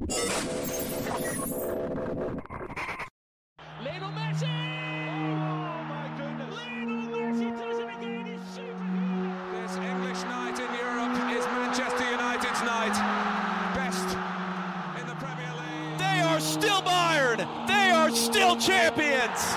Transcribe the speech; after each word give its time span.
Lionel 0.00 0.14
Messi! 4.14 4.46
Oh 4.46 5.82
my 5.90 6.06
goodness! 6.16 6.54
Lionel 6.54 7.02
Messi 7.10 7.50
does 7.58 7.78
it 7.80 7.88
again. 7.98 8.26
He's 8.26 8.38
superhuman. 8.54 9.34
This 9.50 9.74
English 9.76 10.22
night 10.22 10.54
in 10.60 10.70
Europe 10.78 11.18
is 11.36 11.44
Manchester 11.46 12.10
United's 12.12 12.62
night. 12.62 12.94
Best 13.74 14.16
in 15.00 15.06
the 15.08 15.16
Premier 15.16 15.52
League. 15.58 15.98
They 15.98 16.20
are 16.22 16.38
still 16.38 16.80
Bayern. 16.82 17.38
They 17.66 17.90
are 17.90 18.12
still 18.12 18.54
champions. 18.56 19.52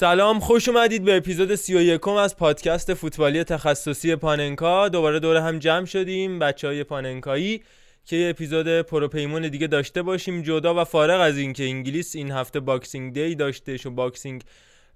سلام 0.00 0.40
خوش 0.40 0.68
اومدید 0.68 1.04
به 1.04 1.16
اپیزود 1.16 1.54
31 1.54 2.08
از 2.08 2.36
پادکست 2.36 2.94
فوتبالی 2.94 3.44
تخصصی 3.44 4.16
پاننکا. 4.16 4.88
دوباره 4.88 5.20
دور 5.20 5.36
هم 5.36 5.58
جمع 5.58 5.84
شدیم 5.84 6.38
بچه 6.38 6.66
های 6.66 6.84
پاننکایی 6.84 7.62
که 8.04 8.16
یه 8.16 8.30
اپیزود 8.30 8.80
پروپیمون 8.80 9.48
دیگه 9.48 9.66
داشته 9.66 10.02
باشیم. 10.02 10.42
جدا 10.42 10.82
و 10.82 10.84
فارغ 10.84 11.20
از 11.20 11.38
اینکه 11.38 11.64
انگلیس 11.64 12.16
این 12.16 12.30
هفته 12.30 12.60
Boxing 12.60 13.12
Day 13.12 13.34
داشتش 13.34 13.86
و 13.86 13.90
Boxing 13.90 14.42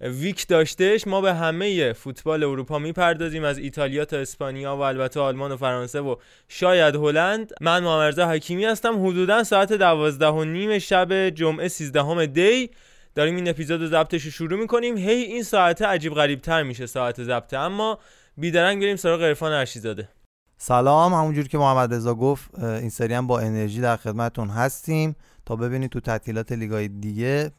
Week 0.01 0.47
داشتش 0.47 1.07
ما 1.07 1.21
به 1.21 1.35
همه 1.35 1.93
فوتبال 1.93 2.45
اروپا 2.45 2.79
می‌پردازیم. 2.79 3.45
از 3.45 3.59
ایتالیا 3.59 4.05
تا 4.05 4.17
اسپانیا 4.17 4.77
و 4.77 4.81
البته 4.81 5.21
آلمان 5.21 5.53
و 5.53 5.57
فرانسه 5.57 6.01
و 6.01 6.17
شاید 6.49 6.95
هلند. 6.95 7.53
من 7.61 7.83
محمد 7.83 8.19
حکیمی 8.19 8.65
هستم. 8.65 9.07
حدودا 9.07 9.45
ساعت 9.45 9.73
دوازده 9.73 10.27
و 10.27 10.45
نیم 10.45 10.79
شب 10.79 11.29
جمعه 11.29 11.69
13 11.69 12.27
دی. 12.27 12.71
داریم 13.15 13.37
این 13.37 13.49
اپیزود 13.49 13.81
رو 13.81 13.87
ضبطش 13.87 14.25
رو 14.25 14.31
شروع 14.31 14.61
می‌کنیم. 14.61 14.97
هی 14.97 15.23
این 15.23 15.43
ساعته 15.43 15.87
عجیب 15.87 16.15
غریب 16.15 16.41
تر 16.41 16.63
میشه 16.63 16.87
ساعت 16.87 17.23
ضبطه. 17.23 17.59
اما 17.59 17.99
بیدرنگ 18.37 18.83
بریم 18.83 18.97
سراغ 18.97 19.23
عرفان 19.23 19.53
ارشیزاده. 19.53 20.09
سلام. 20.57 21.15
همونجور 21.15 21.49
که 21.49 21.59
محمد 21.59 21.95
رضا 21.95 22.15
گفت 22.15 22.59
این 22.59 22.91
سری 22.91 23.15
هم 23.15 23.27
با 23.27 23.41
انرژی 23.41 23.81
در 23.81 23.97
خدمتتون 23.97 24.49
هستیم. 24.49 25.17
تا 25.47 25.57
ببینید 25.57 25.91
تو 25.91 26.01
تعطیلات 26.01 26.53
لیگای 26.53 26.89
دیگه 26.89 27.51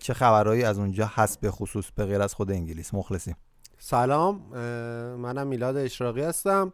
چه 0.00 0.14
خبرهایی 0.14 0.64
از 0.64 0.78
اونجا 0.78 1.10
هست 1.14 1.40
به 1.40 1.50
خصوص 1.50 1.90
به 1.96 2.04
غیر 2.04 2.22
از 2.22 2.34
خود 2.34 2.50
انگلیس. 2.50 2.94
مخلصیم. 2.94 3.36
سلام. 3.78 4.36
منم 5.16 5.46
میلاد 5.46 5.76
اشراقی 5.76 6.22
هستم. 6.22 6.72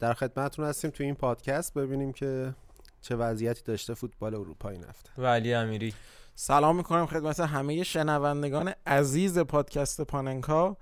در 0.00 0.14
خدمتتون 0.14 0.64
هستیم 0.64 0.90
تو 0.90 1.04
این 1.04 1.14
پادکست. 1.14 1.74
ببینیم 1.74 2.12
که 2.12 2.54
چه 3.00 3.16
وضعیتی 3.16 3.62
داشته 3.64 3.94
فوتبال 3.94 4.34
اروپا 4.34 4.68
این 4.68 4.84
هفته. 4.84 5.10
و 5.18 5.26
علی 5.26 5.54
امیری. 5.54 5.94
سلام 6.34 6.76
می‌کنم 6.76 7.06
خدمت 7.06 7.40
همه 7.40 7.82
شنوندگان 7.82 8.72
عزیز 8.86 9.38
پادکست 9.38 10.00
پاننکا. 10.00 10.76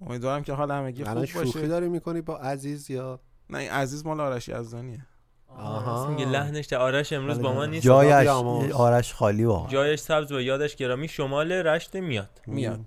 امیدوارم 0.00 0.42
که 0.42 0.52
حال 0.52 0.70
همگی 0.70 1.02
الان 1.02 1.14
خوب 1.14 1.26
شوخی 1.26 1.44
باشه. 1.44 1.68
داری 1.68 1.88
می‌کنی 1.88 2.20
با 2.20 2.36
عزیز 2.36 2.90
یا؟ 2.90 3.20
نه 3.50 3.58
این 3.58 3.70
عزیز 3.70 4.06
مال 4.06 4.20
آرش 4.20 4.48
یزدانیه. 4.48 5.06
آها. 5.48 6.06
میگه 6.06 6.24
لحنش 6.26 6.68
ده. 6.68 6.76
آرش 6.76 7.12
امروز 7.12 7.40
با 7.40 7.52
ما 7.52 7.66
نیست. 7.66 7.84
جایش. 7.84 8.28
آرش 8.74 9.14
خالی 9.14 9.44
واقعا. 9.44 9.68
جایش 9.68 10.00
سبز 10.00 10.32
و 10.32 10.40
یادش 10.40 10.76
گرامی 10.76 11.08
شمال 11.08 11.52
رشت 11.52 11.96
میاد. 11.96 12.40
میاد. 12.46 12.80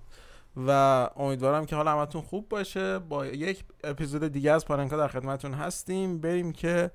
و 0.56 0.70
امیدوارم 1.16 1.66
که 1.66 1.76
حال 1.76 1.88
همتون 1.88 2.22
خوب 2.22 2.48
باشه. 2.48 2.98
با 2.98 3.26
یک 3.26 3.64
اپیزود 3.84 4.28
دیگه 4.28 4.52
از 4.52 4.64
پاننکا 4.64 4.96
در 4.96 5.08
خدمتتون 5.08 5.54
هستیم. 5.54 6.18
بریم 6.18 6.52
که 6.52 6.90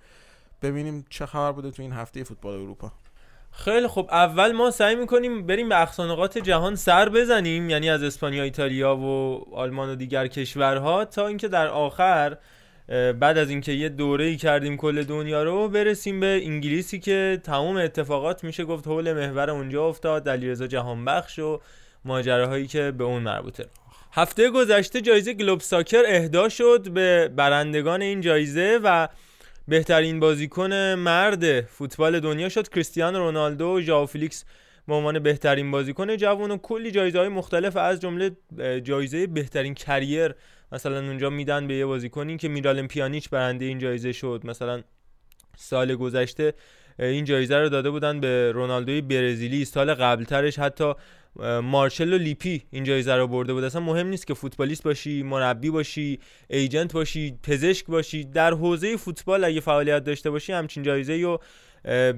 ببینیم 0.61 1.05
چه 1.09 1.25
خبر 1.25 1.51
بوده 1.51 1.71
تو 1.71 1.81
این 1.81 1.93
هفته 1.93 2.23
فوتبال 2.23 2.53
اروپا. 2.53 2.91
خیلی 3.57 3.87
خب 3.87 4.07
اول 4.11 4.51
ما 4.51 4.71
سعی 4.71 4.95
می‌کنیم 4.95 5.45
بریم 5.45 5.69
به 5.69 5.81
اقصانقات 5.81 6.37
جهان 6.37 6.75
سر 6.75 7.09
بزنیم 7.09 7.69
یعنی 7.69 7.89
از 7.89 8.03
اسپانیا 8.03 8.43
ایتالیا 8.43 8.97
و 8.97 9.41
آلمان 9.55 9.89
و 9.89 9.95
دیگر 9.95 10.27
کشورها 10.27 11.05
تا 11.05 11.27
اینکه 11.27 11.47
در 11.47 11.67
آخر 11.67 12.37
بعد 13.19 13.37
از 13.37 13.49
اینکه 13.49 13.71
یه 13.71 13.89
دوره 13.89 14.25
ای 14.25 14.35
کردیم 14.35 14.77
کل 14.77 15.03
دنیا 15.03 15.43
رو 15.43 15.69
برسیم 15.69 16.19
به 16.19 16.41
انگلیسی 16.43 16.99
که 16.99 17.41
تمام 17.43 17.77
اتفاقات 17.77 18.43
میشه 18.43 18.65
گفت 18.65 18.87
حول 18.87 19.13
محور 19.13 19.49
اونجا 19.49 19.85
افتاد 19.85 20.29
علیرضا 20.29 20.67
جهانبخش 20.67 21.39
و 21.39 21.61
ماجراهایی 22.05 22.67
که 22.67 22.91
به 22.91 23.03
اون 23.03 23.23
مربوطه. 23.23 23.65
هفته 24.11 24.49
گذشته 24.49 25.01
جایزه 25.01 25.33
گلوب 25.33 25.59
ساکر 25.59 26.03
اهدا 26.05 26.49
شد 26.49 26.89
به 26.89 27.27
برندگان 27.35 28.01
این 28.01 28.21
جایزه 28.21 28.79
و 28.83 29.07
بهترین 29.67 30.19
بازیکن 30.19 30.73
مرد 30.93 31.61
فوتبال 31.61 32.19
دنیا 32.19 32.49
شد 32.49 32.69
کریستیانو 32.69 33.19
رونالدو. 33.19 33.65
و 33.65 33.81
ژائو 33.81 34.05
فیلیکس 34.05 34.45
به 34.87 34.93
عنوان 34.93 35.19
بهترین 35.19 35.71
بازیکن 35.71 36.17
جوان 36.17 36.51
و 36.51 36.57
کلی 36.57 36.91
جایزه 36.91 37.19
های 37.19 37.27
مختلف 37.27 37.77
از 37.77 37.99
جمله 37.99 38.31
جایزه 38.83 39.27
بهترین 39.27 39.73
career. 39.73 40.35
مثلا 40.71 40.99
اونجا 40.99 41.29
میدن 41.29 41.67
به 41.67 41.73
یه 41.73 41.85
بازیکنی 41.85 42.37
که 42.37 42.47
میرالم 42.47 42.87
پیانیچ 42.87 43.29
برنده 43.29 43.65
این 43.65 43.79
جایزه 43.79 44.11
شد. 44.11 44.41
مثلا 44.43 44.83
سال 45.57 45.95
گذشته 45.95 46.53
این 46.99 47.25
جایزه 47.25 47.57
رو 47.57 47.69
داده 47.69 47.89
بودن 47.89 48.19
به 48.19 48.51
رونالدوی 48.51 49.01
برزیلی. 49.01 49.65
سال 49.65 49.93
قبلترش 49.93 50.59
حتی 50.59 50.93
مارچلو 51.63 52.17
لیپی 52.17 52.63
این 52.71 52.83
جایزه 52.83 53.15
رو 53.15 53.27
برده 53.27 53.53
بود. 53.53 53.63
اصلا 53.63 53.81
مهم 53.81 54.07
نیست 54.07 54.27
که 54.27 54.33
فوتبالیست 54.33 54.83
باشی 54.83 55.23
مربی 55.23 55.69
باشی 55.69 56.19
ایجنت 56.49 56.93
باشی 56.93 57.39
پزشک 57.43 57.85
باشی. 57.85 58.23
در 58.23 58.53
حوزه 58.53 58.97
فوتبال 58.97 59.43
اگه 59.43 59.59
فعالیت 59.59 60.03
داشته 60.03 60.29
باشی 60.29 60.53
همچین 60.53 60.83
جایزه 60.83 61.21
رو 61.21 61.39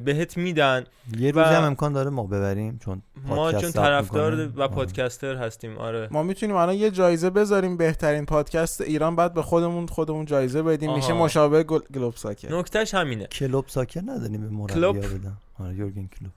بهت 0.05 0.37
میدن. 0.37 0.83
یه 1.19 1.31
روزی 1.31 1.49
هم 1.53 1.63
امکان 1.63 1.93
داره 1.93 2.09
ما 2.09 2.23
ببریم 2.23 2.79
چون 2.85 3.01
ما 3.25 3.51
چون 3.51 3.71
طرفدار 3.71 4.31
می‌کنیم. 4.35 4.53
و 4.57 4.61
آره. 4.61 4.71
پادکستر 4.71 5.35
هستیم. 5.35 5.77
آره. 5.77 6.07
ما 6.11 6.23
می‌تونیم 6.23 6.55
الان 6.55 6.75
یه 6.75 6.91
جایزه 6.91 7.29
بذاریم 7.29 7.77
بهترین 7.77 8.25
پادکست 8.25 8.81
ایران 8.81 9.15
بعد 9.15 9.33
به 9.33 9.41
خودمون 9.41 9.87
خودمون 9.87 10.25
جایزه 10.25 10.63
بدیم. 10.63 10.89
آها. 10.89 10.97
میشه 10.97 11.13
مشابه 11.13 11.63
گل- 11.63 11.87
گلوب 11.93 12.15
ساکر 12.15 12.55
نکتهش 12.55 12.93
همینه. 12.93 13.25
کلوب 13.27 13.65
ساکر 13.67 14.01
نداریم 14.05 14.41
به 14.41 14.49
مربی 14.49 14.73
کلوب. 14.73 14.97
بدم 14.97 15.37
آره 15.59 15.75
یورگن 15.75 16.09
کلوب. 16.19 16.31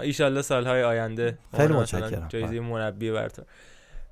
ایشالله 0.00 0.42
سالهای 0.42 0.82
آینده. 0.82 1.38
خیلی 1.56 1.72
مثلا 1.72 2.00
متشکرم. 2.00 2.28
جایزه 2.28 2.60
مربی 2.60 3.10
برتر. 3.10 3.42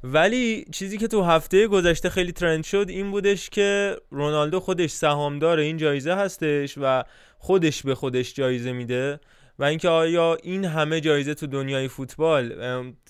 ولی 0.05 0.67
چیزی 0.73 0.99
که 0.99 1.09
تو 1.09 1.23
هفته 1.23 1.67
گذشته 1.67 2.11
خیلی 2.11 2.33
ترند 2.33 2.65
شد 2.65 2.87
این 2.89 3.11
بودش 3.11 3.51
که 3.51 3.97
رونالدو 4.11 4.61
خودش 4.61 4.91
سهامدار 4.91 5.59
این 5.59 5.77
جایزه 5.77 6.15
هستش 6.15 6.79
و 6.83 7.05
خودش 7.39 7.83
به 7.83 7.95
خودش 7.95 8.35
جایزه 8.35 8.73
میده. 8.73 9.21
و 9.59 9.65
اینکه 9.65 9.89
آیا 9.89 10.37
این 10.43 10.65
همه 10.65 11.01
جایزه 11.01 11.35
تو 11.35 11.47
دنیای 11.47 11.89
فوتبال 11.89 12.55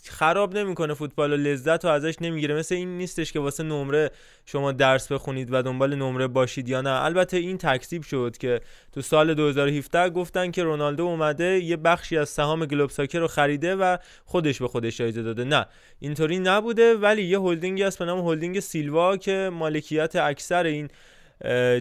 خراب 0.04 0.58
نمی‌کنه 0.58 0.94
فوتبال 0.94 1.32
و 1.32 1.36
لذت 1.36 1.84
رو 1.84 1.90
ازش 1.90 2.14
نمی‌گیره؟ 2.20 2.54
مثل 2.54 2.74
این 2.74 2.98
نیستش 2.98 3.32
که 3.32 3.40
واسه 3.40 3.62
نمره 3.62 4.10
شما 4.46 4.72
درس 4.72 5.12
بخونید 5.12 5.48
و 5.52 5.62
دنبال 5.62 5.94
نمره 5.94 6.26
باشید 6.26 6.68
یا 6.68 6.80
نه. 6.80 6.90
البته 6.90 7.36
این 7.36 7.58
تکذیب 7.58 8.02
شد 8.02 8.36
که 8.40 8.60
تو 8.92 9.02
سال 9.02 9.34
2017 9.34 10.10
گفتن 10.10 10.50
که 10.50 10.64
رونالدو 10.64 11.04
اومده 11.04 11.44
یه 11.44 11.76
بخشی 11.76 12.18
از 12.18 12.28
سهام 12.28 12.66
گلوب 12.66 12.90
ساکر 12.90 13.18
رو 13.18 13.28
خریده 13.28 13.76
و 13.76 13.96
خودش 14.24 14.58
به 14.58 14.68
خودش 14.68 14.96
جایزه 14.96 15.22
داده. 15.22 15.44
نه 15.44 15.66
اینطوری 15.98 16.38
نبوده 16.38 16.94
ولی 16.94 17.22
یه 17.22 17.40
هلدینگی 17.40 17.82
هست 17.82 17.98
به 17.98 18.04
نام 18.04 18.28
هلدینگ 18.28 18.60
سیلوا 18.60 19.16
که 19.16 19.50
مالکیت 19.52 20.16
اکثر 20.16 20.64
این 20.64 20.88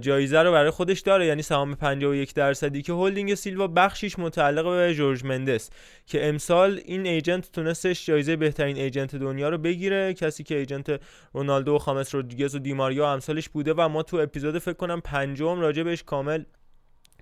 جایزه 0.02 0.40
رو 0.42 0.52
برای 0.52 0.70
خودش 0.70 1.00
داره 1.00 1.26
یعنی 1.26 1.42
سهام 1.42 1.76
51 1.76 2.34
درصدی 2.34 2.82
که 2.82 2.94
هلدینگ 2.94 3.36
سیلوا 3.36 3.68
بخشیش 3.68 4.20
متعلق 4.20 4.66
به 4.66 4.94
جورج 4.96 5.26
مندس 5.26 5.70
که 6.06 6.28
امسال 6.28 6.82
این 6.86 7.06
agent 7.06 7.52
تونستش 7.52 8.06
جایزه 8.06 8.36
بهترین 8.36 8.78
agent 8.78 9.16
دنیا 9.16 9.50
رو 9.50 9.58
بگیره. 9.58 10.14
کسی 10.14 10.44
که 10.44 10.58
agent 10.58 11.02
رونالدو 11.34 11.76
و 11.76 11.78
خامس 11.78 12.16
رودریگز 12.16 12.56
و 12.56 12.60
دی‌ماریا 12.60 13.14
امسالش 13.14 13.50
بوده 13.50 13.74
و 13.74 13.88
ما 13.88 14.04
تو 14.04 14.18
اپیزود 14.18 14.60
فکر 14.60 14.74
کنم 14.74 15.02
پنجم 15.02 15.60
راجع 15.60 15.84
بهش 15.84 16.04
کامل 16.04 16.44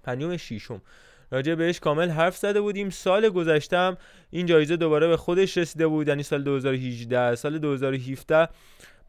پنجم 0.04 0.38
شیشم 0.38 0.82
راجع 1.32 1.56
بهش 1.56 1.80
کامل 1.80 2.10
حرف 2.10 2.38
زده 2.38 2.62
بودیم. 2.62 2.90
سال 2.90 3.30
گذشته 3.30 3.78
هم 3.78 3.98
این 4.30 4.46
جایزه 4.46 4.78
دوباره 4.78 5.08
به 5.08 5.18
خودش 5.18 5.58
رسیده 5.58 5.88
بود 5.88 6.08
یعنی 6.08 6.24
سال 6.24 6.44
2018 6.44 7.36
سال 7.36 7.58
2017 7.58 8.50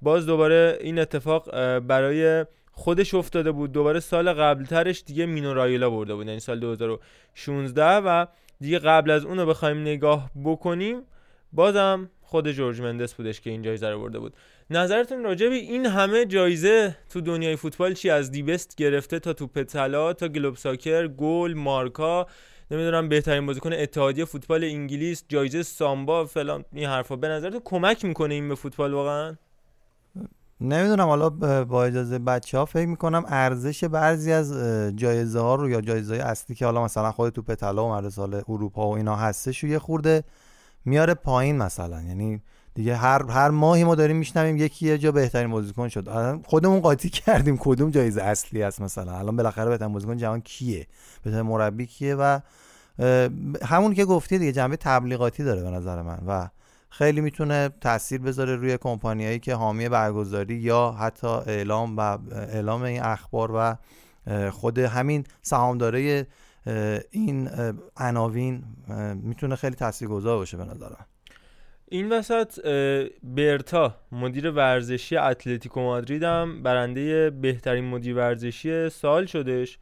باز 0.02 0.26
دوباره 0.26 0.78
این 0.80 0.98
اتفاق 0.98 1.50
برای 1.78 2.44
خودش 2.80 3.14
افتاده 3.14 3.52
بود. 3.52 3.72
دوباره 3.72 4.00
سال 4.00 4.32
قبلترش 4.32 5.02
دیگه 5.06 5.26
مینو 5.26 5.54
رایولا 5.54 5.90
برده 5.90 6.14
بود. 6.14 6.26
یعنی 6.26 6.40
سال 6.40 6.60
2016 6.60 7.84
و 7.84 8.26
دیگه 8.60 8.78
قبل 8.78 9.10
از 9.10 9.24
اون 9.24 9.38
رو 9.38 9.46
بخوایم 9.46 9.80
نگاه 9.80 10.30
بکنیم 10.44 11.02
بازم 11.52 12.10
خود 12.22 12.50
جورج 12.50 12.80
مندس 12.80 13.14
بودش 13.14 13.40
که 13.40 13.50
این 13.50 13.62
جایزه 13.62 13.88
رو 13.88 14.00
برده 14.00 14.18
بود. 14.18 14.34
نظرتون 14.70 15.24
راجع 15.24 15.48
به 15.48 15.54
این 15.54 15.86
همه 15.86 16.26
جایزه 16.26 16.96
تو 17.12 17.20
دنیای 17.20 17.56
فوتبال 17.56 17.94
چی؟ 17.94 18.10
از 18.10 18.30
دیبست 18.30 18.76
گرفته 18.76 19.18
تا 19.18 19.32
توپ 19.32 19.62
طلا 19.62 20.12
تا 20.12 20.28
گلوب 20.28 20.56
ساکر 20.56 21.08
گل 21.08 21.54
مارکا 21.54 22.26
نمی‌دونم 22.70 23.08
بهترین 23.08 23.46
بازیکن 23.46 23.72
اتحادیه 23.72 24.24
فوتبال 24.24 24.64
انگلیس 24.64 25.24
جایزه 25.28 25.62
سامبا 25.62 26.24
فلان 26.24 26.64
این 26.72 26.86
حرفا. 26.86 27.16
به 27.16 27.28
نظرتون 27.28 27.60
کمک 27.64 28.04
می‌کنه 28.04 28.34
این 28.34 28.48
به 28.48 28.54
فوتبال 28.54 28.94
واقعا؟ 28.94 29.36
نمی‌دونم 30.60 31.06
حالا 31.06 31.30
با 31.64 31.84
اجازه 31.84 32.18
بچه 32.18 32.58
ها 32.58 32.64
فکر 32.64 32.86
می‌کنم 32.86 33.24
ارزش 33.28 33.84
بعضی 33.84 34.32
از 34.32 34.52
جایزه 34.96 35.40
ها 35.40 35.54
رو 35.54 35.70
یا 35.70 35.80
جایزه 35.80 36.14
های 36.14 36.22
اصلی 36.22 36.56
که 36.56 36.64
حالا 36.64 36.84
مثلا 36.84 37.12
خود 37.12 37.32
توپ 37.32 37.54
طلا 37.54 37.84
و 37.84 37.88
مرد 37.88 38.08
سال 38.08 38.42
اروپا 38.48 38.88
و 38.88 38.96
اینا 38.96 39.16
هستش 39.16 39.64
و 39.64 39.66
یه 39.66 39.78
خورده 39.78 40.24
میاره 40.84 41.14
پایین 41.14 41.56
مثلا. 41.56 42.02
یعنی 42.02 42.42
دیگه 42.74 42.96
هر 42.96 43.30
هر 43.30 43.48
ماهی 43.48 43.84
ما 43.84 43.94
داریم 43.94 44.16
میشنویم 44.16 44.56
یکی 44.56 44.86
یه 44.86 44.98
جا 44.98 45.12
بهترین 45.12 45.50
بازیکن 45.50 45.88
شد. 45.88 46.08
خودمون 46.46 46.80
قاطی 46.80 47.08
کردیم 47.20 47.56
کدوم 47.60 47.90
جایزه 47.90 48.22
اصلی 48.22 48.62
است 48.62 48.80
مثلا. 48.80 49.12
الان 49.18 49.36
بالاخره 49.36 49.68
بهترین 49.68 49.92
بازیکن 49.92 50.16
جهان 50.16 50.40
کیه؟ 50.40 50.86
بهترین 51.22 51.42
مربی 51.46 51.86
کیه؟ 51.86 52.14
و 52.14 52.40
همون 53.64 53.94
که 53.94 54.04
گفتی 54.04 54.38
دیگه 54.38 54.52
جنبه 54.52 54.76
تبلیغاتی 54.76 55.44
داره 55.44 55.62
به 55.62 55.70
نظر 55.70 56.02
من. 56.02 56.18
و 56.26 56.48
خیلی 56.90 57.20
می‌تونه 57.20 57.70
تاثیر 57.80 58.20
بذاره 58.20 58.56
روی 58.56 58.78
کمپانیایی 58.78 59.38
که 59.38 59.54
حامی 59.54 59.88
برگزاری 59.88 60.54
یا 60.54 60.90
حتی 60.90 61.26
اعلام 61.26 61.96
و 61.96 62.18
اعلام 62.32 62.82
این 62.82 63.02
اخبار 63.02 63.50
و 63.54 63.76
خود 64.50 64.78
همین 64.78 65.24
سهامداره 65.42 66.26
این 67.10 67.50
عناوین 67.96 68.64
می‌تونه 69.22 69.56
خیلی 69.56 69.74
تاثیرگذار 69.74 70.38
باشه 70.38 70.56
به 70.56 70.64
نظرم. 70.64 71.06
این 71.92 72.12
وسط 72.12 72.60
برتا 73.22 73.94
مدیر 74.12 74.50
ورزشی 74.50 75.16
اتلتیکو 75.16 75.80
مادرید 75.80 76.22
هم 76.22 76.62
برنده 76.62 77.30
بهترین 77.30 77.84
مدیر 77.84 78.16
ورزشی 78.16 78.88
سال 78.88 79.26
شدش 79.26 79.78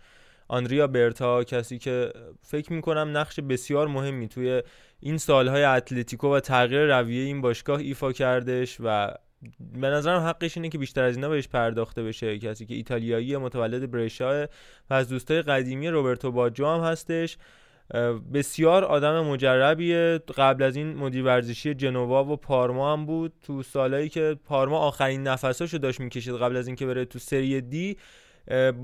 آندریا 0.49 0.87
برتا 0.87 1.44
کسی 1.44 1.78
که 1.78 2.12
فکر 2.43 2.72
می‌کنم 2.72 3.16
نقش 3.16 3.40
بسیار 3.40 3.88
مهمی 3.88 4.28
توی 4.28 4.62
این 5.00 5.18
سالهای 5.18 5.64
اتلتیکو 5.64 6.34
و 6.34 6.40
تغییر 6.40 6.98
رویه 6.98 7.24
این 7.24 7.40
باشگاه 7.40 7.80
ایفا 7.80 8.12
کردش 8.12 8.76
و 8.80 9.14
به 9.80 9.86
نظرم 9.86 10.20
حقش 10.20 10.56
اینه 10.56 10.68
که 10.68 10.78
بیشتر 10.78 11.02
از 11.02 11.16
اینا 11.16 11.28
بهش 11.28 11.48
پرداخته 11.48 12.02
بشه. 12.02 12.38
کسی 12.38 12.66
که 12.66 12.74
ایتالیایی 12.74 13.36
متولد 13.36 13.90
بریشا 13.90 14.46
و 14.90 14.94
از 14.94 15.08
دوستای 15.08 15.42
قدیمی 15.42 15.88
روبرتو 15.88 16.32
باجو 16.32 16.66
هم 16.66 16.80
هستش. 16.80 17.36
بسیار 18.34 18.84
آدم 18.84 19.24
مجربیه. 19.24 20.20
قبل 20.36 20.62
از 20.62 20.76
این 20.76 20.96
مدیر 20.96 21.24
ورزشی 21.24 21.74
جنوا 21.74 22.24
و 22.24 22.36
پارما 22.36 22.92
هم 22.92 23.06
بود. 23.06 23.32
تو 23.46 23.62
سالهایی 23.62 24.08
که 24.08 24.36
پارما 24.44 24.78
آخرین 24.78 25.22
نفساشو 25.22 25.78
داشت 25.78 26.00
می‌کشید 26.00 26.34
قبل 26.34 26.56
از 26.56 26.66
اینکه 26.66 26.86
بره 26.86 27.04
تو 27.04 27.18
سری 27.18 27.60
دی 27.60 27.96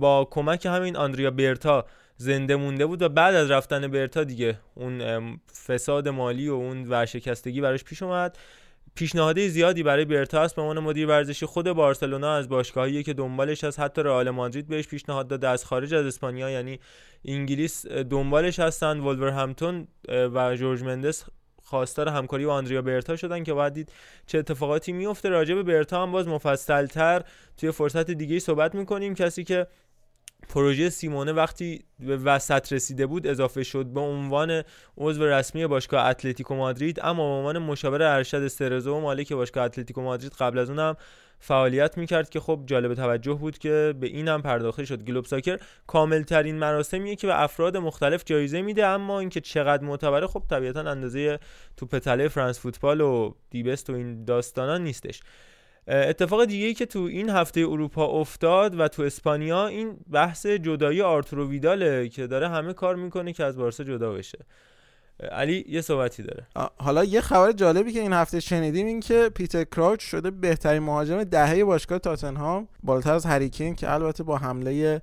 با 0.00 0.28
کمک 0.31 0.66
همین 0.66 0.96
آندریا 0.96 1.31
برتا 1.31 1.87
زنده 2.16 2.56
مونده 2.56 2.87
بود 2.87 3.02
و 3.02 3.08
بعد 3.08 3.34
از 3.34 3.50
رفتن 3.50 3.88
برتا 3.88 4.25
دیگه 4.25 4.58
اون 4.75 5.00
فساد 5.66 6.08
مالی 6.08 6.49
و 6.49 6.55
اون 6.55 6.84
ورشکستگی 6.84 7.61
براش 7.61 7.84
پیش 7.84 8.02
اومد. 8.02 8.38
پیشنهادی 8.94 9.49
زیادی 9.49 9.82
برای 9.82 10.05
برتا 10.05 10.43
هست. 10.43 10.56
به 10.56 10.62
عنوان 10.62 10.78
مدیر 10.78 11.06
ورزشی 11.06 11.46
خود 11.46 11.70
بارسلونا 11.70 12.34
از 12.34 12.49
باشگاهی 12.49 13.02
که 13.02 13.14
دنبالش 13.14 13.64
از 13.64 13.78
حتی 13.78 14.02
رئال 14.02 14.31
مادرید 14.31 14.69
بهش 14.69 14.88
پیشنهاد 14.88 15.28
داده. 15.28 15.49
از 15.49 15.64
خارج 15.64 15.94
از 15.94 16.06
اسپانیا 16.06 16.50
یعنی 16.50 16.81
انگلیس 17.25 17.87
دنبالش 17.87 18.58
هستن 18.58 19.00
ولورهمپتون 19.00 19.88
و 20.08 20.56
جورج 20.56 20.82
مندس 20.82 21.25
خواستار 21.62 22.08
همکاری 22.08 22.46
با 22.46 22.55
آندریا 22.55 22.82
برتا 22.82 23.16
شدن 23.16 23.44
که 23.44 23.55
بعد 23.55 23.72
دید 23.72 23.93
چه 24.26 24.38
اتفاقاتی 24.38 24.93
میفته 24.93 25.28
راجع 25.28 25.55
به 25.55 25.62
برتا 25.62 26.02
هم 26.02 26.12
باز 26.12 26.28
مفصلتر 26.28 27.22
توی 27.56 27.70
فرصت 27.70 28.11
دیگه 28.11 28.38
صحبت 28.38 28.75
می‌کنیم. 28.75 29.14
کسی 29.14 29.44
که 29.44 29.66
پروژه 30.49 30.91
سیمونه 30.91 31.32
وقتی 31.32 31.85
به 32.00 32.17
وسط 32.17 32.73
رسیده 32.73 33.06
بود 33.06 33.26
اضافه 33.26 33.62
شد 33.62 33.87
به 33.87 34.00
عنوان 34.00 34.62
عضو 34.99 35.26
رسمی 35.26 35.67
باشگاه 35.67 36.06
اتلتیکو 36.06 36.55
مادرید 36.55 37.00
اما 37.02 37.14
به 37.14 37.38
عنوان 37.38 37.58
مشاور 37.58 38.02
ارشد 38.02 38.49
سرزو 38.49 38.94
و 38.94 39.00
مالک 39.00 39.32
باشگاه 39.32 39.64
اتلتیکو 39.64 40.02
مادرید 40.02 40.32
قبل 40.32 40.58
از 40.58 40.70
اونم 40.70 40.96
فعالیت 41.38 41.99
می‌کرد 41.99 42.29
که 42.29 42.41
خب 42.41 42.62
جالب 42.67 42.94
توجه 42.94 43.32
بود 43.32 43.58
که 43.58 43.94
به 44.00 44.06
این 44.06 44.29
هم 44.29 44.43
پرداخته 44.43 44.85
شد. 44.85 45.05
گلوب 45.05 45.25
ساکر 45.25 45.58
کامل 45.87 46.23
ترین 46.23 46.58
مراسمیه 46.58 47.17
که 47.17 47.26
به 47.26 47.43
افراد 47.43 47.76
مختلف 47.76 48.23
جایزه 48.26 48.62
میده 48.62 48.87
اما 48.87 49.20
اینکه 49.20 49.40
چقدر 49.40 49.85
معتبره 49.85 50.26
خب 50.26 50.43
طبیعتا 50.50 50.81
اندازه 50.81 51.38
تو 51.76 51.87
پتله 51.87 52.29
فرانس 52.29 52.61
فوتبال 52.61 53.00
و 53.00 53.35
دیبست 53.50 53.90
و 53.90 53.93
این 53.93 54.25
داستانا 54.25 54.79
نیستش. 54.79 55.20
اتفاق 55.89 56.45
دیگه 56.45 56.67
ای 56.67 56.75
که 56.75 56.87
تو 56.87 56.99
این 56.99 57.31
هفته 57.31 57.61
اروپا 57.61 58.07
افتاد 58.07 58.81
و 58.81 58.89
تو 58.89 59.03
اسپانیا 59.03 59.67
این 59.67 59.97
بحث 60.11 60.47
جدایی 60.47 61.03
آرتورو 61.03 61.49
ویداله 61.49 62.09
که 62.09 62.27
داره 62.27 62.49
همه 62.49 62.73
کار 62.73 62.97
می‌کنه 62.97 63.33
که 63.33 63.45
از 63.45 63.57
بارسا 63.57 63.85
جدا 63.85 64.13
بشه. 64.13 64.39
علی 65.33 65.65
یه 65.69 65.81
صحبتی 65.81 66.23
داره. 66.23 66.47
حالا 66.79 67.05
یه 67.05 67.21
خبر 67.21 67.53
جالبی 67.53 67.93
که 67.93 68.01
این 68.01 68.13
هفته 68.13 68.41
شنیدیم 68.41 68.87
این 68.87 69.01
که 69.01 69.31
پیتر 69.35 69.65
کراوچ 69.65 70.01
شده 70.01 70.31
بهترین 70.31 70.83
مهاجم 70.83 71.25
دهه 71.25 71.65
باشگاه 71.65 71.99
تاتنهام 71.99 72.69
بالاتر 72.83 73.13
از 73.13 73.27
هریکین 73.27 73.75
که 73.75 73.93
البته 73.93 74.23
با 74.23 74.37
حمله 74.37 75.03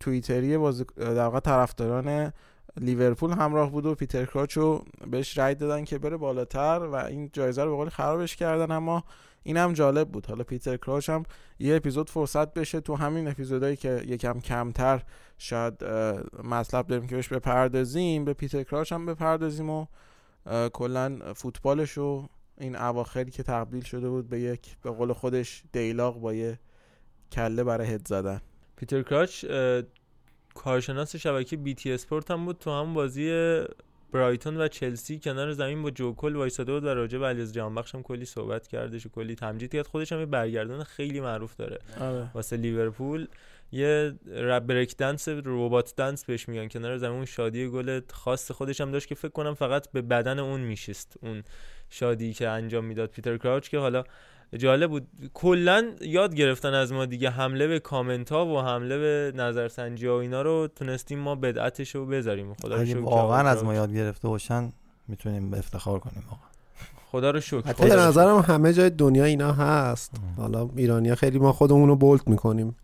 توییتری 0.00 0.52
در 0.96 1.24
واقع 1.24 1.40
طرفداران 1.40 2.32
لیورپول 2.80 3.30
همراه 3.30 3.70
بود 3.70 3.86
و 3.86 3.94
پیتر 3.94 4.24
کراوچ 4.24 4.52
رو 4.52 4.84
بهش 5.10 5.38
رای 5.38 5.54
دادن 5.54 5.84
که 5.84 5.98
بره 5.98 6.16
بالاتر 6.16 6.88
و 6.92 6.94
این 6.94 7.30
جایزه 7.32 7.64
رو 7.64 7.70
به 7.70 7.76
قول 7.76 7.88
خرابش 7.88 8.36
کردن 8.36 8.70
اما 8.70 9.04
این 9.46 9.56
هم 9.56 9.72
جالب 9.72 10.08
بود. 10.08 10.26
حالا 10.26 10.44
پیتر 10.44 10.76
کراش 10.76 11.08
هم 11.08 11.22
یه 11.58 11.76
اپیزود 11.76 12.10
فرصت 12.10 12.54
بشه 12.54 12.80
تو 12.80 12.94
همین 12.94 13.28
اپیزودهایی 13.28 13.76
که 13.76 14.02
یکم 14.06 14.40
کمتر 14.40 15.02
شاید 15.38 15.84
مطلب 16.44 16.86
داریم 16.86 17.06
که 17.06 17.16
بهش 17.16 17.28
بپردازیم 17.28 18.24
به 18.24 18.32
پیتر 18.32 18.62
کراش 18.62 18.92
هم 18.92 19.06
بپردازیم 19.06 19.70
و 19.70 19.86
کلا 20.72 21.18
فوتبالش 21.34 21.90
رو 21.90 22.28
این 22.58 22.76
اواخری 22.76 23.30
که 23.30 23.42
تبدیل 23.42 23.82
شده 23.82 24.08
بود 24.08 24.28
به 24.28 24.40
یک 24.40 24.76
به 24.82 24.90
قول 24.90 25.12
خودش 25.12 25.62
دیلاق 25.72 26.20
با 26.20 26.34
یه 26.34 26.58
کله 27.32 27.64
برای 27.64 27.88
هد 27.88 28.08
زدن. 28.08 28.40
پیتر 28.76 29.02
کراچ 29.02 29.44
کارشناس 30.54 31.16
شبکه 31.16 31.56
بی 31.56 31.74
تی 31.74 31.92
اسپورت 31.92 32.30
هم 32.30 32.44
بود. 32.44 32.58
تو 32.58 32.70
هم 32.70 32.94
بازی 32.94 33.30
برایتون 34.16 34.56
و 34.56 34.68
چلسی 34.68 35.18
کنار 35.18 35.52
زمین 35.52 35.82
با 35.82 35.90
جو 35.90 36.05
کول 36.05 36.36
وایساده 36.36 36.72
بود 36.72 36.84
و 36.84 36.88
راجع 36.88 37.18
به 37.18 37.26
علیرضا 37.26 37.52
جهانبخش 37.52 37.94
هم 37.94 38.02
کلی 38.02 38.24
صحبت 38.24 38.68
کردش 38.68 39.06
و 39.06 39.08
کلی 39.08 39.34
تمجید 39.34 39.72
کرد. 39.72 39.86
خودش 39.86 40.12
هم 40.12 40.20
یه 40.20 40.26
برگردان 40.26 40.84
خیلی 40.84 41.20
معروف 41.20 41.56
داره. 41.56 41.78
آره. 42.00 42.30
واسه 42.34 42.56
لیورپول. 42.56 43.26
یه 43.72 44.14
رپ 44.26 44.62
break 44.62 44.96
dance 44.96 45.28
robot 45.28 45.94
dance 45.96 46.24
بهش 46.24 46.48
میگن. 46.48 46.68
کنار 46.68 46.96
زمین 46.96 47.16
اون 47.16 47.24
شادی 47.24 47.68
گل 47.68 48.00
خاص 48.12 48.50
خودش 48.50 48.80
هم 48.80 48.90
داشت 48.90 49.08
که 49.08 49.14
فکر 49.14 49.32
کنم 49.32 49.54
فقط 49.54 49.92
به 49.92 50.02
بدن 50.02 50.38
اون 50.38 50.60
میشست. 50.60 51.16
اون 51.22 51.42
شادی 51.90 52.32
که 52.32 52.48
انجام 52.48 52.84
می‌داد 52.84 53.10
پیتر 53.10 53.36
کراوچ 53.36 53.68
که 53.68 53.78
حالا 53.78 54.04
جالب 54.58 54.90
بود. 54.90 55.06
کلا 55.34 55.90
یاد 56.00 56.34
گرفتن 56.34 56.74
از 56.74 56.92
ما 56.92 57.06
دیگه 57.06 57.30
حمله 57.30 57.66
به 57.66 57.78
کامنت 57.78 58.32
ها 58.32 58.46
و 58.46 58.60
حمله 58.60 58.98
به 58.98 59.32
نظرسنجی 59.36 60.06
ها 60.06 60.16
و 60.16 60.20
اینا 60.20 60.42
رو 60.42 60.68
تونستیم 60.76 61.18
ما 61.18 61.34
بدعتش 61.34 61.94
رو 61.94 62.06
بذاریم. 62.06 62.54
خدا 62.62 62.76
رو 62.76 62.86
شکر 62.86 62.98
واقعا 62.98 63.48
از 63.48 63.64
ما 63.64 63.74
یاد 63.74 63.94
گرفته 63.94 64.28
باشن 64.28 64.72
می‌تونیم 65.08 65.54
افتخار 65.54 65.98
کنیم 65.98 66.24
واقعا 66.30 66.46
خدا 67.10 67.30
رو 67.30 67.40
شکر. 67.40 67.68
حتی 67.68 67.88
به 67.88 67.96
نظرم 67.96 68.38
همه 68.38 68.72
جای 68.72 68.90
دنیا 68.90 69.24
اینا 69.24 69.52
هست. 69.52 70.12
حالا 70.36 70.70
ایرانی 70.76 71.14
خیلی 71.14 71.38
ما 71.38 71.52
خودمون 71.52 71.88
رو 71.88 71.96
بولت 71.96 72.28
می‌کنیم. 72.28 72.76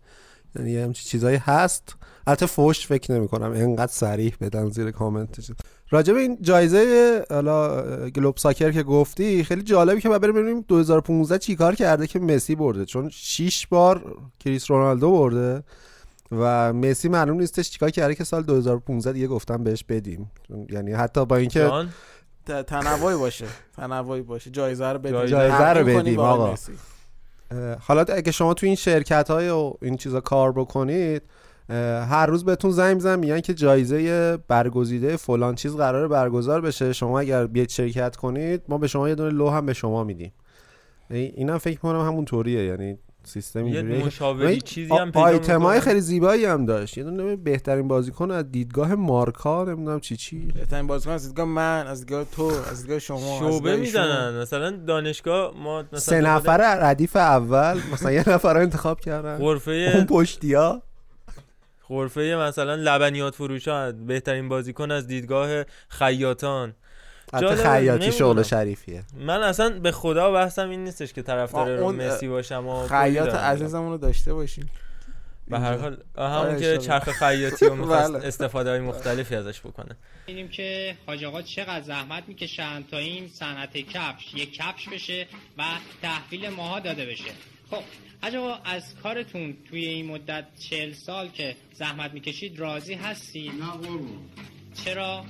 یعنی 0.55 0.77
همچین 0.77 1.09
چیزایی 1.09 1.37
هست. 1.37 1.95
البته 2.27 2.45
فوش 2.45 2.87
فکر 2.87 3.11
نمی 3.11 3.27
کنم 3.27 3.51
انقدر 3.51 3.91
سریح 3.91 4.35
بدن 4.41 4.69
زیر 4.69 4.91
کامنت. 4.91 5.51
راجع 5.89 6.13
به 6.13 6.19
این 6.19 6.37
جایزه 6.41 7.25
حالا 7.29 7.83
گلوب 8.09 8.37
ساکر 8.37 8.71
که 8.71 8.83
گفتی 8.83 9.43
خیلی 9.43 9.61
جالبی 9.61 10.01
که 10.01 10.09
ما 10.09 10.19
بریم 10.19 10.35
ببینیم 10.35 10.65
2015 10.67 11.37
چیکار 11.37 11.75
کرده 11.75 12.07
که 12.07 12.19
مسی 12.19 12.55
برده. 12.55 12.85
چون 12.85 13.09
6 13.09 13.67
بار 13.67 14.15
کریس 14.39 14.71
رونالدو 14.71 15.11
برده 15.11 15.63
و 16.31 16.73
مسی 16.73 17.09
معلوم 17.09 17.39
نیستش 17.39 17.69
چیکار 17.69 17.89
کرده 17.89 18.15
که 18.15 18.23
سال 18.23 18.43
2015 18.43 19.11
دیگه 19.13 19.27
گفتم 19.27 19.63
بهش 19.63 19.83
بدیم. 19.83 20.31
یعنی 20.69 20.91
حتی 20.91 21.25
با 21.25 21.35
اینکه 21.35 21.71
تنوعی 22.67 23.15
باشه. 23.15 23.45
تنوعی 23.77 24.21
باشه. 24.21 24.49
جایزه 24.49 24.85
رو 24.85 24.99
بدیم. 24.99 25.25
جایزه 25.25 25.69
رو 25.69 25.85
بدیم 25.85 26.19
آقا. 26.19 26.55
حالا 27.79 28.05
اگه 28.09 28.31
شما 28.31 28.53
تو 28.53 28.65
این 28.65 28.75
شرکت 28.75 29.31
های 29.31 29.49
و 29.49 29.73
این 29.81 29.97
چیزا 29.97 30.21
کار 30.21 30.51
بکنید 30.51 31.21
هر 32.09 32.25
روز 32.25 32.45
بهتون 32.45 32.71
زنگ 32.71 32.95
می‌زنن 32.95 33.19
میگن 33.19 33.39
که 33.39 33.53
جایزه 33.53 34.37
برگزیده 34.37 35.17
فلان 35.17 35.55
چیز 35.55 35.75
قرار 35.75 36.07
برگزار 36.07 36.61
بشه. 36.61 36.93
شما 36.93 37.19
اگر 37.19 37.47
بیاید 37.47 37.69
شرکت 37.69 38.15
کنید 38.15 38.61
ما 38.69 38.77
به 38.77 38.87
شما 38.87 39.09
یه 39.09 39.15
دونه 39.15 39.29
لو 39.29 39.49
هم 39.49 39.65
به 39.65 39.73
شما 39.73 40.03
میدیم. 40.03 40.33
اینم 41.09 41.57
فکر 41.57 41.79
کنم 41.79 41.99
همون 41.99 42.25
طوریه 42.25 42.65
یعنی 42.65 42.97
سیستم 43.25 43.67
یه 43.67 43.81
مشاوری 43.81 44.61
چیزی 44.61 44.93
هم 44.93 45.11
پیدا 45.11 45.25
آیتم 45.25 45.61
های 45.61 45.75
می‌کنن. 45.75 45.79
خیلی 45.79 46.01
زیبایی 46.01 46.45
هم 46.45 46.65
داشت. 46.65 46.97
یه 46.97 47.03
دونه 47.03 47.35
بهترین 47.35 47.87
بازیکن 47.87 48.31
از 48.31 48.51
دیدگاه 48.51 48.95
مارکا 48.95 49.63
نمی‌دونم 49.63 49.99
چی 49.99 50.17
چی. 50.17 50.39
بهترین 50.39 50.87
بازیکن 50.87 51.11
از 51.11 51.27
دیدگاه 51.27 51.45
من 51.45 51.87
از 51.87 51.99
دیدگاه 51.99 52.23
تو 52.23 52.51
از 52.71 52.81
دیدگاه 52.81 52.99
شما 52.99 53.39
شعبه. 53.39 53.75
می‌زنن. 53.75 54.41
مثلا 54.41 54.71
دانشگاه 54.71 55.53
ما 55.63 55.81
مثلا 55.81 55.99
سه 55.99 56.21
نفر 56.21 56.57
ردیف 56.79 57.15
اول 57.15 57.81
مثلا 57.93 58.11
یه 58.11 58.29
نفر 58.29 58.53
رو 58.53 58.59
انتخاب 58.59 58.99
کردن. 58.99 59.41
اون 59.41 59.53
غرفه 59.53 60.05
پشتیا. 60.09 60.81
غرفه 61.89 62.35
مثلا 62.39 62.75
لبنیات 62.75 63.35
فروش 63.35 63.67
ها 63.67 63.91
بهترین 63.91 64.49
بازیکن 64.49 64.91
از 64.91 65.07
دیدگاه 65.07 65.63
خیاطان. 65.89 66.73
حتی 67.33 67.55
خیاطی 67.55 68.11
شغل. 68.11 68.43
شریفیه. 68.43 69.03
من 69.17 69.43
اصلا 69.43 69.69
به 69.79 69.91
خدا 69.91 70.31
بحثم 70.31 70.69
این 70.69 70.83
نیستش 70.83 71.13
که 71.13 71.21
طرفدار 71.21 71.75
رو 71.75 71.91
مسی 71.91 72.27
باشم 72.27 72.67
و 72.67 72.87
خیاط 72.87 73.35
عزیزمون 73.35 73.91
رو 73.91 73.97
داشته 73.97 74.33
باشیم. 74.33 74.69
به 75.47 75.59
هر 75.59 75.77
حال 75.77 75.97
همون 76.17 76.27
آره، 76.31 76.59
که. 76.59 76.77
چرخ 76.77 77.09
خیاطی 77.09 77.65
رو 77.65 77.75
می‌خواست 77.81 78.13
بله. 78.13 78.27
استفاده 78.27 78.69
های 78.69 78.79
مختلفی 78.79 79.35
ازش 79.35 79.59
بکنه. 79.59 79.95
ببینیم 80.27 80.47
که 80.47 80.95
حاج 81.07 81.23
آقا 81.23 81.41
چقدر 81.41 81.81
زحمت 81.81 82.23
می‌کشن 82.27 82.83
تا 82.91 82.97
این 82.97 83.27
صنعت 83.27 83.77
کفش 83.77 84.33
یک 84.33 84.53
کفش 84.53 84.89
بشه 84.89 85.27
و 85.57 85.63
تحویل 86.01 86.49
ماها 86.49 86.79
داده 86.79 87.05
بشه. 87.05 87.31
خب 87.71 87.81
حاج 88.21 88.35
آقا 88.35 88.59
از 88.65 88.83
کارتون 89.03 89.57
توی 89.69 89.85
این 89.85 90.05
مدت 90.05 90.45
چهل 90.59 90.93
سال 90.93 91.27
که 91.27 91.55
زحمت 91.73 92.13
می‌کشید 92.13 92.59
راضی 92.59 92.93
هستید؟ 92.93 93.51
نه 93.51 93.71
قربون. 93.71 94.19
چرا؟ 94.85 95.23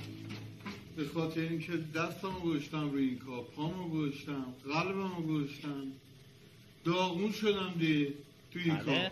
به 0.98 1.06
خاطر 1.14 1.42
اینکه 1.42 1.72
دستمو 1.96 2.40
گذاشتم 2.40 2.90
روی 2.90 3.04
این 3.04 3.20
کار 3.20 3.44
پامو 3.56 3.90
گذاشتم 3.90 4.46
قلبمو 4.74 5.22
گذاشتم. 5.22 5.88
داغون 6.86 7.32
شدم 7.32 7.74
دی 7.80 8.14
تو 8.54 8.60
این 8.60 8.76
بله. 8.76 8.86
کار. 8.86 9.12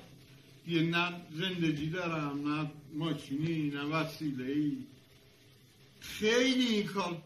یه 0.68 0.82
نه 0.82 1.14
زندگی 1.34 1.90
دارم 1.90 2.48
نه 2.48 2.72
ماشینی 2.94 3.70
نه 3.70 3.84
وسیله 3.84 4.46
ای 4.46 4.78
خیلی 6.00 6.66
این 6.66 6.88
کار 6.88 7.18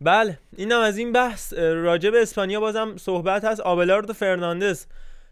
بله 0.00 0.38
اینم 0.56 0.80
از 0.80 0.98
این 0.98 1.12
بحث. 1.12 1.52
به 2.10 2.22
اسپانیا 2.22 2.60
بازم 2.60 2.96
صحبت 2.96 3.44
هست. 3.44 3.60
آبلاردو 3.60 4.12
فرناندز. 4.12 4.86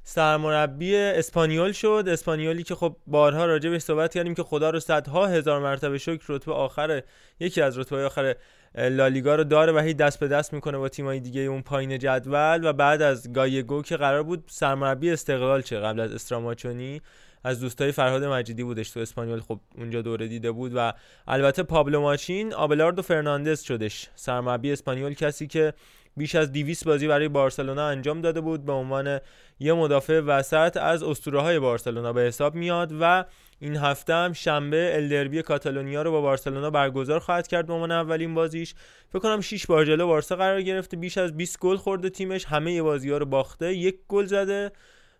سرمربی 0.08 0.96
اسپانیول 0.96 1.72
شد. 1.72 2.04
اسپانیولی 2.08 2.62
که 2.62 2.74
خب 2.74 2.96
بارها 3.06 3.46
راجع 3.46 3.70
بهش 3.70 3.82
صحبت 3.82 4.14
کردیم 4.14 4.34
که 4.34 4.42
خدا 4.42 4.70
رو 4.70 4.80
صدها 4.80 5.26
هزار 5.26 5.60
مرتبه 5.60 5.98
شکر 5.98 6.24
رتبه 6.28 6.52
آخر 6.52 7.02
یکی 7.40 7.62
از 7.62 7.78
رتبه 7.78 8.06
آخر 8.06 8.34
لالیگا 8.74 9.34
رو 9.34 9.44
داره 9.44 9.72
و 9.72 9.78
هی 9.78 9.94
دست 9.94 10.20
به 10.20 10.28
دست 10.28 10.52
می‌کنه 10.52 10.78
با 10.78 10.88
تیمای 10.88 11.20
دیگه 11.20 11.40
اون 11.40 11.62
پایین 11.62 11.98
جدول 11.98 12.60
و 12.64 12.72
بعد 12.72 13.02
از 13.02 13.32
گایگو 13.32 13.82
که 13.82 13.96
قرار 13.96 14.22
بود 14.22 14.44
سرمربی 14.46 15.10
استقلال 15.10 15.62
چه 15.62 15.78
قبل 15.78 16.00
از 16.00 16.14
استراماچونی. 16.14 17.00
از 17.44 17.60
دوستای 17.60 17.92
فرهاد 17.92 18.24
مجیدی 18.24 18.64
بودش 18.64 18.90
تو 18.90 19.00
اسپانیول 19.00 19.40
خب 19.40 19.60
اونجا 19.78 20.02
دوره 20.02 20.28
دیده 20.28 20.52
بود 20.52 20.72
و 20.74 20.92
البته 21.26 21.62
پابلو 21.62 22.00
ماچین 22.00 22.54
آبلاردو 22.54 23.02
فرناندز 23.02 23.62
شدش. 23.62 24.08
سرمربی 24.14 24.72
اسپانیول 24.72 25.14
کسی 25.14 25.46
که 25.46 25.72
بیش 26.16 26.34
از 26.34 26.52
200 26.52 26.84
بازی 26.84 27.08
برای 27.08 27.28
بارسلونا 27.28 27.88
انجام 27.88 28.20
داده 28.20 28.40
بود 28.40 28.64
به 28.64 28.72
عنوان 28.72 29.20
یه 29.58 29.72
مدافع 29.72 30.20
وسط 30.20 30.76
از 30.76 31.02
اسطوره 31.02 31.40
های 31.40 31.58
بارسلونا 31.58 32.12
به 32.12 32.20
حساب 32.20 32.54
میاد 32.54 32.92
و 33.00 33.24
این 33.60 33.76
هفته 33.76 34.14
هم 34.14 34.32
شنبه 34.32 34.90
الدربی 34.94 35.42
کاتالونیا 35.42 36.02
رو 36.02 36.10
با 36.10 36.20
بارسلونا 36.20 36.70
برگزار 36.70 37.20
خواهد 37.20 37.46
کرد 37.46 37.66
به 37.66 37.72
عنوان 37.72 37.90
اولین 37.92 38.34
بازیش. 38.34 38.74
فکر 39.08 39.18
کنم 39.18 39.40
6 39.40 39.66
بار 39.66 39.84
جلو 39.84 40.06
بارسا 40.06 40.36
قرار 40.36 40.62
گرفته 40.62 40.96
بیش 40.96 41.18
از 41.18 41.36
20 41.36 41.58
گل 41.58 41.76
خورده 41.76 42.10
تیمش 42.10 42.44
همه 42.44 42.82
بازی 42.82 43.10
ها 43.10 43.18
رو 43.18 43.26
باخته 43.26 43.74
یک 43.74 43.96
گل 44.08 44.24
زده 44.24 44.72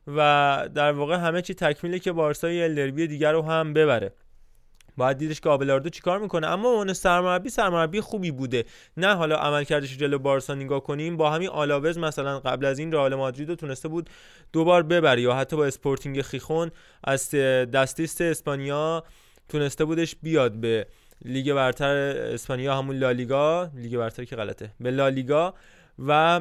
و 0.07 0.69
در 0.75 0.93
واقع 0.93 1.17
همه 1.17 1.43
چی 1.43 1.55
تکمیله 1.55 1.99
که 1.99 2.13
بارسا 2.13 2.47
الدربی 2.47 3.07
دیگر 3.07 3.33
رو 3.33 3.43
هم 3.43 3.73
ببره. 3.73 4.13
باید 4.97 5.19
دیدش 5.19 5.41
که 5.41 5.49
آبلاردو 5.49 5.89
چیکار 5.89 6.19
می‌کنه. 6.19 6.47
اما 6.47 6.69
اون 6.69 6.93
سرمربی 6.93 7.49
سرمربی 7.49 8.01
خوبی 8.01 8.31
بوده. 8.31 8.65
نه 8.97 9.15
حالا 9.15 9.37
عملکردش 9.37 9.97
جلو 9.97 10.19
بارسا 10.19 10.55
نگاه 10.55 10.83
کنیم. 10.83 11.17
با 11.17 11.31
همین 11.31 11.49
آلاوز 11.49 11.99
مثلا 11.99 12.41
قبل 12.41 12.65
از 12.65 12.79
این 12.79 12.93
رئال 12.93 13.15
مادرید 13.15 13.55
تونسته 13.55 13.89
بود 13.89 14.11
دوبار 14.53 14.83
ببره 14.83 15.23
یا 15.23 15.35
حتی 15.35 15.57
با 15.57 15.67
اسپورتینگ 15.67 16.23
خیخون 16.23 16.71
از 17.05 17.31
دستیست 17.31 18.21
اسپانیا 18.21 19.05
تونسته 19.49 19.85
بودش 19.85 20.17
بیاد 20.23 20.53
به 20.53 20.87
لیگ 21.25 21.53
برتر 21.53 21.97
اسپانیا 22.35 22.77
همون 22.79 22.97
لالیگا. 22.97 23.71
لیگ 23.75 23.97
برتر 23.97 24.25
که 24.25 24.37
غلطه. 24.37 24.71
به 24.81 24.91
لالیگا. 24.91 25.55
و 25.99 26.41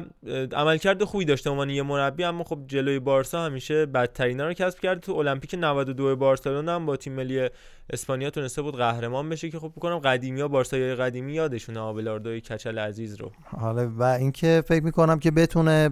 عملکرد 0.52 1.04
خوبی 1.04 1.24
داشته 1.24 1.50
عنوان 1.50 1.70
یه 1.70 1.82
مربی 1.82 2.24
اما 2.24 2.44
خب 2.44 2.58
جلوی 2.66 2.98
بارسا 2.98 3.44
همیشه 3.44 3.86
بدترینا 3.86 4.46
رو 4.46 4.52
کسب 4.52 4.80
کرد. 4.80 5.00
تو 5.00 5.12
المپیک 5.12 5.54
92 5.54 6.16
بارسلونا 6.16 6.74
هم 6.74 6.86
با 6.86 6.96
تیم 6.96 7.12
ملی 7.12 7.50
اسپانیا 7.90 8.30
تونسته 8.30 8.62
بود 8.62 8.76
قهرمان 8.76 9.28
بشه 9.28 9.50
که 9.50 9.58
خب 9.58 9.72
بکنم 9.76 9.98
قدیمی 9.98 10.40
ها 10.40 10.48
بارسای 10.48 10.94
قدیمی 10.94 11.34
یادشونه 11.34 11.80
آبلاردوی 11.80 12.40
کچل 12.40 12.78
عزیز 12.78 13.20
رو. 13.20 13.32
حالا 13.44 13.90
و 13.96 14.02
اینکه 14.02 14.62
فکر 14.68 14.84
می‌کنم 14.84 15.18
که 15.18 15.30
بتونه 15.30 15.88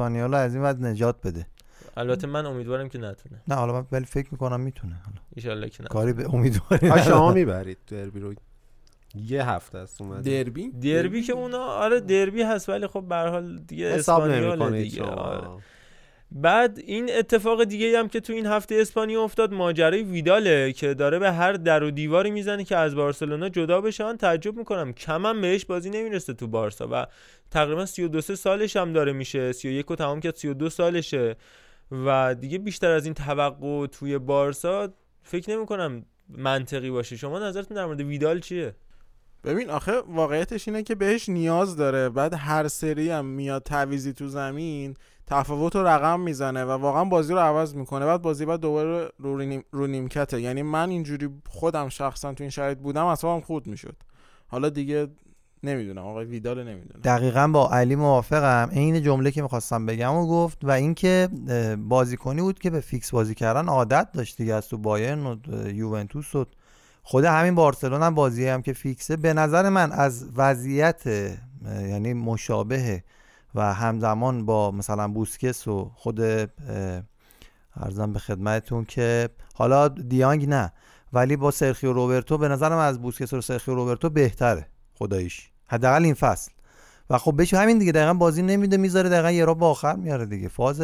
رو 0.00 0.34
از 0.34 0.54
این 0.54 0.64
وضع 0.64 0.80
نجات 0.80 1.26
بده. 1.26 1.46
البته 1.96 2.26
من 2.26 2.46
امیدوارم 2.46 2.88
که 2.88 2.98
نتونه. 2.98 3.42
نه 3.48 3.54
حالا 3.54 3.72
من 3.72 3.86
ولی 3.92 4.04
فکر 4.04 4.28
می‌کنم 4.32 4.60
می‌تونه 4.60 4.94
حالا. 4.94 5.16
ایشالله 5.36 5.68
که 5.68 5.82
نه 5.82 5.88
کاری 5.88 6.12
به 6.12 6.34
امیدواری 6.34 7.02
شما. 7.02 7.32
می‌برید 7.32 7.78
دربی 7.86 8.20
رو. 8.20 8.34
یه 9.14 9.48
هفته 9.48 9.78
است 9.78 10.00
اومده 10.00 10.42
دربی؟ 10.44 10.70
دربی 10.70 11.22
که 11.22 11.32
اونا 11.32 11.58
آره 11.58 12.00
دربی 12.00 12.42
هست 12.42 12.68
ولی 12.68 12.86
خب 12.86 13.04
به 13.08 13.14
هر 13.14 13.28
حال 13.28 13.58
دیگه 13.58 14.02
نمی‌کنید 14.08 14.82
دیگه. 14.82 15.02
آره. 15.02 15.48
بعد 16.32 16.78
این 16.78 17.10
اتفاق 17.18 17.64
دیگه 17.64 17.98
هم 17.98 18.08
که 18.08 18.20
تو 18.20 18.32
این 18.32 18.46
هفته 18.46 18.74
اسپانیا 18.74 19.22
افتاد 19.22 19.54
ماجرای 19.54 20.02
ویداله 20.02 20.72
که 20.72 20.94
داره 20.94 21.18
به 21.18 21.32
هر 21.32 21.52
در 21.52 21.82
و 21.82 21.90
دیواری 21.90 22.30
می‌زنه 22.30 22.64
که 22.64 22.76
از 22.76 22.94
بارسلونا 22.94 23.48
جدا 23.48 23.80
بشه 23.80 24.04
من 24.04 24.16
تعجب 24.16 24.56
می‌کنم 24.56 24.92
کم 24.92 25.26
هم 25.26 25.40
بهش 25.40 25.64
بازی 25.64 25.90
نمی‌رسه 25.90 26.32
تو 26.32 26.46
بارسا 26.46 26.88
و 26.92 27.06
تقریبا 27.50 27.86
32 27.86 28.20
سه 28.20 28.36
سالش 28.36 28.76
هم 28.76 28.92
داره 28.92 29.12
میشه. 29.12 29.52
31 29.52 29.90
و 29.90 29.96
تمام 29.96 30.20
کرد 30.20 30.34
32 30.34 30.70
سالشه 30.70 31.36
و 32.06 32.34
دیگه 32.34 32.58
بیشتر 32.58 32.90
از 32.90 33.04
این 33.04 33.14
توقع 33.14 33.86
توی 33.86 34.18
بارسا 34.18 34.88
فکر 35.22 35.50
نمی‌کنم 35.50 36.04
منطقی 36.28 36.90
باشه. 36.90 37.16
شما 37.16 37.38
نظرتون 37.38 37.76
در 37.76 37.86
مورد 37.86 38.00
ویدال 38.00 38.40
چیه؟ 38.40 38.74
ببین 39.44 39.70
آخه 39.70 39.92
واقعیتش 40.08 40.68
اینه 40.68 40.82
که 40.82 40.94
بهش 40.94 41.28
نیاز 41.28 41.76
داره. 41.76 42.08
بعد 42.08 42.34
هر 42.34 42.68
سری 42.68 43.10
هم 43.10 43.24
میاد 43.24 43.62
تعویزی 43.62 44.12
تو 44.12 44.28
زمین 44.28 44.94
تفاوت 45.26 45.76
رو 45.76 45.86
رقم 45.86 46.20
می‌زنه 46.20 46.64
و 46.64 46.70
واقعا 46.70 47.04
بازی 47.04 47.32
رو 47.32 47.38
عوض 47.38 47.74
می‌کنه. 47.74 48.06
بعد 48.06 48.22
بازی 48.22 48.44
بعد 48.44 48.60
دوباره 48.60 49.08
رو, 49.18 49.38
نیم- 49.38 49.64
رو 49.70 49.86
نیمکته. 49.86 50.40
یعنی 50.40 50.62
من 50.62 50.90
اینجوری 50.90 51.28
خودم 51.48 51.88
شخصا 51.88 52.34
تو 52.34 52.44
این 52.44 52.50
شرایط 52.50 52.78
بودم 52.78 53.06
اصلا 53.06 53.40
خود 53.40 53.66
می‌شد. 53.66 53.96
حالا 54.48 54.68
دیگه 54.68 55.08
نمی‌دونم 55.62 56.06
آقای 56.06 56.24
ویدال 56.24 56.58
نمی‌دونم. 56.58 57.00
دقیقا 57.04 57.48
با 57.48 57.70
علی 57.70 57.96
موافقم. 57.96 58.70
عین 58.72 59.02
جمله 59.02 59.30
که 59.30 59.42
می‌خواستم 59.42 59.86
بگم 59.86 60.14
و 60.14 60.26
گفت 60.26 60.64
و 60.64 60.70
اینکه 60.70 61.28
بازیکنی 61.88 62.42
بود 62.42 62.58
که 62.58 62.70
به 62.70 62.80
فیکس 62.80 63.10
بازی 63.10 63.34
کردن 63.34 63.66
عادت 63.68 64.08
داشت 64.12 64.36
دیگه 64.36 64.54
از 64.54 64.68
تو 64.68 64.78
بایرن 64.78 65.26
و 65.26 65.36
یوونتوس 65.68 66.34
و 66.34 66.44
خود 67.10 67.24
همین 67.24 67.54
بارسلونا 67.54 68.06
هم 68.06 68.14
بازی 68.14 68.48
هم 68.48 68.62
که 68.62 68.72
فیکسه. 68.72 69.16
به 69.16 69.32
نظر 69.32 69.68
من 69.68 69.92
از 69.92 70.26
وضعیت 70.36 71.02
یعنی 71.66 72.14
مشابه 72.14 73.04
و 73.54 73.74
همزمان 73.74 74.46
با 74.46 74.70
مثلا 74.70 75.08
بوسکس 75.08 75.68
و 75.68 75.90
خود 75.94 76.20
ارزم 77.76 78.12
به 78.12 78.18
خدمتتون 78.18 78.84
که 78.84 79.28
حالا 79.54 79.88
دیانگ 79.88 80.48
نه. 80.48 80.72
ولی 81.12 81.36
با 81.36 81.50
سرخیو 81.50 81.92
روبرتو 81.92 82.38
به 82.38 82.48
نظرم 82.48 82.78
از 82.78 83.02
بوسکس 83.02 83.32
و 83.32 83.40
سرخیو 83.40 83.74
روبرتو 83.74 84.10
بهتره 84.10 84.66
خداییش. 84.94 85.50
حداقل 85.66 86.04
این 86.04 86.14
فصل. 86.14 86.50
و 87.10 87.18
خب 87.18 87.36
بهش 87.36 87.54
همین 87.54 87.78
دیگه 87.78 87.92
دقیقا 87.92 88.14
بازی 88.14 88.42
نمیده 88.42 88.76
می‌ذاره 88.76 89.08
دقیقا 89.08 89.30
یه 89.30 89.44
را 89.44 89.54
به 89.54 89.66
آخر 89.66 89.96
میاره 89.96 90.26
دیگه. 90.26 90.48
فاز 90.48 90.82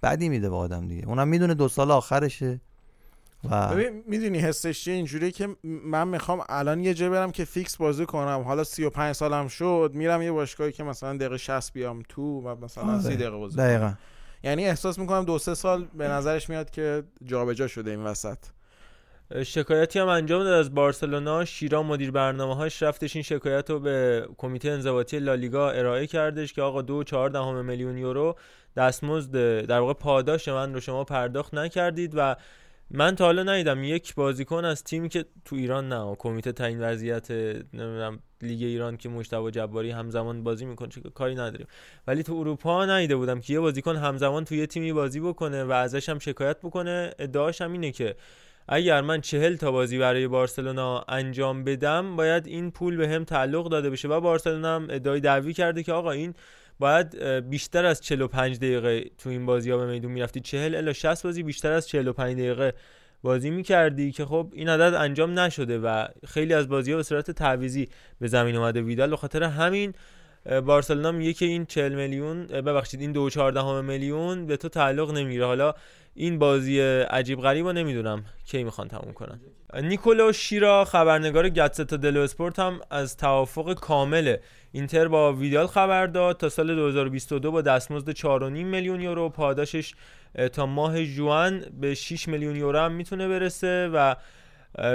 بعدی 0.00 0.28
میده 0.28 0.50
به 0.50 0.56
آدم 0.56 0.88
دیگه. 0.88 1.08
اونم 1.08 1.28
می‌دونه 1.28 1.54
دو 1.54 1.68
سال 1.68 1.90
آخرشه. 1.90 2.60
و 3.50 3.68
ببین 3.68 4.04
می‌دونی 4.06 4.38
حسش 4.38 4.84
چیه؟ 4.84 4.94
اینجوریه 4.94 5.30
که 5.30 5.48
من 5.62 6.08
می‌خوام 6.08 6.44
الان 6.48 6.84
یه 6.84 6.94
جا 6.94 7.10
برم 7.10 7.32
که 7.32 7.44
فیکس 7.44 7.76
بازی 7.76 8.06
کنم. 8.06 8.40
حالا 8.40 8.64
35 8.64 9.12
سالم 9.14 9.48
شد 9.48 9.90
میرم 9.94 10.22
یه 10.22 10.32
باشگاهی 10.32 10.72
که 10.72 10.84
مثلا 10.84 11.16
دقیقه 11.16 11.36
60 11.36 11.72
بیام 11.72 12.02
تو 12.08 12.40
و 12.40 12.64
مثلا 12.64 13.00
30 13.00 13.16
دقیقه 13.16 13.36
بازی 13.36 13.56
کنم. 13.56 13.66
دقیقا. 13.66 13.92
یعنی 14.42 14.66
احساس 14.66 14.98
می‌کنم 14.98 15.24
دو 15.24 15.38
سه 15.38 15.54
سال 15.54 15.84
به 15.94 16.08
نظرش 16.08 16.50
میاد 16.50 16.70
که 16.70 17.02
جابجا 17.24 17.66
شده 17.66 17.90
این 17.90 18.00
وسط. 18.00 18.38
شکایتی 19.46 19.98
هم 19.98 20.08
انجام 20.08 20.44
داد 20.44 20.52
از 20.52 20.74
بارسلونا. 20.74 21.44
شیرا 21.44 21.82
مدیر 21.82 22.10
برنامه 22.10 22.56
هاش 22.56 22.82
رفتش 22.82 23.16
این 23.16 23.22
شکایت 23.22 23.70
رو 23.70 23.80
به 23.80 24.26
کمیته 24.38 24.70
انضباطی 24.70 25.18
لالیگا 25.18 25.70
ارائه 25.70 26.06
کردش 26.06 26.52
که 26.52 26.62
آقا 26.62 26.82
دو 26.82 27.04
چهار 27.04 27.30
دهم 27.30 27.64
میلیون 27.64 27.98
یورو 27.98 28.36
دستمزد 28.76 29.60
در 29.60 29.78
واقع 29.78 29.92
پاداش 29.92 30.48
من 30.48 30.74
رو 30.74 30.80
شما 30.80 31.04
پرداخت 31.04 31.54
نکردید 31.54 32.12
و 32.16 32.36
من 32.90 33.14
تا 33.16 33.24
حالا 33.24 33.42
ندیدم 33.42 33.84
یک 33.84 34.14
بازیکن 34.14 34.64
از 34.64 34.84
تیمی 34.84 35.08
که 35.08 35.24
تو 35.44 35.56
ایران 35.56 35.88
نه 35.88 36.16
کمیته 36.18 36.52
تعیین 36.52 36.80
وضعیت 36.80 37.30
نمی‌دونم 37.30 38.18
لیگ 38.42 38.62
ایران 38.62 38.96
که 38.96 39.08
مشتبه 39.08 39.50
جباری 39.50 39.90
همزمان 39.90 40.42
بازی 40.42 40.64
می‌کنه 40.64 40.88
چه 40.88 41.00
کاری 41.00 41.34
نداریم. 41.34 41.66
ولی 42.06 42.22
تو 42.22 42.34
اروپا 42.34 42.84
ندیده 42.86 43.16
بودم 43.16 43.40
که 43.40 43.52
یه 43.52 43.60
بازیکن 43.60 43.96
همزمان 43.96 44.44
تو 44.44 44.54
یه 44.54 44.66
تیمی 44.66 44.92
بازی 44.92 45.20
بکنه 45.20 45.64
و 45.64 45.72
ازش 45.72 46.08
هم 46.08 46.18
شکایت 46.18 46.58
بکنه. 46.58 47.10
ادعاش 47.18 47.60
هم 47.60 47.72
اینه 47.72 47.92
که 47.92 48.16
اگر 48.68 49.00
من 49.00 49.20
چهل 49.20 49.56
تا 49.56 49.72
بازی 49.72 49.98
برای 49.98 50.28
بارسلونا 50.28 51.04
انجام 51.08 51.64
بدم 51.64 52.16
باید 52.16 52.46
این 52.46 52.70
پول 52.70 52.96
به 52.96 53.08
هم 53.08 53.24
تعلق 53.24 53.68
داده 53.68 53.90
بشه 53.90 54.08
و 54.08 54.20
بارسلونا 54.20 54.76
هم 54.76 54.86
ادعای 54.90 55.20
دعوی 55.20 55.52
کرده 55.52 55.82
که 55.82 55.92
آقا 55.92 56.10
این 56.10 56.34
باید 56.78 57.24
بیشتر 57.24 57.84
از 57.84 58.00
45 58.00 58.56
دقیقه 58.56 59.04
تو 59.18 59.30
این 59.30 59.46
بازی 59.46 59.70
ها 59.70 59.76
به 59.78 59.86
میدون 59.86 60.12
می‌رفتی. 60.12 60.40
40 60.40 60.74
الا 60.74 60.92
60 60.92 61.22
بازی 61.22 61.42
بیشتر 61.42 61.72
از 61.72 61.88
45 61.88 62.36
دقیقه 62.38 62.74
بازی 63.22 63.50
می‌کردی 63.50 64.12
که 64.12 64.24
خب 64.24 64.52
این 64.52 64.68
عدد 64.68 64.94
انجام 64.94 65.38
نشده 65.38 65.78
و 65.78 66.06
خیلی 66.26 66.54
از 66.54 66.68
بازی 66.68 66.90
ها 66.90 66.96
به 66.96 67.02
صورت 67.02 67.30
تعویزی 67.30 67.88
به 68.20 68.28
زمین 68.28 68.56
اومده. 68.56 68.82
ویدال 68.82 69.10
به 69.10 69.16
خاطر 69.16 69.42
همین 69.42 69.94
بارسلونا 70.66 71.12
میگه 71.12 71.32
که 71.32 71.44
این 71.44 71.66
40 71.66 71.94
میلیون 71.94 72.46
ببخشید 72.46 73.00
این 73.00 73.30
2.14 73.30 73.84
میلیون 73.84 74.46
به 74.46 74.56
تو 74.56 74.68
تعلق 74.68 75.10
نمی‌گیره. 75.10 75.46
حالا 75.46 75.74
این 76.14 76.38
بازی 76.38 76.80
عجیب 77.10 77.40
غریب 77.40 77.66
رو 77.66 77.72
نمی‌دونم 77.72 78.24
کی 78.46 78.64
می‌خوان 78.64 78.88
تموم 78.88 79.12
کنن. 79.12 79.40
نیکولو 79.82 80.32
شیرا 80.32 80.84
خبرنگار 80.84 81.48
گتستا 81.48 81.96
دلو 81.96 82.20
اسپورت 82.20 82.58
هم 82.58 82.80
از 82.90 83.16
توافق 83.16 83.74
کامل 83.74 84.36
اینتر 84.72 85.08
با 85.08 85.32
ویدال 85.32 85.66
خبر 85.66 86.06
داد. 86.06 86.36
تا 86.36 86.48
سال 86.48 86.74
2022 86.74 87.50
با 87.52 87.62
دستمزد 87.62 88.10
4.5 88.10 88.22
میلیون 88.64 89.00
یورو 89.00 89.28
پاداشش 89.28 89.94
تا 90.52 90.66
ماه 90.66 91.04
جوان 91.04 91.64
به 91.80 91.94
6 91.94 92.28
میلیون 92.28 92.56
یورو 92.56 92.78
هم 92.78 92.92
می‌تونه 92.92 93.28
برسه 93.28 93.90
و 93.94 94.14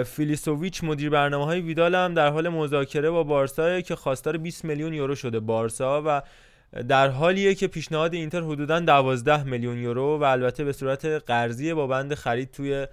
فیلیسوویچ 0.04 0.84
مدیر 0.84 1.10
برنامه 1.10 1.46
های 1.46 1.62
ویدال 1.62 1.96
هم 1.96 2.14
در 2.14 2.30
حال 2.30 2.50
مذاکره 2.50 3.10
با 3.10 3.24
بارسا 3.24 3.82
که 3.82 3.96
خواستار 3.96 4.38
20 4.38 4.66
میلیون 4.66 4.94
یورو 4.94 5.16
شده 5.16 5.40
بارسا 5.40 6.04
و 6.06 6.22
در 6.88 7.08
حالیه 7.08 7.56
که 7.56 7.68
پیشنهاد 7.68 8.14
اینتر 8.14 8.42
حدودا 8.42 8.80
12 8.80 9.44
میلیون 9.44 9.78
یورو 9.78 10.18
و 10.18 10.24
البته 10.24 10.64
به 10.64 10.74
صورت 10.74 11.06
قرضی 11.06 11.74
با 11.74 11.88
بند 11.88 12.14
خرید 12.14 12.52
توی 12.52 12.88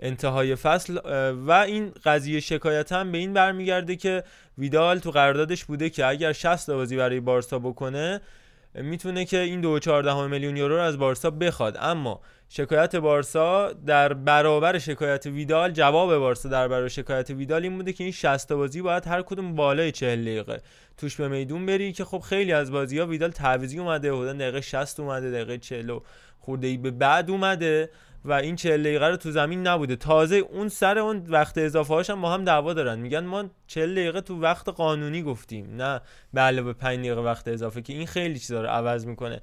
انتهای 0.00 0.54
فصل 0.54 0.98
و 1.46 1.52
این 1.52 1.92
قضیه 2.04 2.40
شکایت 2.40 2.92
هم 2.92 3.12
به 3.12 3.18
این 3.18 3.32
برمیگرده 3.32 3.96
که 3.96 4.24
ویدال 4.58 4.98
تو 4.98 5.10
قراردادش 5.10 5.64
بوده 5.64 5.90
که 5.90 6.06
اگر 6.06 6.32
60 6.32 6.70
بازی 6.70 6.96
برای 6.96 7.20
بارسا 7.20 7.58
بکنه 7.58 8.20
می‌تونه 8.74 9.24
که 9.24 9.38
این 9.38 9.78
2.14 9.80 10.30
میلیون 10.30 10.56
یورو 10.56 10.76
رو 10.76 10.82
از 10.82 10.98
بارسا 10.98 11.30
بخواد. 11.30 11.76
اما 11.80 12.20
شکایت 12.52 12.96
بارسا 12.96 13.72
در 13.72 14.12
برابر 14.12 14.78
شکایت 14.78 15.26
ویدال 15.26 15.70
جواب 15.70 16.16
بارسا 16.16 16.48
در 16.48 16.68
برابر 16.68 16.88
شکایت 16.88 17.30
ویدال 17.30 17.62
این 17.62 17.76
بوده 17.76 17.92
که 17.92 18.04
این 18.04 18.12
60 18.12 18.52
بازی 18.52 18.82
باید 18.82 19.06
هر 19.06 19.22
کدوم 19.22 19.54
بالای 19.54 19.92
40 19.92 20.22
دقیقه 20.22 20.62
توش 20.96 21.16
به 21.16 21.28
میدون 21.28 21.66
بری 21.66 21.92
که 21.92 22.04
خب 22.04 22.18
خیلی 22.18 22.52
از 22.52 22.72
بازی 22.72 22.98
ها 22.98 23.06
ویدال 23.06 23.30
تعویضی 23.30 23.78
اومده 23.78 24.12
حدود 24.12 24.38
دقیقه 24.38 24.60
60 24.60 25.00
اومده 25.00 25.30
دقیقه 25.30 25.58
40 25.58 25.98
خورده 26.40 26.66
ای 26.66 26.76
به 26.76 26.90
بعد 26.90 27.30
اومده 27.30 27.90
و 28.24 28.32
این 28.32 28.56
40 28.56 28.82
دقیقه 28.82 29.08
رو 29.08 29.16
تو 29.16 29.30
زمین 29.30 29.66
نبوده. 29.66 29.96
تازه 29.96 30.36
اون 30.36 30.68
سر 30.68 30.98
اون 30.98 31.26
وقت 31.28 31.58
اضافه 31.58 31.94
هاشم 31.94 32.20
با 32.20 32.30
هم 32.30 32.44
دعوا 32.44 32.72
دارن. 32.72 32.98
میگن 32.98 33.24
ما 33.24 33.44
40 33.66 33.94
دقیقه 33.94 34.20
تو 34.20 34.40
وقت 34.40 34.68
قانونی 34.68 35.22
گفتیم 35.22 35.76
نه 35.76 36.00
به 36.32 36.40
علاوه 36.40 36.72
5 36.72 36.98
دقیقه 36.98 37.20
وقت 37.20 37.48
اضافه 37.48 37.82
که 37.82 37.92
این 37.92 38.06
خیلی 38.06 38.38
چیزا 38.38 38.62
رو 38.62 38.68
عوض 38.68 39.06
می‌کنه. 39.06 39.40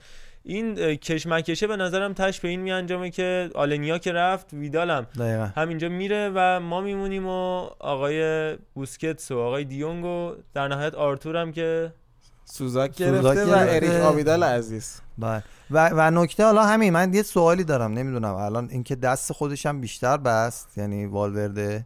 این 0.50 0.76
کشمکشه 0.96 1.68
به 1.68 1.76
نظرم 1.76 2.14
تش 2.14 2.40
به 2.40 2.48
این 2.48 2.60
میانجامه 2.60 3.10
که 3.10 3.50
آلنیا 3.56 3.98
که 3.98 4.12
رفت 4.12 4.54
ویدالم. 4.54 5.08
همینجا 5.56 5.90
میره 5.90 6.32
و 6.36 6.60
ما 6.60 6.82
میمونیم 6.82 7.28
و 7.28 7.70
آقای 7.80 8.56
بوسکتس 8.74 9.32
و 9.32 9.40
آقای 9.40 9.64
دیونگ 9.64 10.06
و 10.06 10.32
در 10.54 10.68
نهایت 10.68 10.96
آرتور 10.96 11.38
هم 11.38 11.52
که 11.52 11.94
سوزاک 12.46 12.96
گرفته 12.96 13.46
و 13.46 13.56
اریک 13.58 13.92
آبیدال 13.92 14.44
عزیز. 14.44 15.02
بله. 15.18 15.44
و, 15.72 15.90
و 15.94 16.12
نکته 16.24 16.44
حالا 16.44 16.64
همین 16.64 16.94
من 16.94 17.14
یه 17.14 17.24
سوالی 17.24 17.64
دارم 17.64 17.94
نمی‌دونم. 17.94 18.36
الان 18.36 18.70
اینکه 18.72 18.96
دست 18.96 19.34
خودش 19.34 19.66
هم 19.66 19.82
بیشتر 19.82 20.18
بست 20.18 20.78
یعنی 20.78 21.06
والورده. 21.06 21.86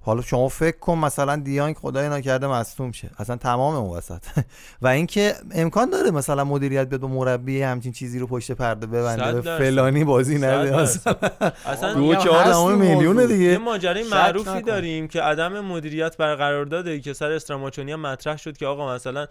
حالا 0.00 0.22
شما 0.22 0.48
فکر 0.48 0.78
کن 0.78 0.98
مثلا 0.98 1.36
دیانگ 1.36 1.76
خدای 1.76 2.08
نکرده 2.08 2.46
مصدوم 2.46 2.92
شه. 2.92 3.10
اصلا 3.18 3.36
تمام 3.36 3.74
اون 3.74 3.96
وسط. 3.96 4.22
و 4.82 4.88
اینکه 4.88 5.34
امکان 5.54 5.90
داره 5.90 6.10
مثلا 6.10 6.44
مدیریت 6.44 6.88
به 6.88 7.06
مربی 7.06 7.62
همچین 7.62 7.92
چیزی 7.92 8.18
رو 8.18 8.26
پشت 8.26 8.52
پرده 8.52 8.86
ببنده 8.86 9.40
به 9.40 9.58
فلانی 9.58 10.04
بازی 10.04 10.36
نده. 10.36 10.76
اصلا 10.76 11.94
دو 11.94 12.14
چهار 12.14 12.76
میلیون 12.76 13.26
دیگه. 13.26 13.44
یه 13.44 13.58
ماجرای 13.58 14.08
معروفی 14.08 14.62
داریم 14.62 15.08
که 15.08 15.22
عدم 15.22 15.60
مدیریت 15.60 16.16
برقرار 16.16 16.64
داده 16.64 17.00
که 17.00 17.12
سر 17.12 17.30
استراماچونی 17.32 17.92
هم 17.92 18.00
مطرح 18.00 18.36
شد 18.36 18.56
که 18.56 18.66
آقا 18.66 18.94
مثلا 18.94 19.26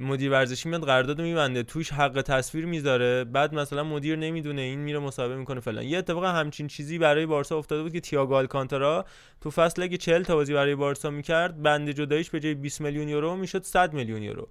مدیر 0.00 0.30
ورزشی 0.30 0.68
میاد 0.68 0.84
قرارداد 0.84 1.20
میبنده 1.20 1.62
توش 1.62 1.92
حق 1.92 2.22
تصویر 2.22 2.66
می‌ذاره 2.66 3.24
بعد 3.24 3.54
مثلا 3.54 3.84
مدیر 3.84 4.16
نمی‌دونه 4.16 4.62
این 4.62 4.78
میره 4.80 4.98
مصاحبه 4.98 5.36
می‌کنه 5.36 5.60
فلان. 5.60 5.84
یه 5.84 5.98
اتفاق 5.98 6.24
همچین 6.24 6.68
چیزی 6.68 6.98
برای 6.98 7.26
بارسا 7.26 7.58
افتاده 7.58 7.82
بود 7.82 7.92
که 7.92 8.00
تییاگو 8.00 8.34
آلکانتارا 8.34 9.04
تو 9.40 9.50
فصل 9.50 9.82
اگه 9.82 9.96
40 9.96 10.22
تا 10.22 10.34
بازی 10.34 10.54
برای 10.54 10.74
بارسا 10.74 11.10
می‌کرد 11.10 11.62
بند 11.62 11.90
جداییش 11.90 12.30
به 12.30 12.40
جای 12.40 12.54
20 12.54 12.80
میلیون 12.80 13.08
یورو 13.08 13.36
می‌شد 13.36 13.62
100 13.62 13.92
میلیون 13.92 14.22
یورو. 14.22 14.48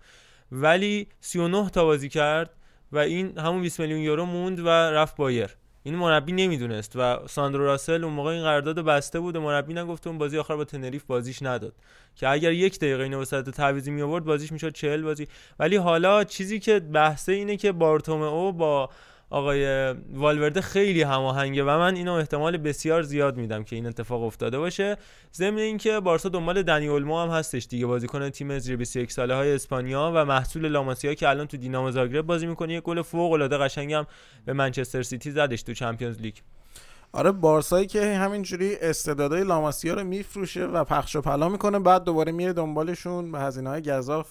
ولی 0.51 1.07
39 1.19 1.69
تا 1.69 1.85
بازی 1.85 2.09
کرد 2.09 2.49
و 2.91 2.97
این 2.97 3.37
همون 3.37 3.61
20 3.61 3.79
میلیون 3.79 3.99
یورو 3.99 4.25
موند 4.25 4.59
و 4.59 4.67
رفت 4.69 5.15
بایر 5.15 5.49
این 5.83 5.95
مربی 5.95 6.31
نمی‌دونست 6.31 6.95
و 6.95 7.27
ساندرو 7.27 7.65
راسل 7.65 8.03
اون 8.03 8.13
موقع 8.13 8.31
این 8.31 8.43
قرارداد 8.43 8.79
بسته 8.79 9.19
بود 9.19 9.35
و 9.35 9.41
مربی 9.41 9.73
نگفت 9.73 10.07
اون 10.07 10.17
بازی 10.17 10.37
آخر 10.37 10.55
با 10.55 10.65
تنریف 10.65 11.03
بازیش 11.03 11.43
نداد. 11.43 11.73
که 12.15 12.29
اگر 12.29 12.51
یک 12.51 12.79
دقیقه 12.79 13.03
اینو 13.03 13.21
وسط 13.21 13.49
تعویضی 13.49 13.91
می 13.91 14.01
آورد 14.01 14.25
بازیش 14.25 14.51
می‌شد 14.51 14.73
40 14.73 15.01
بازی. 15.01 15.27
ولی 15.59 15.75
حالا 15.75 16.23
چیزی 16.23 16.59
که 16.59 16.79
بحثه 16.79 17.31
اینه 17.31 17.57
که 17.57 17.71
بارتومئو 17.71 18.51
با 18.51 18.89
آقای 19.31 19.91
والورده 20.13 20.61
خیلی 20.61 21.01
هماهنگه 21.01 21.63
و 21.63 21.67
من 21.67 21.95
اینو 21.95 22.13
احتمال 22.13 22.57
بسیار 22.57 23.01
زیاد 23.01 23.37
میدم 23.37 23.63
که 23.63 23.75
این 23.75 23.85
اتفاق 23.85 24.23
افتاده 24.23 24.59
باشه. 24.59 24.97
ضمن 25.33 25.57
اینکه 25.57 25.99
بارسا 25.99 26.29
دنبال 26.29 26.63
دنی 26.63 26.87
اولمو 26.87 27.19
هم 27.19 27.29
هستش 27.29 27.67
دیگه. 27.69 27.85
بازیکن 27.85 28.29
تیم 28.29 28.59
زیر 28.59 28.75
21 28.75 29.11
ساله 29.11 29.35
های 29.35 29.55
اسپانیا 29.55 30.11
و 30.15 30.25
محصول 30.25 30.67
لاماسیا 30.67 31.13
که 31.13 31.29
الان 31.29 31.47
تو 31.47 31.57
دینامو 31.57 31.91
زاگرب 31.91 32.25
بازی 32.25 32.45
می‌کنه. 32.47 32.73
یه 32.73 32.81
گل 32.81 33.01
فوق 33.01 33.31
العاده 33.31 33.57
قشنگم 33.57 34.05
به 34.45 34.53
منچستر 34.53 35.01
سیتی 35.01 35.31
زدش 35.31 35.63
تو 35.63 35.73
چمپیونز 35.73 36.21
لیگ. 36.21 36.35
آره 37.11 37.31
بارسایی 37.31 37.87
که 37.87 38.15
همینجوری 38.15 38.75
استعدادهای 38.75 39.43
لاماسیا 39.43 39.93
رو 39.93 40.03
میفروشه 40.03 40.65
و 40.65 40.83
پخش 40.83 41.15
و 41.15 41.21
پلا 41.21 41.49
می‌کنه 41.49 41.79
بعد 41.79 42.03
دوباره 42.03 42.31
میره 42.31 42.53
دنبالشون. 42.53 43.31
به 43.31 43.39
هزینه 43.39 43.69
های 43.69 43.81
گذاف 43.81 44.27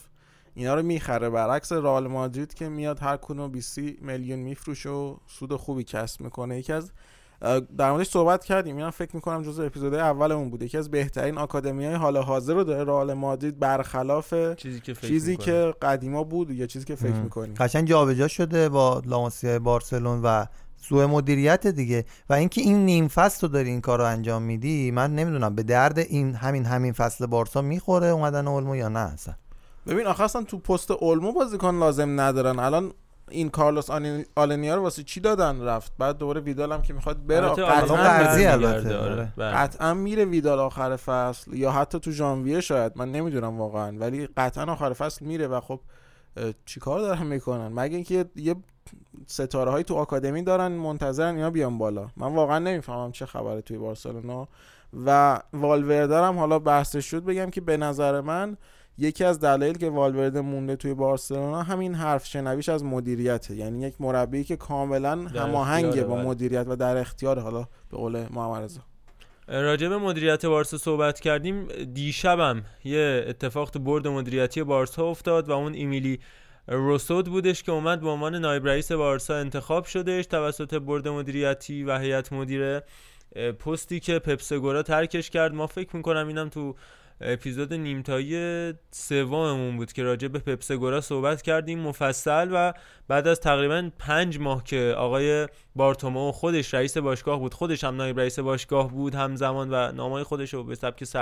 اینا 0.59 0.75
رو 0.75 0.83
می‌خره 0.83 1.31
برعکس 1.31 1.73
رئال 1.73 2.07
مادرید 2.07 2.55
که 2.55 2.69
میاد 2.69 2.99
هر 3.01 3.17
کدوم 3.17 3.51
20 3.51 3.79
میلیون 3.79 4.39
میفروشه 4.39 4.89
و 4.89 5.17
سود 5.27 5.57
خوبی 5.57 5.85
کسب 5.85 6.21
می‌کنه. 6.21 6.59
یکی 6.59 6.73
از 6.73 6.91
در 7.79 7.91
موردش 7.91 8.09
صحبت 8.09 8.45
کردیم. 8.45 8.77
اینا 8.77 8.91
فکر 8.91 9.17
می‌کنم 9.17 9.43
جزء 9.43 9.67
اپیزود 9.67 9.95
اولمون 9.95 10.51
بوده. 10.51 10.67
یکی 10.67 10.79
از 10.79 10.91
بهترین 10.91 11.39
آکادمی 11.39 11.85
های 11.85 11.95
حال 11.95 12.17
حاضر 12.17 12.55
رو 12.55 12.65
داره 12.65 12.85
رئال 12.85 13.15
مادرید 13.15 13.59
برخلاف 13.59 14.35
چیزی 14.55 14.81
که 14.81 14.95
فکر 14.95 15.09
چیزی 15.09 15.37
که 15.37 15.75
قدیما 15.83 16.25
بود 16.25 16.51
یا 16.51 16.67
چیزی 16.67 16.85
که 16.85 16.95
فکر 16.95 17.13
می‌کنیم. 17.13 17.55
قشنگ 17.55 17.89
جابجا 17.89 18.29
شده 18.29 18.69
با 18.69 19.03
لاماسیا 19.07 19.59
بارسلون 19.59 20.23
و 20.23 20.45
سوء 20.77 21.07
مدیریت 21.07 21.67
دیگه. 21.67 22.05
و 22.31 22.33
اینکه 22.33 22.61
این 22.61 22.85
نیم 22.85 23.09
فصل 23.09 23.47
رو 23.47 23.53
داری 23.53 23.71
این 23.71 23.81
کار 23.81 23.99
رو 23.99 24.05
انجام 24.05 24.43
میدی 24.43 24.91
من 24.91 25.15
نمی‌دونم. 25.15 25.55
به 25.55 25.63
درد 25.63 25.99
این 25.99 26.35
همین 26.35 26.65
همین 26.65 26.93
فصل 26.93 27.27
بارسا 27.27 27.63
می‌خوره 27.63 28.07
اومدن 28.07 28.49
اولمو 28.49 28.77
یا 28.77 28.89
نه 28.89 28.99
اصلا؟ 28.99 29.35
ببین 29.89 30.07
آخه 30.07 30.25
اصلا 30.25 30.43
تو 30.43 30.59
پست 30.59 30.91
اولمو 30.91 31.33
بازیکن 31.33 31.79
لازم 31.79 32.21
ندارن. 32.21 32.59
الان 32.59 32.93
این 33.31 33.49
کارلوس 33.51 33.91
آلنیا 34.37 34.75
رو 34.75 34.83
واسه 34.83 35.03
چی 35.03 35.21
دادن 35.21 35.61
رفت؟ 35.61 35.93
بعد 35.99 36.19
دوباره 36.19 36.41
ویدال 36.41 36.73
هم 36.73 36.83
که 36.83 36.93
می‌خواد 36.95 37.27
بره 37.27 37.49
قطعا 37.49 37.97
قطعا 39.39 39.95
میره 39.95 40.25
ویدال 40.25 40.59
آخر 40.59 40.97
فصل. 40.97 41.55
یا 41.55 41.71
حتی 41.71 42.01
تو 42.01 42.11
ژانویه 42.11 42.61
شاید. 42.61 42.93
من 42.97 43.13
نمی‌دونم 43.13 43.59
واقعا. 43.59 43.99
ولی 43.99 44.29
قطعا 44.37 44.73
آخر 44.73 44.93
فصل 44.93 45.25
میره 45.25 45.47
و 45.47 45.61
خب 45.61 45.81
چیکار 46.67 47.01
دارن 47.01 47.27
می‌کنن؟ 47.27 47.69
مگه 47.69 47.95
اینکه 47.95 48.25
یه 48.37 48.55
ستاره 49.27 49.71
های 49.71 49.85
تو 49.85 49.95
آکادمی 49.95 50.43
دارن 50.43 50.73
منتظرن 50.73 51.35
اینا 51.35 51.51
بیان 51.51 51.79
بالا. 51.79 52.09
من 52.17 52.35
واقعا 52.35 52.59
نمی‌فهمم 52.59 53.13
چه 53.13 53.27
خبره 53.27 53.61
توی 53.61 53.79
بارسلونا. 53.79 54.49
و 55.07 55.41
والوردرم 55.53 56.39
حالا 56.39 56.59
بحثش 56.59 57.11
شد. 57.11 57.25
بگم 57.25 57.51
که 57.51 57.61
به 57.61 57.77
نظر 57.77 58.21
من 58.21 58.57
یکی 58.99 59.25
از 59.25 59.41
دلایل 59.41 59.79
که 59.79 59.91
والورده 59.91 60.41
مونده 60.41 60.77
توی 60.77 60.95
بارسلونا 60.95 61.63
همین 61.63 61.95
حرف 61.95 62.27
شنویش 62.27 62.69
از 62.69 62.85
مدیریته. 62.85 63.55
یعنی 63.55 63.81
یک 63.81 63.95
مربی 64.01 64.45
که 64.45 64.57
کاملا 64.57 65.17
هماهنگه 65.17 66.05
با 66.05 66.17
مدیریت 66.17 66.67
و 66.69 66.77
در 66.77 66.97
اختیار 66.97 67.39
حالا 67.39 67.69
به 67.91 67.97
قول 67.97 68.27
محمد 68.31 68.63
رضا. 68.63 68.81
راجع 69.49 69.89
به 69.89 69.99
مدیریت 69.99 70.47
بارسا 70.47 70.79
صحبت 70.79 71.21
کردیم. 71.21 71.69
دیشبم 71.95 72.63
یه 72.85 73.25
اتفاق 73.29 73.71
تو 73.71 73.79
برد 73.79 74.09
مدیریتی 74.09 74.63
بارسا 74.63 75.07
افتاد 75.07 75.49
و 75.49 75.53
اون 75.53 75.75
ایمیلی 75.75 76.21
روسود 76.69 77.29
بودش 77.29 77.63
که 77.63 77.73
اومد 77.73 78.01
به 78.01 78.09
عنوان 78.09 78.35
نایب 78.35 78.67
رئیس 78.67 78.93
بارسا 78.93 79.37
انتخاب 79.37 79.85
شدش 79.85 80.27
توسط 80.27 80.75
برد 80.75 81.09
مدیریتی 81.09 81.85
و 81.85 81.99
هیئت 81.99 82.33
مدیره 82.33 82.83
پستی 83.59 84.01
که 84.01 84.19
پپسگورا 84.19 84.83
ترکش 84.83 85.31
کرد. 85.31 85.55
ما 85.55 85.67
فکر 85.67 85.97
می‌کنم 85.97 86.29
اینم 86.29 86.49
تو 86.49 86.75
اپیزود 87.21 87.75
نیمتایی 87.75 88.73
سوممون 88.91 89.77
بود 89.77 89.93
که 89.93 90.03
راجع 90.03 90.29
به 90.29 90.39
پپسگورا 90.39 91.01
صحبت 91.01 91.43
کردیم 91.43 91.79
مفصل 91.79 92.49
و 92.53 92.73
بعد 93.09 93.29
از 93.29 93.41
تقریبا 93.41 93.91
پنج 93.99 94.39
ماه 94.39 94.65
که 94.65 94.95
آقای 94.97 95.49
بارتومو 95.77 96.33
خودش 96.33 96.75
رئیس 96.75 96.97
باشگاه 96.99 97.39
بود 97.39 97.55
خودش 97.55 97.85
هم 97.85 97.97
نایب 97.97 98.21
رئیس 98.21 98.39
باشگاه 98.39 98.91
بود 98.91 99.15
همزمان 99.15 99.69
و 99.71 99.93
نامای 99.93 100.23
خودش 100.23 100.55
رو 100.55 100.65
به 100.65 100.75
سبک 100.75 101.13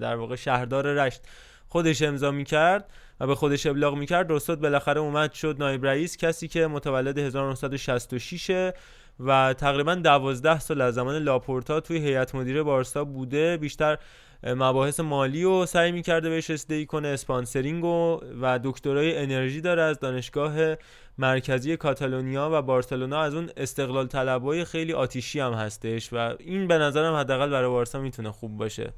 در 0.00 0.16
واقع 0.16 0.36
شهردار 0.36 0.86
رشت 0.86 1.22
خودش 1.68 2.02
امضا 2.02 2.30
می‌کرد 2.30 2.90
و 3.20 3.26
به 3.26 3.34
خودش 3.34 3.66
ابلاغ 3.66 3.94
می‌کرد. 3.96 4.30
رستاد 4.30 4.60
بالاخره 4.60 5.00
اومد 5.00 5.32
شد 5.32 5.56
نایب 5.58 5.86
رئیس 5.86 6.16
کسی 6.16 6.48
که 6.48 6.66
متولد 6.66 7.18
1966 7.18 8.72
و 9.20 9.54
تقریبا 9.58 9.94
دوازده 9.94 10.60
سال 10.60 10.80
از 10.80 10.94
زمان 10.94 11.16
لاپورتا 11.16 11.80
توی 11.80 11.98
هیئت 11.98 12.34
مدیره 12.34 12.62
بارسا 12.62 13.04
بوده. 13.04 13.56
بیشتر 13.56 13.98
مباحث 14.44 15.00
مالی 15.00 15.42
رو 15.42 15.66
سعی 15.66 15.92
می‌کرده 15.92 16.30
بهش 16.30 16.50
رسیدگی 16.50 16.86
کنه 16.86 17.08
sponsoring 17.08 17.84
و, 17.84 18.20
و 18.40 18.60
دکترای 18.64 19.18
انرژی 19.18 19.60
داره 19.60 19.82
از 19.82 20.00
دانشگاه 20.00 20.76
مرکزی 21.18 21.76
کاتالونیا 21.76 22.50
و 22.52 22.62
بارسلونا. 22.62 23.20
از 23.20 23.34
اون 23.34 23.50
استقلال 23.56 24.06
طلبای 24.06 24.64
خیلی 24.64 24.92
آتیشی 24.92 25.40
هم 25.40 25.52
هستش 25.52 26.12
و 26.12 26.34
این 26.38 26.68
به 26.68 26.78
نظرم 26.78 27.14
حداقل 27.14 27.50
برای 27.50 27.68
بارسا 27.68 28.00
می‌تونه 28.00 28.30
خوب 28.30 28.56
باشه. 28.56 28.92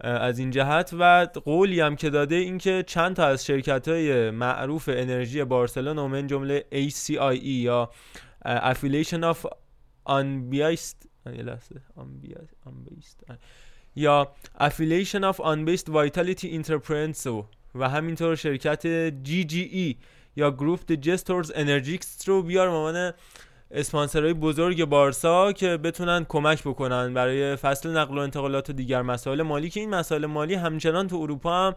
از 0.00 0.38
این 0.38 0.50
جهت 0.50 0.94
و 0.98 1.28
قولی 1.44 1.80
هم 1.80 1.96
که 1.96 2.10
داده 2.10 2.34
این 2.34 2.58
که 2.58 2.84
چند 2.86 3.16
تا 3.16 3.26
از 3.26 3.46
شرکت 3.46 3.88
های 3.88 4.30
معروف 4.30 4.88
انرژی 4.92 5.44
بارسلونا 5.44 6.08
من 6.08 6.26
جمله 6.26 6.64
ACIE 6.72 7.44
یا 7.44 7.90
Affiliation 8.46 9.34
of 9.34 9.46
Unbiased 10.08 11.06
یا 13.96 14.28
Affiliation 14.60 15.22
of 15.32 15.36
Unbased 15.36 15.88
Vitality 15.88 16.46
Enterprise 16.62 17.26
و 17.74 17.88
همینطور 17.88 18.34
شرکت 18.34 19.10
GGE 19.24 19.94
یا 20.36 20.50
گروپ 20.50 20.92
جستورز 20.92 21.52
انرژیکس 21.54 22.28
رو 22.28 22.42
بیار 22.42 22.70
مامان 22.70 23.12
اسپانسرهای 23.70 24.32
بزرگ 24.32 24.84
بارسا 24.84 25.52
که 25.52 25.76
بتونن 25.76 26.26
کمک 26.28 26.62
بکنن 26.62 27.14
برای 27.14 27.56
فصل 27.56 27.96
نقل 27.96 28.18
و 28.18 28.20
انتقالات 28.20 28.70
و 28.70 28.72
دیگر 28.72 29.02
مسائل 29.02 29.42
مالی. 29.42 29.70
که 29.70 29.80
این 29.80 29.90
مسائل 29.90 30.26
مالی 30.26 30.54
همچنان 30.54 31.08
تو 31.08 31.16
اروپا 31.16 31.66
هم 31.66 31.74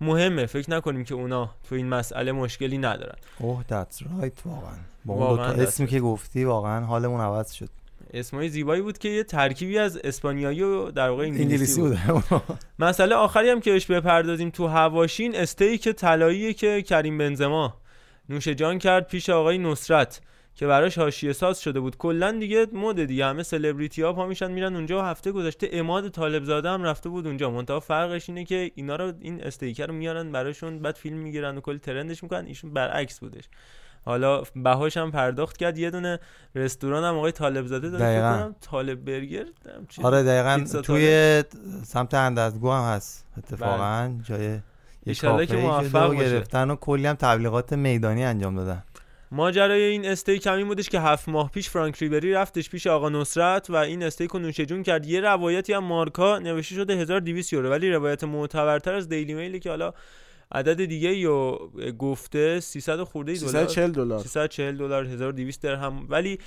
مهمه. 0.00 0.46
فکر 0.46 0.70
نکنیم 0.70 1.04
که 1.04 1.14
اونا 1.14 1.50
تو 1.68 1.74
این 1.74 1.88
مسئله 1.88 2.32
مشکلی 2.32 2.78
ندارن. 2.78 3.16
oh 3.38 3.62
that's 3.62 4.02
right 4.02 4.46
واقعا. 4.46 4.76
با 5.04 5.28
اون 5.28 5.40
اسمی 5.40 5.86
که 5.86 6.00
گفتی 6.00 6.44
واقعا 6.44 6.86
حالمون 6.86 7.20
عوض 7.20 7.52
شد. 7.52 7.68
اسمای 8.14 8.48
زیبایی 8.48 8.82
بود 8.82 8.98
که 8.98 9.08
یه 9.08 9.24
ترکیبی 9.24 9.78
از 9.78 9.96
اسپانیایی 10.04 10.62
و 10.62 10.90
در 10.90 11.08
واقع 11.08 11.22
انگلیسی, 11.22 11.80
بود, 11.80 11.98
مسئله 12.78 13.14
آخری 13.14 13.50
هم 13.50 13.60
که 13.60 13.72
بهش 13.72 13.86
بپردازیم 13.86 14.50
تو 14.50 14.66
حواشی 14.66 15.16
این 15.16 15.36
استیک 15.36 15.88
طلایی 15.88 16.54
که 16.54 16.82
کریم 16.82 17.18
بنزما 17.18 17.80
نوش 18.28 18.48
جان 18.48 18.78
کرد 18.78 19.06
پیش 19.08 19.30
آقای 19.30 19.58
نصرت 19.58 20.20
که 20.58 20.66
براش 20.66 20.98
حاشیه 20.98 21.32
ساز 21.32 21.60
شده 21.60 21.80
بود. 21.80 21.96
کلا 21.96 22.32
دیگه 22.32 22.66
مد 22.72 23.04
دیگه 23.04 23.26
همه 23.26 23.42
سلبریتی 23.42 24.02
ها 24.02 24.12
پا 24.12 24.26
میشن 24.26 24.50
میرن 24.50 24.74
اونجا 24.74 24.98
و 24.98 25.02
هفته 25.02 25.32
گذشته 25.32 25.68
عماد 25.72 26.08
طالب 26.08 26.44
زاده 26.44 26.68
هم 26.68 26.82
رفته 26.82 27.08
بود 27.08 27.26
اونجا. 27.26 27.50
منتها 27.50 27.80
فرقش 27.80 28.28
اینه 28.28 28.44
که 28.44 28.70
اینا 28.74 28.96
رو 28.96 29.12
این 29.20 29.44
استیک 29.44 29.86
رو 29.86 29.94
میارن 29.94 30.32
براشون 30.32 30.78
بعد 30.78 30.94
فیلم 30.94 31.16
می‌گیرن 31.16 31.58
و 31.58 31.60
کلی 31.60 31.78
trend 31.78 32.09
ش 32.09 32.22
می‌کنن 32.22 32.46
ایشون 32.46 32.72
برعکس 32.72 33.20
بودش. 33.20 33.44
حالا 34.08 34.42
بهاش 34.56 34.96
هم 34.96 35.10
پرداخت 35.10 35.56
کرد. 35.56 35.78
یه 35.78 35.90
دونه 35.90 36.18
رستوران 36.54 37.04
هم 37.04 37.16
آقای 37.16 37.32
طالب 37.32 37.66
زاده 37.66 37.90
داره 37.90 38.54
طالب 38.60 39.04
برگر 39.04 39.44
آره 40.02 40.22
دقیقا 40.22 40.80
توی 40.82 41.44
سمت 41.84 42.14
اندرزگو 42.14 42.72
هم 42.72 42.94
هست 42.94 43.26
اتفاقا. 43.38 44.08
بله. 44.08 44.22
جای 44.22 44.58
یه 45.06 45.46
که 45.46 45.56
موفق 45.56 46.14
گرفتن 46.14 46.70
و 46.70 46.76
کلی 46.76 47.06
هم 47.06 47.14
تبلیغات 47.14 47.72
میدانی 47.72 48.24
انجام 48.24 48.56
دادن. 48.56 48.82
ماجرای 49.30 49.82
این 49.82 50.06
استیک 50.06 50.46
همین 50.46 50.66
بودش 50.68 50.88
که 50.88 51.00
هفت 51.00 51.28
ماه 51.28 51.50
پیش 51.50 51.70
فرانک 51.70 51.98
ریبری 51.98 52.32
رفتش 52.32 52.70
پیش 52.70 52.86
آقا 52.86 53.08
نصرت 53.08 53.70
و 53.70 53.76
این 53.76 54.02
استیک 54.02 54.30
رو 54.30 54.38
نوشه 54.38 54.66
جون 54.66 54.82
کرد. 54.82 55.06
یه 55.06 55.20
روایتی 55.20 55.72
هم 55.72 55.84
مارکا 55.84 56.38
نوشته 56.38 56.74
شده 56.74 56.96
1200 56.96 57.52
یورو. 57.52 57.70
ولی 57.70 57.90
روایت 57.90 58.24
معتبرتر 58.24 58.94
از 58.94 59.08
دیلی 59.08 59.34
میلی 59.34 59.60
که 59.60 59.70
حالا 59.70 59.92
عدد 60.52 60.84
دیگه 60.84 61.26
رو 61.26 61.70
گفته 61.98 62.60
300 62.60 63.02
خورده 63.02 63.32
دلار. 63.34 63.50
340 63.50 63.92
دلار. 63.92 64.20
340 64.20 64.76
دلار 64.76 65.04
1200 65.04 65.62
درهم. 65.62 66.06
ولی 66.08 66.38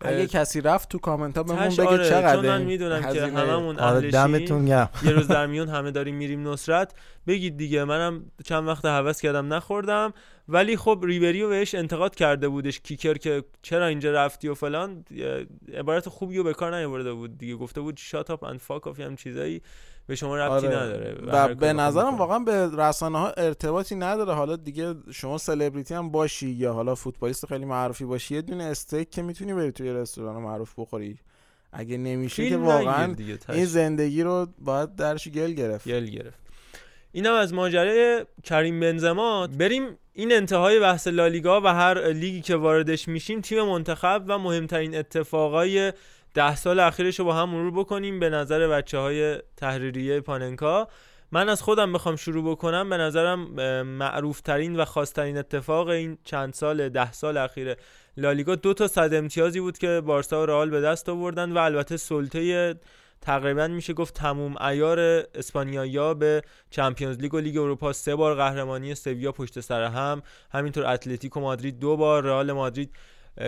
اگه 0.00 0.26
کسی 0.26 0.60
رفت 0.60 0.88
تو 0.88 0.98
کامنت 0.98 1.36
ها 1.36 1.42
بهمون 1.42 1.68
بگه 1.68 1.86
آره 1.86 2.08
چقدر 2.08 2.36
چون 2.36 2.46
من 2.46 2.62
می‌دونم 2.62 3.12
که 3.12 3.26
هممون 3.26 3.78
آره 3.78 4.10
دمتون 4.10 4.66
یه 4.66 4.88
روز 5.02 5.28
در 5.28 5.46
میون 5.46 5.68
همه 5.68 5.90
داریم 5.90 6.14
میریم 6.14 6.48
نصرت. 6.48 6.94
بگید 7.26 7.56
دیگه 7.56 7.84
منم 7.84 8.24
چند 8.44 8.68
وقت 8.68 8.84
هوس 8.84 9.20
کردم 9.20 9.52
نخوردم. 9.54 10.12
ولی 10.48 10.76
خب 10.76 11.00
ریبری 11.04 11.42
رو 11.42 11.48
بهش 11.48 11.74
انتقاد 11.74 12.14
کرده 12.14 12.48
بودش 12.48 12.80
کیکر 12.80 13.14
که 13.14 13.44
چرا 13.62 13.86
اینجا 13.86 14.12
رفتی 14.12 14.48
و 14.48 14.54
فلان. 14.54 15.04
عبارت 15.74 16.08
خوبی 16.08 16.36
رو 16.36 16.44
به 16.44 16.54
کار 16.54 16.76
نیاورده 16.76 17.12
بود 17.12 17.38
دیگه. 17.38 17.56
گفته 17.56 17.80
بود 17.80 17.96
shut 17.96 18.30
up 18.30 18.44
and 18.44 18.60
fuck 18.60 18.86
off 18.86 19.00
هم 19.00 19.16
چیزایی 19.16 19.62
به 20.10 20.16
شما 20.16 20.36
ربطی 20.36 20.66
آره. 20.66 20.76
نداره 20.76 21.16
و 21.26 21.54
به 21.54 21.72
نظرم 21.72 22.16
واقعا 22.16 22.38
به 22.38 22.70
رسانه 22.76 23.18
ها 23.18 23.30
ارتباطی 23.30 23.94
نداره. 23.94 24.34
حالا 24.34 24.56
دیگه 24.56 24.94
شما 25.12 25.38
سلبریتی 25.38 25.94
هم 25.94 26.10
باشی 26.10 26.48
یا 26.48 26.72
حالا 26.72 26.94
فوتبالیست 26.94 27.46
خیلی 27.46 27.64
معروفی 27.64 28.04
باشی 28.04 28.34
یه 28.34 28.42
دونه 28.42 28.64
استیک 28.64 29.10
که 29.10 29.22
می‌تونی 29.22 29.54
بری 29.54 29.72
توی 29.72 29.92
رستوران 29.92 30.42
معروف 30.42 30.72
بخوری. 30.78 31.18
اگه 31.72 31.96
نمیشه 31.96 32.48
که 32.48 32.56
واقعا 32.56 33.14
این 33.48 33.64
زندگی 33.64 34.22
رو 34.22 34.46
باید 34.58 34.96
درش 34.96 35.28
گل 35.28 35.52
گرفت. 35.52 35.88
گل 35.88 36.04
گرفت. 36.04 36.38
اینم 37.12 37.34
از 37.34 37.54
ماجرای 37.54 38.24
کریم 38.44 38.80
بنزما. 38.80 39.46
بریم 39.46 39.82
این 40.12 40.32
انتهای 40.32 40.80
بحث 40.80 41.06
لالیگا 41.06 41.60
و 41.60 41.66
هر 41.66 42.08
لیگی 42.08 42.40
که 42.40 42.56
واردش 42.56 43.08
میشیم 43.08 43.40
تیم 43.40 43.62
منتخب 43.62 44.24
و 44.26 44.38
مهمترین 44.38 44.96
اتفاقای 44.96 45.92
ده 46.34 46.56
سال 46.56 46.80
اخیرش 46.80 47.18
رو 47.18 47.24
با 47.24 47.34
هم 47.34 47.48
مرور 47.48 47.70
بکنیم. 47.70 48.20
به 48.20 48.30
نظر 48.30 48.68
بچه 48.68 48.98
های 48.98 49.38
تحریریه 49.56 50.20
پاننکا. 50.20 50.88
من 51.32 51.48
از 51.48 51.62
خودم 51.62 51.92
بخوام 51.92 52.16
شروع 52.16 52.50
بکنم. 52.50 52.90
به 52.90 52.96
نظرم 52.96 53.40
معروف 53.82 54.40
ترین 54.40 54.76
و 54.76 54.84
خاصترین 54.84 55.38
اتفاق 55.38 55.88
این 55.88 56.18
چند 56.24 56.52
سال 56.54 56.88
ده 56.88 57.12
سال 57.12 57.36
اخیر 57.36 57.76
لالیگا 58.16 58.54
دو 58.54 58.74
تا 58.74 58.88
صد 58.88 59.14
امتیازی 59.14 59.60
بود 59.60 59.78
که 59.78 60.02
بارسا 60.06 60.42
و 60.42 60.46
رئال 60.46 60.70
به 60.70 60.80
دست 60.80 61.08
آوردن 61.08 61.52
و 61.52 61.58
البته 61.58 61.96
سلطه 61.96 62.74
تقریبا 63.20 63.68
میشه 63.68 63.92
گفت 63.92 64.14
تموم 64.14 64.62
ایار 64.62 64.98
اسپانیایی 65.34 66.14
به 66.14 66.42
چمپیونز 66.70 67.18
لیگ 67.18 67.34
و 67.34 67.38
لیگ 67.38 67.58
اروپا 67.58 67.92
سه 67.92 68.16
بار 68.16 68.34
قهرمانی 68.34 68.94
سویا 68.94 69.32
پشت 69.32 69.60
سر 69.60 69.84
هم. 69.84 70.22
همینطور 70.52 70.86
اتلتیکو 70.86 71.40
مادرید 71.40 71.78
دو 71.78 71.96
بار 71.96 72.24
رئال 72.24 72.52
مادرید 72.52 72.90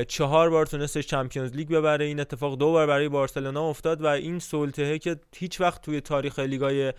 چهار 0.08 0.50
بار 0.50 0.66
تونستش 0.66 1.06
چمپیونز 1.06 1.52
لیگ 1.52 1.68
ببره. 1.68 2.04
این 2.04 2.20
اتفاق 2.20 2.58
دو 2.58 2.72
بار 2.72 2.86
برای 2.86 3.08
بارسلونا 3.08 3.68
افتاد 3.68 4.02
و 4.02 4.06
این 4.06 4.38
سلطه 4.38 4.98
که 4.98 5.16
هیچ 5.36 5.60
وقت 5.60 5.82
توی 5.82 6.00
تاریخ 6.00 6.38
لیگای 6.38 6.92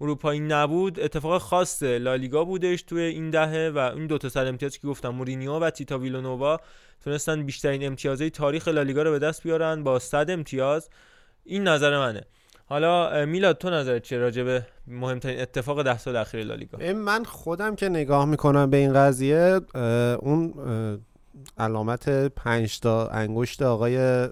اروپایی 0.00 0.40
نبود 0.40 1.00
اتفاق 1.00 1.42
خاص 1.42 1.82
لالیگا 1.82 2.44
بودش 2.44 2.82
توی 2.82 3.02
این 3.02 3.30
دهه 3.30 3.72
و 3.74 3.78
این 3.78 4.06
دو 4.06 4.18
تا 4.18 4.28
سر 4.28 4.46
امتیاز 4.46 4.78
که 4.78 4.88
گفتم 4.88 5.08
مورینیو 5.08 5.58
و 5.58 5.70
تیتا 5.70 5.98
ویلونووا 5.98 6.60
تونستن 7.04 7.42
بیشترین 7.42 7.86
امتیازهای 7.86 8.30
تاریخ 8.30 8.68
لالیگا 8.68 9.02
رو 9.02 9.10
به 9.10 9.18
دست 9.18 9.42
بیارن 9.42 9.84
با 9.84 9.98
100 9.98 10.30
امتیاز. 10.30 10.90
این 11.44 11.68
نظر 11.68 11.98
منه. 11.98 12.22
حالا 12.66 13.26
میلاد 13.26 13.58
تو 13.58 13.70
نظرت 13.70 14.02
چیه 14.02 14.18
راجع 14.18 14.42
به 14.42 14.66
مهمترین 14.86 15.40
اتفاق 15.40 15.82
ده 15.82 15.98
سال 15.98 16.16
اخیر 16.16 16.44
لالیگا؟ 16.44 16.92
من 16.92 17.24
خودم 17.24 17.76
که 17.76 17.88
نگاه 17.88 18.24
می‌کنم 18.24 18.70
به 18.70 18.76
این 18.76 18.92
قضیه 18.92 19.60
اون 20.20 20.54
علامت 21.58 22.08
پنج 22.08 22.80
تا 22.80 23.08
انگشت 23.08 23.62
آقای 23.62 24.28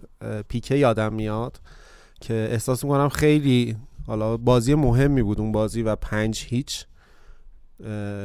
پیکه 0.48 0.74
یادم 0.74 1.12
میاد 1.12 1.60
که 2.20 2.48
احساس 2.50 2.84
می‌کنم 2.84 3.08
خیلی 3.08 3.76
حالا 4.06 4.36
بازی 4.36 4.74
مهمی 4.74 5.22
بود 5.22 5.40
اون 5.40 5.52
بازی 5.52 5.82
و 5.82 5.96
پنج 5.96 6.44
هیچ 6.48 6.86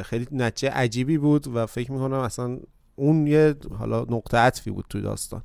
خیلی 0.03 0.27
نتیجه 0.31 0.73
عجیبی 0.73 1.17
بود 1.17 1.47
و 1.47 1.65
فکر 1.65 1.91
می‌کنم 1.91 2.19
اصلا 2.19 2.59
اون 2.95 3.27
یه 3.27 3.55
حالا 3.79 4.05
نقطه 4.09 4.37
عطفی 4.37 4.71
بود 4.71 4.85
توی 4.89 5.01
داستان. 5.01 5.41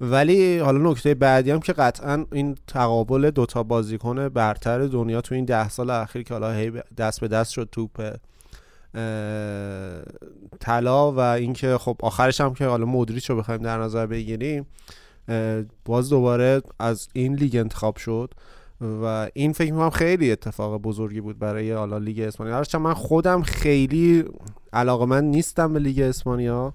ولی 0.00 0.58
حالا 0.58 0.90
نکته 0.90 1.14
بعدی 1.14 1.50
هم 1.50 1.60
که 1.60 1.72
قطعا 1.72 2.26
این 2.32 2.56
تقابل 2.66 3.30
دوتا 3.30 3.62
بازیکن 3.62 4.28
برتر 4.28 4.86
دنیا 4.86 5.20
تو 5.20 5.34
این 5.34 5.44
ده 5.44 5.68
سال 5.68 5.90
اخیر 5.90 6.22
که 6.22 6.34
حالا 6.34 6.52
هی 6.52 6.72
دست 6.96 7.20
به 7.20 7.28
دست 7.28 7.52
شد 7.52 7.68
توپ 7.72 8.16
طلا 10.60 11.12
و 11.12 11.20
اینکه 11.20 11.78
خب 11.78 11.96
آخرش 12.02 12.40
هم 12.40 12.54
که 12.54 12.66
حالا 12.66 12.84
مودریچ 12.84 13.30
رو 13.30 13.36
بخوایم 13.36 13.62
در 13.62 13.78
نظر 13.78 14.06
بگیریم 14.06 14.66
باز 15.84 16.10
دوباره 16.10 16.62
از 16.78 17.08
این 17.12 17.34
لیگ 17.34 17.56
انتخاب 17.56 17.96
شد 17.96 18.34
و 18.80 19.28
این 19.34 19.52
فکر 19.52 19.72
می‌کنم 19.72 19.90
خیلی 19.90 20.32
اتفاق 20.32 20.82
بزرگی 20.82 21.20
بود 21.20 21.38
برای 21.38 21.72
حالا 21.72 21.98
لیگ 21.98 22.20
اسپانیا. 22.20 22.56
هرچند 22.56 22.80
من 22.80 22.94
خودم 22.94 23.42
خیلی 23.42 24.24
علاقه 24.72 25.06
من 25.06 25.24
نیستم 25.24 25.72
به 25.72 25.78
لیگ 25.78 26.00
اسپانیا. 26.00 26.74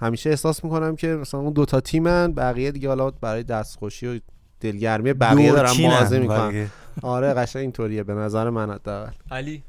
همیشه 0.00 0.30
احساس 0.30 0.64
می‌کنم 0.64 0.96
که 0.96 1.06
مثلا 1.06 1.40
اون 1.40 1.52
دوتا 1.52 1.80
تیمن 1.80 2.32
بقیه 2.32 2.70
دیگه 2.70 2.88
حالا 2.88 3.10
برای 3.10 3.42
دستخوشی 3.42 4.06
و 4.06 4.20
دلگرمی 4.60 5.12
بقیه 5.12 5.52
بازی 5.52 6.18
می‌کنن. 6.18 6.48
بقیه. 6.48 6.68
آره 7.02 7.34
قشنگ 7.34 7.60
اینطوریه 7.60 8.02
به 8.02 8.14
نظر 8.14 8.50
من 8.50 8.70
حداقل. 8.70 9.12
علی؟ 9.30 9.62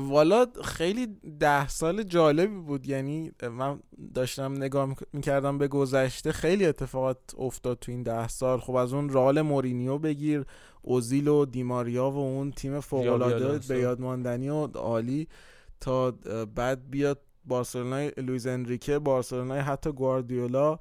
والا 0.00 0.46
خیلی 0.64 1.06
ده 1.38 1.68
سال 1.68 2.02
جالبی 2.02 2.56
بود. 2.60 2.86
یعنی 2.88 3.32
من 3.42 3.80
داشتم 4.14 4.52
نگاه 4.56 4.86
میک- 4.86 5.06
می‌کردم 5.12 5.58
به 5.58 5.68
گذشته 5.68 6.32
خیلی 6.32 6.66
اتفاقات 6.66 7.18
افتاد 7.38 7.78
تو 7.78 7.92
این 7.92 8.02
ده 8.02 8.28
سال. 8.28 8.60
خب 8.60 8.74
از 8.74 8.92
اون 8.92 9.08
رئال 9.08 9.40
مورینیو 9.40 9.98
بگیر 9.98 10.44
اوزیل 10.82 11.28
و 11.28 11.44
دیماریا 11.44 12.10
و 12.10 12.16
اون 12.18 12.50
تیم 12.50 12.80
آلونسو. 13.52 13.74
به 13.74 13.80
یاد 13.80 14.00
ماندنی 14.00 14.48
و 14.48 14.66
عالی 14.66 15.28
تا 15.80 16.10
بعد 16.54 16.90
بیاد 16.90 17.20
بارسلونای 17.44 18.12
لوئیز 18.16 18.46
انریکه 18.46 18.98
بارسلونای 18.98 19.60
حتی 19.60 19.92
گواردیولا 19.92 20.78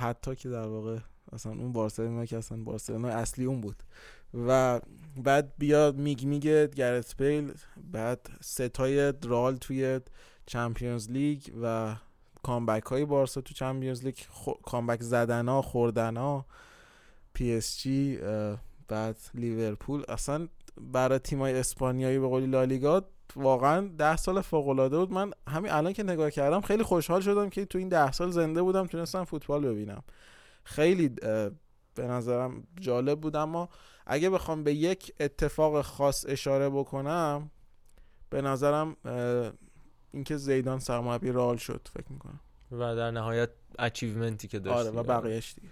حتی 0.00 0.36
که 0.36 0.48
در 0.48 0.66
واقع 0.66 0.98
اصلا 1.32 1.52
اون 1.52 1.72
بارسلونا 1.72 2.24
که 2.26 2.36
اصلا 2.36 2.58
بارسلونا 2.64 3.08
اصلی 3.08 3.44
اون 3.44 3.60
بود. 3.60 3.82
و 4.34 4.80
بعد 5.16 5.52
بیاد 5.58 5.96
میگ 5.96 6.24
میگه 6.24 6.66
گرت 6.66 7.22
بیل 7.22 7.52
بعد 7.92 8.30
سه 8.40 8.76
تای 8.76 9.12
رئال 9.24 9.56
توی 9.56 10.00
Champions 10.46 11.10
League 11.10 11.42
و 11.62 11.96
comeback 12.42 12.82
های 12.82 13.04
بارسا 13.04 13.40
تو 13.40 13.54
Champions 13.54 14.04
League 14.04 14.16
خو... 14.28 14.52
comeback 14.52 15.02
زدن 15.02 15.48
ها 15.48 15.62
خوردن 15.62 16.16
ها 16.16 16.46
PSG 17.34 18.18
بعد 18.88 19.16
لیورپول. 19.34 20.04
اصلا 20.08 20.48
برای 20.80 21.18
تیمای 21.18 21.58
اسپانیایی 21.58 22.18
به 22.18 22.26
قولی 22.28 22.46
لالیگا 22.46 23.04
واقعا 23.36 23.88
ده 23.98 24.16
سال 24.16 24.40
فوق 24.40 24.68
العاده 24.68 24.98
بود. 24.98 25.12
من 25.12 25.30
همین 25.48 25.72
الان 25.72 25.92
که 25.92 26.02
نگاه 26.02 26.30
کردم 26.30 26.60
خیلی 26.60 26.82
خوشحال 26.82 27.20
شدم 27.20 27.50
که 27.50 27.64
تو 27.64 27.78
این 27.78 27.88
ده 27.88 28.12
سال 28.12 28.30
زنده 28.30 28.62
بودم 28.62 28.86
تونستم 28.86 29.24
فوتبال 29.24 29.66
ببینم. 29.66 30.02
خیلی 30.64 31.10
به 31.98 32.06
نظرم 32.06 32.62
جالب 32.80 33.20
بود. 33.20 33.36
اما 33.36 33.68
اگه 34.06 34.30
بخوام 34.30 34.64
به 34.64 34.74
یک 34.74 35.14
اتفاق 35.20 35.82
خاص 35.82 36.24
اشاره 36.28 36.68
بکنم 36.70 37.50
به 38.30 38.42
نظرم 38.42 38.96
اینکه 40.12 40.36
زیدان 40.36 40.78
سرمربی 40.78 41.32
رئال 41.32 41.56
شد 41.56 41.88
فکر 41.94 42.12
می‌کنم. 42.12 42.40
و 42.72 42.96
در 42.96 43.10
نهایت 43.10 43.50
achievement 43.78 44.42
ی 44.42 44.48
که 44.48 44.58
داشت 44.58 44.78
آره 44.78 44.90
و 44.90 45.02
بقیهش 45.02 45.54
دیگه. 45.54 45.68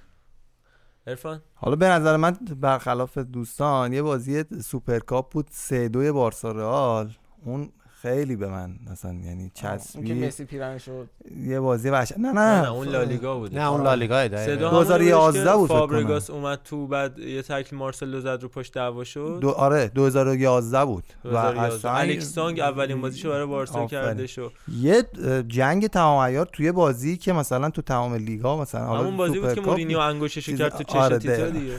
عرفان؟ 1.07 1.43
حالا 1.55 1.77
به 1.77 1.87
نظر 1.87 2.17
من 2.17 2.33
برخلاف 2.61 3.19
دوستان 3.19 3.93
یه 3.93 4.03
بازی 4.03 4.45
سوپرکاپ 4.63 5.33
بود 5.33 5.49
سه 5.51 5.89
دوی 5.89 6.13
بارسا 6.13 6.53
رئال. 6.53 7.13
اون 7.45 7.73
خیلی 8.07 8.37
به 8.37 8.47
من 8.49 8.71
مثلا 8.91 9.13
یعنی 9.13 9.51
اون 9.95 10.05
که 10.05 10.15
مسی 10.15 10.45
پیرن 10.45 10.79
شد. 10.79 11.09
یه 11.47 11.61
بازی 11.61 11.91
وحش 11.91 12.13
نه 12.19 12.33
نه, 12.33 12.63
نه 12.63 12.73
اون 12.73 12.89
لالیگا 12.89 13.39
بود 13.39 13.59
نه 13.59 13.71
اون 13.71 13.83
لالیگا 13.83 14.29
صدا 14.29 14.71
2011 14.71 15.51
همون 15.51 15.57
بود 15.61 15.69
فابرگاس 15.69 16.31
اومد 16.31 16.61
تو 16.65 16.87
بعد 16.87 17.19
یه 17.19 17.43
تکل 17.43 17.77
مارسلو 17.77 18.21
زد 18.21 18.39
رو 18.43 18.49
پشت 18.49 18.75
دعوا 18.75 19.05
شد. 19.05 19.39
دو 19.43 19.51
آره 19.51 19.89
2011 19.89 20.85
بود. 20.85 21.05
و 21.25 21.29
2011 21.31 21.61
اصلا 21.75 21.93
الکس 21.93 22.33
سانگ 22.35 22.61
اولین 22.61 23.01
بازیشو 23.01 23.29
برای 23.31 23.47
بارسا. 23.47 23.87
کرده 23.87 24.27
شو 24.27 24.51
یه 24.81 25.03
جنگ 25.49 25.87
تمام 25.87 26.25
عیار 26.25 26.47
توی 26.53 26.73
بازی 26.73 27.17
که 27.17 27.33
مثلا 27.33 27.71
تو 27.71 27.83
تمام 27.83 28.15
لیگا 28.15 28.57
مثلا 28.63 28.85
حالا 28.87 29.01
همون 29.01 29.17
بازی 29.17 29.39
بود 29.41 29.55
که 29.55 29.61
مورینیو 29.61 29.99
انگوششو 29.99 30.41
چیز- 30.51 30.59
کرد 30.59 30.77
تو 30.77 30.85
چش 30.85 30.95
آره، 30.97 31.19
تیتا. 31.19 31.49
دیگه. 31.51 31.75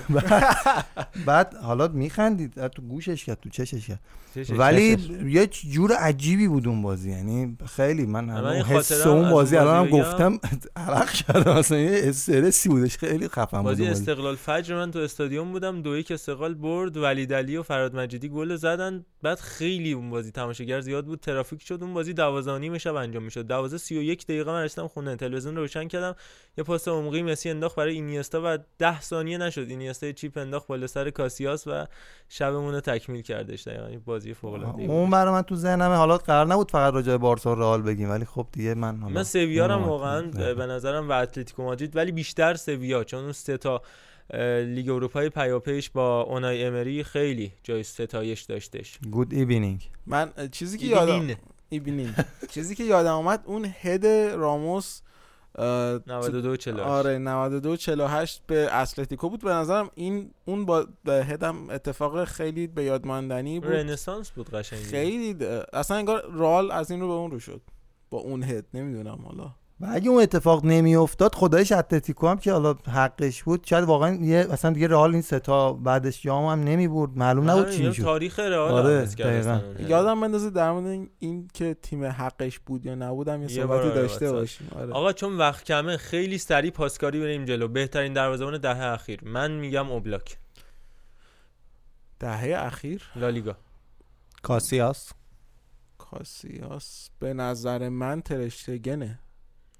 بعد 1.27 1.55
حالا 1.55 1.87
میخندید 1.87 2.67
تو 2.67 2.81
گوشش 2.81 3.25
کرد 3.25 3.39
تو 3.41 3.49
چشش 3.49 3.87
کرد. 3.87 3.99
ولی. 4.57 4.97
یه 5.27 5.47
جور 5.47 5.91
عجیبی 6.17 6.47
بود 6.47 6.67
اون 6.67 6.81
بازی. 6.81 7.11
یعنی 7.11 7.57
خیلی 7.75 8.05
من 8.05 8.29
این 8.29 8.63
حس 8.63 8.91
اون 8.91 9.25
از 9.25 9.31
بازی 9.31 9.57
الان 9.57 9.89
بازی 9.89 10.03
گفتم 10.03 10.39
عرق 10.75 11.11
کردم. 11.11 11.51
اصلا 11.51 11.77
یه 11.77 12.01
استرسی 12.03 12.69
بودش. 12.69 12.97
خیلی 12.97 13.27
خفن 13.27 13.57
بود 13.57 13.65
بازی 13.65 13.87
بازی. 13.87 14.01
استقلال 14.01 14.35
فجر 14.35 14.75
من 14.75 14.91
تو 14.91 14.99
استادیوم 14.99 15.51
بودم 15.51 15.81
دو 15.81 15.97
یک 15.97 16.11
استقلال 16.11 16.53
برد 16.53 16.97
ولی 16.97 17.25
علی 17.25 17.57
و 17.57 17.63
فراد 17.63 17.95
مجیدی 17.95 18.29
گل 18.29 18.55
زدن. 18.55 19.05
بعد 19.21 19.39
خیلی 19.39 19.91
اون 19.91 20.09
بازی 20.09 20.31
تماشاگر 20.31 20.81
زیاد 20.81 21.05
بود. 21.05 21.19
ترافیک 21.19 21.63
شد. 21.63 21.79
اون 21.81 21.93
بازی 21.93 22.13
12 22.13 22.51
و 22.51 22.57
نیم 22.57 22.77
شب 22.77 22.95
انجام 22.95 23.23
می‌شد. 23.23 23.47
12 23.47 23.77
31 23.77 24.25
دقیقه 24.25 24.51
من 24.51 24.63
رسیدم 24.63 24.87
خونه. 24.87 25.15
تلویزیون 25.15 25.55
رو 25.55 25.61
روشن 25.61 25.87
کردم. 25.87 26.15
یه 26.57 26.63
پاس 26.63 26.87
عمقی 26.87 27.21
مسی 27.21 27.49
انداخت 27.49 27.75
برای 27.75 27.93
اینیستا 27.93 28.41
و 28.45 28.57
10 28.79 29.01
ثانیه 29.01 29.37
نشد. 29.37 29.65
اینیستا 29.69 30.11
چیپ 30.11 30.37
انداخت 30.37 30.67
بالا 30.67 30.87
سر 30.87 31.09
کاسیاس 31.09 31.67
و 31.67 31.85
شبمون 32.29 32.73
رو 32.73 32.79
تکمیل 32.79 33.21
کردش. 33.21 33.67
دقیقاً 33.67 33.99
بازی 34.05 34.33
فوق 34.33 34.53
العاده 34.53 34.83
اون 34.83 35.09
برای 35.09 35.33
من 35.33 35.41
تو 35.41 35.55
ذهنمه 35.55 35.96
حالا 35.97 36.17
قرار 36.17 36.47
نبود 36.47 36.71
فقط 36.71 36.93
راجع 36.93 37.11
به 37.11 37.17
بارسا 37.17 37.51
و 37.55 37.59
رئال 37.59 37.81
بگیم 37.81 38.09
ولی 38.09 38.25
خب 38.25 38.47
دیگه 38.51 38.73
من 38.73 38.97
حالا 38.97 39.13
من 39.13 39.23
سویا 39.23 39.65
رو 39.65 39.73
اون 39.73 39.83
واقعا. 39.83 40.21
به 40.53 40.65
نظرم 40.65 41.09
و 41.09 41.11
اتلتیکو 41.11 41.63
مادرید 41.63 41.95
ولی 41.95 42.11
بیشتر 42.11 42.53
سویا 42.53 43.03
چون 43.03 43.23
اون 43.23 43.31
سه 43.31 43.57
تا 43.57 43.81
لیگ 44.65 44.89
اروپای 44.89 45.29
پیاپیش 45.29 45.89
با 45.89 46.21
اونای 46.21 46.63
امری 46.63 47.03
خیلی 47.03 47.51
جای 47.63 47.83
ستایش 47.83 48.41
داشتش 48.41 48.99
good 49.11 49.33
evening 49.33 49.89
من 50.05 50.31
چیزی 50.51 50.77
که 50.77 50.85
یادم 50.85 51.27
ایبینین. 51.69 52.13
چیزی 52.49 52.75
که 52.75 52.83
یادم 52.83 53.13
اومد 53.13 53.43
اون 53.45 53.65
هد 53.81 54.05
راموس 54.35 55.01
92 55.59 56.57
40 56.57 56.79
آره 56.79 57.17
92 57.17 57.77
48 57.77 58.41
به 58.47 58.75
اتلتیکو 58.75 59.29
بود. 59.29 59.39
به 59.39 59.49
نظرم 59.49 59.89
این 59.95 60.31
اون 60.45 60.65
با 60.65 60.87
هدم 61.07 61.69
اتفاق 61.69 62.23
خیلی 62.23 62.67
به 62.67 62.83
یاد 62.83 63.05
ماندنی 63.05 63.59
بود. 63.59 63.71
رنسانس 63.71 64.31
بود 64.31 64.49
قشنگ 64.49 64.79
خیلی 64.79 65.45
اصلا 65.73 65.97
انگار 65.97 66.31
رال 66.31 66.71
از 66.71 66.91
این 66.91 67.01
رو 67.01 67.07
به 67.07 67.13
اون 67.13 67.31
رو 67.31 67.39
شد. 67.39 67.61
با 68.09 68.17
اون 68.17 68.43
هد 68.43 68.65
نمی‌دونم 68.73 69.19
حالا. 69.25 69.51
و 69.79 69.87
اگه 69.91 70.09
اون 70.09 70.21
اتفاق 70.21 70.65
نمیافتاد 70.65 71.35
خدایش 71.35 71.71
اتلتیکو 71.71 72.27
هم 72.27 72.37
که 72.37 72.51
حالا 72.51 72.73
حقش 72.73 73.43
بود 73.43 73.65
شاید 73.65 73.83
واقعا 73.83 74.15
یه 74.15 74.47
اصلا 74.51 74.71
دیگه 74.71 74.87
رئال 74.87 75.13
این 75.13 75.21
سه 75.21 75.39
تا 75.39 75.73
بعدش 75.73 76.21
جام 76.21 76.45
هم 76.45 76.63
نمی 76.63 76.87
برد 76.87 77.17
معلوم 77.17 77.49
نبود 77.49 77.69
چی 77.69 77.87
می‌شد. 77.87 78.03
تاریخ 78.03 78.39
رئال 78.39 78.71
آره،. 78.71 79.07
یادم 79.79 80.21
بندازه 80.21 80.49
در 80.49 80.71
مورد 80.71 80.85
این, 80.85 81.09
این 81.19 81.47
که 81.53 81.75
تیم 81.81 82.05
حقش 82.05 82.59
بود 82.59 82.85
یا 82.85 82.95
نبودم 82.95 83.41
یه 83.41 83.47
صحبتی 83.47 83.73
آره، 83.73 83.89
داشته. 83.89 84.31
باشیم. 84.31 84.67
آره. 84.75 84.93
آقا 84.93 85.13
چون 85.13 85.37
وقت 85.37 85.63
کمه 85.63 85.97
خیلی 85.97 86.37
سریع 86.37 86.71
پاسکاری 86.71 87.19
بریم 87.19 87.45
جلو. 87.45 87.67
بهترین 87.67 88.13
دروازه‌بان 88.13 88.57
دهه 88.57 88.81
اخیر. 88.81 89.19
من 89.23 89.51
میگم 89.51 89.91
اوبلاک. 89.91 90.37
دهه 92.19 92.65
اخیر؟ 92.65 93.01
لالیگا. 93.15 93.57
کاسیاس. 94.43 95.11
کاسیاس 95.97 97.09
به 97.19 97.33
نظر 97.33 97.89
من 97.89 98.21
ترشتگنه. 98.21 99.19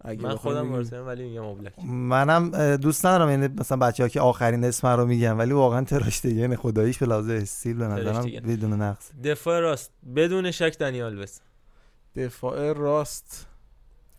اگه 0.02 0.24
من 0.24 0.36
خودم. 0.36 0.70
بارسلون 0.70 1.08
ولی 1.08 1.30
میگم 1.30 1.44
اوبلاک 1.44 1.74
منم 1.86 2.76
دوست 2.76 3.06
ندارم 3.06 3.30
یعنی 3.30 3.48
مثلا 3.48 3.78
بچه 3.78 4.04
ها 4.04 4.10
که 4.10 4.22
آخرین 4.22 4.64
اسم 4.64 4.88
رو 4.88 5.06
میگن 5.06 5.32
ولی 5.32 5.54
واقعا 5.54 5.84
تراشتگن 5.84 6.56
خداییش 6.56 6.98
به 6.98 7.06
لحاظ 7.06 7.30
استیل 7.30 7.78
به 7.78 7.88
نظرم. 7.88 8.24
بدون 8.26 8.74
نقص. 8.74 9.12
دفاع 9.24 9.60
راست. 9.60 9.92
بدون 10.16 10.52
شک 10.52 10.78
دنی 10.80 11.02
آلوس. 11.02 11.40
دفاع 12.16 12.74
راست. 12.74 13.48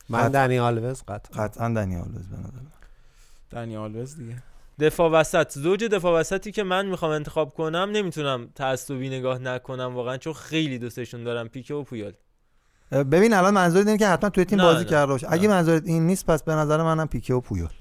من 0.09 0.19
قطع. 0.19 0.29
دنی 0.29 0.59
آلوز 0.59 1.03
قطعا. 1.09 1.45
قطعا 1.45 1.69
دنیال 1.69 2.09
به 2.09 2.19
نظرم. 2.19 2.73
دنی 3.51 3.77
آلوز 3.77 4.17
دیگه. 4.17 4.43
دفاع 4.81 5.11
وسط. 5.11 5.53
زوج 5.53 5.85
دفاع 5.85 6.21
وسطی 6.21 6.53
که 6.53 6.63
من 6.63 6.87
می‌خوام 6.87 7.11
انتخاب 7.11 7.55
کنم 7.55 7.89
نمی‌تونم 7.93 8.49
تعصبی 8.55 9.09
نگاه 9.09 9.39
نکنم 9.39 9.95
واقعا 9.95 10.17
چون 10.17 10.33
خیلی 10.33 10.79
دوستشون 10.79 11.25
دارم 11.25 11.49
پیکه 11.49 11.75
و 11.75 11.83
پویال. 11.83 12.13
ببین 12.91 13.35
الان 13.35 13.55
منظورت 13.55 13.87
اینه 13.87 13.99
که 13.99 14.09
حتما 14.09 14.31
توی 14.31 14.45
تیم 14.45 14.59
بازی 14.59 14.85
کرده 14.85 15.13
باشه. 15.13 15.27
اگه. 15.31 15.49
منظورت 15.49 15.87
این 15.87 16.07
نیست 16.07 16.27
پس 16.27 16.43
به 16.43 16.55
نظر 16.55 16.83
منم 16.83 17.09
پیکه 17.09 17.35
و 17.35 17.41
پویال 17.41 17.73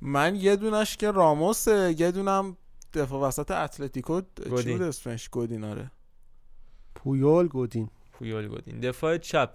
من 0.00 0.34
یه 0.34 0.56
دونش 0.56 0.96
که 0.96 1.10
راموسه 1.10 1.94
یه 1.98 2.10
دونم 2.10 2.56
دفاع 2.94 3.28
وسط 3.28 3.50
اتلتیکو 3.50 4.20
چی. 4.20 4.72
بود 4.72 4.82
اسمش؟ 4.82 5.28
گودین 5.28 5.64
آره. 5.64 5.90
پویول 6.94 7.48
گودین. 7.48 7.90
پویال 8.12 8.48
گودین. 8.48 8.80
دفاع 8.80 9.18
چپ. 9.18 9.50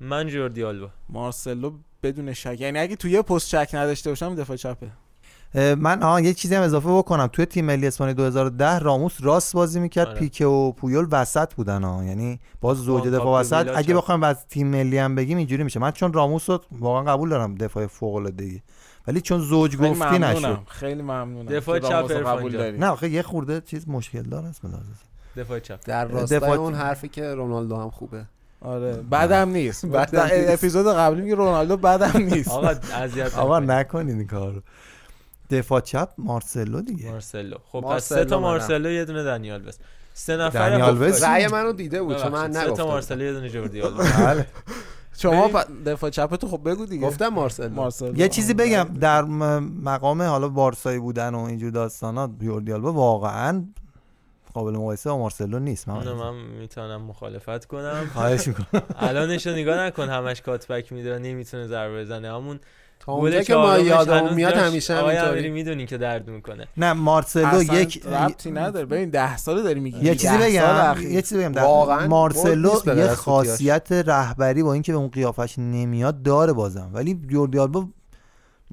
من 0.00 0.28
جوردی 0.28 0.62
آلبا. 0.62 0.90
مارسلو 1.08 1.78
بدون 2.02 2.32
شک. 2.32 2.56
یعنی 2.60 2.78
اگه 2.78 2.96
توی 2.96 3.10
یه 3.10 3.22
پست 3.22 3.48
شک 3.48 3.70
نداشته 3.74 4.10
باشم 4.10 4.34
دفاع 4.34 4.56
چپه. 4.56 4.90
من 5.54 6.02
آها 6.02 6.20
یه 6.20 6.34
چیزی 6.34 6.54
هم 6.54 6.62
اضافه 6.62 6.88
بکنم. 6.88 7.26
توی 7.26 7.44
تیم 7.46 7.64
ملی 7.64 7.86
اسپانیا 7.86 8.14
2010 8.14 8.78
راموس 8.78 9.16
راست 9.22 9.52
بازی 9.54 9.80
می‌کرد. 9.80 10.08
آره. 10.08 10.18
پیکه 10.18 10.46
و 10.46 10.72
پویول 10.72 11.06
وسط 11.10 11.54
بودن 11.54 11.82
ها 11.84 12.04
یعنی 12.04 12.40
باز 12.60 12.76
زوج 12.76 13.08
دفاع 13.08 13.40
وسط. 13.40 13.68
اگه 13.76 13.92
چپ. 13.92 13.96
بخوایم 13.98 14.22
از 14.22 14.46
تیم 14.46 14.66
ملی 14.66 14.98
هم 14.98 15.14
بگیم 15.14 15.38
اینجوری 15.38 15.62
میشه. 15.64 15.80
من 15.80 15.90
چون 15.90 16.12
راموس 16.12 16.50
رو 16.50 16.60
واقعا 16.72 17.12
قبول 17.12 17.28
دارم 17.28 17.54
دفاع 17.54 17.86
فوق 17.86 18.14
العاده 18.14 18.62
ولی 19.08 19.20
چون 19.20 19.40
زوج 19.40 19.76
گفتی 19.76 19.88
ممنونم. 19.88 20.24
نشد 20.24 20.58
خیلی 20.66 21.02
ممنونم 21.02 21.44
دفاع 21.48 21.78
چپ 21.78 22.12
قبول. 22.26 22.52
داری. 22.52 22.78
نه 22.78 22.86
آخه 22.86 23.08
یه 23.08 23.22
خورده 23.22 23.60
چیز 23.60 23.88
مشکل 23.88 24.22
داره 24.22 24.46
اسم 24.48 24.68
لازم 24.68 24.82
دفاع 25.36 25.58
چپ. 25.60 25.78
در 25.86 26.04
راستای 26.04 26.38
دفاع- 26.38 26.58
اون 26.58 26.74
حرفی 26.74 27.08
که 27.08 27.34
رونالدو 27.34 27.76
هم 27.76 27.90
خوبه. 27.90 28.24
آره. 28.60 28.92
بعدم 29.10 29.48
نیست. 29.48 29.84
نیست. 29.84 30.14
اپیزود 30.48 30.86
قبلی 30.96 31.22
میگه 31.22 31.34
رونالدو 31.34 31.76
بعدم 31.76 32.12
نیست. 32.22 32.48
آقا 32.50 32.68
اذیت 32.94 33.38
آقا 33.38 33.58
نکنید. 33.60 33.70
نکنین 33.70 34.18
این 34.18 34.26
کارو. 34.26 34.60
دفاع 35.52 35.80
چپ 35.80 36.08
مارسلو 36.18 36.80
دیگه. 36.80 37.10
مارسلو. 37.10 37.56
خب 37.72 37.80
پس 37.80 37.84
مارسلو 37.84 38.18
سه 38.18 38.24
تا. 38.24 38.40
مارسلو 38.40 38.90
یه 38.90 39.04
دونه 39.04 39.24
دنیال 39.24 39.62
بس. 39.62 39.78
سه 40.14 40.36
نفر 40.36 40.70
دنی 40.70 40.82
خب، 40.82 40.88
آلوز؟ 40.88 41.12
باش. 41.12 41.22
رأی 41.22 41.46
منو 41.46 41.72
دیده 41.72 42.02
بود 42.02 42.16
چون 42.16 42.32
من 42.32 42.48
ببخشید، 42.48 42.52
سه 42.54 42.60
تا 42.64 42.68
نگفتم. 42.68 42.84
مارسلو 42.84 43.24
یه 43.24 43.32
دونه 43.32 43.48
جوردی 43.48 43.82
آلبا 43.82 44.02
بله. 44.26 44.46
شما 45.18 45.50
دفاع 45.86 46.10
چپتو 46.10 46.48
خب 46.48 46.70
بگو 46.70 46.86
دیگه. 46.86 47.06
گفتم 47.06 47.28
مارسل 47.28 47.68
مارسل 47.68 48.18
یه 48.18 48.28
چیزی 48.28 48.54
بگم 48.54 48.84
در 49.00 49.22
مقام 49.82 50.22
حالا 50.22 50.48
بارسایی 50.48 50.98
بودن 50.98 51.34
و 51.34 51.38
اینجور 51.38 51.70
داستانات 51.70 52.30
یوردی 52.40 52.72
آلبا 52.72 52.92
واقعا 52.92 53.64
قابل 54.54 54.72
مقایسه 54.72 55.10
با 55.10 55.18
مارسلو 55.18 55.58
نیست 55.58 55.88
من 55.88 56.12
من 56.12 56.34
می‌تونم 56.34 57.02
مخالفت 57.02 57.64
کنم. 57.64 58.10
خواهش 58.12 58.48
می‌کنم. 58.48 58.82
الانش 59.08 59.46
رو 59.46 59.52
نگاه 59.52 59.78
نکن 59.78 60.08
همش 60.08 60.40
کاتبک 60.42 60.92
میده 60.92 61.18
نمی‌تونه 61.18 61.66
ضربه 61.66 62.00
بزنه. 62.00 62.28
همون 62.34 62.60
تا 63.04 63.12
اونجا 63.12 63.42
که 63.42 63.54
ما 63.54 63.72
هنوز 63.72 64.32
میاد 64.32 64.54
همیشه 64.54 64.94
همینطوری. 64.94 65.28
امیری 65.28 65.50
می‌دونی 65.50 65.86
که 65.86 65.98
درد 65.98 66.28
می‌کنه. 66.28 66.68
نه 66.76 66.92
مارسلو 66.92 67.62
یک 67.62 68.06
ربطی 68.06 68.50
نداره. 68.50 68.86
ببین 68.86 69.10
ده 69.10 69.36
ساله 69.36 69.62
داری 69.62 69.80
میگی. 69.80 69.98
یه 70.04 70.14
چیزی 70.14 70.38
بگم. 70.38 70.96
یه 71.02 71.22
چیزی 71.22 71.38
بگم. 71.38 71.52
واقعاً 71.62 72.06
مارسلو 72.06 72.70
یه. 72.86 73.08
خاصیت 73.08 73.92
رهبری 73.92 74.62
با 74.62 74.72
اینکه 74.72 74.92
به 74.92 74.98
اون 74.98 75.08
قیافش 75.08 75.58
نمیاد 75.58 76.22
داره 76.22 76.52
بازم. 76.52 76.90
ولی 76.92 77.20
یوردی 77.30 77.58
آلبا 77.58 77.88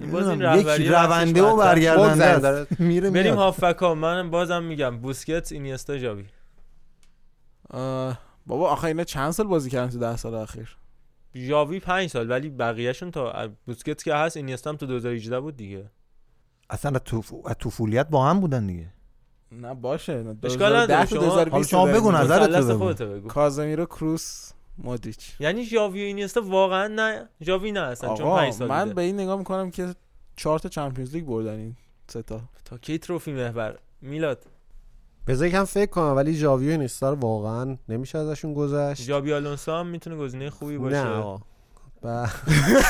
یک 0.01 0.13
رهبری 0.13 0.89
رونده 0.89 1.43
و 1.43 1.57
برگردنده. 1.57 2.67
میره 2.79 3.09
بریم 3.09 3.23
میاد. 3.23 3.37
هافک 3.37 3.77
ها 3.81 3.95
من 3.95 4.29
بازم 4.29 4.63
میگم. 4.63 4.97
بوسکت 4.97 5.51
اینیستا 5.51 5.97
جاوی 5.97 6.25
بابا 8.47 8.69
آخه 8.69 8.85
اینا 8.85 9.03
چند 9.03 9.31
سال 9.31 9.47
بازی 9.47 9.69
کردن 9.69 9.89
تو 9.89 9.99
ده 9.99 10.17
سال 10.17 10.35
اخیر؟ 10.35 10.77
جاوی 11.35 11.79
پنج 11.79 12.09
سال 12.09 12.29
ولی 12.29 12.49
بقیهشون 12.49 13.11
تا 13.11 13.49
بوسکت 13.65 14.03
که 14.03 14.15
هست 14.15 14.37
اینیستا 14.37 14.69
هم 14.69 14.77
تو 14.77 14.85
2018 14.85 15.39
بود 15.39 15.57
دیگه. 15.57 15.89
اصلا 16.69 16.91
از 16.91 17.01
طف- 17.01 17.45
از 17.45 17.55
طفولیت 17.59 18.09
با 18.09 18.25
هم 18.25 18.39
بودن 18.39 18.67
دیگه. 18.67 18.87
نه 19.51 19.73
باشه 19.73 20.13
اشکال 20.13 20.35
2010 20.43 20.83
نداره 20.83 21.05
تا 21.05 21.15
شما- 21.15 21.19
2020 21.23 21.73
حالا 21.73 21.85
شما 21.85 21.85
داریم 21.85 22.01
بگو. 22.01 22.11
نظرت 22.17 23.01
بگو. 23.01 23.27
کازمیرو 23.27 23.85
کروس 23.85 24.51
مودریچ. 24.77 25.35
یعنی 25.39 25.63
ژاوی 25.65 26.01
و 26.01 26.05
اینیستا 26.05 26.41
واقعا 26.41 26.87
نه 26.87 27.29
ژاوی 27.41 27.71
نه 27.71 27.79
اصلا 27.79 28.15
چون 28.15 28.25
آقا 28.27 28.35
5 28.37 28.53
سال 28.53 28.67
من. 28.69 28.93
به 28.93 29.01
این 29.01 29.19
نگاه 29.19 29.37
می‌کنم 29.39 29.71
که 29.71 29.95
چهار 30.35 30.59
تا 30.59 30.69
چمپیونز 30.69 31.15
لیگ 31.15 31.25
بردن 31.25 31.53
این 31.59 31.75
سه 32.07 32.21
تا. 32.21 32.41
تا 32.65 32.77
کی 32.77 32.97
تروفی 32.97 33.31
محور؟ 33.33 33.79
میلاد. 34.01 34.45
بذار 35.29 35.47
یکم 35.47 35.63
فکر 35.63 35.89
کنم 35.89 36.15
ولی 36.15 36.33
ژاوی 36.33 36.67
و 36.67 36.71
اینیستا 36.71 37.09
رو 37.09 37.15
واقعا 37.15 37.77
نمیشه 37.89 38.17
ازشون 38.17 38.53
گذشت. 38.53 39.01
ژابی 39.03 39.33
آلونسو 39.33 39.71
هم 39.71 39.87
می‌تونه 39.87 40.15
گزینه 40.15 40.49
خوبی 40.49 40.73
نه. 40.73 40.79
باشه. 40.79 40.97
آقا. 41.07 41.37
ب- 42.03 42.25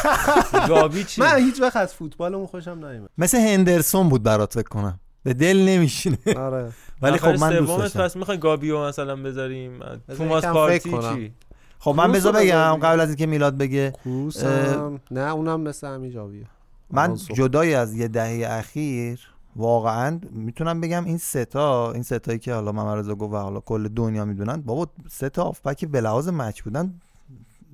گابی 0.67 1.03
چی؟ 1.03 1.21
من 1.21 1.37
هیچ 1.37 1.61
وقت 1.61 1.75
از 1.75 1.93
فوتبالمون 1.93 2.45
خوشم 2.47 2.71
نمیاد 2.71 3.09
مثل 3.17 3.37
هندرسون 3.37 4.09
بود 4.09 4.23
برات 4.23 4.53
فکر 4.53 4.69
کنم. 4.69 4.99
به 5.23 5.33
دل 5.33 5.57
نمیشینه. 5.67 6.17
آره. 6.37 6.71
ولی 7.01 7.17
خب 7.17 7.27
من 7.39 7.57
دوست 7.59 7.77
داشتم. 7.77 8.03
پس 8.03 8.15
می‌خوای 8.15 8.37
گابیو 8.37 8.83
مثلا 8.87 9.15
بذاریم؟ 9.15 9.79
توماس 10.17 10.45
پارتی 10.45 10.79
فکر 10.89 10.91
کنم. 11.01 11.15
چی؟ 11.15 11.33
خب 11.79 11.93
من 11.97 12.11
بذار 12.11 12.33
بگم 12.33 12.75
قبل 12.75 12.99
از 12.99 13.09
اینکه 13.09 13.25
میلاد 13.25 13.57
بگه 13.57 13.93
کروس 14.03 14.43
اه، 14.43 14.73
هم 14.73 14.99
نه 15.11 15.21
اونم 15.33 15.61
مثل 15.61 15.87
همین 15.87 16.11
ژاویه 16.11 16.45
من. 16.91 17.15
جدای 17.15 17.73
از 17.73 17.93
یه 17.93 18.07
دهه 18.07 18.47
اخیر 18.49 19.19
واقعا 19.55 20.19
می‌تونم 20.31 20.81
بگم 20.81 21.05
این 21.05 21.17
ستا 21.17 21.91
این 21.91 22.03
ستایی 22.03 22.39
که 22.39 22.53
حالا 22.53 22.71
محمد 22.71 22.97
رضا 22.97 23.15
گفت 23.15 23.33
و 23.33 23.37
حالا 23.37 23.59
کل 23.59 23.87
دنیا 23.87 24.25
می‌دونن 24.25 24.61
بابا 24.61 24.87
سه 25.11 25.29
تا 25.29 25.43
آفبک 25.43 25.85
به 25.85 26.01
لحاظ 26.01 26.27
مچ 26.27 26.61
بودن 26.61 26.93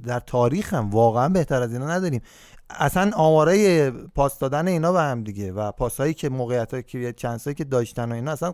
در 0.05 0.19
تاریخ 0.19 0.73
هم 0.73 0.89
واقعا 0.89 1.29
بهتر 1.29 1.61
از 1.61 1.73
اینا 1.73 1.87
نداریم. 1.87 2.21
اصلا 2.69 3.11
آماره 3.15 3.91
پاس 3.91 4.39
دادن 4.39 4.67
اینا 4.67 4.91
به 4.91 5.01
هم 5.01 5.23
دیگه 5.23 5.51
و 5.51 5.71
پاسایی 5.71 6.13
که 6.13 6.29
موقعیت 6.29 6.87
که 6.87 7.13
چانسایی 7.13 7.53
که 7.53 7.63
داشتن 7.63 8.11
و 8.11 8.15
اینا 8.15 8.31
اصلا 8.31 8.53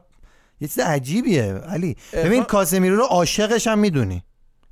یه 0.61 0.67
چیز 0.67 0.79
عجیبیه. 0.79 1.53
علی 1.53 1.95
ببین 2.13 2.43
کاسمیرو 2.43 2.95
رو 2.95 3.03
عاشقش 3.03 3.67
هم 3.67 3.79
می‌دونی. 3.79 4.23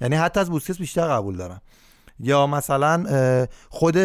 یعنی 0.01 0.15
حتی 0.15 0.39
از 0.39 0.49
بوسکس 0.49 0.77
بیشتر 0.77 1.07
قبول 1.07 1.37
دارم. 1.37 1.61
یا 2.19 2.47
مثلا 2.47 3.05
خود 3.69 3.95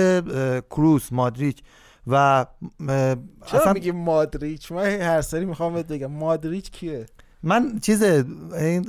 کروس 0.61 1.13
مادریچ. 1.13 1.63
و 2.07 2.47
چرا 3.47 3.61
اصلا 3.61 3.73
میگی 3.73 3.91
مادریچ؟ 3.93 4.73
من 4.73 4.85
هر 4.87 5.21
سری 5.23 5.45
می‌خوام 5.45 5.75
بهت 5.75 5.87
بگم. 5.87 6.07
مادریچ 6.11 6.71
کیه؟ 6.71 7.07
من 7.43 7.79
چیز 7.83 8.03
این 8.03 8.87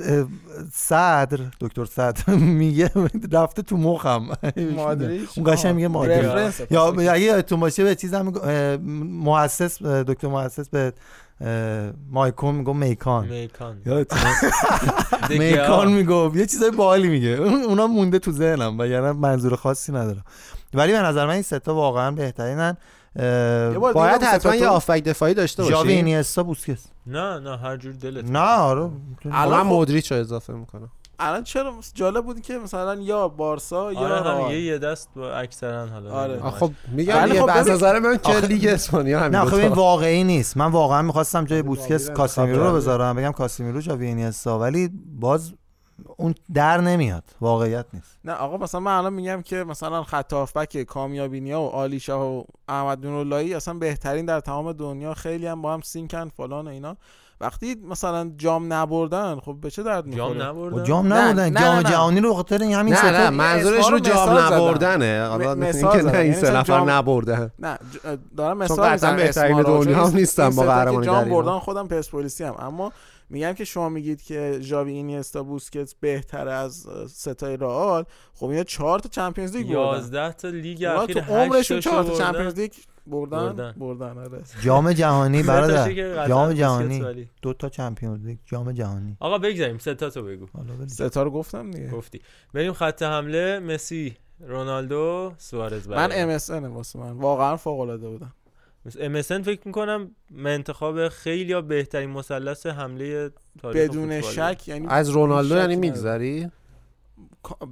صدر 0.72 1.38
دکتر 1.60 1.84
صدر 1.84 2.34
میگه 2.60 2.90
رفته 3.32 3.62
تو 3.62 3.76
مخم. 3.76 4.28
مادریچ؟ 4.76 5.28
اون 5.36 5.52
قشنگ 5.54 5.74
میگه 5.74 5.88
مادریچ. 5.88 6.60
یا 6.70 6.86
اگه 6.92 7.20
یادتون 7.20 7.60
باشه 7.60 7.84
به 7.84 7.94
چیزم 7.94 8.32
مؤسس 9.22 9.82
دکتر 9.82 10.28
مؤسس 10.28 10.68
به 10.68 10.92
مایکون 12.10 12.54
میگو 12.54 12.72
میکان. 12.72 13.28
میکان. 13.28 13.76
میگو. 15.92 16.32
یه 16.34 16.46
چیزای 16.46 16.70
باحالی 16.70 17.08
میگه. 17.08 17.28
اون- 17.28 17.62
اونا 17.62 17.86
مونده 17.86 18.18
تو 18.18 18.32
ذهنم 18.32 18.78
و 18.78 18.86
یعنی 18.86 19.10
منظور 19.12 19.56
خاصی 19.56 19.92
ندارم. 19.92 20.24
ولی 20.74 20.92
به 20.92 20.98
نظر 20.98 21.26
من 21.26 21.32
این 21.32 21.42
سه 21.42 21.58
تا 21.58 21.74
واقعا 21.74 22.10
بهترینن. 22.10 22.76
باید 23.94 24.22
حتما 24.22 24.54
یه 24.54 24.68
آفک 24.68 25.02
دفاعی 25.04 25.34
داشته 25.34 25.62
باشی. 25.62 25.88
اینیستا 25.92 26.42
بوسکس 26.42 26.86
نه 27.06 27.38
نه 27.38 27.56
هر 27.56 27.76
جور 27.76 27.92
دلت 27.92 28.30
نه 28.30 28.38
آره 28.38 28.90
الان 29.32 29.60
خب- 29.62 29.66
مودریچ 29.66 30.12
رو 30.12 30.18
اضافه 30.18 30.52
می‌کنم. 30.52 30.88
الان 31.18 31.44
چرا 31.44 31.72
جالب 31.94 32.24
بود 32.24 32.40
که 32.40 32.58
مثلا 32.58 32.94
یا 32.94 33.28
بارسا 33.28 33.92
یا 33.92 33.98
آره 33.98 34.16
هم 34.16 34.24
رئال. 34.24 34.52
یه 34.52 34.60
یه 34.62 34.78
دست 34.78 35.08
با 35.16 35.32
اکثرا 35.32 35.86
حالا 35.86 36.10
آره. 36.12 36.40
خب 36.50 36.70
میگم 36.92 37.26
خب 37.40 37.48
از 37.52 37.68
نظر 37.70 37.98
من 37.98 38.16
که 38.18 38.36
لیگ 38.40 38.66
اسپانیا 38.66 39.20
همین 39.20 39.30
نه 39.38 39.44
خب 39.44 39.54
این. 39.54 39.68
واقعی 39.72 40.24
نیست. 40.24 40.56
من 40.56 40.66
واقعا 40.70 41.02
می‌خواستم 41.02 41.44
جای 41.44 41.62
بوسکس 41.62 41.88
ژاوی 41.88 42.08
رو 42.08 42.14
کاسمیرو 42.14 42.66
رو. 42.66 42.74
بذارم 42.76 43.16
بگم 43.16 43.32
کاسمیرو 43.32 43.80
جاوی 43.80 44.06
اینیستا. 44.06 44.58
ولی 44.58 44.90
باز 45.20 45.52
اون 46.16 46.34
در 46.54 46.80
نمیاد 46.80 47.24
واقعیت 47.40 47.86
نیست 47.92 48.18
نه 48.24 48.32
آقا 48.32 48.56
مثلا 48.56 48.80
من 48.80 48.92
الان 48.96 49.12
میگم 49.12 49.42
که 49.42 49.64
مثلا 49.64 50.02
خط 50.02 50.32
هافبک 50.32 50.82
کامیابینیا 50.82 51.60
و 51.60 51.68
آلی 51.68 52.00
شاه 52.00 52.22
و 52.22 52.42
احمد 52.68 53.06
نوراللهی 53.06 53.54
اصلا 53.54 53.74
بهترین 53.74 54.26
در 54.26 54.40
تمام 54.40 54.72
دنیا 54.72 55.14
خیلی 55.14 55.46
هم 55.46 55.62
با 55.62 55.74
هم 55.74 55.80
سینکن 55.80 56.28
فلان 56.28 56.66
و 56.66 56.70
اینا 56.70 56.96
وقتی 57.40 57.74
مثلا 57.90 58.30
جام 58.36 58.72
نبردن 58.72 59.40
خب 59.40 59.56
به 59.60 59.70
چه 59.70 59.82
درد 59.82 60.06
می‌خوره 60.06 60.34
جام 60.38 60.42
نبردن 60.42 60.84
جام 60.84 61.12
نه، 61.12 61.34
جام 61.34 61.54
نه، 61.58 61.76
نه. 61.76 61.82
جهانی 61.82 62.20
رو 62.20 62.34
خاطر 62.34 62.62
این 62.62 62.72
همین 62.74 62.94
نه 62.94 63.10
نه 63.10 63.30
منظورش 63.30 63.90
رو 63.90 63.98
جام. 63.98 64.28
نبردنه 64.38 65.26
حالا 65.28 65.52
اینکه. 65.52 65.82
نه 65.82 65.94
این 65.94 66.14
یعنی 66.14 66.32
سه 66.32 66.50
نفر 66.50 66.62
جام- 66.62 66.90
نبردن 66.90 67.50
نه 67.58 67.78
دارم 68.36 68.56
مثال 68.58 68.92
می‌زنم 68.92 69.16
بهترین. 69.16 69.62
دنیا 69.62 70.06
هم 70.06 70.16
این 70.16 70.50
با 70.56 70.62
قهرمانی 70.62 71.06
جام. 71.06 71.28
بردن 71.28 71.58
خودم 71.58 71.88
پرسپولیسی 71.88 72.44
هم 72.44 72.54
اما 72.58 72.92
میگم 73.30 73.52
که 73.52 73.64
شما 73.64 73.88
میگید 73.88 74.22
که 74.22 74.58
ژاوی 74.60 74.92
اینیستا 74.92 75.42
بوسکتس 75.42 75.94
بهتر 75.94 76.48
از 76.48 76.86
سه 77.08 77.32
تای 77.32 77.56
رئال. 77.56 78.04
خب 78.34 78.46
اینا 78.46 78.64
چهار 78.64 78.98
تا 78.98 79.08
Champions 79.08 79.56
League 79.56 79.66
بردن. 79.66 79.96
11 79.96 80.32
تا 80.32 80.48
لیگ 80.48 80.84
اخیر 80.84 81.20
تو 81.20 81.34
عمرشون 81.34 81.76
هشت 81.76 81.88
چهار 81.88 82.02
تا 82.02 82.08
تاشو 82.08 82.18
بردن. 82.18 82.32
Champions 82.32 82.58
League 82.58 82.72
بردن؟ 83.06 83.46
بردن. 83.46 83.72
بردن 83.72 84.18
آره. 84.18 84.42
جام 84.62 84.92
جهانی 84.92 85.42
برادر. 85.52 86.28
جام 86.28 86.52
جهانی. 86.52 87.28
دو 87.42 87.52
تا 87.52 87.68
Champions 87.68 88.26
League 88.26 88.38
جام 88.44 88.72
جهانی. 88.72 89.16
آقا 89.20 89.38
بگذاریم 89.38 89.78
سه 89.78 89.94
تا 89.94 90.10
تو 90.10 90.22
بگو. 90.22 90.46
سه 90.86 91.10
تا 91.10 91.22
رو 91.22 91.30
گفتم 91.30 91.70
دیگه. 91.70 91.90
گفتی. 91.90 92.20
بریم 92.54 92.72
خط 92.72 93.02
حمله. 93.02 93.58
مسی 93.58 94.16
رونالدو 94.40 95.32
سوارز 95.38 95.88
من 95.88 96.12
ام 96.12 96.28
اس 96.28 96.50
واسه 96.50 96.98
من. 96.98 97.12
واقعا 97.12 97.56
فوق 97.56 97.80
العاده 97.80 98.08
بودم. 98.08 98.34
MSN 98.94 99.42
فکر 99.42 99.60
می‌کنم 99.64 100.10
انتخاب 100.44 101.08
خیلی 101.08 101.50
یا 101.50 101.60
بهترین 101.60 102.10
مثلث 102.10 102.66
حمله 102.66 103.30
تاریخ 103.62 103.82
بدون 103.90 104.20
فوتباله. 104.20 104.54
شک 104.54 104.68
یعنی 104.68 104.86
از 104.88 105.08
رونالدو 105.08 105.56
یعنی. 105.56 105.76
میگذری 105.76 106.50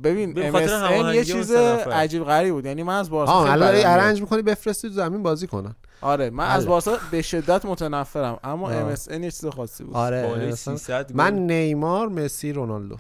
ببین 0.05 0.53
MSN 0.53 1.15
یه 1.15 1.25
چیز. 1.25 1.53
عجیب 1.53 2.25
غریب 2.25 2.55
بود 2.55 2.67
یعنی 2.67 2.83
من 2.83 2.99
از 2.99 3.11
بارسا 3.11 3.33
آه 3.33 3.51
الان. 3.51 3.75
arrange 3.75 4.21
می‌کنی 4.21 4.43
بفرستی 4.43 4.89
تو 4.89 4.95
زمین 4.95 5.23
بازی 5.23 5.47
کنن 5.47 5.75
آره 6.01 6.31
من 6.31 6.47
از 6.47 6.61
بله. 6.63 6.71
بارسا 6.71 6.99
به 7.11 7.23
شدت 7.23 7.65
متنفرم 7.65 8.39
اما 8.45 8.71
MSN 8.71 9.09
یه 9.09 9.31
چیز 9.31 9.47
خاصی 9.47 9.85
بود 9.85 9.97
آره 9.97 10.29
بالای 10.29 10.49
اصلا 10.49 10.77
300 10.77 11.09
گل 11.09 11.17
من 11.17 11.35
نیمار 11.47 12.09
مسی 12.09 12.53
رونالدو 12.53 12.97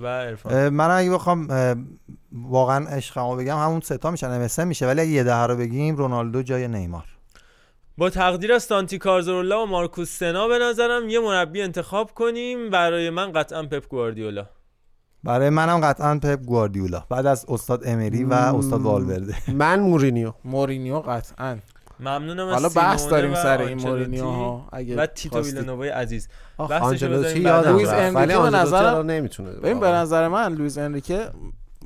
و 0.00 0.06
عرفان 0.06 0.68
من 0.68 0.90
اگه 0.90 1.10
بخوام 1.10 1.48
واقعا 2.32 2.86
عشقمو 2.86 3.36
بگم 3.36 3.56
همون 3.56 3.80
سه 3.80 4.00
تا 4.00 4.10
میشن 4.10 4.48
MSN 4.58 4.68
میشه 4.68 4.86
ولی 4.86 5.00
اگه 5.00 5.10
یه 5.10 5.24
ده 5.24 5.42
رو 5.42 5.56
بگیم 5.56 5.96
رونالدو 5.96 6.42
جای 6.42 6.68
نیمار 6.68 7.15
با 7.98 8.10
تقدیر 8.10 8.52
از 8.52 8.62
سانتی 8.62 8.98
کازورلا 8.98 9.62
و 9.62 9.66
مارکوس 9.66 10.18
سنا 10.18 10.48
به 10.48 10.58
نظرم 10.58 11.08
یه 11.08 11.20
مربی 11.20 11.62
انتخاب 11.62 12.10
کنیم. 12.14 12.70
برای 12.70 13.10
من 13.10 13.32
قطعا 13.32 13.62
پپ 13.62 13.88
گواردیولا. 13.88 14.46
برای 15.24 15.50
منم 15.50 15.80
قطعا 15.80 16.18
پپ 16.18 16.42
گواردیولا. 16.42 17.04
بعد 17.10 17.26
از 17.26 17.46
استاد 17.48 17.82
امری 17.86 18.24
و 18.24 18.32
استاد 18.32 18.82
والورده. 18.82 19.34
من 19.52 19.80
مورینیو. 19.80 20.32
مورینیو 20.44 21.00
قطعا. 21.00 21.58
ممنونم 22.00 22.46
از 22.46 22.54
حالا 22.54 22.68
بحث 22.68 23.08
داریم 23.08 23.34
سر 23.34 23.62
این 23.62 23.80
مورینیو 23.80 24.24
ها 24.24 24.68
اگه 24.72 24.96
و 24.96 25.06
تیتو 25.06 25.34
خواستید. 25.34 25.54
ویلانووای 25.54 25.88
عزیز. 25.88 26.28
یادم. 26.58 27.70
لوئیس 27.70 27.88
رفت. 27.88 28.16
انریکه 28.16 28.38
ولی 28.38 28.50
به 28.50 28.74
الان 28.74 29.10
نمی‌تونه 29.10 29.50
ببین 29.50 29.80
به 29.80 29.86
نظر 29.86 30.28
من 30.28 30.54
لوئیس 30.54 30.78
انریکه 30.78 31.28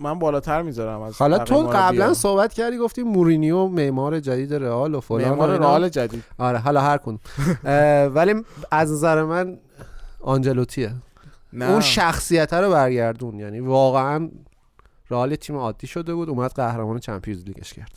من 0.00 0.18
بالاتر 0.18 0.62
می‌ذارم 0.62 1.00
از 1.00 1.16
حالا 1.18 1.38
تو. 1.38 1.70
قبلا 1.72 2.14
صحبت 2.14 2.52
کردی 2.52 2.78
گفتی 2.78 3.02
مورینیو 3.02 3.66
معمار 3.66 4.20
جدید 4.20 4.54
رئال 4.54 4.94
و 4.94 5.00
فلان 5.00 5.28
معمار. 5.28 5.58
رئال 5.58 5.88
جدید. 5.88 6.24
آره 6.38 6.58
حالا 6.58 6.80
هر 6.80 7.00
اه، 7.64 8.04
ولی 8.04 8.34
از 8.70 8.92
نظر 8.92 9.22
من 9.22 9.58
آنجلوتیه. 10.20 10.94
نه. 11.52 11.70
اون 11.70 11.80
شخصیت 11.80 12.52
رو 12.52 12.70
برگردون. 12.70 13.38
یعنی 13.38 13.60
واقعا 13.60 14.30
رئال 15.10 15.34
تیم 15.34 15.56
عادی 15.56 15.86
شده 15.86 16.14
بود 16.14 16.28
اومد 16.28 16.52
قهرمان 16.52 16.98
چمپیونز 16.98 17.44
لیگش 17.44 17.72
کرد. 17.72 17.92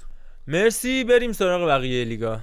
مرسی 0.48 1.04
بریم 1.04 1.32
سراغ 1.32 1.68
بقیه 1.68 2.06
لیگا. 2.06 2.40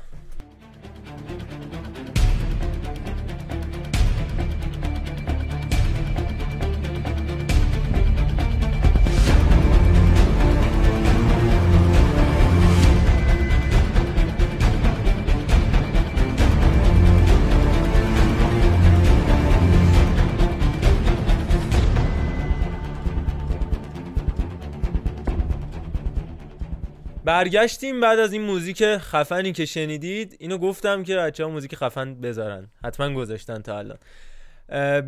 برگشتیم 27.31 28.01
بعد 28.01 28.19
از 28.19 28.33
این 28.33 28.43
موزیک 28.43 28.85
خفنی 28.85 29.53
که 29.53 29.67
شنیدید 29.67 30.37
اینو 30.39 30.59
گفتم 30.59 31.03
که 31.03 31.17
بچه 31.17 31.45
ها 31.45 31.51
موزیک 31.51 31.75
خفن 31.75 32.21
بذارن. 32.21 32.69
حتما 32.85 33.15
گذاشتن 33.15 33.63
تا 33.63 33.79
الان. 33.79 33.99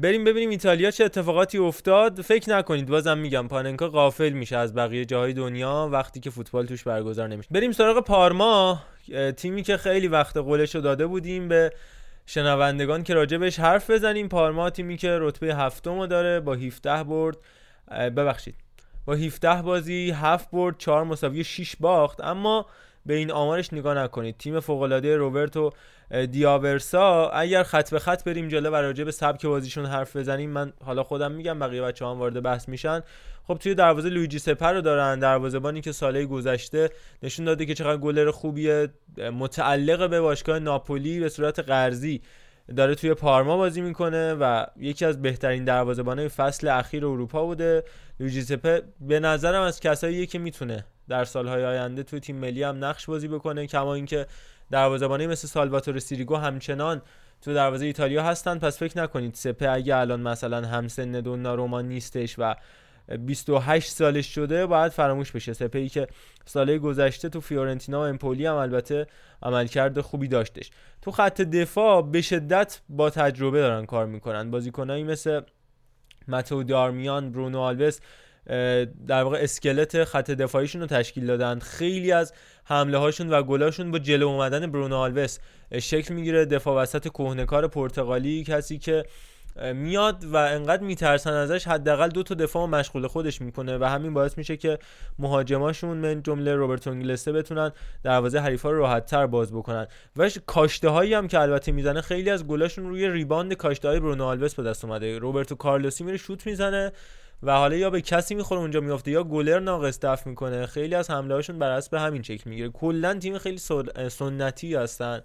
بریم 0.01 0.25
ببینیم 0.25 0.51
ایتالیا 0.51 0.91
چه 0.91 1.05
اتفاقاتی 1.05 1.59
افتاد. 1.59 2.21
فکر 2.21 2.51
نکنید 2.51 2.87
بازم 2.87 3.19
میگم 3.19 3.49
پاننکا 3.49 3.89
غافل 3.89 4.31
میشه 4.31 4.57
از 4.57 4.75
بقیه 4.75 5.05
جاهای 5.05 5.33
دنیا 5.33 5.89
وقتی 5.93 6.21
که 6.21 6.31
فوتبال 6.31 6.67
توش 6.67 6.85
برگزار 6.85 7.29
نمیشه. 7.29 7.49
بریم 7.51 7.73
سراغ 7.73 8.05
پارما. 8.05 8.83
تیمی 9.37 9.63
که 9.63 9.77
خیلی 9.77 10.09
وقت 10.09 10.37
قولش 10.37 10.75
رو 10.75 10.81
داده 10.81 11.07
بودیم 11.07 11.49
به 11.49 11.73
شنوندگان 12.27 13.03
که 13.03 13.15
راجبش 13.15 13.61
حرف 13.61 13.91
بزنیم. 13.91 14.29
پارما 14.29 14.71
تیمی 14.71 14.97
که 14.97 15.19
رتبه 15.21 15.55
هفتم 15.55 16.07
داره 16.07 16.41
با 16.41 16.55
17 16.55 17.05
برد. 17.05 17.37
ببخشید. 17.91 18.55
با 19.05 19.15
17 19.15 19.63
بازی 19.63 20.11
7 20.11 20.51
برد 20.51 20.79
4 20.79 21.05
مساوی 21.05 21.45
6 21.45 21.77
باخت. 21.81 22.21
اما 22.21 22.67
به 23.07 23.15
این 23.15 23.31
آمارش 23.31 23.73
نگاه 23.73 23.95
نکنید. 23.95 24.37
تیم 24.39 24.61
فوق 24.61 24.83
العاده 24.83 25.17
روبرتو 25.17 25.71
دیاورسا 26.31 27.29
اگر 27.29 27.63
خط 27.63 27.91
به 27.91 27.99
خط 27.99 28.25
بریم 28.25 28.49
جلو 28.49 28.71
و 28.71 28.75
راجع 28.75 29.05
به 29.05 29.11
سبک 29.11 29.47
بازیشون 29.47 29.87
حرف 29.87 30.17
بزنیم 30.17 30.51
من 30.51 30.73
حالا 30.85 31.03
خودم 31.03 31.33
میگم 31.33 31.59
بقیه 31.59 31.83
بچه 31.83 32.07
هم 32.07 32.19
وارد 32.19 32.43
بحث 32.43 32.69
میشن. 32.69 33.01
خب 33.49 33.59
توی 33.59 33.75
دروازه 33.75 34.09
لویجی 34.09 34.39
سپر 34.39 34.73
رو 34.73 34.81
دارن 34.81 35.19
دروازه‌بانی 35.19 35.81
که 35.81 35.93
ساله 35.93 36.27
گذشته 36.27 36.91
نشون 37.23 37.45
داده 37.45 37.67
که 37.67 37.75
چقدر 37.75 37.97
گلر 37.97 38.31
خوبیه 38.31 38.89
متعلق 39.33 40.11
به 40.11 40.21
باشگاه 40.21 40.59
ناپولی 40.59 41.21
به 41.21 41.29
صورت 41.29 41.59
قرضی. 41.59 42.23
داره 42.77 42.95
توی 42.95 43.15
پارما 43.15 43.57
بازی 43.57 43.81
می‌کنه 43.81 44.35
و 44.35 44.67
یکی 44.77 45.05
از 45.05 45.23
بهترین 45.23 45.65
دروازه‌بانای 45.65 46.29
فصل 46.29 46.69
اخیر 46.69 47.07
اروپا 47.07 47.45
بوده. 47.45 47.85
لویجی 48.21 48.43
سپه 48.43 48.83
به 49.01 49.21
نظرم 49.21 49.63
از 49.63 49.81
کساییه 49.81 50.27
که 50.27 50.39
می‌تونه 50.39 50.85
در 51.09 51.25
سالهای 51.25 51.65
آینده 51.65 52.03
توی 52.03 52.21
تیم 52.21 52.37
ملی 52.37 52.63
هم 52.63 52.85
نقش 52.85 53.07
بازی 53.07 53.29
بکنه 53.29 53.67
کما 53.67 53.95
اینکه 53.95 54.27
دروازه‌بانی 54.71 55.27
مثل 55.27 55.49
سالواتور 55.49 55.99
سیریگو 55.99 56.37
همچنان 56.37 57.03
تو 57.43 57.55
دروازه 57.55 57.87
ایتالیا 57.87 58.23
هستن. 58.23 58.59
پس 58.59 58.79
فکر 58.79 59.03
نکنید 59.03 59.35
سپه 59.35 59.71
اگه 59.71 59.97
الان 59.97 60.21
مثلا 60.21 60.67
همسن 60.67 61.11
دوناروما 61.11 61.81
نیستش 61.81 62.35
و 62.39 62.55
28 63.27 63.91
سالش 63.91 64.35
شده 64.35 64.67
باید 64.67 64.93
فراموش 64.93 65.33
بشه. 65.33 65.53
سپه 65.53 65.79
ای 65.79 65.89
که 65.89 66.07
ساله 66.45 66.79
گذشته 66.79 67.29
تو 67.29 67.41
فیورنتینا 67.41 68.01
و 68.01 68.05
امپولی 68.05 68.47
هم 68.47 68.55
البته 68.55 69.07
عملکرد 69.43 70.01
خوبی 70.01 70.29
داشتش. 70.29 70.71
تو 71.03 71.11
خط 71.11 71.41
دفاع 71.41 72.03
به 72.03 72.21
شدت 72.21 72.81
با 72.89 73.11
تجربه 73.11 73.61
دارن 73.61 73.87
کار 73.87 74.07
می‌کنن. 74.07 74.51
بازیکنایی 74.51 75.05
مثل 75.05 75.41
متو 76.29 76.63
دارمیان 76.63 77.33
برونو 77.33 77.61
آلوس 77.61 77.99
در 79.07 79.23
واقع 79.23 79.39
اسکلت 79.41 80.05
خط 80.05 80.31
دفاعیشون 80.31 80.81
رو 80.81 80.87
تشکیل 80.87 81.27
دادن. 81.27 81.59
خیلی 81.59 82.13
از 82.13 82.33
حمله 82.65 82.99
هاشون 82.99 83.31
و 83.31 83.43
گلاشون 83.43 83.91
با 83.91 83.99
جلو 83.99 84.29
اومدن 84.29 84.73
برونو 84.73 84.97
آلوس. 84.97 85.39
شکل 85.79 86.15
می‌گیره. 86.15 86.45
دفاع 86.45 86.83
وسط 86.83 87.09
کهنکار 87.09 87.69
پرتغالی 87.69 88.45
کسی 88.45 88.79
که 88.79 89.05
میاد 89.75 90.25
و 90.25 90.37
انقدر 90.37 90.83
میترسن 90.83 91.33
ازش 91.33 91.69
حداقل 91.69 92.09
دو 92.09 92.23
تا 92.23 92.35
دفاع 92.35 92.67
مشغول 92.67 93.07
خودش 93.07 93.41
می‌کنه 93.41 93.79
و 93.79 93.85
همین 93.85 94.15
باعث 94.15 94.39
میشه 94.39 94.57
که 94.57 94.79
مهاجماشون 95.19 95.97
من 95.97 96.23
جمله 96.23 96.55
روبرتو 96.55 96.91
انگلسه 96.91 97.33
بتونن 97.33 97.73
دروازه 98.03 98.39
حریفا 98.39 98.71
رو 98.71 98.79
راحت 98.79 99.07
تر 99.07 99.27
باز 99.27 99.53
بکنن. 99.53 99.87
و 100.17 100.31
کاشته 100.47 100.89
هایی 100.89 101.15
هم 101.15 101.29
که 101.29 101.41
البته 101.41 101.73
می‌زنه 101.73 102.01
خیلی 102.01 102.31
از 102.31 102.47
گلاشون 102.47 102.89
روی 102.89 103.11
rebound 103.11 103.53
کاشته 103.53 103.89
های 103.89 104.01
برونو 104.01 104.25
آلوس 104.25 104.55
به 104.55 104.63
دست 104.63 104.85
اومده. 104.85 105.19
روبرتو 105.19 105.55
کارلوسی 105.55 106.05
میره 106.05 106.17
شوت 106.17 106.47
می‌زنه 106.47 106.93
و 107.43 107.53
حالا 107.57 107.77
یا 107.77 107.91
به 107.91 108.01
کسی 108.01 108.35
می‌خوره 108.35 108.61
اونجا 108.61 108.81
میافته 108.81 109.11
یا 109.11 109.25
گلر 109.25 109.59
ناقص 109.59 109.99
دفع 110.01 110.31
می‌کنه. 110.31 110.67
خیلی 110.67 110.95
از 110.95 111.11
حمله 111.11 111.35
هاشون 111.35 111.59
بر 111.59 111.71
اساس 111.71 111.95
همین 111.95 112.23
شکل 112.23 112.51
می‌گیره. 112.51 112.69
کلا 112.69 113.15
تیم 113.15 113.39
خیلی 113.39 113.59
سنتی 114.09 114.75
هستن 114.75 115.21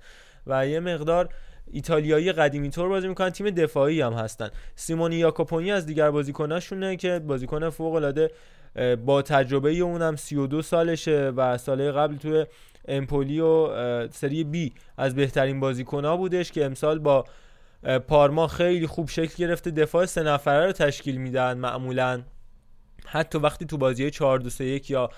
و 0.48 0.68
یه 0.68 0.80
مقدار 0.80 1.30
ایتالیایی 1.72 2.32
قدیمی 2.32 2.70
طور 2.70 2.90
بازی 2.90 3.08
می‌کنن 3.08 3.30
تیم 3.30 3.50
دفاعی 3.50 4.02
هم 4.02 4.14
هستن. 4.14 4.50
سیمونی 4.76 5.16
یاکوپونی 5.16 5.72
از 5.72 5.86
دیگر 5.86 6.12
بازیکناشونه 6.12 6.96
که 6.96 7.20
بازیکن 7.20 7.70
فوق 7.70 7.94
العاده 7.94 8.32
با 9.06 9.22
تجربه 9.22 9.72
اونم 9.72 10.16
32 10.16 10.62
سالشه 10.62 11.34
و 11.36 11.58
ساله 11.58 11.92
قبل 11.92 12.16
توی 12.16 12.46
امپولی 12.88 13.40
و 13.40 13.68
سری 14.08 14.44
بی 14.44 14.74
از 14.98 15.16
بهترین 15.16 15.60
بازیکنها 15.60 16.18
بودش 16.18 16.52
که 16.52 16.66
امسال 16.66 17.00
با 17.00 17.26
پارما 18.08 18.48
خیلی 18.48 18.88
خوب 18.88 19.10
شکل 19.10 19.36
گرفته. 19.38 19.72
دفاع 19.72 20.06
سه 20.06 20.24
نفره 20.24 20.66
رو 20.66 20.72
تشکیل 20.72 21.18
میدن 21.18 21.58
معمولا. 21.58 22.22
حتی 23.06 23.38
وقتی 23.38 23.66
تو 23.66 23.78
بازی 23.78 24.12
4 24.12 24.40
2 24.40 24.64
1 24.64 24.90
یا 24.90 25.10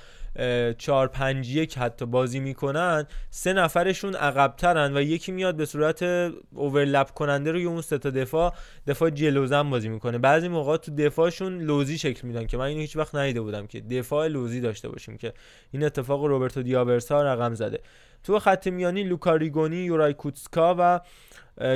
4 0.78 1.08
5 1.08 1.56
1 1.56 1.78
حتی 1.78 2.06
بازی 2.06 2.40
می‌کنن 2.40 3.08
سه 3.30 3.54
نفرشون 3.54 4.16
عقبترن 4.16 4.98
و 4.98 5.02
یکی 5.02 5.32
میاد 5.32 5.56
به 5.56 5.66
صورت 5.66 6.04
اوورلپ 6.52 7.12
کننده 7.12 7.52
روی 7.52 7.66
اون 7.66 7.82
سه 7.82 7.98
تا 7.98 8.10
دفاع 8.10 8.54
دفاع 8.88 9.10
جلوزن 9.10 9.70
بازی 9.70 9.90
می‌کنه. 9.90 10.18
بعضی 10.18 10.48
موقع 10.48 10.78
تو 10.78 10.96
دفاعشون 10.96 11.62
لوزی 11.62 11.98
شکل 11.98 12.28
میدن 12.28 12.46
که 12.48 12.58
من 12.58 12.66
اینو 12.66 12.82
هیچ 12.82 12.98
وقت 12.98 13.16
ندیده 13.16 13.42
بودم 13.42 13.68
که 13.68 13.82
دفاع 13.82 14.28
لوزی 14.28 14.62
داشته 14.62 14.90
باشیم 14.90 15.18
که 15.18 15.34
این 15.72 15.84
اتفاق 15.84 16.26
روبرتو 16.26 16.64
دیاورسا 16.64 17.24
رقم 17.34 17.54
زده. 17.54 17.80
تو 18.24 18.40
خط 18.40 18.68
میانی 18.68 19.04
لوکاریگونی 19.04 19.76
یورای 19.76 20.14
کوتسکا 20.14 20.76
و 20.80 21.00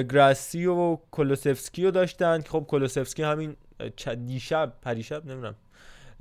گراسیو 0.04 0.74
و 0.74 0.98
کولوسفسکی 1.12 1.84
رو 1.84 1.92
داشتن. 1.92 2.42
خب 2.42 2.66
کولوسفسکی 2.70 3.24
همین 3.24 3.56
دیشب 4.26 4.74
پریشب 4.82 5.26
نمی‌دونم. 5.26 5.56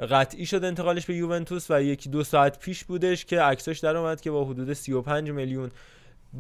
قطعی 0.07 0.47
شد 0.47 0.65
انتقالش 0.65 1.07
به 1.07 1.15
یوونتوس 1.15 1.71
و 1.71 1.83
یکی 1.83 2.11
دو 2.11 2.25
ساعت 2.25 2.59
پیش 2.59 2.85
بودش 2.85 3.25
که 3.25 3.41
عکساش 3.41 3.79
در 3.79 3.97
اومد 3.97 4.21
که 4.21 4.31
با 4.31 4.45
حدود 4.45 4.73
35 4.73 5.31
میلیون 5.31 5.71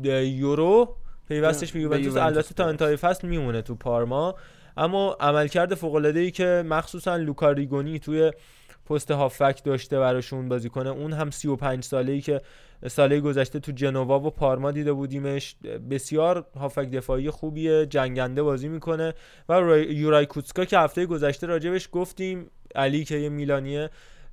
یورو 0.04 0.96
پیوستش 1.28 1.72
به 1.72 1.80
یوونتوس. 1.80 2.16
البته 2.16 2.54
تا 2.54 2.68
انتهای 2.68 2.96
فصل 2.96 3.28
میمونه 3.28 3.62
تو 3.62 3.74
پارما. 3.74 4.34
اما 4.76 5.16
عملکرد 5.20 5.74
فوق 5.74 5.94
العاده 5.94 6.20
ای 6.20 6.30
که 6.30 6.64
مخصوصا 6.66 7.16
لوکاریگونی 7.16 7.98
توی 7.98 8.32
پست 8.92 9.10
هافک 9.10 9.64
داشته 9.64 9.98
براشون 9.98 10.48
بازیکن 10.48 10.86
اون 10.86 11.12
هم 11.12 11.30
35 11.30 11.84
ساله 11.84 12.12
ای 12.12 12.20
که 12.20 12.40
ساله 12.88 13.20
گذشته 13.20 13.60
تو 13.60 13.72
جنوا 13.72 14.20
و 14.20 14.30
پارما 14.30 14.70
دیده 14.70 14.92
بودیمش. 14.92 15.56
بسیار 15.90 16.46
هافک 16.56 16.90
دفاعی 16.90 17.30
خوبیه 17.30 17.86
جنگنده 17.86 18.42
بازی 18.42 18.68
می‌کنه. 18.68 19.14
و 19.48 19.78
یورای 19.78 20.26
کوتسکا 20.26 20.64
که 20.64 20.78
هفته 20.78 21.06
گذشته 21.06 21.46
راجبش 21.46 21.88
گفتیم 21.92 22.50
علی 22.74 23.04
که 23.04 23.16
یه 23.16 23.28
میلانیه 23.28 23.90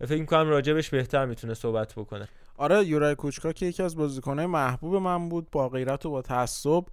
فکر 0.08 0.20
می‌کنم 0.20 0.50
راجبش 0.50 0.90
بهتر 0.90 1.26
می‌تونه 1.26 1.54
صحبت 1.54 1.94
بکنه. 1.94 2.28
آره 2.58 2.86
یورای 2.86 3.16
کوچکا 3.16 3.52
که 3.52 3.66
یکی 3.66 3.84
از 3.84 3.96
بازیکنهای 3.96 4.48
محبوب 4.48 4.96
من 4.96 5.30
بود 5.30 5.48
با 5.52 5.70
غیرت 5.70 6.06
و 6.06 6.10
با 6.10 6.22
تعصب 6.22 6.84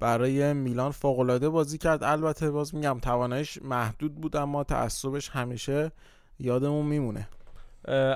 برای 0.00 0.52
میلان 0.52 0.90
فوقالعاده 0.90 1.48
بازی 1.48 1.78
کرد. 1.78 2.04
البته 2.04 2.50
باز 2.50 2.74
میگم 2.74 2.98
توانایش 3.02 3.58
محدود 3.62 4.14
بود 4.14 4.36
اما 4.36 4.64
تعصبش 4.64 5.28
همیشه 5.28 5.92
یادمون 6.40 6.86
میمونه. 6.86 7.28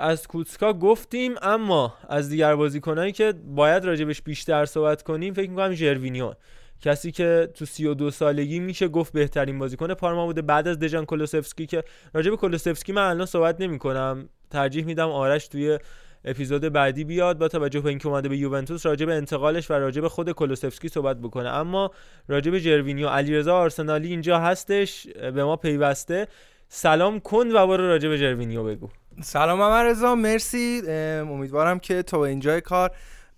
از 0.00 0.28
کوتسکا 0.28 0.72
گفتیم 0.72 1.34
اما 1.42 1.94
از 2.08 2.28
دیگر 2.28 2.54
بازیکنایی 2.54 3.12
که 3.12 3.34
باید 3.46 3.84
راجبش 3.84 4.22
بیشتر 4.22 4.64
صحبت 4.64 5.02
کنیم 5.02 5.34
فکر 5.34 5.50
می‌کنم 5.50 5.72
ژروینیو. 5.72 6.34
کسی 6.80 7.12
که 7.12 7.48
تو 7.54 7.66
32 7.66 8.10
سالگی 8.10 8.60
میشه 8.60 8.88
گفت 8.88 9.12
بهترین 9.12 9.58
بازیکن 9.58 9.94
پارما 9.94 10.26
بوده 10.26 10.42
بعد 10.42 10.68
از 10.68 10.78
دژان 10.78 11.04
کولوسفسکی 11.04 11.66
که 11.66 11.84
راجب 12.14 12.34
کولوسفسکی 12.34 12.92
من 12.92 13.02
الان 13.10 13.26
صحبت 13.26 13.60
نمی 13.60 13.78
کنم 13.78 14.28
ترجیح 14.50 14.84
میدم 14.84 15.08
آرش 15.08 15.48
توی 15.48 15.78
اپیزود 16.24 16.62
بعدی 16.62 17.04
بیاد 17.04 17.38
با 17.38 17.48
توجه 17.48 17.80
به 17.80 17.88
اینکه 17.88 18.08
اومده 18.08 18.28
به 18.28 18.36
یوونتوس 18.36 18.86
راجب 18.86 19.08
انتقالش 19.08 19.70
و 19.70 19.74
راجب 19.74 20.08
خود 20.08 20.30
کولوسفسکی 20.30 20.88
صحبت 20.88 21.16
بکنه. 21.16 21.48
اما 21.48 21.90
راجب 22.28 22.58
جروینیو 22.58 23.08
علیرضا 23.08 23.56
آرسنالی 23.56 24.08
اینجا 24.08 24.38
هستش 24.38 25.06
به 25.06 25.44
ما 25.44 25.56
پیوسته. 25.56 26.28
سلام 26.74 27.20
کن 27.20 27.50
و 27.50 27.66
برو 27.66 27.88
راجب 27.88 28.16
جروینیو 28.16 28.64
بگو. 28.64 28.88
سلام 29.22 29.62
رضا 29.62 30.14
مرسی. 30.14 30.82
امیدوارم 30.88 31.78
که 31.78 32.02
تا 32.02 32.24
اینجای 32.24 32.60
کار 32.60 32.90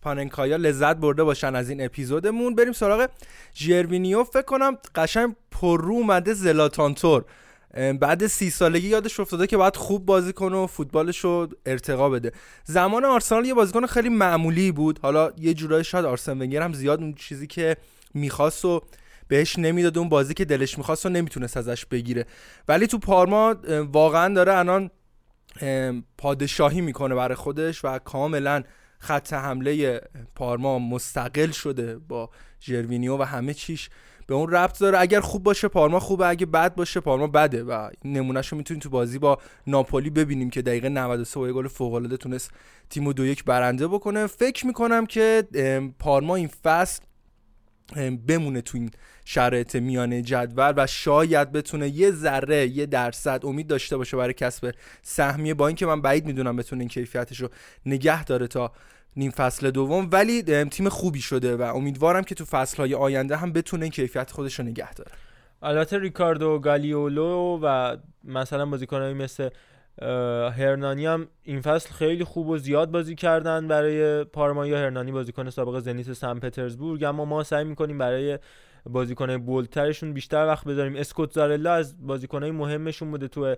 پاننکایا 0.02 0.56
لذت 0.56 0.96
برده 0.96 1.24
باشن 1.24 1.54
از 1.54 1.70
این 1.70 1.84
اپیزودمون. 1.84 2.54
بریم 2.54 2.72
سراغ 2.72 3.08
ژروینیو 3.54 4.24
فکر 4.24 4.42
کنم 4.42 4.78
قشنگ 4.94 5.36
پر 5.50 5.82
رو 5.82 5.92
اومده 5.94 6.34
زلاتانتور 6.34 7.24
بعد 8.00 8.26
سی 8.26 8.50
سالگی 8.50 8.88
یادش 8.88 9.20
افتاده 9.20 9.46
که 9.46 9.56
باید 9.56 9.76
خوب 9.76 10.06
بازی 10.06 10.32
کنه 10.32 10.56
و 10.56 10.66
فوتبالش 10.66 11.18
رو 11.18 11.48
ارتقا 11.66 12.10
بده. 12.10 12.32
زمان 12.64 13.04
آرسنال 13.04 13.44
یه 13.44 13.54
بازیکن 13.54 13.86
خیلی 13.86 14.08
معمولی 14.08 14.72
بود. 14.72 14.98
حالا 15.02 15.32
یه 15.38 15.54
جورایی 15.54 15.84
شاید 15.84 16.04
آرسن 16.04 16.32
ونگر 16.40 16.62
هم 16.62 16.72
زیاد 16.72 17.00
اون 17.00 17.14
چیزی 17.14 17.46
که 17.46 17.76
می‌خواست 18.14 18.64
و 18.64 18.82
بهش 19.28 19.58
نمی‌داد 19.58 19.98
اون 19.98 20.08
بازی 20.08 20.34
که 20.34 20.44
دلش 20.44 20.78
می‌خواست 20.78 21.06
و 21.06 21.08
نمی‌تونست 21.08 21.56
ازش 21.56 21.86
بگیره. 21.86 22.26
ولی 22.68 22.86
تو 22.86 22.98
پارما 22.98 23.54
واقعا 23.92 24.34
داره 24.34 24.54
الان 24.54 24.90
پادشاهی 26.18 26.80
می‌کنه 26.80 27.14
برای 27.14 27.34
خودش 27.34 27.84
و 27.84 27.98
کاملا 27.98 28.62
خط 28.98 29.32
حمله 29.32 30.00
پارما 30.34 30.78
مستقل 30.78 31.50
شده 31.50 31.98
با 31.98 32.30
ژروینیو 32.60 33.16
و 33.16 33.22
همه 33.22 33.54
چیش. 33.54 33.90
به 34.26 34.34
اون 34.34 34.50
ربط 34.50 34.78
داره. 34.78 35.00
اگر 35.00 35.20
خوب 35.20 35.42
باشه 35.42 35.68
پارما 35.68 36.00
خوبه 36.00 36.28
اگه 36.28 36.46
بد 36.46 36.74
باشه 36.74 37.00
پارما 37.00 37.26
بده 37.26 37.64
و 37.64 37.90
نمونهش 38.04 38.48
رو 38.48 38.58
می‌تونیم 38.58 38.80
تو 38.80 38.90
بازی 38.90 39.18
با 39.18 39.38
ناپولی 39.66 40.10
ببینیم 40.10 40.50
که 40.50 40.62
دقیقه 40.62 40.88
93 40.88 41.40
با 41.40 41.52
گل 41.52 41.68
فوق 41.68 41.94
العاده 41.94 42.16
تونست 42.16 42.50
تیمو 42.90 43.12
دو 43.12 43.26
یک 43.26 43.44
برنده 43.44 43.88
بکنه. 43.88 44.26
فکر 44.26 44.66
می‌کنم 44.66 45.06
که 45.06 45.44
پارما 45.98 46.36
این 46.36 46.48
فصل 46.48 47.02
بمونه 48.26 48.60
تو 48.60 48.78
این 48.78 48.90
شرایط 49.24 49.76
میانه 49.76 50.22
جدول 50.22 50.74
و 50.76 50.86
شاید 50.86 51.52
بتونه 51.52 51.88
یه 51.88 52.10
ذره 52.10 52.66
یه 52.66 52.86
درصد 52.86 53.40
امید 53.44 53.66
داشته 53.66 53.96
باشه 53.96 54.16
برای 54.16 54.34
کسب 54.34 54.74
سهمیه. 55.02 55.54
با 55.54 55.66
اینکه 55.66 55.86
من 55.86 56.02
بعید 56.02 56.26
می‌دونم 56.26 56.56
بتونه 56.56 56.80
این 56.80 56.88
کیفیتش 56.88 57.40
رو 57.40 57.48
نگه 57.86 58.24
داره 58.24 58.46
تا 58.46 58.72
نیم 59.16 59.30
فصل 59.30 59.70
دوم 59.70 60.08
ولی 60.12 60.42
تیم 60.42 60.88
خوبی 60.88 61.20
شده 61.20 61.56
و 61.56 61.62
امیدوارم 61.62 62.22
که 62.22 62.34
تو 62.34 62.44
فصلهای 62.44 62.94
آینده 62.94 63.36
هم 63.36 63.52
بتونه 63.52 63.82
این 63.82 63.92
کیفیت 63.92 64.30
خودش 64.30 64.58
رو 64.58 64.64
نگه 64.64 64.94
داره. 64.94 65.10
البته 65.62 65.98
ریکاردو 65.98 66.58
گالیولو 66.58 67.58
و 67.62 67.96
مثلا 68.24 68.66
بازیکنایی 68.66 69.14
مثل 69.14 69.48
هرنانی 70.56 71.06
هم 71.06 71.28
این 71.42 71.60
فصل 71.60 71.92
خیلی 71.92 72.24
خوب 72.24 72.48
و 72.48 72.58
زیاد 72.58 72.90
بازی 72.90 73.14
کردن 73.14 73.68
برای 73.68 74.24
پارما 74.24 74.66
یا 74.66 74.78
هرنانی 74.78 75.12
بازیکن 75.12 75.50
سابق 75.50 75.80
زنیت 75.80 76.12
سن 76.12 76.38
پترزبورگ 76.38 77.04
اما 77.04 77.24
ما 77.24 77.42
سعی 77.42 77.64
می‌کنیم 77.64 77.98
برای 77.98 78.38
بازیکنای 78.86 79.38
bold 79.38 79.68
ترشون 79.68 80.12
بیشتر 80.12 80.46
وقت 80.46 80.64
بذاریم 80.64 80.96
اسکوتزارلا 80.96 81.72
از 81.74 82.06
بازیکنای 82.06 82.50
مهمشون 82.50 83.10
بوده 83.10 83.28
تو 83.28 83.54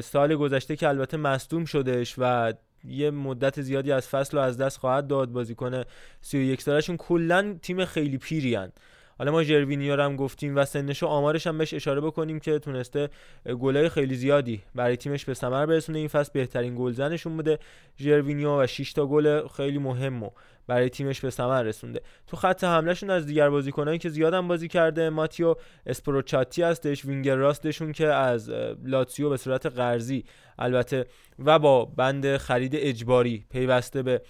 سال 0.00 0.36
گذشته 0.36 0.76
که 0.76 0.88
البته 0.88 1.16
مصدوم 1.16 1.64
شدش 1.64 2.14
و 2.18 2.52
یه 2.84 3.10
مدت 3.10 3.60
زیادی 3.60 3.92
از 3.92 4.08
فصل 4.08 4.36
رو 4.36 4.42
از 4.42 4.56
دست 4.58 4.78
خواهد 4.78 5.06
داد 5.06 5.28
بازیکن 5.28 5.82
31 6.20 6.62
سالشون 6.62 6.96
کلا 6.96 7.58
تیم 7.62 7.84
خیلی 7.84 8.18
پیری 8.18 8.54
هن. 8.54 8.72
حالا 9.18 9.32
ما 9.32 9.42
ژروینیو 9.42 10.00
هم 10.00 10.16
گفتیم 10.16 10.56
و 10.56 10.64
سنش 10.64 11.02
و 11.02 11.06
آمارش 11.06 11.46
هم 11.46 11.58
بهش 11.58 11.74
اشاره 11.74 12.00
بکنیم 12.00 12.40
که 12.40 12.58
تونسته 12.58 13.08
گلای 13.60 13.88
خیلی 13.88 14.14
زیادی 14.14 14.62
برای 14.74 14.96
تیمش 14.96 15.24
به 15.24 15.34
ثمر 15.34 15.66
برسونه. 15.66 15.98
این 15.98 16.08
فصل 16.08 16.30
بهترین 16.32 16.74
گلزنشون 16.78 17.36
بوده. 17.36 17.58
ژروینیو 17.98 18.62
و 18.62 18.66
6 18.66 18.92
تا 18.92 19.06
گل 19.06 19.48
خیلی 19.48 19.78
مهم 19.78 20.22
و 20.22 20.30
برای 20.66 20.88
تیمش 20.88 21.20
به 21.20 21.30
ثمر 21.30 21.62
رسونده. 21.62 22.00
تو 22.26 22.36
خط 22.36 22.64
حملهشون 22.64 23.10
از 23.10 23.26
دیگر 23.26 23.50
بازیکنایی 23.50 23.98
که 23.98 24.08
زیادم 24.08 24.48
بازی 24.48 24.68
کرده 24.68 25.10
ماتیو 25.10 25.54
اسپروچاتی 25.86 26.62
هستش 26.62 27.04
وینگر 27.04 27.36
راستشون 27.36 27.92
که 27.92 28.06
از 28.06 28.50
لاتسیو 28.84 29.30
به 29.30 29.36
صورت 29.36 29.66
قرضی 29.66 30.24
البته 30.58 31.06
و 31.38 31.58
با 31.58 31.84
بند 31.84 32.36
خرید 32.36 32.72
اجباری 32.74 33.44
پیوسته 33.50 34.02
به 34.02 34.22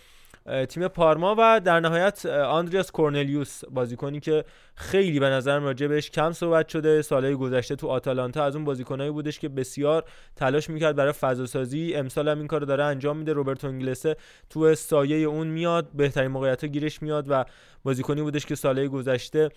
تیم 0.69 0.89
پارما 0.89 1.35
و 1.39 1.61
در 1.65 1.81
نهایت 1.81 2.27
آندریاس 2.27 2.91
کورنلیوس 2.91 3.65
بازیکنی 3.65 4.21
که 4.21 4.45
خیلی 4.75 5.21
به 5.21 5.27
نظرم 5.27 5.65
راجع 5.65 5.87
بهش 5.87 6.11
کم 6.11 6.33
صحبت 6.33 6.69
شده. 6.69 7.03
سالهای 7.03 7.35
گذشته 7.35 7.77
تو 7.77 7.89
آتالانتا 7.89 8.45
از 8.45 8.57
اون 8.57 8.65
بازیکنایی 8.65 9.11
بودش 9.11 9.39
که 9.39 9.49
بسیار 9.49 10.05
تلاش 10.37 10.71
می‌کرد 10.71 10.97
برای 10.97 11.13
فضا 11.13 11.47
سازی 11.47 11.95
امسال 11.95 12.29
هم 12.29 12.39
این 12.39 12.47
کارو 12.47 12.67
داره 12.67 12.85
انجام 12.85 13.17
میده. 13.17 13.33
روبرت 13.33 13.65
انگلسه 13.65 14.17
تو 14.51 14.75
سایه 14.75 15.17
اون 15.17 15.47
میاد. 15.47 15.89
بهترین 15.95 16.31
موقعیت 16.31 16.65
گیرش 16.65 17.03
میاد 17.03 17.27
و 17.29 17.45
بازیکنی 17.85 18.23
بودش 18.23 18.47
که 18.47 18.55
سالهای 18.55 18.89
گذشته 18.89 19.49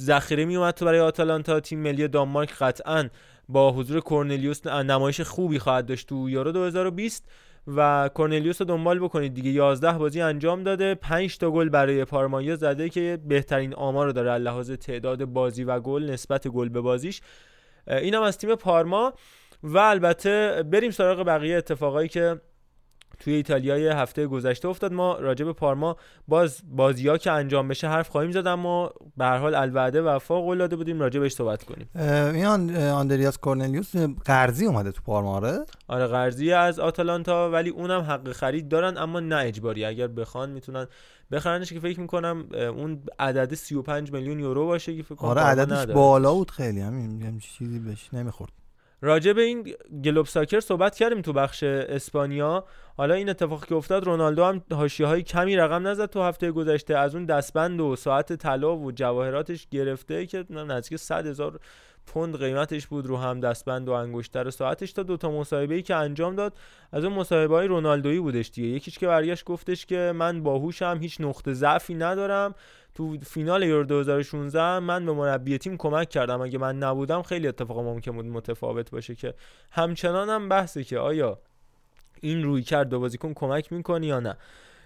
ذخیره 0.00 0.44
میومد 0.44 0.74
تو 0.74 0.84
برای 0.84 1.00
آتالانتا. 1.00 1.60
تیم 1.60 1.78
ملی 1.78 2.08
دانمارک 2.08 2.54
قطعا 2.58 3.08
با 3.48 3.72
حضور 3.72 4.00
کورنلیوس 4.00 4.66
نمایش 4.66 5.20
خوبی 5.20 5.58
خواهد 5.58 5.86
داشت 5.86 6.08
تو 6.08 6.30
یورو 6.30 6.52
2020 6.52 7.24
و 7.66 8.10
کورنلیوس 8.14 8.60
رو 8.60 8.66
دنبال 8.66 8.98
بکنید 8.98 9.34
دیگه. 9.34 9.50
11 9.50 9.92
بازی 9.92 10.20
انجام 10.20 10.62
داده 10.62 10.94
5 10.94 11.38
تا 11.38 11.50
گل 11.50 11.68
برای 11.68 12.04
پارمایا 12.04 12.56
زده 12.56 12.88
که 12.88 13.18
بهترین 13.28 13.74
آمار 13.74 14.06
رو 14.06 14.12
داره 14.12 14.34
لحاظ 14.34 14.70
تعداد 14.70 15.24
بازی 15.24 15.64
و 15.64 15.80
گل 15.80 16.10
نسبت 16.10 16.48
گل 16.48 16.68
به 16.68 16.80
بازیش. 16.80 17.20
اینم 17.88 18.22
از 18.22 18.38
تیم 18.38 18.54
پارما. 18.54 19.12
و 19.62 19.78
البته 19.78 20.62
بریم 20.72 20.90
سراغ 20.90 21.26
بقیه 21.26 21.56
اتفاقایی 21.56 22.08
که 22.08 22.40
توی 23.18 23.34
ایتالیای 23.34 23.88
هفته 23.88 24.26
گذشته 24.26 24.68
افتاد. 24.68 24.92
ما 24.92 25.18
راجع 25.18 25.44
به 25.44 25.52
پارما 25.52 25.96
باز 26.28 26.62
بازی 26.64 27.18
که 27.18 27.30
انجام 27.30 27.68
بشه 27.68 27.88
حرف 27.88 28.08
خواهیم 28.08 28.32
زد 28.32 28.46
اما 28.46 28.92
به 29.16 29.24
هر 29.24 29.38
حال 29.38 29.54
الوعده 29.54 30.02
وفا 30.02 30.40
قول 30.40 30.58
داده 30.58 30.76
بودیم 30.76 31.00
راجع 31.00 31.20
بهش 31.20 31.32
صحبت 31.32 31.64
کنیم. 31.64 31.88
این 32.34 32.46
آندریاس 32.76 33.38
کورنلیوس 33.38 33.96
قرضی 34.24 34.66
اومده 34.66 34.92
تو 34.92 35.02
پارما 35.02 35.34
آره؟ 35.36 35.64
آره 35.88 36.06
قرضی 36.06 36.52
از 36.52 36.78
آتالانتا 36.78 37.50
ولی 37.50 37.70
اونم 37.70 38.00
حق 38.00 38.32
خرید 38.32 38.68
دارن 38.68 38.98
اما 38.98 39.20
نه 39.20 39.36
اجباری. 39.36 39.84
اگر 39.84 40.06
بخوان 40.06 40.50
می‌تونن 40.50 40.86
بخرنش 41.32 41.72
که 41.72 41.80
فکر 41.80 42.00
می‌کنم 42.00 42.44
اون 42.52 43.02
عدد 43.18 43.54
35 43.54 44.12
میلیون 44.12 44.38
یورو 44.40 44.66
باشه 44.66 44.96
که 44.96 45.02
فکر 45.02 45.16
آره 45.18 45.42
عددش 45.42 45.86
بالا 45.86 46.34
بود 46.34 46.50
خیلی 46.50 46.80
همین 46.80 47.38
چیزی 47.38 47.78
بهش 47.78 48.14
نمی‌خورد. 48.14 48.52
راجع 49.04 49.32
به 49.32 49.42
این 49.42 49.74
گلوب 50.04 50.26
ساکر 50.26 50.60
صحبت 50.60 50.96
کردیم 50.96 51.22
تو 51.22 51.32
بخش 51.32 51.62
اسپانیا. 51.62 52.64
حالا 52.96 53.14
این 53.14 53.28
اتفاق 53.28 53.66
که 53.66 53.74
افتاد 53.74 54.04
رونالدو 54.04 54.44
هم 54.44 54.62
حاشیه 54.72 55.06
های 55.06 55.22
کمی 55.22 55.56
رقم 55.56 55.86
نزد 55.86 56.06
تو 56.06 56.22
هفته 56.22 56.50
گذشته. 56.50 56.96
از 56.96 57.14
اون 57.14 57.24
دستبند 57.24 57.80
و 57.80 57.96
ساعت 57.96 58.32
طلا 58.32 58.76
و 58.76 58.92
جواهراتش 58.92 59.66
گرفته 59.70 60.26
که 60.26 60.44
نزدیک 60.50 60.98
100 60.98 61.26
هزار 61.26 61.60
پوند 62.06 62.38
قیمتش 62.38 62.86
بود 62.86 63.06
رو 63.06 63.16
هم 63.16 63.40
دستبند 63.40 63.88
و 63.88 63.92
انگشتر 63.92 64.50
ساعتش 64.50 64.92
تا 64.92 65.02
دو 65.02 65.16
تا 65.16 65.30
مصاحبه 65.30 65.74
ای 65.74 65.82
که 65.82 65.94
انجام 65.94 66.34
داد. 66.34 66.56
از 66.92 67.04
اون 67.04 67.12
مصاحبه 67.12 67.54
های 67.54 67.66
رونالدویی 67.66 68.20
بودش 68.20 68.50
دیگه. 68.50 68.68
یکیش 68.68 68.98
که 68.98 69.06
برگشت 69.06 69.44
گفتش 69.44 69.86
که 69.86 70.12
من 70.14 70.42
باهوشم 70.42 70.98
هیچ 71.00 71.20
نقطه 71.20 71.52
ضعفی 71.52 71.94
ندارم. 71.94 72.54
تو 72.94 73.18
فینال 73.18 73.62
یورو 73.62 73.84
2016 73.84 74.78
من 74.78 75.06
به 75.06 75.12
مربی 75.12 75.58
تیم 75.58 75.76
کمک 75.76 76.08
کردم. 76.08 76.40
اگه 76.40 76.58
من 76.58 76.78
نبودم 76.78 77.22
خیلی 77.22 77.48
اتفاق 77.48 77.78
ممکن 77.78 78.12
بود 78.12 78.26
متفاوت 78.26 78.90
باشه 78.90 79.14
که. 79.14 79.34
همچنان 79.70 80.28
هم 80.28 80.48
بحثه 80.48 80.84
که 80.84 80.98
آیا 80.98 81.38
این 82.20 82.42
روی 82.42 82.62
کرد 82.62 82.88
دو 82.88 83.00
بازیکن 83.00 83.32
کمک 83.34 83.72
می‌کنی 83.72 84.06
یا 84.06 84.20
نه. 84.20 84.36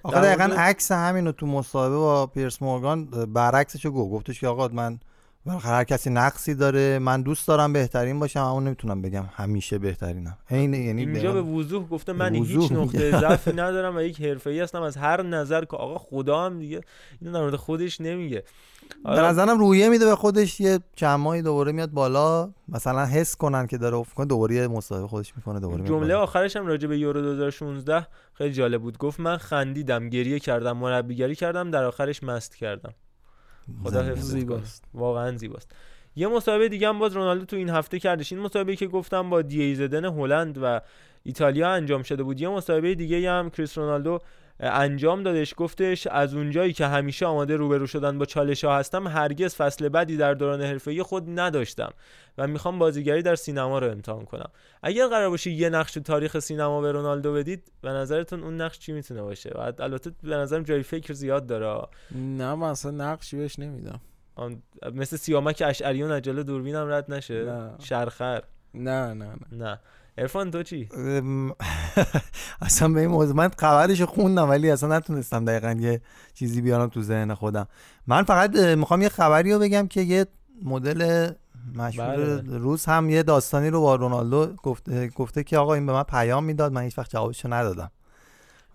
آقا 0.03 0.21
دقیقا 0.21 0.45
عکس 0.45 0.93
همین 0.93 1.27
رو 1.27 1.33
تو 1.33 1.47
مصاحبه 1.47 1.97
با 1.97 2.27
پیرس 2.27 2.63
مورگان 2.63 3.05
برعکسش 3.33 3.85
رو 3.85 3.93
گفت. 3.93 4.13
گفتش 4.13 4.41
که 4.41 4.49
آقا 4.49 4.69
من 4.69 5.01
هر 5.47 5.85
کسی 5.85 6.11
نقصی 6.11 6.55
داره 6.55 6.99
من 6.99 7.23
دوست 7.23 7.49
دارم 7.49 7.73
بهترین 7.73 8.19
باشم 8.21 8.41
اما 8.41 8.61
نمی‌تونم 8.61 9.03
بگم 9.03 9.25
همیشه 9.33 9.79
بهترینم. 9.79 10.39
عین 10.51 10.75
یعنی 10.75 11.01
اینجا 11.03 11.33
به 11.33 11.43
وضوح 11.43 11.89
گفته 11.89 12.13
من 12.13 12.35
هیچ 12.35 12.73
نقطه 12.73 13.11
ضعفی 13.21 13.53
ندارم 13.63 13.97
و 13.97 14.01
یک 14.01 14.23
حرفه‌ای 14.23 14.61
هستم 14.61 14.83
از 14.83 14.97
هر 14.97 15.23
نظر 15.23 15.65
که 15.65 15.77
آقا 15.77 15.99
خدا 15.99 16.45
هم 16.45 16.59
دیگه 16.59 16.81
اینو 17.21 17.35
در 17.35 17.41
مورد 17.41 17.57
خودش 17.57 18.01
نمیگه. 18.01 18.45
به 19.05 19.11
نظرم 19.11 19.59
رویه 19.59 19.89
میده 19.89 20.05
به 20.05 20.17
خودش 20.17 20.61
یه 20.61 20.79
چمایی 20.97 21.43
دوباره 21.43 21.73
میاد 21.73 21.91
بالا 21.91 22.51
مثلا 22.69 23.07
حس 23.07 23.37
کنن 23.37 23.67
که 23.67 23.79
داره 23.79 23.97
افت 23.97 24.15
کنه 24.15 24.27
دوباره 24.27 24.69
مصاحبه 24.69 25.07
خودش 25.07 25.37
می‌کنه 25.37 25.61
دوباره 25.61 25.85
جمله 25.85 26.15
آخرش 26.15 26.57
هم 26.57 26.67
راجع 26.67 26.89
به 26.89 26.99
یورو 26.99 27.23
2016 27.23 28.07
خیلی 28.35 28.53
جالب 28.53 28.83
بود. 28.83 28.99
گفت 28.99 29.21
من 29.21 29.37
خندیدم 29.37 30.09
گریه 30.09 30.39
کردم 30.39 30.77
مربیگری 30.77 31.35
کردم 31.35 31.71
در 31.71 31.85
آخرش 31.85 32.23
مست 32.23 32.57
کردم. 32.57 32.95
خدا 33.85 34.03
حفظ 34.03 34.31
زیباست. 34.31 34.85
واقعا 34.95 35.37
زیباست. 35.37 35.73
یه 36.17 36.29
مصاحبه 36.29 36.69
دیگه 36.69 36.89
هم 36.89 36.99
باز 36.99 37.13
رونالدو 37.17 37.45
تو 37.45 37.57
این 37.57 37.71
هفته 37.71 37.99
کردش. 37.99 38.33
این 38.33 38.43
مصاحبه 38.43 38.77
که 38.77 38.87
گفتم 38.87 39.31
با 39.31 39.43
دییزدن 39.43 40.05
هلند 40.05 40.59
و 40.63 40.81
ایتالیا 41.23 41.71
انجام 41.71 42.03
شده 42.03 42.23
بود. 42.23 42.41
یه 42.41 42.49
مصاحبه 42.49 42.95
دیگه 42.95 43.31
هم 43.31 43.51
کریس 43.51 43.79
رونالدو 43.79 44.19
انجام 44.61 45.23
دادش 45.23 45.55
گفتش 45.57 46.07
از 46.07 46.35
اونجایی 46.35 46.73
که 46.73 46.87
همیشه 46.87 47.27
آماده 47.27 47.57
روبرو 47.57 47.87
شدن 47.87 48.19
با 48.19 48.25
چالش 48.25 48.65
ها 48.65 48.79
هستم 48.79 49.07
هرگز 49.07 49.55
فصل 49.55 49.89
بعدی 49.89 50.17
در 50.17 50.35
دوران 50.35 50.63
حرفه‌ای 50.63 51.03
خود 51.03 51.41
نداشتم 51.41 51.93
و 52.39 52.47
می‌خوام 52.47 52.79
بازیگری 52.79 53.23
در 53.23 53.35
سینما 53.35 53.79
رو 53.79 53.91
امتحان 53.91 54.25
کنم. 54.25 54.51
اگر 54.83 55.07
قرار 55.07 55.31
باشه 55.31 55.51
یه 55.51 55.69
نقش 55.69 55.93
تو 55.93 56.01
تاریخ 56.01 56.39
سینما 56.39 56.81
به 56.81 56.93
رونالدو 56.93 57.35
بدید 57.35 57.73
به 57.81 57.91
نظرتون 57.91 58.43
اون 58.43 58.61
نقش 58.61 58.79
چی 58.79 58.93
می‌تونه 58.93 59.23
باشه؟ 59.23 59.51
بعد 59.51 59.81
البته 59.81 60.11
به 60.23 60.37
نظرم 60.37 60.63
جای 60.63 60.83
فکر 60.83 61.13
زیاد 61.13 61.47
داره. 61.47 61.89
نه 62.15 62.55
من 62.55 62.69
اصلا 62.69 62.91
نقشی 62.91 63.37
بهش 63.37 63.59
نمیدم. 63.59 64.01
مثل 64.95 65.17
سیامک 65.17 65.63
اشعریون 65.67 66.13
عجله 66.13 66.43
دوربینم 66.43 66.89
رد 66.89 67.13
نشه؟ 67.13 67.45
نه. 67.45 67.71
شرخر. 67.79 68.43
نه 68.75 69.15
نه 69.15 69.25
نه. 69.25 69.37
نه. 69.53 69.81
ارفان 70.19 70.51
تو 70.51 70.63
چی؟ 70.63 70.89
اصلا 72.63 72.89
به 72.89 73.01
این 73.01 73.09
موضوع 73.09 73.37
من 73.37 73.51
خبرش 73.59 74.03
خوندم 74.03 74.49
ولی 74.49 74.71
اصلا 74.71 74.97
نتونستم 74.97 75.45
دقیقا 75.45 75.73
یه 75.81 76.01
چیزی 76.35 76.61
بیارم 76.61 76.89
تو 76.89 77.03
ذهن 77.03 77.35
خودم. 77.35 77.69
من 78.07 78.23
فقط 78.23 78.57
می‌خوام 78.57 79.03
یه 79.03 79.09
خبری 79.09 79.53
رو 79.53 79.59
بگم 79.59 79.87
که 79.87 80.01
یه 80.01 80.27
مدل 80.63 81.31
مشهور 81.75 82.17
بله. 82.17 82.59
روز 82.59 82.85
هم 82.85 83.11
یه 83.11 83.23
داستانی 83.23 83.71
رو 83.71 83.81
با 83.81 83.95
رونالدو 83.95 84.47
گفته, 84.63 85.09
گفته 85.09 85.45
که 85.45 85.59
آقا 85.59 85.75
این 85.75 85.87
به 85.87 85.93
من 85.93 86.03
پیام 86.03 86.45
می‌داد 86.45 86.73
من 86.73 86.83
هیچ 86.83 86.99
وقت 86.99 87.11
جوابشو 87.11 87.53
ندادم. 87.53 87.91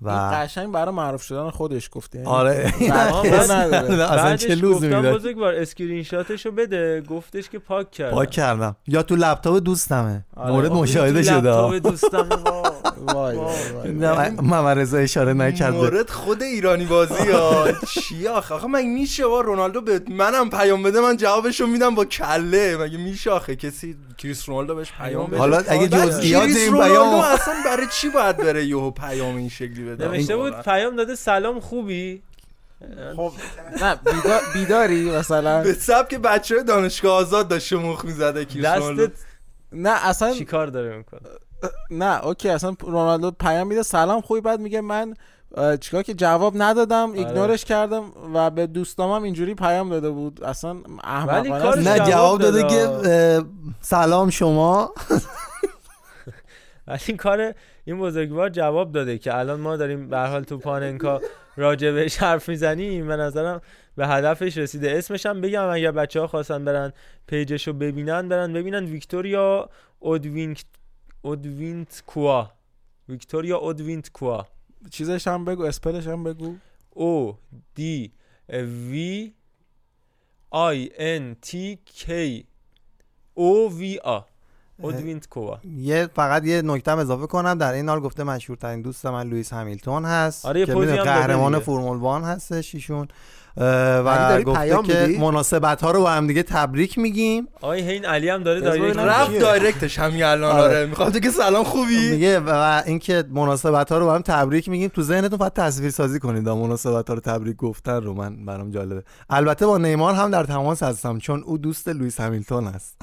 و 0.04 0.10
قشنگ 0.34 0.72
برای 0.72 0.96
معروف 0.96 1.22
شدن 1.22 1.50
خودش 1.50 1.90
گفته 1.92 2.18
یعنی 2.18 2.30
آره. 2.30 2.74
اصلا 2.92 3.70
بعدش 3.98 4.42
چه 4.42 4.56
لزومی 4.56 4.74
گفتم 4.74 4.90
داره 4.90 5.14
بزرگوار 5.14 5.54
اسکرین 5.56 6.04
شاتشو 6.04 6.52
بده 6.52 7.02
گفتش 7.02 7.50
که 7.50 7.60
پاک 7.60 7.92
کردم 7.92 8.16
پاک 8.16 8.30
کردم 8.30 8.76
یا 8.88 9.04
تو 9.04 9.16
لپتاپ 9.16 9.64
دوستمه 9.64 10.26
آره. 10.36 10.52
مورد 10.52 10.72
آخه 10.72 10.82
مشاهده 10.82 11.24
شده 11.24 11.36
لپتاپ. 11.36 11.74
دوستم. 11.74 12.30
وای 12.98 13.38
محمد 14.30 14.80
رضا 14.80 14.98
اشاره 14.98 15.34
نکرده. 15.34 15.78
مورد 15.78 16.10
خود 16.10 16.44
ایرانی 16.44 16.86
بازی 16.86 17.32
ها. 17.32 17.68
چی 17.72 18.28
آخه؟ 18.28 18.56
آخه 18.56 18.68
مگه 18.68 18.88
میشه 18.88 19.28
با 19.28 19.42
رونالدو 19.42 19.82
به 19.82 20.02
منم 20.08 20.50
پیام 20.50 20.84
بده 20.84 21.02
من 21.02 21.18
جوابشو 21.18 21.68
میدم 21.68 21.96
با 21.96 22.06
کله. 22.06 22.78
مگه 22.78 22.98
میشه 22.98 23.32
آخه؟ 23.32 23.56
کسی 23.56 23.96
کریس 24.18 24.50
رونالدو 24.50 24.76
بهش 24.76 24.92
پیام 24.98 25.28
بده. 25.28 25.38
حالا 25.38 25.58
اگه 25.68 25.88
جزئیات 25.88 26.44
این 26.44 26.74
پیام 26.74 27.16
اصلا 27.16 27.54
برای 27.66 27.88
چی 27.92 28.10
باید 28.10 28.38
بره 28.38 28.66
یهو 28.66 28.92
پیام 28.92 29.36
این 29.36 29.50
شکلی 29.50 29.84
بده؟ 29.84 30.08
نوشته 30.08 30.36
بود 30.36 30.62
پیام 30.62 30.96
داده 30.96 31.16
سلام 31.16 31.60
خوبی. 31.60 32.22
خب 33.16 33.32
نه 33.82 33.96
بیدار 33.96 34.42
بیداری 34.54 35.12
مثلا. 35.12 35.64
به 35.64 35.74
سبک 35.74 36.16
بچه 36.16 36.64
دانشگاه 36.64 37.14
آزاد 37.14 37.48
داشته 37.48 37.76
مخ 37.76 38.06
می‌زده 38.06 38.46
کریس 38.46 38.66
رونالدو. 38.66 39.08
نه 39.72 40.08
اصلا 40.08 40.34
چی 40.34 40.46
کار 40.46 40.68
داره 40.68 40.98
می‌کنه؟ 40.98 41.20
نه 41.92 42.26
اوکی 42.26 42.50
اصلا 42.50 42.76
رونالدو 42.82 43.32
پیام 43.32 43.68
میده 43.68 43.84
سلام 43.84 44.22
خوبی 44.22 44.42
بعد 44.42 44.60
میگه 44.60 44.82
من 44.82 45.14
چیکار 45.80 46.04
که 46.04 46.14
جواب 46.14 46.54
ندادم 46.58 47.10
آره. 47.10 47.20
ایگنورش 47.20 47.66
کردم 47.66 48.04
و 48.34 48.50
به 48.50 48.68
دوستامم 48.68 49.24
اینجوری 49.24 49.56
پیام 49.56 49.90
داده 49.90 50.10
بود 50.10 50.44
اصلا 50.44 50.78
احمقانه 51.04 51.54
است. 51.54 51.78
نه 51.78 51.96
جواب 51.98 52.12
جواب 52.12 52.42
داده 52.42 52.62
داد. 52.62 53.04
که 53.04 53.46
سلام 53.82 54.30
شما 54.30 54.94
ولی 56.88 57.00
این 57.08 57.18
کار 57.18 57.54
این 57.86 58.00
بزرگوار 58.00 58.50
جواب 58.50 58.92
داده 58.92 59.18
که 59.18 59.38
الان 59.38 59.60
ما 59.60 59.78
داریم 59.78 60.10
به 60.10 60.20
حال 60.20 60.44
تو 60.44 60.58
پاننکا 60.58 61.22
راجع 61.58 61.92
بهش 61.92 62.18
حرف 62.18 62.50
می‌زنیم 62.50 63.08
به 63.08 63.16
نظرم 63.16 63.62
به 63.96 64.08
هدفش 64.08 64.58
رسیده 64.58 64.98
اسمش 64.98 65.26
هم 65.26 65.42
بگم 65.42 65.66
اگر 65.70 65.92
بچه 65.92 66.20
ها 66.20 66.28
خواستن 66.28 66.66
برن 66.66 66.94
page 67.28 67.55
ش 67.55 67.68
رو 67.68 67.74
ببینن 67.74 68.30
برن 68.30 68.54
ببینن 68.54 68.86
ویکتوریا 68.86 69.70
اودوینت 70.00 70.64
اودوینت 71.24 72.04
کوا 72.08 72.52
ویکتوریا 73.10 73.58
اودوینت 73.58 74.10
کوا 74.10 74.46
چیزش 74.92 75.28
هم 75.28 75.46
بگو 75.46 75.64
spell 75.64 75.95
ش 75.95 76.08
هم 76.08 76.24
بگو. 76.24 76.56
O 76.90 77.38
D 77.76 78.12
V 78.90 79.34
I 80.50 80.90
N 80.98 81.36
T 81.42 81.80
K 81.86 82.46
O 83.34 83.78
V 83.78 84.00
A 84.04 84.20
اودوینت 84.78 85.28
کوا 85.28 85.60
یه 85.78 86.10
فقط 86.16 86.46
یه 86.46 86.62
نکته 86.62 86.92
هم 86.92 86.98
اضافه 86.98 87.28
کنم. 87.28 87.58
در 87.58 87.74
این 87.74 87.90
حال 87.90 88.00
گفته 88.00 88.24
مشهورترین 88.24 88.82
دوست 88.82 89.06
من 89.06 89.30
لوئیس 89.30 89.54
همیلتون 89.54 90.06
هست 90.06 90.46
آره، 90.46 90.66
که 90.66 90.74
قهرمان. 90.74 91.60
فرمول 91.60 91.98
one 91.98 92.24
هستش 92.24 92.76
ایشون. 92.76 93.08
و 93.58 94.42
گفته 94.42 94.84
که؟ 94.84 95.18
مناسبت 95.20 95.82
ها 95.82 95.92
رو 95.92 96.00
با 96.02 96.12
هم 96.12 96.28
دیگه 96.28 96.44
تبریک 96.44 96.98
میگیم. 96.98 97.48
آقای 97.62 97.82
هین 97.82 98.06
علی 98.06 98.30
هم 98.30 98.44
داره 98.44 98.62
direct. 98.62 98.98
رفت؟ 98.98 99.40
direct 99.40 99.85
ش 99.85 100.00
همین 100.00 100.24
الان 100.24 100.52
آره. 100.52 100.64
آره. 100.64 100.86
می‌خواد 100.86 101.20
که 101.20 101.30
سلام 101.30 101.64
خوبی. 101.64 102.12
میگه 102.12 102.40
و 102.40 102.82
اینکه 102.86 103.24
مناسبت 103.30 103.92
ها 103.92 103.98
رو 103.98 104.06
با 104.06 104.16
هم 104.16 104.22
تبریک 104.22 104.70
میگیم. 104.70 104.88
تو 104.90 105.02
ذهنتون 105.02 105.40
فقط 105.40 105.54
تصویر 105.54 105.92
سازی 105.92 106.20
کنید. 106.20 106.50
مناسبت 106.50 107.08
ها 107.08 107.14
رو 107.14 107.20
تبریک 107.20 107.58
گفتن 107.58 108.04
رو 108.04 108.14
من 108.14 108.46
برام 108.46 108.72
جالبه. 108.72 109.04
البته 109.30 109.66
با 109.66 109.78
نیمار 109.78 110.14
هم 110.14 110.32
در 110.32 110.44
تماس 110.44 110.84
هستم 110.84 111.20
چون 111.20 111.44
او 111.44 111.58
دوست 111.58 111.88
لوئیس 111.88 112.20
همیلتون 112.20 112.68
است. 112.68 113.02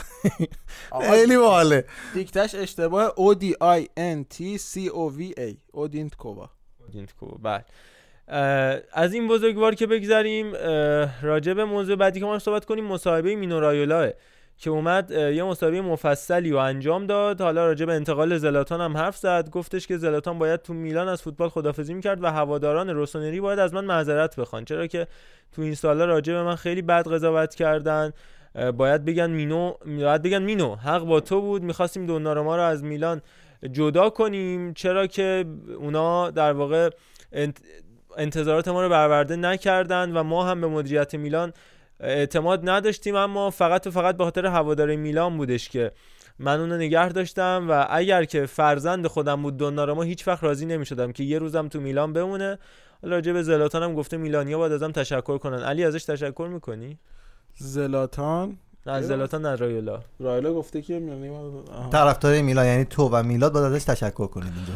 خیلی 1.10 1.36
باحاله. 1.36 1.84
دیکتش 2.14 2.54
اشتباه. 2.54 3.08
O 3.08 3.34
D 3.34 3.44
I 3.62 3.86
N 3.98 4.36
T 4.36 4.58
C 4.58 4.88
O 4.88 5.18
V 5.18 5.38
A. 5.38 5.56
اودینت 5.72 6.14
کووا 6.16 6.50
اودینت 6.86 7.12
کوا 7.20 7.38
بله. 7.42 7.64
از 8.92 9.14
این 9.14 9.28
بزرگوار 9.28 9.74
که 9.74 9.86
بگذریم 9.86 10.52
اه، 10.54 11.22
راجع 11.22 11.52
به 11.52 11.64
موضوع 11.64 11.96
بعدی 11.96 12.20
که 12.20 12.26
ما 12.26 12.38
صحبت 12.38 12.64
کنیم 12.64 12.84
مصاحبه 12.84 13.36
مینو 13.36 13.60
رایولاه 13.60 14.10
که 14.58 14.70
اومد 14.70 15.10
یه 15.10 15.42
مصاحبه 15.42 15.80
مفصلی 15.80 16.50
رو 16.50 16.58
انجام 16.58 17.06
داد. 17.06 17.40
حالا 17.40 17.66
راجع 17.66 17.86
به 17.86 17.92
انتقال 17.92 18.36
زلاتان 18.36 18.80
هم 18.80 18.96
حرف 18.96 19.16
زد. 19.16 19.50
گفتش 19.50 19.86
که 19.86 19.96
زلاتان 19.96 20.38
باید 20.38 20.62
تو 20.62 20.74
میلان 20.74 21.08
از 21.08 21.22
فوتبال 21.22 21.48
خدافزی 21.48 21.94
می‌کرد 21.94 22.22
و 22.22 22.26
هواداران 22.26 22.90
روسونری 22.90 23.40
باید 23.40 23.58
از 23.58 23.74
من 23.74 23.84
معذرت 23.84 24.36
بخوان. 24.36 24.64
چرا 24.64 24.86
که 24.86 25.06
تو 25.52 25.62
این 25.62 25.74
سالا 25.74 26.04
راجع 26.04 26.32
به 26.32 26.42
من 26.42 26.56
خیلی 26.56 26.82
بد 26.82 27.08
قضاوت 27.08 27.54
کردن. 27.54 28.12
باید 28.76 29.04
بگن 29.04 29.30
مینو 29.30 29.74
باید 29.86 30.22
بگن 30.22 30.42
مینو. 30.42 30.74
حق 30.74 31.04
با 31.04 31.20
تو 31.20 31.40
بود. 31.40 31.62
می‌خواستیم 31.62 32.06
دوناروما 32.06 32.56
رو 32.56 32.62
از 32.62 32.84
میلان 32.84 33.22
جدا 33.72 34.10
کنیم. 34.10 34.74
چرا 34.74 35.06
که 35.06 35.44
اونا 35.78 36.30
در 36.30 36.52
واقع 36.52 36.90
انتظارات 38.16 38.68
ما 38.68 38.82
رو 38.82 38.88
برآورده 38.88 39.36
نکردن 39.36 40.16
و 40.16 40.22
ما 40.22 40.44
هم 40.44 40.60
به 40.60 40.66
مدیریت 40.66 41.14
میلان 41.14 41.52
اعتماد 42.00 42.68
نداشتیم 42.68 43.16
اما 43.16 43.50
فقط 43.50 43.86
و 43.86 43.90
فقط 43.90 44.16
به 44.16 44.24
خاطر 44.24 44.46
هواداری 44.46 44.96
میلان 44.96 45.36
بودش 45.36 45.68
که 45.68 45.92
من 46.38 46.60
اونو 46.60 46.76
نگه 46.76 47.08
داشتم 47.08 47.66
و 47.70 47.86
اگر 47.90 48.24
که 48.24 48.46
فرزند 48.46 49.06
خودم 49.06 49.42
بود 49.42 49.56
دوناروما 49.56 50.02
هیچ 50.02 50.28
وقت 50.28 50.44
راضی 50.44 50.66
نمی‌شدم 50.66 51.12
که 51.12 51.24
یه 51.24 51.38
روزم 51.38 51.68
تو 51.68 51.80
میلان 51.80 52.12
بمونه. 52.12 52.58
حالا 53.02 53.14
راجع 53.14 53.32
به 53.32 53.42
زلاتان 53.42 53.82
هم 53.82 53.94
گفته 53.94 54.16
میلانیا 54.16 54.58
باید 54.58 54.72
ازم 54.72 54.92
تشکر 54.92 55.38
کنن. 55.38 55.62
علی 55.62 55.84
ازش 55.84 56.04
تشکر 56.04 56.48
می‌کنی؟ 56.52 56.98
زلاتان؟ 57.54 58.56
نه 58.86 58.92
از 58.92 59.06
زلاتان 59.06 59.46
نه 59.46 59.56
رایولا 59.56 60.00
رایلا 60.20 60.54
گفته 60.54 60.82
که 60.82 60.98
میانی 60.98 61.28
آها. 61.28 61.90
طرفدار 61.92 62.40
میلان 62.40 62.66
یعنی 62.66 62.84
تو 62.84 63.08
و 63.12 63.22
میلاد 63.22 63.52
باید 63.52 63.72
ازش 63.72 63.84
تشکر 63.84 64.26
کنید 64.26 64.52
اینجا. 64.56 64.72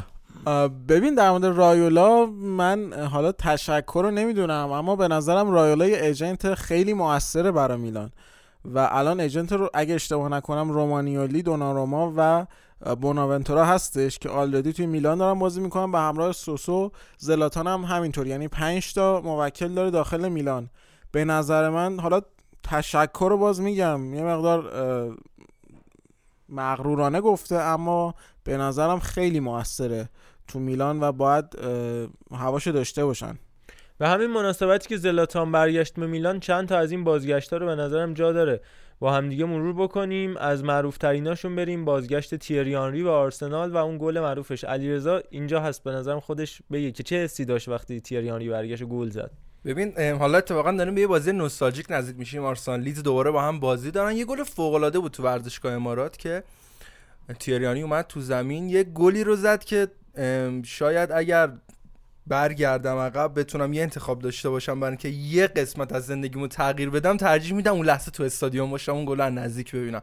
ببین 0.89 1.15
در 1.15 1.31
مورد 1.31 1.45
رایولا 1.45 2.27
من 2.27 2.93
حالا 2.93 3.33
تشکر 3.33 4.01
رو 4.03 4.11
نمی‌دونم 4.11 4.73
اما 4.73 4.97
به 4.97 5.09
نظرم 5.09 5.51
رایولا 5.51 5.87
یه 5.87 6.05
ایجنت 6.05 6.55
خیلی 6.55 6.93
موثره 6.93 7.53
برای 7.53 7.79
میلان. 7.79 8.13
و 8.65 8.89
الان 8.93 9.21
ایجنت 9.21 9.53
رو 9.53 9.71
اگه 9.75 9.95
اشتباه 9.95 10.29
نکنم 10.29 10.71
رومانیولی 10.71 11.43
دوناروما 11.43 12.13
و 12.17 12.47
بوناونتورا 12.97 13.65
هستش 13.65 14.19
که 14.19 14.29
آلردی 14.29 14.73
توی 14.73 14.87
میلان 14.87 15.19
دارن 15.19 15.39
بازی 15.39 15.61
می‌کنن. 15.61 15.93
به 15.93 15.99
همراه 15.99 16.33
سوسو 16.33 16.91
زلاتان 17.19 17.67
هم 17.67 17.85
همینطور. 17.85 18.27
یعنی 18.27 18.49
5 18.49 18.95
تا 18.95 19.21
موکل 19.21 19.69
داره 19.69 19.91
داخل 19.91 20.29
میلان. 20.29 20.71
به 21.13 21.25
نظر 21.25 21.71
من 21.71 22.01
حالا 22.01 22.21
تشکر 22.63 23.27
رو 23.31 23.39
باز 23.39 23.61
میگم. 23.61 24.15
یه 24.15 24.23
مقدار 24.23 24.65
مغرورانه 26.49 27.21
گفته 27.21 27.57
اما 27.57 28.15
به 28.45 28.57
نظرم 28.57 28.99
خیلی 28.99 29.41
موثره. 29.41 30.09
تو 30.49 30.59
میلان 30.59 31.03
و 31.03 31.13
باید 31.13 31.45
هواشو 32.33 32.71
داشته 32.71 33.05
باشن. 33.05 33.39
و 34.01 34.09
همین 34.09 34.27
مناسبتی 34.27 34.89
که 34.89 34.97
زلاتان 34.97 35.53
برگشت 35.53 35.95
به 35.95 36.07
میلان 36.07 36.41
چند 36.41 36.69
تا 36.69 36.79
از 36.79 36.91
این 36.91 37.05
بازگشت 37.05 37.53
رو 37.53 37.67
به 37.67 37.75
نظرم 37.75 38.15
جا 38.15 38.33
داره. 38.33 38.61
با 38.99 39.13
همدیگه 39.13 39.45
مرور 39.45 39.75
بکنیم 39.75 40.37
از 40.37 40.65
معروف 40.65 40.99
تریناشون 40.99 41.57
بریم 41.57 41.85
بازگشت 41.85 42.35
تیری 42.35 42.77
آنری 42.77 43.03
و 43.03 43.09
آرسنال 43.09 43.73
و 43.73 43.77
اون 43.77 43.99
گل 43.99 44.21
معروفش. 44.21 44.65
علیرضا 44.65 45.23
اینجا 45.31 45.61
هست 45.61 45.85
به 45.85 45.91
نظرم 45.91 46.21
خودش 46.21 46.63
بگه 46.73 46.93
که 46.93 47.03
چه 47.03 47.17
حسی 47.17 47.45
داشت 47.45 47.69
وقتی 47.69 48.01
تیری 48.01 48.31
آنری 48.31 48.49
برگشت 48.49 48.83
و 48.83 48.87
گل 48.87 49.09
زد؟ 49.09 49.31
ببین 49.65 49.99
حالا 49.99 50.39
اتفاقا 50.39 50.73
داریم 50.73 50.95
به 50.95 51.01
یه 51.01 51.07
بازی 51.07 51.33
نوستالژیک 51.33 51.87
نزدیک 51.91 52.19
میشیم. 52.19 52.45
آرسنال 52.45 52.81
لیدز 52.81 53.03
دوباره 53.03 53.31
با 53.31 53.43
هم 53.43 53.61
بازی 53.61 53.91
دارن. 53.91 54.17
یه 54.17 54.25
گل 54.25 54.43
فوق 54.43 54.75
العاده 54.75 54.99
بود 54.99 55.13
تو 55.13 55.23
ورزشگاه 55.23 55.73
امارات 55.73 56.17
که 56.17 56.43
تیریانی 57.39 57.83
اومد 57.83 58.07
تو 58.07 58.21
زمین. 58.21 58.69
یه 58.69 58.85
گلی 58.85 59.25
رو 59.25 59.37
زد 59.37 59.65
که 59.65 59.89
شاید 60.65 61.13
اگر 61.13 61.51
برگردم 62.27 62.97
عقب 62.97 63.41
بتونم 63.41 63.73
یه 63.73 63.83
انتخاب 63.83 64.19
داشته 64.19 64.51
باشم 64.51 64.81
برای 64.81 64.91
اینکه 64.91 65.09
یه 65.09 65.47
قسمت 65.47 65.93
از 65.93 66.07
زندگیمو 66.07 66.47
تغییر 66.49 66.91
بدم 66.91 67.17
ترجیح 67.17 67.53
میدم 67.53 67.73
اون 67.73 67.87
لحظه 67.87 68.11
تو 68.11 68.23
استادیوم 68.23 68.71
باشم 68.71 68.93
اون 68.93 69.05
گل 69.05 69.21
نزدیک 69.21 69.75
ببینم. 69.75 70.03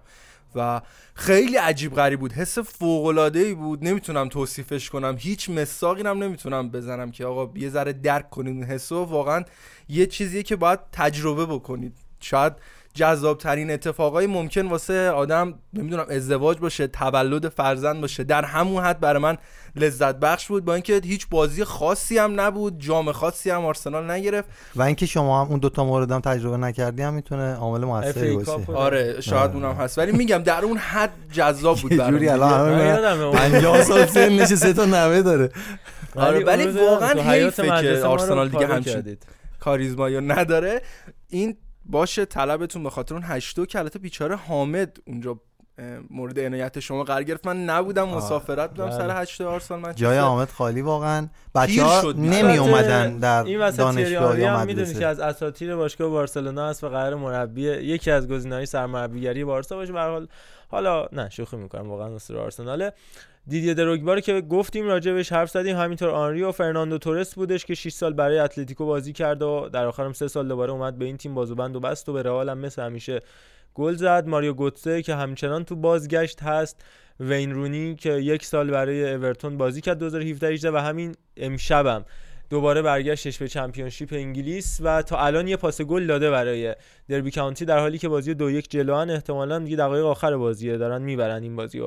و 0.55 0.82
خیلی 1.14 1.57
عجیب 1.57 1.93
غریب 1.95 2.20
بود. 2.20 2.34
حس 2.34 2.59
فوق 2.59 3.05
العاده 3.05 3.39
ای 3.39 3.53
بود. 3.53 3.84
نمی‌تونم 3.84 4.30
توصیفش 4.30 4.89
کنم. 4.89 5.16
هیچ 5.20 5.49
مساقی 5.49 6.01
هم 6.01 6.24
نمی‌تونم 6.24 6.70
بزنم 6.70 7.12
که 7.12 7.26
آقا 7.26 7.59
یه 7.59 7.70
ذره 7.70 7.93
درک 7.93 8.30
کنید 8.30 8.53
اون 8.53 8.64
حس 8.64 8.91
رو. 8.91 9.03
واقعا 9.03 9.43
یه 9.89 10.05
چیزیه 10.05 10.43
که 10.43 10.55
باید 10.55 10.80
تجربه 10.91 11.45
بکنید. 11.45 11.97
شاید 12.20 12.53
جذاب 12.94 13.38
ترین 13.38 13.72
اتفاقای 13.72 14.28
ممکن 14.28 14.68
واسه 14.68 15.10
آدم 15.10 15.54
نمی‌دونم 15.74 16.06
ازدواج 16.10 16.58
باشه 16.58 16.88
تولد 16.88 17.50
فرزند 17.50 18.02
باشه 18.02 18.24
در 18.24 18.46
همون 18.46 18.84
حد 18.84 19.00
برای 19.00 19.22
من 19.22 19.38
لذت 19.76 20.16
بخش 20.16 20.48
بود. 20.48 20.66
با 20.66 20.74
اینکه 20.74 21.02
هیچ 21.04 21.28
بازی 21.30 21.64
خاصی 21.64 22.18
هم 22.18 22.42
نبود 22.42 22.80
جام 22.80 23.12
خاصی 23.12 23.50
هم 23.50 23.66
آرسنال 23.66 24.12
نگرفت. 24.12 24.50
و 24.76 24.82
اینکه 24.82 25.06
شما 25.06 25.42
هم 25.42 25.48
اون 25.52 25.60
دوتا 25.60 25.86
مورد 25.86 26.12
هم 26.12 26.20
تجربه 26.20 26.58
نکردی 26.58 27.02
هم 27.02 27.14
می‌تونه 27.14 27.54
عامل 27.56 27.86
موثری 27.86 28.36
باشه. 28.38 28.72
آره 28.74 29.22
شاید 29.22 29.42
آره. 29.42 29.54
اونم 29.54 29.76
هست. 29.76 29.98
ولی 29.98 30.12
میگم 30.12 30.38
در 30.38 30.66
اون 30.66 30.78
حد 30.78 31.12
جذاب 31.34 31.78
بود 31.78 31.92
یه 31.92 31.98
برام 31.98 32.12
جوری. 32.12 32.30
الان 32.30 32.54
همه 32.54 32.70
من 32.70 32.76
میگن 32.76 32.88
یادمه 32.96 33.24
اون- 33.24 33.36
50 33.38 33.84
سال 33.84 34.06
سنش 34.06 34.48
سه 34.48 34.74
تا 34.74 34.86
نوه 34.86 35.22
داره. 35.22 35.50
آره 36.16 36.44
ولی 36.46 36.68
واقعا 36.68 37.22
حیفه 37.32 37.82
که 37.82 38.04
آرسنال 38.06 38.50
دیگه 38.50 38.68
همچین 38.68 38.94
کردید. 38.94 39.26
کاریزمایی 39.60 40.16
رو 40.16 40.22
نداره. 40.22 40.82
این 41.30 41.58
باشه 41.86 42.26
طلبتون 42.26 42.84
به 42.84 42.90
خاطر 42.90 43.16
اون 43.16 43.24
هشتو 43.26 43.66
که 43.66 43.80
البته 43.80 44.00
بیچاره 44.00 44.36
حامد 44.36 44.98
اونجا 45.08 45.40
مورد 46.10 46.40
عنایت 46.40 46.80
شما 46.80 47.04
قرار 47.04 47.24
گرفت. 47.24 47.48
من 47.48 47.64
نبودم 47.66 48.10
مسافرت 48.10 48.70
بودم 48.70 48.86
بله. 48.86 48.98
سر 48.98 49.22
هشت 49.22 49.42
آرسنال 49.42 49.80
من 49.80 49.96
جای 49.96 50.18
حامد 50.18 50.50
خالی 50.50 50.82
واقعا. 50.82 51.28
بچه 51.56 51.84
ها 51.84 52.02
شد. 52.02 52.16
نمی 52.18 52.58
اومدن 52.58 53.18
در 53.18 53.44
این 53.44 53.60
وسط 53.60 53.78
دانشگاه 53.78 54.40
یا 54.40 54.58
هم 54.58 54.68
می‌دونی 54.68 54.86
که 54.86 54.92
مدرسه. 54.92 55.06
از 55.06 55.20
اساطیر 55.20 55.76
باشگاه 55.76 56.10
بارسلونا 56.10 56.70
هست 56.70 56.84
و 56.84 56.90
قرار 56.90 57.16
مربی 57.16 57.62
یکی 57.62 58.12
از 58.12 58.28
گزینه‌های 58.28 58.66
سرمربیگری 58.66 59.44
بارسا 59.44 59.76
باشه. 59.76 59.94
به 59.94 60.00
هر 60.00 60.10
حال 60.10 60.28
حالا 60.68 61.08
نه 61.12 61.30
شوخی 61.30 61.58
می‌کنم 61.58 61.90
واقعا 61.90 62.16
اصول 62.16 62.38
آرسناله 62.38 62.94
دیدی 63.48 63.74
دروگبا 63.74 64.14
رو 64.14 64.20
که 64.20 64.42
گفتیم 64.42 64.86
راجبش 64.86 65.32
حرف 65.32 65.50
زدیم. 65.50 65.78
همینطور 65.78 66.10
آنری 66.10 66.44
و 66.44 66.52
فرناندو 66.52 66.98
تورس 66.98 67.36
بودش 67.36 67.66
که 67.66 67.76
6 67.76 67.92
سال 67.92 68.14
برای 68.14 68.39
اتلتیکو 68.39 68.86
بازی 68.86 69.14
کرد 69.14 69.42
و 69.42 69.70
در 69.74 69.86
آخرم 69.86 70.14
3 70.14 70.28
سال 70.28 70.48
دوباره 70.48 70.72
اومد 70.72 70.98
به 70.98 71.06
این 71.06 71.18
تیم. 71.18 71.34
بازوبند 71.34 71.76
و 71.76 71.80
بست 71.80 72.10
و 72.10 72.14
به 72.14 72.24
رئال 72.24 72.50
هم 72.50 72.58
مثل 72.58 72.82
همیشه 72.82 73.20
گل 73.74 73.96
زد. 73.96 74.28
ماریو 74.28 74.54
گوتسه 74.54 75.02
که 75.02 75.16
همچنان 75.16 75.64
تو 75.64 75.76
بازگشت 75.76 76.44
هست. 76.44 76.86
وین 77.20 77.52
رونی 77.52 77.96
که 77.96 78.14
یک 78.14 78.46
سال 78.46 78.72
برای 78.72 79.14
اورتون 79.14 79.58
بازی 79.58 79.82
کرد 79.82 79.98
2017 80.00 80.48
18 80.48 80.72
و 80.72 80.78
همین 80.78 81.16
امشبم 81.38 82.06
دوباره 82.50 82.82
برگشتش 82.82 83.38
به 83.38 83.48
چمپیونشیپ 83.48 84.14
انگلیس 84.14 84.80
و 84.84 85.02
تا 85.02 85.18
الان 85.18 85.48
یه 85.48 85.58
پاس 85.58 85.82
گل 85.82 86.08
داده 86.08 86.32
برای 86.32 86.76
دربی 87.10 87.32
کانتی 87.32 87.66
در 87.66 87.80
حالی 87.80 87.98
که 87.98 88.10
بازی 88.10 88.34
دو 88.34 88.52
یک 88.52 88.72
جلوان 88.72 89.10
احتمالاً 89.10 89.60
دیگه 89.60 89.78
دقایق 89.78 90.06
آخر 90.06 90.38
بازیه. 90.38 90.78
دارن 90.78 91.02
می‌برن 91.02 91.44
این 91.44 91.56
بازی 91.56 91.82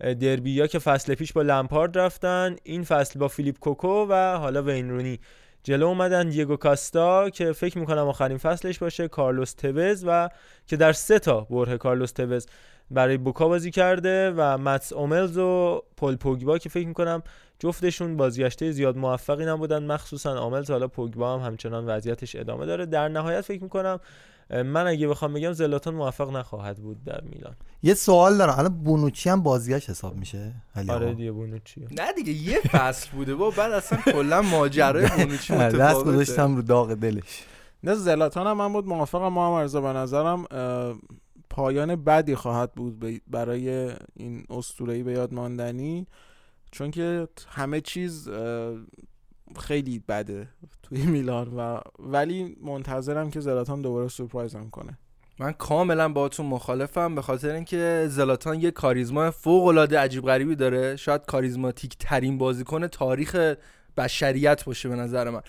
رو 0.00 0.14
دربی 0.14 0.60
ها 0.60 0.66
که 0.66 0.78
فصل 0.78 1.14
پیش 1.14 1.32
با 1.32 1.42
لمپارد 1.42 1.98
رفتن 1.98 2.56
این 2.62 2.84
فصل 2.84 3.18
با 3.18 3.28
فیلیپ 3.28 3.58
کوکو 3.58 4.06
و 4.08 4.36
حالا 4.36 4.62
وین 4.62 4.90
رونی. 4.90 5.20
جلو 5.62 5.86
اومدن 5.86 6.28
دیگو 6.28 6.56
کاستا 6.56 7.30
که 7.30 7.52
فکر 7.52 7.78
می‌کنم 7.78 8.08
آخرین 8.08 8.38
فصلش 8.38 8.78
باشه 8.78 9.08
کارلوس 9.08 9.52
توز 9.52 10.04
و 10.06 10.28
که 10.66 10.76
در 10.76 10.92
سه 10.92 11.18
تا 11.18 11.40
بره 11.40 11.78
کارلوس 11.78 12.12
توز 12.12 12.46
برای 12.90 13.16
بوکا 13.16 13.48
بازی 13.48 13.70
کرده 13.70 14.30
و 14.36 14.58
متس 14.58 14.92
اوملز 14.92 15.38
و 15.38 15.82
پل 15.96 16.16
پوگبا 16.16 16.58
که 16.58 16.68
فکر 16.68 16.86
می‌کنم 16.86 17.22
جفتشون 17.58 18.16
بازگشته 18.16 18.70
زیاد 18.70 18.96
موفقی 18.96 19.44
نبودن. 19.44 19.86
مخصوصا 19.86 20.40
آملز 20.40 20.70
حالا 20.70 20.88
پوگبا 20.88 21.34
هم 21.34 21.46
همچنان 21.46 21.86
وضعیتش 21.86 22.36
ادامه 22.36 22.66
داره. 22.66 22.86
در 22.86 23.08
نهایت 23.08 23.40
فکر 23.40 23.62
می‌کنم 23.62 24.00
من 24.50 24.86
اگه 24.86 25.08
بخوام 25.08 25.32
بگم 25.32 25.52
زلاتان 25.52 25.94
موفق 25.94 26.30
نخواهد 26.30 26.78
بود 26.78 27.04
در 27.04 27.20
میلان. 27.20 27.56
یه 27.82 27.94
سوال 27.94 28.38
دارم. 28.38 28.58
الان 28.58 28.82
بونوچی 28.82 29.30
هم 29.30 29.42
بازگشت 29.42 29.90
حساب 29.90 30.16
میشه؟ 30.16 30.54
آره؟ 30.88 31.14
دیگه 31.14 31.32
بونوچی. 31.32 31.88
نه 31.90 32.12
دیگه 32.12 32.32
یه 32.32 32.60
فصل 32.60 33.10
بوده. 33.10 33.34
با 33.34 33.50
بعد 33.50 33.72
اصلا 33.72 33.98
کلا 33.98 34.42
ماجرای 34.42 35.08
بونوچی 35.18 35.54
دست 35.54 36.04
گذاشتم 36.04 36.56
رو 36.56 36.62
داغ 36.62 36.94
دلش. 36.94 37.44
نه 37.84 37.94
زلاتان 37.94 38.46
هم 38.46 38.56
من 38.56 38.72
بود 38.72 38.86
موافقم. 38.86 39.28
ما 39.28 39.60
هم 39.60 39.82
به 39.82 39.88
نظرم 39.88 40.44
پایان 41.50 41.96
بدی 41.96 42.34
خواهد 42.34 42.72
بود 42.72 43.20
برای 43.26 43.92
این 44.16 44.44
اسطوره‌ای 44.50 45.02
به 45.02 45.12
یاد 45.12 45.34
ماندنی. 45.34 46.06
چون 46.70 46.90
که 46.90 47.28
همه 47.48 47.80
چیز 47.80 48.28
خیلی 49.58 49.98
بده 50.08 50.48
توی 50.82 51.06
میلان 51.06 51.48
و 51.56 51.80
ولی 51.98 52.56
منتظرم 52.62 53.30
که 53.30 53.40
زلاتان 53.40 53.82
دوباره 53.82 54.08
سورپرایزم 54.08 54.70
کنه. 54.70 54.98
من 55.38 55.52
کاملا 55.52 56.08
باهاتون 56.08 56.46
مخالفم 56.46 57.14
به 57.14 57.22
خاطر 57.22 57.54
اینکه 57.54 58.06
زلاتان 58.08 58.60
یه 58.60 58.70
کاریزما 58.70 59.30
فوق 59.30 59.66
العاده 59.66 59.98
عجیب 59.98 60.24
غریبی 60.24 60.56
داره. 60.56 60.96
شاید 60.96 61.26
کاریزماتیک 61.26 61.96
ترین 61.98 62.38
بازیکن 62.38 62.86
تاریخ 62.86 63.54
بشریت 63.96 64.64
باشه 64.64 64.88
به 64.88 64.96
نظر 64.96 65.30
من. 65.30 65.42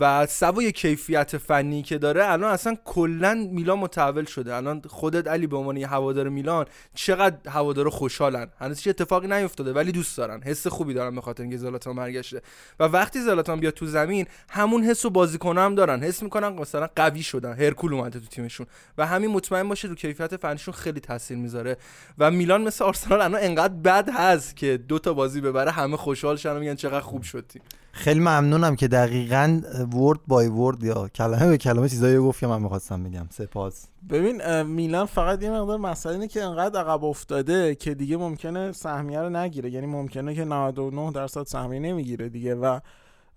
و 0.00 0.26
سوای 0.26 0.72
کیفیت 0.72 1.36
فنی 1.36 1.82
که 1.82 1.98
داره 1.98 2.30
الان 2.30 2.50
اصلا 2.52 2.76
کلا 2.84 3.48
میلان 3.50 3.78
متحول 3.78 4.24
شده. 4.24 4.54
الان 4.54 4.82
خودت 4.86 5.28
علی 5.28 5.46
به 5.46 5.56
عنوان 5.56 5.76
هوادار 5.76 6.28
میلان 6.28 6.66
چقدر 6.94 7.50
هوادارا 7.50 7.90
خوشحالن؟ 7.90 8.48
هنوز 8.60 8.76
هیچ 8.76 8.88
اتفاقی 8.88 9.28
نیفتاده 9.28 9.72
ولی 9.72 9.92
دوست 9.92 10.16
دارن. 10.16 10.42
حس 10.42 10.66
خوبی 10.66 10.94
دارن 10.94 11.14
به 11.14 11.20
خاطر 11.20 11.42
اینکه 11.42 11.56
زلاتان 11.56 11.96
برگشته. 11.96 12.42
و 12.80 12.84
وقتی 12.84 13.20
زلاتان 13.20 13.60
بیاد 13.60 13.74
تو 13.74 13.86
زمین 13.86 14.26
همون 14.50 14.84
حس 14.84 15.04
و 15.04 15.10
بازیکن‌ها 15.10 15.64
هم 15.64 15.74
دارن. 15.74 16.02
حس 16.02 16.22
می‌کنن 16.22 16.48
مثلا 16.48 16.88
قوی 16.96 17.22
شدن. 17.22 17.52
هرکول 17.52 17.94
اومده 17.94 18.20
تو 18.20 18.26
تیمشون. 18.26 18.66
و 18.98 19.06
همین 19.06 19.30
مطمئن 19.30 19.68
باشه 19.68 19.88
رو 19.88 19.94
کیفیت 19.94 20.36
فنیشون 20.36 20.74
خیلی 20.74 21.00
تاثیر 21.00 21.36
می‌ذاره. 21.36 21.76
و 22.18 22.30
میلان 22.30 22.62
مثل 22.62 22.84
آرسنال 22.84 23.20
الان 23.20 23.40
انقدر 23.42 23.74
بد 23.74 24.08
هست 24.08 24.56
که 24.56 24.76
دو 24.76 24.98
تا 24.98 25.14
بازی 25.14 25.40
ببره 25.40 25.70
همه 25.70 25.96
خوشحال 25.96 26.36
شدن 26.36 26.58
میگن 26.58 26.74
چقدر 26.74 27.00
خوب 27.00 27.22
شد 27.22 27.44
تیم. 27.48 27.62
خیلی 27.92 28.20
ممنونم 28.20 28.76
که 28.76 28.88
دقیقا 28.88 29.60
ورد 29.92 30.18
بای 30.26 30.48
ورد 30.48 30.82
یا 30.82 31.08
کلمه 31.08 31.48
به 31.48 31.58
کلمه 31.58 31.88
چیزایی 31.88 32.18
گفت 32.18 32.40
که 32.40 32.46
من 32.46 32.62
می‌خواستم 32.62 33.04
بگم. 33.04 33.26
سپاس. 33.30 33.86
ببین 34.10 34.62
میلان 34.62 35.06
فقط 35.06 35.42
یه 35.42 35.50
مقدار 35.50 35.78
مسئله 35.78 36.12
اینه 36.12 36.28
که 36.28 36.42
انقدر 36.42 36.80
عقب 36.80 37.04
افتاده 37.04 37.74
که 37.74 37.94
دیگه 37.94 38.16
ممکنه 38.16 38.72
سهمیه 38.72 39.20
رو 39.20 39.30
نگیره. 39.30 39.70
یعنی 39.70 39.86
ممکنه 39.86 40.34
که 40.34 40.44
99 40.44 41.12
درصد 41.12 41.46
سهمیه 41.46 41.80
نمی‌گیره 41.80 42.28
دیگه 42.28 42.54
و 42.54 42.80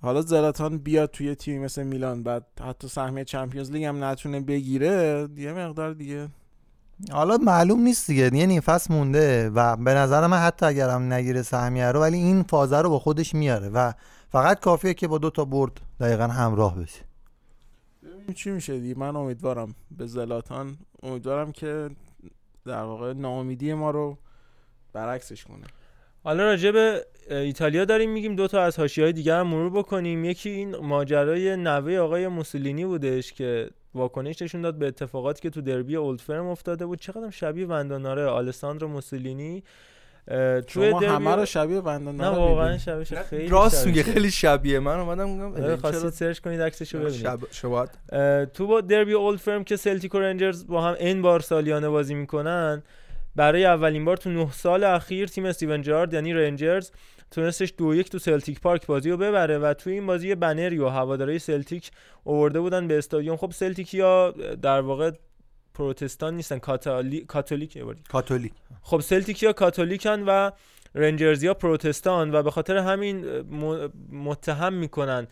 حالا 0.02 0.22
زلاتان 0.22 0.78
بیاد 0.78 1.12
توی 1.12 1.36
تیمی 1.36 1.60
مثل 1.60 1.84
میلان 1.84 2.24
بعد 2.24 2.46
حتی 2.62 2.88
سهمیه 2.88 3.24
چمپیونز 3.24 3.72
لیگ 3.72 3.84
هم 3.84 4.04
نتونه 4.04 4.40
بگیره 4.40 5.28
یه 5.38 5.54
مقدار 5.54 5.94
دیگه. 5.94 6.28
حالا 7.12 7.38
معلوم 7.38 7.82
نیست 7.82 8.08
دیگه. 8.08 8.36
یه 8.38 8.46
نیم 8.46 8.62
فصل 8.62 8.94
مونده 8.94 9.50
و 9.50 9.76
به 9.78 9.94
نظر 9.94 10.28
من 10.28 10.38
حتی 10.38 10.66
اگرم 10.66 11.14
نگیره 11.14 11.42
سهمیه 11.42 11.86
رو 11.86 12.00
ولی 12.00 12.18
این 12.18 12.44
فازه 12.44 12.78
رو 12.78 12.90
با 12.90 13.00
خودش 13.00 13.36
میاره 13.36 13.70
و 13.70 13.94
فقط 14.32 14.60
کافیه 14.60 14.94
که 14.94 15.08
با 15.08 15.18
دو 15.18 15.30
تا 15.30 15.46
برد 15.46 15.82
دقیقا 16.00 16.28
همراه 16.28 16.80
بشه 16.80 17.02
ببینیم 18.04 18.34
چی 18.34 18.52
میشه 18.52 18.80
دیگه؟ 18.80 19.00
من 19.00 19.16
امیدوارم 19.16 19.76
به 19.98 20.06
زلاتان 20.06 20.78
امیدوارم 21.04 21.52
که 21.52 21.90
در 22.66 22.84
واقع 22.84 23.14
ناامیدی 23.14 23.74
ما 23.74 23.92
رو 23.92 24.18
برعکسش 24.94 25.44
کنه. 25.44 25.66
حالا 26.24 26.44
راجع 26.44 26.72
به 26.72 27.06
ایتالیا 27.30 27.86
داریم 27.86 28.12
میگیم 28.12 28.36
دو 28.36 28.48
تا 28.48 28.62
از 28.62 28.80
حاشیه‌های 28.80 29.14
دیگر 29.14 29.40
هم 29.40 29.48
مرور 29.48 29.70
بکنیم. 29.70 30.26
یکی 30.26 30.50
این 30.50 30.76
ماجرای 30.76 31.56
نوه 31.56 31.98
آقای 31.98 32.28
موسولینی 32.28 32.86
بودش 32.86 33.34
که 33.34 33.70
واکنش 33.94 34.42
نشون 34.42 34.62
داد 34.62 34.76
به 34.76 34.88
اتفاقاتی 34.88 35.42
که 35.42 35.50
تو 35.50 35.62
دربی 35.62 35.96
اولد 35.96 36.20
فرم 36.20 36.48
افتاده 36.48 36.86
بود. 36.86 37.00
چقدر 37.00 37.30
شبیه 37.30 37.68
ونداناره 37.68 38.26
آلساندرو 38.26 38.88
موسولینی. 38.88 39.64
توی 40.68 40.90
شما 40.90 41.00
دربی- 41.00 41.06
همه 41.06 41.36
رو 41.36 41.46
شبیه 41.46 41.82
بندان 41.82 42.16
نه 42.16 42.28
واقعا 42.28 42.78
شبیه 42.78 43.04
خیلی 43.04 43.48
راست 43.48 43.76
شبیه. 43.82 43.88
میگه 43.94 44.04
خیلی 44.14 44.32
شبیه. 44.32 44.80
من 44.80 45.00
اومدم 45.00 45.30
میگم 45.30 45.64
آره، 45.64 45.76
خواستید 45.78 46.10
سرچ 46.10 46.40
کنید 46.40 46.62
عکسشو 46.62 47.00
ببینید 47.00 47.26
شب 47.52 48.46
تو 48.46 48.68
با 48.68 48.82
دربی 48.82 49.14
Old 49.14 49.40
Firm 49.40 49.64
که 49.64 49.76
سلتیک 49.76 50.16
و 50.16 50.20
رنجرز 50.20 50.68
با 50.68 50.82
هم 50.82 50.96
این 51.00 51.22
بار 51.22 51.40
سالیانه 51.40 51.90
بازی 51.90 52.14
می‌کنن 52.14 52.84
برای 53.36 53.66
اولین 53.66 54.06
بار 54.06 54.18
تو 54.18 54.30
نه 54.30 54.52
سال 54.52 54.84
اخیر 54.84 55.28
تیم 55.28 55.46
استیون 55.46 55.82
جرارد 55.82 56.14
یعنی 56.14 56.34
رنجرز 56.34 56.92
تونستش 57.32 57.74
دو 57.78 57.96
یک 57.96 58.10
تو 58.10 58.20
سلتیک 58.20 58.62
پارک 58.62 58.86
بازی 58.86 59.10
رو 59.12 59.18
ببره 59.18 59.58
و 59.58 59.74
تو 59.74 59.90
این 59.90 60.08
بازی 60.08 60.36
بنری 60.36 60.78
و 60.80 60.88
هوادارهای 60.88 61.40
سلتیک 61.40 61.92
آورده 62.26 62.60
بودن 62.60 62.88
به 62.88 62.98
استادیوم. 62.98 63.38
خب 63.38 63.52
سلتیکیا 63.52 64.32
در 64.62 64.82
واقع 64.82 65.12
پروتستان 65.74 66.36
نیستن 66.36 66.60
کاتولی... 66.60 67.22
کاتولیک. 67.22 67.78
کاتولیک 68.10 68.52
خب 68.82 69.00
سلتیکیا 69.00 69.54
کاتولیکن 69.54 70.24
و 70.28 70.52
رنجرزیا 70.96 71.54
پروتستان 71.54 72.36
و 72.36 72.44
به 72.44 72.52
خاطر 72.52 72.78
همین 72.78 73.26
متهم 74.12 74.74
می‌کنن 74.74 75.28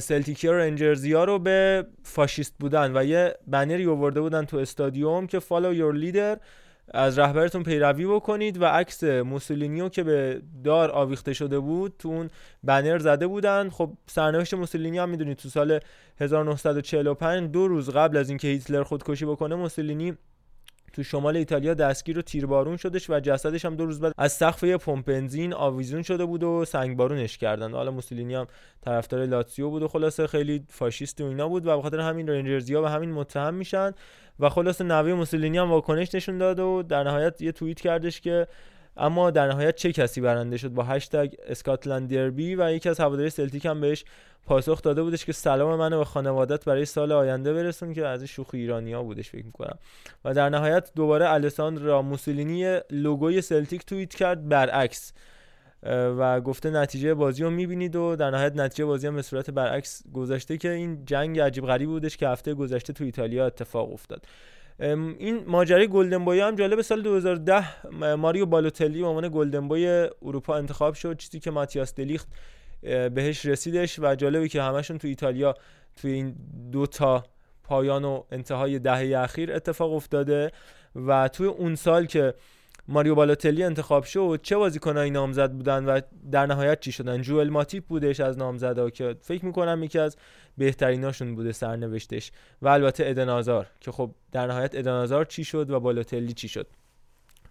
سلتیکیا 0.00 0.52
و 0.52 0.54
رنجرزیا 0.54 1.24
رو 1.24 1.38
به 1.38 1.86
فاشیست 2.02 2.54
بودن 2.60 2.96
و 2.96 3.04
یه 3.04 3.34
بنری 3.46 3.86
آورده 3.86 4.20
بودن 4.20 4.44
تو 4.44 4.56
استادیوم 4.56 5.26
که 5.26 5.38
follow 5.38 5.74
your 5.74 5.94
leader 5.94 6.38
از 6.92 7.18
رهبرتون 7.18 7.62
پیروی 7.62 8.06
بکنید 8.06 8.62
و 8.62 8.64
عکس 8.64 9.04
موسولینیو 9.04 9.88
که 9.88 10.02
به 10.02 10.42
دار 10.64 10.90
آویخته 10.90 11.32
شده 11.32 11.58
بود 11.58 11.94
تو 11.98 12.08
اون 12.08 12.30
بنر 12.62 12.98
زده 12.98 13.26
بودن. 13.26 13.70
خب 13.70 13.92
سرنوشت 14.06 14.54
موسولینی 14.54 14.98
هم 14.98 15.08
می‌دونید 15.08 15.36
تو 15.36 15.48
سال 15.48 15.80
1945 16.20 17.50
دو 17.50 17.68
روز 17.68 17.90
قبل 17.90 18.16
از 18.16 18.28
اینکه 18.28 18.48
هیتلر 18.48 18.82
خودکشی 18.82 19.24
بکنه 19.24 19.54
موسولینی 19.54 20.16
تو 20.92 21.02
شمال 21.02 21.36
ایتالیا 21.36 21.74
دستگیر 21.74 22.18
و 22.18 22.22
تیربارون 22.22 22.76
شدش 22.76 23.10
و 23.10 23.20
جسدش 23.20 23.64
هم 23.64 23.76
دو 23.76 23.86
روز 23.86 24.00
بعد 24.00 24.12
از 24.18 24.32
سقف 24.32 24.62
یه 24.62 24.76
پمپ 24.76 25.04
بنزین 25.04 25.52
آویزون 25.52 26.02
شده 26.02 26.24
بود 26.24 26.42
و 26.42 26.64
سنگبارونش 26.64 27.38
کردن. 27.38 27.72
حالا 27.72 27.90
موسولینی 27.90 28.34
هم 28.34 28.46
طرفدار 28.80 29.26
لاتزیو 29.26 29.70
بود 29.70 29.82
و 29.82 29.88
خلاصه 29.88 30.26
خیلی 30.26 30.64
فاشیست 30.68 31.20
و 31.20 31.24
اینا 31.24 31.48
بود 31.48 31.66
و 31.66 31.76
به 31.76 31.82
خاطر 31.82 32.00
همین 32.00 32.28
رنجرزیا 32.28 32.80
به 32.80 32.90
همین 32.90 33.12
متهم 33.12 33.54
میشن. 33.54 33.92
و 34.40 34.48
خلاصه 34.48 34.84
نوه 34.84 35.12
موسولینی 35.12 35.58
هم 35.58 35.70
واکنش 35.70 36.14
نشون 36.14 36.38
داد 36.38 36.58
و 36.58 36.82
در 36.82 37.04
نهایت 37.04 37.40
یه 37.40 37.52
توییت 37.52 37.80
کردش 37.80 38.20
که 38.20 38.46
اما 38.96 39.30
در 39.30 39.48
نهایت 39.48 39.76
چه 39.76 39.92
کسی 39.92 40.20
برنده 40.20 40.56
شد 40.56 40.68
با 40.68 40.82
هشتگ 40.82 41.34
اسکاتلند 41.46 42.14
دربی 42.14 42.54
و 42.54 42.72
یکی 42.72 42.88
از 42.88 43.00
هواداری 43.00 43.30
سلتیک 43.30 43.66
هم 43.66 43.80
بهش 43.80 44.04
پاسخ 44.46 44.82
داده 44.82 45.02
بودش 45.02 45.24
که 45.24 45.32
سلام 45.32 45.78
منو 45.78 45.98
به 45.98 46.04
خانوادت 46.04 46.64
برای 46.64 46.84
سال 46.84 47.12
آینده 47.12 47.52
برسون 47.52 47.92
که 47.92 48.06
از 48.06 48.24
شوخی 48.24 48.58
ایرانیا 48.58 49.02
بودش 49.02 49.30
فکر 49.30 49.46
می‌کنم. 49.46 49.78
و 50.24 50.34
در 50.34 50.48
نهایت 50.48 50.90
دوباره 50.96 51.30
الساندرا 51.30 52.02
موسولینی 52.02 52.80
لوگوی 52.90 53.40
سلتیک 53.40 53.86
توییت 53.86 54.14
کرد 54.14 54.48
برعکس. 54.48 55.12
و 55.82 56.40
گفته 56.40 56.70
نتیجه 56.70 57.14
بازی 57.14 57.42
رو 57.42 57.50
می‌بینید 57.50 57.96
و 57.96 58.16
در 58.16 58.30
نهایت 58.30 58.56
نتیجه 58.56 58.84
بازی 58.84 59.06
هم 59.06 59.14
به 59.14 59.22
صورت 59.22 59.50
برعکس 59.50 60.02
گذشته 60.12 60.56
که 60.56 60.70
این 60.70 61.04
جنگ 61.04 61.40
عجیب 61.40 61.66
غریب 61.66 61.88
بودش 61.88 62.16
که 62.16 62.28
هفته 62.28 62.54
گذشته 62.54 62.92
تو 62.92 63.04
ایتالیا 63.04 63.46
اتفاق 63.46 63.92
افتاد. 63.92 64.26
این 64.78 65.44
ماجرای 65.46 65.88
گلدن 65.88 66.24
بوی 66.24 66.40
هم 66.40 66.56
جالب 66.56 66.80
سال 66.80 67.02
2010 67.02 67.86
ماریو 68.16 68.46
بالوتلی 68.46 69.00
به 69.00 69.06
عنوان 69.06 69.28
گلدن 69.28 69.68
بوی 69.68 70.08
اروپا 70.22 70.56
انتخاب 70.56 70.94
شد 70.94 71.16
چیزی 71.16 71.40
که 71.40 71.50
ماتیاس 71.50 71.94
دلیخت 71.94 72.28
بهش 72.82 73.46
رسیدش 73.46 73.98
و 73.98 74.14
جالبه 74.14 74.48
که 74.48 74.62
همشون 74.62 74.98
تو 74.98 75.08
ایتالیا 75.08 75.54
توی 75.96 76.12
این 76.12 76.34
دو 76.72 76.86
تا 76.86 77.24
پایان 77.64 78.04
و 78.04 78.22
انتهای 78.30 78.78
دهه 78.78 79.18
اخیر 79.18 79.52
اتفاق 79.52 79.92
افتاده 79.92 80.52
و 80.96 81.28
توی 81.28 81.46
اون 81.46 81.74
سال 81.74 82.06
که 82.06 82.34
ماریو 82.88 83.14
بالاتلی 83.14 83.64
انتخاب 83.64 84.04
شد 84.04 84.40
چه 84.42 84.56
بازیکنایی 84.56 85.10
نامزد 85.10 85.52
بودن 85.52 85.84
و 85.84 86.00
در 86.30 86.46
نهایت 86.46 86.80
چی 86.80 86.92
شدن؟ 86.92 87.22
جوئل 87.22 87.48
ماتیپ 87.48 87.84
بودش 87.84 88.20
از 88.20 88.38
نامزدا 88.38 88.90
که 88.90 89.16
فکر 89.20 89.44
می‌کنم 89.44 89.82
یکی 89.82 89.98
از 89.98 90.16
بهتریناشون 90.58 91.34
بوده 91.34 91.52
سرنوشتش. 91.52 92.32
و 92.62 92.68
البته 92.68 93.04
ادنازار 93.06 93.66
که 93.80 93.92
خب 93.92 94.14
در 94.32 94.46
نهایت 94.46 94.74
ادنازار 94.74 95.24
چی 95.24 95.44
شد 95.44 95.70
و 95.70 95.80
بالاتلی 95.80 96.32
چی 96.32 96.48
شد؟ 96.48 96.66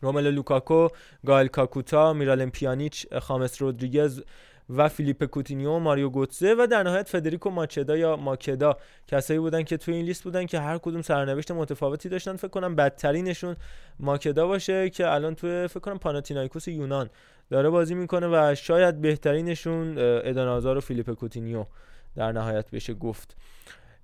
روملو 0.01 0.32
لوکاکو، 0.32 0.88
گایل 1.25 1.47
کاکوتا، 1.47 2.13
میرالم 2.13 2.51
پیانیچ، 2.51 3.07
خامس 3.21 3.61
رودریگز 3.61 4.21
و 4.76 4.89
فیلیپ 4.89 5.26
کوتینیو 5.26 5.80
ماریو 5.80 6.09
گوتزه 6.09 6.55
و 6.59 6.67
در 6.67 6.84
نهایت 6.84 7.09
فدریکو 7.09 7.49
ماچدا 7.49 7.97
یا 7.97 8.15
ماکدا. 8.15 8.78
کسایی 9.07 9.39
بودن 9.39 9.63
که 9.63 9.78
توی 9.78 9.93
این 9.93 10.05
لیست 10.05 10.24
بودن 10.24 10.45
که 10.45 10.59
هر 10.59 10.78
کدوم 10.78 11.01
سرنوشت 11.01 11.51
متفاوتی 11.51 12.09
داشتن 12.09 12.36
فکر 12.36 12.47
کنم 12.47 12.76
بدترینشون 12.76 13.55
ماکدا 13.99 14.47
باشه 14.47 14.89
که 14.89 15.07
الان 15.07 15.36
توی 15.36 15.67
فکر 15.67 15.80
کنم 15.80 15.97
پاناتینایکوس 15.97 16.67
یونان 16.67 17.09
داره 17.49 17.69
بازی 17.69 17.95
می‌کنه 17.95 18.28
و 18.28 18.55
شاید 18.55 19.01
بهترینشون 19.01 19.97
ادن 19.97 20.29
آزار 20.29 20.77
و 20.78 20.82
فیلیپ 20.82 21.11
کوتینیو 21.11 21.65
در 22.15 22.32
نهایت 22.32 22.72
بشه 22.72 22.93
گفت. 22.93 23.38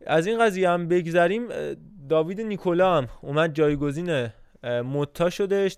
از 0.05 0.27
این 0.27 0.39
قضیه 0.45 0.69
هم 0.69 0.87
بگذریم. 0.87 1.47
داوید 2.09 2.41
نیکولا 2.41 2.97
هم 2.97 3.07
اومد 3.21 3.53
جایگزین 3.53 4.29
متا 4.63 5.29
شدش 5.29 5.77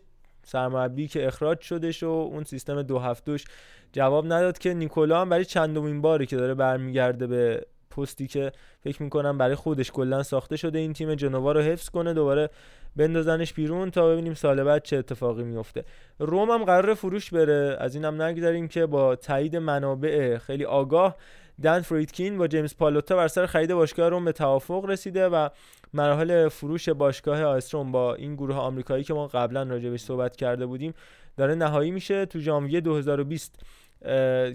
سرمربی 0.49 1.07
که 1.07 1.27
اخراج 1.27 1.61
شدش 1.61 2.03
و 2.03 2.07
اون 2.07 2.43
سیستم 2.43 2.81
دو 2.81 2.99
هفتوش 2.99 3.45
جواب 3.93 4.25
نداد 4.25 4.57
که 4.57 4.73
نیکولا 4.73 5.21
هم 5.21 5.29
برای 5.29 5.45
چندمین 5.45 6.01
باری 6.01 6.25
که 6.25 6.37
داره 6.37 6.53
برمیگرده 6.53 7.27
به 7.27 7.65
پستی 7.89 8.27
که 8.27 8.51
فکر 8.83 9.03
می‌کنم 9.03 9.37
برای 9.37 9.55
خودش 9.55 9.91
کلا 9.91 10.23
ساخته 10.23 10.57
شده 10.57 10.79
این 10.79 10.93
تیم 10.93 11.15
جنوا 11.15 11.51
رو 11.51 11.61
حفظ 11.61 11.89
کنه 11.89 12.13
دوباره 12.13 12.49
بندازنش 12.95 13.53
بیرون 13.53 13.91
تا 13.91 14.07
ببینیم 14.07 14.33
سال 14.33 14.63
بعد 14.63 14.83
چه 14.83 14.97
اتفاقی 14.97 15.43
میفته 15.43 15.83
روم 16.19 16.51
هم 16.51 16.63
قرار 16.63 16.93
فروش 16.93 17.33
بره 17.33 17.77
از 17.79 17.95
اینم 17.95 18.21
نگذاریم 18.21 18.67
که 18.67 18.85
با 18.85 19.15
تایید 19.15 19.55
منابع 19.55 20.37
خیلی 20.37 20.65
آگاه 20.65 21.15
دن 21.63 21.81
فریدکین 21.81 22.37
با 22.37 22.47
جیمز 22.47 22.75
پالوتا 22.75 23.15
بر 23.15 23.27
سر 23.27 23.45
خرید 23.45 23.73
باشگاه 23.73 24.09
روم 24.09 24.25
به 24.25 24.31
توافق 24.31 24.85
رسیده 24.85 25.29
و 25.29 25.49
مراحل 25.93 26.47
فروش 26.47 26.89
باشگاه 26.89 27.43
آیستروم 27.43 27.91
با 27.91 28.15
این 28.15 28.35
گروه 28.35 28.55
آمریکایی 28.55 29.03
که 29.03 29.13
ما 29.13 29.27
قبلا 29.27 29.63
راجع 29.63 29.97
صحبت 29.97 30.35
کرده 30.35 30.65
بودیم 30.65 30.93
داره 31.37 31.55
نهایی 31.55 31.91
میشه. 31.91 32.25
تو 32.25 32.39
ژانویه 32.39 32.81
2020 32.81 33.59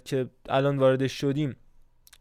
که 0.05 0.27
الان 0.49 0.79
وارد 0.79 1.07
شدیم 1.07 1.57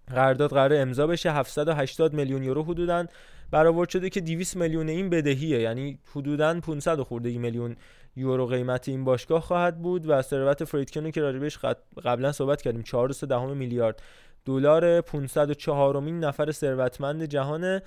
قرارداد 0.08 0.50
قرار 0.50 0.82
امضا 0.82 1.08
بشه. 1.08 1.32
780 1.32 2.14
میلیون 2.14 2.44
یورو 2.44 2.64
حدودا. 2.64 3.06
برآورد 3.52 3.90
شده 3.90 4.10
که 4.10 4.22
200 4.22 4.58
میلیون 4.58 4.90
این 4.90 5.10
بدهیه. 5.10 5.60
یعنی 5.60 6.00
حدودا 6.12 6.60
500 6.60 7.02
خورده 7.02 7.38
میلیون 7.38 7.76
یورو 8.16 8.46
قیمت 8.46 8.90
این 8.90 9.04
باشگاه 9.04 9.42
خواهد 9.42 9.82
بود 9.82 10.10
و 10.10 10.22
ثروت 10.22 10.64
فریدکینو 10.64 11.12
که 11.12 11.22
راجبش 11.22 11.58
قبلا 12.06 12.32
صحبت 12.32 12.62
کردیم 12.62 12.84
4.3 13.12 13.32
میلیارد 13.56 14.02
دلار 14.46 15.02
504 15.02 16.00
مین 16.00 16.20
نفر 16.20 16.52
ثروتمند 16.52 17.24
جهانه. 17.24 17.82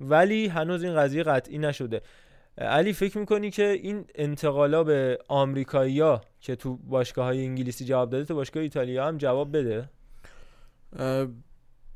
ولی 0.00 0.46
هنوز 0.46 0.84
این 0.84 0.96
قضیه 0.96 1.22
قطعی 1.22 1.58
نشده. 1.58 2.02
علی 2.58 2.92
فکر 2.92 3.18
می‌کنی 3.18 3.50
که 3.50 3.66
این 3.66 4.04
انتقالا 4.14 4.84
به 4.84 5.18
آمریکایی‌ها 5.28 6.20
که 6.40 6.56
تو 6.56 6.76
باشگاه 6.76 7.24
های 7.24 7.44
انگلیسی 7.44 7.84
جواب 7.84 8.10
داده 8.10 8.24
تو 8.24 8.34
باشگاه 8.34 8.62
ایتالیا 8.62 9.06
هم 9.06 9.18
جواب 9.18 9.56
بده؟ 9.56 9.88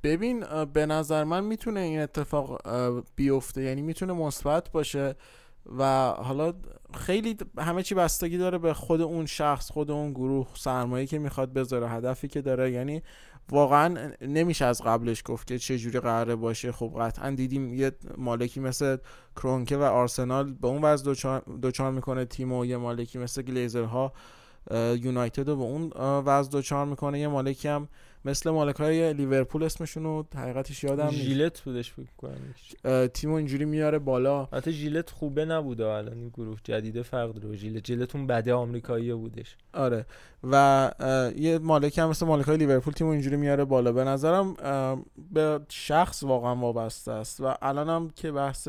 ببین 0.02 0.44
به 0.72 0.86
نظر 0.86 1.24
من 1.24 1.44
می‌تونه 1.44 1.80
این 1.80 2.00
اتفاق 2.00 2.60
بیفته. 3.16 3.62
یعنی 3.62 3.82
می‌تونه 3.82 4.12
مثبت 4.12 4.72
باشه 4.72 5.14
و 5.78 6.10
حالا 6.10 6.54
خیلی 6.94 7.36
همه 7.58 7.82
چی 7.82 7.94
بستگی 7.94 8.38
داره 8.38 8.58
به 8.58 8.74
خود 8.74 9.00
اون 9.00 9.26
شخص 9.26 9.70
خود 9.70 9.90
اون 9.90 10.12
گروه 10.12 10.48
سرمایه 10.54 11.06
که 11.06 11.18
می‌خواد 11.18 11.52
بذاره 11.52 11.88
هدفی 11.88 12.28
که 12.28 12.42
داره. 12.42 12.70
یعنی 12.70 13.02
واقعا 13.50 14.10
نمیشه 14.20 14.64
از 14.64 14.82
قبلش 14.82 15.22
گفت 15.24 15.46
که 15.46 15.58
چه 15.58 15.78
جوری 15.78 16.00
قراره 16.00 16.36
باشه. 16.36 16.72
خب 16.72 16.94
قطعا 17.00 17.30
دیدیم 17.30 17.74
یه 17.74 17.92
مالکی 18.16 18.60
مثل 18.60 18.96
کرونکه 19.36 19.76
و 19.76 19.82
آرسنال 19.82 20.52
به 20.52 20.68
اون 20.68 20.82
وضع 20.82 21.04
دوچار, 21.04 21.90
می‌کنه. 21.90 22.24
تیم 22.24 22.52
و 22.52 22.64
یه 22.64 22.76
مالکی 22.76 23.18
مثل 23.18 23.42
گلیزرها 23.42 24.12
یونایتد 25.00 25.48
رو 25.48 25.56
به 25.56 25.62
اون 25.62 25.92
وضع 26.00 26.50
دوچار 26.50 26.86
می‌کنه. 26.86 27.20
یه 27.20 27.28
مالکی 27.28 27.68
هم 27.68 27.88
مثل 28.24 28.50
مالک 28.50 28.76
های 28.76 29.12
لیورپول 29.12 29.62
اسمشون 29.62 30.04
رو 30.04 30.26
حقیقتش 30.34 30.84
یادم 30.84 31.06
نیست. 31.06 31.16
ژیلت 31.16 31.60
بودش 31.60 31.92
فکر 31.92 32.12
کنم 32.16 33.06
تیم 33.06 33.32
اینجوری 33.32 33.64
میاره 33.64 33.98
بالا. 33.98 34.38
البته 34.52 34.70
ژیلت 34.70 35.10
خوبه 35.10 35.44
نبوده 35.44 35.86
الان 35.86 36.18
این 36.18 36.28
گروه. 36.28 36.58
جدیده 36.64 37.02
فرق 37.02 37.34
داره 37.34 37.56
ژیلت. 37.56 37.86
ژیلتون 37.86 38.26
بده 38.26 38.54
آمریکایی 38.54 39.14
بودش. 39.14 39.56
آره. 39.74 40.06
و 40.50 40.90
یه 41.36 41.58
مالک 41.58 41.98
هم 41.98 42.08
مثل 42.08 42.26
مالک 42.26 42.46
های 42.46 42.56
لیورپول 42.56 42.94
تیم 42.94 43.06
اینجوری 43.06 43.36
میاره 43.36 43.64
بالا. 43.64 43.92
به 43.92 44.04
نظرم 44.04 44.54
به 45.32 45.60
شخص 45.68 46.22
واقعا 46.22 46.56
وابسته 46.56 47.12
است. 47.12 47.40
و 47.40 47.54
الانم 47.62 48.10
که 48.10 48.32
بحث 48.32 48.68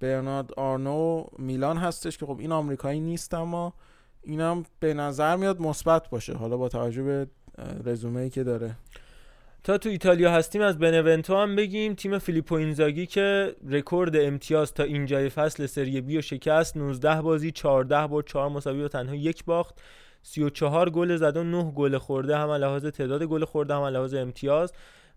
برنارد 0.00 0.52
آرنو 0.52 1.24
میلان 1.38 1.76
هستش 1.76 2.18
که 2.18 2.26
خب 2.26 2.38
این 2.38 2.52
آمریکایی 2.52 3.00
نیست 3.00 3.34
اما 3.34 3.74
اینم 4.22 4.64
به 4.80 4.94
نظر 4.94 5.36
میاد 5.36 5.60
مثبت 5.60 6.08
باشه. 6.08 6.34
حالا 6.34 6.56
با 6.56 6.68
توجه 6.68 7.02
به 7.02 7.26
رزومه 7.84 8.20
ای 8.20 8.30
که 8.30 8.44
داره. 8.44 8.76
تا 9.64 9.78
تو 9.78 9.88
ایتالیا 9.88 10.32
هستیم 10.32 10.62
از 10.62 10.78
بنونتو 10.78 11.36
هم 11.36 11.56
بگیم. 11.56 11.94
تیم 11.94 12.18
فیلیپو 12.18 12.54
اینزاگی 12.54 13.06
که 13.06 13.56
رکورد 13.68 14.16
امتیاز 14.16 14.74
تا 14.74 14.82
اینجای 14.82 15.28
فصل 15.28 15.66
سری 15.66 16.00
بی 16.00 16.18
و 16.18 16.20
شکست. 16.20 16.76
19 16.76 17.22
بازی 17.22 17.50
14 17.50 18.06
برد 18.06 18.26
4 18.26 18.48
مساوی 18.48 18.82
و 18.82 18.88
تنها 18.88 19.14
یک 19.14 19.44
باخت. 19.44 19.74
34 20.22 20.90
گل 20.90 21.16
زد 21.16 21.36
و 21.36 21.44
9 21.44 21.72
گل 21.72 21.98
خورده 21.98 22.36
هم 22.36 22.50
لحاظ 22.50 22.86
تعداد 22.86 23.22
گل 23.22 23.44
خورده 23.44 23.74
هم 23.74 23.82
لحاظ 23.82 24.14
امتیاز. 24.14 24.72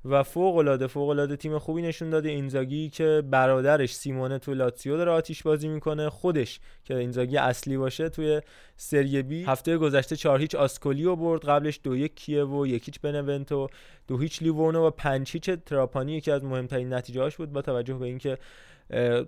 و 0.05 0.23
فوق 0.23 0.57
العاده 0.57 0.87
فوق 0.87 1.09
العاده 1.09 1.35
تیم 1.35 1.59
خوبی 1.59 1.81
نشون 1.81 2.09
داده. 2.09 2.29
اینزاگی 2.29 2.89
که 2.89 3.23
برادرش 3.31 3.95
سیمونه 3.95 4.39
تو 4.39 4.53
لاتسیو 4.53 4.97
داره 4.97 5.11
آتیش 5.11 5.43
بازی 5.43 5.67
می‌کنه 5.67 6.09
خودش 6.09 6.59
که 6.83 6.95
اینزاگی 6.95 7.37
اصلی 7.37 7.77
باشه 7.77 8.09
توی 8.09 8.41
سری 8.75 9.21
بی. 9.21 9.43
هفته 9.43 9.77
گذشته 9.77 10.15
4 10.15 10.39
هیچ 10.39 10.55
آسکولیو 10.55 11.15
برد 11.15 11.45
قبلش 11.45 11.79
دو 11.83 11.97
یک 11.97 12.15
کیه‌وو 12.15 12.67
یک 12.67 12.85
هیچ 12.85 13.01
بنونتو 13.01 13.67
دو 14.07 14.17
هیچ 14.17 14.41
لیورنو 14.43 14.87
و 14.87 14.89
پنج 14.89 15.31
هیچ 15.31 15.49
تراپانی. 15.49 16.13
یکی 16.13 16.31
از 16.31 16.43
مهمترین 16.43 16.93
نتیجه 16.93 17.21
هاش 17.21 17.35
بود 17.35 17.51
با 17.51 17.61
توجه 17.61 17.93
به 17.93 18.05
اینکه 18.05 18.37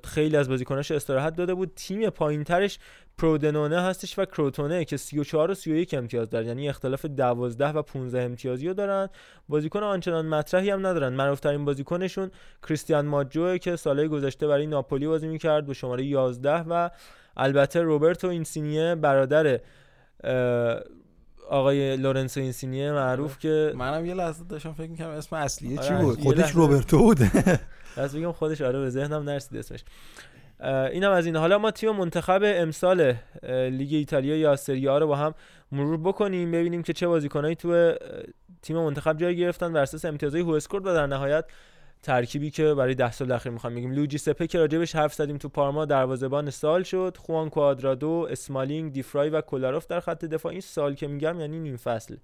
خیلی 0.03 0.38
از 0.38 0.49
بازیکناش 0.49 0.91
استراحت 0.91 1.36
داده 1.36 1.53
بود. 1.53 1.72
تیم 1.76 2.10
پایینترش 2.10 2.80
پرودنونه 3.18 3.82
هستش 3.82 4.20
و 4.20 4.26
کروتونه 4.26 4.86
که 4.86 4.97
34 4.97 5.51
و 5.51 5.53
31 5.53 5.93
امتیاز 5.93 6.30
دارن. 6.30 6.47
یعنی 6.47 6.70
اختلاف 6.70 7.05
12 7.05 7.68
و 7.68 7.82
15 7.82 8.22
امتیازی 8.22 8.68
رو 8.68 8.74
دارن. 8.74 9.10
بازیکن 9.49 9.84
آنچنان 9.84 10.26
مطرحی 10.26 10.70
هم 10.70 10.88
ندارن. 10.88 11.14
معروف 11.14 11.39
ترین 11.39 11.66
بازیکنشون 11.66 12.32
کریستیان 12.68 13.05
ماجو 13.05 13.57
که 13.57 13.76
سالهای 13.76 14.07
گذشته 14.07 14.47
برای 14.47 14.68
ناپولی 14.68 15.07
بازی 15.07 15.28
می‌کرد 15.28 15.66
با 15.66 15.74
شماره 15.74 16.03
11 16.03 16.60
و 16.60 16.89
البته 17.38 17.82
روبرتو 17.82 18.28
اینسینیه 18.28 18.95
برادر 18.95 19.60
آقای 21.50 21.97
لورنسو 21.97 22.39
اینسینیه 22.39 22.91
معروف 22.91 23.39
که 23.39 23.74
منم 23.76 24.06
یه 24.06 24.14
لحظه 24.14 24.43
داشتم 24.50 24.74
فکر 24.74 24.89
می‌کنم 24.89 25.10
اسم 25.10 25.36
اصلیه 25.36 25.78
چی 25.78 25.93
آره، 25.93 26.04
بود؟ 26.04 26.20
خودش 26.20 26.52
روبرتو 26.52 26.97
بوده. 26.97 27.60
از 27.97 28.16
بگم 28.16 28.32
خودش 28.32 28.62
آره 28.62 28.80
به 28.80 28.89
ذهنم 28.89 29.30
نرسید 29.30 29.58
اسمش. 29.58 29.84
اینم 30.91 31.12
از 31.12 31.26
این. 31.26 31.36
حالا 31.36 31.58
ما 31.58 31.72
تیم 31.72 31.91
منتخب 31.91 32.41
امسال 32.43 33.16
لیگ 33.72 33.93
ایتالیا 33.93 34.36
یا 34.38 34.56
سری 34.56 34.86
رو 34.86 35.08
با 35.08 35.16
هم 35.16 35.34
مرور 35.72 35.97
بکنیم 35.97 36.52
ببینیم 36.52 36.84
که 36.84 36.93
چه 36.93 37.08
بازیکنایی 37.08 37.56
تو 37.56 37.93
تیم 38.62 38.78
منتخب 38.78 39.18
جای 39.18 39.36
گرفتن 39.36 39.74
بر 39.74 39.82
اساس 39.82 40.06
امتیازهای 40.06 40.41
هوسکورد 40.41 40.86
و 40.86 40.93
در 40.93 41.08
نهایت 41.08 41.45
ترکیبی 42.04 42.52
که 42.52 42.74
برای 42.74 42.95
ده 42.95 43.12
سال 43.12 43.32
اخیر 43.32 43.52
می‌خوام 43.52 43.76
بگیم. 43.76 43.91
لوجی 43.91 44.18
سپه 44.18 44.47
که 44.47 44.58
راجبش 44.60 44.95
حرف 44.95 45.14
زدیم 45.14 45.38
تو 45.38 45.50
پارما 45.50 45.86
دروازه‌بان 45.86 46.50
سال 46.50 46.84
شد. 46.84 47.18
خوان 47.20 47.50
کوادرادو 47.50 48.28
اسمالینگ 48.32 48.91
دیفرای 48.91 49.30
و 49.30 49.41
کولاروف 49.41 49.88
در 49.88 50.00
خط 50.00 50.26
دفاع. 50.26 50.52
این 50.52 50.62
سال 50.62 50.95
که 50.95 51.08
میگم 51.08 51.39
یعنی 51.39 51.60
نیم 51.60 51.78
فصل. 51.78 52.16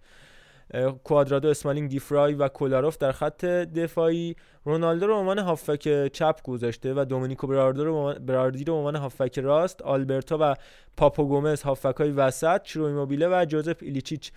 کوادرادو 1.04 1.48
اسمالینگ 1.48 1.90
دیفرای 1.90 2.34
و 2.34 2.48
کولاروف 2.48 2.98
در 2.98 3.12
خط 3.12 3.46
دفاعی. 3.46 4.36
رونالدو 4.66 5.08
رو 5.08 5.14
به 5.14 5.20
عنوان 5.20 5.40
هافک 5.40 6.08
چپ 6.08 6.42
گذاشته 6.44 6.94
و 6.94 7.06
دومینیکو 7.06 7.48
براردو 7.48 7.86
رو 7.86 8.14
براردی 8.14 8.64
رو 8.64 8.74
به 8.74 8.78
عنوان 8.78 8.96
هافک 8.96 9.40
راست. 9.40 9.82
آلبرتو 9.82 10.38
و 10.38 10.56
پاپو 10.98 11.26
گومز 11.28 11.62
هافک 11.62 11.96
های 11.98 12.12
وسط 12.12 12.62
چرو 12.62 12.84
ایموبیله 12.84 13.28
و 13.28 13.46
جوزف 13.46 13.84
ایلیچیچ. 13.84 14.32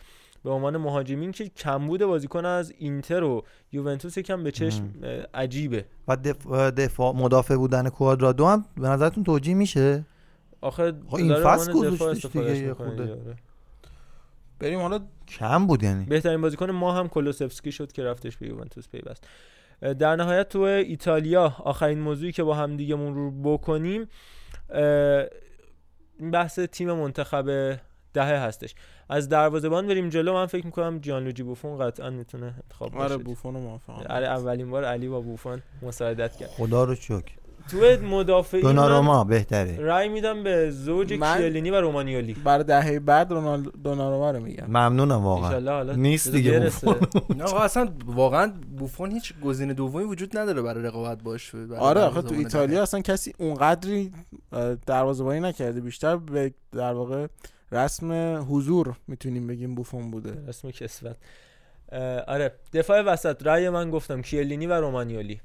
به 0.44 0.50
عنوان 0.50 0.76
مهاجمین 0.76 1.32
که 1.32 1.48
کمبود 1.48 2.04
بازیکن 2.04 2.44
از 2.44 2.72
اینتر 2.78 3.22
و 3.22 3.44
یوونتوس 3.72 4.16
یکم 4.16 4.42
به 4.44 4.50
چشم 4.50 4.84
عجیبه. 5.34 5.84
و 6.08 6.16
دفاع, 6.16 6.70
دفاع 6.70 7.14
مدافع 7.14 7.56
بودن 7.56 7.88
کوادرادو 7.88 8.46
هم 8.46 8.64
به 8.76 8.88
نظرتون 8.88 9.24
توجیه 9.24 9.54
میشه؟ 9.54 10.04
آخه 10.60 10.92
خب 11.06 11.16
این 11.16 11.34
فصل 11.34 11.72
گذاشتش 11.72 12.26
دیگه 12.26 12.74
آره. 12.74 13.18
بریم 14.58 14.80
حالا 14.80 15.00
کم 15.28 15.66
بود 15.66 15.82
یعنی. 15.82 16.04
بهترین 16.04 16.40
بازیکن 16.40 16.70
ما 16.70 16.92
هم 16.92 17.08
کلوسفسکی 17.08 17.72
شد 17.72 17.92
که 17.92 18.04
رفتش 18.04 18.36
به 18.36 18.46
یوونتوس 18.46 18.88
پیوست. 18.88 19.28
در 19.80 20.16
نهایت 20.16 20.48
تو 20.48 20.60
ایتالیا 20.60 21.54
آخرین 21.58 22.00
موضوعی 22.00 22.32
که 22.32 22.42
با 22.42 22.54
هم 22.54 22.76
دیگه 22.76 22.96
رو 22.96 23.30
بکنیم 23.30 24.08
بحث 26.32 26.58
تیم 26.58 26.92
منتخب 26.92 27.78
دهه 28.18 28.38
هستش. 28.46 28.74
از 29.08 29.28
دروازه‌بان 29.28 29.86
بریم 29.86 30.08
جلو 30.08 30.32
من 30.32 30.46
فکر 30.46 30.66
می‌کنم 30.66 30.98
جیانلوجی 30.98 31.42
بوفون 31.42 31.78
قطعا 31.78 32.10
می‌تونه 32.10 32.54
انتخاب 32.62 32.96
آره 32.96 33.08
باشه. 33.08 33.24
بوفون 33.24 33.54
رو 33.54 33.60
موافقم. 33.60 34.06
آره 34.10 34.26
اولین 34.26 34.70
بار 34.70 34.84
علی 34.84 35.08
با 35.08 35.20
بوفون 35.20 35.62
مساعدت 35.82 36.36
کرد. 36.36 36.48
خدا 36.48 36.84
رو 36.84 36.94
شکر. 36.94 37.32
تو 37.70 37.76
مدافعین 38.06 38.62
دوناروما 38.62 39.24
بهتره. 39.24 39.76
رای 39.76 40.08
میدم 40.08 40.42
به 40.42 40.70
زوج 40.70 41.12
کیلینی 41.12 41.70
و 41.70 41.80
رومانیولی. 41.80 42.34
برای 42.34 42.64
دهه 42.64 42.98
بعد 42.98 43.32
رونالدو 43.32 43.70
دوناروما 43.70 44.30
رو 44.30 44.40
میگم. 44.40 44.66
ممنونم 44.66 45.24
واقعا. 45.24 45.46
انشالله 45.46 45.70
حالا 45.70 45.94
نیست 45.94 46.32
دیگه 46.32 46.70
آقا 47.40 47.58
اصلا 47.58 47.88
واقعا 48.06 48.52
بوفون 48.78 49.10
هیچ 49.10 49.34
گزینه 49.40 49.74
دومی 49.74 50.04
وجود 50.04 50.38
نداره 50.38 50.62
برای 50.62 50.84
رقابت 50.84 51.22
باش. 51.22 51.54
برای 51.54 51.78
آره 51.78 52.00
آخه 52.00 52.22
تو 52.22 52.34
ایتالیا. 52.34 52.82
اصلا 52.82 53.00
کسی 53.00 53.34
اونقدری 53.38 54.12
دروازه‌بانی 54.86 55.40
نکرده 55.40 55.80
بیشتر 55.80 56.16
به 56.16 56.54
در 56.72 56.92
واقع 56.92 57.26
رسم 57.72 58.36
حضور 58.50 58.96
می‌تونیم 59.06 59.46
بگیم 59.46 59.74
بوفون 59.74 60.10
بوده. 60.10 60.48
اسم 60.48 60.70
کسوت. 60.70 61.16
آره 62.26 62.52
دفاع 62.72 63.00
وسط 63.00 63.46
رأی 63.46 63.68
من 63.68 63.90
گفتم 63.90 64.22
کیلینی 64.22 64.66
و 64.66 64.72
رومانیولی 64.72 65.40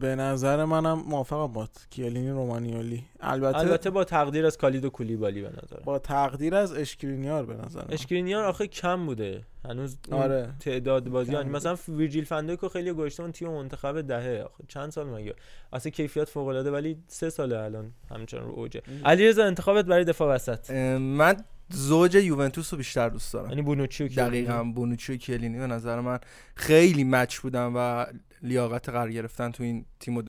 به 0.00 0.16
نظر 0.16 0.64
منم 0.64 1.02
موافقم 1.06 1.46
با 1.46 1.68
کیلینی 1.90 2.30
رومانیولی 2.30 3.04
البته, 3.20 3.58
البته 3.58 3.90
با 3.90 4.04
تقدیر 4.04 4.46
از 4.46 4.58
کالید 4.58 4.84
و 4.84 4.90
کولیبالی 4.90 5.42
به 5.42 5.48
نظر 5.48 5.80
با 5.84 5.98
تقدیر 5.98 6.54
از 6.54 6.72
اشکرینیار 6.72 7.46
به 7.46 7.54
نظر 7.54 7.80
من. 7.80 7.86
اشکرینیان 7.90 8.44
آخه 8.44 8.66
کم 8.66 9.06
بوده. 9.06 9.42
هنوز 9.68 9.98
آره. 10.12 10.54
تعداد 10.60 11.08
بازی 11.08 11.32
کم 11.32 11.38
یعنی. 11.38 11.50
مثلا 11.50 11.76
ویرجیل 11.88 12.24
فندایکو 12.24 12.68
خیلی 12.68 12.92
گذاشته 12.92 13.22
اون 13.22 13.32
تیم 13.32 13.48
منتخب 13.48 14.00
دهه. 14.00 14.42
آخه 14.42 14.64
چند 14.68 14.90
سال 14.90 15.06
مگه؟ 15.06 15.34
اصلا 15.72 15.90
کیفیت 15.90 16.28
فوق 16.28 16.48
العاده 16.48 16.70
ولی 16.70 16.96
سه 17.06 17.30
ساله 17.30 17.58
الان 17.58 17.92
همچنان 18.10 18.44
رو 18.44 18.52
اوجه 18.52 18.82
علیرضا 19.04 19.44
انتخابت 19.44 19.84
برای 19.84 20.04
دفاع 20.04 20.34
وسط. 20.34 20.70
من 20.70 21.36
زوج 21.70 22.14
یوونتوس 22.14 22.72
رو 22.72 22.76
بیشتر 22.78 23.08
دوست 23.08 23.32
دارم. 23.32 23.48
یعنی 23.48 23.62
بونوچی 23.62 24.04
و 24.04 24.08
کیلینی. 24.08 24.28
دقیقا 24.28 24.64
بونوچی 24.64 25.12
و 25.12 25.16
کیلینی 25.16 25.58
به 25.58 25.66
نظر 25.66 26.00
من 26.00 26.18
خیلی 26.54 27.04
مچ 27.04 27.38
بودن 27.38 27.66
و 27.66 28.06
لیاقت 28.42 28.88
قرار 28.88 29.12
گرفتن 29.12 29.50
تو 29.50 29.62
این 29.62 29.84
تیم 30.00 30.24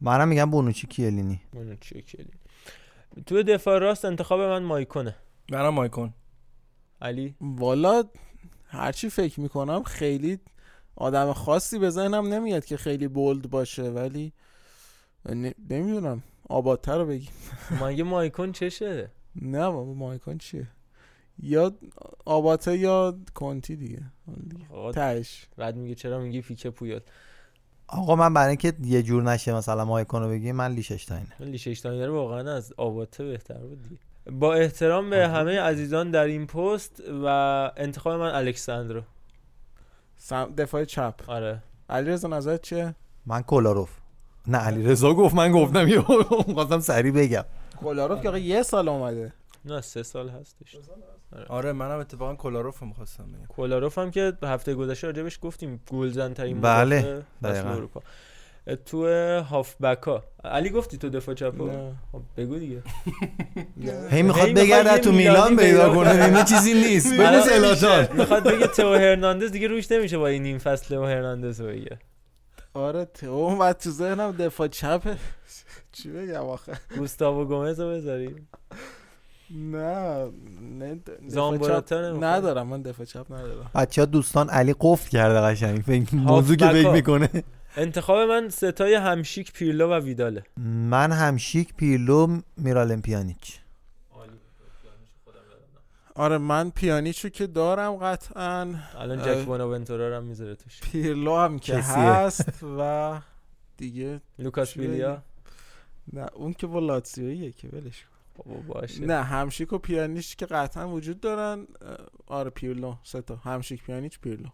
منم 0.00 0.28
میگم 0.28 0.50
بونوچی 0.50 0.86
کیلینی 0.86 1.40
بونوچی 1.52 1.98
و 1.98 2.00
کیلینی 2.00 2.38
تو 3.26 3.42
دفاع 3.42 3.78
راست 3.78 4.04
انتخاب 4.04 4.40
من 4.40 4.62
مایکونه. 4.62 5.16
منم 5.52 5.68
مایکون. 5.68 6.14
علی؟ 7.00 7.34
والا 7.40 8.04
هرچی 8.66 9.10
فکر 9.10 9.40
می‌کنم 9.40 9.82
خیلی 9.82 10.38
آدم 10.96 11.32
خاصی 11.32 11.78
به 11.78 11.90
ذهنم 11.90 12.26
نمیاد 12.34 12.64
که 12.64 12.76
خیلی 12.76 13.08
بولد 13.08 13.50
باشه 13.50 13.82
ولی 13.82 14.32
ن- 15.28 15.52
نمی‌دونم. 15.70 16.22
آبادتر 16.48 16.98
رو 16.98 17.06
بگیم 17.06 17.30
مگه 17.82 18.04
مایکون 18.04 18.52
چشه؟ 18.52 19.10
نه 19.36 19.70
بابا 19.70 19.94
مایکون 19.94 20.38
چیه؟ 20.38 20.66
یا 21.42 21.72
آباته 22.24 22.78
یا 22.78 23.18
کنتی 23.34 23.76
دیگه. 23.76 24.02
آقا 24.70 24.92
تش 24.92 25.46
بعد 25.56 25.76
میگه 25.76 25.94
چرا 25.94 26.18
میگی 26.20 26.40
پیکه 26.40 26.70
پویل 26.70 27.00
آقا 27.86 28.16
من 28.16 28.34
برای 28.34 28.48
اینکه 28.48 28.72
یه 28.84 29.02
جور 29.02 29.22
نشه 29.22 29.54
مثلا 29.54 29.84
مایکون 29.84 30.22
رو 30.22 30.28
بگیم 30.28 30.56
من 30.56 30.72
لیششتاینه 30.72 31.26
لیششتاینر 31.40 32.10
واقعا 32.10 32.54
از 32.54 32.74
آواته 32.76 33.24
بهتر 33.24 33.58
بود 33.58 33.82
دیگه. 33.82 33.96
با 34.30 34.54
احترام 34.54 35.10
به 35.10 35.28
همه 35.28 35.60
عزیزان 35.60 36.10
در 36.10 36.24
این 36.24 36.46
پست 36.46 37.02
و 37.24 37.26
انتخاب 37.76 38.20
من 38.20 38.34
الکساندرو. 38.34 39.02
سم... 40.16 40.54
دفاع 40.58 40.84
چپ. 40.84 41.14
آره. 41.26 41.62
علیرضا 41.90 42.28
نظرت 42.28 42.62
چیه؟ 42.62 42.94
من 43.26 43.42
کولاروف 43.42 43.90
نه 44.46 44.58
علی 44.58 44.82
رضا 44.82 45.14
گفت 45.14 45.34
من 45.34 45.52
گفتم 45.52 45.88
یه 45.88 46.00
خواستم 46.00 46.80
سریع 46.80 47.12
بگم. 47.12 47.44
کولاروف 47.82 48.22
که 48.22 48.28
آقا 48.28 48.38
یه 48.38 48.62
سال 48.62 48.88
اومده. 48.88 49.32
نه 49.64 49.80
سه 49.80 50.02
سال 50.02 50.28
هستش. 50.28 50.76
آره. 51.48 51.72
منم 51.72 51.98
اتفاقا 51.98 52.34
کولاروف 52.34 52.78
رو 52.78 52.86
می‌خواستم 52.86 53.24
بگم. 53.24 53.46
کولاروف 53.46 53.98
هم 53.98 54.10
که 54.10 54.32
هفته 54.42 54.74
گذشته 54.74 55.06
راجبش 55.06 55.38
گفتیم 55.42 55.80
گلزن 55.90 56.34
ترین 56.34 56.60
بله،. 56.60 57.22
اروپا. 57.44 58.02
تو 58.86 59.06
هافبکا. 59.40 60.24
علی 60.44 60.70
گفتی 60.70 60.98
تو 60.98 61.08
دفاع 61.08 61.34
چپ. 61.34 61.54
خب 62.12 62.22
بگو 62.36 62.58
دیگه. 62.58 62.82
هی 64.10 64.22
می‌خواد 64.22 64.46
هی 64.46 64.54
بگرد 64.54 64.82
می‌خواد 64.82 65.00
تو 65.00 65.12
میلان 65.12 65.56
پیدا 65.56 65.94
کنه. 65.94 66.28
ببین 66.28 66.44
چیزی 66.44 66.74
نیست. 66.74 67.12
بگو 67.14 67.22
آره، 67.22 67.40
زلاتان 67.40 68.16
می‌خواد 68.16 68.42
بگه 68.42 68.66
تو 68.66 68.94
هرناندز 68.94 69.52
دیگه 69.52 69.68
روش 69.68 69.92
نمیشه 69.92 70.18
با 70.18 70.26
این 70.26 70.42
نیم 70.42 70.58
فصل 70.58 70.96
و 70.96 71.04
هرناندز 71.04 71.60
رو 71.60 71.66
بگه. 71.66 71.98
آره 72.74 73.04
تو 73.04 73.26
اومد 73.26 73.78
تو 73.78 73.90
ذهنم 73.90 74.32
دفاع 74.32 74.68
چپ 74.68 75.16
چی 75.92 76.10
بگم 76.10 76.44
آخه؟ 76.44 76.72
گوستاو 76.98 77.44
گومز 77.44 77.80
رو 77.80 77.90
بذاری؟ 77.90 78.36
نه 79.50 80.30
نه. 80.78 81.00
ندارم 82.20 82.66
من 82.66 82.82
دفاع 82.82 83.06
چپ 83.06 83.32
ندارم. 83.32 83.70
بچه 83.74 84.02
ها 84.02 84.06
دوستان 84.06 84.50
علی 84.50 84.74
قفل 84.80 85.10
کرده 85.10 85.40
قشنگ. 85.40 85.80
فکر 85.80 86.14
موضوع 86.14 86.56
که 86.56 86.68
فکر. 86.68 86.92
می‌کنه. 86.92 87.44
انتخاب 87.76 88.28
من 88.28 88.48
سه 88.48 88.71
تای 88.71 88.94
همشیک 88.94 89.52
پیرلو 89.52 89.90
و 89.90 89.94
ویداله. 89.94 90.42
من 90.90 91.12
همشیک 91.12 91.74
پیرلو 91.74 92.40
میرالم 92.56 93.02
پیانیچ 93.02 93.58
آره 96.14 96.38
من 96.38 96.70
پیانیچو 96.70 97.28
که 97.28 97.46
دارم 97.46 97.96
قطعا. 97.96 98.74
الان. 98.98 99.22
جک 99.22 99.46
بوناونتورا 99.46 100.08
رو 100.08 100.16
هم 100.16 100.24
می‌ذاره 100.24 100.54
توش. 100.54 100.80
پیرلو 100.80 101.36
هم 101.36 101.58
که. 101.58 101.76
هست 101.76 102.64
و 102.78 103.20
دیگه 103.76 104.20
لوکاس 104.38 104.76
بیلیا. 104.76 105.22
نه 106.12 106.26
اون 106.34 106.52
که 106.52 106.66
با 106.66 106.78
لاتزیویه 106.78 107.52
که 107.52 107.68
ولش 107.68 108.02
کن. 108.02 108.08
بابا 108.34 108.60
باشه. 108.60 109.06
نه 109.06 109.22
همشیک 109.22 109.72
و 109.72 109.78
پیانیچ 109.78 110.36
که 110.36 110.46
قطعا 110.46 110.88
وجود 110.88 111.20
دارن. 111.20 111.66
آره 112.26 112.50
پیرلو 112.50 112.94
سه 113.02 113.22
تا. 113.22 113.36
همشیک 113.36 113.82
پیانیچ 113.82 114.20
پیرلو. 114.20 114.48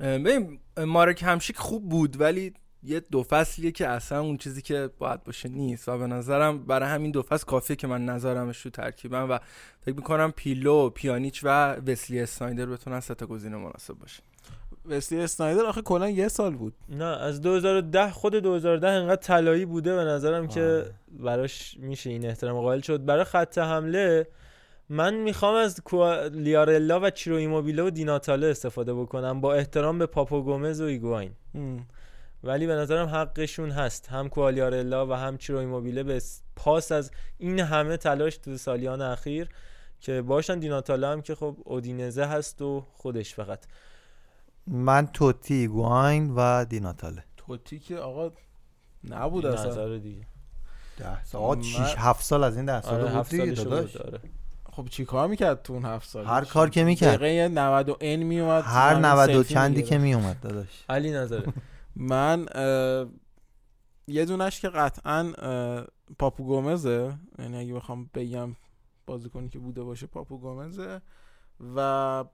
ببین 0.00 0.60
مارک 0.78 1.22
همشیک 1.22 1.56
خوب 1.56 1.88
بود 1.88 2.20
ولی 2.20 2.54
یه 2.82 3.00
دو 3.00 3.22
فصلیه 3.22 3.70
که 3.70 3.88
اصلا 3.88 4.20
اون 4.20 4.36
چیزی 4.36 4.62
که 4.62 4.90
باید 4.98 5.24
باشه 5.24 5.48
نیست. 5.48 5.88
و 5.88 5.98
به 5.98 6.06
نظرم 6.06 6.66
برای 6.66 6.88
همین 6.88 7.10
دو 7.10 7.22
فصل 7.22 7.46
کافیه 7.46 7.76
که 7.76 7.86
من 7.86 8.04
نظرمش 8.04 8.62
تو 8.62 8.70
ترکیبم. 8.70 9.30
و 9.30 9.38
فکر 9.80 9.96
می‌کنم 9.96 10.32
پیلو 10.36 10.90
پیانیچ 10.90 11.40
و 11.44 11.74
وسلی 11.74 12.20
اسنایدر 12.20 12.66
بتونن 12.66 13.00
سه 13.00 13.14
تا 13.14 13.26
گزینه 13.26 13.56
مناسب 13.56 13.94
باشه 13.94 14.22
وسلی 14.88 15.20
اسنایدر 15.20 15.66
آخه 15.66 15.82
کلا 15.82 16.08
یه 16.08 16.28
سال 16.28 16.54
بود. 16.54 16.74
نه 16.88 17.04
از 17.04 17.40
2010 17.40 18.10
خود 18.10 18.34
2010 18.34 18.88
انقدر 18.88 19.16
طلایی 19.16 19.64
بوده 19.64 19.96
به 19.96 20.04
نظرم 20.04 20.48
که 20.48 20.84
براش 21.10 21.76
میشه 21.80 22.10
این 22.10 22.26
احترام 22.26 22.60
قائل 22.60 22.80
شد. 22.80 23.04
برای 23.04 23.24
خط 23.24 23.58
حمله 23.58 24.26
من 24.88 25.14
می‌خوام 25.14 25.54
از 25.54 25.80
لیارلا 26.32 27.00
و 27.00 27.10
چیرو 27.10 27.36
ایموبیله 27.36 27.82
و 27.82 27.90
دیناتاله 27.90 28.46
استفاده 28.46 28.94
بکنم 28.94 29.40
با 29.40 29.54
احترام 29.54 29.98
به 29.98 30.06
پاپو 30.06 30.42
گومز 30.42 30.80
و 30.80 30.84
ایگواین. 30.84 31.32
ولی 32.44 32.66
به 32.66 32.74
نظرم 32.74 33.08
حقشون 33.08 33.70
هست. 33.70 34.08
هم 34.08 34.28
کوالیارلا 34.28 35.06
و 35.06 35.12
هم 35.12 35.38
چیرو 35.38 35.58
ایموبیله 35.58 36.02
به 36.02 36.22
پاس 36.56 36.92
از 36.92 37.10
این 37.38 37.60
همه 37.60 37.96
تلاش 37.96 38.36
تو 38.36 38.56
سالیان 38.56 39.02
اخیر 39.02 39.48
که 40.00 40.22
باشن. 40.22 40.58
دیناتاله 40.58 41.06
هم 41.06 41.22
که 41.22 41.34
خب 41.34 41.56
اودینزه 41.64 42.24
هست 42.24 42.62
و 42.62 42.84
خودش 42.92 43.34
فقط. 43.34 43.64
من 44.68 45.06
توتی 45.06 45.66
گواین 45.68 46.34
و 46.36 46.64
دیناتاله. 46.64 47.24
توتی 47.36 47.78
که 47.78 47.96
آقا 47.98 48.30
نبود 49.04 49.46
اصلا. 49.46 49.70
نظر 49.70 49.96
دیگه. 49.96 50.26
ده 50.98 51.24
سال. 51.24 51.42
آقا 51.42 51.54
من- 51.54 51.62
شیش 51.62 51.94
هفت 51.98 52.24
سال 52.24 52.44
از 52.44 52.56
این 52.56 52.66
ده 52.66 52.80
سال 52.80 53.00
آره 53.00 53.14
بود 53.16 53.28
دیگه 53.28 53.44
داداش. 53.52 53.96
آره. 53.96 54.20
خب 54.72 54.88
چی 54.88 55.04
کار 55.04 55.28
می‌کرد 55.28 55.62
تو 55.62 55.72
اون 55.72 55.84
هفت 55.84 56.08
سال؟ 56.08 56.26
هر 56.26 56.44
کار 56.44 56.70
که 56.70 56.84
می‌کرد. 56.84 57.14
دقیقه 57.18 57.48
90 57.48 57.88
و 57.88 57.96
ان 58.00 58.22
میومد 58.22 58.62
هر 58.66 58.90
همین 58.92 59.04
90 59.04 59.30
و 59.34 59.42
چندی. 59.44 59.82
که 59.82 59.98
میومد 59.98 60.40
داداش. 60.40 60.84
علی 60.88 61.10
نظره 61.10 61.52
من 61.96 62.46
اه، 62.54 63.06
یه 64.06 64.24
دونش 64.24 64.60
که 64.60 64.68
قطعا 64.68 65.32
اه، 65.38 65.84
پاپو 66.18 66.44
گومزه 66.44 67.14
یعنی 67.38 67.56
اگه 67.58 67.74
بخوام 67.74 68.10
بگم 68.14 68.56
بازیکنی 69.06 69.48
که 69.48 69.58
بوده 69.58 69.82
باشه 69.82 70.06
پاپو 70.06 70.38
گومزه 70.38 71.00
و 71.76 72.24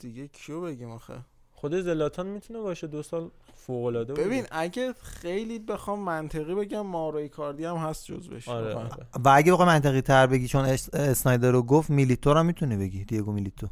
دیگه 0.00 0.28
کیو 0.28 0.60
بگیم 0.60 0.90
آخه؟ 0.90 1.14
خود 1.52 1.74
زلاتان 1.80 2.26
می‌تونه 2.26 2.58
باشه 2.60 2.86
دو 2.86 3.02
سال 3.02 3.30
فوق 3.54 3.84
العاده 3.84 4.14
ببین 4.14 4.46
اگه 4.50 4.94
خیلی 5.02 5.58
بخوام 5.58 5.98
منطقی 5.98 6.54
بگم 6.54 6.80
مارو 6.86 7.28
کاردی 7.28 7.64
هم 7.64 7.76
هست 7.76 8.04
جزوش 8.06 8.48
آره, 8.48 8.74
واقعا. 8.74 8.84
آره. 8.88 9.06
و 9.24 9.28
اگه 9.34 9.52
بخوای 9.52 9.66
منطقی 9.68 10.00
تر 10.00 10.26
بگی 10.26 10.48
چون 10.48 10.64
اس- 10.64 10.94
اسنایدر 10.94 11.50
رو 11.50 11.62
گفت 11.62 11.90
میلیتو 11.90 12.32
رو 12.32 12.38
هم 12.38 12.46
می‌تونی 12.46 12.76
بگی 12.76 13.04
دیگو 13.04 13.32
میلیتو. 13.32 13.68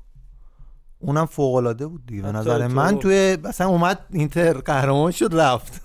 اونم 0.99 1.27
فوق 1.27 1.55
العاده 1.55 1.87
بود 1.87 2.07
دیگه. 2.07 2.23
به 2.23 2.33
نظر 2.33 2.69
تو- 2.69 2.75
من 2.75 2.99
توی 2.99 3.39
مثلا 3.45 3.67
اومد 3.69 4.07
اینتر 4.13 4.53
قهرمان 4.53 5.11
شد 5.11 5.35
رفت. 5.35 5.83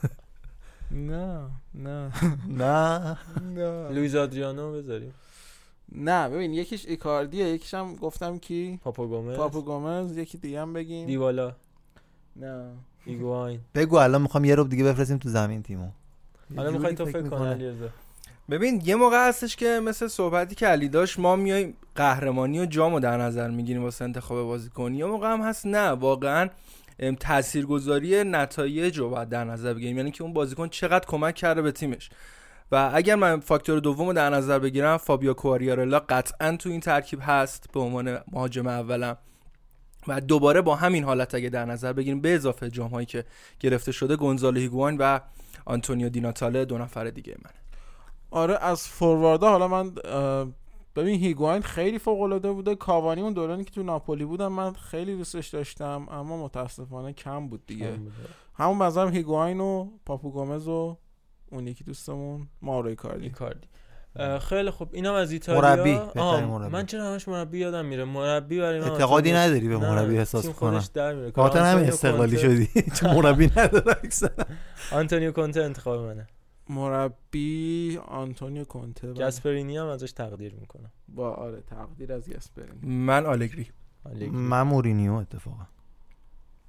نه 0.91 1.39
نه. 1.75 2.11
نه. 2.47 3.17
نه. 3.41 3.89
لویز 3.89 4.15
آدریانو 4.15 4.71
بذاریم. 4.73 5.13
نه 5.95 6.29
ببین 6.29 6.53
یکیش 6.53 6.85
ایکاردیه 6.87 7.45
یکیش 7.45 7.73
هم 7.73 7.95
گفتم 7.95 8.37
کی؟ 8.37 8.79
پاپا 8.83 9.07
گومز. 9.07 9.37
پاپو 9.37 9.61
گومز 9.61 10.17
یکی 10.17 10.37
دیگه 10.37 10.61
هم 10.61 10.73
بگیم. 10.73 11.05
دیبالا. 11.07 11.53
نه. 12.35 12.65
ایگواین. 13.05 13.59
بگو 13.75 13.95
الان 13.95 14.21
می‌خوام 14.21 14.45
یه 14.45 14.55
رو 14.55 14.63
دیگه 14.63 14.83
بفرستیم 14.83 15.17
تو 15.17 15.29
زمین 15.29 15.63
تیمو. 15.63 15.89
حالا 16.55 16.69
یه 16.69 16.73
می‌خوای 16.73 16.95
تو 16.95 17.05
فکر 17.05 17.17
کن 17.17 17.23
می‌کنه. 17.23 17.49
علیرضا. 17.49 17.89
ببین 18.49 18.81
یه 18.85 18.95
موقع 18.95 19.27
هستش 19.27 19.55
که 19.55 19.79
مثل 19.83 20.07
صحبتی 20.07 20.55
که 20.55 20.67
علی 20.67 20.87
داشت 20.87 21.19
ما 21.19 21.35
میایم 21.35 21.73
قهرمانی 21.95 22.59
و 22.59 22.65
جامو 22.65 22.99
در 22.99 23.17
نظر 23.17 23.49
می‌گیریم 23.49 23.83
واسه 23.83 24.05
انتخاب 24.05 24.43
بازیکن. 24.43 24.93
یا 24.93 25.07
موقع 25.07 25.33
هم 25.33 25.41
هست 25.41 25.65
نه 25.65 25.89
واقعا 25.89 26.49
تاثیرگذاری 27.19 28.23
نتایج 28.23 28.99
رو 28.99 29.09
باید 29.09 29.29
در 29.29 29.43
نظر 29.43 29.73
بگیریم. 29.73 29.97
یعنی 29.97 30.11
که 30.11 30.23
اون 30.23 30.33
بازیکن 30.33 30.67
چقدر 30.67 31.05
کمک 31.07 31.35
کرده 31.35 31.61
به 31.61 31.71
تیمش. 31.71 32.09
و 32.73 32.91
اگر 32.93 33.15
من 33.15 33.39
فاکتور 33.39 33.79
دوم 33.79 34.07
رو 34.07 34.13
در 34.13 34.29
نظر 34.29 34.59
بگیرم 34.59 34.97
فابیو 34.97 35.33
کواریارلا 35.33 35.99
قطعا 35.99 36.55
تو 36.57 36.69
این 36.69 36.79
ترکیب 36.79 37.19
هست 37.21 37.71
به 37.73 37.79
عنوان 37.79 38.17
مهاجم 38.31 38.67
اولم. 38.67 39.17
و 40.07 40.21
دوباره 40.21 40.61
با 40.61 40.75
همین 40.75 41.03
حالت 41.03 41.35
اگه 41.35 41.49
در 41.49 41.65
نظر 41.65 41.93
بگیریم 41.93 42.21
به 42.21 42.35
اضافه 42.35 42.69
جام 42.69 42.89
هایی 42.89 43.05
که 43.05 43.25
گرفته 43.59 43.91
شده 43.91 44.15
گونزالو 44.15 44.59
هیگوان 44.59 44.97
و 44.97 45.19
آنتونیو 45.65 46.09
دیناتاله 46.09 46.65
دو 46.65 46.77
نفر 46.77 47.09
دیگه 47.09 47.35
من 47.45 47.51
آره 48.31 48.57
از 48.61 48.87
فورواردا 48.87 49.49
حالا 49.49 49.67
من 49.67 49.91
ببین 50.95 51.19
هیگواین 51.19 51.61
خیلی 51.61 51.99
فوق 51.99 52.21
العاده 52.21 52.51
بوده. 52.51 52.75
کاوانی 52.75 53.21
اون 53.21 53.33
دورانی 53.33 53.63
که 53.63 53.71
تو 53.71 53.83
ناپولی 53.83 54.25
بودم 54.25 54.51
من 54.51 54.73
خیلی 54.73 55.15
دوستش 55.15 55.47
داشتم 55.47 56.07
اما 56.11 56.43
متاسفانه 56.43 57.13
کم 57.13 57.47
بود 57.47 57.65
دیگه. 57.65 57.99
همون 58.53 58.79
بنظرم 58.79 59.13
هیگواین 59.13 59.59
و 59.59 59.89
پاپو 60.05 60.31
گومز 60.31 60.67
و 60.67 60.97
اون 61.53 61.67
یکی 61.67 61.83
دوستمون 61.83 62.47
کاردی 62.97 63.23
ایکاردی. 63.23 63.67
اه، 64.15 64.39
خیلی 64.39 64.69
خوب. 64.71 64.89
اینم 64.93 65.13
از 65.13 65.31
ایتالیا. 65.31 65.61
مربی، 65.61 65.93
بهترین 65.93 66.43
مربی. 66.45 66.71
من 66.73 66.85
چرا 66.85 67.11
همش 67.11 67.27
مربی 67.27 67.59
یادم 67.59 67.85
میره. 67.85 68.03
مربی 68.03 68.59
برای 68.59 68.79
من 68.79 68.89
اعتقادی 68.89 69.31
آنتونیو- 69.31 69.35
نداری 69.37 69.67
به 69.67 69.77
مربی 69.77 70.17
احساس 70.17 70.45
کنم. 70.49 70.53
خودش 70.71 70.85
در 70.85 71.13
میره. 71.15 71.31
خاطر 71.31 71.59
همین 71.59 71.85
استقلالی 71.85 72.37
شدی. 72.37 72.69
چون 72.99 73.15
مربی 73.15 73.45
نداره 73.57 73.91
اکثر 74.03 74.29
آنتونیو 74.91 75.31
کونته 75.31 75.61
انتخاب 75.63 75.99
منه. 76.05 76.27
مربی 76.69 77.99
آنتونیو 78.07 78.63
کونته 78.63 79.07
بله. 79.07 79.17
گاسپرینی 79.19 79.77
هم 79.77 79.87
ازش 79.87 80.11
تقدیر 80.11 80.53
می‌کنم. 80.53 80.91
با 81.07 81.31
آره 81.33 81.61
تقدیر 81.61 82.13
از 82.13 82.29
گاسپرینی 82.29 82.87
من 82.87 83.25
آلگری. 83.25 83.67
من 84.31 84.61
مورینیو 84.61 85.13
اتفاقا. 85.13 85.65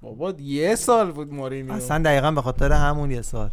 بابا 0.01 0.33
یه 0.39 0.75
سال 0.75 1.11
بود 1.11 1.33
مورینیو. 1.33 1.73
اصلا 1.73 1.97
دقیقا 2.03 2.31
به 2.31 2.41
خاطر 2.41 2.71
همون 2.71 3.11
یه 3.11 3.21
سال. 3.21 3.51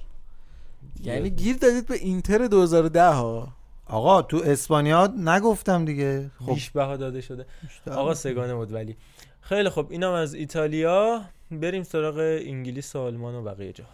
یعنی 1.04 1.30
گیر 1.30 1.56
دادید 1.56 1.86
به 1.86 1.94
اینتر 1.94 2.46
2010 2.46 3.02
ها. 3.08 3.48
آقا 3.86 4.22
تو 4.22 4.36
اسپانیا 4.44 5.06
نگفتم 5.06 5.84
دیگه. 5.84 6.30
خب. 6.46 6.54
بیش 6.54 6.70
بها 6.70 6.96
داده 6.96 7.20
شده. 7.20 7.46
بیشتر. 7.62 7.92
آقا 7.92 8.14
سه 8.14 8.30
گانه 8.30 8.54
بود 8.54 8.72
ولی. 8.72 8.96
خیلی 9.40 9.68
خب 9.68 9.86
اینم 9.90 10.12
از 10.12 10.34
ایتالیا. 10.34 11.22
بریم 11.50 11.82
سراغ 11.82 12.18
انگلیس 12.18 12.96
و 12.96 12.98
آلمان 12.98 13.34
و 13.34 13.42
بقیه 13.42 13.72
جا. 13.72 13.84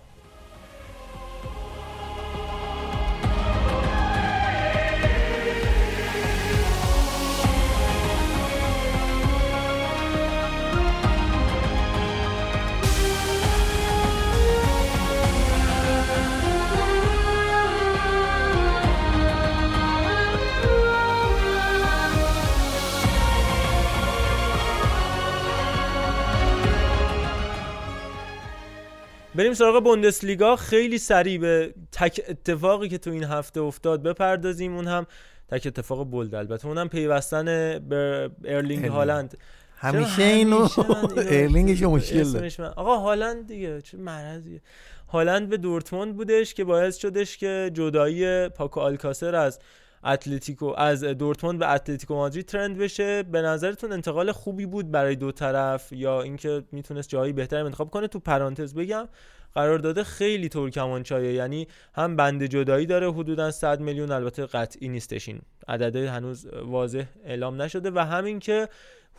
بریم 29.49 29.57
سراغ 29.57 29.85
بوندسلیگا. 29.85 30.57
خیلی 30.57 30.99
سریع 30.99 31.39
به 31.39 31.75
تک 31.93 32.21
اتفاقی 32.29 32.89
که 32.89 32.99
تو 32.99 33.11
این 33.11 33.25
هفته 33.25 33.61
افتاد 33.61 34.03
بپردازیم. 34.03 34.77
اون 34.77 34.87
هم 34.87 35.07
تک 35.49 35.67
اتفاق 35.67 36.05
bold 36.05 36.35
البته 36.35 36.67
اونم 36.67 36.89
پیوستن 36.89 37.45
به 37.89 38.31
ارلینگ. 38.45 38.85
هالند. 38.85 39.39
همیشه 39.77 40.23
اینو 40.23 40.69
ارلینگش 41.17 41.83
مشکل 41.83 42.65
آقا 42.77 42.97
هالند 42.97 43.47
دیگه 43.47 43.81
چه 43.81 43.99
مرضیه. 43.99 44.61
هالند 45.09 45.49
به 45.49 45.57
دورتموند 45.57 46.17
بودش 46.17 46.55
که 46.55 46.65
باعث 46.65 46.97
شدش 46.97 47.37
که 47.37 47.71
جدایی 47.75 48.49
پاکو 48.49 48.81
آلکاسر 48.81 49.35
از 49.35 49.59
اتلتیکو 50.05 50.75
از 50.77 51.05
دورتموند 51.05 51.59
به 51.59 51.73
اتلتیکو 51.73 52.15
مادرید 52.15 52.47
trend 52.47 52.79
بشه. 52.79 53.23
به 53.23 53.43
نظرتون 53.43 53.93
انتقال 53.93 54.33
خوبی 54.33 54.67
بود 54.67 54.91
برای 54.91 55.17
دو 55.17 55.33
طرف 55.33 55.93
یا 55.93 56.23
اینکه 56.23 56.63
می‌تونست 56.73 57.09
جایی 57.09 57.33
بهتری 57.33 57.61
انتخاب 57.61 57.91
کنه؟ 57.91 58.09
تو 58.09 58.19
پرانتز 58.19 58.75
بگم 58.75 59.09
قرار 59.55 59.79
داده 59.79 60.05
خیلی 60.05 60.49
ترکمانچایه. 60.49 61.33
یعنی 61.33 61.69
هم 61.95 62.17
بند 62.17 62.45
جدایی 62.45 62.87
داره 62.87 63.13
حدودا 63.13 63.51
100 63.51 63.81
میلیون 63.81 64.11
البته 64.11 64.47
قطعی 64.47 64.89
نیستش 64.89 65.29
این. 65.29 65.41
عدده 65.69 66.11
هنوز 66.11 66.47
واضح 66.47 67.05
اعلام 67.25 67.63
نشده. 67.63 67.91
و 67.91 67.99
همین 67.99 68.39
که 68.39 68.69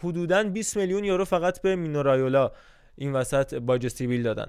حدودا 0.03 0.43
20 0.43 0.77
میلیون 0.77 1.03
یورو 1.03 1.25
فقط 1.25 1.61
به 1.61 1.75
مینو 1.75 2.03
رایولا 2.03 2.51
این 2.95 3.13
وسط 3.13 3.53
باج 3.53 3.87
سیبیل 3.87 4.23
دادن. 4.23 4.47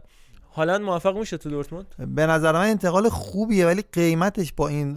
هالند 0.53 0.80
موفق 0.80 1.16
میشه 1.18 1.36
تو 1.38 1.51
دورتموند؟ 1.51 1.86
به 2.14 2.26
نظر 2.26 2.53
من 2.53 2.68
انتقال 2.70 3.09
خوبیه 3.09 3.66
ولی 3.66 3.82
قیمتش 3.92 4.53
با 4.53 4.68
این 4.68 4.96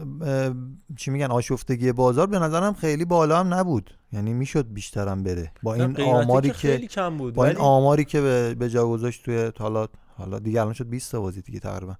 چی 0.97 1.11
میگن 1.11 1.31
آشفتگی 1.31 1.91
بازار 1.91 2.27
به 2.27 2.39
نظرم 2.39 2.73
خیلی 2.73 3.05
بالا 3.05 3.39
هم 3.39 3.53
نبود. 3.53 3.89
یعنی 4.13 4.33
می‌شد 4.33 4.73
بیشترم 4.73 5.23
بره. 5.23 5.51
با 5.63 5.73
این 5.73 6.01
آماری 6.01 6.47
که 6.47 6.53
خیلی 6.53 6.87
که 6.87 6.87
کم 6.87 7.17
بود 7.17 7.33
با 7.33 7.45
این 7.45 7.55
ولی- 7.55 7.63
آماری 7.65 8.05
که 8.05 8.21
به, 8.21 8.55
به 8.55 8.69
جا 8.69 8.87
گذاشت 8.87 9.25
توی 9.25 9.51
حالا 9.59 9.87
حالا 10.17 10.39
دیگه 10.39 10.61
الان 10.61 10.73
شد 10.73 10.87
20 10.89 11.11
تا 11.11 11.21
بازی 11.21 11.41
دیگه 11.41 11.59
تقریبا. 11.59 11.95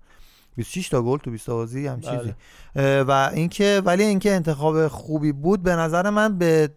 26 0.56 0.90
تا 0.90 1.02
گل 1.02 1.18
تو 1.18 1.32
20 1.32 1.46
تا 1.46 1.56
بازی 1.56 1.88
هم 1.88 2.00
بله. 2.00 2.18
چیزی 2.18 2.34
اه، 2.76 3.02
و 3.02 3.30
اینکه 3.34 3.82
ولی 3.86 4.04
اینکه 4.04 4.32
انتخاب 4.32 4.88
خوبی 4.88 5.32
بود 5.32 5.64
به 5.64 5.76
نظر 5.76 6.10
من 6.10 6.38
به 6.38 6.68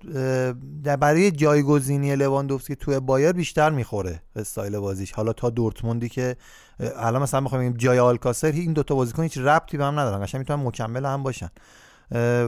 برای 1.01 1.31
جایگزینی 1.31 2.16
لواندوفسکی 2.16 2.77
توی 2.77 3.01
بایر 3.01 3.33
بیشتر 3.33 3.70
می‌خوره 3.70 4.22
استایل 4.37 4.79
بازیش. 4.79 5.12
حالا 5.12 5.33
تا 5.33 5.51
دورتموندی 5.51 6.09
که 6.09 6.37
الان 6.81 7.22
مثلا 7.22 7.41
می‌خوایم 7.41 7.64
بگیم 7.64 7.77
جای 7.79 7.99
آلکاسر 7.99 8.53
این 8.53 8.72
دوتا 8.72 8.95
بازیکن 8.95 9.22
هیچ 9.22 9.39
ربطی 9.39 9.77
به 9.77 9.85
هم 9.85 9.99
ندارن. 9.99 10.22
قشنگ 10.24 10.39
می‌تونن 10.39 10.62
مکمل 10.62 11.05
هم 11.05 11.22
باشن. 11.22 11.49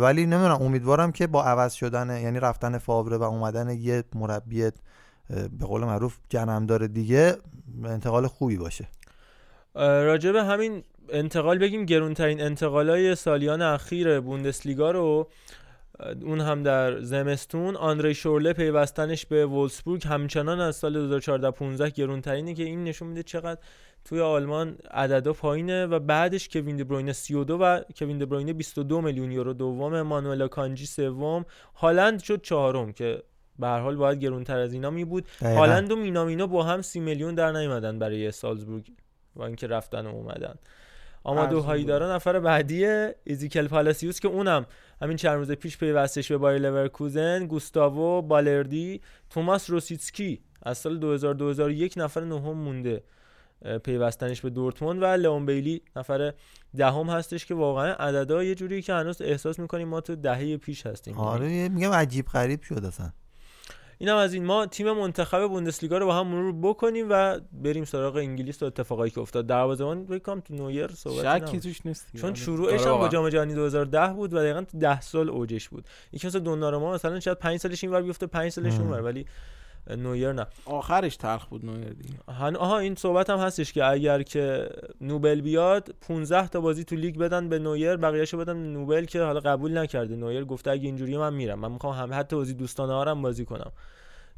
ولی 0.01 0.27
نمی‌دونم 0.27 0.63
امیدوارم 0.63 1.13
که 1.13 1.27
با 1.27 1.45
عوض 1.45 1.73
شدن 1.73 2.21
یعنی 2.23 2.41
رفتن 2.41 2.79
فاوره 2.79 3.17
و 3.17 3.23
اومدن 3.23 3.71
یه 3.71 4.05
مربی 4.15 4.71
به 5.29 5.67
قول 5.67 5.85
معروف 5.85 6.17
جنمدار 6.29 6.87
دیگه 6.87 7.37
انتقال 7.85 8.27
خوبی 8.27 8.57
باشه. 8.57 8.89
راجع 9.75 10.33
به 10.33 10.45
همین 10.45 10.83
انتقال 11.13 11.59
بگیم 11.59 11.85
گرونترین 11.85 12.41
انتقالای 12.43 13.15
سالیان 13.15 13.63
اخیر 13.63 14.21
بوندسلیگا 14.21 14.91
رو 14.91 15.29
اون 16.23 16.41
هم 16.41 16.63
در 16.63 17.01
زمستون. 17.01 17.77
آندری 17.77 18.15
شورله 18.15 18.53
پیوستنش 18.53 19.27
به 19.27 19.47
وولسبورگ. 19.47 20.07
همچنان 20.07 20.61
از 20.61 20.77
سال 20.77 20.93
2014 20.93 21.51
15 21.51 21.91
گرونترینه 21.91 22.55
که 22.55 22.63
این 22.63 22.85
نشون 22.85 23.09
میده 23.09 23.23
چقدر 23.23 23.61
توی 24.05 24.21
آلمان 24.21 24.77
عددا 24.91 25.33
پایینه 25.33 25.87
و 25.87 25.99
بعدش 25.99 26.49
کوین 26.49 26.77
دبروینه 26.77 27.13
32 27.13 27.59
و 27.59 27.81
کوین 27.97 28.19
دبروینه 28.19 28.53
22 28.53 29.01
میلیون 29.01 29.33
یورو 29.33 29.53
دوم. 29.53 30.03
مانوئل 30.03 30.47
کانجی 30.47 30.87
سوم. 30.87 31.45
هالند 31.75 32.23
شد 32.23 32.43
چهارم 32.43 32.93
که 32.93 33.23
به 33.59 33.67
هر 33.67 33.81
حال 33.81 33.97
باید 33.97 34.19
گرونتر 34.19 34.59
از 34.59 34.73
اینا 34.73 34.91
می 34.91 35.05
بود. 35.05 35.29
هالند 35.43 35.93
و 35.93 35.97
مینامینو 35.97 36.47
با 36.47 36.63
هم 36.63 36.83
30 36.83 37.01
میلیون 37.01 37.35
در 37.35 37.53
نیومدن 37.53 37.99
برای 37.99 38.31
سالزبورگ 38.31 38.91
و 39.37 39.43
اینکه 39.43 39.67
رفتن 39.67 40.07
و 40.07 40.09
اومدن. 40.09 40.55
آمادو 41.25 41.61
هایدارا 41.61 42.15
نفر 42.15 42.41
بعدیه 42.41 43.15
اگزکیل 43.25 43.69
پالاسیوس 43.69 44.21
که 44.21 44.29
اونم 44.29 44.67
همین 45.03 45.17
چند 45.17 45.35
روز 45.35 45.53
پیش 45.53 45.79
پیوستش 45.79 46.33
به 46.33 46.39
بایر 46.39 46.59
لورکوزن 46.63 47.47
گوستاوو 47.47 48.23
بالردی 48.23 49.01
توماس 49.31 49.71
روسیتسکی 49.71 50.41
از 50.63 50.79
سال 50.79 50.99
2000 50.99 51.35
2001 51.35 51.95
نفر 51.97 52.21
نهم 52.21 52.57
مونده 52.57 53.03
پیوستنش 53.85 54.41
به 54.41 54.51
دورتموند 54.51 55.03
و 55.03 55.07
لئون 55.07 55.47
بیلی 55.47 55.83
نفر 55.97 56.33
دهم 56.77 57.11
هستش 57.11 57.47
که 57.47 57.55
واقعا 57.55 57.93
عددا 57.93 58.45
یه 58.45 58.55
جوری 58.55 58.83
که 58.83 58.93
هنوز 58.93 59.23
احساس 59.23 59.59
می‌کنیم 59.59 59.89
ما 59.89 60.01
تو 60.01 60.17
دهه 60.17 60.57
پیش 60.57 60.87
هستیم. 60.87 61.19
آره 61.19 61.69
میگم 61.69 61.91
عجیب 61.91 62.27
غریب 62.27 62.63
شد 62.63 62.85
اصلا. 62.85 63.11
اینم 63.99 64.17
از 64.17 64.35
این 64.35 64.45
ما 64.45 64.67
تیم 64.67 64.93
منتخب 64.93 65.49
بوندسلیگا 65.49 65.99
رو 65.99 66.07
با 66.07 66.15
هم 66.15 66.27
مرور 66.27 66.55
بکنیم 66.63 67.07
و 67.11 67.41
بریم 67.53 67.85
سراغ 67.85 68.17
انگلیس 68.17 68.63
و 68.63 68.67
اتفاقایی 68.67 69.11
که 69.11 69.21
افتاد 69.21 69.47
دروازه‌بان 69.47 70.05
بکنم 70.05 70.41
تو 70.41 70.55
نویر 70.55 70.89
صحبت 70.89 71.47
شکی 71.47 71.61
توش 71.61 71.87
نیست 71.87 72.07
چون 72.17 72.31
آره. 72.31 72.39
شروعش 72.39 72.81
آره 72.81 72.93
هم 72.93 72.99
با. 72.99 73.09
جام 73.09 73.29
جهانی 73.29 73.55
2010 73.55 74.07
بود 74.07 74.35
و 74.35 74.37
دقیقا 74.37 74.63
تو 74.63 74.79
10 74.79 75.01
سال 75.01 75.31
اوجش 75.31 75.69
بود 75.69 75.85
یکی 76.13 76.27
مثل 76.27 76.39
دوناروما 76.39 76.95
مثلا 76.95 77.21
شاید 77.21 77.39
5 77.39 77.61
سالش 77.61 77.85
اینور 77.85 78.03
بیفته 78.03 78.27
5 78.27 78.53
سالش. 78.53 78.79
اونور 78.79 79.01
ولی 79.01 79.27
نویر 79.97 80.33
نه. 80.33 80.47
آخرش 80.65 81.17
تلخ 81.17 81.47
بود 81.47 81.65
نویر 81.65 81.93
دیگه. 81.93 82.15
آها 82.59 82.79
این 82.79 82.95
صحبت 82.95 83.31
هم 83.31 83.39
هستش 83.39 83.73
که 83.73 83.85
اگر 83.85 84.23
که 84.23 84.69
نوبل 85.01 85.41
بیاد 85.41 85.95
15 86.01 86.49
تا 86.49 86.61
بازی 86.61 86.85
تو 86.85 86.97
لیگ 86.97 87.19
بدن 87.19 87.49
به 87.49 87.59
نویر 87.59 87.97
بقیه‌شو 87.97 88.39
بدن 88.39 88.63
به 88.63 88.69
نوبل 88.69 89.05
که 89.05 89.23
حالا 89.23 89.41
قبول 89.41 89.79
نکرده. 89.79 90.17
نویر 90.17 90.45
گفته 90.45 90.71
اگه 90.71 90.85
اینجوری 90.85 91.17
من 91.17 91.35
میرم. 91.35 91.59
من 91.59 91.73
می‌خوام 91.73 91.95
هم 91.95 92.21
حتی 92.21 92.37
بازی 92.37 92.55
دوستانه 92.55 92.93
هارم 92.93 93.23
بازی 93.23 93.45
کنم. 93.45 93.73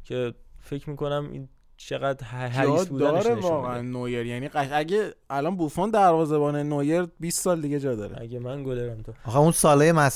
که 0.03 0.33
فکر 0.59 0.89
می‌کنم 0.89 1.29
این 1.31 1.49
چقدر 1.77 2.25
حریص 2.25 2.85
بودنش 2.87 3.23
داره 3.23 3.41
واقعا. 3.41 3.81
نویر 3.81 4.25
یعنی 4.25 4.47
قش... 4.47 4.67
اگه 4.71 5.13
الان 5.29 5.55
بوفون 5.55 5.89
دروازه‌بان 5.89 6.55
نویر 6.55 7.07
20 7.19 7.41
سال 7.41 7.61
دیگه 7.61 7.79
جا 7.79 7.95
داره. 7.95 8.21
اگه 8.21 8.39
من 8.39 8.63
گلرم 8.63 9.01
تو. 9.01 9.13
آخه 9.25 9.37
اون 9.37 9.51
ساله 9.51 9.91
من 9.91 10.09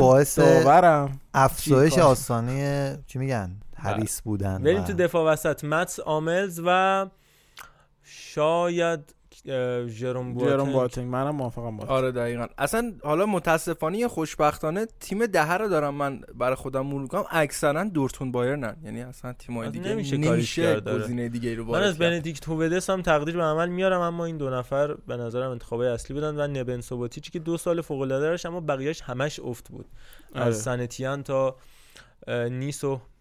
باعث 0.00 0.38
افزایش؟ 1.34 1.98
آسانی 1.98 2.90
چی 3.06 3.18
میگن؟ 3.18 3.50
حریص 3.80 4.22
بودن 4.22 4.62
بریم 4.62 4.84
تو 4.84 4.92
دفاع 4.92 5.32
وسط. 5.32 5.64
متس 5.64 6.00
آملز 6.00 6.60
و 6.66 7.06
شاید 8.02 9.14
اه، 9.46 9.86
ژرون 9.86 10.38
جرون 10.38 10.72
بواتنگ. 10.72 11.08
منم 11.08 11.36
موافقم 11.36 11.76
با 11.76 11.86
آره 11.86 12.12
دقیقا. 12.12 12.46
اصلا 12.58 12.92
حالا 13.02 13.26
متاسفانه 13.26 13.98
یا 13.98 14.08
خوشبختانه 14.08 14.86
تیم 15.00 15.26
دهه 15.26 15.52
رو 15.52 15.68
دارم 15.68 15.94
من 15.94 16.20
برای 16.34 16.54
خودم 16.54 16.86
مرور 16.86 17.06
کنم 17.06 17.24
اکثرا 17.30 17.84
دورتون 17.84 18.32
بایرنن. 18.32 18.76
یعنی 18.84 19.02
اصلا 19.02 19.32
تیمای 19.32 19.68
اصلا 19.68 19.80
دیگه 19.80 19.94
نمیشه 19.94 20.16
نمیشه, 20.16 20.30
کاریش 20.30 20.58
کرد، 20.58 20.88
آره. 20.88 21.02
گزینه 21.02 21.28
دیگه 21.28 21.54
رو 21.54 21.64
من 21.64 21.82
از 21.82 21.98
کرد. 21.98 22.10
بندیکت 22.10 22.48
هوودس 22.48 22.90
هم 22.90 23.02
تقدیر 23.02 23.36
به 23.36 23.42
عمل 23.42 23.68
میارم 23.68 24.00
اما 24.00 24.24
این 24.24 24.36
دو 24.36 24.50
نفر 24.50 24.94
به 24.94 25.16
نظرم 25.16 25.50
انتخابای 25.50 25.88
اصلی 25.88 26.14
بودن 26.14 26.36
و 26.40 26.46
نبن 26.46 26.80
سوباتیچی 26.80 27.30
که 27.30 27.38
دو 27.38 27.56
سال 27.56 27.80
فوق 27.80 28.00
العاده 28.00 28.48
اما 28.48 28.60
بقیه‌اش 28.60 29.02
همش 29.02 29.40
افت 29.40 29.68
بود. 29.68 29.86
آره. 30.34 30.44
از 30.44 30.62
سنت 30.62 30.92
اتین 30.92 31.22
تا 31.22 31.56
اه، 32.26 32.48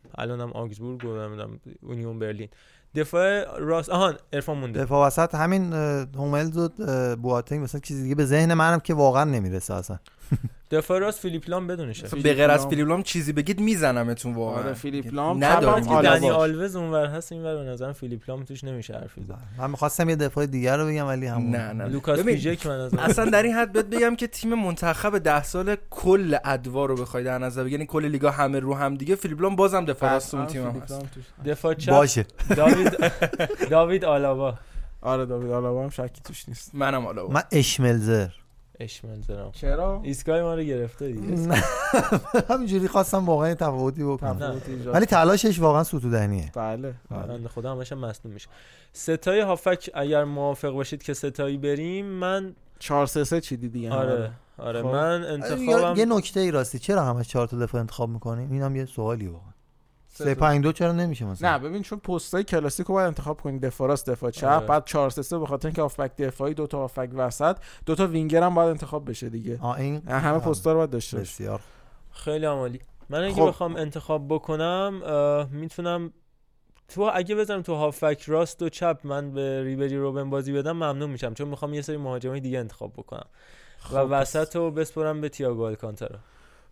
نیس 0.09 0.15
و 0.17 0.21
الان 0.21 0.41
هم 0.41 0.51
آگزبورگ 0.51 1.05
و 1.05 1.07
نمی‌دونم 1.07 1.59
اونیون 1.81 2.19
برلین. 2.19 2.49
دفاع 2.95 3.59
راست 3.59 3.89
آهان 3.89 4.17
عرفان 4.33 4.57
مونده. 4.57 4.83
دفاع 4.83 5.07
وسط 5.07 5.35
همین 5.35 5.73
هوملز 6.15 6.57
و 6.57 6.69
بواتنگ 7.15 7.63
مثلا 7.63 7.81
چیزی 7.81 8.03
دیگه 8.03 8.15
به 8.15 8.25
ذهن 8.25 8.53
منم 8.53 8.79
که 8.79 8.93
واقعا 8.93 9.23
نمی‌رسه 9.23 9.73
اصلا. 9.73 9.99
دفاع 10.71 10.99
راست 10.99 11.19
فیلیپ 11.19 11.49
لام 11.49 11.67
بدون 11.67 11.87
شک 11.87 12.07
به 12.07 12.33
غیر 12.33 12.51
از. 12.51 12.67
فیلیپ 12.67 12.87
لام 12.87 13.03
چیزی 13.03 13.33
بگید 13.33 13.59
میزنمتون 13.59 14.33
واقعا. 14.33 14.63
آره 14.63 14.73
فیلیپ 14.73 15.13
لام 15.13 15.43
نداریم. 15.43 15.85
که 15.85 16.01
دنی. 16.01 16.29
آلوز 16.29 16.75
اونور 16.75 17.05
هست 17.05 17.31
اینور 17.31 17.55
به 17.55 17.63
نظرم 17.63 17.93
فیلیپ 17.93 18.29
لام 18.29 18.43
توش 18.43 18.63
نمیشه 18.63 18.93
حرفی 18.93 19.23
زد 19.23 19.37
من 19.57 19.71
می‌خواستم 19.71 20.09
یه 20.09 20.15
دفاع 20.15 20.45
دیگر 20.45 20.77
رو 20.77 20.87
بگم 20.87 21.07
ولی 21.07 21.27
همون. 21.27 21.51
نه 21.55 21.73
نه 21.73 21.85
لوکاس 21.87 22.19
پیشچک 22.19 22.67
من 22.67 22.79
نظرم. 22.79 22.99
اصلا 22.99 23.25
در 23.25 23.43
این 23.43 23.53
حد 23.53 23.71
بهت 23.71 23.85
بگم 23.85 24.15
که 24.15 24.27
تیم 24.27 24.53
منتخب 24.53 25.17
ده 25.17 25.43
سال 25.43 25.75
کل 25.89 26.37
ادوار 26.45 26.89
رو 26.89 26.95
بخوای 26.95 27.23
در 27.23 27.37
نظر 27.37 27.61
بگیری. 27.61 27.73
یعنی 27.73 27.85
کل 27.85 28.05
لیگا 28.05 28.31
همه 28.31 28.59
رو 28.59 28.75
هم 28.75 28.95
دیگه 28.95 29.15
فیلیپ 29.15 29.41
لام 29.41 29.55
بازم 29.55 29.85
دفاع 29.85 30.11
راست 30.11 30.35
اون 30.35 30.45
تیم 30.45 30.67
هست. 30.67 31.01
دفاع 31.45 31.73
چپ. 31.73 31.91
باشه. 31.91 32.25
داوید 32.55 32.97
داوید 33.69 34.05
آلابا. 34.05 34.55
آره 35.01 35.25
داوید 35.25 35.51
آلابا 35.51 35.83
هم 35.83 35.89
شکی 35.89 36.21
توش 36.23 36.49
نیست. 36.49 36.75
منم 36.75 37.05
حالا 37.05 37.27
من 37.27 37.43
اشملزر. 37.51 38.27
اشمنزرم 38.79 39.51
چرا؟ 39.51 39.99
ایستگاه 40.03 40.41
ما 40.41 40.55
رو 40.55 40.61
گرفته 40.61 41.11
دیگه. 41.11 41.27
نه. 41.27 41.63
همینجوری 42.49 42.87
خواستم 42.87 43.25
واقعا 43.25 43.49
یه 43.49 43.55
تفاوتی 43.55 44.03
بکنم 44.03 44.61
ولی 44.85 45.05
تلاشش 45.05 45.59
واقعا 45.59 45.83
ستودنیه 45.83 46.51
بله 46.55 46.93
بنده 47.11 47.49
خدا 47.49 47.71
همش 47.71 47.91
هم 47.91 47.97
مصدوم 47.97 48.31
میشه 48.31 48.47
ستای 48.93 49.39
هافک 49.39 49.89
اگر 49.93 50.23
موافق 50.23 50.69
باشید 50.69 51.03
که 51.03 51.13
ستایی 51.13 51.57
بریم 51.57 52.05
من 52.05 52.55
4 52.79 53.05
3 53.05 53.23
3 53.23 53.41
چیدی 53.41 53.69
دیگه؟ 53.69 53.91
آره 53.91 54.31
آره 54.57 54.81
خب. 54.81 54.87
من 54.87 55.21
یه 55.21 55.29
انتخابم 55.29 56.13
نکته 56.13 56.39
ای 56.39 56.51
راستی. 56.51 56.79
چرا 56.79 57.05
همش 57.05 57.27
چهار 57.27 57.47
تا 57.47 57.57
دفاع 57.57 57.81
انتخاب 57.81 58.09
می‌کنیم 58.09 58.51
اینم 58.51 58.75
یه 58.75 58.85
سوالی 58.85 59.27
واقعا. 59.27 59.48
سه 60.23 60.35
پنج 60.35 60.63
دو 60.63 60.71
چرا 60.71 60.91
نمیشه 60.91 61.25
مثلا؟ 61.25 61.51
نه 61.51 61.59
ببین 61.59 61.81
چون 61.81 61.99
پستای 61.99 62.43
کلاسیکو 62.43 62.93
باید 62.93 63.07
انتخاب 63.07 63.41
کنی. 63.41 63.59
دفاع 63.59 63.87
راست 63.87 64.09
دفاع 64.09 64.31
چپ. 64.31 64.47
آره. 64.47 64.65
بعد 64.67 64.85
4 64.85 65.09
3 65.09 65.21
3 65.21 65.39
به 65.39 65.45
خاطر 65.45 65.67
اینکه 65.67 65.81
هافبک 65.81 66.15
دفاعی 66.17 66.53
دو 66.53 66.67
تا 66.67 66.77
هافبک 66.77 67.09
وسط. 67.13 67.57
دو 67.85 67.95
تا 67.95 68.07
وینگر 68.07 68.43
هم 68.43 68.55
باید 68.55 68.69
انتخاب 68.69 69.09
بشه 69.09 69.29
دیگه. 69.29 69.59
آه 69.61 69.79
این؟ 69.79 70.07
همه 70.07 70.39
پستا 70.39 70.71
رو 70.71 70.77
باید 70.77 70.89
داشته 70.89 71.17
باشی. 71.17 71.33
بسیار. 71.33 71.61
خیلی 72.11 72.45
عالی. 72.45 72.79
من 73.09 73.23
اگه 73.23 73.33
خب. 73.33 73.47
بخوام 73.47 73.75
انتخاب 73.75 74.27
بکنم 74.27 75.47
می‌تونم 75.51 76.13
تو 76.87 77.11
اگه 77.13 77.35
بذارم 77.35 77.61
تو 77.61 77.75
هافک 77.75 78.23
راست 78.27 78.61
و 78.61 78.69
چپ 78.69 78.99
من 79.03 79.31
به 79.31 79.63
ریبری 79.63 79.97
روبن 79.97 80.29
بازی 80.29 80.53
بدم 80.53 80.71
ممنون 80.71 81.09
میشم. 81.09 81.33
چون 81.33 81.47
می‌خوام 81.47 81.73
یه 81.73 81.81
سری 81.81 81.97
مهاجمای 81.97 82.39
دیگه 82.39 82.59
انتخاب 82.59 82.93
بکنم. 82.93 83.25
و 83.93 83.95
خب، 83.95 84.07
وسط 84.09 84.55
رو 84.55 84.71
بسپرم 84.71 85.21
به 85.21 85.29
تییاگو 85.29 85.65
آلکانتارا. 85.65 86.19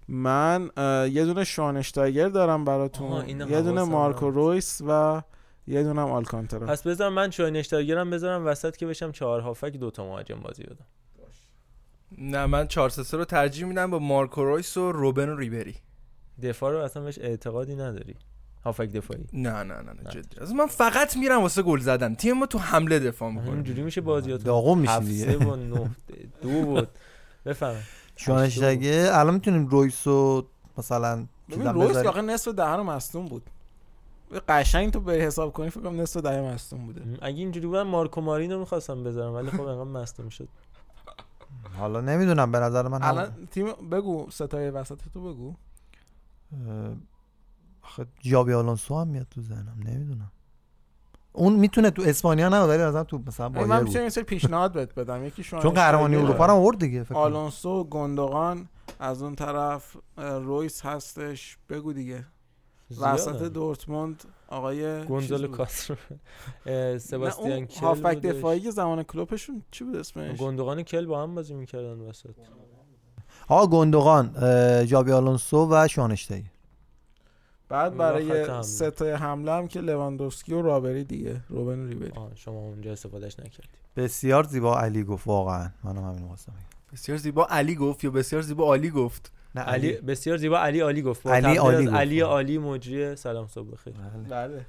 من 0.08 0.70
یه 1.12 1.26
دونه 1.26 1.44
شانشتایگر 1.44 2.30
دارم 2.30 2.66
براتون. 2.66 3.30
یه 3.30 3.62
دونه 3.62 3.84
مارکو. 3.84 4.30
رویس 4.30 4.82
و 4.88 5.22
یه 5.68 5.84
دونه 5.84 6.02
هم 6.02 6.12
آلکانتارا 6.12 6.68
پس 6.68 6.84
بذارم 6.84 7.14
من 7.14 7.32
شاینشتاگرم 7.32 8.10
بذارم 8.10 8.46
وسط 8.46 8.76
که 8.76 8.88
بشم 8.88 9.12
چهار 9.12 9.42
هافک 9.42 9.74
دو 9.74 9.92
تا 9.92 10.06
مهاجم 10.06 10.40
بازی 10.40 10.64
بدم. 10.64 10.86
نه 12.18 12.46
من 12.46 12.68
4 12.68 12.90
3 12.90 13.18
رو 13.18 13.26
ترجیح 13.26 13.66
میدم 13.66 13.92
با 13.92 14.00
مارکو 14.00 14.44
رویس 14.44 14.78
و 14.78 14.92
روبن 14.92 15.30
و 15.30 15.36
ریبری. 15.36 15.76
دفاع 16.44 16.72
رو 16.72 16.78
اصلا 16.78 17.04
بهش 17.04 17.20
اعتقادی 17.20 17.76
نداری. 17.76 18.16
هافک 18.66 18.92
دفاعی. 18.92 19.26
نه 19.34 19.50
نه 19.50 19.64
نه, 19.64 19.94
نه 20.04 20.12
جدی. 20.12 20.40
از 20.42 20.54
من 20.54 20.66
فقط 20.66 21.18
میرم 21.18 21.42
واسه 21.42 21.62
گل 21.62 21.80
زدن. 21.80 22.16
تیم 22.16 22.38
ما 22.38 22.46
تو 22.46 22.60
حمله 22.60 23.00
دفاع 23.00 23.32
می‌کنه. 23.32 23.50
اینجوری 23.50 23.84
میشه 23.84 24.02
بازیاتون 24.02 24.46
داغون 24.46 24.80
میشی 24.80 24.94
هفت 24.94 25.06
دیگه. 25.08 25.38
و 25.38 25.56
نه 25.56 25.90
دو 26.42 26.50
بود 26.50 26.88
بفهم 27.46 27.76
شانشتگه 28.18 29.10
الان 29.12 29.34
می‌تونیم 29.34 29.68
رویس 29.68 30.08
و 30.08 30.48
مثلا 30.78 31.26
ببین 31.50 31.68
رویس 31.68 31.98
آخه 31.98 32.22
نصف 32.22 32.60
رو 32.60 32.84
مصدوم 32.84 33.26
بود 33.26 33.50
قشنگ 34.48 34.92
تو 34.92 35.00
به 35.00 35.14
حساب 35.14 35.54
کنی 35.54 35.70
فکر 35.70 35.82
کنم 35.82 36.02
نصف 36.02 36.22
دهه 36.22 36.42
مصدوم 36.42 36.86
بوده 36.86 37.02
اگه 37.22 37.38
اینجوری 37.38 37.68
بودن 37.68 37.82
مارکو 37.84 38.22
مارینو 38.22 38.60
می‌خواستم 38.60 39.04
بذارم 39.04 39.34
ولی 39.34 39.52
خب 39.52 39.62
انقدر 39.62 40.02
مصدوم 40.02 40.30
شد 40.30 40.48
حالا 41.78 42.02
نمی‌دونم 42.02 42.52
به 42.52 42.60
نظر 42.60 42.88
من 42.88 43.04
الان 43.04 43.48
تیم 43.52 43.66
بگو 43.92 44.30
ستای 44.30 44.70
وسط 44.70 45.00
تو 45.14 45.34
بگو 45.34 45.54
آخه 47.84 48.06
جابی 48.20 48.54
آلونسو 48.54 49.00
هم 49.00 49.08
میاد 49.08 49.28
تو 49.32 49.42
ذهنم 49.42 49.78
نمی‌دونم 49.86 50.32
اون 51.38 51.54
می‌تونه 51.54 51.90
تو 51.90 52.02
اسپانیا 52.02 52.50
نه 52.50 52.60
ولی 52.60 52.84
مثلا 52.84 53.04
تو 53.04 53.22
مثلا 53.28 53.50
من 53.50 53.56
بایر 53.56 53.68
بود 53.68 53.88
می‌تونم 53.88 54.04
یه 54.04 54.10
سری 54.10 54.24
پیشنهاد 54.24 54.72
بهت 54.74 54.96
بدم 54.96 55.26
یکی 55.26 55.44
چون 55.44 55.60
قهرمانی 55.60 56.16
اروپا 56.16 56.46
رو 56.46 56.54
آورد 56.54 56.80
دیگه 56.80 57.04
فکر. 57.04 57.16
آلونسو 57.16 57.84
گندوغان 57.84 58.68
از 59.00 59.22
اون 59.22 59.36
طرف 59.36 59.98
رویس 60.18 60.86
هستش 60.86 61.58
بگو 61.70 61.94
دیگه 61.94 62.26
وسط. 63.02 63.44
دورتموند 63.44 64.24
آقای 64.48 65.06
گونزالو. 65.06 65.48
کاسترو 65.48 65.98
سباستیان 66.98 67.66
کل 67.66 67.86
هافبک. 67.86 68.22
دفاعی 68.22 68.72
زمان 68.72 69.04
کلوپشون 69.04 69.64
چی 69.72 69.84
بود 69.84 69.96
اسمش 69.96 70.38
گندوقان 70.38 70.84
کل 70.84 71.06
با 71.06 71.24
هم 71.24 71.36
بازی 71.36 71.54
می‌کردن 71.54 72.00
وسط 72.00 72.30
آقا 73.48 73.68
گندوغان 73.68 74.36
اه، 74.36 74.86
جابی 74.86 75.12
آلونسو 75.12 75.68
و 75.72 75.88
شانشتگی 75.88 76.50
بعد 77.70 77.98
برای 77.98 78.44
حمله. 78.44 78.62
ستای 78.62 79.12
حمله 79.12 79.52
هم 79.52 79.68
که 79.68 79.82
لواندوفسکی 79.82 80.54
و 80.54 80.62
رابری 80.62 81.04
دیگه 81.04 81.42
روبن 81.50 81.88
ریبری. 81.88 82.12
آه 82.16 82.32
شما 82.36 82.60
اونجا 82.60 82.92
استفادهش 82.92 83.40
نکردی. 83.40 83.70
بسیار 83.96 84.44
زیبا 84.44 84.80
علی 84.80 85.04
گفت 85.04 85.28
واقعا. 85.28 85.70
منم 85.84 86.04
همین 86.04 86.28
خواستم 86.28 86.52
بگم. 86.52 86.94
بسیار 86.94 87.18
زیبا 87.18 87.48
علی 87.50 87.76
گفت 87.76 88.04
یا 88.04 88.12
بسیار 88.12 88.42
زیبا 88.42 88.74
علی 88.74 88.90
گفت؟ 88.90 89.32
نه 89.56 89.62
علی 89.62 89.90
علی. 89.90 90.02
بسیار 90.02 90.38
زیبا 90.38 90.60
علی 90.60 90.80
عالی 90.80 91.02
گفت. 91.02 91.28
علی 91.28 91.58
گفت. 91.58 91.94
علی 91.94 92.20
عالی 92.20 92.58
مجری 92.58 93.16
سلام 93.16 93.48
صبح 93.48 93.72
بخیر. 93.72 93.94
بله. 94.30 94.66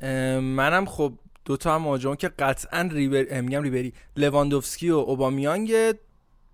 اه، 0.00 0.40
منم 0.40 0.86
خب 0.86 1.12
دوتا 1.44 1.74
هم 1.74 1.82
مهاجم 1.82 2.14
که 2.14 2.28
قطعا 2.28 2.88
ریبر 2.92 3.40
میگم 3.40 3.62
ریبری. 3.62 3.92
لواندوفسکی 4.16 4.90
و 4.90 4.94
اوبامیانگ 4.94 5.72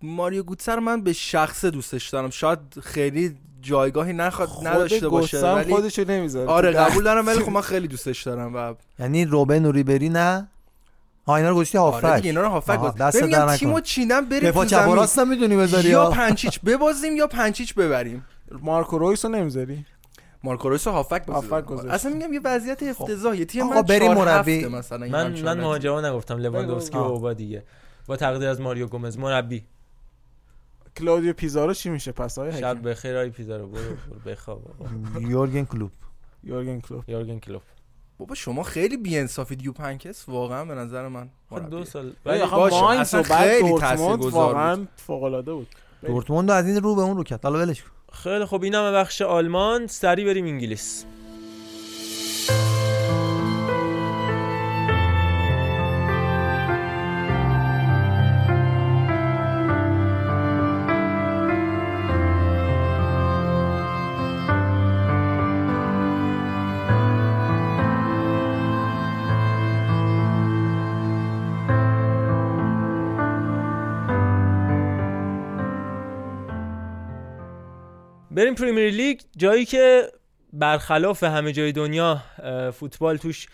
ماریو 0.03 0.43
گوتسر 0.43 0.79
من 0.79 1.03
به 1.03 1.13
شخص 1.13 1.65
دوستش 1.65 2.09
دارم. 2.09 2.31
شاید 2.31 2.59
خیلی 2.83 3.37
جایگاهی 3.63 4.13
نخواد 4.13 4.49
نداشته 4.63 5.09
باشه 5.09 5.41
ولی 5.55 5.75
خودشو 5.75 6.05
نمی‌ذاره 6.09 6.49
آره 6.51 6.71
قبول 6.71 7.05
دارم 7.05 7.27
ولی 7.27 7.39
خب 7.45 7.51
من 7.51 7.61
خیلی 7.61 7.89
دوستش 7.89 8.23
دارم 8.23 8.55
و 8.57 8.75
یعنی 8.99 9.25
روبن 9.25 9.65
و 9.65 9.73
ریبری 9.73 10.09
نه 10.09 10.49
ها 11.27 11.37
اینا 11.37 11.49
رو 11.49 11.55
گوشتی 11.55 11.79
هافک 11.79 12.05
آره 12.05 12.21
اینا 12.25 12.41
رو 12.43 12.49
هافک 12.49 12.97
دست 12.97 13.17
ببین، 13.17 13.31
در 13.31 13.45
نکن. 13.45 13.57
تیمو 13.57 13.81
چیدم 13.81 14.29
بریم 14.29 14.51
دفاع 14.51 14.65
تو 14.65 14.71
چپ 14.71 14.79
و 14.79 14.83
زمین 14.85 14.97
راست 14.97 15.19
هم 15.19 15.29
می‌دونی 15.29 15.57
بذاری 15.57 15.89
یا. 15.89 16.11
پنچیچ 16.11 16.61
ببازیم 16.61 17.17
یا 17.17 17.27
پنچیچ 17.27 17.75
ببریم 17.75 18.25
مارکو 18.63 18.99
رویس 18.99 19.25
رو 19.25 19.31
نمی‌ذاری 19.31 19.85
مارکو 20.45 20.69
رویس 20.69 20.87
رو 20.87 20.93
هافبک. 20.93 21.27
گذاشت. 21.67 21.95
اصلا 21.95 22.13
میگم 22.13 22.33
یه 22.33 22.41
وضعیت 22.45 22.83
افتضاحیه 22.83 23.45
تیم 23.45 23.63
آقا 23.63 23.75
من 23.75 23.83
بریم 23.83 24.15
مربی. 24.15 24.65
مثلا 24.67 25.07
من 25.07 25.41
من. 25.43 25.61
مهاجما 25.61 26.01
نگفتم 26.01 26.37
لواندوفسکی 26.39 26.99
و. 26.99 27.01
اوبا 27.01 27.33
دیگه 27.33 27.65
با 28.07 28.17
تقدیر 28.17 28.49
از 28.49 28.61
ماریو 28.61 28.87
گومز 28.87 29.19
مربی 29.19 29.65
کلاودیو 31.01 31.33
پیزارو 31.33 31.75
چی 31.75 31.91
میشه؟ 31.91 32.13
پس 32.13 32.39
های 32.39 32.61
شب 32.61 32.89
بخیر 32.89 33.17
آی 33.17 33.31
پیزارو 33.31 33.67
برو 33.67 33.83
برو 33.83 34.33
بخواب. 34.33 34.61
یورگن 35.21 35.65
کلوپ 35.65 35.91
یورگن 36.45 36.81
کلوپ 36.81 37.09
یورگن 37.09 37.39
کلوپ 37.39 37.63
بابا 38.19 38.35
شما 38.35 38.63
خیلی 38.63 38.97
بی‌انصافید 38.97 39.63
یوپ 39.63 39.73
هاینکس 39.73 40.29
واقعا 40.29 40.65
به 40.65 40.75
نظر 40.75 41.09
من 41.09 41.29
خب. 41.51 41.71
دو 41.71 41.85
سال. 41.85 42.13
ولی 42.27 42.47
باشه، 42.47 43.19
و 43.19 43.23
بعد 43.23 43.49
خیلی 43.49 43.69
دورتموند 43.69 43.99
تاثیرگذار 43.99 44.33
واقعا 44.33 44.77
بود. 44.77 44.89
فوق 44.97 45.23
العاده 45.23 45.53
بود. 45.53 45.67
دورتموند 46.07 46.51
از 46.51 46.67
این 46.67 46.77
رو 46.77 46.95
به 46.95 47.03
اون 47.03 47.17
رو 47.17 47.25
کرد. 47.25 47.45
حالا 47.45 47.59
ولش 47.59 47.83
کن. 47.83 47.91
خیلی 48.13 48.45
خب 48.45 48.63
اینم 48.63 48.93
بخش 48.93 49.23
آلمان. 49.23 49.87
سری 49.87 50.25
بریم 50.25 50.45
انگلیس. 50.47 51.05
بریم 78.41 78.55
پریمیر 78.55 78.91
لیگ 78.91 79.21
جایی 79.37 79.65
که 79.65 80.13
برخلاف 80.53 81.23
همه 81.23 81.53
جای 81.53 81.73
دنیا 81.73 82.23
فوتبال 82.73 83.17
توش 83.17 83.47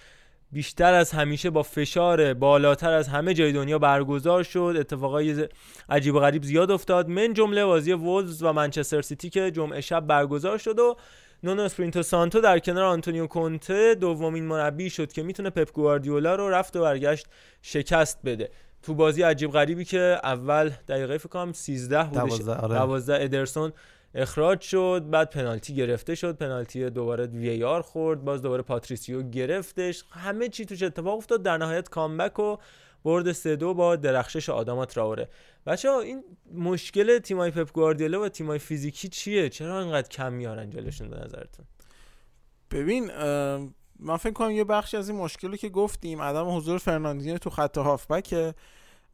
بیشتر 0.53 0.95
از 0.95 1.13
همیشه 1.13 1.51
با 1.51 1.63
فشار 1.63 2.35
بالاتر 2.35 2.93
از 2.93 3.09
همه 3.09 3.35
جای 3.35 3.53
دنیا 3.53 3.79
برگزار 3.79 4.43
شد. 4.43 4.77
اتفاقای 4.79 5.49
عجیب 5.89 6.15
و 6.15 6.21
غریب 6.21 6.43
زیاد 6.43 6.71
افتاد. 6.71 7.09
من 7.09 7.35
جمله 7.35 7.65
بازی 7.65 7.93
وولز 7.93 8.43
و 8.43 8.53
منچستر 8.53 9.03
سیتی 9.03 9.31
که 9.31 9.51
جمعه 9.51 9.81
شب 9.81 10.07
برگزار 10.07 10.59
شد 10.59 10.79
و 10.79 10.97
نونو 11.43 11.63
اسپریتو 11.63 12.03
سانتو 12.03 12.41
در 12.41 12.59
کنار 12.59 12.85
آنتونیو 12.85 13.27
کونته 13.27 13.95
دومین 13.95 14.45
مربی 14.45 14.91
شد 14.91 15.13
که 15.13 15.23
می‌تونه 15.23 15.51
پپ 15.51 15.73
گواردیولا 15.73 16.35
رو 16.35 16.51
رفت 16.51 16.77
و 16.77 16.81
برگشت 16.81 17.27
شکست 17.63 18.19
بده. 18.25 18.51
تو 18.83 18.95
بازی 18.95 19.23
عجیب 19.23 19.51
غریبی 19.51 19.85
که 19.85 20.21
اول 20.25 20.71
دقیقه 20.89 21.19
فکر 21.19 21.29
کنم 21.29 21.53
13 21.53 22.05
بودش. 22.05 22.15
دوازده، 22.15 22.55
آره. 22.55 22.75
12 22.75 23.25
ادرسون 23.25 23.73
اخراج 24.17 24.61
شد 24.61 25.07
بعد 25.11 25.31
پنالتی 25.31 25.75
گرفته 25.75 26.15
شد 26.15 26.37
پنالتی 26.37 26.91
دوباره 26.91 27.27
VAR 27.27 27.83
خورد 27.83 28.25
باز 28.25 28.43
دوباره 28.43 28.63
پاتریسیو 28.63 29.23
گرفتش. 29.23 30.05
همه 30.11 30.49
چی 30.49 30.65
توش 30.65 30.83
اتفاق 30.83 31.17
افتاد. 31.17 31.43
در 31.43 31.57
نهایت 31.57 31.89
comeback 31.89 32.39
و 32.39 32.57
برد 33.05 33.33
سه 33.33 33.57
دو 33.57 33.75
با 33.75 33.97
درخشش 33.97 34.49
آداما 34.49 34.87
تراوره. 34.87 35.29
بچه 35.67 35.91
این 35.91 36.25
مشکل 36.55 37.19
تیمای 37.19 37.51
پپ 37.51 37.73
گواردیولا 37.73 38.23
و 38.23 38.29
تیمای 38.29 38.59
فیزیکی 38.59 39.09
چیه؟ 39.09 39.49
چرا 39.49 39.81
انقدر 39.81 40.09
کم 40.09 40.33
میارن 40.33 40.71
جلوشون 40.71 41.11
به 41.11 41.17
نظرتون؟ 41.17 41.67
ببین 42.71 43.11
من 43.99 44.17
فکر 44.17 44.33
کنم 44.33 44.51
یه 44.51 44.65
بخشی 44.65 44.97
از 44.97 45.09
این 45.09 45.19
مشکلی 45.19 45.59
که 45.59 45.69
گفتیم 45.69 46.23
عدم 46.23 46.57
حضور 46.57 46.79
فرناندینیو 46.79 47.39
تو 47.39 47.51
خط 47.51 47.79
هافبکه. 47.79 48.55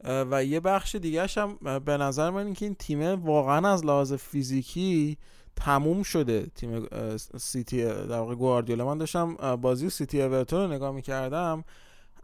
و 0.03 0.43
یه 0.45 0.59
بخش 0.59 0.95
دیگهش 0.95 1.37
هم 1.37 1.57
به 1.85 1.97
نظر 1.97 2.29
من 2.29 2.45
اینکه 2.45 2.65
این 2.65 2.75
تیم 2.75 3.01
واقعا 3.25 3.73
از 3.73 3.85
لحاظ 3.85 4.13
فیزیکی 4.13 5.17
تموم 5.55 6.03
شده. 6.03 6.47
تیم 6.55 6.87
سیتی 7.37 7.83
در 7.83 8.19
واقع 8.19 8.35
گواردیولا. 8.35 8.85
من 8.85 8.97
داشتم 8.97 9.35
بازی 9.55 9.89
سیتی 9.89 10.21
اورتون 10.21 10.59
رو 10.59 10.67
نگاه 10.67 10.91
می‌کردم. 10.91 11.63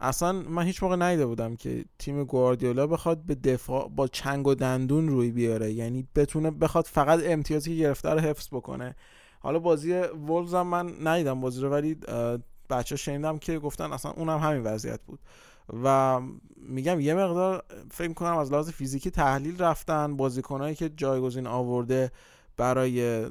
اصلا 0.00 0.32
من 0.32 0.62
هیچ 0.62 0.82
موقع 0.82 0.96
ندیده 0.96 1.26
بودم 1.26 1.56
که 1.56 1.84
تیم 1.98 2.24
گواردیولا 2.24 2.86
بخواد 2.86 3.22
به 3.22 3.34
دفاع 3.34 3.88
با 3.88 4.08
چنگ 4.08 4.46
و 4.46 4.54
دندون 4.54 5.08
روی 5.08 5.30
بیاره. 5.30 5.72
یعنی 5.72 6.08
بتونه 6.14 6.50
بخواد 6.50 6.84
فقط 6.84 7.20
امتیازی 7.24 7.76
که 7.76 7.82
گرفته 7.82 8.10
رو 8.10 8.20
حفظ 8.20 8.48
بکنه. 8.52 8.96
حالا 9.40 9.58
بازی 9.58 9.92
وولز 9.92 10.54
هم 10.54 10.66
من 10.66 10.92
ندیدم 11.02 11.40
بازی 11.40 11.60
رو 11.60 11.68
ولی 11.68 11.96
بچه 12.70 12.96
شنیدم 12.96 13.38
که 13.38 13.58
گفتن 13.58 13.92
اصلا 13.92 14.12
اونم 14.12 14.38
همین 14.38 14.62
وضعیت 14.62 15.00
بود. 15.06 15.18
و 15.84 16.20
میگم 16.56 17.00
یه 17.00 17.14
مقدار 17.14 17.64
فکر 17.90 18.12
کنم 18.12 18.36
از 18.36 18.52
لحاظ 18.52 18.70
فیزیکی 18.70 19.10
تحلیل 19.10 19.62
رفتن 19.62 20.16
بازیکنایی 20.16 20.74
که 20.74 20.88
جایگزین 20.88 21.46
آورده 21.46 22.12
برای 22.56 23.26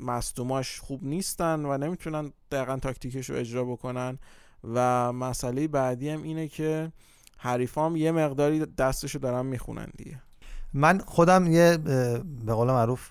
مصدوماش 0.00 0.80
خوب 0.80 1.04
نیستن 1.04 1.64
و 1.64 1.78
نمی‌تونن 1.78 2.32
دقیقا 2.50 2.76
تاکتیکش 2.76 3.30
رو 3.30 3.36
اجرا 3.36 3.64
بکنن 3.64 4.18
و 4.74 5.12
مسئله 5.12 5.68
بعدی 5.68 6.08
هم 6.08 6.22
اینه 6.22 6.48
که 6.48 6.92
حریفام 7.38 7.96
یه 7.96 8.12
مقداری 8.12 8.66
دستشو 8.66 9.18
دارن 9.18 9.46
می‌خونن 9.46 9.88
دیگه. 9.96 10.22
من 10.72 10.98
خودم 10.98 11.46
یه 11.46 11.76
به 12.46 12.52
قول 12.54 12.66
معروف 12.66 13.10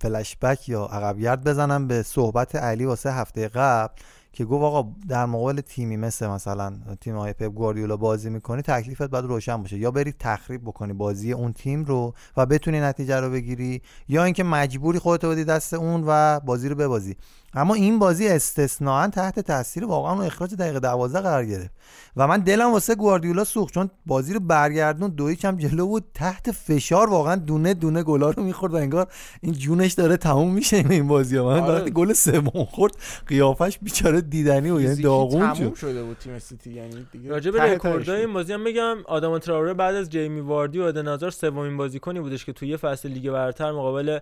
فلشبک 0.00 0.68
یا 0.68 0.84
عقبگرد 0.84 1.44
بزنم 1.44 1.86
به 1.86 2.02
صحبت 2.02 2.56
علی 2.56 2.84
واسه 2.84 3.12
هفته 3.12 3.48
قبل. 3.48 3.94
که 4.32 4.44
گفت 4.44 4.64
آقا 4.64 4.92
در 5.08 5.26
مقابل 5.26 5.60
تیمی 5.60 5.96
مثل 5.96 6.26
مثلا 6.26 6.72
تیم 7.00 7.16
های 7.16 7.32
پپ 7.32 7.44
گواردیولا 7.44 7.96
بازی 7.96 8.30
می‌کنی 8.30 8.62
تکلیفت 8.62 9.02
باید 9.02 9.24
روشن 9.24 9.62
باشه. 9.62 9.78
یا 9.78 9.90
بری 9.90 10.12
تخریب 10.12 10.62
بکنی 10.62 10.92
بازی 10.92 11.32
اون 11.32 11.52
تیم 11.52 11.84
رو 11.84 12.14
و 12.36 12.46
بتونی 12.46 12.80
نتیجه 12.80 13.20
رو 13.20 13.30
بگیری 13.30 13.82
یا 14.08 14.24
اینکه 14.24 14.44
مجبوری 14.44 14.98
خودتو 14.98 15.30
بدی 15.30 15.44
دست 15.44 15.74
اون 15.74 16.04
و 16.06 16.40
بازی 16.40 16.68
رو 16.68 16.74
ببازی. 16.74 17.16
اما 17.54 17.74
این 17.74 17.98
بازی 17.98 18.28
استثناا 18.28 19.08
تحت 19.08 19.40
تاثیر 19.40 19.84
واقعا 19.84 20.12
اون 20.12 20.24
اخراج 20.24 20.54
دقیقه 20.54 20.80
12 20.80 21.20
قرار 21.20 21.44
گرفت 21.44 21.70
و 22.16 22.26
من 22.26 22.40
دلم 22.40 22.72
واسه 22.72 22.94
گواردیولا 22.94 23.44
سوخت 23.44 23.74
چون 23.74 23.90
بازی 24.06 24.34
رو 24.34 24.40
برگردون 24.40 25.10
دو 25.10 25.34
کم 25.34 25.56
جلو 25.56 25.86
بود 25.86 26.04
تحت 26.14 26.50
فشار 26.50 27.10
واقعا 27.10 27.36
دونه 27.36 27.74
دونه 27.74 28.02
گلا 28.02 28.30
رو 28.30 28.42
می‌خورد 28.42 28.74
و 28.74 28.76
انگار 28.76 29.06
این 29.40 29.52
جونش 29.52 29.92
داره 29.92 30.16
تموم 30.16 30.52
میشه 30.54 30.76
این 30.76 30.92
این 30.92 31.08
بازی 31.08 31.36
ها 31.36 31.44
من 31.44 31.60
آره. 31.60 31.74
وقتی 31.74 31.90
گل 31.90 32.12
سوم 32.12 32.64
خورد 32.64 32.92
قیافش 33.26 33.78
بیچاره 33.82 34.20
دیدنی 34.20 34.70
و 34.70 34.80
یعنی 34.80 35.02
داغون 35.02 35.52
تموم 35.52 35.74
شده 35.74 36.02
بود 36.02 36.16
تیم 36.18 36.38
سیتی 36.38 36.70
یعنی 36.70 37.06
دیگه 37.12 37.30
راجع 37.30 37.50
به 37.50 37.62
رکوردای. 37.62 38.20
این 38.20 38.32
بازی 38.32 38.52
هم 38.52 38.64
بگم 38.64 38.96
آداما 39.04 39.38
تراوره 39.38 39.74
بعد 39.74 39.94
از 39.94 40.10
جیمی 40.10 40.40
واردی 40.40 40.78
و 40.78 40.82
ادن 40.82 40.98
هازارد 40.98 41.30
سومین 41.30 41.76
بازیکنی 41.76 42.20
بودش 42.20 42.44
که 42.44 42.52
توی 42.52 42.68
یه 42.68 42.76
فصل 42.76 43.08
لیگ 43.08 43.30
برتر 43.30 43.72
مقابل 43.72 44.18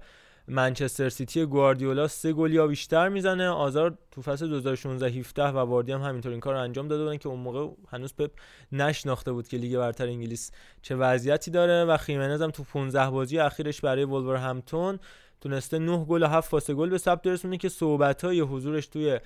منچستر 0.49 1.09
سیتی 1.09 1.45
گواردیولا 1.47 2.09
سه 2.09 2.33
گل 2.33 2.53
یا 2.53 2.66
بیشتر 2.66 3.09
می‌زنه. 3.09 3.49
آزار 3.49 3.99
تو 4.11 4.23
فصل 4.23 4.49
2016 4.49 5.07
17 5.09 5.43
و 5.43 5.59
واردی 5.59 5.93
هم 5.93 6.03
همینطور 6.03 6.33
این 6.33 6.41
کار 6.41 6.55
رو 6.55 6.61
انجام 6.61 6.89
داده 6.89 7.05
بودن 7.05 7.16
که 7.16 7.29
اون 7.29 7.41
موقع 7.41 7.69
هنوز 7.93 8.15
پپ 8.15 8.31
نشناخته 8.73 9.33
بود 9.33 9.49
که 9.49 9.57
لیگ 9.57 9.79
برتر 9.79 10.07
انگلیس 10.07 10.51
چه 10.83 10.97
وضعیتی 10.97 11.51
داره 11.51 11.85
و 11.85 11.97
خیمنز 11.97 12.43
هم 12.43 12.51
تو 12.51 12.65
15 12.65 13.11
بازی 13.11 13.39
اخیرش 13.39 13.81
برای 13.81 14.05
ولورهمپتون 14.05 14.99
تونسته 15.41 15.79
9 15.79 16.05
گل 16.05 16.23
و 16.23 16.27
7 16.27 16.51
پاس 16.51 16.70
گل 16.70 16.91
به 16.91 16.99
ثبت 16.99 17.23
برسونه 17.23 17.57
که 17.57 17.69
صحبت‌های 17.69 18.41
حضورش 18.41 18.87
توی 18.87 19.20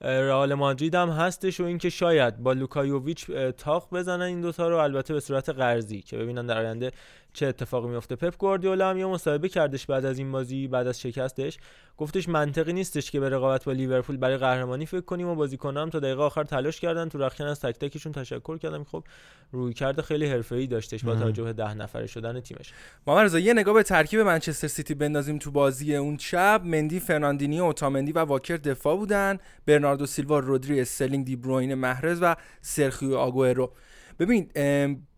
رئال 0.00 0.54
مادرید 0.54 0.94
هم 0.94 1.08
هستش 1.08 1.60
و 1.60 1.64
اینکه 1.64 1.90
شاید 1.90 2.38
با 2.38 2.52
لوکا 2.52 2.83
یوویچ 2.83 3.30
تاق 3.56 3.88
بزنن 3.92 4.22
این 4.22 4.40
دوتا 4.40 4.68
رو. 4.68 4.76
البته 4.76 5.14
به 5.14 5.20
صورت 5.20 5.48
قرضی 5.48 6.02
که 6.02 6.16
ببینن 6.16 6.46
در 6.46 6.58
آینده 6.58 6.92
چه 7.32 7.46
اتفاقی 7.46 7.88
میفته 7.88 8.16
پپ 8.16 8.36
گواردیولا 8.36 8.90
هم 8.90 8.98
یه 8.98 9.06
مصاحبه 9.06 9.48
کردش 9.48 9.86
بعد 9.86 10.04
از 10.04 10.18
این 10.18 10.32
بازی 10.32 10.68
بعد 10.68 10.86
از 10.86 11.00
شکستش. 11.00 11.58
گفتش 11.96 12.28
منطقی 12.28 12.72
نیستش 12.72 13.10
که 13.10 13.20
به 13.20 13.28
رقابت 13.28 13.64
با 13.64 13.72
لیورپول 13.72 14.16
برای 14.16 14.36
قهرمانی 14.36 14.86
فکر 14.86 15.00
کنیم 15.00 15.28
و 15.28 15.34
بازیکنان 15.34 15.82
هم 15.82 15.90
تا 15.90 16.00
دقیقه 16.00 16.22
آخر 16.22 16.44
تلاش 16.44 16.80
کردن. 16.80 17.08
تو 17.08 17.18
رخکن 17.18 17.44
از 17.44 17.60
تک 17.60 17.78
تکشون 17.78 18.12
تشکر 18.12 18.58
کردم. 18.58 18.84
خب 18.84 19.04
رویکرد 19.52 20.02
خیلی 20.02 20.26
حرفه‌ای 20.26 20.66
داشتش 20.66 21.04
با. 21.04 21.14
توجه 21.14 21.42
به 21.42 21.52
ده 21.52 21.74
نفره 21.74 22.06
شدن 22.06 22.40
تیمش. 22.40 22.72
محمد 23.06 23.34
یه 23.34 23.52
نگاه 23.52 23.74
به 23.74 23.82
ترکیب 23.82 24.20
منچستر 24.20 24.68
سیتی 24.68 24.94
بندازیم 24.94 25.38
تو 25.38 25.50
بازی 25.50 25.96
اون 25.96 26.18
شب. 26.18 26.62
مندی 26.64 27.00
فرناندینیو 27.00 27.60
اوتامندی 27.60 28.12
و 28.12 28.18
واکر 28.18 28.56
دفاع 28.56 28.96
بودن. 28.96 29.38
برناردو 29.66 30.06
سیلوا 30.06 30.38
رودری 30.38 30.80
استرلینگ 30.80 31.26
دی 31.26 31.36
بروین 31.36 31.74
محرز 31.74 32.18
و 32.22 32.36
سرخیو 32.60 33.14
آگوئرو. 33.14 33.72
ببین 34.18 34.50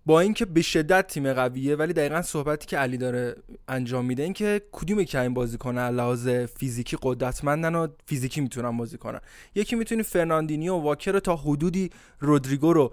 با 0.06 0.20
اینکه 0.20 0.44
به 0.44 0.62
شدت 0.62 1.06
تیم 1.06 1.32
قویه 1.32 1.76
ولی 1.76 1.92
دقیقا 1.92 2.22
صحبتی 2.22 2.66
که 2.66 2.78
علی 2.78 2.98
داره 2.98 3.34
انجام 3.68 4.04
میده 4.04 4.22
اینکه 4.22 4.62
کدوم 4.72 5.04
که 5.04 5.20
این 5.20 5.34
بازی 5.34 5.58
کنن 5.58 5.88
لحاظ 5.88 6.28
فیزیکی 6.28 6.96
قدرتمندن 7.02 7.74
و 7.74 7.86
فیزیکی 8.06 8.40
می‌تونن 8.40 8.76
بازی 8.76 8.98
کنن. 8.98 9.20
کیو 9.54 9.76
می‌تونی 9.76 10.02
فرناندینیو 10.02 10.74
و 10.74 10.80
واکر 10.80 11.12
رو 11.12 11.20
تا 11.20 11.36
حدودی 11.36 11.90
رودریگو 12.20 12.72
رو 12.72 12.92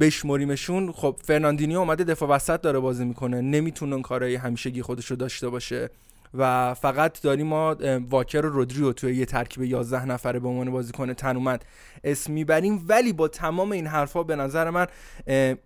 بشمریمشون. 0.00 0.92
خب 0.92 1.20
فرناندینیو 1.24 1.78
اومده 1.78 2.04
دفاع 2.04 2.28
وسط 2.28 2.60
داره 2.60 2.78
بازی 2.78 3.04
می‌کنه. 3.04 3.40
نمی‌تونه 3.40 3.92
اون 3.92 4.02
کارهای 4.02 4.34
همیشگی 4.34 4.82
خودش 4.82 5.06
رو 5.06 5.16
داشته 5.16 5.48
باشه. 5.48 5.90
و 6.34 6.74
فقط 6.74 7.22
داریم 7.22 7.46
ما 7.46 7.76
واکر 8.10 8.46
و 8.46 8.48
رودریو 8.48 8.92
توی 8.92 9.16
یه 9.16 9.24
ترکیب 9.24 9.62
11 9.62 10.04
نفره 10.04 10.40
به 10.40 10.48
عنوان 10.48 10.70
بازیکن 10.70 11.12
تنومند 11.12 11.64
اسم 12.04 12.32
می‌بریم. 12.32 12.84
ولی 12.88 13.12
با 13.12 13.28
تمام 13.28 13.72
این 13.72 13.86
حرفا 13.86 14.22
به 14.22 14.36
نظر 14.36 14.70
من 14.70 14.86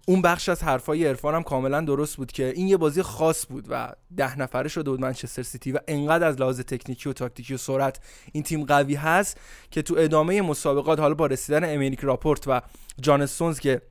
اون 0.06 0.22
بخش 0.22 0.48
از 0.48 0.62
حرفای 0.62 1.06
عرفان 1.06 1.34
هم 1.34 1.42
کاملا 1.42 1.80
درست 1.80 2.16
بود 2.16 2.32
که 2.32 2.52
این 2.56 2.68
یه 2.68 2.76
بازی 2.76 3.02
خاص 3.02 3.46
بود 3.46 3.66
و 3.70 3.92
ده 4.16 4.38
نفره 4.38 4.68
شده 4.68 4.90
بود 4.90 5.00
منچستر 5.00 5.42
سیتی 5.42 5.72
و 5.72 5.78
انقدر 5.88 6.26
از 6.26 6.40
لحاظ 6.40 6.60
تکنیکی 6.60 7.08
و 7.08 7.12
تاکتیکی 7.12 7.54
و 7.54 7.56
سرعت 7.56 8.00
این 8.32 8.42
تیم 8.42 8.64
قوی 8.64 8.94
هست 8.94 9.40
که 9.70 9.82
تو 9.82 9.94
ادامه 9.98 10.42
مسابقات 10.42 11.00
حالا 11.00 11.14
با 11.14 11.26
رسیدن 11.26 11.74
امریک 11.74 12.00
لاپورت 12.00 12.48
و 12.48 12.60
جان 13.00 13.22
استونز 13.22 13.60
که 13.60 13.82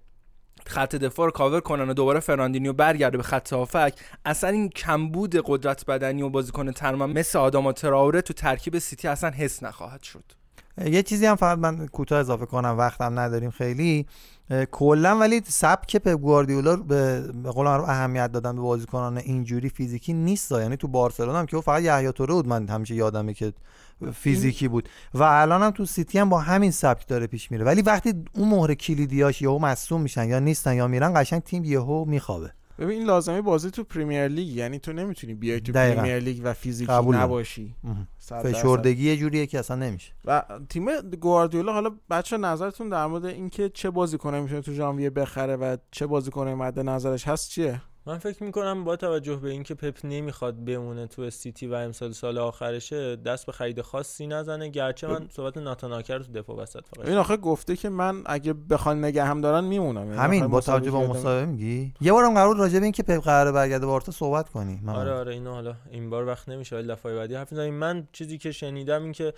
خط 0.68 0.95
دفاع 0.95 1.26
رو 1.26 1.31
کاور 1.31 1.60
کنن 1.60 1.90
و 1.90 1.94
دوباره 1.94 2.19
فرناندینیو 2.19 2.73
برگرده 2.73 3.18
به 3.18 3.23
خط 3.23 3.53
هافک. 3.53 3.94
اصلا 4.26 4.49
این 4.49 4.69
کمبود 4.69 5.35
قدرت 5.45 5.85
بدنی 5.85 6.22
و 6.22 6.30
بازیکن 6.30 6.72
ترمم 6.72 7.11
مثل 7.11 7.40
آداما 7.40 7.72
تراوره 7.72 8.22
تو 8.22 8.34
ترکیب 8.34 8.80
سیتی 8.80 9.07
اصلا 9.07 9.30
حس 9.30 9.64
نخواهد 9.64 10.03
شد. 10.03 10.23
یه 10.85 11.03
چیزی 11.03 11.26
هم 11.26 11.35
فقط 11.35 11.57
من 11.57 11.88
کوتاه 11.88 12.19
اضافه 12.19 12.45
کنم 12.45 12.77
وقتم 12.77 13.19
نداریم 13.19 13.49
خیلی. 13.49 14.06
کلا 14.72 15.18
ولی 15.18 15.41
سبک 15.48 15.98
پپ 15.98 16.10
گواردیولا 16.10 16.76
به 16.76 17.22
به 17.44 17.52
قول 17.52 17.65
معروف 17.65 17.90
اهمیت 17.90 18.31
دادن 18.31 18.56
به 18.56 18.61
بازیکنان 18.61 19.18
اینجوری 19.18 19.69
فیزیکی 19.69 20.14
نیست 20.14 20.52
یعنی 20.52 20.77
تو 20.77 20.88
بارسلونا 20.88 21.40
هم 21.40 21.45
که 21.45 21.61
فقط 21.61 21.81
یایا 21.81 22.11
توره 22.11 22.34
بود 22.34 22.48
من 22.48 22.68
همیشه 22.68 22.95
یادمه 22.95 23.34
که 23.34 23.53
فیزیکی 24.13 24.67
بود. 24.67 24.89
و 25.13 25.23
الان 25.23 25.63
هم 25.63 25.71
تو 25.71 25.85
سیتی 25.85 26.19
هم 26.19 26.29
با 26.29 26.39
همین 26.39 26.71
سبک 26.71 27.07
داره 27.07 27.27
پیش 27.27 27.51
میره. 27.51 27.65
ولی 27.65 27.81
وقتی 27.81 28.13
اون 28.33 28.49
مهره 28.49 28.73
کلیدیاش 28.73 29.41
یهو 29.41 29.59
مصدوم 29.59 30.01
میشن 30.01 30.29
یا 30.29 30.39
نیستن 30.39 30.75
یا 30.75 30.87
میرن 30.87 31.21
قشنگ 31.21 31.41
تیم 31.41 31.63
یهو 31.63 32.05
میخوابه. 32.05 32.53
ببین 32.79 32.97
این 32.97 33.07
لازمه 33.07 33.41
بازی 33.41 33.71
تو 33.71 33.83
پریمیر 33.83 34.27
لیگ. 34.27 34.47
یعنی 34.47 34.79
تو 34.79 34.93
نمی‌تونی 34.93 35.33
بیای 35.33 35.61
تو 35.61 35.71
دقیقاً. 35.71 36.01
پریمیر 36.01 36.19
لیگ 36.19 36.41
و 36.43 36.53
فیزیکی. 36.53 36.91
نباشی. 36.91 37.75
فشردگی 38.19 39.09
یه 39.09 39.17
جوریه 39.17 39.45
که 39.45 39.59
اصلا 39.59 39.75
نمیشه. 39.75 40.13
و 40.25 40.43
تیم 40.69 41.01
گواردیولا 41.01 41.73
حالا 41.73 41.91
بچه 42.09 42.37
نظرتون 42.37 42.89
در 42.89 43.05
مورد 43.05 43.25
اینکه 43.25 43.69
چه 43.69 43.89
بازیکنه 43.89 44.41
می‌تونه 44.41 44.61
تو 44.61 44.73
ژانویه 44.73 45.09
بخره 45.09 45.55
و 45.55 45.77
چه 45.91 46.07
بازیکنه 46.07 46.55
مد 46.55 46.79
نظرش 46.79 47.27
هست 47.27 47.49
چیه؟ 47.49 47.81
من 48.05 48.17
فکر 48.17 48.43
می‌کنم 48.43 48.84
با 48.84 48.95
توجه 48.95 49.35
به 49.35 49.49
اینکه 49.49 49.75
پپ 49.75 49.97
نمی‌خواد 50.03 50.65
بمونه 50.65 51.07
تو 51.07 51.30
سیتی 51.30 51.67
و 51.67 51.73
امسال 51.73 52.11
سال 52.11 52.38
آخرشه 52.38 53.15
دست 53.15 53.45
به 53.45 53.51
خرید 53.51 53.81
خاصی 53.81 54.27
نزنه. 54.27 54.69
گرچه 54.69 55.07
من 55.07 55.27
صحبت 55.30 55.57
ناتان 55.57 55.81
اکه 55.81 56.04
رو 56.04 56.19
تو 56.19 56.31
دفاع 56.31 56.57
وسط 56.57 56.81
فقط 56.95 57.07
این 57.07 57.17
آخه 57.17 57.38
گفته 57.38 57.75
که 57.75 57.89
من 57.89 58.23
اگه 58.25 58.53
بخوان 58.53 59.05
نگه 59.05 59.23
هم 59.23 59.41
دارن 59.41 59.63
میمونم. 59.63 60.05
یعنی 60.05 60.17
همین 60.17 60.47
با 60.47 60.61
توجه 60.61 60.91
به 60.91 60.97
مصاحبه 60.97 61.45
میگی؟ 61.45 61.93
یه 62.01 62.11
بارم 62.11 62.34
قرار 62.34 62.57
راجع 62.57 62.80
به 62.80 62.84
اینکه 62.84 63.03
پپ 63.03 63.23
قراره 63.23 63.51
برگرده 63.51 63.85
بارسا 63.85 64.11
صحبت 64.11 64.49
کنی. 64.49 64.80
من 64.84 64.95
آره 64.95 65.11
آره 65.11 65.34
اینو 65.34 65.51
حالا 65.53 65.75
این 65.91 66.09
بار 66.09 66.27
وقت 66.27 66.49
نمیشه 66.49 66.75
ولی 66.75 66.88
دفعه 66.88 67.15
بعدی 67.15 67.35
حرف 67.35 67.51
می‌زنیم. 67.51 67.73
من 67.73 68.07
چیزی 68.11 68.38
که 68.38 68.51
شنیدم 68.51 69.03
این 69.03 69.11
که 69.11 69.34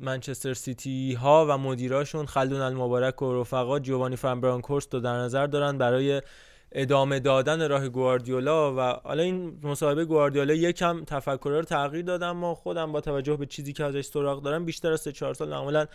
منچستر 0.00 0.54
سیتی 0.54 1.14
ها 1.14 1.46
و 1.48 1.58
مدیراشون 1.58 2.26
خلدون 2.26 2.60
المبارک 2.60 3.22
و 3.22 3.40
رفقا 3.40 3.78
جوانی 3.78 4.16
فن 4.16 4.40
برانکورست 4.40 4.94
رو 4.94 5.00
در 5.00 5.16
نظر 5.16 5.46
دارن 5.46 5.78
برای 5.78 6.22
ادامه 6.72 7.20
دادن 7.20 7.68
راه 7.68 7.88
گواردیولا 7.88 8.74
و 8.74 8.80
حالا 8.80 9.22
این 9.22 9.60
مصاحبه 9.62 10.04
گواردیولا 10.04 10.54
یکم 10.54 11.04
تفکر 11.04 11.50
رو 11.50 11.62
تغییر 11.62 12.04
دادم 12.04 12.30
ما 12.30 12.54
خودم 12.54 12.92
با 12.92 13.00
توجه 13.00 13.36
به 13.36 13.46
چیزی 13.46 13.72
که 13.72 13.84
ازش 13.84 14.04
سراغ 14.04 14.42
دارم 14.42 14.64
بیشتر 14.64 14.92
از 14.92 15.00
3 15.00 15.32
سال 15.32 15.48
معمولا 15.48 15.86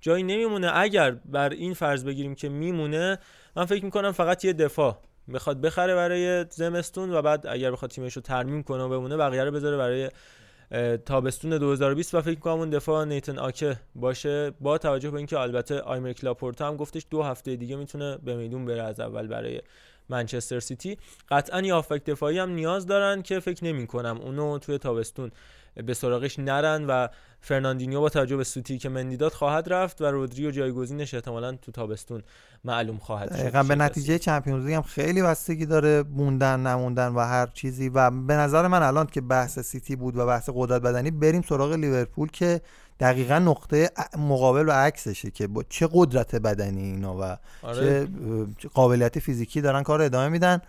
جایی 0.00 0.22
نمیمونه. 0.22 0.70
اگر 0.74 1.10
بر 1.10 1.48
این 1.48 1.74
فرض 1.74 2.04
بگیریم 2.04 2.34
که 2.34 2.48
میمونه 2.48 3.18
من 3.56 3.64
فکر 3.64 3.84
می‌کنم 3.84 4.12
فقط 4.12 4.44
یه 4.44 4.52
دفاع 4.52 4.98
بخواد 5.34 5.60
بخره 5.60 5.94
برای 5.94 6.46
زمستون 6.50 7.12
و 7.12 7.22
بعد 7.22 7.46
اگر 7.46 7.70
بخواد 7.70 7.90
تیمش 7.90 8.16
رو 8.16 8.22
ترمیم 8.22 8.62
کنه 8.62 8.82
و 8.82 8.88
بمونه 8.88 9.16
بقیه 9.16 9.44
رو 9.44 9.50
بذاره 9.50 9.76
برای 9.76 10.10
تابستون 10.96 11.58
2020 11.58 12.14
و 12.14 12.20
فکر 12.20 12.38
کنم 12.38 12.52
اون 12.52 12.70
دفاع 12.70 13.04
نیتن 13.04 13.38
آکه 13.38 13.76
باشه. 13.94 14.52
با 14.60 14.78
توجه 14.78 15.10
به 15.10 15.16
اینکه 15.16 15.38
البته 15.38 15.80
آیمریک 15.80 16.24
لاپورتا 16.24 16.68
هم 16.68 16.76
گفتش 16.76 17.06
دو 17.10 17.22
هفته 17.22 17.56
دیگه 17.56 17.76
می‌تونه 17.76 18.18
به 18.24 18.36
میدون 18.36 18.64
بره 18.64 18.82
از 18.82 19.00
اول 19.00 19.26
برای 19.26 19.60
منچستر 20.12 20.60
سیتی. 20.60 20.98
قطعا 21.28 21.60
یه 21.60 21.74
هافبک 21.74 22.04
دفاعی 22.04 22.38
هم 22.38 22.50
نیاز 22.50 22.86
دارن 22.86 23.22
که 23.22 23.40
فکر 23.40 23.64
نمی 23.64 23.86
کنم 23.86 24.20
اونو 24.20 24.58
توی 24.58 24.78
تابستون 24.78 25.30
به 25.86 25.94
سراغش 25.94 26.38
نرن 26.38 26.86
و 26.86 27.08
فرناندینیو 27.40 28.00
با 28.00 28.08
توجه 28.08 28.36
به 28.36 28.44
سوتی 28.44 28.78
که 28.78 28.88
من 28.88 29.03
دیدم 29.03 29.32
خواهد 29.32 29.72
رفت 29.72 30.00
و 30.02 30.04
رودریو 30.04 30.50
جایگزینش 30.50 31.14
احتمالا 31.14 31.52
تو 31.52 31.72
تابستون 31.72 32.22
معلوم 32.64 32.98
خواهد 32.98 33.28
شد. 33.28 33.38
دقیقا 33.38 33.62
به 33.62 33.74
نتیجه 33.74 34.18
Champions 34.18 34.64
League 34.64 34.74
هم 34.74 34.82
خیلی 34.82 35.22
بستگی 35.22 35.66
داره 35.66 36.02
موندن 36.02 36.60
نموندن 36.60 37.08
و 37.08 37.20
هر 37.20 37.46
چیزی. 37.46 37.88
و 37.88 38.10
به 38.10 38.34
نظر 38.34 38.66
من 38.66 38.82
الان 38.82 39.06
که 39.06 39.20
بحث 39.20 39.58
سیتی 39.58 39.96
بود 39.96 40.16
و 40.16 40.26
بحث 40.26 40.50
قدرت 40.54 40.82
بدنی 40.82 41.10
بریم 41.10 41.42
سراغ 41.42 41.72
لیورپول 41.72 42.28
که 42.28 42.60
دقیقا 43.02 43.38
نقطه 43.38 43.90
مقابل 44.18 44.68
و 44.68 44.72
عکسشه 44.72 45.30
که 45.30 45.46
با 45.46 45.62
چه 45.68 45.88
قدرت 45.92 46.36
بدنی 46.36 46.82
اینا 46.82 47.16
و 47.20 47.36
آره. 47.62 48.08
چه 48.58 48.68
قابلیت 48.74 49.18
فیزیکی 49.18 49.60
دارن 49.60 49.82
کار 49.82 50.02
ادامه 50.02 50.28
میدن 50.28 50.60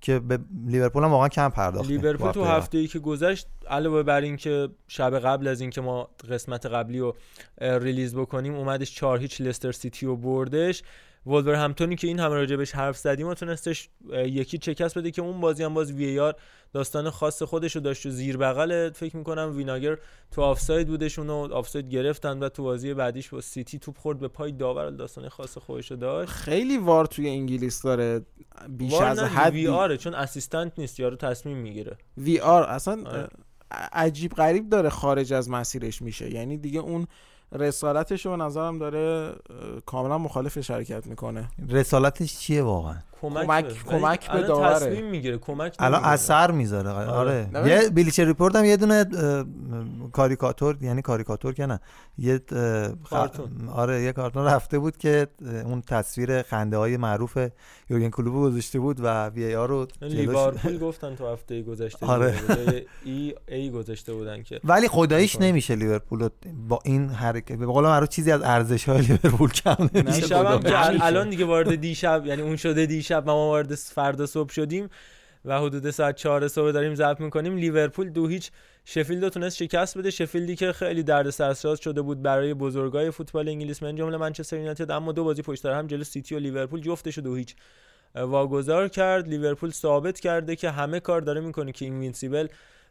که 0.00 0.18
به 0.18 0.38
لیورپول 0.66 1.04
هم 1.04 1.10
واقعا 1.10 1.28
کم 1.28 1.48
پرداختیم 1.48 2.00
لیورپول 2.00 2.32
تو. 2.32 2.44
هفته 2.44 2.78
ای 2.78 2.86
که 2.86 2.98
گذشت 2.98 3.46
علاوه 3.68 4.02
بر 4.02 4.20
اینکه 4.20 4.68
شب 4.88 5.18
قبل 5.18 5.48
از 5.48 5.60
اینکه 5.60 5.80
ما 5.80 6.08
قسمت 6.30 6.66
قبلی 6.66 6.98
رو 6.98 7.16
release 7.60 8.14
بکنیم 8.14 8.54
اومدش 8.54 8.94
چهار 8.94 9.18
هیچ 9.18 9.40
لستر 9.40 9.72
سیتی 9.72 10.06
رو 10.06 10.16
بردش 10.16 10.82
ولورهمپتونی 11.28 11.96
که 11.96 12.06
این 12.06 12.20
همه 12.20 12.34
راجبش 12.34 12.72
حرف 12.72 12.96
زدیم 12.96 13.26
و 13.26 13.34
تونستش 13.34 13.88
یکی 14.12 14.58
چکست 14.58 14.98
بده 14.98 15.10
که 15.10 15.22
اون 15.22 15.40
بازی 15.40 15.64
هم 15.64 15.74
باز 15.74 15.92
VAR 15.92 16.34
داستان 16.72 17.10
خاص 17.10 17.42
خودش 17.42 17.76
رو 17.76 17.82
داشت 17.82 18.06
و 18.06 18.10
زیر 18.10 18.36
بغل 18.36 18.90
فکر 18.90 19.16
می‌کنم 19.16 19.56
ویناگر 19.56 19.98
تو 20.30 20.42
آفساید 20.42 20.88
بودش 20.88 21.18
اونو 21.18 21.54
آفساید 21.54 21.88
گرفتن 21.88 22.38
و 22.38 22.48
تو 22.48 22.62
بازی 22.62 22.94
بعدیش 22.94 23.28
با 23.28 23.40
سیتی 23.40 23.78
توپ 23.78 23.98
خورد 23.98 24.18
به 24.18 24.28
پای 24.28 24.52
داور 24.52 24.90
داستان 24.90 25.28
خاص 25.28 25.58
خودش 25.58 25.90
رو 25.90 25.96
داشت. 25.96 26.30
خیلی 26.30 26.78
VAR 26.78 27.06
توی 27.06 27.28
انگلیس 27.28 27.82
داره 27.82 28.20
بیش 28.68 28.94
از 28.94 29.18
حد 29.18 29.52
VAR 29.52 29.68
ه 29.68 29.96
چون 29.96 30.14
assistant 30.14 30.72
نیست 30.78 31.00
یارو 31.00 31.16
تصمیم 31.16 31.56
می‌گیره. 31.56 31.96
VAR 32.16 32.62
اصلا. 32.62 33.10
اه، 33.10 33.28
عجیب 33.92 34.32
غریب 34.32 34.68
داره 34.68 34.88
خارج 34.88 35.32
از 35.32 35.50
مسیرش 35.50 36.02
میشه. 36.02 36.34
یعنی 36.34 36.58
دیگه 36.58 36.80
اون 36.80 37.06
رسالتش 37.52 38.26
رو 38.26 38.36
نظرم 38.36 38.78
داره 38.78 39.34
کاملا 39.86 40.18
مخالفش 40.18 40.70
حرکت 40.70 41.06
می‌کنه. 41.06 41.48
رسالتش 41.68 42.38
چیه 42.38 42.62
واقعا؟ 42.62 42.96
کمک 43.22 43.46
کمک- 43.46 43.64
به- 43.64 43.74
کمک 43.98 44.30
به 44.30 44.42
داوره. 44.42 44.74
تصمیم 44.74 45.04
می‌گیره 45.10 45.38
کمک 45.38 45.74
الان. 45.78 46.04
اثر 46.04 46.50
می‌ذاره 46.50 46.90
آره, 46.90 47.48
آره. 47.54 47.68
یه 47.82 47.88
بلیچر 47.90 48.24
ریپورت 48.24 48.56
هم 48.56 48.64
یه 48.64 48.76
دونه 48.76 49.04
کاریکاتور 50.12 50.76
یعنی 50.80 51.02
کاریکاتور 51.02 51.54
که 51.54 51.66
نه 51.66 51.80
یه 52.18 52.38
کارتون. 53.10 53.68
آره 53.72 54.02
یه 54.02 54.12
کارتون 54.12 54.44
رفته 54.44 54.78
بود 54.78 54.96
که 54.96 55.26
اون 55.64 55.80
تصویر 55.82 56.42
خنده 56.42 56.76
های 56.76 56.96
معروف 56.96 57.38
یورگن 57.90 58.10
کلوپ 58.10 58.34
رو 58.34 58.40
گذاشته 58.42 58.78
بود 58.80 58.96
و 59.00 59.26
وی 59.28 59.44
ای 59.44 59.54
آر 59.56 59.68
رو 59.68 59.86
جلوش- 59.86 60.12
لیورپول 60.14 60.78
گفتن 60.78 61.14
تو 61.16 61.32
هفته 61.32 61.62
گذشته 61.62 62.06
آره. 62.12 62.34
ای 63.04 63.34
ای 63.48 63.70
گذاشته 63.70 64.12
بودن 64.12 64.42
که 64.42 64.60
ولی 64.64 64.88
خداییش. 64.88 65.36
نمیشه 65.40 65.74
لیورپول 65.74 66.28
با 66.68 66.78
این 66.84 67.08
حرکت 67.08 67.52
به 67.58 67.66
قول 67.66 67.84
معروف 67.84 68.08
چیزی 68.08 68.32
از 68.32 68.42
ارزش 68.42 68.88
های 68.88 69.00
لیورپول 69.02 69.50
کم 69.50 69.76
نمیشه 69.94 70.36
الان 70.36 71.30
دیگه 71.30 71.44
وارد 71.44 71.74
دیشب 71.74 72.22
یعنی 72.26 72.42
اون 72.42 72.56
شده 72.56 72.86
دیشب 72.86 73.07
و 73.14 73.20
ما 73.20 73.48
وارد 73.48 73.74
فردا 73.74 74.26
صبح 74.26 74.52
شدیم 74.52 74.88
و 75.44 75.60
حدود 75.60 75.90
ساعت 75.90 76.16
4 76.16 76.48
صبح 76.48 76.70
داریم 76.70 76.94
ضبط 76.94 77.20
می‌کنیم. 77.20 77.56
لیورپول 77.56 78.10
دو 78.10 78.26
هیچ. 78.26 78.50
شفیلد 78.84 79.24
رو 79.24 79.30
تونست 79.30 79.56
شکست 79.56 79.98
بده. 79.98 80.10
شفیلدی 80.10 80.56
که 80.56 80.72
خیلی 80.72 81.02
دردسرساز 81.02 81.80
شده 81.80 82.02
بود 82.02 82.22
برای 82.22 82.54
بزرگای 82.54 83.10
فوتبال 83.10 83.48
انگلیس 83.48 83.82
من 83.82 83.96
جمله 83.96 84.16
منچستر 84.16 84.56
یونایتد 84.56 84.90
اما 84.90 85.12
دو 85.12 85.24
بازی 85.24 85.42
پشت 85.42 85.66
هم 85.66 85.86
جلو 85.86 86.04
سیتی 86.04 86.34
و 86.34 86.38
لیورپول 86.38 86.80
جفتش 86.80 87.18
دو 87.18 87.34
هیچ 87.34 87.54
واگذار 88.14 88.88
کرد. 88.88 89.28
لیورپول 89.28 89.70
ثابت 89.70 90.20
کرده 90.20 90.56
که 90.56 90.70
همه 90.70 91.00
کار 91.00 91.20
داره 91.20 91.40
می‌کنه 91.40 91.72
که 91.72 91.84
invincible 91.84 92.46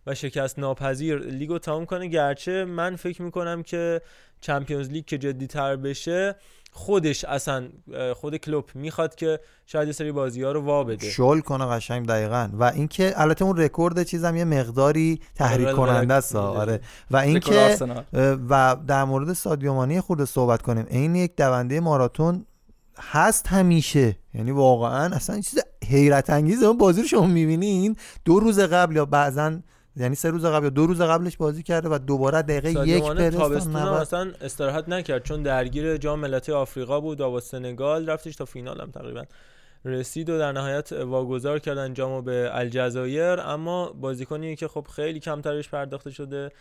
و 0.07 0.15
شکست 0.15 0.59
ناپذیر 0.59 1.17
لیگو 1.17 1.59
تمام 1.59 1.85
کنه. 1.85 2.07
گرچه 2.07 2.65
من 2.65 2.95
فکر 2.95 3.21
می‌کنم 3.21 3.63
که 3.63 4.01
Champions 4.41 4.89
League 4.89 5.05
که 5.05 5.17
جدی 5.17 5.47
تر 5.47 5.75
بشه 5.75 6.35
خودش 6.71 7.25
اصلا 7.25 7.67
خود 8.15 8.35
کلوپ 8.35 8.65
می‌خواد 8.75 9.15
که 9.15 9.39
شاید 9.65 9.87
یه 9.87 9.93
سری 9.93 10.11
بازی 10.11 10.43
ها 10.43 10.51
رو 10.51 10.61
وا 10.61 10.83
بده. 10.83 11.09
شل 11.09 11.39
کنه 11.39 11.65
قشنگ 11.65 12.07
دقیقا. 12.07 12.49
و 12.53 12.63
اینکه 12.63 13.13
البته 13.15 13.45
اون 13.45 13.57
رکورد 13.57 14.03
چیزم 14.03 14.35
یه 14.35 14.45
مقداری 14.45 15.21
تحریک 15.35 15.71
کننده 15.71 16.13
است 16.13 16.35
آره. 16.35 16.81
و 17.11 17.17
اینکه 17.17 17.77
و 18.49 18.77
در 18.87 19.03
مورد 19.03 19.33
سادیو 19.33 19.73
مانی 19.73 20.01
خود 20.01 20.23
صحبت 20.23 20.61
کنیم. 20.61 20.85
این 20.89 21.15
یک 21.15 21.35
دونده 21.37 21.79
ماراتون 21.79 22.45
هست 22.99 23.47
همیشه. 23.47 24.15
یعنی 24.33 24.51
واقعا 24.51 25.15
اصلا 25.15 25.33
این 25.33 25.43
چیز 25.43 25.59
حیرت 25.87 26.29
انگیزه 26.29 26.65
اون 26.65 26.77
بازی 26.77 27.01
رو 27.01 27.07
شما 27.07 27.27
می‌بینین. 27.27 27.95
دو 28.25 28.39
روز 28.39 28.59
قبل 28.59 28.95
یا 28.95 29.05
بعضا 29.05 29.59
یعنی 29.99 30.15
سه 30.15 30.29
روز 30.29 30.45
قبل 30.45 30.63
یا 30.63 30.69
دو 30.69 30.87
روز 30.87 31.01
قبلش 31.01 31.37
بازی 31.37 31.63
کرده 31.63 31.89
و 31.89 31.97
دوباره 31.97 32.41
دقیقه 32.41 32.87
یک 32.87 33.03
پرستان 33.03 33.29
تابستون 33.29 33.75
هم 33.75 33.87
90 33.87 34.01
اصلا 34.01 34.31
استراحت 34.41 34.89
نکرد 34.89 35.23
چون 35.23 35.43
درگیر 35.43 35.97
جام 35.97 36.19
ملت‌های 36.19 36.57
آفریقا 36.57 36.99
بود 36.99 37.21
و 37.21 37.31
با 37.31 37.39
سنگال 37.39 38.09
رفتش 38.09 38.35
تا 38.35 38.45
فینال 38.45 38.81
هم 38.81 38.91
تقریبا 38.91 39.23
رسید 39.85 40.29
و 40.29 40.37
در 40.39 40.51
نهایت 40.51 40.91
واگذار 40.91 41.59
کردن 41.59 41.93
جامو 41.93 42.21
به 42.21 42.49
الجزایر. 42.53 43.39
اما 43.39 43.91
بازیکنی 43.91 44.55
که 44.55 44.67
خب 44.67 44.87
خیلی 44.95 45.19
کمترش 45.19 45.69
پرداخته 45.69 46.11
شده 46.11 46.51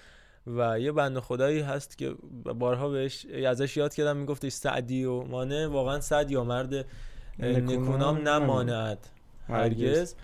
و 0.47 0.81
یه 0.81 0.93
بند 0.93 1.19
خدایی 1.19 1.61
هست 1.61 1.99
که 1.99 2.15
بارها 2.59 2.89
بهش 2.89 3.27
ازش 3.27 3.77
یاد 3.77 3.95
کردم 3.95 4.17
میگفتش 4.17 4.53
سعدی 4.53 5.05
و 5.05 5.23
مانه. 5.23 5.67
واقعا 5.67 6.01
سعد 6.01 6.31
یا 6.31 6.45
مرد 6.45 6.87
نکونام 7.39 8.29
نماند 8.29 8.99
هرگز. 9.49 10.15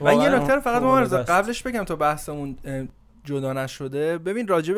و 0.00 0.14
یه 0.14 0.28
نکته 0.28 0.54
رو 0.54 0.60
فقط 0.60 0.82
فوق 0.82 0.84
ما 0.84 0.98
است. 0.98 1.14
قبلش 1.14 1.62
بگم 1.62 1.84
تا 1.84 1.96
بحثمون 1.96 2.56
جدا 3.24 3.52
نشده. 3.52 4.18
ببین 4.18 4.48
راجب 4.48 4.76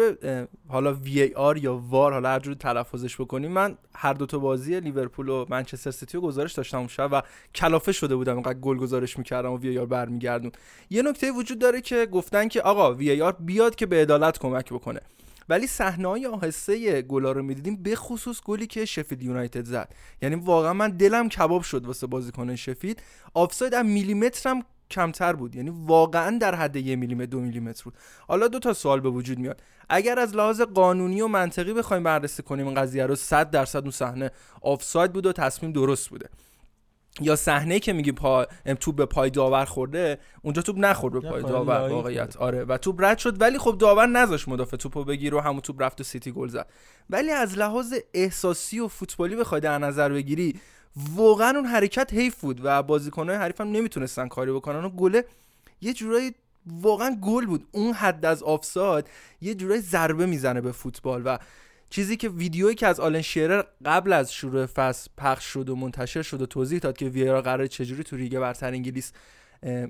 حالا 0.69 0.95
وی 0.95 1.23
ای 1.23 1.35
آر 1.35 1.59
یا 1.59 1.77
وار 1.77 2.13
حالا 2.13 2.29
هر 2.29 2.39
جور 2.39 2.55
تلفظش 2.55 3.21
بکنیم 3.21 3.51
من 3.51 3.79
هر 3.95 4.13
دو 4.13 4.27
تا 4.27 4.39
بازی 4.39 4.81
لیورپول 4.81 5.29
و 5.29 5.47
منچستر 5.49 5.91
سیتی 5.91 6.19
رو 6.19 6.23
گزارش 6.23 6.53
داشتم 6.53 6.79
اون 6.79 6.89
شب 6.89 7.09
و 7.13 7.23
کلافه 7.55 7.93
شده 7.93 8.17
بودم 8.17 8.35
اینقدر 8.35 8.59
گل 8.59 8.77
گزارش 8.77 9.19
می‌کردم 9.19 9.53
و 9.53 9.59
وی 9.59 9.69
ای 9.69 9.79
آر 9.79 9.87
برمیگردون. 9.87 10.53
یه 10.91 11.03
نکته 11.03 11.33
وجود 11.33 11.59
داره 11.59 11.81
که 11.81 12.07
گفتن 12.07 12.49
که 12.49 12.63
آقا 12.63 12.95
وی 12.95 13.11
ای 13.11 13.23
آر 13.23 13.37
بیاد 13.41 13.75
که 13.75 13.87
به 13.87 14.03
عدالت 14.03 14.39
کمک 14.39 14.73
بکنه. 14.73 15.01
ولی 15.49 15.67
صحنه‌های 15.67 16.27
آهسته 16.27 17.03
گلا 17.03 17.33
رو 17.33 17.43
می‌دیدیم 17.43 17.83
به 17.83 17.97
خصوص 17.97 18.43
گلی 18.45 18.67
که 18.67 18.85
شفیلد 18.85 19.23
یونایتد 19.23 19.65
زد. 19.65 19.95
یعنی 20.23 20.35
واقعا 20.35 20.73
من 20.73 20.91
دلم 20.91 21.29
کباب 21.29 21.63
شد 21.63 21.87
واسه 21.87 22.07
بازیکن 22.07 22.57
شفید 22.57 23.03
آفساید 23.35 23.75
هم 23.75 23.87
میلیمتر 23.87 24.51
هم 24.51 24.65
کمتر 24.91 25.33
بود. 25.33 25.57
یعنی 25.57 25.73
واقعا 25.87 26.39
در 26.41 26.55
حد 26.55 26.77
یه 26.77 26.97
میلیمتر 26.97 27.27
دو 27.27 27.41
میلیمتر 27.41 27.85
بود. 27.85 27.95
حالا 28.29 28.49
دو 28.49 28.59
تا 28.59 28.73
سوال 28.73 29.01
به 29.01 29.11
وجود 29.11 29.39
میاد. 29.39 29.63
اگر 29.89 30.19
از 30.19 30.37
لحاظ 30.37 30.61
قانونی 30.61 31.21
و 31.21 31.29
منطقی 31.29 31.73
بخوایم 31.73 32.03
بررسی 32.03 32.43
کنیم 32.43 32.67
این 32.67 32.75
قضیه 32.75 33.07
رو 33.07 33.17
100 33.17 33.51
درصد 33.51 33.83
اون 33.83 33.91
صحنه 33.91 34.31
آفساید 34.63 35.13
بود 35.13 35.27
و 35.27 35.33
تصمیم 35.33 35.73
درست 35.73 36.09
بوده. 36.09 36.29
یا 37.21 37.37
صحنه 37.37 37.81
که 37.81 37.93
میگی 37.93 38.13
پا 38.13 38.47
توپ 38.81 38.97
به 38.97 39.07
پای 39.07 39.31
داور 39.31 39.65
خورده 39.65 40.19
اونجا 40.43 40.63
توپ 40.63 40.77
نخورد 40.79 41.13
به 41.15 41.21
پای 41.31 41.43
داور 41.43 41.89
واقعیت. 41.89 42.37
آره. 42.37 42.65
و 42.65 42.79
توپ 42.79 43.05
رد 43.05 43.19
شد 43.19 43.41
ولی 43.41 43.59
خب 43.59 43.79
داور 43.79 44.07
نذاش 44.07 44.49
مدافع 44.49 44.77
توپو 44.77 45.05
بگیره 45.05 45.35
و 45.35 45.41
همون 45.41 45.61
توپ 45.61 45.83
رفت 45.83 46.01
و 46.01 46.05
سیتی 46.05 46.33
گل 46.33 46.49
زد. 46.49 46.67
ولی 47.11 47.31
از 47.31 47.59
لحاظ 47.59 47.95
احساسی 48.15 48.81
و 48.81 48.89
فوتبالی 48.89 49.37
بخوای 49.37 49.61
در 49.61 49.79
نظر 49.79 50.09
بگیری 50.09 50.61
واقعا 50.97 51.51
اون 51.51 51.67
حرکت 51.67 52.15
حیف 52.15 52.41
بود 52.41 52.61
و 52.65 52.83
بازیکن‌های 52.83 53.39
حریفم 53.39 53.69
نمی‌تونستن 53.69 54.29
کاری 54.29 54.53
بکنن 54.53 54.85
و 54.85 54.89
گله 54.91 55.25
یه 55.81 55.93
جورایی 55.93 56.35
واقعا 56.67 57.17
گل 57.23 57.47
بود. 57.47 57.67
اون 57.73 57.93
حد 57.93 58.25
از 58.25 58.43
آفساید 58.43 59.07
یه 59.41 59.55
جورایی 59.55 59.81
ضربه 59.81 60.27
می‌زنه 60.27 60.61
به 60.61 60.73
فوتبال 60.73 61.23
و 61.25 61.39
چیزی 61.91 62.17
که 62.17 62.29
ویدیویی 62.29 62.75
که 62.75 62.87
از 62.87 63.01
آلن 63.01 63.23
شیرر 63.23 63.63
قبل 63.85 64.13
از 64.13 64.33
شروع 64.33 64.67
فصل 64.67 65.11
پخش 65.19 65.45
شد 65.45 65.69
و 65.69 65.77
منتشر 65.77 66.23
شد 66.23 66.43
و 66.43 66.47
توضیح 66.47 66.79
داد 66.79 66.97
که 66.97 67.07
ویارا 67.07 67.43
قرار 67.43 67.67
چجوری 67.67 68.03
تو 68.05 68.17
لیگ 68.17 68.39
برتر 68.39 68.73
انگلیس 68.73 69.13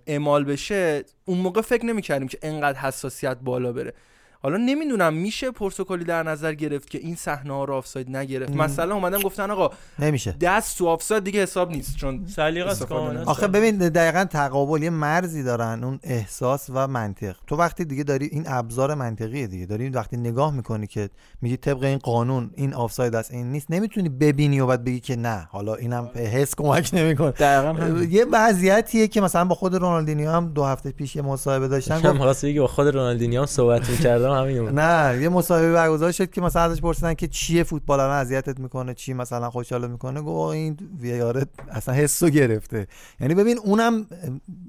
اعمال 0.06 0.44
بشه 0.44 1.04
اون 1.24 1.38
موقع 1.38 1.60
فکر 1.60 1.84
نمی‌کردیم 1.84 2.28
که 2.28 2.38
انقدر 2.42 2.78
حساسیت 2.78 3.36
بالا 3.36 3.72
بره. 3.72 3.94
حالا 4.42 4.56
نمی‌دونم 4.56 5.14
میشه 5.14 5.50
پرتکلی 5.50 6.04
در 6.04 6.22
نظر 6.22 6.54
گرفت 6.54 6.90
که 6.90 6.98
این 6.98 7.14
صحنه 7.14 7.52
ها 7.52 7.64
رو 7.64 7.74
آفساید 7.74 8.16
نگرفت؟ 8.16 8.52
مثلا 8.52 8.94
اومدن 8.94 9.20
گفتن 9.20 9.50
آقا 9.50 9.70
نمیشه. 9.98 10.34
دست 10.40 10.78
تو 10.78 10.86
آفساید 10.86 11.24
دیگه 11.24 11.42
حساب 11.42 11.70
نیست 11.70 11.96
چون 11.96 12.26
سلیقه 12.26 12.70
است 12.70 12.92
آخه 13.26 13.46
ببین 13.46 13.78
دقیقا 13.78 14.24
تقابل 14.24 14.82
یه 14.82 14.90
مرزی 14.90 15.42
دارن 15.42 15.84
اون 15.84 16.00
احساس 16.02 16.70
و 16.74 16.88
منطق. 16.88 17.36
تو 17.46 17.56
وقتی 17.56 17.84
دیگه 17.84 18.04
داری 18.04 18.26
این 18.26 18.44
ابزار 18.46 18.94
منطقیه 18.94 19.46
دیگه. 19.46 19.66
داری 19.66 19.88
وقتی 19.88 20.16
نگاه 20.16 20.54
می‌کنی 20.54 20.86
که 20.86 21.10
میگی 21.42 21.56
طبق 21.56 21.82
این 21.82 21.98
قانون 21.98 22.50
این 22.54 22.74
آفساید 22.74 23.14
است 23.14 23.30
این 23.32 23.52
نیست 23.52 23.70
نمی‌تونی 23.70 24.08
ببینی 24.08 24.60
و 24.60 24.66
بعد 24.66 24.84
بگی 24.84 25.00
که 25.00 25.16
نه. 25.16 25.48
حالا 25.50 25.74
اینم 25.74 26.10
حس 26.14 26.54
کمک 26.54 26.90
نمی‌کنه. 26.92 27.30
دقیقاً 27.30 28.04
یه 28.04 28.26
وضعیتیه 28.32 29.08
که 29.08 29.20
مثلا 29.20 29.44
با 29.44 29.54
خود 29.54 29.74
رونالدینیو 29.74 30.30
هم 30.30 30.48
دو 30.48 30.64
هفته 30.64 30.90
پیش 30.90 31.16
یه 31.16 31.22
مصاحبه 31.22 31.68
داشتن 31.68 32.00
گفت 32.18 32.72
خود 32.72 32.88
رونالدینیو 32.88 33.40
هم 33.40 33.46
صحبت 33.46 33.90
می‌کردم. 33.90 34.27
همین 34.34 34.68
نه 34.68 35.22
یه 35.22 35.28
مصاحبه 35.28 35.72
برگزار 35.72 36.12
شد 36.12 36.30
که 36.30 36.40
مثلا 36.40 36.62
ازش 36.62 36.80
پرسیدن 36.80 37.14
که 37.14 37.28
چیه 37.28 37.62
فوتبال 37.62 38.00
الان 38.00 38.16
اذیتت 38.16 38.60
می‌کنه 38.60 38.94
چی 38.94 39.14
مثلا 39.14 39.50
خوشحال 39.50 39.90
می‌کنه. 39.90 40.20
گفت 40.20 40.54
این 40.54 40.78
وی 41.00 41.22
آر 41.22 41.46
اصلا 41.70 41.94
حسو 41.94 42.28
گرفته. 42.28 42.86
یعنی 43.20 43.34
ببین 43.34 43.58
اونم 43.58 44.06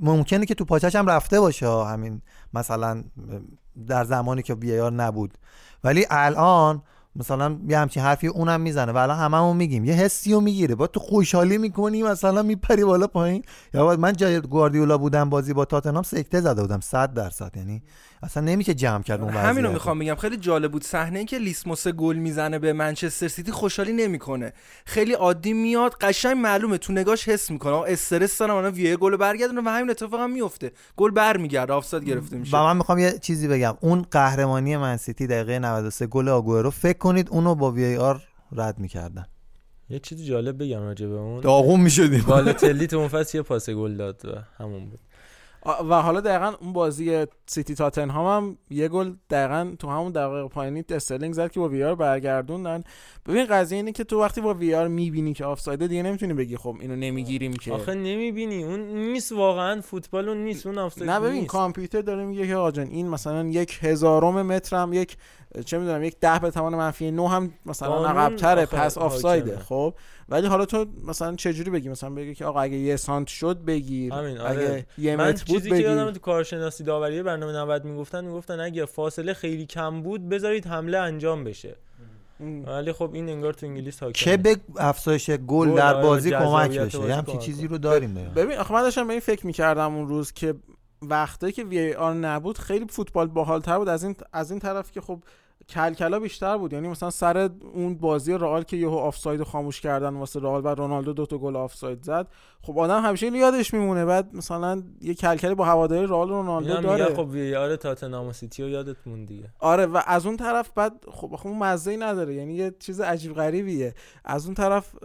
ممکنه 0.02 0.46
که 0.46 0.56
تو 0.56 0.66
پاچش 0.66 0.96
هم 0.96 1.08
رفته 1.08 1.40
باشه 1.40 1.68
همین 1.68 2.22
مثلا 2.54 3.04
در 3.88 4.04
زمانی 4.04 4.42
که 4.42 4.54
وی 4.54 4.80
آر 4.80 4.94
نبود. 4.94 5.38
ولی 5.84 6.06
الان 6.10 6.82
مثلا 7.16 7.58
یه 7.68 7.78
همچین 7.78 8.04
حرفی 8.04 8.28
اونم 8.28 8.62
می‌زنه 8.62 8.92
و 8.92 8.98
الان 8.98 9.18
هممون 9.18 9.58
میگیم. 9.58 9.86
یه 9.86 9.94
حسی 9.94 10.34
رو 10.34 10.42
می‌گیره. 10.42 10.76
با 10.76 10.88
تو 10.88 11.00
خوشحالی 11.00 11.58
می‌کنی 11.58 12.04
مثلا 12.04 12.42
میپری 12.42 12.84
بالا 12.84 13.08
پایین. 13.08 13.44
یا 13.74 13.96
من 13.96 14.14
جای 14.14 14.42
گواردیولا 14.42 14.98
بودم 14.98 15.30
بازی 15.30 15.54
با 15.54 15.66
تاتنهام 15.66 16.04
سکته 16.04 16.42
زده 16.42 16.62
بودم 16.62 16.80
100 16.80 17.14
درصد. 17.14 17.52
یعنی 17.56 17.84
اصلا 18.24 18.44
نمیشه 18.44 18.74
جمع 18.74 19.04
کرد 19.04 19.22
اون 19.22 19.34
همین 19.34 19.64
رو 19.64 19.72
می‌خوام 19.72 20.00
بگم. 20.00 20.16
خیلی 20.16 20.38
جالب 20.38 20.72
بود 20.72 20.84
صحنه 20.84 21.20
ای 21.20 21.26
که 21.26 21.38
لیسموس 21.38 21.88
گل 21.88 22.16
می‌زنه 22.16 22.60
به 22.60 22.74
منچستر 22.74 23.28
سیتی 23.28 23.52
خوشحالی 23.52 23.94
نمی‌کنه. 23.94 24.54
خیلی 24.86 25.14
عادی 25.14 25.54
میاد 25.54 25.94
قشنگ 26.02 26.38
معلومه. 26.38 26.78
تو 26.78 26.94
نگاش 26.94 27.30
حس 27.30 27.52
می‌کنه. 27.52 27.76
استرس 27.88 28.38
دارم 28.38 28.56
اونا 28.56 28.72
وی 28.72 28.98
گل 28.98 29.18
برگردونه 29.18 29.62
و 29.66 29.70
همین 29.70 29.90
اتفاق 29.90 30.20
هم 30.20 30.32
میفته. 30.32 30.72
گل 30.96 31.12
برمیگرده 31.12 31.74
آفساید 31.74 32.06
گرفته 32.06 32.38
میشه. 32.38 32.58
و 32.58 32.64
من 32.64 32.78
می‌خوام 32.78 33.00
یه 33.00 33.20
چیزی 33.22 33.48
بگم. 33.48 33.78
اون 33.82 34.06
قهرمانی 34.12 34.78
من 34.78 34.98
سیتی 34.98 35.28
دقیقه 35.28 35.60
93 35.60 36.08
گل 36.08 36.30
آگوئرو 36.30 36.70
فکر 36.70 36.98
کنید 36.98 37.30
اونو 37.30 37.56
با 37.56 37.72
VAR 37.72 38.22
رد 38.52 38.80
می‌کردن. 38.80 39.26
یه 39.90 40.00
چیزی 40.00 40.26
جالب 40.26 40.64
بگم 40.64 40.82
راجع 40.82 41.08
به 41.08 41.16
اون. 41.16 41.42
داغون 41.42 41.80
می‌شدیم. 41.80 42.26
بالوتلی 42.28 42.88
تو 42.88 42.98
اون 42.98 43.08
فصل 43.08 43.38
یه 43.38 43.42
پاس 43.42 43.70
گل 43.70 43.98
داد 43.98 44.22
و 44.26 44.64
همون 44.64 44.90
بود. 44.90 45.00
و 45.66 46.02
حالا 46.02 46.22
دقیقا 46.22 46.54
اون 46.62 46.74
بازی 46.74 47.26
سیتی 47.46 47.76
تاتنهام 47.76 48.44
هم 48.44 48.58
یه 48.70 48.88
گل 48.88 49.14
دقیقا 49.30 49.76
تو 49.80 49.90
همون 49.90 50.12
دقیقه 50.12 50.48
پایینی 50.48 50.84
استرلینگ 50.90 51.34
زد 51.34 51.52
که 51.52 51.60
با 51.60 51.70
VAR 51.70 51.96
برگردوندن. 51.96 52.84
ببین 53.26 53.46
قضیه 53.46 53.76
اینه 53.76 53.92
که 53.92 54.04
تو 54.04 54.22
وقتی 54.22 54.42
با 54.42 54.54
VAR 54.54 54.88
می‌بینی 54.88 55.34
که 55.34 55.46
آفسایده 55.46 55.88
دیگه 55.88 56.04
نمی‌تونی 56.04 56.34
بگی 56.34 56.58
خب 56.58 56.76
اینو 56.80 56.96
نمی‌گیریم 56.96 57.54
که. 57.54 57.74
آخه 57.74 57.94
نمی‌بینی. 57.94 58.64
اون 58.64 58.80
نیست 58.80 59.32
واقعا 59.32 59.82
فوتبال 59.82 60.30
اون 60.30 60.38
نیست 60.38 60.66
اون 60.66 60.78
آفساید 60.78 61.10
نه 61.10 61.20
ببین. 61.20 61.46
کامپیوتر 61.46 62.02
داره 62.02 62.26
میگه 62.26 62.48
که 62.48 62.56
آقا 62.56 62.82
این 62.82 63.08
مثلا 63.08 63.48
یک 63.48 63.80
هزارم 63.82 64.42
متر 64.42 64.78
هم 64.78 64.94
یک 64.94 65.18
چه 65.66 65.78
می‌دونم 65.78 66.04
یک 66.04 66.20
ده 66.20 66.40
به 66.40 66.52
توان 66.52 66.76
منفی 66.76 67.12
نو 67.12 67.28
هم 67.28 67.54
مثلا 67.66 68.06
عقب‌تره 68.06 68.66
پس 68.66 68.98
آفسایده. 68.98 69.60
خب 69.60 69.94
ولی 70.30 70.48
حالا 70.48 70.66
تو 70.66 70.86
مثلا 71.08 71.36
چه 71.36 71.54
جوری 71.54 71.70
بگی؟ 71.70 71.90
مثلا 71.90 72.10
بگی 72.10 72.36
که 72.36 72.46
آقا 72.46 72.60
اگه 72.62 72.78
یه 72.78 72.96
سانت 72.96 73.28
شد 73.28 73.58
بگیر 73.58 74.14
همین 74.14 74.38
آره. 74.38 74.52
اگه 74.52 74.86
یه 74.98 75.16
من 75.16 75.30
متر 75.30 75.44
بود 75.46 75.58
چیزی 75.58 75.70
بگیر 75.70 75.86
که 75.86 75.90
یادم 75.90 76.12
تو 76.12 76.20
کارشناسی 76.20 76.84
داوری 76.84 77.24
برنامه 77.24 77.54
90 77.54 77.86
می‌گفتن 77.86 78.26
می‌گفتن 78.26 78.60
اگه 78.60 78.86
فاصله 78.86 79.34
خیلی 79.34 79.66
کم 79.66 80.02
بود 80.02 80.30
بذارید 80.30 80.68
حمله 80.68 80.98
انجام 80.98 81.44
بشه. 81.44 81.76
ولی 82.66 82.94
خب 82.94 83.10
این 83.14 83.30
انگار 83.30 83.54
تو 83.54 83.66
انگلیس 83.66 84.04
حاکمه. 84.04 84.24
که 84.24 84.38
به 84.38 84.58
افزایش 84.78 85.30
گل 85.30 85.76
در 85.76 85.94
آره، 85.94 86.04
بازی 86.04 86.32
کمک 86.32 86.80
بشه؟ 86.80 87.00
یه 87.00 87.16
همچین 87.16 87.40
چیزی. 87.40 87.68
رو 87.68 87.78
داریم 87.78 88.14
داریم 88.14 88.34
ببین 88.34 88.58
آخه 88.58 88.74
من 88.74 88.82
داشتم 88.82 89.08
به 89.08 89.14
این 89.14 89.20
فکر 89.20 89.46
می‌کردم 89.46 89.96
اون 89.96 90.08
روز 90.08 90.32
که 90.32 90.56
وقتی 91.02 91.52
که 91.52 91.64
VAR 91.64 92.14
نبود 92.14 92.58
خیلی 92.58 92.86
فوتبال 92.90 93.28
باحالتر 93.28 93.78
بود. 93.78 93.90
از 93.90 94.04
این 94.04 94.16
از 94.34 94.52
این 94.52 94.60
طرف 94.60 94.92
که 94.92 95.02
خب 95.02 95.20
کلکلا 95.70 96.20
بیشتر 96.20 96.58
بود. 96.58 96.74
یعنی 96.74 96.88
مثلا 96.88 97.10
سر 97.10 97.50
اون 97.74 97.96
بازی 97.96 98.34
رئال 98.34 98.64
که 98.64 98.78
یهو 98.78 98.96
آفساید 98.96 99.44
خاموش 99.44 99.82
کردن 99.82 100.16
واسه 100.16 100.40
رئال 100.40 100.66
و 100.66 100.68
رونالدو 100.68 101.14
دو 101.14 101.26
تا 101.26 101.38
گل 101.38 101.56
آفساید 101.56 102.04
زد 102.04 102.28
خب 102.62 102.80
آدم 102.80 103.02
همیشه 103.02 103.28
یادش 103.28 103.74
میمونه. 103.74 104.06
بعد 104.06 104.36
مثلا 104.36 104.84
یه 105.02 105.14
کلکلی 105.14 105.56
با 105.56 105.66
هوادارای 105.66 106.08
رئال 106.08 106.30
رونالدو 106.30 106.82
داره. 106.82 107.16
خب 107.16 107.30
VAR 107.30 107.76
تاتنهام 107.76 108.28
و 108.28 108.34
سیتی 108.34 108.64
رو 108.64 108.70
یادت 108.70 108.98
موند 109.06 109.28
دیگه. 109.28 109.50
آره 109.60 109.86
و 109.86 110.02
از 110.08 110.26
اون 110.26 110.38
طرف 110.38 110.70
بعد 110.76 111.06
خب 111.12 111.36
خب 111.36 111.48
اون 111.48 111.58
مزه 111.58 111.98
نداره. 111.98 112.36
یعنی 112.36 112.54
یه 112.54 112.74
چیز 112.80 113.02
عجیب 113.02 113.34
غریبیه. 113.34 113.94
از 114.26 114.46
اون 114.46 114.56
طرف 114.56 114.96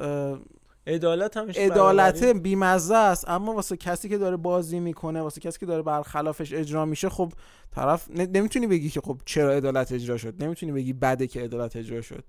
عدالت 0.86 1.36
همش 1.36 1.56
عدالت. 1.58 2.24
بیمزه 2.24 2.96
است. 2.96 3.28
اما 3.28 3.54
واسه 3.54 3.76
کسی 3.76 4.08
که 4.08 4.18
داره 4.18 4.36
بازی 4.36 4.80
می‌کنه 4.80 5.22
واسه 5.22 5.40
کسی 5.40 5.58
که 5.58 5.66
داره 5.66 5.82
برخلافش 5.82 6.52
اجرا 6.52 6.84
میشه 6.84 7.08
خب 7.08 7.32
طرف 7.74 8.10
نمی‌تونی 8.10 8.66
بگی 8.66 8.90
که 8.90 9.00
خب 9.00 9.20
چرا 9.24 9.52
عدالت 9.52 9.92
اجرا 9.92 10.16
شد. 10.16 10.42
نمی‌تونی 10.42 10.72
بگی 10.72 10.92
بده 10.92 11.26
که 11.26 11.40
عدالت 11.40 11.76
اجرا 11.76 12.02
شد. 12.02 12.24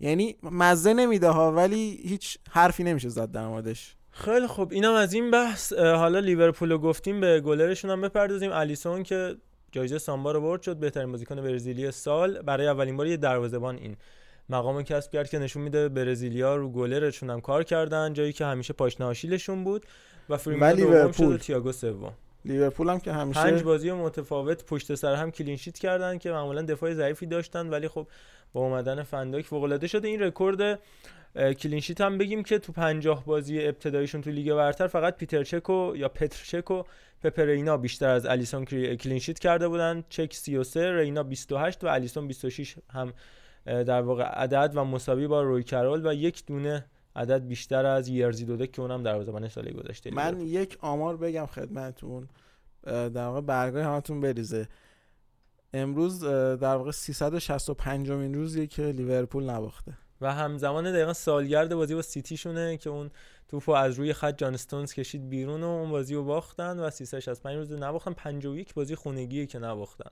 یعنی 0.00 0.36
مزه 0.42 0.94
نمیده 0.94 1.28
ها 1.28 1.52
ولی 1.52 2.00
هیچ 2.04 2.38
حرفی 2.50 2.84
نمیشه 2.84 3.08
زد 3.08 3.30
در 3.30 3.46
موردش. 3.46 3.94
خیلی 4.10 4.46
خب 4.46 4.68
اینم 4.70 4.94
از 4.94 5.12
این 5.12 5.30
بحث 5.30 5.72
حالا 5.72 6.18
لیورپول 6.18 6.72
رو 6.72 6.78
گفتیم 6.78 7.20
به 7.20 7.40
گلرشون 7.40 7.90
هم 7.90 8.00
بپردازیم. 8.00 8.52
الیسون 8.52 9.02
که 9.02 9.36
جایزه 9.72 9.98
سامبا 9.98 10.32
رو 10.32 10.40
برد 10.40 10.62
شد 10.62 10.76
بهترین 10.76 11.12
بازیکن 11.12 11.36
برزیلی 11.36 11.90
سال. 11.90 12.42
برای 12.42 12.66
اولین 12.66 12.96
بار 12.96 13.06
یه 13.06 13.16
دروازه‌بان 13.16 13.76
این 13.76 13.96
مقام 14.50 14.82
کسب 14.82 15.12
کرد 15.12 15.30
که 15.30 15.38
نشون 15.38 15.62
میده 15.62 15.88
برزیلیا 15.88 16.56
رو 16.56 16.70
گلرشون 16.70 17.30
هم 17.30 17.40
کار 17.40 17.62
کردن 17.64 18.12
جایی 18.12 18.32
که 18.32 18.44
همیشه 18.44 18.72
پاشنه 18.72 19.06
آشیلشون 19.06 19.64
بود 19.64 19.86
و 20.28 20.36
فیرمینو 20.36 20.74
دوم 20.76 21.12
شد 21.12 21.22
و. 21.22 21.36
تییاگو 21.36 21.72
سوم. 21.72 22.12
لیورپول 22.44 22.88
هم 22.88 23.00
که 23.00 23.12
همیشه 23.12 23.42
پنج 23.42 23.62
بازی 23.62 23.92
متفاوت 23.92 24.64
پشت 24.64 24.94
سر 24.94 25.14
هم 25.14 25.30
clean 25.30 25.56
sheet 25.56 25.78
کردن 25.78 26.18
که 26.18 26.30
معمولا 26.32 26.62
دفاع 26.62 26.94
ضعیفی 26.94 27.26
داشتن 27.26 27.68
ولی 27.68 27.88
خب 27.88 28.06
با 28.52 28.60
اومدن 28.60 29.02
فندایک 29.02 29.46
فوق 29.46 29.62
العاده 29.62 29.86
شده. 29.86 30.08
این 30.08 30.20
رکورد 30.22 30.78
اه، 31.36 31.54
clean 31.54 31.80
sheet 31.80 32.00
هم 32.00 32.18
بگیم 32.18 32.42
که 32.42 32.58
تو 32.58 32.72
50 32.72 33.24
بازی 33.24 33.66
ابتداییشون 33.66 34.20
تو 34.20 34.30
لیگ 34.30 34.54
برتر 34.54 34.86
فقط 34.86 35.16
پیتر 35.16 35.44
چکو 35.44 35.92
یا 35.96 36.08
پتر 36.08 36.44
چکو 36.44 36.82
پپرینا 37.24 37.76
بیشتر 37.76 38.08
از 38.08 38.26
الیسون 38.26 38.64
کری- 38.64 38.96
کلین 38.96 39.18
شیت 39.18 39.38
کرده 39.38 39.68
بودن. 39.68 40.04
چک 40.08 40.34
33 40.34 40.96
رینا 40.96 41.22
28 41.22 41.84
و 41.84 41.86
الیسون 41.86 42.28
26 42.28 42.74
هم 42.92 43.12
در 43.64 44.02
واقع 44.02 44.22
عدد 44.22 44.72
و 44.74 44.84
مساوی 44.84 45.26
با 45.26 45.42
روی 45.42 45.62
کرول 45.62 46.06
و 46.06 46.14
یک 46.14 46.46
دونه 46.46 46.86
عدد 47.16 47.46
بیشتر 47.46 47.86
از 47.86 48.08
یرزی 48.08 48.44
دودک 48.44 48.72
که 48.72 48.82
اونم 48.82 49.02
دروازه‌بان 49.02 49.48
سال 49.48 49.70
گذشته. 49.70 50.10
من 50.10 50.40
یک 50.40 50.78
آمار 50.80 51.16
بگم 51.16 51.46
خدمتون 51.46 52.28
اه، 52.86 53.08
در 53.08 53.26
واقع 53.26 53.40
برگای 53.40 53.82
همتون 53.82 54.20
بریزه. 54.20 54.68
امروز 55.74 56.24
در 56.24 56.76
واقع 56.76 56.90
365 56.90 58.10
امین 58.10 58.34
روزیه 58.34 58.66
که 58.66 58.82
لیورپول 58.82 59.50
نباخته. 59.50 59.92
و 60.20 60.34
همزمان 60.34 60.92
دقیقا 60.92 61.12
سالگرد 61.12 61.74
بازی 61.74 61.94
با 61.94 62.02
سیتی 62.02 62.36
شونه 62.36 62.76
که 62.76 62.90
اون 62.90 63.10
توپو 63.48 63.72
از 63.72 63.94
روی 63.94 64.12
خط 64.12 64.38
جان 64.38 64.54
استونز 64.54 64.92
کشید 64.92 65.28
بیرون 65.28 65.62
و 65.62 65.66
اون 65.66 65.90
بازی 65.90 66.14
رو 66.14 66.24
باختن 66.24 66.78
و 66.78 66.90
365 66.90 67.56
روز 67.56 67.72
نباختن. 67.72 68.12
51 68.12 68.74
بازی 68.74 68.94
خونگیه 68.94 69.46
که 69.46 69.58
نباختن. 69.58 70.10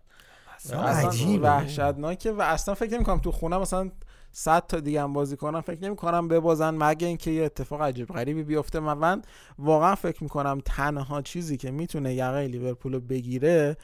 اصلا 0.57 0.83
اصلا 0.83 1.09
عجیبه. 1.09 1.49
وحشتناکه 1.49 2.33
و 2.33 2.41
اصلا 2.41 2.75
فکر 2.75 2.95
نمی 2.95 3.05
کنم 3.05 3.19
تو 3.19 3.33
خونه 3.33 3.59
مثلا 3.59 3.91
100 4.33 4.67
تا 4.67 4.81
دیگه 4.81 5.03
هم 5.03 5.13
بازی 5.13 5.37
کنن 5.37 5.61
فکر 5.61 5.85
نمی 5.85 5.97
کنم 5.97 6.29
ببازن 6.29 6.75
مگه 6.75 7.07
اینکه 7.07 7.31
یه 7.31 7.45
اتفاق 7.45 7.83
عجیب 7.83 8.09
غریبی 8.09 8.43
بیفته 8.43 8.81
من 8.81 8.99
من 8.99 9.23
واقعا 9.59 9.95
فکر 9.95 10.23
می‌کنم 10.23 10.61
تنها 10.65 11.23
چیزی 11.23 11.57
که 11.57 11.71
می‌تونه 11.71 12.15
یقه 12.15 12.47
لیورپول 12.47 12.93
رو 12.95 13.01
بگیره 13.01 13.77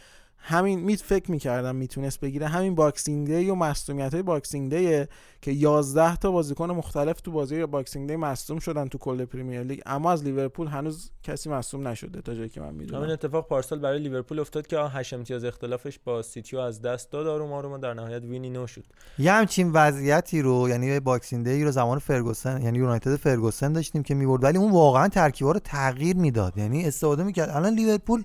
همین 0.45 0.81
می 0.81 0.97
فکر 0.97 1.31
می‌کردم 1.31 1.77
می‌تونست 1.77 2.21
بگیره. 2.21 2.47
همین 2.47 2.75
Boxing 2.75 3.27
Day 3.27 3.51
و 3.51 3.55
مصدومیت 3.55 4.15
های 4.15 4.23
Boxing 4.23 4.75
Day 4.75 5.05
که 5.43 5.53
11 5.53 6.17
تا 6.17 6.31
بازیکن 6.31 6.71
مختلف 6.71 7.21
تو 7.21 7.31
بازی 7.31 7.67
Boxing 7.67 8.09
Day 8.09 8.17
مصدوم 8.17 8.59
شدن 8.59 8.89
تو 8.89 8.99
کل 8.99 9.25
پریمیر 9.25 9.63
لیگ. 9.63 9.81
اما 9.87 10.13
از 10.13 10.25
لیورپول 10.25 10.67
هنوز 10.67 11.11
کسی 11.23 11.51
مصدوم 11.51 11.89
نشده 11.89 12.21
تا 12.21 12.35
جایی 12.35 12.49
که 12.49 12.61
من 12.61 12.75
می‌دونم. 12.75 13.01
همین 13.01 13.13
اتفاق 13.13 13.49
پارسال 13.49 13.79
برای 13.79 13.99
لیورپول 13.99 14.39
افتاد 14.39 14.67
که 14.67 14.79
هشت 14.79 15.15
امتیاز 15.15 15.45
اختلافش 15.45 15.99
با 16.05 16.23
سیتیو 16.23 16.59
از 16.59 16.83
دست 16.83 17.11
داد. 17.11 17.27
آروم 17.27 17.53
آروم 17.53 17.73
و 17.73 17.79
در 17.79 17.95
نهایت 17.95 18.23
وینی 18.23 18.51
نو 18.51 18.67
شد. 18.67 18.85
یه 19.19 19.33
همچین 19.33 19.71
وضعیتی 19.73 20.43
رو 20.43 20.69
یعنی 20.69 21.01
Boxing 21.01 21.45
Day 21.45 21.65
رو 21.65 21.71
زمان 21.71 21.99
فرگوسن 21.99 22.63
یعنی 22.63 22.79
یونایتد 22.79 23.17
فرگوسن 23.17 23.73
داشتیم 23.73 24.03
که 24.03 24.15
می‌برد 24.15 24.45
ولی 24.45 24.59
اون 24.59 24.73
واقعا 24.73 25.09
ترکیبا 25.09 25.53
رو 25.53 25.61
تغییر 25.65 26.17
می‌داد. 26.17 26.59
یعنی 26.59 26.85
استفاده 26.85 27.25
می‌کرد. 27.25 27.51
الان 27.51 27.75
لیورپول 27.75 28.25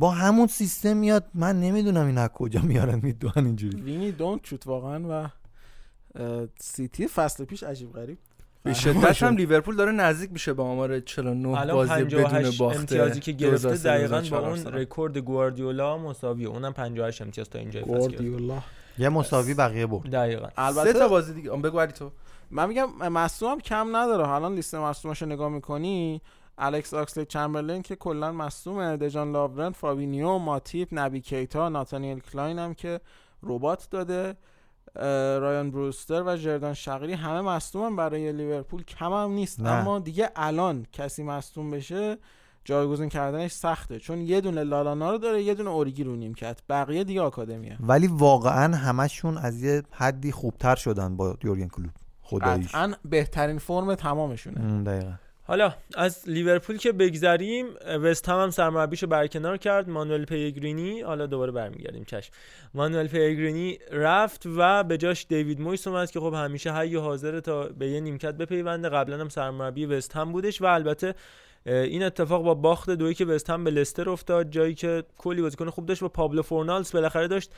با 0.00 0.10
همون 0.10 0.46
سیستم 0.46 0.96
میاد. 0.96 1.24
من 1.34 1.60
نمی‌دونم 1.60 2.06
این 2.06 2.18
از 2.18 2.28
کجا 2.28 2.60
میارن 2.60 3.00
می‌دونن 3.02 3.46
اینجوری. 3.46 3.80
وینی 3.80 4.12
دونت 4.12 4.44
شد 4.44 4.62
واقعا 4.66 5.04
و 5.10 5.28
سیتی 6.60 7.06
فصل 7.06 7.44
پیش 7.44 7.62
عجیب 7.62 7.92
غریب. 7.92 8.18
به 8.62 8.74
شدت 8.74 9.22
هم 9.22 9.36
لیورپول 9.36 9.76
داره 9.76 9.92
نزدیک 9.92 10.32
میشه 10.32 10.52
به 10.52 10.62
آمار 10.62 11.00
49 11.00 11.60
الان 11.60 11.76
بازی 11.76 12.04
بدون 12.04 12.22
58 12.22 12.58
باخته 12.58 12.78
امتیازی 12.78 13.20
که 13.20 13.32
گرفته 13.32 13.68
2003 13.68 13.88
دقیقا 13.88 14.14
با 14.14 14.20
2004 14.20 14.50
اون. 14.50 14.80
رکورد 14.80 15.18
گواردیولا 15.18 15.98
مساویه. 15.98 16.48
اونم 16.48 16.72
58 16.72 17.22
امتیاز 17.22 17.50
تا 17.50 17.58
اینجا. 17.58 17.80
گواردیولا. 17.80 18.58
یه 18.98 19.08
مساوی 19.08 19.54
بقیه 19.54 19.86
برد. 19.86 20.10
دقیقا. 20.10 20.48
البته 20.56 20.92
سه 20.92 20.98
تا 20.98 21.08
بازی 21.08 21.34
دیگه. 21.34 21.50
بگو 21.50 21.80
علی 21.80 21.92
تو. 21.92 22.10
من 22.50 22.68
میگم 22.68 23.08
مصدوم 23.08 23.60
کم 23.60 23.96
نداره. 23.96 24.28
الان 24.28 24.54
لیست 24.54 24.74
مصدوماشو 24.74 25.26
نگاه 25.26 25.48
می‌کنی 25.48 26.20
الکس 26.60 26.94
آکسلی 26.94 27.24
چمبرلین 27.24 27.82
که 27.82 27.96
کلا 27.96 28.32
مصدومه 28.32 28.96
دژان 28.96 29.32
لاورن 29.32 29.70
فابینیو 29.70 30.38
ماتیپ 30.38 30.88
نبی 30.92 31.20
کیتا 31.20 31.68
ناتانیل 31.68 32.20
کلاین 32.20 32.58
هم 32.58 32.74
که 32.74 33.00
ربات 33.42 33.88
داده 33.90 34.36
رایان 35.40 35.70
بروستر 35.70 36.22
و 36.22 36.36
جردان 36.36 36.74
شقیری 36.74 37.12
همه 37.12 37.40
مصدومن 37.40 37.96
برای 37.96 38.32
لیورپول. 38.32 38.82
کم 38.82 39.12
هم 39.12 39.30
نیست. 39.30 39.60
نه. 39.60 39.70
اما 39.70 39.98
دیگه 39.98 40.30
الان 40.36 40.86
کسی 40.92 41.22
مصدوم 41.22 41.70
بشه 41.70 42.18
جایگزین 42.64 43.08
کردنش 43.08 43.52
سخته. 43.52 43.98
چون 43.98 44.20
یه 44.20 44.40
دونه 44.40 44.64
لالانا 44.64 45.10
رو 45.10 45.18
داره 45.18 45.42
یه 45.42 45.54
دونه 45.54 45.70
اوریگی 45.70 46.04
رو 46.04 46.16
نیمکت. 46.16 46.60
بقیه 46.68 47.04
دیگه 47.04 47.20
آکادمیه. 47.20 47.76
ولی 47.80 48.06
واقعا 48.06 48.76
همشون 48.76 49.38
از 49.38 49.62
یه 49.62 49.82
حدی 49.90 50.32
خوبتر 50.32 50.74
شدن 50.74 51.16
با 51.16 51.36
یورگن 51.44 51.68
کلوپ 51.68 51.90
خداییش. 52.22 52.68
قطعا 52.68 52.92
بهترین 53.04 53.58
فرم 53.58 53.94
تمامشونه. 53.94 54.60
ام، 54.60 54.84
دقیقا. 54.84 55.12
حالا 55.50 55.74
از 55.94 56.28
لیورپول 56.28 56.76
که 56.76 56.92
بگذریم 56.92 57.66
وست 58.02 58.28
هم, 58.28 58.42
هم 58.42 58.50
سرمربیشو 58.50 59.06
برکنار 59.06 59.56
کرد 59.56 59.88
مانوئل 59.88 60.24
پیگرینی 60.24 61.00
حالا 61.00 61.26
دوباره 61.26 61.52
برمیگردیم 61.52 62.04
چشم. 62.04 62.32
مانوئل 62.74 63.06
پیگرینی 63.06 63.78
رفت 63.92 64.42
و 64.56 64.84
به 64.84 64.98
جاش 64.98 65.26
دیوید 65.28 65.60
مویس 65.60 65.86
اومد 65.86 66.10
که 66.10 66.20
خب 66.20 66.34
همیشه 66.34 66.72
و 66.72 67.00
حاضر 67.00 67.40
تا 67.40 67.62
به 67.68 67.88
یه 67.88 68.00
نیمکت 68.00 68.34
بپیونده. 68.34 68.88
قبلا 68.88 69.18
هم 69.18 69.28
سرمربی 69.28 69.86
وست 69.86 70.16
هم 70.16 70.32
بودش 70.32 70.62
و 70.62 70.64
البته 70.64 71.14
این 71.66 72.02
اتفاق 72.02 72.42
با 72.42 72.54
باخت 72.54 72.90
دویی 72.90 73.14
که 73.14 73.24
وست 73.24 73.50
هم 73.50 73.64
به 73.64 73.70
لستر 73.70 74.10
افتاد 74.10 74.50
جایی 74.50 74.74
که 74.74 75.04
کلی 75.18 75.42
بازیکن 75.42 75.70
خوب 75.70 75.86
داشت 75.86 76.02
و 76.02 76.08
پابلو 76.08 76.42
فورنالز 76.42 76.92
بالاخره 76.92 77.28
داشت 77.28 77.50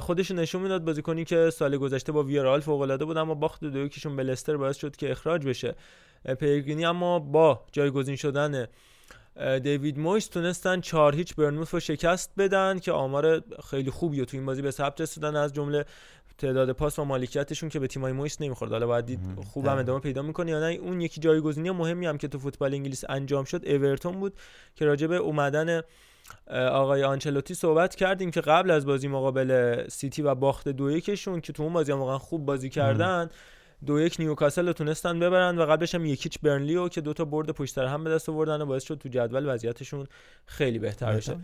خودش 0.00 0.30
نشون 0.30 0.62
می‌داد 0.62 0.84
بازیکنی 0.84 1.24
که 1.24 1.50
سال 1.50 1.76
گذشته 1.76 2.12
با 2.12 2.22
ویارال 2.22 2.60
فوق 2.60 2.80
العاده 2.80 3.04
بود 3.04 3.16
اما 3.16 3.34
باخت 3.34 3.64
دو 3.64 3.78
یکیشون 3.78 4.16
به 4.16 4.22
لستر 4.22 4.56
باعث 4.56 4.76
شد 4.76 4.96
که 4.96 5.10
اخراج 5.10 5.46
بشه. 5.46 5.74
پیگرینی 6.40 6.84
اما 6.84 7.18
با 7.18 7.64
جایگزین 7.72 8.16
شدن 8.16 8.66
دیوید 9.62 9.98
مویس 9.98 10.26
تونستن 10.26 10.80
چهار 10.80 11.14
هیچ 11.14 11.34
برنموث 11.34 11.74
رو 11.74 11.80
شکست 11.80 12.32
بدن 12.38 12.78
که 12.78 12.92
آمار 12.92 13.42
خیلی 13.70 13.90
خوبی 13.90 14.18
رو 14.18 14.24
تو 14.24 14.36
این 14.36 14.46
بازی 14.46 14.62
به 14.62 14.70
ثبت 14.70 15.00
رسوندن 15.00 15.36
از 15.36 15.52
جمله 15.52 15.84
تعداد 16.38 16.72
پاس 16.72 16.98
و 16.98 17.04
مالکیتشون 17.04 17.68
که 17.68 17.78
به 17.78 17.86
تیمای 17.86 18.12
مویس 18.12 18.40
نمی‌خورد. 18.40 18.72
حالا 18.72 18.86
باید 18.86 19.06
دید 19.06 19.20
خوبم 19.52 19.66
دقیقاً. 19.66 19.80
ادامه 19.80 20.00
پیدا 20.00 20.22
می‌کنه 20.22 20.50
یا 20.50 20.60
نه. 20.60 20.66
اون 20.66 21.00
یکی 21.00 21.20
جایگزینی 21.20 21.70
مهمی 21.70 22.06
هم 22.06 22.18
که 22.18 22.28
تو 22.28 22.38
فوتبال 22.38 22.74
انگلیس 22.74 23.04
انجام 23.08 23.44
شد 23.44 23.68
اورتون 23.68 24.20
بود 24.20 24.34
که 24.74 24.84
راجع 24.84 25.06
به 25.06 25.16
اومدن 25.16 25.82
آقای 26.72 27.04
آنچلوتی 27.04 27.54
صحبت 27.54 27.94
کردیم 27.94 28.30
که 28.30 28.40
قبل 28.40 28.70
از 28.70 28.86
بازی 28.86 29.08
مقابل 29.08 29.88
سیتی 29.88 30.22
و 30.22 30.34
باخت 30.34 30.68
دو 30.68 30.90
یکشون 30.90 31.40
که 31.40 31.52
تو 31.52 31.62
اون 31.62 31.72
بازی 31.72 31.92
هم 31.92 31.98
واقعا 31.98 32.18
خوب 32.18 32.46
بازی 32.46 32.70
کردن 32.70 33.28
دو 33.86 34.00
یک 34.00 34.16
نیوکاسل 34.18 34.66
رو 34.66 34.72
تونستن 34.72 35.20
ببرن 35.20 35.58
و 35.58 35.66
قبلش 35.66 35.94
هم 35.94 36.04
یک 36.04 36.19
هیچ 36.19 36.38
برنلی 36.40 36.76
و 36.76 36.88
که 36.88 37.00
دوتا 37.00 37.24
برد 37.24 37.50
پشت 37.50 37.78
هم 37.78 38.04
به 38.04 38.10
دست 38.10 38.28
آوردن 38.28 38.62
و 38.62 38.66
باعث 38.66 38.82
شد 38.82 38.98
تو 38.98 39.08
جدول 39.08 39.54
وضعیتشون 39.54 40.06
خیلی 40.46 40.78
بهتر 40.78 41.16
بشه. 41.16 41.38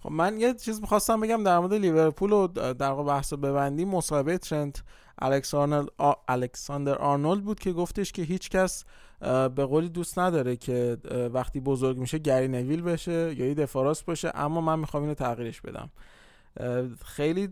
خب 0.00 0.10
من 0.10 0.40
یه 0.40 0.54
چیز 0.54 0.80
می‌خواستم 0.80 1.20
بگم 1.20 1.44
در 1.44 1.58
مورد 1.58 1.74
لیورپول 1.74 2.32
و 2.32 2.46
در 2.72 2.90
واقع 2.90 3.04
بحث 3.04 3.32
رو 3.32 3.38
ببندیم. 3.38 3.88
مصاحبه 3.88 4.38
ترنت 4.38 4.82
الکساندر 6.28 6.94
آرنولد 6.94 7.44
بود 7.44 7.60
که 7.60 7.72
گفتش 7.72 8.12
که 8.12 8.22
هیچ 8.22 8.50
کس 8.50 8.84
اه، 9.22 9.48
به 9.48 9.64
قولی 9.64 9.88
دوست 9.88 10.18
نداره 10.18 10.56
که 10.56 10.96
وقتی 11.32 11.60
بزرگ 11.60 11.98
میشه 11.98 12.18
گری 12.18 12.48
نویل 12.48 12.82
بشه 12.82 13.34
یا 13.34 13.46
یه 13.46 13.54
دفاراست 13.54 14.06
باشه. 14.06 14.30
اما 14.34 14.60
من 14.60 14.78
می‌خوام 14.78 15.02
اینو 15.02 15.14
تغییرش 15.14 15.60
بدم. 15.60 15.90
خیلی 17.04 17.48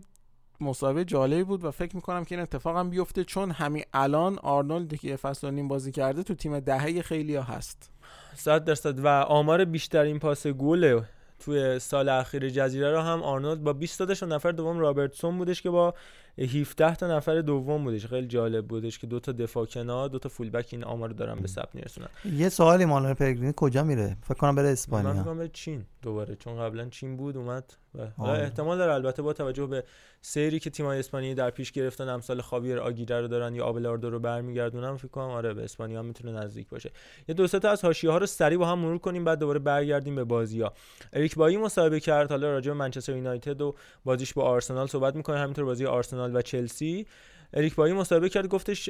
مسابقه 0.61 1.05
جالبی 1.05 1.43
بود 1.43 1.65
و 1.65 1.71
فکر 1.71 1.95
می‌کنم 1.95 2.25
که 2.25 2.35
این 2.35 2.41
اتفاق 2.41 2.77
هم 2.77 2.89
بیفته 2.89 3.23
چون 3.23 3.51
همین 3.51 3.83
الان 3.93 4.39
آرنولد 4.39 4.95
که 4.95 5.07
یه 5.07 5.15
فصل 5.15 5.47
و 5.47 5.51
نیم 5.51 5.67
بازی 5.67 5.91
کرده 5.91 6.23
تو 6.23 6.35
تیم 6.35 6.59
دهه 6.59 7.01
خیلی 7.01 7.35
ها 7.35 7.43
هست. 7.43 7.91
صد 8.35 8.63
درصد. 8.63 8.99
و 8.99 9.07
آمار 9.07 9.65
بیشترین 9.65 10.19
پاس 10.19 10.47
گل 10.47 11.01
توی 11.39 11.79
سال 11.79 12.09
اخیر 12.09 12.49
جزیره 12.49 12.91
رو 12.91 12.99
هم 12.99 13.23
آرنولد 13.23 13.63
با 13.63 13.73
20 13.73 13.99
دادش 13.99 14.23
و 14.23 14.25
نفر 14.25 14.51
دوم 14.51 14.79
رابرتسون 14.79 15.37
بودش 15.37 15.61
که 15.61 15.69
با 15.69 15.93
17 16.37 16.95
تا 16.95 17.07
نفر 17.17 17.41
دوم 17.41 17.83
بودش. 17.83 18.05
خیلی 18.05 18.27
جالب 18.27 18.67
بودش 18.67 18.99
که 18.99 19.07
دو 19.07 19.19
تا 19.19 19.31
دفاع 19.31 19.65
کنار 19.65 20.09
دو 20.09 20.19
تا 20.19 20.29
فول 20.29 20.49
بک 20.49 20.69
این 20.71 20.83
آمار 20.83 21.09
رو 21.09 21.15
دارن 21.15 21.35
به 21.35 21.47
ثبت 21.47 21.75
میرسونن. 21.75 22.07
یه 22.33 22.49
سوالی 22.49 22.85
مانوئل 22.85 23.13
پلگرینی 23.13 23.53
کجا 23.55 23.83
میره؟ 23.83 24.17
فکر 24.23 24.33
کنم 24.33 24.55
بره 24.55 24.65
من 24.65 24.71
اسپانیا 24.71 25.13
میگم 25.13 25.37
به 25.37 25.47
چین 25.47 25.85
دوباره 26.01 26.35
چون 26.35 26.59
قبلا 26.59 26.89
چین 26.89 27.17
بود 27.17 27.37
اومد. 27.37 27.73
و 27.97 28.23
آره. 28.23 28.43
احتمال 28.43 28.77
داره 28.77 28.93
البته 28.93 29.21
با 29.21 29.33
توجه 29.33 29.65
به 29.65 29.83
سیری 30.21 30.59
که 30.59 30.69
تیم‌های 30.69 30.99
اسپانیایی 30.99 31.35
در 31.35 31.49
پیش 31.49 31.71
گرفتن 31.71 32.09
امثال 32.09 32.41
خاویر 32.41 32.79
آگیره 32.79 33.21
رو 33.21 33.27
دارن 33.27 33.55
یا 33.55 33.65
آبلاردو 33.65 34.09
رو 34.09 34.19
برمیگردونن 34.19 34.97
فکر 34.97 35.07
کنم 35.07 35.29
آره 35.29 35.53
به 35.53 35.63
اسپانیا 35.63 36.01
می‌تونه 36.01 36.31
نزدیک 36.31 36.69
باشه. 36.69 36.91
یه 37.27 37.35
دو 37.35 37.47
سه 37.47 37.59
تا 37.59 37.69
از 37.69 37.85
حاشیه 37.85 38.11
ها 38.11 38.17
رو 38.17 38.25
سریع 38.25 38.57
با 38.57 38.65
هم 38.65 38.79
مرور 38.79 38.97
کنیم 38.97 39.23
بعد 39.23 39.39
دوباره 39.39 39.59
برگردیم 39.59 40.15
به 40.15 40.23
بازی 40.23 40.61
ها 40.61 40.73
اریک 41.13 41.35
بایی 41.35 41.57
مصاحبه 41.57 41.99
کرد 41.99 42.29
حالا 42.29 42.51
راجع 42.51 42.71
به 42.71 42.77
منچستر 42.77 43.15
یونایتد 43.15 43.61
و 43.61 43.75
بازیش 44.05 44.33
با 44.33 44.43
آرسنال 44.43 44.87
صحبت 44.87 45.15
می‌کنه 45.15 45.37
همینطور 45.37 45.65
بازی 45.65 45.85
آرسنال 45.85 46.35
و 46.35 46.41
چلسی. 46.41 47.05
اریک 47.53 47.75
بایی 47.75 47.93
مصاحبه 47.93 48.29
کرد 48.29 48.47
گفتش 48.47 48.89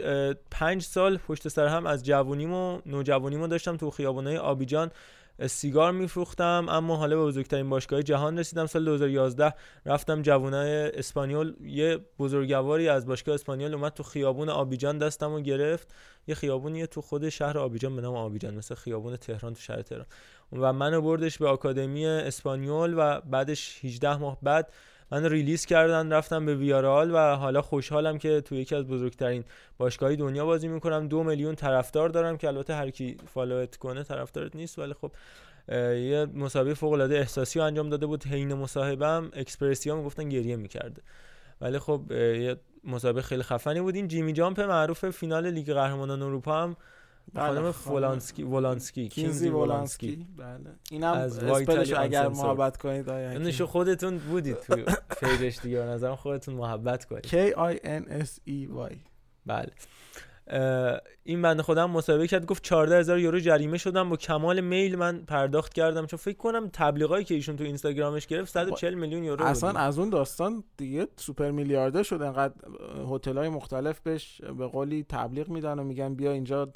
پنج 0.51 0.81
سال 0.81 1.17
پشت 1.17 1.47
سر 1.47 1.67
هم 1.67 1.85
از 1.85 2.05
جوونیم 2.05 2.53
و 2.53 2.81
نوجوانیمو 2.85 3.47
داشتم 3.47 3.77
تو 3.77 3.91
خیابونای 3.91 4.37
آبیجان. 4.37 4.91
سیگار 5.45 5.91
میفروختم 5.91 6.65
اما 6.69 6.95
حالا 6.95 7.15
به 7.15 7.23
بزرگترین 7.23 7.69
باشگاه 7.69 8.03
جهان 8.03 8.39
رسیدم. 8.39 8.65
سال 8.65 8.85
2011 8.85 9.53
رفتم 9.85 10.21
جوانای 10.21 10.91
اسپانیول. 10.91 11.53
یه 11.61 11.99
بزرگواری 12.19 12.89
از 12.89 13.05
باشگاه 13.05 13.35
اسپانیول 13.35 13.73
اومد 13.73 13.93
تو 13.93 14.03
خیابون 14.03 14.49
آبیجان 14.49 14.97
دستم 14.97 15.31
و 15.31 15.41
گرفت. 15.41 15.93
یه 16.27 16.35
خیابونیه 16.35 16.87
تو 16.87 17.01
خود 17.01 17.29
شهر 17.29 17.57
آبیجان 17.57 17.95
به 17.95 18.01
نام 18.01 18.15
آبیجان 18.15 18.55
مثل 18.55 18.75
خیابون 18.75 19.15
تهران 19.15 19.53
تو 19.53 19.61
شهر 19.61 19.81
تهران. 19.81 20.05
و 20.53 20.73
منو 20.73 21.01
بردش 21.01 21.37
به 21.37 21.47
آکادمی 21.47 22.05
اسپانیول 22.05 22.93
و 22.97 23.21
بعدش 23.21 23.85
18 23.85 24.17
ماه 24.17 24.37
بعد 24.41 24.73
من 25.11 25.25
release 25.25 25.65
کردن 25.65 26.13
رفتم 26.13 26.45
به 26.45 26.55
ویارال 26.55 27.11
و 27.11 27.35
حالا 27.35 27.61
خوشحالم 27.61 28.17
که 28.17 28.41
تو 28.41 28.55
یکی 28.55 28.75
از 28.75 28.87
بزرگترین 28.87 29.43
باشگاهی 29.77 30.15
دنیا 30.15 30.45
بازی 30.45 30.67
می‌کنم. 30.67 31.07
دو 31.07 31.23
میلیون 31.23 31.55
طرفدار 31.55 32.09
دارم 32.09 32.37
که 32.37 32.47
البته 32.47 32.75
هر 32.75 32.89
کی 32.89 33.17
follow 33.33 33.69
ت 33.69 33.75
کنه 33.75 34.03
طرفدارت 34.03 34.55
نیست 34.55 34.79
ولی 34.79 34.93
خب 34.93 35.11
یه 35.69 36.27
مسابقه 36.33 36.73
فوق 36.73 36.91
العاده 36.91 37.15
احساسی 37.17 37.59
انجام 37.59 37.89
داده 37.89 38.05
بود. 38.05 38.23
حین 38.23 38.53
مصاحبم 38.53 39.31
اکسپرسیا 39.33 39.95
می‌گفتن 39.95 40.29
گریه 40.29 40.55
می‌کرده. 40.55 41.01
ولی 41.61 41.79
خب 41.79 42.11
یه 42.11 42.55
مسابقه 42.83 43.21
خیلی 43.21 43.43
خفنی 43.43 43.81
بود. 43.81 43.95
این 43.95 44.07
جیمی 44.07 44.33
جامپ 44.33 44.59
معروف 44.59 45.09
فینال 45.09 45.51
لیگ 45.51 45.73
قهرمانان 45.73 46.21
اروپا 46.21 46.63
هم 46.63 46.77
بله، 47.33 47.47
خانم 47.47 47.71
خانم 47.71 48.53
ولانسکی 48.53 49.07
کینزی 49.07 49.49
ولانسکی. 49.49 50.27
بله. 50.37 50.75
اینم 50.91 51.13
از 51.13 51.43
spell 51.43 51.79
ش 51.79 51.93
اگر. 51.93 52.27
محبت 52.27 52.77
کنید 52.77 53.09
ID 53.09 53.37
شو 53.37 53.65
خودتون 53.65 54.17
بودید 54.17 54.59
تو 54.59 54.75
page 55.19 55.46
ش 55.46 55.59
دیگه 55.59 55.77
به 55.77 55.85
نظرم 55.85 56.15
خودتون 56.15 56.55
محبت 56.55 57.05
کنید. 57.05 57.25
K 57.25 57.53
I 57.55 57.77
N 57.83 58.23
S 58.23 58.29
E 58.47 58.89
Y. 58.91 58.95
بله. 59.45 59.71
این 61.23 61.41
بنده 61.41 61.63
خودم 61.63 61.91
مصاحبه 61.91 62.27
کرد 62.27 62.45
گفت 62.45 62.63
14 62.63 62.99
هزار 62.99 63.19
یورو 63.19 63.39
جریمه 63.39 63.77
شدم 63.77 64.09
با 64.09 64.15
کمال 64.15 64.61
میل 64.61 64.95
من 64.95 65.25
پرداخت 65.25 65.73
کردم 65.73 66.05
چون 66.05 66.17
فکر 66.17 66.37
کنم 66.37 66.69
تبلیغایی 66.73 67.25
که 67.25 67.35
ایشون 67.35 67.55
تو 67.55 67.63
اینستاگرامش 67.63 68.27
گرفت 68.27 68.53
140 68.53 68.93
میلیون 68.93 69.23
یورو 69.23 69.45
اصلا 69.45 69.71
بود. 69.71 69.81
از 69.81 69.99
اون 69.99 70.09
داستان 70.09 70.63
دیگه 70.77 71.07
سوپر 71.15 71.51
میلیاردر 71.51 72.03
شد 72.03 72.21
انقدر 72.21 72.53
هتل 73.11 73.37
های 73.37 73.49
مختلف 73.49 73.99
بهش 73.99 74.41
به 74.41 74.67
قولی 74.67 75.05
تبلیغ 75.09 75.49
میدن 75.49 75.79
و 75.79 75.83
میگن 75.83 76.15
بیا 76.15 76.31
اینجا 76.31 76.69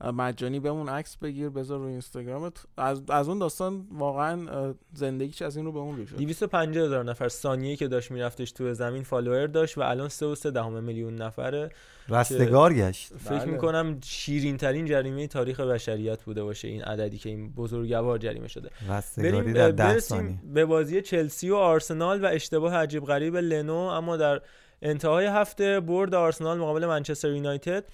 مجانی 0.00 0.60
بمون 0.60 0.88
عکس 0.88 1.16
بگیر 1.16 1.48
بذار 1.48 1.78
رو 1.78 1.84
اینستاگرامت. 1.84 2.52
از, 2.76 3.02
از 3.08 3.28
اون 3.28 3.38
داستان 3.38 3.86
واقعا 3.92 4.74
زندگیش 4.94 5.42
از 5.42 5.56
این 5.56 5.66
رو 5.66 5.72
به 5.72 5.78
اون 5.78 6.06
شد 6.06 6.16
250 6.16 6.84
هزار 6.84 7.04
نفر 7.04 7.28
ثانیه 7.28 7.76
که 7.76 7.88
داشت 7.88 8.10
میرفتش 8.10 8.52
تو 8.52 8.74
زمین 8.74 9.02
follower 9.02 9.46
داشت 9.46 9.78
و 9.78 9.80
الان 9.80 10.08
3 10.08 10.26
و 10.26 10.34
3 10.34 10.50
دهم 10.50 10.84
میلیون 10.84 11.14
نفره 11.14 11.70
رستگار 12.08 12.74
گشت. 12.74 13.12
فکر 13.16 13.38
بله. 13.38 13.44
می‌کنم 13.44 13.98
شیرین 14.04 14.56
ترین 14.56 14.86
جریمه 14.86 15.26
تاریخ 15.26 15.60
بشریت 15.60 16.24
بوده 16.24 16.42
باشه 16.42 16.68
این 16.68 16.82
عددی 16.82 17.18
که 17.18 17.28
این 17.28 17.52
بزرگوار 17.52 18.18
جریمه 18.18 18.48
شده. 18.48 18.70
بریم 19.16 19.52
در 19.52 19.72
برسیم 19.72 20.42
به 20.54 20.64
بازی 20.64 21.02
چلسی 21.02 21.50
و 21.50 21.54
آرسنال 21.54 22.24
و 22.24 22.26
اشتباه 22.26 22.74
عجیب 22.74 23.04
غریب 23.04 23.36
لنو. 23.36 23.74
اما 23.74 24.16
در 24.16 24.40
انتهای 24.82 25.26
هفته 25.26 25.80
برد 25.80 26.14
آرسنال 26.14 26.58
مقابل 26.58 26.86
منچستر 26.86 27.30
یونایتد. 27.30 27.84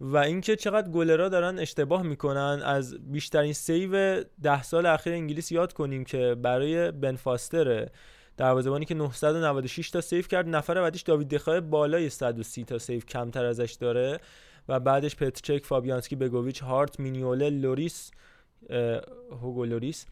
و 0.00 0.16
اینکه 0.16 0.56
چقدر 0.56 0.88
گلرا 0.88 1.28
دارن 1.28 1.58
اشتباه 1.58 2.02
می‌کنن 2.02 2.62
از 2.64 3.12
بیشترین 3.12 3.52
save 3.52 4.24
ده 4.42 4.62
سال 4.62 4.86
اخیر 4.86 5.12
انگلیس 5.12 5.52
یاد 5.52 5.72
کنیم 5.72 6.04
که 6.04 6.36
برای 6.42 6.90
بن 6.90 7.16
فاستر 7.16 7.88
دروازه‌بانی 8.36 8.84
که 8.84 8.94
996 8.94 9.90
تا 9.90 10.00
save 10.00 10.22
کرد 10.22 10.48
نفر 10.48 10.80
بعدیش 10.80 11.02
داوید 11.02 11.28
دخای 11.28 11.60
بالای 11.60 12.08
130 12.08 12.64
تا 12.64 12.78
save 12.78 13.00
کمتر 13.00 13.44
ازش 13.44 13.72
داره 13.80 14.18
و 14.68 14.80
بعدش 14.80 15.16
پترچک 15.16 15.66
فابیانسکی 15.66 16.16
بگوویچ 16.16 16.62
هارت 16.62 17.00
مینیوله 17.00 17.50
لوریس 17.50 18.10
هوگو 19.42 19.64
لوریس 19.64 20.06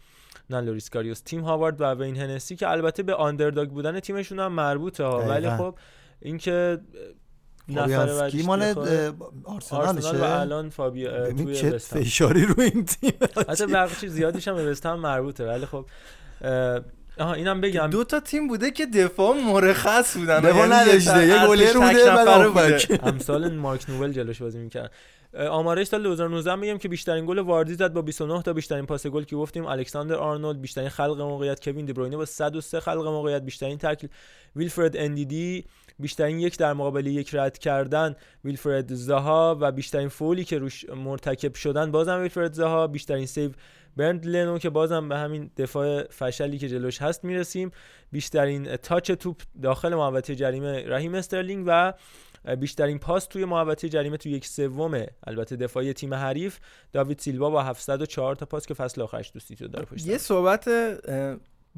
نه 0.51 0.61
لوریس 0.61 0.91
کاریوس 0.91 1.21
تیم 1.21 1.41
هاوارد 1.41 1.81
و 1.81 1.85
وین 1.85 2.17
هنسی 2.17 2.57
که 2.57 2.71
البته 2.71 3.03
به 3.03 3.15
underdog 3.15 3.69
بودن 3.69 4.01
تیمشون 4.01 4.39
هم 4.39 4.53
مربوطه 4.53 5.05
ها 5.05 5.19
ولی. 5.19 5.51
خب 5.51 5.75
اینکه 6.21 6.79
فابیانسکی 7.75 8.43
مال 8.43 8.63
آرسنال 9.45 9.99
و 9.99 10.25
الان 10.25 10.71
فابی 10.71 11.07
اه، 11.07 11.21
ببین 11.21 11.45
توی 11.45 11.55
چه. 11.55 11.79
فشاری 11.79 12.45
رو 12.47 12.61
این 12.61 12.85
تیم 12.85 13.13
حتی 13.49 13.67
بقیه 13.67 14.09
زیادیش 14.09 14.49
هم 14.49 14.55
به 14.55 14.95
مربوطه 14.97 15.47
ولی 15.47 15.67
خب 15.67 15.87
آها 17.19 17.35
اینم 17.35 17.61
بگم. 17.61 17.87
دو 17.87 18.05
تا 18.05 18.21
تیم 18.21 18.49
بوده 18.49 18.71
که 18.71 18.87
دفاع 18.87 19.37
مرخص 19.37 20.17
بودن. 20.17 20.41
دفاع 20.41 20.57
یعنی 20.57 20.73
نداشته. 20.73 21.27
یه 21.27 21.47
گلر 21.47 21.73
بوده، 21.73 22.05
بعد 22.05 22.29
نفره 22.29 22.49
هافبک. 22.49 23.01
امثال 23.03 23.55
مارک 23.55 23.91
نوبل 23.91 24.13
جلوش 24.13 24.43
بازی 24.43 24.59
می‌کرد 24.59 24.93
آمارش 25.51 25.87
سال 25.87 26.03
2019 26.03 26.55
میگم 26.55 26.79
که 26.79 26.89
بیشترین 26.89 27.27
گل 27.27 27.39
واردی 27.39 27.75
زد 27.75 27.93
با 27.93 28.03
29 28.03 28.43
تا 28.43 28.53
بیشترین 28.53 28.87
پاس 28.87 29.07
گل 29.07 29.25
که 29.25 29.37
گفتیم. 29.37 29.67
الکساندر 29.67 30.15
آرنولد 30.15 30.61
بیشترین 30.61 30.89
خلق 30.89 31.21
موقعیت 31.21 31.65
کوین 31.65 31.87
دی 31.87 31.93
بروینه 31.93 32.17
با 32.17 32.25
103 32.25 32.81
خلق 32.81 33.07
موقعیت 33.07 33.43
بیشترین 33.43 33.79
تکل. 33.79 34.07
ویلفرد 34.57 34.97
اندیدی 34.97 35.65
بیشترین 35.99 36.39
یک 36.39 36.59
در 36.59 36.73
مقابل 36.73 37.07
یک 37.07 37.35
رد 37.35 37.59
کردن 37.59 38.17
ویلفرد 38.45 38.95
زاها 38.95 39.59
و 39.61 39.73
بیشترین 39.73 40.09
فولی 40.09 40.45
که 40.45 40.59
روش 40.59 40.85
مرتکب 40.91 41.55
شدن 41.55 41.91
بازم 41.91 42.21
ویلفرد 42.21 42.53
زاها 42.53 42.87
بیشترین 42.87 43.27
save 43.27 43.51
برند 43.97 44.27
لنو 44.27 44.59
که 44.59 44.71
بازم 44.71 45.09
به 45.09 45.17
همین 45.17 45.51
دفاع 45.57 46.03
فشلی 46.03 46.59
که 46.59 46.69
جلوش 46.69 47.03
هست 47.03 47.25
می‌رسیم 47.25 47.71
بیشترین 48.13 48.77
touch 48.77 49.11
توپ 49.11 49.43
داخل 49.63 49.95
محوطه 49.95 50.35
جریمه 50.35 50.85
رحیم 50.87 51.15
استرلینگ 51.15 51.65
و 51.67 51.93
بیشترین 52.61 52.99
پاس 52.99 53.27
توی 53.27 53.45
محوطه 53.45 53.89
جریمه 53.89 54.17
توی 54.17 54.33
یک 54.33 54.47
سوم 54.47 55.07
البته 55.27 55.57
دفاعی 55.57 55.93
تیم 55.93 56.15
حریف 56.15 56.59
داوید 56.93 57.19
سیلوا 57.19 57.51
با 57.51 57.63
704 57.63 58.35
تا 58.35 58.47
پاس 58.47 58.67
که 58.67 58.75
فصل 58.75 59.03
آخرش 59.03 59.31
دوستی 59.35 59.57
تو 59.57 59.69
داره 59.69 59.85
پشت 59.85 60.07
یه. 60.07 60.19
صحبت 60.19 60.69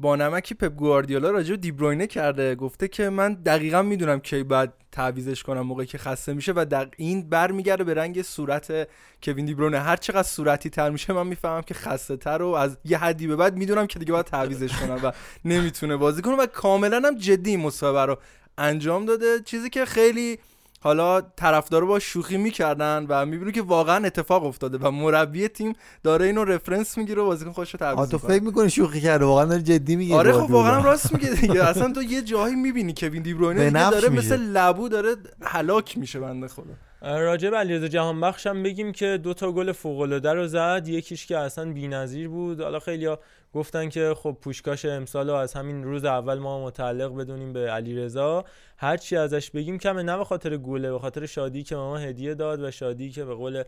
با 0.01 0.15
نمکی 0.15 0.55
پپ 0.55 0.75
گواردیولا 0.75 1.31
راجع 1.31 1.51
به 1.51 1.57
دیبروینه 1.57 2.07
کرده. 2.07 2.55
گفته 2.55 2.87
که 2.87 3.09
من 3.09 3.33
دقیقا 3.33 3.81
می‌دونم 3.81 4.19
کی 4.19 4.43
بعد 4.43 4.73
تعویزش 4.91 5.43
کنم 5.43 5.61
موقعی 5.61 5.85
که 5.85 5.97
خسته 5.97 6.33
میشه 6.33 6.53
و 6.55 6.65
دق... 6.65 6.87
این 6.97 7.29
برمیگرده 7.29 7.83
به 7.83 7.93
رنگ 7.93 8.21
صورت 8.21 8.87
کوین 9.23 9.45
دیبروینه 9.45 9.79
هر 9.79 9.95
چقدر 9.95 10.23
صورتی 10.23 10.69
تر 10.69 10.89
میشه 10.89 11.13
من 11.13 11.27
می‌فهمم 11.27 11.61
که 11.61 11.73
خسته 11.73 12.17
تر 12.17 12.41
و 12.41 12.47
از 12.47 12.77
یه 12.85 12.97
حدی 12.97 13.27
به 13.27 13.35
بعد 13.35 13.57
می‌دونم 13.57 13.87
که 13.87 13.99
دیگه 13.99 14.11
باید 14.11 14.25
تعویزش 14.25 14.77
کنم 14.77 14.99
و 15.03 15.11
نمی‌تونه 15.45 15.97
بازی 15.97 16.21
کنه 16.21 16.35
و 16.35 16.45
کاملا 16.45 17.01
هم 17.05 17.15
جدی 17.17 17.57
مسابقه 17.57 18.05
رو 18.05 18.17
انجام 18.57 19.05
داده. 19.05 19.39
چیزی 19.45 19.69
که 19.69 19.85
خیلی 19.85 20.39
حالا 20.83 21.21
طرفدارا 21.21 21.85
با 21.85 21.99
شوخی 21.99 22.37
می‌کردن 22.37 23.05
و 23.09 23.25
می‌بینی 23.25 23.51
که 23.51 23.61
واقعا 23.61 24.05
اتفاق 24.05 24.45
افتاده 24.45 24.77
و 24.77 24.91
مربی 24.91 25.47
تیم 25.47 25.73
داره 26.03 26.25
اینو 26.25 26.43
رفرنس 26.43 26.97
می‌گیره 26.97 27.21
و 27.21 27.25
بازیکن 27.25 27.51
خودش 27.51 27.73
رو 27.73 27.79
تعویض 27.79 28.09
تو 28.09 28.17
فکر 28.17 28.43
می‌کنی 28.43 28.69
شوخی 28.69 29.01
کرده 29.01 29.25
واقعا 29.25 29.45
داره 29.45 29.61
جدی 29.61 29.95
میگه 29.95 30.15
آره 30.15 30.33
خب. 30.33 30.51
واقعا 30.51 30.81
راست 30.81 31.13
میگه 31.13 31.29
دیگه 31.29 31.63
اصلا 31.69 31.93
تو 31.93 32.03
یه 32.03 32.21
جایی 32.21 32.55
می‌بینی 32.55 32.93
کوین 32.97 33.23
دی 33.23 33.33
به 33.33 33.39
بروینه 33.39 33.65
دیگه 33.65 33.79
نفش 33.79 33.93
داره 33.93 34.09
میشه. 34.09 34.33
مثل 34.35 34.41
لبو 34.41 34.89
داره 34.89 35.15
هلاک 35.41 35.97
میشه 35.97 36.19
بنده 36.19 36.47
خدا 36.47 36.73
راجع 37.01 37.49
به 37.49 37.57
علیرضا 37.57 37.87
جهانبخش 37.87 38.47
هم 38.47 38.63
بگیم 38.63 38.91
که 38.91 39.19
دو 39.23 39.33
تا 39.33 39.51
گل 39.51 39.71
فوق 39.71 39.99
العاده 39.99 40.33
رو 40.33 40.47
زد. 40.47 40.87
یکیش 40.87 41.25
که 41.25 41.37
اصلا 41.37 41.73
بی‌نظیر 41.73 42.29
بود. 42.29 42.61
حالا 42.61 42.79
خیلیا 42.79 43.19
گفتن 43.53 43.89
که 43.89 44.13
خب 44.17 44.37
پوشکاش 44.41 44.85
امسال 44.85 45.29
رو 45.29 45.35
از 45.35 45.53
همین 45.53 45.83
روز 45.83 46.05
اول 46.05 46.39
ما 46.39 46.65
متعلق 46.65 47.15
بدونیم 47.15 47.53
به 47.53 47.71
علیرضا. 47.71 48.45
هر 48.77 48.97
چی 48.97 49.17
ازش 49.17 49.51
بگیم 49.51 49.77
کمه 49.77 50.03
نه 50.03 50.17
به 50.17 50.23
خاطر 50.23 50.57
گله 50.57 50.91
به 50.91 50.99
خاطر 50.99 51.25
شادی 51.25 51.63
که 51.63 51.75
ما 51.75 51.97
هدیه 51.97 52.33
داد 52.33 52.61
و 52.61 52.71
شادی 52.71 53.09
که 53.09 53.25
به 53.25 53.33
قول 53.33 53.63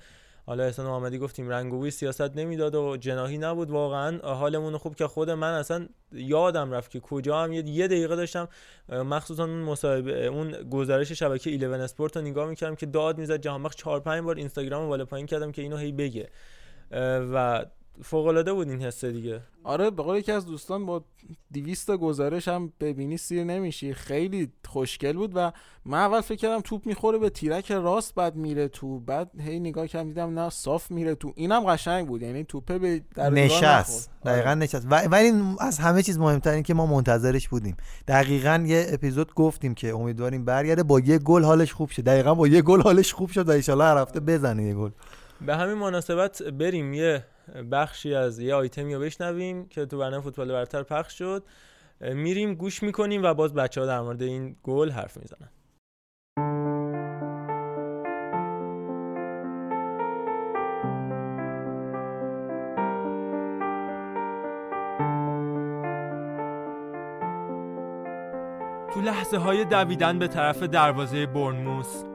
حالا 0.46 0.64
احسان 0.64 0.86
محمدی 0.86 1.18
گفتیم 1.18 1.50
رنگ 1.50 1.74
و 1.74 1.78
بوی 1.78 1.92
سیاست 1.92 2.36
نمی‌داد 2.36 2.76
و 2.76 2.98
جناهی 2.98 3.38
نبود 3.38 3.72
واقعا. 3.72 4.34
حالمون 4.34 4.78
خوب 4.78 4.96
که 4.96 5.08
خود 5.08 5.30
من 5.30 5.54
اصلا 5.54 5.88
یادم 6.12 6.72
رفت 6.72 6.92
که 6.92 7.00
کجا 7.00 7.44
هم 7.44 7.54
یه 7.54 7.88
دقیقه 7.88 8.16
داشتم 8.16 8.48
مخصوصا 8.90 9.44
اون 9.44 9.62
مصاحبه 9.62 10.26
اون 10.26 10.52
گزارش 10.70 11.12
شبکه 11.12 11.52
11 11.52 11.84
اسپورت 11.84 12.18
رو 12.18 12.24
نگاه 12.24 12.50
می‌کردم 12.50 12.76
که 12.76 12.86
داد 12.86 13.18
می‌زد 13.18 13.42
جهانبخش 13.42 13.76
4 13.76 14.00
5 14.00 14.24
بار 14.24 14.36
اینستاگرام 14.36 14.84
رو 14.84 14.88
بالا 14.90 15.06
پایین 15.06 15.28
کردم 15.28 15.52
که 15.52 15.62
اینو 15.62 15.78
هی 15.78 15.92
بگه. 15.92 16.30
و 17.34 17.66
فوق 18.02 18.26
العاده 18.28 18.54
بود 18.54 18.70
این 18.70 18.82
حسه 18.82 19.12
دیگه. 19.12 19.42
آره 19.64 19.90
به 19.90 20.04
قول 20.04 20.18
یکی 20.18 20.32
از 20.32 20.46
دوستان 20.46 20.86
با 20.86 21.04
200 21.54 21.88
تا 21.88 21.98
گزارش 21.98 22.48
هم 22.48 22.74
ببینی 22.80 23.18
سیر 23.18 23.44
نمیشی. 23.44 23.94
خیلی 23.94 24.52
خوشگل 24.66 25.14
بود 25.14 25.32
و 25.36 25.52
من 25.86 25.98
اول 25.98 26.22
فکر 26.22 26.36
کردم 26.40 26.62
توپ 26.62 26.86
می‌خوره 26.88 27.18
به 27.18 27.30
تیرک 27.30 27.72
راست 27.72 28.16
بعد 28.16 28.36
میره 28.36 28.68
تو 28.68 29.00
بعد 29.00 29.32
هی 29.42 29.60
نگاه 29.60 29.88
کردم 29.88 30.08
دیدم 30.08 30.40
نه 30.40 30.50
صاف 30.50 30.92
میره 30.92 31.16
تو. 31.16 31.34
اینم 31.36 31.60
قشنگ 31.64 32.08
بود 32.08 32.22
یعنی 32.22 32.44
توپه 32.44 32.80
به 32.80 33.02
در 33.16 33.30
نشست. 33.30 34.10
نخورد. 34.24 34.36
دقیقا 34.36 34.54
نشست. 34.54 34.88
و- 34.92 34.96
ولی 35.08 35.32
از 35.60 35.80
همه 35.80 36.04
چیز 36.04 36.20
مهمتر 36.20 36.52
این 36.52 36.64
که 36.64 36.74
ما 36.74 36.86
منتظرش 36.86 37.50
بودیم. 37.50 37.78
دقیقا 38.08 38.64
یه 38.68 38.86
اپیزود 38.90 39.34
گفتیم 39.34 39.74
که 39.74 39.90
امیدواریم 39.96 40.46
برگرده 40.46 40.84
با 40.84 41.00
یه 41.00 41.18
گل 41.18 41.44
حالش 41.44 41.74
خوب 41.74 41.90
شد 41.90 42.04
دقیقا 42.04 42.36
با 42.36 42.48
یه 42.48 42.62
گل 42.62 42.82
حالش 42.82 43.14
خوب 43.14 43.30
شد 43.30 43.50
و 43.50 43.52
ایشالله 43.52 43.84
هر 43.84 43.98
هفته 43.98 44.20
بزنه 44.20 44.64
یه 44.64 44.74
گل. 44.74 44.90
به 45.46 45.56
همین 45.56 45.76
مناسبت 45.76 46.44
بریم 46.44 46.94
یه 46.94 47.26
بخشی 47.72 48.16
از 48.16 48.40
یه 48.40 48.56
آیتمی 48.56 48.94
رو 48.94 49.02
بشنویم 49.02 49.68
که 49.68 49.86
تو 49.86 49.98
برنامه 49.98 50.24
فوتبال 50.24 50.52
برتر 50.52 50.84
پخش 50.84 51.18
شد. 51.18 51.44
میریم 52.02 52.56
گوش 52.56 52.84
می‌کنیم 52.84 53.24
و 53.24 53.34
باز 53.34 53.54
بچه 53.54 53.82
ها 53.82 53.88
در 53.88 54.02
مورد 54.02 54.22
این 54.22 54.56
گل 54.64 54.90
حرف 54.90 55.18
می‌زنن. 55.18 55.50
تو 68.94 69.02
لحظه 69.02 69.38
های 69.38 69.66
دویدن 69.66 70.20
به 70.20 70.28
طرف 70.28 70.64
دروازه 70.64 71.26
برنموس 71.26 72.13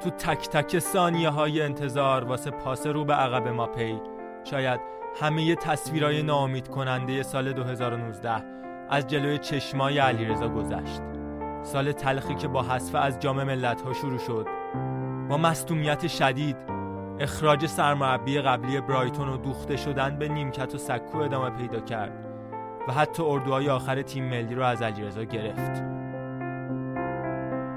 تو 0.00 0.10
تک 0.10 0.48
تک 0.48 0.78
ثانیه 0.78 1.28
های 1.28 1.62
انتظار 1.62 2.24
واسه 2.24 2.50
پاس 2.50 2.86
رو 2.86 3.04
به 3.04 3.14
عقب 3.14 3.48
ماپی 3.48 4.00
شاید 4.44 4.80
همه 5.20 5.54
تصویرای 5.54 6.22
ناامید 6.22 6.68
کننده 6.68 7.22
سال 7.22 7.52
2019 7.52 8.44
از 8.90 9.06
جلوی 9.06 9.38
چشمای 9.38 9.98
علیرضا 9.98 10.48
گذشت. 10.48 11.02
سال 11.62 11.92
تلخی 11.92 12.34
که 12.34 12.48
با 12.48 12.62
حذف 12.62 12.94
از 12.94 13.18
جام 13.18 13.44
ملت 13.44 13.80
ها 13.80 13.92
شروع 13.92 14.18
شد. 14.18 14.46
با 15.28 15.36
مصدومیت 15.36 16.06
شدید 16.06 16.56
اخراج 17.20 17.66
سرمربی 17.66 18.40
قبلی 18.40 18.80
برایتون 18.80 19.28
و 19.28 19.36
دوخته 19.36 19.76
شدن 19.76 20.18
به 20.18 20.28
نیمکت 20.28 20.74
و 20.74 20.78
سکو 20.78 21.18
ادامه 21.18 21.50
پیدا 21.50 21.80
کرد 21.80 22.26
و 22.88 22.92
حتی 22.92 23.22
اردوهای 23.22 23.70
آخر 23.70 24.02
تیم 24.02 24.24
ملی 24.24 24.54
رو 24.54 24.62
از 24.62 24.82
علیرضا 24.82 25.24
گرفت. 25.24 25.82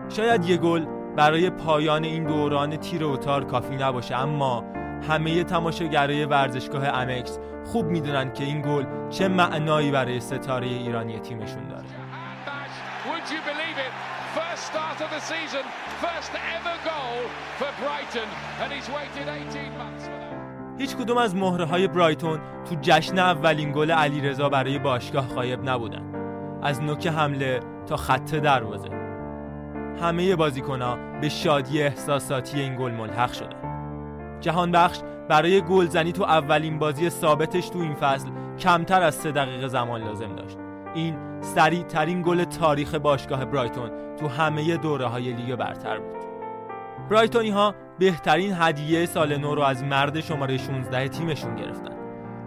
شاید 0.10 0.46
یه 0.46 0.58
گل 0.58 0.86
برای 1.16 1.50
پایان 1.50 2.04
این 2.04 2.24
دوران 2.24 2.78
تیر 2.78 3.04
و 3.04 3.18
تار 3.18 3.44
کافی 3.44 3.76
نباشه 3.76 4.16
اما 4.16 4.64
همه 5.10 5.44
تماشاگرای 5.44 6.26
ورزشگاه 6.26 6.88
امکس 6.88 7.40
خوب 7.66 7.86
می‌دونن 7.86 8.34
که 8.34 8.44
این 8.44 8.62
گل 8.62 8.86
چه 9.10 9.28
معنایی 9.28 9.92
برای 9.92 10.20
ستاره 10.20 10.68
ایرانی 10.68 11.20
تیمشون 11.20 11.68
داره 11.68 11.86
Would 13.06 13.28
you 13.36 13.42
believe 13.52 13.78
it? 13.88 13.94
First 14.40 14.64
start 14.72 14.98
of 15.06 15.10
the 15.16 15.24
season. 15.34 15.66
First 16.06 16.32
ever 16.56 16.76
goal 16.92 17.18
for 17.60 17.72
Brighton, 17.82 18.30
and 18.62 18.70
he's 18.76 18.90
waited 18.98 19.28
18 19.28 19.70
months 19.82 20.04
for 20.06 20.18
that. 20.22 20.32
هیچ 20.78 20.96
کدوم 20.96 21.18
از 21.18 21.36
مهره 21.36 21.66
های 21.66 21.88
برایتون 21.88 22.40
تو 22.70 22.76
جشن 22.82 23.20
اولین 23.20 23.72
گل 23.72 23.92
علیرضا 23.92 24.50
برای 24.50 24.80
باشگاه 24.80 25.28
غایب 25.28 25.70
نبودن 25.70 26.04
از 26.64 26.82
نوک 26.82 27.08
حمله 27.08 27.60
تا 27.88 27.96
خط 27.98 28.36
دروازه 28.36 29.01
همه 30.02 30.36
بازیکنها 30.36 30.98
به 31.22 31.30
شادی 31.30 31.82
احساساتی 31.82 32.60
این 32.60 32.76
گل 32.76 32.92
ملحق 32.92 33.34
شدن 33.34 33.62
جهان 34.42 34.72
بخش 34.72 35.00
برای 35.30 35.62
گلزنی 35.62 36.12
تو 36.12 36.24
اولین 36.24 36.80
بازی 36.80 37.10
ثابتش 37.10 37.70
تو 37.70 37.80
این 37.80 37.94
فصل 37.94 38.30
کمتر 38.60 39.02
از 39.02 39.16
سه 39.16 39.32
دقیقه 39.32 39.68
زمان 39.68 40.04
لازم 40.04 40.36
داشت. 40.36 40.58
این 40.94 41.42
سریع 41.42 41.84
ترین 41.84 42.22
گل 42.22 42.44
تاریخ 42.44 42.96
باشگاه 42.96 43.46
برایتون 43.46 43.92
تو 44.20 44.28
همه 44.28 44.78
دوره 44.78 45.06
های 45.06 45.34
لیگ 45.34 45.56
برتر 45.56 46.00
بود. 46.00 46.16
برایتونی 47.10 47.50
ها 47.50 47.76
بهترین 48.00 48.54
هدیه 48.58 49.06
سال 49.06 49.38
نو 49.38 49.56
رو 49.56 49.62
از 49.62 49.84
مرد 49.84 50.20
شماره 50.20 50.58
16 50.58 51.08
تیمشون 51.08 51.56
گرفتن. 51.56 51.96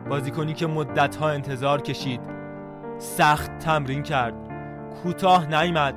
بازیکنی 0.08 0.54
که 0.54 0.66
مدت 0.66 1.16
ها 1.16 1.28
انتظار 1.28 1.82
کشید 1.82 2.20
سخت 2.98 3.58
تمرین 3.58 4.02
کرد. 4.02 4.34
کوتاه 5.02 5.46
نیامد. 5.46 5.94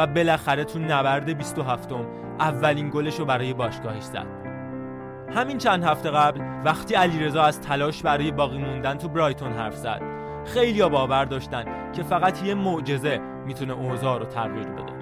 و 0.00 0.06
بالاخره 0.06 0.64
تو 0.64 0.78
نبرد 0.78 1.36
27 1.36 1.92
م 1.92 2.06
اولین 2.38 2.90
گلش 2.90 3.18
رو 3.18 3.24
برای 3.24 3.52
باشگاهش 3.54 4.02
زد. 4.02 4.26
همین 5.34 5.58
چند 5.58 5.84
هفته 5.84 6.10
قبل 6.10 6.40
وقتی 6.64 6.94
علیرضا 6.94 7.42
از 7.42 7.60
تلاش 7.60 8.02
برای 8.02 8.30
باقی 8.30 8.58
موندن 8.58 8.94
تو 8.94 9.08
برایتون 9.08 9.52
حرف 9.52 9.76
زد 9.76 10.02
خیلی 10.46 10.88
باور 10.88 11.24
داشتن 11.24 11.64
که 11.92 12.02
فقط 12.02 12.42
یه 12.42 12.54
معجزه 12.54 13.20
می‌تونه 13.46 13.72
اوضاع 13.72 14.18
رو 14.18 14.24
تغییر 14.24 14.66
بده. 14.66 14.92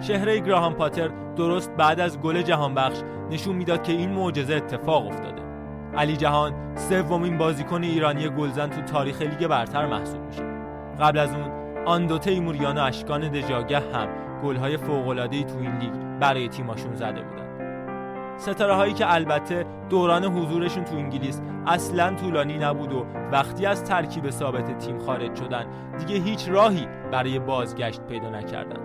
چهره 0.00 0.40
گراهام 0.40 0.74
پاتر 0.74 1.08
درست 1.36 1.70
بعد 1.76 2.00
از 2.00 2.20
گل 2.20 2.42
جهان 2.42 2.74
بخش 2.74 2.98
نشون 3.30 3.56
می‌داد 3.56 3.82
که 3.82 3.92
این 3.92 4.10
معجزه 4.10 4.54
اتفاق 4.54 5.06
افتاده. 5.06 5.42
علی 5.96 6.16
جهان 6.16 6.76
سومین 6.76 7.38
بازیکن 7.38 7.82
ایرانی 7.82 8.28
گلزن 8.28 8.68
تو 8.68 8.80
تاریخ 8.82 9.22
لیگ 9.22 9.46
برتر 9.46 9.86
محسوب 9.86 10.20
میشه. 10.26 10.42
قبل 11.00 11.18
از 11.18 11.34
اون 11.34 11.57
آن 11.88 12.06
دو 12.06 12.18
تیموریان 12.18 12.78
و 12.78 12.82
اشکان 12.82 13.28
دژاگه 13.28 13.78
هم 13.78 14.08
گل‌های 14.42 14.76
فوق‌العاده‌ای 14.76 15.44
تو 15.44 15.58
این 15.58 15.76
لیگ 15.76 15.92
برای 16.20 16.48
تیماشون 16.48 16.94
زده 16.94 17.22
بودن 17.22 17.48
ستاره 18.38 18.74
هایی 18.74 18.92
که 18.92 19.14
البته 19.14 19.66
دوران 19.90 20.24
حضورشون 20.24 20.84
تو 20.84 20.96
انگلیس 20.96 21.42
اصلا 21.66 22.14
طولانی 22.14 22.58
نبود 22.58 22.92
و 22.92 23.06
وقتی 23.32 23.66
از 23.66 23.84
ترکیب 23.84 24.30
ثابت 24.30 24.78
تیم 24.78 24.98
خارج 24.98 25.36
شدن 25.36 25.66
دیگه 25.98 26.20
هیچ 26.20 26.48
راهی 26.48 26.86
برای 27.12 27.38
بازگشت 27.38 28.00
پیدا 28.00 28.30
نکردن. 28.30 28.80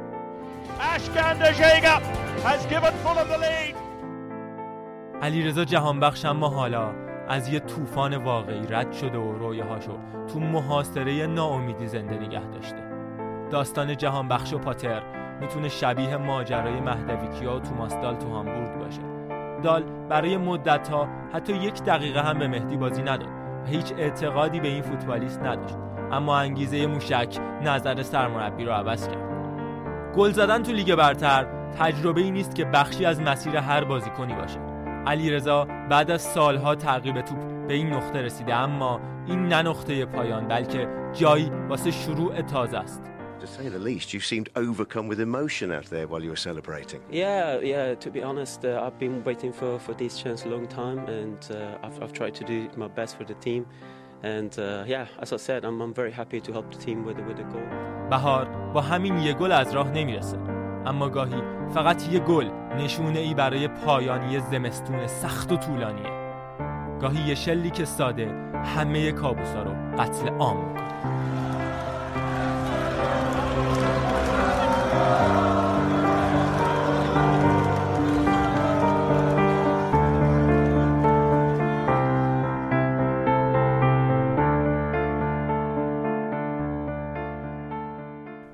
علیرضا 5.22 5.66
جهانبخش 5.66 6.26
اما 6.26 6.50
حالا 6.50 6.92
از 7.30 7.50
یه 7.50 7.60
طوفان 7.60 8.16
واقعی 8.16 8.68
رد 8.70 8.92
شده 8.92 9.18
و 9.18 9.32
رویاهاشو 9.32 9.98
تو 10.34 10.40
محاصره 10.40 11.28
ناامیدی 11.28 11.88
زنده 11.88 12.16
نگه 12.16 12.50
داشته. 12.54 12.83
داستان 13.54 13.98
جهانبخش 13.98 14.54
و 14.54 14.58
پاتر 14.58 15.02
می‌تونه 15.42 15.70
شبیه 15.70 16.18
ماجرای 16.18 16.80
مهدویکیا 16.80 17.56
و 17.56 17.60
توماس 17.60 18.00
دال 18.00 18.16
تو 18.16 18.30
هامبورگ 18.30 18.80
باشه. 18.80 19.02
دال 19.64 19.84
برای 20.10 20.38
مدت 20.38 20.88
ها 20.88 21.08
حتی 21.34 21.54
یک 21.54 21.84
دقیقه 21.84 22.22
هم 22.22 22.40
به 22.40 22.48
مهدی 22.48 22.78
بازی 22.78 23.02
نداد 23.02 23.28
و 23.64 23.68
هیچ 23.68 23.94
اعتقادی 23.98 24.60
به 24.60 24.68
این 24.68 24.82
فوتبالیست 24.82 25.42
نداشت. 25.42 25.76
اما 26.12 26.38
انگیزه 26.38 26.88
موشک 26.88 27.38
نظر 27.64 28.04
سرمربی 28.04 28.66
رو 28.66 28.72
عوض 28.72 29.08
کرد. 29.08 29.24
گل 30.16 30.32
زدن 30.32 30.64
تو 30.64 30.72
لیگ 30.72 30.96
برتر 30.96 31.46
تجربه 31.80 32.22
ای 32.22 32.32
نیست 32.32 32.56
که 32.56 32.66
بخشی 32.66 33.06
از 33.06 33.22
مسیر 33.22 33.58
هر 33.58 33.84
بازیکنی 33.84 34.34
باشه. 34.34 34.60
علیرضا 35.08 35.68
بعد 35.90 36.12
از 36.12 36.22
سالها 36.22 36.76
تعقیب 36.76 37.22
توپ 37.22 37.68
به 37.68 37.74
این 37.74 37.94
نقطه 37.94 38.22
رسیده 38.22 38.56
اما 38.56 39.00
این 39.28 39.48
نه 39.48 39.62
نقطه 39.62 40.06
پایان 40.06 40.48
بلکه 40.48 40.88
جایی 41.14 41.52
واسه 41.70 41.92
شروع 41.92 42.42
تازه 42.42 42.78
است. 42.78 43.13
To 43.43 43.47
say 43.47 43.69
the 43.69 43.79
least, 43.79 44.13
you 44.13 44.21
seemed 44.21 44.49
overcome 44.57 45.07
with 45.07 45.21
emotion 45.21 45.71
out 45.71 45.87
there 45.87 46.07
while 46.09 46.23
you 46.25 46.31
were 46.31 46.37
celebrating. 46.51 47.01
Yeah, 47.11 47.61
yeah. 47.61 47.95
To 47.95 48.11
be 48.11 48.23
honest, 48.23 48.65
uh, 48.65 48.83
I've 48.85 48.99
been 48.99 49.23
waiting 49.25 49.53
for, 49.53 49.79
for 49.79 49.95
this 49.95 50.19
chance 50.23 50.45
a 50.45 50.49
long 50.49 50.67
time, 50.67 50.99
and 51.07 51.41
uh, 51.51 51.79
I've, 51.85 52.03
I've 52.03 52.13
tried 52.13 52.35
to 52.35 52.45
do 52.45 52.69
my 52.77 52.89
best 52.89 53.17
for 53.17 53.25
the 53.25 53.35
team. 53.35 53.67
And 54.25 54.59
uh, 54.59 54.85
yeah, 54.87 55.07
as 55.21 55.33
I 55.33 55.37
said, 55.37 55.65
I'm, 55.65 55.81
I'm 55.81 55.95
very 55.95 56.11
happy 56.11 56.41
to 56.41 56.53
help 56.53 56.73
the 56.73 56.79
team 56.79 57.05
with 57.05 57.19
with 57.29 57.37
the 57.37 57.45
goal. 57.45 57.69
بهار 58.11 58.45
با 58.75 58.81
همین 58.81 59.19
یه 59.19 59.33
گل 59.33 59.53
از 59.53 59.75
راه 59.75 59.91
نمیرسه 59.91 60.39
اما 60.87 61.09
گاهی 61.09 61.43
فقط 61.75 62.09
یه 62.09 62.19
گل 62.19 62.51
نشونه 62.79 63.19
ای 63.19 63.35
برای 63.35 63.69
پایانی 63.69 64.41
زمستون 64.41 65.07
سخت 65.07 65.53
و 65.53 65.57
طولانیه 65.57 66.11
گاهی 67.01 67.29
یه 67.29 67.35
شلی 67.35 67.71
که 67.71 67.85
ساده 67.85 68.27
همه 68.65 69.13
کابوسا 69.13 69.63
رو 69.63 69.71
قتل 69.99 70.29
عام 70.29 70.57
میکنه 70.57 70.92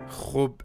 خب 0.10 0.62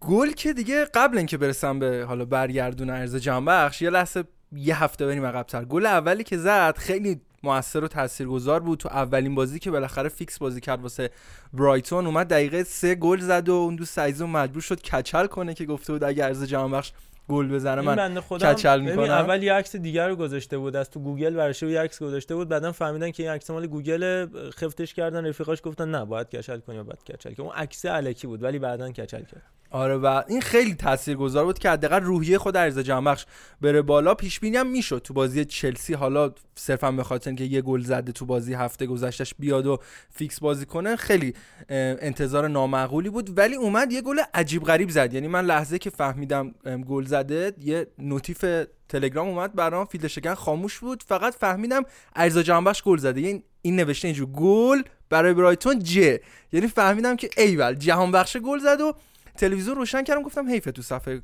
گل 0.00 0.30
که 0.32 0.52
دیگه 0.52 0.84
قبل 0.94 1.18
اینکه 1.18 1.38
برسم 1.38 1.78
به 1.78 2.04
حالا 2.08 2.24
برگردون 2.24 2.90
علیرضا 2.90 3.16
جهانبخش 3.16 3.82
یه 3.82 3.90
لحظه 3.90 4.24
یه 4.52 4.82
هفته 4.84 5.06
بریم 5.06 5.26
عقب‌تر. 5.26 5.64
گل 5.64 5.86
اولی 5.86 6.24
که 6.24 6.36
زد 6.36 6.76
خیلی 6.78 7.20
موثر 7.42 7.84
و 7.84 7.88
تاثیرگذار 7.88 8.60
بود. 8.60 8.78
تو 8.78 8.88
اولین 8.88 9.34
بازی 9.34 9.58
که 9.58 9.70
بالاخره 9.70 10.08
فیکس 10.08 10.38
بازی 10.38 10.60
کرد 10.60 10.82
واسه 10.82 11.10
برایتون 11.52 12.06
اومد 12.06 12.28
دقیقه 12.28 12.64
سه 12.64 12.94
گل 12.94 13.20
زد 13.20 13.48
و 13.48 13.52
اون 13.52 13.76
دوست 13.76 13.98
عزیزم 13.98 14.30
مجبور 14.30 14.62
شد 14.62 14.80
کچل 14.80 15.26
کنه 15.26 15.54
که 15.54 15.66
گفته 15.66 15.92
بود 15.92 16.04
اگه 16.04 16.24
علیرضا 16.24 16.44
جهانبخش 16.44 16.92
گل 17.28 17.48
بزنه 17.48 17.80
من 17.80 18.20
کچل 18.20 18.80
می‌کنم. 18.80 19.10
اول 19.10 19.42
یه 19.42 19.52
عکس 19.52 19.76
دیگر 19.76 20.08
رو 20.08 20.16
گذاشته 20.16 20.58
بود 20.58 20.76
از 20.76 20.90
تو 20.90 21.00
گوگل 21.00 21.36
ورداشته 21.36 21.70
یه 21.70 21.80
عکس 21.80 22.02
گذاشته 22.02 22.34
بود 22.34 22.48
بعدا 22.48 22.72
فهمیدن 22.72 23.10
که 23.10 23.22
این 23.22 23.32
عکس 23.32 23.50
مال 23.50 23.66
گوگل 23.66 24.26
خفتش 24.50 24.94
کردن 24.94 25.26
رفیقاش 25.26 25.60
گفتن 25.64 25.90
نه 25.90 26.04
باید 26.04 26.28
کچل 26.28 26.58
کنی 26.58 26.82
باید 26.82 27.04
کچل 27.04 27.34
کنی 27.34 27.46
اون 27.46 27.54
عکس 27.54 27.84
الکی 27.84 28.26
بود 28.26 28.42
ولی 28.42 28.58
بعدا 28.58 28.90
کچل 28.90 29.22
کرد. 29.22 29.42
آره 29.72 29.96
و 29.96 30.22
این 30.28 30.40
خیلی 30.40 30.74
تاثیرگذار 30.74 31.44
بود 31.44 31.58
که 31.58 31.70
حداقل 31.70 32.00
روحیه 32.00 32.38
خود 32.38 32.56
علیرضا 32.56 32.78
جهانبخش 32.78 33.26
بره 33.60 33.82
بالا. 33.82 34.14
پیش 34.14 34.40
بینی 34.40 34.56
هم 34.56 34.66
می‌شد 34.66 34.98
تو 35.04 35.14
بازی 35.14 35.44
چلسی. 35.44 35.94
حالا 35.94 36.32
صرفا 36.54 36.92
به 36.92 37.04
خاطر 37.04 37.30
اینکه 37.30 37.44
یه 37.44 37.60
گل 37.60 37.80
زده 37.80 38.12
تو 38.12 38.26
بازی 38.26 38.54
هفته 38.54 38.86
گذشتش 38.86 39.34
بیاد 39.38 39.66
و 39.66 39.78
فیکس 40.10 40.40
بازی 40.40 40.66
کنه 40.66 40.96
خیلی 40.96 41.34
انتظار 41.68 42.48
نامعقولی 42.48 43.10
بود. 43.10 43.38
ولی 43.38 43.54
اومد 43.54 43.92
یه 43.92 44.00
گل 44.02 44.18
عجیب 44.34 44.64
غریب 44.64 44.90
زد. 44.90 45.14
یعنی 45.14 45.28
من 45.28 45.44
لحظه 45.44 45.78
که 45.78 45.90
فهمیدم 45.90 46.54
گل 46.88 47.04
زده 47.04 47.52
یه 47.58 47.86
notif 47.98 48.44
تلگرام 48.88 49.28
اومد 49.28 49.54
برام 49.54 49.86
فیلترشکن 49.86 50.34
خاموش 50.34 50.78
بود. 50.78 51.02
فقط 51.02 51.34
فهمیدم 51.34 51.82
علیرضا 52.16 52.38
جهانبخش 52.38 52.82
گل 52.82 52.98
زده. 52.98 53.20
یعنی 53.20 53.42
این 53.62 53.76
نوشته 53.76 54.08
اینجور 54.08 54.26
گل 54.26 54.82
برای 55.10 55.34
برایتون 55.34 55.78
جه. 55.78 56.20
یعنی 56.52 56.66
فهمیدم 56.66 57.16
که 57.16 57.30
ایول 57.36 57.74
جهان 57.74 58.12
بخش 58.12 58.36
گل 58.36 58.58
زد 58.58 58.80
و 58.80 58.94
تلویزیون 59.40 59.76
روشن 59.76 60.02
کردم 60.02 60.22
گفتم 60.22 60.48
حیفه 60.48 60.72
تو 60.72 60.82
صفحه 60.82 61.22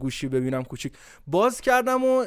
گوشی 0.00 0.28
ببینم 0.28 0.64
کوچیک. 0.64 0.92
باز 1.26 1.60
کردم 1.60 2.04
و 2.04 2.24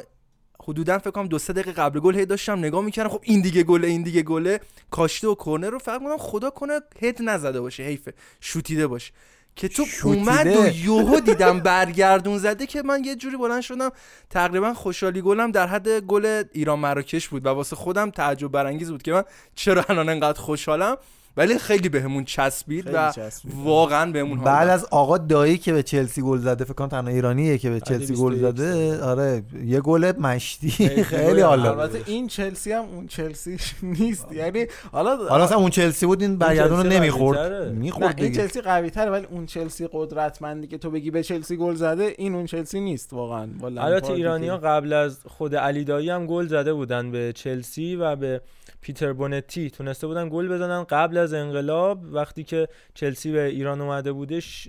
حدودا 0.62 0.98
فکر 0.98 1.10
کنم 1.10 1.26
دو 1.26 1.38
سه 1.38 1.52
دقیقه 1.52 1.72
قبل 1.72 2.00
گل 2.00 2.14
هی 2.14 2.26
داشتم 2.26 2.58
نگاه 2.58 2.84
می‌کردم 2.84 3.08
خب 3.08 3.20
این 3.22 3.40
دیگه 3.40 3.62
گله 3.62 3.88
این 3.88 4.02
دیگه 4.02 4.22
گله. 4.22 4.60
کاشته 4.90 5.28
و 5.28 5.34
کرنر 5.34 5.70
رو 5.70 5.78
فقط 5.78 6.02
گفتم 6.02 6.16
خدا 6.16 6.50
کنه 6.50 6.80
هد 7.02 7.22
نزده 7.22 7.60
باشه 7.60 7.82
حیفه 7.82 8.14
شوتیده 8.40 8.86
باشه. 8.86 9.12
که 9.56 9.68
تو 9.68 9.84
شوتیده. 9.84 10.30
اومد 10.30 10.46
و 10.46 10.66
یوهو 10.84 11.20
دیدم 11.20 11.60
برگردون 11.60 12.38
زده 12.38 12.66
که 12.66 12.82
من 12.82 13.04
یه 13.04 13.16
جوری 13.16 13.36
بلند 13.36 13.60
شدم. 13.60 13.90
تقریبا 14.30 14.74
خوشحالی 14.74 15.22
گلم 15.22 15.50
در 15.50 15.66
حد 15.66 15.88
گل 15.88 16.42
ایران 16.52 16.78
مراکش 16.78 17.28
بود 17.28 17.46
و 17.46 17.48
واسه 17.48 17.76
خودم 17.76 18.10
تعجب 18.10 18.48
برانگیز 18.48 18.90
بود 18.90 19.02
که 19.02 19.12
من 19.12 19.24
چرا 19.54 19.84
الان 19.88 20.08
انقدر 20.08 20.40
خوشحالم. 20.40 20.96
ولی 21.36 21.58
خیلی 21.58 21.88
بهمون 21.88 22.24
چسبید 22.24 22.84
خیلی 22.84 22.96
و 22.96 23.12
چسبید. 23.12 23.54
واقعا 23.64 24.12
بهمون 24.12 24.38
حال 24.38 24.44
بعد. 24.46 24.68
از 24.68 24.84
آقا 24.90 25.18
دایی 25.18 25.58
که 25.58 25.72
به 25.72 25.82
چلسی 25.82 26.22
گل 26.22 26.38
زده 26.38 26.64
فکر 26.64 26.72
کنم 26.74 26.88
تنها 26.88 27.12
ایرانیه 27.12 27.58
که 27.58 27.70
به 27.70 27.80
چلسی 27.80 28.14
گل 28.14 28.30
21 28.34 28.56
زده. 28.56 29.02
آره 29.04 29.42
یه 29.64 29.80
گل 29.80 30.12
مشتی. 30.18 30.70
خیلی 30.70 31.04
خیلی 31.16 31.40
حال 31.40 31.62
داد. 31.62 31.78
البته 31.78 32.02
این 32.06 32.26
چلسی 32.28 32.72
هم 32.72 32.84
اون 32.84 33.06
چلسی 33.06 33.56
نیست. 33.82 34.32
یعنی 34.32 34.66
حالا 34.92 35.16
حالا 35.16 35.44
اصلا 35.44 35.58
اون 35.58 35.70
چلسی 35.70 36.06
بود 36.06 36.22
این 36.22 36.36
برگردون 36.38 36.78
رو 36.78 36.86
نمی‌خورد. 36.92 37.72
می‌خورد 37.72 38.20
این 38.22 38.32
چلسی 38.32 38.60
قوی 38.60 38.90
تره 38.90 39.10
ولی 39.10 39.26
اون 39.30 39.46
چلسی 39.46 39.88
قدرتمندی 39.92 40.66
که 40.66 40.78
تو 40.78 40.90
بگی 40.90 41.10
به 41.10 41.22
چلسی 41.22 41.56
گل 41.56 41.74
زده 41.74 42.14
این 42.18 42.34
اون 42.34 42.46
چلسی 42.46 42.80
نیست 42.80 43.12
واقعا. 43.12 43.42
البته 43.62 43.70
لمپاردی 43.70 44.12
ایرانی 44.12 44.48
ها 44.48 44.56
که- 44.58 44.66
قبل 44.66 44.92
از 44.92 45.18
خود 45.28 45.56
علی 45.56 45.84
دایی 45.84 46.10
هم 46.10 46.26
گل 46.26 46.46
زده 46.46 46.72
بودن 46.72 47.10
به 47.10 47.32
چلسی 47.32 47.96
و 47.96 48.16
به 48.16 48.40
پیتر 48.80 49.12
بونتی. 49.12 49.70
تونسته 49.70 50.06
بودن 50.06 50.28
گل 50.28 50.48
بزنن 50.48 50.84
قبل 50.84 51.16
از 51.16 51.32
انقلاب. 51.32 52.04
وقتی 52.12 52.44
که 52.44 52.68
چلسی 52.94 53.32
به 53.32 53.44
ایران 53.44 53.80
اومده 53.80 54.12
بودش 54.12 54.68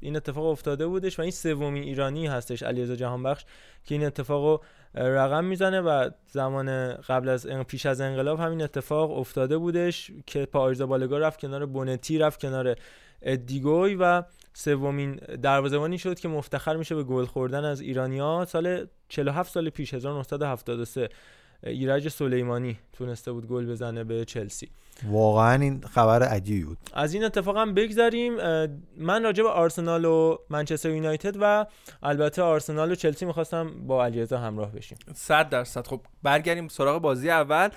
این 0.00 0.16
اتفاق 0.16 0.46
افتاده 0.46 0.86
بودش 0.86 1.18
و 1.18 1.22
این 1.22 1.30
سومین 1.30 1.82
ایرانی 1.82 2.26
هستش 2.26 2.62
علیرضا 2.62 2.96
جهانبخش 2.96 3.44
که 3.84 3.94
این 3.94 4.04
اتفاق 4.04 4.62
رقم 4.94 5.44
می‌زنه 5.44 5.80
و 5.80 6.10
زمان 6.26 6.94
قبل 6.94 7.28
از 7.28 7.46
پیش 7.46 7.86
از 7.86 8.00
انقلاب 8.00 8.40
همین 8.40 8.62
اتفاق 8.62 9.18
افتاده 9.18 9.58
بودش 9.58 10.10
که 10.26 10.46
پایرزا 10.46 10.86
بالگا 10.86 11.18
رفت 11.18 11.40
کنار 11.40 11.66
بونتی 11.66 12.18
رفت 12.18 12.40
کنار 12.40 12.76
ادیگوی 13.22 13.94
و 13.94 14.22
سومین 14.54 15.14
دروازه‌بانی 15.14 15.98
شد 15.98 16.18
که 16.18 16.28
مفتخر 16.28 16.76
میشه 16.76 16.94
به 16.94 17.02
گل 17.02 17.24
خوردن 17.24 17.64
از 17.64 17.80
ایرانیا 17.80 18.44
سال 18.48 18.86
47 19.08 19.52
سال 19.52 19.70
پیش 19.70 19.94
1973 19.94 21.08
ایرج 21.66 22.08
سلیمانی 22.08 22.78
تونسته 22.92 23.32
بود 23.32 23.48
گل 23.48 23.66
بزنه 23.66 24.04
به 24.04 24.24
چلسی. 24.24 24.70
واقعا 25.10 25.62
این 25.62 25.80
خبر 25.80 26.22
عجیبی 26.22 26.64
بود. 26.64 26.78
از 26.94 27.14
این 27.14 27.24
اتفاق 27.24 27.56
هم 27.56 27.74
بگذریم. 27.74 28.36
من 28.96 29.22
راجع 29.22 29.42
به 29.42 29.48
آرسنال 29.48 30.04
و 30.04 30.38
منچستر 30.50 30.90
یونایتد 30.90 31.36
و 31.40 31.66
البته 32.02 32.42
آرسنال 32.42 32.92
و 32.92 32.94
چلسی 32.94 33.24
می‌خواستم 33.24 33.86
با 33.86 34.04
علیرضا 34.04 34.38
همراه 34.38 34.72
بشیم. 34.72 34.98
100 35.14 35.48
درصد. 35.48 35.86
خب 35.86 36.00
برگردیم 36.22 36.68
سراغ 36.68 37.02
بازی 37.02 37.30
اول. 37.30 37.68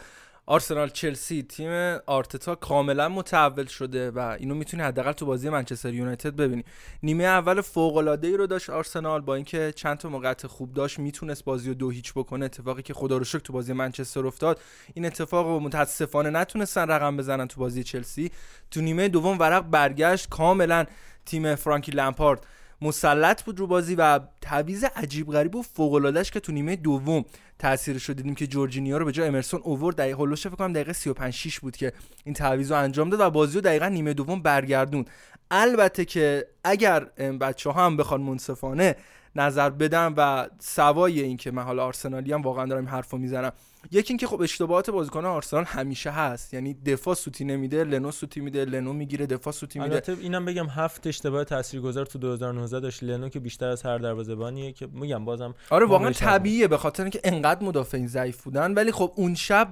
آرسنال 0.47 0.89
چلسی 0.89 1.43
تیم 1.43 1.99
آرتتا 2.05 2.55
کاملا 2.55 3.09
متحول 3.09 3.65
شده 3.65 4.11
و 4.11 4.19
اینو 4.19 4.55
می‌تونی 4.55 4.83
حداقل 4.83 5.11
تو 5.11 5.25
بازی 5.25 5.49
منچستر 5.49 5.93
یونایتد 5.93 6.35
ببینی. 6.35 6.63
نیمه 7.03 7.23
اول 7.23 7.61
فوق 7.61 7.97
العاده 7.97 8.27
ای 8.27 8.37
رو 8.37 8.47
داشت 8.47 8.69
آرسنال 8.69 9.21
با 9.21 9.35
اینکه 9.35 9.73
چند 9.75 9.97
تا 9.97 10.09
موقعیت 10.09 10.47
خوب 10.47 10.73
داشت 10.73 10.99
می‌تونست 10.99 11.43
بازی 11.43 11.69
رو 11.69 11.73
دو 11.73 11.89
هیچ 11.89 12.13
بکنه. 12.13 12.45
اتفاقی 12.45 12.81
که 12.81 12.93
خدا 12.93 13.17
رو 13.17 13.23
شکر 13.23 13.39
تو 13.39 13.53
بازی 13.53 13.73
منچستر 13.73 14.27
افتاد. 14.27 14.61
این 14.93 15.05
اتفاق 15.05 15.47
رو 15.47 15.59
متاسفانه 15.59 16.29
نتونستن 16.29 16.87
رقم 16.87 17.17
بزنن 17.17 17.47
تو 17.47 17.59
بازی 17.59 17.83
چلسی. 17.83 18.31
تو 18.71 18.81
نیمه 18.81 19.07
دوم 19.07 19.39
ورق 19.39 19.61
برگشت. 19.69 20.29
کاملا 20.29 20.85
تیم 21.25 21.55
فرانکی 21.55 21.91
لمپارد 21.91 22.45
مسلط 22.81 23.43
بود 23.43 23.59
رو 23.59 23.67
بازی 23.67 23.95
و 23.95 24.19
تعویض 24.41 24.85
عجیب 24.95 25.31
غریب 25.31 25.55
و 25.55 25.61
فوق 25.61 25.93
العادهش 25.93 26.31
که 26.31 26.39
تو 26.39 26.51
نیمه 26.51 26.75
دوم 26.75 27.25
تاثیرش 27.59 28.05
رو 28.05 28.13
دیدیم 28.13 28.35
که 28.35 28.47
جورجینیا 28.47 28.97
رو 28.97 29.05
به 29.05 29.11
جای 29.11 29.27
امرسون 29.27 29.61
اوورد 29.63 29.95
دقیقه 29.95 30.17
هولوش 30.17 30.47
فکر 30.47 30.55
کنم 30.55 30.73
دقیقه 30.73 30.93
35 30.93 31.33
6 31.33 31.59
بود 31.59 31.77
که 31.77 31.93
این 32.23 32.33
تعویض 32.33 32.71
رو 32.71 32.77
انجام 32.77 33.09
داد 33.09 33.19
و 33.19 33.29
بازی 33.29 33.55
رو 33.55 33.61
دقیقا 33.61 33.87
نیمه 33.87 34.13
دوم 34.13 34.41
برگردون 34.41 35.05
البته 35.51 36.05
که 36.05 36.47
اگر 36.63 36.99
بچه 37.39 37.69
ها 37.69 37.85
هم 37.85 37.97
بخوان 37.97 38.21
منصفانه 38.21 38.95
نظر 39.35 39.69
بدم 39.69 40.13
و 40.17 40.49
سوای 40.59 41.21
این 41.21 41.37
که 41.37 41.51
من 41.51 41.63
حالا 41.63 41.85
آرسنالی 41.85 42.33
هم 42.33 42.41
واقعا 42.41 42.65
دارم 42.65 42.87
حرفو 42.87 43.17
می‌زنم 43.17 43.51
یکی 43.91 44.13
اینکه 44.13 44.27
خب 44.27 44.41
اشتباهات 44.41 44.89
بازیکن 44.89 45.25
آرسنال 45.25 45.63
همیشه 45.63 46.11
هست. 46.11 46.53
یعنی 46.53 46.73
دفاع 46.73 47.15
سوتی 47.15 47.45
نمیده 47.45 47.83
لنو 47.83 48.11
سوتی 48.11 48.39
میده 48.39 48.65
لنو 48.65 48.93
می‌گیره 48.93 49.25
دفاع 49.25 49.53
سوتی 49.53 49.79
میده. 49.79 49.91
البته 49.91 50.17
اینم 50.21 50.45
بگم 50.45 50.67
هفت 50.67 51.07
اشتباه 51.07 51.43
تاثیرگذار 51.43 52.05
تو 52.05 52.19
2019 52.19 52.79
داشت. 52.79 53.03
لنو 53.03 53.29
که 53.29 53.39
بیشتر 53.39 53.67
از 53.67 53.81
هر 53.83 53.97
دروازه‌بانیه 53.97 54.71
که 54.71 54.87
میگم 54.87 55.25
بازم 55.25 55.55
آره 55.69 55.85
واقعا 55.85 56.11
طبیعیه 56.11 56.67
به 56.67 56.77
خاطر 56.77 57.03
اینکه 57.03 57.21
انقدر 57.23 57.63
مدافعین 57.63 58.07
ضعیف 58.07 58.43
بودن. 58.43 58.73
ولی 58.73 58.91
خب 58.91 59.11
اون 59.15 59.35
شب 59.35 59.67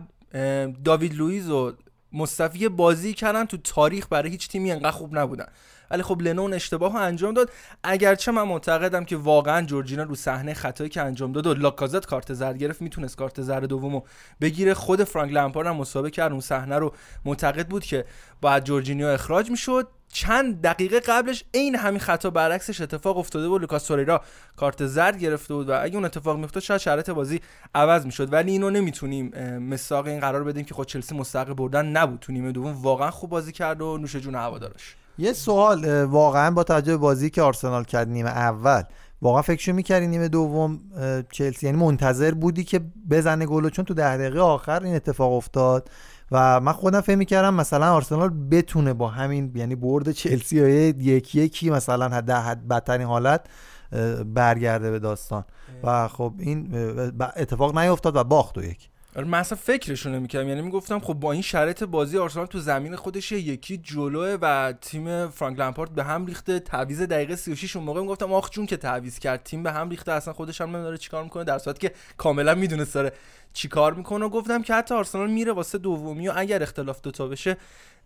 داوید 0.84 1.14
لوئیز 1.14 1.49
و 1.49 1.73
مصطفی 2.11 2.69
بازی 2.69 3.14
کردن 3.14 3.45
تو 3.45 3.57
تاریخ 3.57 4.07
برای 4.10 4.30
هیچ 4.30 4.49
تیمی 4.49 4.72
انقدر 4.72 4.91
خوب 4.91 5.18
نبودن. 5.18 5.48
ولی 5.92 6.04
خب 6.04 6.22
لنون 6.22 6.54
اشتباه 6.54 6.94
رو 6.94 7.00
انجام 7.00 7.34
داد. 7.34 7.50
اگرچه 7.84 8.32
من 8.32 8.44
معتقدم 8.44 9.06
که 9.06 9.18
واقعا 9.18 9.62
جورجینا 9.62 10.04
رو 10.04 10.16
صحنه 10.16 10.54
خطایی 10.54 10.90
که 10.90 11.02
انجام 11.02 11.32
داد 11.32 11.48
و 11.48 11.54
لاکازت 11.54 12.06
کارت 12.06 12.34
زرد 12.34 12.58
گرفت 12.58 12.82
می‌تونست 12.82 13.18
کارت 13.18 13.42
زرد 13.42 13.66
دومو 13.66 14.02
بگیره. 14.42 14.74
خود 14.74 15.04
فرانک 15.04 15.34
لمپارد 15.34 15.68
هم 15.68 15.76
مصاحبه 15.76 16.10
کرد. 16.10 16.32
اون 16.32 16.42
صحنه 16.42 16.78
رو 16.78 16.94
معتقد 17.26 17.68
بود 17.68 17.84
که 17.84 18.06
باید 18.42 18.64
جورجینیو 18.64 19.08
اخراج 19.08 19.52
می‌شد. 19.52 19.88
چند 20.08 20.62
دقیقه 20.62 21.00
قبلش 21.00 21.44
عین 21.54 21.76
همین 21.76 22.00
خطا 22.00 22.30
برعکسش 22.30 22.82
اتفاق 22.82 23.18
افتاده 23.18 23.48
بود 23.48 23.62
لوکاس 23.62 23.88
توریرا 23.88 24.22
کارت 24.56 24.86
زرد 24.86 25.20
گرفته 25.20 25.54
بود 25.54 25.70
و 25.70 25.84
اگه 25.84 25.96
اون 25.96 26.06
اتفاق 26.06 26.38
میافتاد 26.38 26.64
شاید 26.64 26.82
شرایط 26.82 27.10
بازی 27.10 27.42
عوض 27.76 28.06
می‌شد. 28.06 28.34
ولی 28.34 28.52
اینو 28.52 28.70
نمی‌تونیم 28.70 29.58
مصداق 29.58 30.08
این 30.08 30.20
قرار 30.20 30.44
بدیم 30.44 30.66
که 30.66 30.74
خود 30.74 30.88
چلسی 30.88 31.16
مستحق 31.16 31.54
بردن 31.54 31.86
نبود. 31.86 32.20
تو 32.20 32.32
نیمه 32.32 32.52
دوم 32.52 32.82
واقعا 32.82 33.12
خوب 33.12 33.30
بازی 33.30 33.52
کرد 33.52 33.82
و 33.82 33.98
نوش 33.98 34.16
جون 34.16 34.36
هوادارش 34.36 34.96
یه 35.18 35.34
سوال 35.34 36.03
واقعا 36.03 36.52
با 36.52 36.64
توجه 36.64 36.91
به 36.91 36.98
بازی 36.98 37.30
که 37.30 37.41
آرسنال 37.41 37.84
کرد 37.84 38.10
نیمه 38.10 38.30
اول 38.30 38.84
واقعا 39.22 39.41
فکرشو 39.41 39.73
می‌کردی 39.73 40.07
نیمه 40.07 40.27
دوم 40.27 40.80
چلسی؟ 41.31 41.65
یعنی 41.65 41.77
منتظر 41.77 42.31
بودی 42.31 42.64
که 42.64 42.81
بزنه 43.10 43.45
گل 43.45 43.69
چون 43.69 43.85
تو 43.85 43.94
ده 43.94 44.18
دقیقه 44.18 44.40
آخر 44.40 44.84
این 44.84 44.95
اتفاق 44.95 45.34
افتاد 45.34 45.90
و 46.31 46.60
من 46.60 46.72
خودم 46.72 47.02
فکر 47.02 47.15
می‌کردم 47.15 47.53
مثلا 47.53 47.94
آرسنال 47.94 48.30
بتونه 48.52 48.94
با 48.94 49.07
همین 49.07 49.52
یعنی 49.56 49.76
برد 49.76 50.11
چلسی 50.11 50.56
یا 50.56 50.68
یکی 50.68 51.41
یکی 51.41 51.69
مثلا 51.69 52.10
حد 52.10 52.30
حد 52.30 52.68
بدترین 52.68 53.07
حالت 53.07 53.45
برگرده 54.26 54.91
به 54.91 54.99
داستان. 54.99 55.45
و 55.84 56.07
خب 56.07 56.34
این 56.40 56.76
اتفاق 57.38 57.77
نیفتاد 57.77 58.15
و 58.15 58.23
باخت 58.23 58.57
و 58.57 58.64
یک. 58.64 58.90
آره 59.15 59.26
من 59.26 59.40
اصلا 59.40 59.57
فکرشو 59.61 60.10
نمی‌کردم. 60.10 60.48
یعنی 60.48 60.61
می‌گفتم 60.61 60.99
خب 60.99 61.14
با 61.14 61.31
این 61.31 61.41
شرایط 61.41 61.84
بازی 61.84 62.18
آرسنال 62.18 62.45
تو 62.45 62.60
زمین 62.60 62.95
خودش 62.95 63.31
یکی 63.31 63.77
جلوه 63.77 64.38
و 64.41 64.73
تیم 64.81 65.27
فرانک 65.27 65.60
لمپارد 65.60 65.95
به 65.95 66.03
هم 66.03 66.26
ریخته. 66.26 66.60
تعویض 66.60 67.02
دقیقه 67.02 67.35
36 67.35 67.76
اون 67.76 67.85
موقع 67.85 68.02
می‌گفتم 68.02 68.34
آخ 68.34 68.49
جون 68.49 68.65
که 68.65 68.77
تعویض 68.77 69.19
کرد. 69.19 69.44
تیم 69.44 69.64
به 69.64 69.72
هم 69.72 69.90
ریخته. 69.90 70.11
اصلا 70.11 70.34
خودش 70.34 70.61
هم 70.61 70.76
نمی‌دونه 70.76 70.98
چیکار 70.98 71.23
می‌کنه. 71.23 71.44
در 71.44 71.57
صورتی 71.57 71.88
که 71.88 71.95
کاملا 72.18 72.56
می‌دونست 72.56 72.94
داره 72.94 73.14
چیکار 73.53 73.94
می‌کنه. 73.94 74.26
و 74.26 74.30
گفتم 74.30 74.61
که 74.61 74.73
حتی 74.73 74.95
آرسنال 74.95 75.31
میره 75.31 75.52
واسه 75.52 75.77
دومی 75.77 76.27
و 76.27 76.34
اگر 76.35 76.64
اختلاف 76.64 77.02
دوتا 77.02 77.27
بشه 77.27 77.57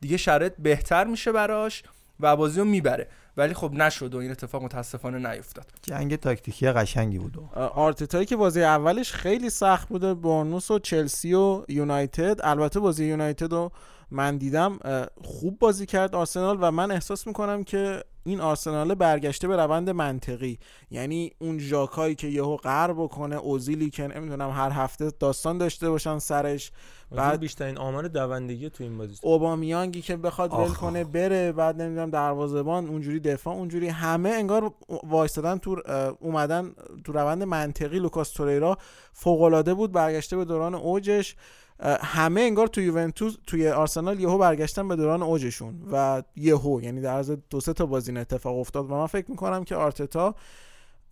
دیگه 0.01 0.17
شرایط 0.17 0.53
بهتر 0.59 1.03
میشه 1.03 1.31
براش. 1.31 1.83
و 2.19 2.35
بازی 2.35 2.59
رو 2.59 2.65
می‌بره. 2.65 3.07
ولی 3.37 3.53
خب 3.53 3.71
نشد 3.73 4.15
و 4.15 4.17
این 4.17 4.31
اتفاق 4.31 4.63
متاسفانه 4.63 5.31
نیفتاد. 5.31 5.65
جنگ 5.81 6.15
تاکتیکی 6.15 6.71
قشنگی 6.71 7.17
بود. 7.17 7.37
آرتتایی 7.55 8.25
که 8.25 8.35
بازی 8.35 8.63
اولش 8.63 9.11
خیلی 9.11 9.49
سخت 9.49 9.89
بوده 9.89 10.13
بورنوس 10.13 10.71
و 10.71 10.79
چلسی 10.79 11.33
و 11.33 11.63
یونایتد. 11.67 12.39
البته 12.43 12.79
بازی 12.79 13.05
یونایتد 13.05 13.53
رو 13.53 13.71
من 14.11 14.37
دیدم 14.37 14.79
خوب 15.23 15.59
بازی 15.59 15.85
کرد 15.85 16.15
آرسنال 16.15 16.57
و 16.61 16.71
من 16.71 16.91
احساس 16.91 17.27
می‌کنم 17.27 17.63
که 17.63 18.03
این 18.27 18.41
آرسنال 18.41 18.95
برگشته 18.95 19.47
به 19.47 19.55
روند 19.55 19.89
منطقی. 19.89 20.59
یعنی 20.91 21.31
اون 21.39 21.59
ژاکایی 21.59 22.15
که 22.15 22.27
یهو 22.27 22.55
قهر 22.55 22.93
بکنه 22.93 23.35
اوزیلی 23.35 23.89
که 23.89 24.07
نمی‌دونم 24.07 24.49
هر 24.49 24.69
هفته 24.71 25.11
داستان 25.19 25.57
داشته 25.57 25.89
باشن 25.89 26.19
سرش. 26.19 26.71
بعد 27.11 27.39
بیشترین 27.39 27.77
آمار 27.77 28.07
دوندگی 28.07 28.69
تو 28.69 28.83
این 28.83 28.97
بازی 28.97 29.15
اوبامیانگی 29.21 30.01
که 30.01 30.17
بخواد 30.17 30.53
ول 30.53 30.67
کنه 30.67 31.03
بره 31.03 31.51
بعد 31.51 31.81
نمی‌دونم 31.81 32.09
دروازه‌بان 32.09 32.87
اونجوری 32.87 33.19
دفاع 33.19 33.53
اونجوری 33.53 33.87
همه 33.87 34.29
انگار 34.29 34.73
وایستادن 35.03 35.57
تو 35.57 35.81
اومدن 36.19 36.71
تو 37.03 37.11
روند 37.11 37.43
منطقی 37.43 37.99
لوکاس 37.99 38.31
توریرا 38.31 38.77
فوق 39.13 39.41
العاده 39.41 39.73
بود 39.73 39.91
برگشته 39.91 40.37
به 40.37 40.45
دوران 40.45 40.75
اوجش. 40.75 41.35
همه 41.83 42.41
انگار 42.41 42.67
تو 42.67 42.81
یوونتوس 42.81 43.35
توی 43.47 43.69
آرسنال 43.69 44.19
یهو 44.19 44.37
برگشتن 44.37 44.87
به 44.87 44.95
دوران 44.95 45.23
اوجشون 45.23 45.81
و 45.91 46.23
یهو 46.35 46.81
یعنی 46.81 47.01
در 47.01 47.13
از 47.13 47.31
دو 47.49 47.59
سه 47.59 47.73
تا 47.73 47.85
بازی 47.85 48.17
اتفاق 48.17 48.57
افتاد 48.57 48.91
و 48.91 48.95
من 48.95 49.07
فکر 49.07 49.31
می‌کنم 49.31 49.63
که 49.63 49.75
آرتتا 49.75 50.35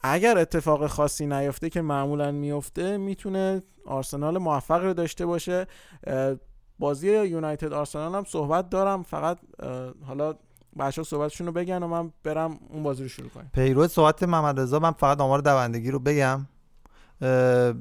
اگر 0.02 0.38
اتفاق 0.38 0.88
خاصی 0.88 1.26
نیفته 1.26 1.70
که 1.70 1.82
معمولا 1.82 2.32
میفته 2.32 2.98
می‌تونه 2.98 3.64
آرسنال 3.86 4.38
موفق 4.38 4.84
رو 4.84 4.94
داشته 4.94 5.26
باشه. 5.26 5.68
بازی 6.80 7.08
یونایتد 7.08 7.74
آرسنال 7.74 8.16
هم 8.16 8.24
صحبت 8.24 8.70
دارم 8.70 9.04
فقط 9.04 9.38
حالا 10.06 10.36
بچه 10.80 11.04
صحبتشون 11.04 11.48
رو 11.48 11.54
بگن 11.54 11.84
و 11.84 11.88
من 11.88 12.12
برم 12.24 12.60
اون 12.70 12.84
بازی 12.84 13.04
رو 13.04 13.10
شروع 13.10 13.30
کنیم. 13.30 13.52
پیرو 13.54 13.88
صحبت 13.88 14.24
محمد 14.24 14.60
رضا 14.60 14.80
من 14.80 14.92
فقط 14.92 15.22
آمار 15.22 15.40
دوندگی 15.40 15.92
رو 15.92 16.00
بگم. 16.00 16.48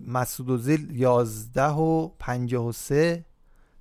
مسعود 0.06 0.50
اوزیل 0.50 0.88
11 0.92 1.66
و 1.68 2.08
53 2.18 3.24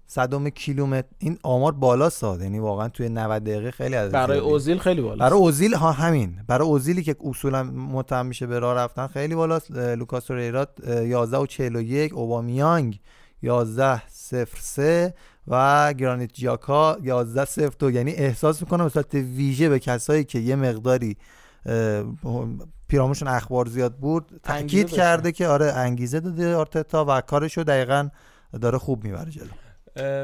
صدم 0.06 0.50
کیلومتر. 0.50 1.08
این 1.20 1.38
آمار 1.44 1.72
بالا 1.72 2.10
ساد 2.10 2.42
یعنی 2.42 2.60
واقعا 2.60 2.90
توی 2.90 3.10
90 3.10 3.44
دقیقه 3.44 3.72
خیلی 3.72 3.96
از 3.96 4.12
برای 4.12 4.40
اوزیل 4.40 4.78
خیلی 4.78 5.02
بالا 5.02 5.26
برای 5.26 5.40
اوزیل 5.40 5.74
ها 5.74 5.92
همین. 5.92 6.40
برای 6.48 6.68
اوزیلی 6.68 7.04
که 7.04 7.16
اصولا 7.24 7.64
متهم 7.64 8.26
میشه 8.26 8.48
به 8.48 8.60
راه 8.60 8.76
رفتن 8.76 9.08
خیلی 9.08 9.36
بالاست. 9.36 9.72
لوکاس 9.72 10.32
ریرات 10.32 10.70
11 10.88 11.38
و 11.38 11.46
41 11.46 12.14
اوبامیانگ 12.14 13.00
11 13.42 14.02
03 14.46 15.14
و 15.48 15.94
گرانیت 15.94 16.34
جاکا 16.34 16.98
11 17.04 17.70
02 17.70 17.92
یعنی 17.92 18.12
احساس 18.12 18.62
می‌کنم 18.62 18.84
به 18.84 18.90
صورت 18.90 19.14
ویژه 19.14 19.70
به 19.70 19.80
کسایی 19.80 20.24
که 20.24 20.40
یه 20.40 20.56
مقداری 20.56 21.18
پیرامونشون 22.88 23.27
اخبار 23.27 23.68
زیاد 23.68 23.95
بود 23.95 24.39
تاکید 24.43 24.89
کرده 24.89 25.31
که 25.31 25.47
آره 25.47 25.65
انگیزه 25.65 26.19
داده 26.19 26.55
آرتتا 26.55 27.05
و 27.10 27.22
کارشو 27.22 27.64
دقیقا 27.64 28.10
داره 28.61 28.77
خوب 28.77 29.03
می‌بره 29.03 29.31
جلو. 29.31 29.47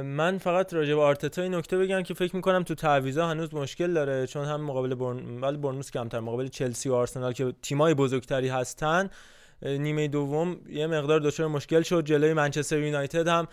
من 0.03 0.37
فقط 0.37 0.73
راجع 0.73 0.95
به 0.95 1.01
آرتتا 1.01 1.41
این 1.41 1.55
نکته 1.55 1.77
بگم 1.77 2.03
که 2.03 2.13
فکر 2.13 2.35
می‌کنم 2.35 2.63
تو 2.63 2.75
تعویضا 2.75 3.27
هنوز 3.27 3.53
مشکل 3.53 3.93
داره 3.93 4.27
چون 4.27 4.45
هم 4.45 4.61
مقابل 4.61 4.95
برن 4.95 5.39
ولی 5.41 5.57
برنوس 5.57 5.91
کمتر 5.91 6.19
مقابل 6.19 6.47
چلسی 6.47 6.89
و 6.89 6.93
آرسنال 6.93 7.33
که 7.33 7.53
تیمای 7.61 7.93
بزرگتری 7.93 8.49
هستن 8.49 9.09
نیمه 9.61 10.07
دوم 10.07 10.57
یه 10.69 10.87
مقدار 10.87 11.19
دچار 11.19 11.47
مشکل 11.47 11.81
شد. 11.81 12.05
جلوی 12.05 12.33
منچستر 12.33 12.77
یونایتد 12.77 13.27
هم 13.27 13.47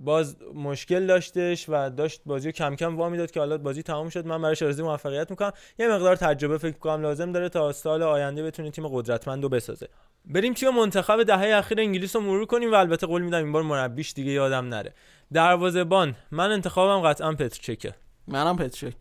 باز 0.00 0.36
مشکل 0.54 1.06
داشتش 1.06 1.68
و 1.68 1.90
داشت 1.90 2.20
بازی 2.26 2.48
رو 2.48 2.52
کم 2.52 2.76
کم 2.76 2.96
وا 2.96 3.08
می‌داد 3.08 3.30
که 3.30 3.40
حالا 3.40 3.58
بازی 3.58 3.82
تمام 3.82 4.08
شد. 4.08 4.26
من 4.26 4.42
براش 4.42 4.62
آرزوی 4.62 4.84
موفقیت 4.84 5.30
می‌کنم. 5.30 5.52
یه 5.78 5.88
مقدار 5.88 6.16
تجربه 6.16 6.58
فکر 6.58 6.78
کنم 6.78 7.02
لازم 7.02 7.32
داره 7.32 7.48
تا 7.48 7.72
سال 7.72 8.02
آینده 8.02 8.42
بتونه 8.42 8.70
تیم 8.70 8.88
قدرتمند 8.88 9.42
رو 9.42 9.48
بسازه. 9.48 9.88
بریم 10.24 10.54
تیم 10.54 10.70
منتخب 10.70 11.22
دهه 11.22 11.56
اخیر 11.58 11.80
انگلیس 11.80 12.16
رو 12.16 12.22
مرور 12.22 12.46
کنیم 12.46 12.72
و 12.72 12.74
البته 12.74 13.06
قول 13.06 13.22
میدم 13.22 13.38
این 13.38 13.52
بار 13.52 13.62
مربیش 13.62 14.12
دیگه 14.12 14.30
یادم 14.30 14.68
نره. 14.68 14.94
دروازه‌بان 15.32 16.14
من 16.30 16.50
انتخابم 16.50 17.08
قطعا 17.08 17.32
پترچکه 17.32 17.94
منم 18.28 18.56
پترچک 18.56 18.94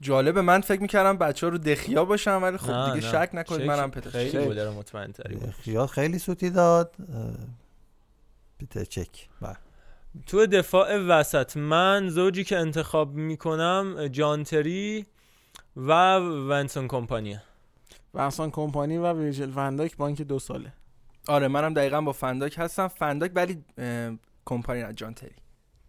جالبه 0.00 0.42
من 0.42 0.60
فکر 0.60 0.82
می‌کردم 0.82 1.18
بچه 1.18 1.46
ها 1.46 1.50
رو 1.50 1.58
دخیا 1.58 2.04
باشم 2.04 2.40
ولی 2.42 2.56
خب 2.56 2.94
دیگه 2.94 3.06
نه. 3.06 3.12
شک 3.12 3.30
نکنید 3.32 3.66
منم 3.66 3.90
پتر 3.90 4.10
خیلی 4.10 4.68
مطمئن 4.68 5.12
تری 5.12 5.34
بود. 5.34 5.50
خیال 5.50 5.86
خیلی 5.86 6.18
سوتی 6.18 6.50
داد. 6.50 6.94
پیتر 8.66 8.84
چک 8.84 9.28
بله. 9.40 9.56
تو 10.26 10.46
دفاع 10.46 10.98
وسط 10.98 11.56
من 11.56 12.08
زوجی 12.08 12.44
که 12.44 12.58
انتخاب 12.58 13.14
می‌کنم 13.14 14.08
جانتری 14.08 15.06
و 15.76 16.18
ونسون 16.18 16.88
کمپانیه. 16.88 17.42
ونسان 18.14 18.50
کمپانی 18.50 18.98
و 18.98 19.12
ویرجل 19.12 19.52
ونداک 19.54 19.96
با 19.96 20.06
اینکه 20.06 20.24
دو 20.24 20.38
ساله. 20.38 20.72
آره 21.28 21.48
منم 21.48 21.74
دقیقا 21.74 22.00
با 22.00 22.12
فنداک 22.12 22.54
هستم. 22.58 22.88
فنداک 22.88 23.30
ولی 23.34 23.64
کمپانی 24.44 24.82
نه 24.82 24.92
جان 24.92 25.14
تری. 25.14 25.34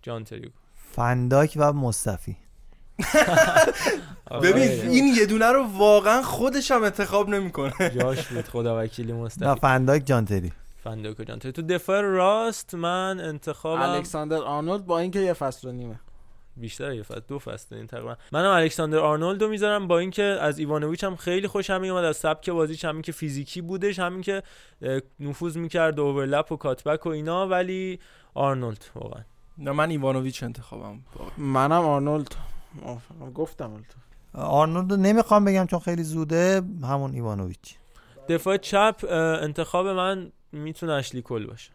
جان 0.02 0.22
تری 0.22 0.52
فن‌دایک 0.76 1.54
و 1.56 1.74
مصطفی. 1.74 2.38
ببین 4.44 4.90
این 4.90 5.14
یه 5.16 5.26
دونه 5.26 5.52
رو 5.52 5.64
واقعا 5.64 6.22
خودش 6.22 6.72
هم 6.72 6.84
انتخاب 6.84 7.30
نمی‌کنه. 7.30 7.90
جاش 7.90 8.28
بود 8.28 8.48
خدا 8.48 8.84
وکیلی 8.84 9.12
نه 9.12 9.18
مصطفی 9.18 9.60
فن‌دایک 9.60 10.06
جان 10.06 10.24
تری 10.24 10.52
فن‌دایک 10.84 11.20
و 11.20 11.24
جان 11.24 11.35
تری 11.35 11.52
تو 11.52 11.62
دفاع 11.62 12.02
راست 12.02 12.76
من 12.76 13.20
انتخابم 13.20 13.82
الکساندر 13.82 14.38
آرنولد 14.38 14.86
با 14.86 15.00
اینکه 15.00 15.20
یه 15.20 15.34
فصل 15.34 15.68
و 15.68 15.72
نیمه. 15.72 16.00
بیشتر 16.58 16.94
یه 16.94 17.04
فصل 17.04 17.22
دو 17.28 17.40
فصل 17.40 17.76
این 17.76 17.88
تقریبا. 17.88 18.16
منم 18.32 18.52
الکساندر 18.52 18.98
آرنولد 18.98 19.42
رو 19.42 19.50
می‌ذارم 19.50 19.88
با 19.88 20.00
اینکه 20.00 20.24
از 20.24 20.60
ایوانوویچ 20.60 21.04
هم 21.04 21.16
خیلی 21.16 21.48
خوشم 21.48 21.82
میومد 21.82 22.04
از 22.04 22.18
سبک 22.18 22.50
بازیش 22.50 22.86
همین 22.86 23.02
که 23.02 23.12
فیزیکی 23.12 23.62
بودش 23.62 24.00
همین 24.00 24.22
که 24.22 24.44
نفوذ 25.20 25.58
می‌کرد 25.58 26.00
overlap 26.00 26.52
و 26.52 26.56
cutback 26.56 27.06
و 27.06 27.10
اینا 27.10 27.48
ولی 27.48 28.00
آرنولد 28.34 28.86
واقعا. 28.96 29.22
نه 29.58 29.72
من 29.72 29.90
ایوانوویچ 29.90 30.44
انتخابم. 30.44 31.00
منم 31.38 31.86
آرنولد. 31.86 32.36
موافقم. 32.82 33.32
گفتم. 33.32 33.84
آرنولد 34.34 34.92
رو 34.92 34.98
نمی‌خوام 34.98 35.46
بگم 35.46 35.66
چون 35.66 35.80
خیلی 35.80 36.04
زوده 36.04 36.62
همون 36.84 37.14
ایوانوویچ. 37.14 37.76
دفاع 38.30 38.58
چپ 38.58 39.06
انتخاب 39.42 39.88
من 39.88 40.32
می‌تونه 40.54 40.94
اشلی 40.94 41.22
کل 41.22 41.46
باشه. 41.48 41.72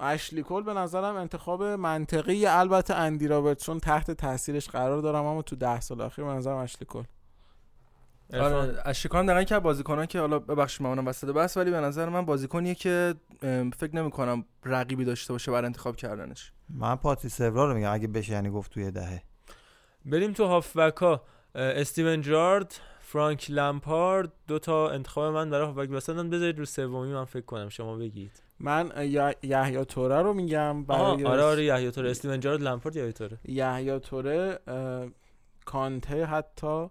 اشلی 0.00 0.42
کول 0.42 0.62
به 0.62 0.74
نظرم 0.74 1.16
انتخاب 1.16 1.62
منطقی 1.62 2.46
البته 2.46 2.94
اندی 2.94 3.28
رابرتسون 3.28 3.78
تحت 3.78 4.10
تاثیرش 4.10 4.68
قرار 4.68 5.00
دارم 5.00 5.24
اما 5.24 5.42
تو 5.42 5.56
ده 5.56 5.80
سال 5.80 6.00
اخیر 6.00 6.24
به 6.24 6.30
نظرم 6.30 6.56
اشلی 6.56 6.86
کول 6.86 7.04
آره 8.34 8.82
اشکان 8.84 9.26
دارن 9.26 9.44
که 9.44 9.58
بازیکنان 9.58 10.06
که 10.06 10.20
حالا 10.20 10.38
ببخشید 10.38 10.82
من 10.82 10.88
اونم 10.88 11.06
وسط 11.06 11.28
بس 11.28 11.56
ولی 11.56 11.70
به 11.70 11.80
نظر 11.80 12.08
من 12.08 12.24
بازیکنیه 12.24 12.74
که 12.74 13.14
فکر 13.76 13.90
نمی 13.92 14.10
کنم 14.10 14.44
رقیبی 14.64 15.04
داشته 15.04 15.32
باشه 15.32 15.52
برای 15.52 15.66
انتخاب 15.66 15.96
کردنش. 15.96 16.52
من 16.68 16.96
پاتریس 16.96 17.36
سورا 17.36 17.64
رو 17.70 17.74
میگم 17.74 17.92
اگه 17.92 18.08
بشه 18.08 18.32
یعنی 18.32 18.50
گفت 18.50 18.72
توی 18.72 18.90
دهه. 18.90 19.22
بریم 20.04 20.32
تو 20.32 20.46
هافبک 20.46 20.96
ها 20.96 21.22
استیون 21.54 22.20
جارد 22.20 22.74
فرانک 23.10 23.50
لمپارد 23.50 24.32
دو 24.48 24.58
تا 24.58 24.90
انتخاب 24.90 25.34
من 25.34 25.50
برای 25.50 25.66
هافبک 25.66 25.88
وسطن 25.92 26.30
بذارید 26.30 26.58
رو 26.58 26.64
سومی 26.64 27.12
من 27.12 27.24
فکر 27.24 27.44
کنم 27.44 27.68
شما 27.68 27.96
بگید. 27.96 28.42
من 28.60 28.92
یحیی 29.42 29.84
توره 29.84 30.22
رو 30.22 30.34
میگم 30.34 30.84
برای 30.84 31.24
آره 31.24 31.42
آره 31.42 31.64
یحیی 31.64 31.90
توره 31.90 32.10
استیون 32.10 32.40
جارد 32.40 32.62
لمپارد 32.62 32.96
یحیی 32.96 33.12
توره. 33.12 33.38
یحیی 33.44 34.00
توره 34.00 34.58
کانته 35.64 36.24
حتی 36.24 36.86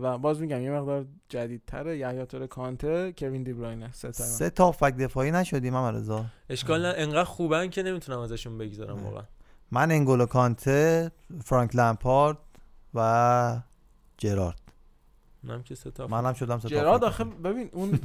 و 0.00 0.18
باز 0.18 0.40
میگم 0.40 0.60
یه 0.60 0.70
مقدار 0.70 1.06
جدیدتره 1.28 1.98
یحیی 1.98 2.26
توره 2.26 2.46
کانته 2.46 3.12
کوین 3.18 3.42
دی 3.42 3.52
بروینه 3.52 3.92
سه 3.92 4.08
تا. 4.08 4.24
سه 4.24 4.50
تا 4.50 4.64
هافبک 4.64 4.96
دفاعی 4.96 5.30
نشدیم 5.30 5.72
من 5.72 5.94
رضا. 5.94 6.24
اشکال 6.50 6.86
نه 6.86 6.94
انقدر 6.96 7.24
خوبن 7.24 7.68
که 7.68 7.82
نمی‌تونم 7.82 8.18
ازشون 8.18 8.58
بگذارم 8.58 9.04
واقعا. 9.04 9.22
من 9.70 9.90
انگولو 9.90 10.26
کانته 10.26 11.10
فرانک 11.44 11.76
لمپارد 11.76 12.38
و 12.94 13.60
جرارد. 14.18 14.61
منم 15.44 15.62
که 15.62 15.74
سه 15.74 15.90
تا 15.90 16.06
منم 16.06 16.32
شدم 16.32 16.58
جرارد 16.58 17.02
هافبک 17.02 17.20
آخه 17.20 17.24
ببین 17.24 17.68
اون 17.72 18.00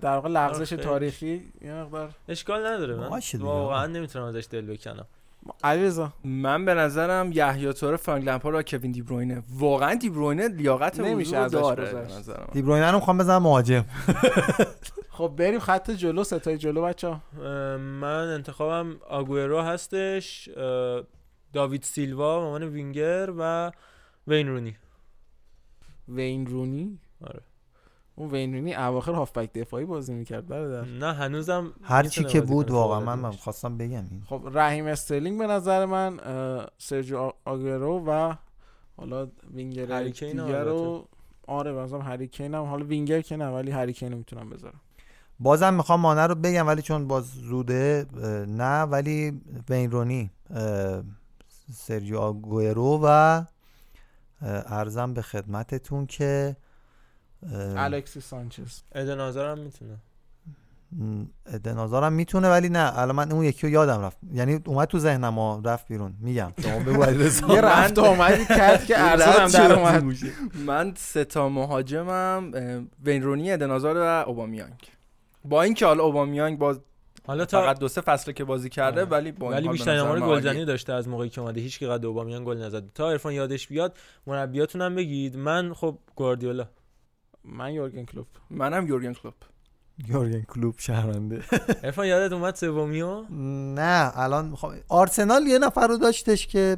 در 0.00 0.14
واقع 0.14 0.28
لغزش. 0.28 0.68
تاریخی 0.70 1.52
یه 1.62 1.74
مقدار 1.74 2.10
اشکال 2.28 2.66
نداره 2.66 2.94
من. 2.96 3.20
واقعا 3.38 3.86
نمی‌تونم 3.86 4.24
ازش 4.24 4.46
دل 4.50 4.66
بکنم 4.66 5.06
علیرضا 5.64 6.12
من 6.24 6.64
به 6.64 6.74
نظرم 6.74 7.32
یحیی 7.32 7.72
توره 7.72 7.96
فرانک 7.96 8.24
لمپارد 8.24 8.56
و 8.56 8.62
کوین 8.62 8.92
دی 8.92 9.02
بروینه 9.02 9.42
واقعا 9.54 9.94
دی 9.94 10.10
بروینه 10.10 10.48
لیاقت 10.48 11.00
نمیشه 11.00 11.36
ازش 11.36 11.52
داره 11.54 11.84
به 11.92 12.00
گذشت. 12.02 12.18
نظر 12.18 12.40
من. 12.40 12.46
دی 12.52 12.62
بروینه 12.62 12.90
رو 12.90 12.96
می‌خوام 12.98 13.18
بزنم 13.18 13.42
مهاجم 13.42 13.84
خب 15.18 15.32
بریم 15.36 15.58
خط 15.60 15.90
جلو 15.90 16.24
ستای 16.24 16.58
جلو 16.58 16.82
بچه 16.82 17.08
اه، 17.08 17.20
من 17.76 18.28
انتخابم 18.28 18.96
آگوئرو 19.08 19.60
هستش 19.60 20.48
داوید 21.52 21.82
سیلوا 21.82 22.38
به 22.40 22.44
عنوان 22.46 22.62
وینگر 22.62 23.32
و 23.38 23.70
وین 24.26 24.48
رونی 24.48 24.76
وین 26.08 26.46
رونی 26.46 26.98
آره 27.26 27.40
اون 28.14 28.30
وین 28.30 28.54
رونی 28.54 28.74
اواخر 28.74 29.12
هافبک 29.12 29.52
دفاعی 29.52 29.84
بازی 29.84 30.14
می‌کرد 30.14 30.46
برادر 30.46 30.84
نه 30.84 31.12
هنوزم 31.12 31.72
هر 31.82 32.02
چی 32.02 32.24
که 32.24 32.40
بود 32.40 32.70
واقعا 32.70 33.00
من 33.00 33.18
من. 33.18 33.30
خواستم 33.30 33.76
بگم 33.78 34.04
این 34.10 34.22
خب 34.26 34.42
رحیم 34.52 34.86
استرلینگ 34.86 35.38
به 35.38 35.46
نظر 35.46 35.84
من 35.86 36.20
اه، 36.20 36.66
سرجیو 36.78 37.32
آگوئرو 37.44 38.04
و 38.06 38.34
حالا 38.96 39.28
وینگر 39.54 40.02
دیگر 40.02 40.64
رو. 40.64 41.08
آره 41.46 41.72
بازم 41.72 42.00
هری 42.00 42.28
کین 42.28 42.54
هم 42.54 42.64
حالا 42.64 42.84
وینگر 42.84 43.20
که 43.20 43.36
نه 43.36 43.48
ولی 43.48 43.70
هری 43.70 43.92
کین 43.92 44.12
رو 44.12 44.18
می‌تونم 44.18 44.50
بذارم 44.50 44.80
بازم 45.40 45.74
می‌خوام 45.74 46.00
مانه 46.00 46.26
رو 46.26 46.34
بگم 46.34 46.66
ولی 46.66 46.82
چون 46.82 47.08
باز 47.08 47.24
زوده 47.34 48.06
نه 48.48 48.82
ولی 48.82 49.40
وین 49.70 49.90
رونی 49.90 50.30
اه، 50.50 51.02
سرجیو 51.72 52.18
آگوئرو 52.18 53.00
و 53.02 53.42
عرضم 54.42 55.14
به 55.14 55.22
خدمتتون 55.22 56.06
که 56.06 56.56
الکسیس 57.76 58.20
سانچز. 58.20 58.80
ادن 58.92 59.20
آزارم 59.20 59.58
می‌تونه. 59.58 59.96
م، 60.92 61.24
ادن 61.46 61.78
آزارم 61.78 62.12
می‌تونه 62.12 62.48
ولی 62.48 62.68
نه 62.68 62.98
الان 62.98 63.16
من 63.16 63.32
اون 63.32 63.44
یکی 63.44 63.66
رو 63.66 63.72
یادم 63.72 64.00
رفت. 64.00 64.16
یعنی 64.32 64.60
اومد 64.66 64.88
تو 64.88 64.98
ذهنم 64.98 65.38
و 65.38 65.60
رفت 65.64 65.88
بیرون. 65.88 66.14
میگم. 66.20 66.52
شما 66.62 66.78
بگو. 66.78 67.04
یه 67.52 67.60
رفت 67.60 67.98
و 67.98 68.04
آمدی 68.04 68.44
کرد 68.44 68.84
که 68.84 68.98
رد 69.02 69.52
در. 69.52 69.72
اومد. 69.72 70.04
من 70.66 70.92
سه 70.96 71.24
تا 71.24 71.48
مهاجمم 71.48 72.50
اه، 72.54 72.82
وین 73.04 73.22
رونی 73.22 73.52
ادنازار 73.52 73.96
و 73.96 74.28
اوبامیانگ. 74.28 74.72
با 75.44 75.62
اینکه 75.62 75.86
حالا 75.86 76.04
اوبامیانگ 76.04 76.58
باز 76.58 76.80
حالا 77.28 77.44
تا 77.44 77.62
فقط 77.62 77.78
دو 77.78 77.88
سه 77.88 78.00
فصل 78.00 78.32
که 78.32 78.44
بازی 78.44 78.68
کرده 78.68 79.00
آره. 79.00 79.10
ولی 79.10 79.32
با 79.32 79.46
این 79.46 79.56
ولی 79.56 79.68
بیشتر 79.68 79.98
آمار 79.98 80.20
گلزنی. 80.20 80.64
داشته 80.64 80.92
از 80.92 81.08
موقعی 81.08 81.28
که 81.28 81.40
اومده. 81.40 81.60
هیچ 81.60 81.78
کی 81.78 81.86
قد 81.86 82.04
اوبامیان 82.04 82.44
گل 82.44 82.56
نزد. 82.56 82.92
تا 82.94 83.10
عرفان 83.10 83.32
یادش 83.32 83.68
بیاد 83.68 83.96
مربیاتون 84.26 84.82
هم 84.82 84.94
بگید. 84.94 85.36
من 85.36 85.74
خب 85.74 85.98
گواردیولا. 86.16 86.68
من 87.44 87.72
یورگن 87.72 88.04
کلوپ. 88.04 88.26
منم 88.50 88.86
یورگن 88.86 89.12
کلوپ. 89.12 89.34
یورگن 90.08 90.42
کلوب 90.42 90.74
شهرنده 90.78 91.42
عرفان 91.84 92.06
یادت 92.06 92.32
اومد 92.32 92.54
سومیو؟ 92.54 93.22
نه 93.74 94.12
الان 94.14 94.44
می‌خوام 94.48 94.74
آرسنال 94.88 95.46
یه 95.46 95.58
نفر 95.58 95.86
رو 95.86 95.96
داشتش 95.96 96.46
که 96.46 96.76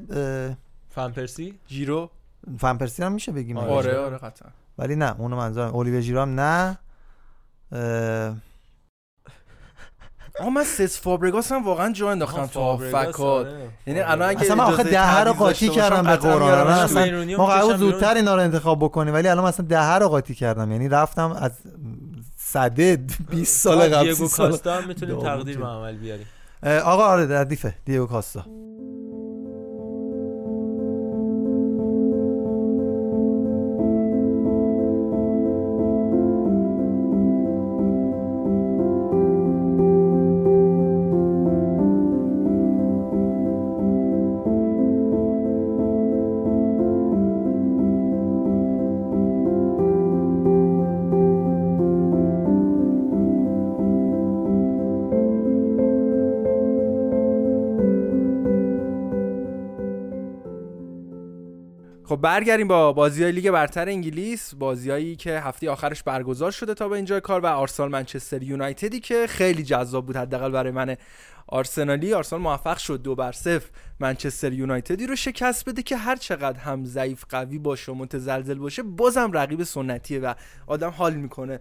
فان 0.89 1.13
پرسی 1.13 1.59
جیرو. 1.67 2.11
فن 2.59 2.77
پرسی 2.77 3.03
هم 3.03 3.13
میشه 3.13 3.33
بگیم. 3.33 3.57
آره. 3.57 3.71
آره. 3.71 3.99
آره 3.99 4.19
قطعا. 4.19 4.49
ولی 4.79 4.97
نه 4.97 5.21
اونو 5.21 5.37
منظورم 5.37 5.75
اولیوی 5.75 6.03
ژیرام 6.03 6.41
نه. 6.41 6.79
اه، 7.73 8.37
آقا 10.41 10.51
من 10.51 10.65
سس 10.65 11.01
فابرگاس 11.01 11.53
هم 11.53 11.65
واقعا 11.65 11.93
جا 11.93 12.11
انداختم 12.11 12.47
تو 12.47 12.77
فکات 12.77 13.47
یعنی 13.87 14.01
الان 14.01 14.29
اگه 14.29 14.41
اصلا 14.41 14.55
من 14.55 14.65
آخه 14.65 14.83
دهه 14.83 15.21
رو 15.21 15.33
قاطی 15.33 15.69
کردم 15.69 16.03
به 16.03 16.17
قرآن. 16.17 16.69
اصلا 16.69 17.37
ما 17.37 17.47
قرار. 17.47 17.77
زودتر 17.77 18.15
اینا 18.15 18.35
رو 18.35 18.41
انتخاب 18.41 18.79
بکنیم 18.79 19.15
ولی 19.15 19.29
الان 19.29 19.45
مثلا 19.45 19.67
دهه 19.67 19.95
رو 19.99 20.09
قاطی 20.09 20.35
کردم 20.35 20.73
یعنی 20.73 20.89
رفتم 20.89 21.33
از 21.33 21.53
صده 22.37 22.97
20 23.31 23.61
سال 23.61 23.89
قبل 23.89 24.03
دیگو 24.03 24.15
30 24.15 24.29
سال 24.29 24.51
کاستا 24.51 24.75
هم 24.75 24.89
می‌تونیم 24.89 25.23
تقدیر. 25.23 25.59
به 25.59 25.67
عمل 25.67 25.97
بیاریم 25.97 26.27
آقا 26.85 27.05
آره 27.05 27.41
ردیفه 27.41 27.75
دیگو 27.85 28.07
کاستا 28.07 28.45
خب 62.21 62.25
برگردیم 62.27 62.69
با 62.69 62.93
بازی 62.93 63.23
های 63.23 63.33
لیگ 63.33 63.51
برتر 63.51 63.89
انگلیس 63.89 64.55
بازیایی 64.55 65.17
که 65.17 65.41
هفته 65.41 65.71
آخرش 65.71 66.03
برگزار 66.03 66.51
شده 66.51 66.75
تا 66.75 66.89
به 66.89 66.97
اینجا 66.97 67.21
کار 67.21 67.41
و 67.41 67.47
آرسنال 67.47 67.89
منچستر 67.89 68.43
یونایتدی 68.43 69.01
که 69.01 69.27
خیلی 69.27 69.63
جذاب 69.63 70.07
بود 70.07 70.17
حداقل 70.17 70.51
برای 70.51 70.73
من 70.73 70.97
آرسنالی. 71.47 72.15
آرسنال 72.15 72.43
موفق 72.43 72.79
شد 72.79 73.03
دو 73.03 73.15
بر 73.15 73.33
صفر 73.33 73.71
منچستر 74.01 74.53
یونایتدی 74.53 75.07
رو 75.07 75.17
شکست 75.17 75.69
بده 75.69 75.83
که 75.83 75.97
هر 75.97 76.17
چقدر 76.17 76.59
هم 76.59 76.85
ضعیف 76.85 77.25
قوی 77.29 77.59
باشه 77.59 77.93
و 77.93 77.95
متزلزل 77.95 78.59
باشه 78.59 78.83
بازم 78.83 79.33
رقیب 79.33 79.63
سنتیه 79.63 80.21
و 80.21 80.35
آدم 80.67 80.91
حال 80.91 81.15
می‌کنه 81.15 81.61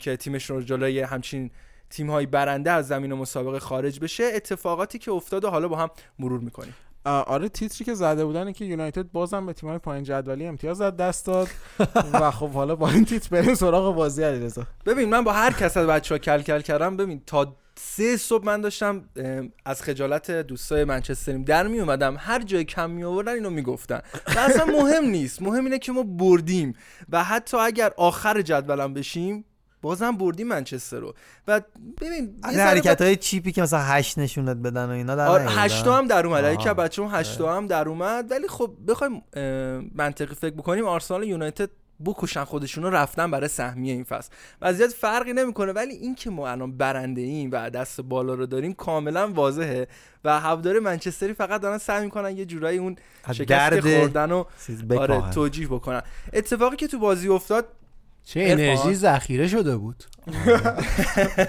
که 0.00 0.16
تیمش 0.16 0.50
رو 0.50 0.62
جلوی 0.62 1.00
همچین 1.00 1.50
تیم 1.90 2.10
های 2.10 2.26
برنده 2.26 2.70
از 2.70 2.88
زمین 2.88 3.14
مسابقه 3.14 3.58
خارج 3.58 4.00
بشه. 4.00 4.24
اتفاقاتی 4.34 4.98
که 4.98 5.12
افتاد 5.12 5.44
و 5.44 5.50
حالا 5.50 5.68
با 5.68 5.76
هم 5.76 5.90
مرور 6.18 6.40
می‌کنیم. 6.40 6.74
آره 7.08 7.48
تیتری 7.48 7.84
که 7.84 7.94
زده 7.94 8.24
بودن 8.24 8.52
که 8.52 8.64
یونایتد 8.64 9.12
بازم 9.12 9.46
به 9.46 9.52
تیم‌های 9.52 9.78
پایین 9.78 10.04
جدولی 10.04 10.46
امتیاز 10.46 10.80
از 10.80 10.96
دست 10.96 11.26
داد 11.26 11.48
و 12.12 12.30
خب 12.38 12.50
حالا 12.50 12.76
با 12.76 12.90
این 12.90 13.04
تیتر 13.04 13.28
بریم 13.30 13.54
سراغ 13.54 13.94
بازی 13.94 14.22
علیرضا 14.22 14.62
ببین 14.86 15.08
من 15.08 15.24
با 15.24 15.32
هر 15.32 15.52
کس 15.52 15.76
از 15.76 15.86
بچه‌ها 15.86 16.18
کل 16.18 16.42
کل 16.42 16.60
کردم. 16.60 16.96
ببین 16.96 17.22
تا 17.26 17.56
سه 17.80 18.16
صبح 18.16 18.44
من 18.44 18.60
داشتم 18.60 19.04
از 19.64 19.82
خجالت 19.82 20.30
دوستای 20.30 20.84
منچستریم 20.84 21.44
در 21.44 21.66
می 21.66 21.80
اومدم 21.80 22.16
هر 22.18 22.42
جای 22.42 22.64
کم 22.64 22.90
می 22.90 23.04
آوردن 23.04 23.32
اینو 23.32 23.50
می‌گفتن. 23.50 24.00
و 24.36 24.38
اصلا 24.38 24.64
مهم 24.64 25.04
نیست. 25.04 25.42
مهم 25.42 25.64
اینه 25.64 25.78
که 25.78 25.92
ما 25.92 26.02
بردیم. 26.02 26.74
و 27.08 27.24
حتی 27.24 27.56
اگر 27.56 27.92
آخر 27.96 28.42
جدولم 28.42 28.94
بشیم 28.94 29.44
بازم 29.82 30.16
بردیم 30.16 30.48
منچستر 30.48 30.98
رو. 30.98 31.14
و 31.48 31.60
ببین 32.00 32.34
این 32.48 32.60
حرکت 32.60 33.02
های 33.02 33.16
چیپی 33.16 33.52
که 33.52 33.62
مثلا 33.62 33.80
هشت 33.82 34.18
نشونت 34.18 34.56
بدن 34.56 34.86
و 34.86 34.90
اینا 34.90 35.14
در 35.14 35.26
آره 35.26 35.44
هشتا 35.44 35.96
هم 35.96 36.06
در 36.06 36.26
اومد. 36.26 36.58
که 36.58 36.72
بچه 36.72 37.04
هم 37.04 37.20
هشتا 37.20 37.56
هم 37.56 37.66
در 37.66 37.88
اومد. 37.88 38.30
ولی 38.30 38.48
خب 38.48 38.70
بخوایم 38.88 39.22
منطقی 39.94 40.34
فکر 40.34 40.54
بکنیم 40.54 40.86
آرسنال 40.86 41.24
یونایتد 41.24 41.70
بکشن 42.04 42.44
خودشون 42.44 42.84
رو 42.84 42.90
رفتن 42.90 43.30
برای 43.30 43.48
سهمیه 43.48 43.92
این 43.92 44.04
فصل. 44.04 44.30
وضعیت 44.62 44.90
فرقی 44.90 45.32
نمی‌کنه 45.32 45.72
ولی 45.72 45.94
این 45.94 46.14
که 46.14 46.30
ما 46.30 46.48
الان 46.48 46.76
برنده 46.76 47.20
ایم 47.20 47.50
و 47.52 47.70
دست 47.70 48.00
بالا 48.00 48.34
رو 48.34 48.46
داریم 48.46 48.72
کاملا 48.72 49.28
واضحه 49.28 49.88
و 50.24 50.40
هوادار 50.40 50.78
منچستری 50.78 51.32
فقط 51.32 51.60
دارن 51.60 51.78
سعی 51.78 52.04
می‌کنن 52.04 52.36
یه 52.36 52.44
جورایی 52.44 52.78
اون 52.78 52.96
شکست 53.32 53.80
خوردن 53.80 54.32
و 54.32 54.44
آره 54.98 55.30
توجیه 55.30 55.66
بکنن. 55.66 56.02
اتفاقی 56.32 56.76
که 56.76 56.86
تو 56.86 56.98
بازی 56.98 57.28
افتاد 57.28 57.68
چه 58.28 58.40
انرژی 58.44 58.94
ذخیره 58.94 59.48
شده 59.48 59.76
بود. 59.76 60.04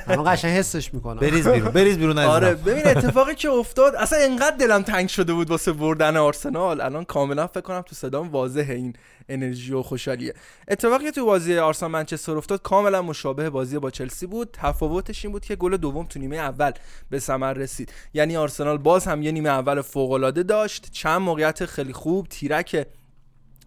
الان 0.07 0.33
قشنگ 0.33 0.51
حسش 0.51 0.93
می‌کنم 0.93 1.19
بریز 1.19 1.47
بیرون 1.47 1.71
بریز 1.71 1.97
بیرون 1.97 2.19
آره 2.19 2.53
ببین 2.53 2.87
اتفاقی 2.87 3.35
که 3.35 3.49
افتاد 3.49 3.95
اصلا 3.95 4.19
انقدر 4.21 4.57
دلم 4.57 4.81
تنگ 4.81 5.09
شده 5.09 5.33
بود 5.33 5.49
واسه 5.49 5.71
بردن 5.71 6.17
آرسنال. 6.17 6.81
الان 6.81 7.03
کاملا 7.05 7.47
فکر 7.47 7.61
کنم 7.61 7.81
تو 7.81 7.95
صدام 7.95 8.29
واضحه 8.29 8.75
این 8.75 8.93
انرژی 9.29 9.73
و 9.73 9.81
خوشحالیه. 9.81 10.33
اتفاقی 10.67 11.05
که 11.05 11.11
تو 11.11 11.25
بازی 11.25 11.57
آرسنال 11.57 11.91
منچستر 11.91 12.37
افتاد 12.37 12.61
کاملا 12.61 13.01
مشابه 13.01 13.49
بازی 13.49 13.79
با 13.79 13.91
چلسی 13.91 14.27
بود. 14.27 14.49
تفاوتش 14.53 15.25
این 15.25 15.31
بود 15.31 15.45
که 15.45 15.55
گل 15.55 15.77
دوم 15.77 16.05
تو 16.05 16.19
نیمه 16.19 16.37
اول 16.37 16.71
به 17.09 17.19
ثمر 17.19 17.53
رسید. 17.53 17.93
یعنی 18.13 18.37
آرسنال 18.37 18.77
باز 18.77 19.07
هم 19.07 19.23
یه 19.23 19.31
نیمه 19.31 19.49
اول 19.49 19.81
فوق 19.81 20.11
العاده 20.11 20.43
داشت. 20.43 20.91
چند 20.91 21.21
موقعیت 21.21 21.65
خیلی 21.65 21.93
خوب 21.93 22.27
تیرک 22.27 22.87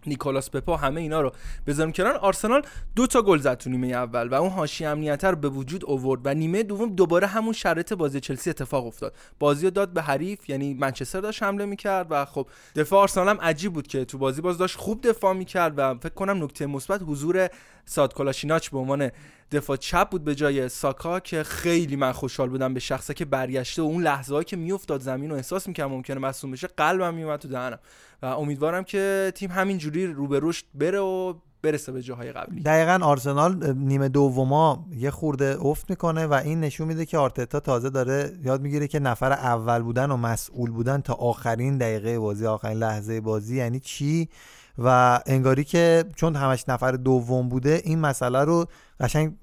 نیکولاس 0.07 0.51
پپا 0.51 0.77
همه 0.77 1.01
اینا 1.01 1.21
رو 1.21 1.33
بذارم 1.67 1.93
کنار. 1.93 2.15
آرسنال 2.15 2.63
دو 2.97 3.07
تا 3.07 3.23
گل 3.23 3.39
زد 3.39 3.55
تو 3.55 3.71
نیمه 3.71 3.87
اول 3.87 4.29
و 4.29 4.35
اون 4.35 4.51
حاشیه 4.51 4.89
امنیت 4.89 5.25
رو 5.25 5.37
به 5.37 5.49
وجود 5.49 5.85
آورد 5.85 6.21
و 6.25 6.35
نیمه 6.35 6.63
دوم 6.63 6.95
دوباره 6.95 7.27
همون 7.27 7.53
شرط 7.53 7.93
بازی 7.93 8.21
چلسی 8.21 8.51
اتفاق 8.51 8.87
افتاد. 8.87 9.15
بازی 9.39 9.71
داد 9.71 9.93
به 9.93 10.03
حریف 10.03 10.51
یعنی 10.51 10.75
منچستر 10.75 11.21
داشت 11.21 11.43
حمله 11.43 11.65
می‌کرد 11.65 12.07
و 12.11 12.25
خب 12.25 12.47
دفاع 12.77 13.01
آرسنال 13.01 13.29
هم 13.29 13.41
عجیب 13.41 13.73
بود 13.73 13.87
که 13.87 14.05
تو 14.05 14.19
بازی 14.19 14.41
باز 14.41 14.59
داشت 14.59 14.77
خوب 14.77 15.09
دفاع 15.09 15.35
می‌کرد 15.35 15.75
و 15.77 15.95
فکر 15.95 16.15
کنم 16.15 16.45
نکته 16.45 16.67
مثبت 16.67 17.01
حضور 17.07 17.49
ساد 17.85 18.15
کلاشیناچ 18.15 18.69
به 18.69 18.79
عنوان 18.79 19.11
دفاع 19.53 19.77
چپ 19.77 20.11
بود 20.11 20.25
به 20.25 20.35
جای 20.35 20.69
ساکا 20.69 21.21
که 21.21 21.43
خیلی 21.43 21.97
من 21.97 22.13
خوشحال 22.13 22.49
بودم 22.49 22.75
به 22.75 22.81
شخصه 22.81 23.15
که 23.15 23.25
برگشته 23.25 23.83
و 23.83 23.85
اون 23.85 24.03
لحظه 24.03 24.45
که 24.45 24.57
میافتاد 24.57 25.01
زمین 25.01 25.31
رو 25.31 25.37
احساس 25.37 25.69
می‌کردم 25.69 25.91
ممکنه 25.91 26.19
مصوم 26.19 26.51
بشه 26.51 26.67
قلبم 26.77 27.15
میومد 27.15 27.39
تو 27.39 27.49
دهنم. 27.49 27.79
و 28.23 28.27
امیدوارم 28.27 28.85
که 28.85 29.33
تیم 29.35 29.51
همینجوری 29.51 30.07
رو 30.07 30.27
به 30.27 30.41
رشد 30.43 30.65
بره 30.75 30.99
و 30.99 31.35
برسه 31.63 31.93
به 31.93 32.03
جاهای 32.03 32.33
قبلی. 32.33 32.61
دقیقا 32.61 32.99
آرسنال 33.03 33.73
نیمه 33.73 34.09
دوما 34.09 34.87
یه 34.97 35.11
خورده 35.11 35.57
افت 35.61 35.91
می‌کنه 35.91 36.27
و 36.27 36.33
این 36.33 36.61
نشون 36.61 36.89
میده 36.89 37.07
که 37.07 37.19
آرتتا 37.19 37.61
تازه 37.61 37.91
داره 37.91 38.33
یاد 38.45 38.61
می‌گیره 38.61 38.89
که 38.89 38.99
نفر 38.99 39.33
اول 39.33 39.83
بودن 39.83 40.11
و 40.11 40.17
مسئول 40.17 40.71
بودن 40.71 41.01
تا 41.01 41.15
آخرین 41.15 41.79
دقیقه 41.79 42.19
بازی 42.19 42.47
آخرین 42.47 42.79
لحظه 42.79 43.21
بازی. 43.21 43.57
یعنی 43.57 43.81
چی؟ 43.81 44.29
و 44.79 45.21
انگاری 45.27 45.65
که 45.65 46.05
چون 46.17 46.37
همش 46.37 46.65
نفر 46.69 46.93
دوم 46.93 47.49
بوده 47.49 47.83
این 47.85 47.99
مسئله 47.99 48.45
رو 48.45 48.67
قشنگ 49.01 49.35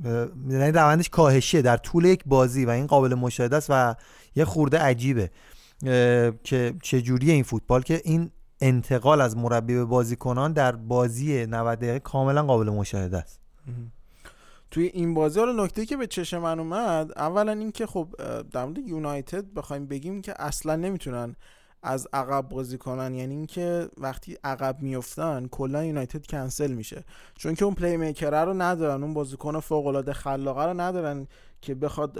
یعنی 0.49 0.72
روندش 0.72 1.10
کاهشیه 1.10 1.61
در 1.61 1.77
طول 1.77 2.06
یک 2.06 2.23
بازی 2.26 2.65
و 2.65 2.69
این 2.69 2.88
قابل 2.88 3.14
مشاهده 3.14 3.56
است 3.56 3.68
و 3.69 3.95
یه 4.35 4.45
خورده 4.45 4.77
عجیبه 4.77 5.31
که 6.43 6.73
چجوری 6.84 7.31
این 7.31 7.43
فوتبال 7.43 7.81
که 7.81 8.01
این 8.03 8.31
انتقال 8.61 9.22
از 9.22 9.38
مربی 9.38 9.76
به 9.76 9.85
بازیکنان 9.85 10.53
در 10.53 10.76
بازی 10.76 11.45
90 11.45 11.80
دقیقه 11.80 11.99
کاملا 11.99 12.43
قابل 12.43 12.69
مشاهده 12.69 13.18
است. 13.18 13.39
توی 14.72 14.84
این 14.84 15.14
بازی 15.14 15.39
حالا 15.39 15.64
نکته 15.64 15.85
که 15.85 15.97
به 15.97 16.07
چشم 16.07 16.38
من 16.38 16.60
اومد 16.60 17.11
اولا 17.15 17.51
اینکه 17.51 17.85
خب 17.85 18.07
در 18.51 18.65
مورد 18.65 18.77
یونایتد 18.77 19.53
بخوایم 19.53 19.85
بگیم 19.88 20.22
که 20.22 20.34
اصلا 20.41 20.76
نمی‌تونن 20.76 21.35
از 21.84 22.07
عقب 22.14 22.49
بازی 22.49 22.77
کنن. 22.77 23.15
یعنی 23.15 23.35
اینکه 23.35 23.89
وقتی 23.97 24.38
عقب 24.43 24.81
میفتن 24.81 25.47
کلا 25.51 25.85
یونایتد 25.85 26.26
کنسل 26.26 26.72
میشه. 26.72 27.03
چون 27.35 27.56
که 27.56 27.65
اون 27.65 27.73
پلی 27.73 27.97
میکر 27.97 28.45
رو 28.45 28.53
ندارن 28.53 29.03
اون 29.03 29.14
بازیکن 29.14 29.60
فوق 29.60 29.88
العاده 29.88 30.14
خلاقه 30.14 30.65
رو 30.65 30.81
ندارن 30.81 31.27
که 31.61 31.76
بخواد 31.76 32.18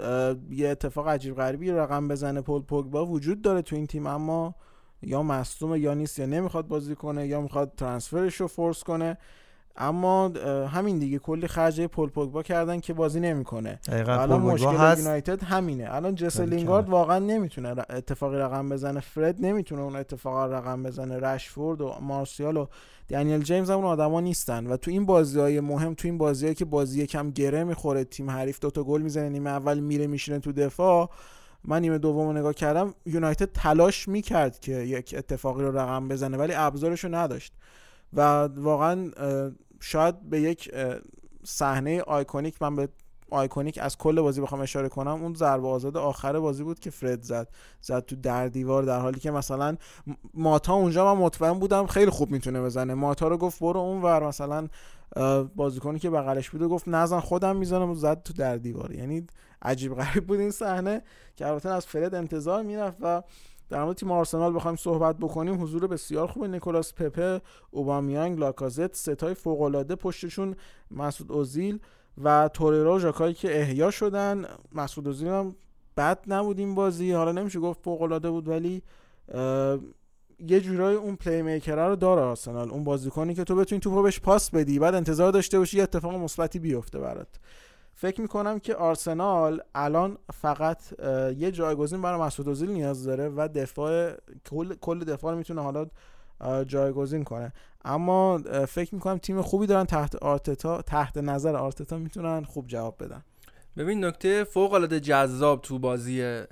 یه 0.50 0.68
اتفاق 0.68 1.08
عجیب 1.08 1.36
غریبی 1.36 1.70
رقم 1.70 2.08
بزنه. 2.08 2.40
پول 2.40 2.62
پوگبا 2.62 3.06
وجود 3.06 3.42
داره 3.42 3.62
تو 3.62 3.76
این 3.76 3.86
تیم 3.86 4.06
اما 4.06 4.54
یا 5.02 5.22
مصدوم 5.22 5.76
یا 5.76 5.94
نیست 5.94 6.18
یا 6.18 6.26
نمی‌خواد 6.26 6.68
بازی 6.68 6.94
کنه 6.94 7.26
یا 7.26 7.40
می‌خواد 7.40 7.72
ترانسفرش 7.76 8.40
رو 8.40 8.46
فورس 8.46 8.84
کنه. 8.84 9.18
اما 9.76 10.28
همین 10.66 10.98
دیگه. 10.98 11.18
کلی 11.18 11.46
خرج 11.46 11.80
پول 11.80 12.08
پوگبا 12.08 12.42
کردن 12.42 12.80
که 12.80 12.92
بازی 12.92 13.20
نمی‌کنه. 13.20 13.78
الان 13.88 14.40
مشکل. 14.40 14.98
یونایتد 14.98 15.42
همینه. 15.42 15.94
الان 15.94 16.14
جس 16.14 16.40
لینگارد 16.40 16.88
واقعا 16.88 17.18
نمی‌تونه 17.18 17.74
اتفاقی 17.90 18.36
رقم 18.36 18.68
بزنه. 18.68 19.00
فرد 19.00 19.36
نمی‌تونه 19.40 19.82
اون 19.82 19.96
اتفاق 19.96 20.52
رقم 20.52 20.82
بزنه. 20.82 21.18
رشفورد 21.18 21.80
و 21.80 21.94
مارسیال 22.00 22.56
و 22.56 22.66
دنیل 23.08 23.42
جیمز 23.42 23.70
هم 23.70 23.76
اون 23.76 23.86
آدما 23.86 24.20
نیستن. 24.20 24.66
و 24.66 24.76
تو 24.76 24.90
این 24.90 25.06
بازی 25.06 25.40
های 25.40 25.60
مهم 25.60 25.94
تو 25.94 26.08
این 26.08 26.18
بازی 26.18 26.54
که 26.54 26.64
بازی 26.64 27.06
کم 27.06 27.30
گره 27.30 27.64
می‌خوره 27.64 28.04
تیم 28.04 28.30
حریف 28.30 28.60
دوتا 28.60 28.84
گل 28.84 29.02
می‌زنه 29.02 29.28
نیمه 29.28 29.50
اول 29.50 29.78
میره 29.78 30.06
میشینه 30.06 30.38
تو 30.38 30.52
دفاع. 30.52 31.10
من 31.64 31.80
نیمه 31.80 31.98
دوم 31.98 32.36
نگاه 32.36 32.54
کردم 32.54 32.94
یونایتد 33.06 33.52
تلاش 33.54 34.08
می‌کرد 34.08 34.60
که 34.60 34.72
یک 34.72 35.14
اتفاقی 35.18 35.62
رو 35.62 35.78
رقم 35.78 36.08
بزنه 36.08 36.36
ولی 36.36 36.52
ابزارش 36.54 37.04
رو 37.04 37.14
نداشت. 37.14 37.52
و 38.12 38.48
واقعا 38.56 39.10
شاید 39.80 40.20
به 40.30 40.40
یک 40.40 40.74
صحنه 41.44 42.02
آیکونیک 42.02 42.62
من 42.62 42.76
به 42.76 42.88
آیکونیک 43.30 43.78
از 43.82 43.98
کل 43.98 44.20
بازی 44.20 44.40
بخوام 44.40 44.60
اشاره 44.60 44.88
کنم. 44.88 45.22
اون 45.22 45.34
ضربه 45.34 45.68
آزاد 45.68 45.96
آخر 45.96 46.40
بازی 46.40 46.62
بود 46.62 46.80
که 46.80 46.90
فرد 46.90 47.22
زد. 47.22 47.48
زد 47.80 48.04
تو 48.06 48.16
در 48.16 48.48
دیوار 48.48 48.82
در 48.82 49.00
حالی 49.00 49.20
که 49.20 49.30
مثلا 49.30 49.76
ماتا 50.34 50.74
اونجا 50.74 51.14
من 51.14 51.20
مطمئن 51.20 51.58
بودم 51.58 51.86
خیلی 51.86 52.10
خوب 52.10 52.30
می‌تونه 52.30 52.62
بزنه. 52.62 52.94
ماتا 52.94 53.28
رو 53.28 53.38
گفت 53.38 53.60
برو 53.60 53.80
اون 53.80 54.02
ور 54.02 54.26
مثلا 54.26 54.68
بازیکنی 55.56 55.98
که 55.98 56.10
بغلش 56.10 56.50
بود 56.50 56.62
گفت 56.62 56.88
نزن 56.88 57.20
خودم 57.20 57.56
می‌زنم 57.56 57.90
و 57.90 57.94
زد 57.94 58.22
تو 58.22 58.32
در 58.32 58.56
دیوار. 58.56 58.92
یعنی 58.92 59.26
عجیب 59.62 59.94
غریب 59.94 60.26
بود 60.26 60.40
این 60.40 60.50
صحنه 60.50 61.02
که 61.36 61.46
البته 61.46 61.68
از 61.68 61.86
فرد 61.86 62.14
انتظار 62.14 62.62
می‌رفت 62.62 62.96
و 63.00 63.22
در 63.70 63.84
مورد 63.84 63.96
تیم 63.96 64.12
آرسنال 64.12 64.54
بخوایم 64.54 64.76
صحبت 64.76 65.16
بکنیم. 65.16 65.62
حضور 65.62 65.86
بسیار 65.86 66.26
خوب 66.26 66.44
نیکولاس 66.44 66.94
پپه 66.94 67.40
اوبامیانگ 67.70 68.38
لاکازت 68.38 68.96
ستای 68.96 69.34
فوق 69.34 69.62
العاده 69.62 69.94
پشتشون 69.96 70.56
مسعود 70.90 71.32
اوزیل 71.32 71.78
و 72.24 72.50
توریرا 72.54 72.94
و 72.94 72.98
ژاکایی 72.98 73.34
که 73.34 73.60
احیا 73.60 73.90
شدن. 73.90 74.44
مسعود 74.72 75.06
اوزیل 75.06 75.28
هم 75.28 75.54
بد 75.96 76.18
نبود 76.26 76.58
این 76.58 76.74
بازی. 76.74 77.12
حالا 77.12 77.32
نمیشه 77.32 77.60
گفت 77.60 77.80
فوق 77.82 78.02
العاده 78.02 78.30
بود 78.30 78.48
ولی 78.48 78.82
یه 80.38 80.60
جورایی 80.60 80.96
اون 80.96 81.16
پلی 81.16 81.42
میکر 81.42 81.88
رو 81.88 81.96
داره 81.96 82.20
آرسنال. 82.20 82.70
اون 82.70 82.84
بازیکنی 82.84 83.34
که 83.34 83.44
تو 83.44 83.56
بتونی 83.56 83.80
توپو 83.80 84.02
بهش 84.02 84.20
پاس 84.20 84.50
بدی 84.50 84.78
بعد 84.78 84.94
انتظار 84.94 85.32
داشته 85.32 85.58
باشی 85.58 85.76
یه 85.76 85.82
اتفاق 85.82 86.14
مثبتی 86.14 86.58
بیفته 86.58 86.98
برات. 86.98 87.28
فکر 87.94 88.20
می‌کنم 88.20 88.58
که 88.58 88.74
آرسنال 88.74 89.60
الان 89.74 90.18
فقط 90.32 91.00
یه 91.36 91.50
جایگزین 91.50 92.02
برای 92.02 92.20
مسعود 92.20 92.48
اوزیل 92.48 92.70
نیاز 92.70 93.04
داره 93.04 93.28
و 93.28 93.48
دفاع 93.54 94.12
کل 94.80 95.04
دفاع 95.04 95.34
می‌تونه 95.34 95.62
حالا 95.62 95.86
جایگزین 96.64 97.24
کنه. 97.24 97.52
اما 97.84 98.38
فکر 98.68 98.94
می‌کنم 98.94 99.18
تیم 99.18 99.42
خوبی 99.42 99.66
دارن 99.66 99.84
تحت 99.84 100.16
آرتتا 100.16 100.82
تحت 100.82 101.18
نظر 101.18 101.56
آرتتا 101.56 101.98
می‌تونن 101.98 102.44
خوب 102.44 102.66
جواب 102.66 103.04
بدن. 103.04 103.24
ببین 103.76 104.04
نکته 104.04 104.44
فوق 104.44 104.72
العاده 104.72 105.00
جذاب 105.00 105.62
تو 105.62 105.78
بازی 105.78 106.42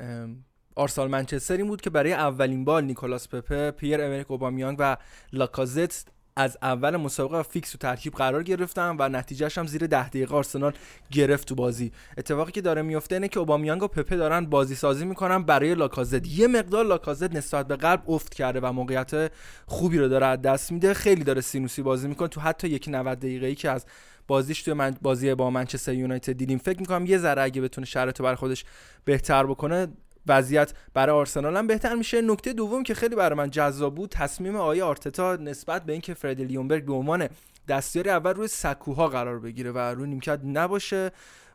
آرسنال 0.77 1.11
منچستر 1.11 1.57
این 1.57 1.69
بود 1.69 1.81
که 1.81 1.91
برای 1.91 2.13
اولین 2.13 2.65
بار 2.65 2.83
نیکولاس 2.83 3.29
پپه، 3.29 3.71
پیر 3.71 4.03
امریک 4.03 4.31
اوبامیانگ 4.31 4.77
و 4.81 4.97
لاکازت 5.33 6.18
از 6.39 6.59
اول 6.63 6.97
مسابقه 6.97 7.43
فیکس 7.43 7.75
تو 7.75 7.79
ترکیب 7.79 8.13
قرار 8.13 8.43
گرفتن 8.43 8.97
و 8.99 9.09
نتیجهش 9.09 9.59
هم 9.59 9.67
زیر 9.67 9.87
ده 9.87 10.09
دقیقه 10.09 10.35
آرسنال 10.35 10.73
گرفت 11.11 11.49
تو 11.49 11.55
بازی. 11.55 11.93
اتفاقی 12.19 12.53
که 12.53 12.61
داره 12.61 12.83
میفته 12.83 13.15
اینه 13.15 13.29
که 13.29 13.41
اوبامیانگ 13.41 13.83
و 13.83 13.89
پپه 13.89 14.17
دارن 14.17 14.47
بازی 14.47 14.75
سازی 14.75 15.05
می‌کنن 15.05 15.43
برای 15.43 15.75
لاکازت. 15.75 16.27
یه 16.27 16.47
مقدار 16.47 16.85
لاکازت 16.85 17.35
نسبت 17.35 17.69
به 17.69 17.77
قلب 17.77 18.11
افت 18.11 18.35
کرده 18.35 18.61
و 18.61 18.73
موقعیت 18.73 19.33
خوبی 19.67 19.99
رو 19.99 20.09
داره 20.09 20.37
دست 20.37 20.73
میده. 20.73 20.95
خیلی 20.95 21.25
داره 21.25 21.41
سینوسی 21.41 21.83
بازی 21.83 22.09
می‌کنه. 22.09 22.29
تو 22.29 22.41
حتی 22.41 22.69
یک 22.69 22.89
90 22.89 23.19
دقیقه‌ای 23.19 23.55
که 23.55 23.71
از 23.71 23.87
بازیش 24.27 24.63
توی 24.63 24.75
من 24.75 24.97
بازی 25.03 25.35
با 25.35 25.51
منچستر 25.51 25.95
یونایتد 25.95 26.33
دیدیم 26.33 26.59
فکر 26.59 26.81
می‌کنم 26.81 27.07
یه 27.07 27.19
ذره 27.19 27.43
اگه 27.43 27.61
بتونه 27.61 27.87
شرایط 27.87 28.23
برای 28.23 28.37
خودش 28.37 28.65
بهتر 29.05 29.47
بکنه 29.47 29.89
وضعیت 30.27 30.73
برای 30.95 31.17
آرسنال 31.17 31.57
هم 31.57 31.67
بهتر 31.67 31.95
میشه. 31.95 32.23
نکته 32.23 32.53
دوم 32.53 32.83
که 32.83 32.95
خیلی 32.95 33.17
برای 33.17 33.39
من 33.39 33.51
جذاب 33.51 33.95
بود 33.95 34.11
تصمیم 34.11 34.57
آقای 34.57 34.83
آرتتا 34.83 35.37
نسبت 35.37 35.85
به 35.85 35.93
اینکه 35.93 36.15
فرد 36.15 36.41
لیونبرگ 36.41 36.85
به 36.85 36.93
عنوان 36.93 37.29
دستیاری 37.69 38.11
اول 38.11 38.35
روی 38.35 38.49
سکوها 38.49 39.09
قرار 39.09 39.39
بگیره 39.39 39.73
و 39.73 39.79
روی 39.79 40.09
نیمکت 40.09 40.41
نباشه 40.45 41.11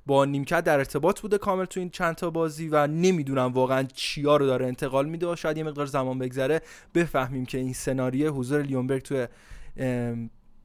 با 0.05 0.25
نیمکت 0.25 0.63
در 0.63 0.77
ارتباط 0.77 1.21
بوده 1.21 1.37
کامل 1.37 1.65
تو 1.65 1.79
این 1.79 1.89
چند 1.89 2.15
تا 2.15 2.29
بازی 2.29 2.67
و 2.67 2.87
نمی‌دونم 2.87 3.53
واقعا 3.53 3.83
چیا 3.83 4.37
رو 4.37 4.45
داره 4.45 4.67
انتقال 4.67 5.05
میده 5.05 5.35
شاید 5.35 5.57
یه 5.57 5.63
مقدار 5.63 5.85
زمان 5.85 6.19
بگذره. 6.19 6.61
بفهمیم 6.95 7.45
که 7.45 7.57
این 7.57 7.73
سناریو 7.73 8.33
حضور 8.33 8.61
لیونبرگ 8.61 9.01
تو 9.01 9.25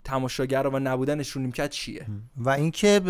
تماشاگر 0.09 0.67
و 0.67 0.79
نبودنش 0.79 1.31
رو 1.31 1.41
نیمکت 1.41 1.71
چیه؟ 1.71 2.07
و 2.37 2.51
اینکه 2.51 3.01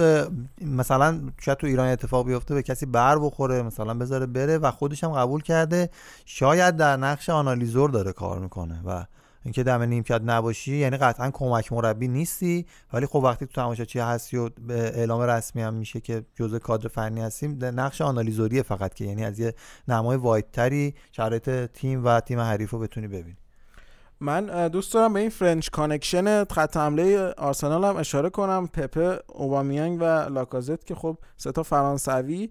مثلا 0.61 1.21
شاید 1.41 1.59
تو 1.59 1.67
ایران 1.67 1.89
اتفاق 1.89 2.27
بیفته 2.27 2.55
به 2.55 2.63
کسی 2.63 2.87
بر 2.87 3.19
بخوره 3.19 3.63
مثلا 3.63 3.95
بذاره 3.95 4.27
بره 4.27 4.59
و 4.59 4.71
خودش 4.71 5.05
هم 5.05 5.13
قبول 5.13 5.43
کرده 5.43 5.91
شاید 6.25 6.77
در 6.77 6.97
نقش 6.97 7.31
آنالیزور 7.31 7.91
داره 7.91 8.13
کار 8.13 8.39
می‌کنه 8.39 8.83
و 8.85 9.05
اینکه 9.45 9.63
دم 9.63 9.83
نیمکت 9.83 10.21
نباشی 10.25 10.77
یعنی 10.77 10.97
قطعا 10.97 11.31
کمک 11.31 11.73
مربی 11.73 12.09
نیستی 12.09 12.67
ولی 12.93 13.07
خب 13.07 13.17
وقتی 13.17 13.47
تو 13.47 13.53
تماشاچی 13.53 13.99
هستی 13.99 14.37
و 14.37 14.51
اعلام 14.71 15.21
رسمی 15.21 15.63
هم 15.63 15.75
میشه 15.75 16.01
که 16.01 16.25
جزء 16.35 16.59
کادر 16.59 16.89
فنی 16.89 17.21
هستیم 17.21 17.65
نقش 17.65 18.01
آنالیزوری 18.01 18.63
فقط 18.63 18.95
که 18.95 19.05
یعنی 19.05 19.25
از 19.25 19.41
یه 19.41 19.55
نمای 19.89 20.17
wide 20.17 20.61
تری 20.61 20.95
شرایط 21.13 21.51
تیم 21.51 22.05
و 22.05 22.21
تیم 22.21 22.41
حریف 22.41 22.71
رو 22.71 22.79
بتونی 22.79 23.09
ببینی. 23.09 23.37
من 24.21 24.69
دوست 24.69 24.95
دارم 24.95 25.13
به 25.13 25.21
این 25.21 25.29
French 25.29 25.69
connection 25.71 26.45
خط 26.45 26.77
حمله 26.77 27.35
آرسنال 27.39 27.85
هم 27.85 27.97
اشاره 27.97 28.31
کنم. 28.31 28.67
پپه 28.67 29.19
اوبامیانگ 29.27 29.99
و 30.01 30.05
لاکازت 30.05 30.87
که 30.87 30.95
خب 30.95 31.19
ستا 31.37 31.63
فرانسوی 31.63 32.51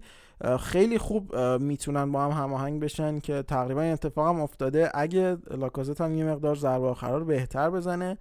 خیلی 0.60 0.98
خوب 0.98 1.36
می‌تونن 1.36 2.12
با 2.12 2.24
هم 2.24 2.42
هماهنگ 2.42 2.80
بشن 2.80 3.20
که 3.20 3.42
تقریبا 3.42 3.82
این 3.82 3.92
اتفاق 3.92 4.28
هم 4.28 4.40
افتاده. 4.40 4.90
اگه 4.94 5.36
لاکازت 5.50 6.00
هم 6.00 6.14
یه 6.14 6.24
مقدار 6.24 6.56
ضربه 6.56 6.86
آخرا 6.86 7.18
رو 7.18 7.24
بهتر 7.24 7.70
بزنه. 7.70 8.18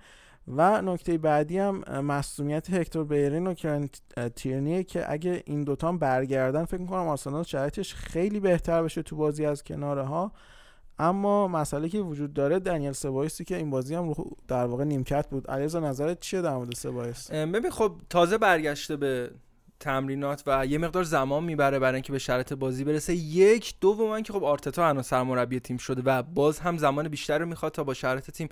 و 0.56 0.82
نکته 0.82 1.18
بعدی 1.18 1.58
هم 1.58 1.80
مصومیت 2.02 2.70
هکتور 2.74 3.04
بیرین 3.04 3.48
و 3.48 3.54
کرن 3.54 3.90
تیرنیه 4.36 4.84
که 4.84 5.12
اگه 5.12 5.44
این 5.46 5.64
دوتا 5.64 5.92
برگردن 5.92 6.66
فکر 6.66 6.82
می‌کنم 6.82 7.08
آرسنال 7.08 7.44
شرایطش 7.44 7.94
خیلی 7.94 8.40
بهتر 8.40 8.84
بشه 8.84 9.02
تو 9.02 9.16
بازی 9.16 9.46
از 9.46 9.64
کناره 9.64 10.04
ها 10.04 10.32
اما 11.00 11.48
مسئله 11.48 11.90
که 11.90 12.00
وجود 12.00 12.34
داره 12.34 12.60
دنیل 12.60 12.92
سبایسی 12.92 13.44
که 13.46 13.58
این 13.58 13.70
بازی 13.70 13.96
هم 13.96 14.14
در 14.48 14.66
واقع 14.66 14.84
نیمکت 14.84 15.30
بود. 15.30 15.48
علیرضا 15.48 15.80
نظرت 15.80 16.20
چیه 16.20 16.42
در 16.42 16.56
مورد 16.56 16.76
سبایس 16.76 17.32
ببین 17.32 17.72
خب 17.72 17.92
تازه 18.10 18.38
برگشته 18.38 18.96
به 18.96 19.32
تمرینات 19.80 20.44
و 20.48 20.66
یه 20.66 20.78
مقدار 20.78 21.04
زمان 21.04 21.44
می‌بره 21.44 21.80
برای 21.80 21.94
اینکه 21.94 22.12
به 22.12 22.20
شرط 22.20 22.54
بازی 22.54 22.84
برسه. 22.84 23.14
یک 23.16 23.74
دوم 23.82 24.22
که 24.22 24.34
خب 24.34 24.44
آرتتا 24.44 24.90
هنوز 24.90 25.06
سرمربی 25.06 25.60
تیم 25.60 25.78
شده 25.78 26.02
و 26.06 26.24
باز 26.24 26.60
هم 26.60 26.78
زمان 26.78 27.08
بیشتر 27.08 27.40
رو 27.40 27.46
می‌خواد 27.46 27.72
تا 27.72 27.84
با 27.84 27.94
شرط 27.94 28.32
تیم 28.32 28.50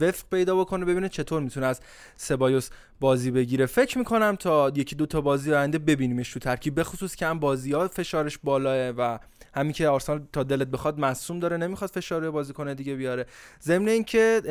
وفق 0.00 0.24
پیدا 0.30 0.56
بکنه 0.56 0.84
ببینه 0.84 1.08
چطور 1.08 1.42
می‌تونه 1.42 1.66
از 1.66 1.80
سبایوس 2.16 2.70
بازی 3.00 3.30
بگیره. 3.30 3.66
فکر 3.66 3.98
می‌کنم 3.98 4.36
تا 4.36 4.72
یکی 4.74 4.96
دو 4.96 5.06
تا 5.06 5.20
بازی 5.20 5.54
آینده 5.54 5.78
ببینیمش 5.78 6.32
تو 6.32 6.40
ترکیب 6.40 6.80
بخصوص 6.80 7.14
که 7.14 7.26
هم 7.26 7.38
بازی 7.38 7.72
ها 7.72 7.88
فشارش 7.88 8.38
بالاه 8.38 8.90
و 8.90 9.18
همین 9.54 9.72
که 9.72 9.88
آرسنال 9.88 10.26
تا 10.32 10.42
دلت 10.42 10.68
بخواد 10.68 11.00
مصوم 11.00 11.38
داره 11.38 11.56
نمی‌خواد 11.56 11.90
فشار 11.90 12.20
روی 12.20 12.30
بازیکن 12.30 12.74
دیگه 12.74 12.94
بیاره. 12.94 13.26
ضمن 13.62 13.88
اینکه 13.88 14.42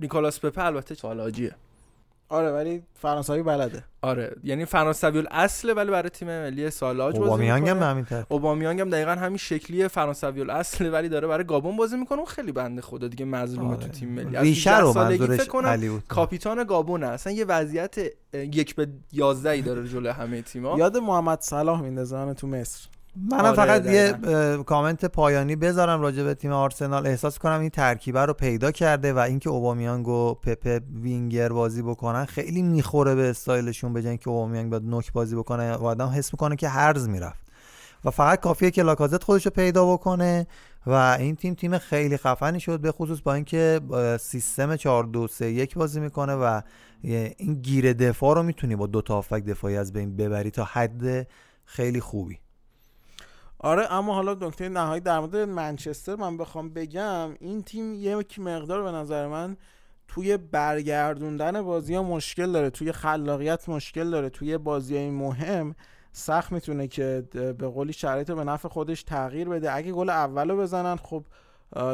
نیکولاس 0.00 0.40
پپه 0.40 0.64
البته 0.64 0.96
چالاجیه. 0.96 1.54
آره 2.28 2.50
ولی 2.50 2.82
فرانسوی 2.94 3.42
بلده. 3.42 3.84
آره 4.02 4.36
یعنی 4.44 4.64
فرانسوی 4.64 5.24
اصله 5.30 5.74
ولی 5.74 5.90
برای 5.90 6.08
تیم 6.10 6.28
ملی 6.28 6.70
سالاج 6.70 7.14
بازی 7.16 7.24
اوبامیانگ 7.24 7.68
هم 7.68 7.82
همین 7.82 8.04
طرف 8.04 8.26
اوبامیانگ 8.28 8.80
هم 8.80 8.90
دقیقاً 8.90 9.10
همین 9.10 9.38
شکلی 9.38 9.88
فرانسوی 9.88 10.50
اصله 10.50 10.90
ولی 10.90 11.08
داره 11.08 11.28
برای 11.28 11.44
گابون 11.44 11.76
بازی 11.76 11.96
می‌کنه 11.96 12.18
اون 12.18 12.26
خیلی 12.26 12.52
بنده 12.52 12.82
خدا 12.82 13.08
دیگه 13.08 13.24
مظلومه 13.24 13.68
آره. 13.68 13.76
تو 13.76 13.88
تیم 13.88 14.08
ملی. 14.08 14.36
ریشه 14.38 14.78
رو 14.78 14.92
فکر 14.92 15.48
کنم 15.48 16.02
کاپیتان 16.08 16.64
گابون 16.64 17.02
اصلا 17.04 17.32
یه 17.32 17.44
وضعیت 17.44 17.96
یک 18.34 18.74
به 18.74 18.88
11 19.12 19.50
ای 19.50 19.62
داره 19.62 19.88
جلوی 19.88 20.08
همه 20.12 20.42
تیم‌ها. 20.42 20.78
یاد 20.78 20.96
محمد 20.96 21.40
صلاح 21.40 21.80
میندازه 21.82 22.34
تو 22.34 22.46
مصر. 22.46 22.88
منم 23.16 23.44
آره 23.44 23.56
فقط 23.56 23.86
یه 23.86 24.12
کامنت 24.66 25.04
پایانی 25.04 25.56
بذارم 25.56 26.00
راجع 26.00 26.22
به 26.22 26.34
تیم 26.34 26.52
آرسنال. 26.52 27.06
احساس 27.06 27.38
کنم 27.38 27.60
این 27.60 27.70
ترکیبه 27.70 28.24
رو 28.24 28.32
پیدا 28.32 28.70
کرده 28.70 29.12
و 29.12 29.18
اینکه 29.18 29.50
اوبامیانگ 29.50 30.08
و 30.08 30.34
پپه 30.34 30.80
وینگر 31.02 31.48
بازی 31.48 31.82
بکنن 31.82 32.24
خیلی 32.24 32.62
می‌خوره 32.62 33.14
به 33.14 33.30
استایلشون 33.30 33.92
به 33.92 34.16
که 34.16 34.28
اوبامیانگ 34.28 34.70
باید 34.70 34.84
نوک 34.84 35.12
بازی 35.12 35.36
بکنه. 35.36 35.74
و 35.74 35.84
آدم 35.84 36.08
حس 36.08 36.32
می‌کنه 36.32 36.56
که 36.56 36.68
هرز 36.68 37.08
می‌رفت. 37.08 37.44
و 38.04 38.10
فقط 38.10 38.40
کافیه 38.40 38.70
که 38.70 38.82
لاکازت 38.82 39.24
خودش 39.24 39.44
رو 39.44 39.50
پیدا 39.50 39.92
بکنه 39.92 40.46
و 40.86 40.92
این 40.92 41.36
تیم 41.36 41.54
تیم 41.54 41.78
خیلی 41.78 42.16
خفنی 42.16 42.60
شد 42.60 42.80
به 42.80 42.92
خصوص 42.92 43.20
با 43.20 43.34
اینکه 43.34 43.80
سیستم 44.20 44.76
4 44.76 45.04
2 45.04 45.26
3 45.28 45.46
1 45.46 45.74
بازی 45.74 46.00
می‌کنه 46.00 46.34
و 46.34 46.60
این 47.02 47.54
گیر 47.54 47.92
دفاع 47.92 48.34
رو 48.34 48.42
می‌تونی 48.42 48.76
با 48.76 48.86
دو 48.86 49.02
تا 49.02 49.14
هافک 49.14 49.44
دفاعی 49.44 49.76
از 49.76 49.92
بین 49.92 50.16
ببری 50.16 50.50
تا 50.50 50.64
حد 50.64 51.26
خیلی 51.64 52.00
خوبی. 52.00 52.38
آره 53.64 53.92
اما 53.92 54.14
حالا 54.14 54.34
نکته 54.34 54.68
نهایی 54.68 55.00
در 55.00 55.20
مورد 55.20 55.36
منچستر 55.36 56.16
من 56.16 56.36
بخوام 56.36 56.68
بگم 56.68 57.34
این 57.40 57.62
تیم 57.62 57.94
یک 57.94 58.38
مقدار 58.38 58.82
به 58.82 58.90
نظر 58.90 59.26
من 59.26 59.56
توی 60.08 60.36
برگردوندن 60.36 61.62
بازی 61.62 61.94
ها 61.94 62.02
مشکل 62.02 62.52
داره 62.52 62.70
توی 62.70 62.92
خلاقیت 62.92 63.68
مشکل 63.68 64.10
داره 64.10 64.28
توی 64.28 64.58
بازی 64.58 64.96
های 64.96 65.10
مهم 65.10 65.74
سخت 66.12 66.52
می‌تونه 66.52 66.88
که 66.88 67.24
به 67.32 67.68
قولی 67.68 67.92
شرایط 67.92 68.30
به 68.30 68.44
نفع 68.44 68.68
خودش 68.68 69.02
تغییر 69.02 69.48
بده. 69.48 69.74
اگه 69.74 69.92
گل 69.92 70.10
اولو 70.10 70.56
بزنن 70.56 70.96
خب 70.96 71.24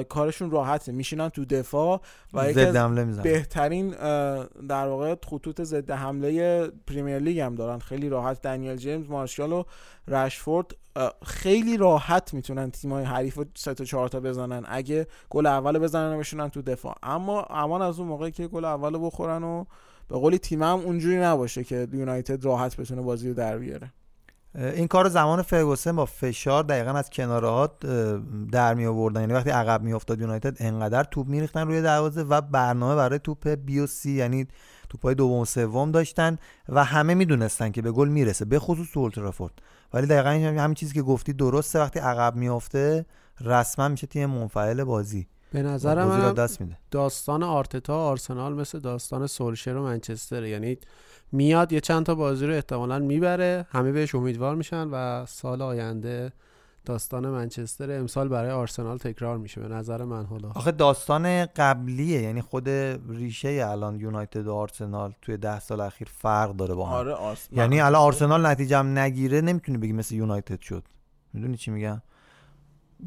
کارشون 0.08 0.50
راحته. 0.50 0.92
میشینن 0.92 1.28
تو 1.28 1.44
دفاع 1.44 2.00
و 2.32 2.50
یکی 2.50 2.60
از 2.60 3.22
بهترین 3.22 3.90
در 4.68 4.86
واقع 4.86 5.14
خطوط 5.26 5.62
ضد 5.62 5.90
حمله 5.90 6.66
پریمیر 6.86 7.18
لیگ 7.18 7.38
هم 7.38 7.54
دارن. 7.54 7.78
خیلی 7.78 8.08
راحت. 8.08 8.42
دنیل 8.42 8.76
جیمز 8.76 9.10
مارشال 9.10 9.52
و 9.52 9.64
رشفورد 10.08 10.76
خیلی 11.24 11.76
راحت 11.76 12.34
می‌تونن 12.34 12.70
تیمای 12.70 13.04
حریف 13.04 13.34
رو 13.34 13.44
سه 13.54 13.74
تا 13.74 13.84
چهار 13.84 14.08
تا 14.08 14.20
بزنن. 14.20 14.64
اگه 14.68 15.06
گل 15.30 15.46
اول 15.46 15.78
بزنن 15.78 16.14
و 16.14 16.18
بشونن 16.18 16.48
تو 16.48 16.62
دفاع. 16.62 16.94
اما 17.02 17.42
امان 17.42 17.82
از 17.82 17.98
اون 17.98 18.08
موقعی 18.08 18.30
که 18.30 18.46
گل 18.46 18.64
اول 18.64 19.06
بخورن 19.06 19.42
و 19.42 19.64
به 20.08 20.16
قولی 20.16 20.40
هم 20.52 20.62
اونجوری 20.62 21.16
نباشه 21.16 21.64
که 21.64 21.88
یونایتد 21.92 22.44
راحت 22.44 22.76
بتونه 22.76 23.02
بازی 23.02 23.28
رو 23.28 23.34
در 23.34 23.58
بیاره. 23.58 23.92
این 24.54 24.88
کار 24.88 25.08
زمان 25.08 25.42
فرگوسن 25.42 25.96
با 25.96 26.04
فشار 26.04 26.62
دقیقا 26.62 26.90
از 26.90 27.10
کنارهات 27.10 27.86
در 28.52 28.74
می 28.74 28.86
آوردن 28.86 29.20
یعنی 29.20 29.32
وقتی 29.32 29.50
عقب 29.50 29.82
می 29.82 29.92
افتاد 29.92 30.20
یونایتد 30.20 30.56
انقدر 30.60 31.04
توپ 31.04 31.26
میریختن 31.26 31.66
روی 31.66 31.82
دروازه 31.82 32.22
و 32.22 32.40
برنامه 32.40 32.96
برای 32.96 33.18
توپ 33.18 33.48
بی 33.48 33.78
و 33.78 33.86
سی 33.86 34.12
یعنی 34.12 34.46
توپای 34.88 35.14
دوم 35.14 35.38
و 35.38 35.44
سوم 35.44 35.90
داشتن 35.90 36.38
و 36.68 36.84
همه 36.84 37.14
می‌دونستن 37.14 37.70
که 37.70 37.82
به 37.82 37.92
گل 37.92 38.08
می‌رسه 38.08 38.44
به 38.44 38.58
خصوص 38.58 38.88
تو 38.92 39.00
اولترافورد 39.00 39.52
ولی 39.92 40.06
دقیقا 40.06 40.60
همین 40.62 40.74
چیزی 40.74 40.94
که 40.94 41.02
گفتی 41.02 41.32
درسته 41.32 41.78
وقتی 41.78 41.98
عقب 41.98 42.36
میافته 42.36 43.06
رسما 43.40 43.88
میشه 43.88 44.06
تیم 44.06 44.30
منفعل 44.30 44.84
بازی 44.84 45.26
به 45.52 45.62
نظر 45.62 46.04
من 46.04 46.32
دست 46.32 46.60
میده. 46.60 46.76
داستان 46.90 47.42
آرتتا 47.42 47.96
آرسنال 47.96 48.54
مثل 48.54 48.78
داستان 48.78 49.26
سولشر 49.26 49.76
و 49.76 49.82
منچستر 49.82 50.44
یعنی 50.44 50.78
میاد 51.32 51.72
یه 51.72 51.80
چند 51.80 52.06
تا 52.06 52.14
بازی 52.14 52.46
رو 52.46 52.54
احتمالا 52.54 52.98
می‌بره 52.98 53.66
همه 53.70 53.92
بهش 53.92 54.14
امیدوار 54.14 54.56
میشن 54.56 54.88
و 54.88 55.26
سال 55.26 55.62
آینده 55.62 56.32
داستان 56.84 57.28
منچستر 57.28 57.98
امسال 57.98 58.28
برای 58.28 58.50
آرسنال 58.50 58.98
تکرار 58.98 59.38
میشه 59.38 59.60
به 59.60 59.68
نظر 59.68 60.04
من 60.04 60.26
حالا 60.26 60.48
آخه 60.54 60.70
داستان 60.70 61.46
قبلیه 61.46 62.22
یعنی 62.22 62.42
خود 62.42 62.68
ریشه 63.08 63.66
الان 63.68 64.00
یونایتد 64.00 64.46
و 64.46 64.54
آرسنال 64.54 65.12
توی 65.22 65.36
ده 65.36 65.60
سال 65.60 65.80
اخیر 65.80 66.08
فرق 66.18 66.56
داره 66.56 66.74
با 66.74 66.86
هم. 66.86 66.92
آره 66.92 67.16
یعنی 67.52 67.80
الان 67.80 68.02
آرسنال 68.02 68.46
نتیجه 68.46 68.78
هم 68.78 68.98
نگیره 68.98 69.40
نمی‌تونی 69.40 69.78
بگی 69.78 69.92
مثل 69.92 70.14
یونایتد 70.14 70.60
شد. 70.60 70.84
می‌دونی 71.32 71.56
چی 71.56 71.70
میگم؟ 71.70 72.02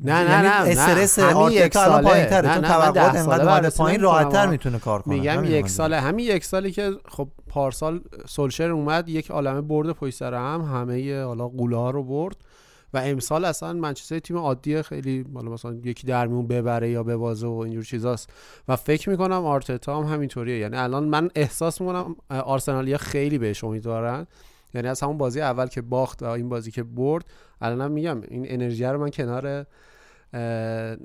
نه 0.03 0.23
نه 0.23 0.29
یعنی 0.29 0.47
نه 0.47 0.53
استرس 0.53 1.19
آرتتا 1.19 1.83
الان 1.83 2.03
پایین‌تره 2.03 2.53
چون 2.53 2.61
توقعات 2.61 3.15
انقدر 3.15 3.69
پایین 3.69 4.01
راحت‌تر 4.01 4.47
می‌تونه 4.47 4.79
کار 4.79 5.01
کنه. 5.01 5.15
میگم 5.15 5.43
یک 5.45 5.69
ساله 5.69 5.99
همین 5.99 6.25
یک 6.25 6.45
سالی 6.45 6.71
که 6.71 6.91
خب 7.07 7.29
پارسال 7.47 8.01
سولشر 8.25 8.69
اومد 8.69 9.09
یک 9.09 9.31
عالمه 9.31 9.61
برد 9.61 9.91
پشت 9.91 10.15
سر 10.15 10.33
هم 10.33 10.61
همه 10.61 11.23
حالا 11.23 11.47
قوله 11.47 11.77
ها 11.77 11.91
رو 11.91 12.03
برد. 12.03 12.35
و 12.93 12.97
امسال 12.97 13.45
اصلا 13.45 13.73
منچستر 13.73 14.19
تیم 14.19 14.37
عادیه 14.37 14.81
خیلی 14.81 15.25
مثلا 15.33 15.73
یکی 15.83 16.07
در 16.07 16.27
میون 16.27 16.47
ببره 16.47 16.89
یا 16.89 17.03
ببازه 17.03 17.47
و 17.47 17.57
اینجور 17.57 17.83
چیزاست. 17.83 18.29
و 18.67 18.75
فکر 18.75 19.09
می‌کنم 19.09 19.45
آرتتا 19.45 20.03
هم 20.03 20.13
همینطوریه. 20.13 20.57
یعنی 20.57 20.77
الان 20.77 21.03
من 21.03 21.29
احساس 21.35 21.81
می‌کنم 21.81 22.15
آرسنالیا 22.29 22.97
خیلی 22.97 23.37
بهش 23.37 23.63
امیدوارن. 23.63 24.27
یعنی 24.73 24.87
از 24.87 25.01
همون 25.01 25.17
بازی 25.17 25.41
اول 25.41 25.67
که 25.67 25.81
باخت 25.81 26.23
و 26.23 26.25
این 26.25 26.49
بازی 26.49 26.71
که 26.71 26.83
برد 26.83 27.25
الانم 27.61 27.91
میگم 27.91 28.21
این 28.27 28.45
انرژی 28.47 28.83
رو 28.83 28.97
من 28.97 29.09
کنار 29.09 29.65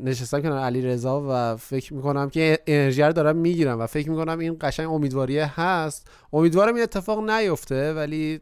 نشستم 0.03 0.41
کنار 0.41 0.59
علی 0.59 0.83
رضا 0.83 1.27
و 1.29 1.57
فکر 1.57 1.95
می‌کنم 1.95 2.31
که 2.31 2.59
انرژی 2.67 3.03
رو 3.03 3.13
دارم 3.13 3.37
می‌گیرم 3.37 3.81
و 3.81 3.87
فکر 3.87 4.11
می‌کنم 4.11 4.39
این 4.39 4.57
قشنگ 4.61 4.91
امیدواریه 4.91 5.61
هست. 5.61 6.11
امیدوارم 6.33 6.75
این 6.75 6.83
اتفاق 6.83 7.31
نیفته 7.31 7.93
ولی 7.93 8.41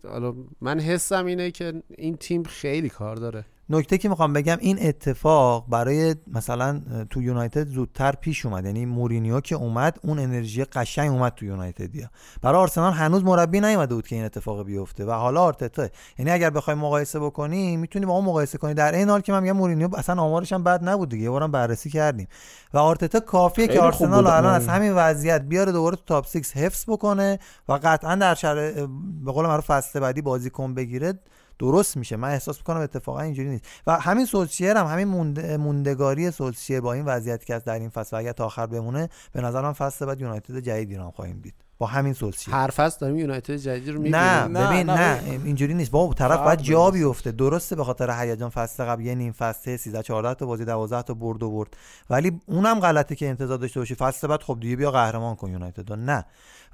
من 0.61 0.81
حسم 0.81 1.27
اینه 1.27 1.51
که 1.51 1.83
این 1.99 2.17
تیم 2.17 2.43
خیلی 2.43 2.89
کار 2.89 3.17
داره. 3.17 3.45
نکته 3.71 3.99
که 3.99 4.09
می‌خوام 4.09 4.33
بگم 4.33 4.57
این 4.61 4.79
اتفاق 4.81 5.67
برای 5.69 6.15
مثلا 6.27 6.81
تو 7.11 7.23
یونایتد 7.23 7.69
زودتر 7.69 8.13
پیش 8.13 8.47
اومد. 8.47 8.65
یعنی 8.65 8.87
مورینیو 8.87 9.41
که 9.41 9.55
اومد 9.55 9.99
اون 10.03 10.19
انرژی 10.19 10.65
قشنگ 10.65 11.11
اومد 11.11 11.33
تو 11.37 11.45
یونایتدیا 11.45 12.11
برای 12.43 12.61
آرسنال 12.61 12.93
هنوز 12.93 13.25
مربی 13.25 13.61
نیومده 13.61 13.95
بود 13.95 14.07
که 14.07 14.17
این 14.17 14.25
اتفاق 14.25 14.65
بیفته 14.65 15.05
و 15.05 15.11
حالا 15.11 15.43
آرتتا. 15.43 15.89
یعنی 16.19 16.31
اگر 16.31 16.51
بخوای 16.51 16.77
مقایسه 16.77 17.21
بکنی 17.21 17.77
می‌تونی 17.77 18.07
با 18.07 18.13
اون 18.13 18.25
مقایسه 18.25 18.59
کنی 18.59 18.75
در 18.75 18.95
این 18.95 19.11
حال 19.11 19.21
که 19.21 19.33
من 19.33 19.43
میگم 19.43 19.57
مورینیو 19.57 19.97
اصلا 19.97 20.23
آمارش 20.23 20.53
هم 20.53 20.65
بد 20.65 20.89
نبود 20.89 21.09
دیگه. 21.09 21.23
یه 21.25 21.31
بارم 21.31 21.51
بررسی 21.51 21.91
کردیم. 21.91 22.29
و 22.75 22.79
آرتتا 22.79 23.21
کافیه 23.21 23.67
که 23.67 23.81
آرسنال 23.81 24.27
الان 24.27 24.55
از 24.55 24.69
همین 24.69 24.93
وضعیت 24.93 25.43
بیاره 25.43 25.73
دوباره 25.73 25.97
تو 25.97 26.03
top 26.07 26.27
6 26.27 26.57
حفظ 26.57 26.85
بکنه 26.89 27.39
و 27.69 27.79
قطعا 27.83 28.15
در 28.15 28.35
شر... 28.35 28.87
به 29.25 29.33
قول 29.33 29.47
معروف 29.47 29.67
فصل 29.67 30.01
بعدی 30.01 30.23
بازیکن 30.23 30.75
بگیره. 30.75 31.13
درست 31.59 31.97
میشه. 31.97 32.17
من 32.17 32.29
احساس 32.29 32.59
می‌کنم 32.59 32.81
اتفاقا 32.81 33.21
اینجوری 33.21 33.49
نیست. 33.49 33.65
و 33.87 34.01
همین 34.01 34.27
سولشیر 34.27 34.77
هم 34.77 34.87
همین 34.87 35.09
موندگاری 35.57 36.31
سولشیر 36.31 36.81
با 36.81 36.93
این 36.93 37.05
وضعیتی 37.05 37.47
که 37.47 37.55
از 37.55 37.65
در 37.65 37.79
این 37.79 37.89
فصل 37.89 38.17
اگر 38.17 38.33
تا 38.33 38.47
آخر 38.47 38.67
بمونه 38.67 39.09
به 39.33 39.41
نظر 39.41 39.63
من 39.63 39.73
فصل 39.73 40.07
بعد 40.07 40.21
یونایتد 40.21 40.59
جدیدی 40.59 40.97
رو 40.97 41.11
خواهیم 41.11 41.41
دید. 41.43 41.55
با 41.79 41.87
همین 41.87 42.13
سولشیر 42.13 42.55
هر 42.55 42.71
فصل 42.71 42.99
داریم 43.01 43.17
یونایتد 43.17 43.57
جدید 43.57 43.89
رو 43.89 43.95
می‌بینیم. 43.95 44.17
نه, 44.21 44.47
نه 44.47 44.67
ببین 44.67 44.91
نه, 44.91 45.23
نه, 45.23 45.41
اینجوری 45.45 45.75
نیست. 45.75 45.91
با 45.91 46.15
طرف 46.15 46.41
باید 46.41 46.59
جا 46.59 46.91
بیفته. 46.91 47.33
درسته 47.33 47.77
به 47.77 47.85
خاطر 47.85 48.21
هیجان 48.21 48.51
فصل 48.51 48.85
قبل 48.85 49.03
یه 49.03 49.15
نیم 49.15 49.33
فصل 49.33 49.77
13 49.77 50.03
14 50.03 50.35
تا 50.35 50.47
بازی 50.47 50.65
12 50.65 51.03
تا 51.03 51.15
برد 51.15 51.43
و 51.43 51.51
برد. 51.51 51.77
ولی 52.11 52.41
اونم 52.47 52.81
غلطه 52.81 53.15
که 53.15 53.29
انتظار 53.29 53.59
داشته 53.59 53.81
باشی. 53.81 53.95
فصل 53.95 54.27
بعد 54.27 54.43
خب 54.43 54.59
دیگه 54.61 54.77
بیا 54.77 54.91
قهرمان 54.91 55.35
کن 55.35 55.51
یونایتد 55.51 55.93
نه. 55.93 56.25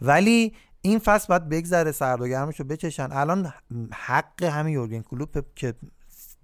ولی 0.02 0.54
این 0.82 0.98
فصل 0.98 1.26
باید 1.28 1.48
بگذره 1.48 1.92
سرد 1.92 2.20
و 2.20 2.28
گرمش 2.28 2.60
رو 2.60 2.66
بچشن 2.66 3.08
الان 3.12 3.52
حق 3.92 4.42
همین 4.42 4.74
یورگن 4.74 5.02
کلوپ 5.02 5.44
که 5.56 5.74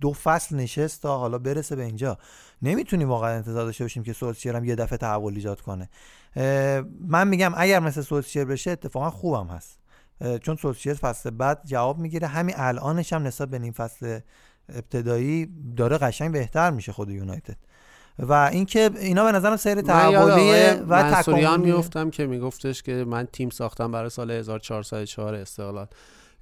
دو 0.00 0.12
فصل 0.12 0.56
نشست 0.56 1.02
تا 1.02 1.18
حالا 1.18 1.38
برسه 1.38 1.76
به 1.76 1.84
اینجا. 1.84 2.18
نمی‌تونیم 2.62 3.08
واقعا 3.08 3.36
انتظار 3.36 3.64
داشته 3.64 3.84
باشیم 3.84 4.02
که 4.02 4.12
سولشیر 4.12 4.56
هم 4.56 4.64
یه 4.64 4.74
دفعه 4.74 4.98
تحول 4.98 5.34
ایجاد 5.34 5.60
کنه. 5.60 5.90
من 7.00 7.28
میگم 7.28 7.52
اگر 7.56 7.80
مثل 7.80 8.02
سولشیر 8.02 8.44
بشه 8.44 8.70
اتفاقا 8.70 9.10
خوبم 9.10 9.46
هست. 9.46 9.78
چون 10.42 10.56
سولشیر 10.56 10.94
فصل 10.94 11.30
بعد 11.30 11.62
جواب 11.64 11.98
می‌گیره. 11.98 12.26
همین 12.26 12.54
الانش 12.58 13.12
هم 13.12 13.22
نسبت 13.22 13.48
به 13.48 13.58
نیم 13.58 13.72
فصل 13.72 14.20
ابتدایی 14.68 15.48
داره 15.76 15.98
قشنگ 15.98 16.32
بهتر 16.32 16.70
میشه 16.70 16.92
خود 16.92 17.10
یونایتد. 17.10 17.56
و 18.18 18.32
اینکه 18.52 18.90
اینا 19.00 19.24
به 19.24 19.32
نظرم 19.32 19.56
سیر 19.56 19.80
تحولیه 19.80 20.82
و 20.88 21.12
تکاملی. 21.12 21.72
میفتم 21.72 22.10
که 22.10 22.26
میگفتش 22.26 22.82
که 22.82 22.92
من 22.92 23.28
تیم 23.32 23.50
ساختم 23.50 23.92
برای 23.92 24.10
سال 24.10 24.30
1404 24.30 25.34
استقلال. 25.34 25.86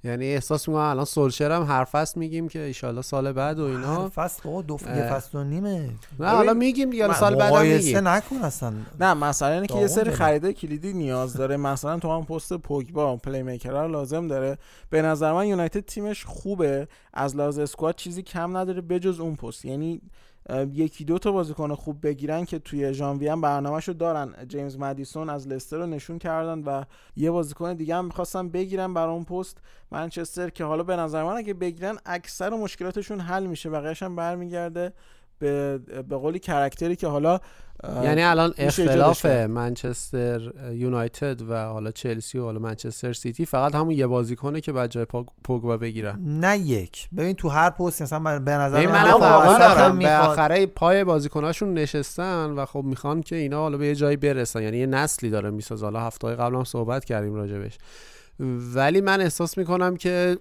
یعنی 0.03 0.25
احساس 0.25 0.67
می‌کنم 0.67 0.83
الان 0.83 1.05
سولسشر 1.05 1.51
هم 1.51 1.63
هر 1.63 1.83
فصل 1.83 2.19
میگیم 2.19 2.47
که 2.47 2.73
ان 2.83 3.01
سال 3.01 3.31
بعد 3.31 3.59
و 3.59 3.63
اینا. 3.63 4.03
هر 4.03 4.09
فصل 4.09 4.43
بابا 4.43 4.61
دو 4.61 4.79
یه 4.95 5.13
فصل 5.13 5.37
و 5.37 5.43
نیمه. 5.43 5.89
نه 6.19 6.29
حالا 6.29 6.53
میگیم 6.53 6.89
دیگه 6.89 7.13
سال 7.13 7.35
بعد 7.35 7.53
میگیم. 7.53 8.07
نکن 8.07 8.35
اصلا. 8.35 8.73
نه 8.99 9.13
مثلا 9.13 9.53
اینه 9.53 9.67
که 9.67 9.77
یه 9.77 9.87
سری 9.87 10.11
خریدهای 10.11 10.53
کلیدی 10.53 10.93
نیاز 10.93 11.33
داره. 11.33 11.57
مثلا 11.57 11.99
تو 11.99 12.11
هم 12.11 12.25
پست 12.25 12.53
پوگبا 12.53 13.15
playmaker 13.15 13.87
لازم 13.87 14.27
داره. 14.27 14.57
به 14.89 15.01
نظر 15.01 15.33
من 15.33 15.47
یونایتد 15.47 15.85
تیمش 15.85 16.25
خوبه. 16.25 16.87
از 17.13 17.35
لحاظ 17.35 17.59
squad 17.59 17.95
چیزی 17.95 18.21
کم 18.21 18.57
نداره 18.57 18.81
بجز 18.81 19.19
اون 19.19 19.35
پست. 19.35 19.65
یعنی 19.65 20.01
یکی 20.73 21.05
دو 21.05 21.19
تا 21.19 21.31
بازیکن 21.31 21.75
خوب 21.75 22.07
بگیرن 22.07 22.45
که 22.45 22.59
توی 22.59 22.93
ژانویه 22.93 23.31
هم 23.31 23.41
برنامهشو 23.41 23.93
دارن. 23.93 24.33
جیمز 24.47 24.77
مدیسون 24.77 25.29
از 25.29 25.47
لستر 25.47 25.77
رو 25.77 25.85
نشون 25.85 26.19
کردن 26.19 26.59
و 26.63 26.83
یه 27.15 27.31
بازیکن 27.31 27.73
دیگه 27.73 27.95
هم 27.95 28.05
می‌خواستن 28.05 28.49
بگیرن 28.49 28.93
برای 28.93 29.13
اون 29.13 29.23
پست 29.23 29.57
منچستر 29.91 30.49
که 30.49 30.63
حالا 30.63 30.83
به 30.83 30.95
نظر 30.95 31.23
من 31.23 31.37
اگه 31.37 31.53
بگیرن 31.53 31.97
اکثر 32.05 32.49
مشکلاتشون 32.49 33.19
حل 33.19 33.45
میشه 33.45 33.69
بقیه‌اش 33.69 34.03
هم 34.03 34.15
برمیگرده. 34.15 34.93
به 35.39 35.77
به 36.09 36.17
قولی 36.17 36.39
کرکتری 36.39 36.95
که 36.95 37.07
حالا 37.07 37.39
یعنی 38.03 38.23
الان 38.23 38.53
اختلاف 38.57 39.25
منچستر 39.25 40.51
یونایتد 40.71 41.41
و 41.49 41.65
حالا 41.65 41.91
چلسی 41.91 42.37
و 42.37 42.43
حالا 42.43 42.59
منچستر 42.59 43.13
سیتی 43.13 43.45
فقط 43.45 43.75
همون 43.75 43.91
یه 43.91 44.07
بازیکنه 44.07 44.61
که 44.61 44.71
بعد 44.71 44.91
جای 44.91 45.05
پوگبا 45.43 45.77
بگیرن. 45.77 46.19
نه 46.19 46.57
یک. 46.57 47.09
ببین 47.17 47.33
تو 47.33 47.49
هر 47.49 47.69
پست 47.69 48.01
مثلا 48.01 48.39
به 48.39 48.51
نظر 48.51 48.87
من 48.87 49.99
به 49.99 50.17
آخره 50.17 50.65
پای 50.65 51.03
بازیکناشون 51.03 51.73
نشستن 51.73 52.45
و 52.49 52.65
خب 52.65 52.83
می‌خوان 52.83 53.21
که 53.21 53.35
اینا 53.35 53.57
حالا 53.57 53.77
به 53.77 53.87
یه 53.87 53.95
جایی 53.95 54.17
برسن. 54.17 54.61
یعنی 54.61 54.77
یه 54.77 54.85
نسلی 54.85 55.29
داره 55.29 55.49
می‌سازه. 55.49 55.85
حالا 55.85 55.99
هفته 55.99 56.27
قبل 56.27 56.55
هم 56.55 56.63
صحبت 56.63 57.05
کردیم 57.05 57.33
راجبش 57.33 57.77
ولی 58.75 59.01
من 59.01 59.21
احساس 59.21 59.57
می‌کنم 59.57 59.97
که 59.97 60.37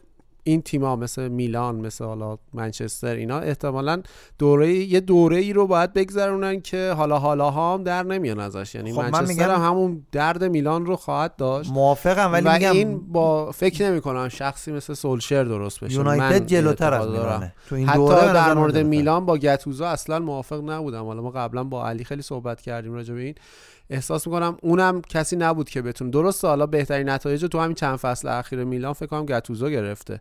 این 0.46 0.62
تیما 0.62 0.96
مثل 0.96 1.28
میلان 1.28 1.76
مثل 1.76 2.04
حالا 2.04 2.38
منچستر 2.54 3.14
اینا 3.14 3.38
احتمالا 3.38 4.02
دوره 4.38 4.74
یه 4.74 5.00
دوره 5.00 5.36
ای 5.36 5.52
رو 5.52 5.66
باید 5.66 5.92
بگذرونن 5.92 6.60
که 6.60 6.92
حالا 6.96 7.18
حالا 7.18 7.50
هم 7.50 7.82
در 7.82 8.02
نمیان 8.02 8.40
ازش. 8.40 8.74
یعنی 8.74 8.92
خب 8.92 9.00
منچستر 9.00 9.50
هم 9.50 9.62
همون 9.62 10.06
درد 10.12 10.44
میلان 10.44 10.86
رو 10.86 10.96
خواهد 10.96 11.36
داشت. 11.36 11.70
موافقم 11.70 12.32
ولی 12.32 12.48
و 12.48 12.52
میگم 12.52 12.72
این 12.72 13.12
با 13.12 13.52
فکر 13.52 13.90
نمی 13.90 14.00
کنم 14.00 14.28
شخصی 14.28 14.72
مثل 14.72 14.94
سولشر 14.94 15.44
درست 15.44 15.80
بشه. 15.80 15.94
یونایتد 15.94 16.46
جلوتر 16.46 16.94
از 16.94 17.08
میلانه. 17.08 17.54
تو 17.68 17.74
این 17.74 17.88
حتی 17.88 17.98
دوره 17.98 18.32
در 18.32 18.54
مورد 18.54 18.78
میلان 18.78 19.26
با 19.26 19.38
گتوزو 19.38 19.84
اصلا 19.84 20.18
موافق 20.18 20.70
نبودم. 20.70 21.04
حالا 21.04 21.22
ما 21.22 21.30
قبلا 21.30 21.64
با 21.64 21.88
علی 21.88 22.04
خیلی 22.04 22.22
صحبت 22.22 22.60
کردیم 22.60 22.92
راجع 22.92 23.14
به 23.14 23.20
این. 23.20 23.34
احساس 23.90 24.26
می‌کنم 24.26 24.56
اونم 24.62 25.00
کسی 25.00 25.36
نبود 25.36 25.68
که 25.68 25.82
بتون 25.82 26.10
درسته 26.10 26.48
حالا 26.48 26.66
بهترین 26.66 27.08
نتایج 27.08 27.44
تو 27.44 27.58
همین 27.58 27.74
چند 27.74 27.96
فصل 27.96 28.28
اخیر 28.28 28.64
میلان 28.64 28.92
فکر 28.92 29.06
کنم 29.06 29.26
گتوزو 29.26 29.70
گرفته. 29.70 30.20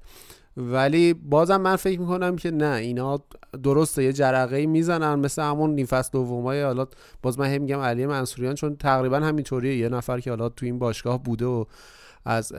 ولی 0.57 1.13
بازم 1.13 1.61
من 1.61 1.75
فکر 1.75 1.99
می‌کنم 1.99 2.35
که 2.35 2.51
نه 2.51 2.75
اینا 2.75 3.19
درسته 3.63 4.03
یه 4.03 4.13
جرقه 4.13 4.65
می‌زنن 4.65 5.15
مثل 5.19 5.41
همون 5.41 5.75
نیم 5.75 5.85
فصل 5.85 6.09
دومای 6.11 6.61
حالا 6.61 6.87
باز 7.21 7.39
من 7.39 7.45
هم 7.45 7.61
میگم 7.61 7.79
علی 7.79 8.05
منصوریان 8.05 8.55
چون 8.55 8.75
تقریبا 8.75 9.19
همینطوریه. 9.19 9.77
یه 9.77 9.89
نفر 9.89 10.19
که 10.19 10.29
حالا 10.29 10.49
تو 10.49 10.65
این 10.65 10.79
باشگاه 10.79 11.23
بوده 11.23 11.45
و 11.45 11.65
از 12.25 12.51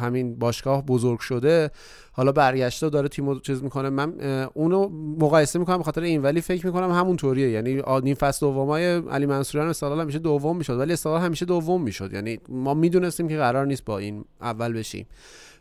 همین 0.00 0.38
باشگاه 0.38 0.86
بزرگ 0.86 1.18
شده. 1.18 1.70
حالا 2.12 2.32
برگشته 2.32 2.88
داره 2.88 3.08
تیمو 3.08 3.40
چیز 3.40 3.62
می‌کنه. 3.62 3.90
من 3.90 4.14
اونو 4.54 4.88
مقایسه 5.18 5.58
می‌کنم 5.58 5.82
خاطر 5.82 6.00
این 6.00 6.22
ولی 6.22 6.40
فکر 6.40 6.66
می‌کنم 6.66 6.90
همون 6.90 7.16
طوریه 7.16 7.50
یعنی 7.50 7.82
نیم 8.02 8.14
فصل 8.14 8.46
دومای 8.46 8.84
علی 9.08 9.26
منصوریان 9.26 9.68
استقلال 9.68 10.00
همیشه 10.00 10.18
دوم 10.18 10.56
می‌شد 10.56 10.78
ولی 10.78 10.92
استقلال 10.92 11.20
همیشه 11.20 11.44
دوم 11.44 11.82
می‌شد. 11.82 12.12
یعنی 12.12 12.38
ما 12.48 12.74
می‌دونستیم 12.74 13.28
که 13.28 13.36
قرار 13.36 13.66
نیست 13.66 13.84
با 13.84 13.98
این 13.98 14.24
اول 14.40 14.72
بشیم. 14.72 15.06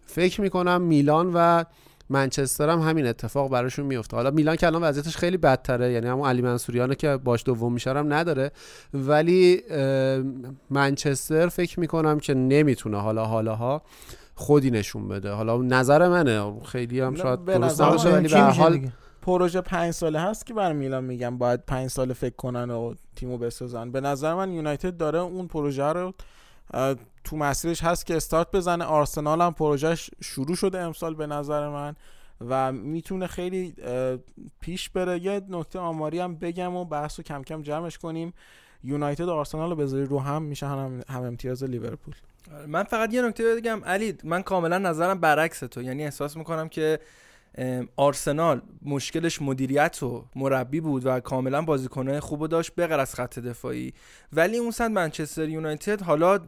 فکر 0.05 0.41
می‌کنم 0.41 0.81
میلان 0.81 1.31
و 1.33 1.63
منچستر 2.09 2.69
هم 2.69 2.79
همین 2.79 3.07
اتفاق 3.07 3.51
براشون 3.51 3.85
میفته. 3.85 4.17
حالا 4.17 4.31
میلان 4.31 4.55
که 4.55 4.67
الان 4.67 4.83
وضعیتش 4.83 5.17
خیلی 5.17 5.37
بدتره 5.37 5.91
یعنی 5.91 6.07
همون 6.07 6.29
علی 6.29 6.41
منصوریانه 6.41 6.95
که 6.95 7.17
باش 7.17 7.43
دوم 7.45 7.73
میشه 7.73 7.89
هم 7.89 8.13
نداره. 8.13 8.51
ولی 8.93 9.63
منچستر 10.69 11.47
فکر 11.47 11.79
می‌کنم 11.79 12.19
که 12.19 12.33
نمی‌تونه 12.33 13.01
حالا 13.01 13.25
حالاها 13.25 13.81
خودی 14.35 14.71
نشون 14.71 15.07
بده. 15.07 15.31
حالا 15.31 15.57
نظر 15.57 16.09
منه. 16.09 16.61
خیلی 16.61 16.99
هم 16.99 17.15
شاید 17.15 17.45
درست 17.45 17.81
نباشه 17.81 18.09
ولی 18.09 18.27
به 18.27 18.39
حال 18.39 18.89
پروژه 19.21 19.61
پنج 19.61 19.93
ساله 19.93 20.19
هست 20.19 20.45
که 20.45 20.53
بر 20.53 20.73
میلان 20.73 21.03
میگم 21.03 21.37
باید 21.37 21.65
پنج 21.65 21.89
ساله 21.89 22.13
فکر 22.13 22.35
کنن 22.35 22.69
و 22.69 22.93
تیمو 23.15 23.37
بسازن. 23.37 23.91
به 23.91 24.01
نظر 24.01 24.33
من 24.33 24.51
یونایتد 24.51 24.97
داره 24.97 25.19
اون 25.19 25.47
پروژه 25.47 25.83
رو 25.83 26.13
تو 27.23 27.37
مسیرش 27.37 27.83
هست 27.83 28.05
که 28.05 28.15
استارت 28.15 28.51
بزنه. 28.51 28.85
آرسنال 28.85 29.41
هم 29.41 29.53
پروژهش 29.53 30.09
شروع 30.21 30.55
شده 30.55 30.79
امسال 30.79 31.15
به 31.15 31.27
نظر 31.27 31.69
من 31.69 31.95
و 32.49 32.71
می‌تونه 32.71 33.27
خیلی 33.27 33.75
پیش 34.59 34.89
بره. 34.89 35.23
یه 35.23 35.41
نکته 35.49 35.79
آماری 35.79 36.19
هم 36.19 36.35
بگم 36.35 36.75
و 36.75 36.85
بحث 36.85 37.19
رو 37.19 37.23
کم 37.23 37.43
کم 37.43 37.61
جمعش 37.61 37.97
کنیم. 37.97 38.33
یونایتد 38.83 39.29
آرسنال 39.29 39.69
رو 39.69 39.75
بذاری 39.75 40.05
رو 40.05 40.19
هم 40.19 40.41
میشه 40.41 40.67
هم, 40.67 41.01
هم 41.09 41.23
امتیاز 41.23 41.63
لیورپول. 41.63 42.13
من 42.67 42.83
فقط 42.83 43.13
یه 43.13 43.21
نکته 43.21 43.55
بگم. 43.55 43.83
علی 43.85 44.17
من 44.23 44.41
کاملا 44.41 44.77
نظرم 44.77 45.19
برعکس 45.19 45.59
تو. 45.59 45.81
یعنی 45.81 46.03
احساس 46.03 46.37
می‌کنم 46.37 46.69
که 46.69 46.99
آرسنال 47.95 48.61
مشکلش 48.81 49.41
مدیریت 49.41 50.03
و 50.03 50.25
مربی 50.35 50.81
بود 50.81 51.05
و 51.05 51.19
کاملا 51.19 51.61
بازیکنه 51.61 52.19
خوب 52.19 52.47
داشت 52.47 52.75
بغیر 52.75 52.99
از 52.99 53.15
خط 53.15 53.39
دفاعی. 53.39 53.93
ولی 54.33 54.57
اون 54.57 54.71
سن 54.71 54.91
منچستر 54.91 55.49
یونایتد 55.49 56.01
حالا 56.01 56.39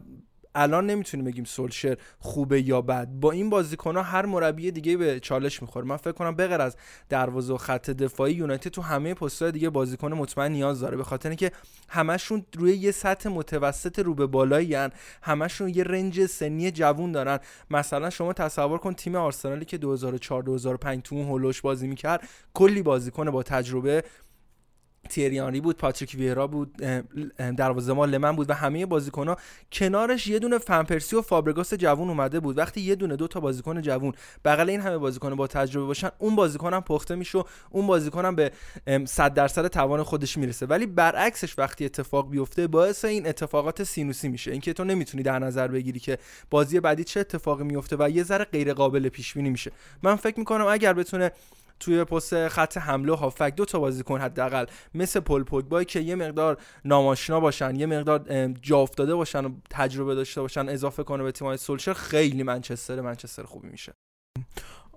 الان 0.54 0.86
نمی‌تونیم 0.86 1.26
بگیم 1.26 1.44
سولشر 1.44 1.96
خوبه 2.18 2.62
یا 2.62 2.80
بد. 2.80 3.08
با 3.08 3.32
این 3.32 3.50
بازیکن‌ها 3.50 4.02
هر 4.02 4.26
مربی 4.26 4.70
دیگه 4.70 4.96
به 4.96 5.20
چالش 5.20 5.62
می‌خوره. 5.62 5.86
من 5.86 5.96
فکر 5.96 6.12
کنم 6.12 6.36
بغیر 6.36 6.60
از 6.60 6.76
دروازه 7.08 7.54
و 7.54 7.56
خط 7.56 7.90
دفاعی 7.90 8.34
یونایتد 8.34 8.70
تو 8.70 8.82
همه 8.82 9.14
پست‌های 9.14 9.52
دیگه 9.52 9.70
بازیکن 9.70 10.12
مطمئن 10.12 10.52
نیاز 10.52 10.80
داره. 10.80 10.96
به 10.96 11.04
خاطر 11.04 11.28
اینکه 11.28 11.52
همشون 11.88 12.46
روی 12.58 12.76
یه 12.76 12.90
سطح 12.90 13.28
متوسط 13.28 13.98
رو 13.98 14.14
به 14.14 14.26
بالایی 14.26 14.74
هن. 14.74 14.90
همشون 15.22 15.68
یه 15.68 15.84
رنج 15.84 16.26
سنی 16.26 16.70
جوون 16.70 17.12
دارن. 17.12 17.38
مثلا 17.70 18.10
شما 18.10 18.32
تصور 18.32 18.78
کن 18.78 18.94
تیم 18.94 19.16
آرسنالی 19.16 19.64
که 19.64 19.78
2004 19.78 20.42
2005 20.42 21.02
تو 21.02 21.14
اون 21.14 21.26
هولوش 21.26 21.60
بازی 21.60 21.86
می‌کرد 21.86 22.28
کلی 22.54 22.82
بازیکن 22.82 23.30
با 23.30 23.42
تجربه 23.42 24.04
تیریانی 25.10 25.60
بود 25.60 25.76
پاتریک 25.76 26.14
ویرا 26.18 26.46
بود 26.46 26.76
دروازه 27.36 27.92
ما 27.92 28.04
لمن 28.04 28.36
بود 28.36 28.50
و 28.50 28.54
همه 28.54 28.86
بازیکن 28.86 29.34
کنارش 29.72 30.26
یه 30.26 30.38
دونه 30.38 30.58
فنپرسی 30.58 31.16
و 31.16 31.22
فابرگاس 31.22 31.74
جوون 31.74 32.08
اومده 32.08 32.40
بود. 32.40 32.58
وقتی 32.58 32.80
یه 32.80 32.94
دونه 32.94 33.16
دو 33.16 33.28
تا 33.28 33.40
بازیکن 33.40 33.82
جوون 33.82 34.12
بغل 34.44 34.70
این 34.70 34.80
همه 34.80 34.98
بازیکن 34.98 35.34
با 35.34 35.46
تجربه 35.46 35.86
باشن 35.86 36.10
اون 36.18 36.36
بازیکن 36.36 36.74
هم 36.74 36.80
پخته 36.80 37.14
میشه 37.14 37.38
و 37.38 37.42
اون 37.70 37.86
بازیکن 37.86 38.24
هم 38.24 38.34
به 38.34 38.52
100 39.04 39.34
درصد 39.34 39.66
توان 39.66 40.02
خودش 40.02 40.38
می‌رسه. 40.38 40.66
ولی 40.66 40.86
برعکسش 40.86 41.58
وقتی 41.58 41.84
اتفاق 41.84 42.30
بیفته 42.30 42.66
باعث 42.66 43.04
این 43.04 43.26
اتفاقات 43.26 43.82
سینوسی 43.82 44.28
میشه. 44.28 44.52
اینکه 44.52 44.72
تو 44.72 44.84
نمی‌تونی 44.84 45.22
در 45.22 45.38
نظر 45.38 45.68
بگیری 45.68 46.00
که 46.00 46.18
بازی 46.50 46.80
بعدی 46.80 47.04
چه 47.04 47.20
اتفاقی 47.20 47.64
میفته 47.64 47.96
و 47.98 48.10
یه 48.10 48.22
ذره 48.22 48.44
غیر 48.44 48.74
قابل 48.74 49.08
پیش 49.08 49.34
بینی 49.34 49.50
میشه. 49.50 49.72
من 50.02 50.16
فکر 50.16 50.38
می‌کنم 50.38 50.66
اگر 50.66 50.92
بتونه 50.92 51.32
توی 51.82 52.04
پست 52.04 52.48
خط 52.48 52.76
حمله 52.76 53.14
هافک 53.14 53.54
دو 53.56 53.64
تا 53.64 53.78
بازیکن 53.78 54.20
حداقل 54.20 54.66
مثل 54.94 55.20
پل 55.20 55.42
پوگبا 55.42 55.84
که 55.84 56.00
یه 56.00 56.14
مقدار 56.14 56.56
ناماشنا 56.84 57.40
باشن 57.40 57.76
یه 57.76 57.86
مقدار 57.86 58.46
جا 58.52 58.78
افتاده 58.78 59.14
باشن 59.14 59.44
و 59.44 59.50
تجربه 59.70 60.14
داشته 60.14 60.40
باشن 60.40 60.68
اضافه 60.68 61.02
کنه 61.02 61.22
به 61.22 61.32
تیم‌های 61.32 61.56
سولشر 61.56 61.92
خیلی 61.92 62.42
منچستر 62.42 63.00
منچستر 63.00 63.42
خوبی 63.42 63.68
میشه. 63.68 63.92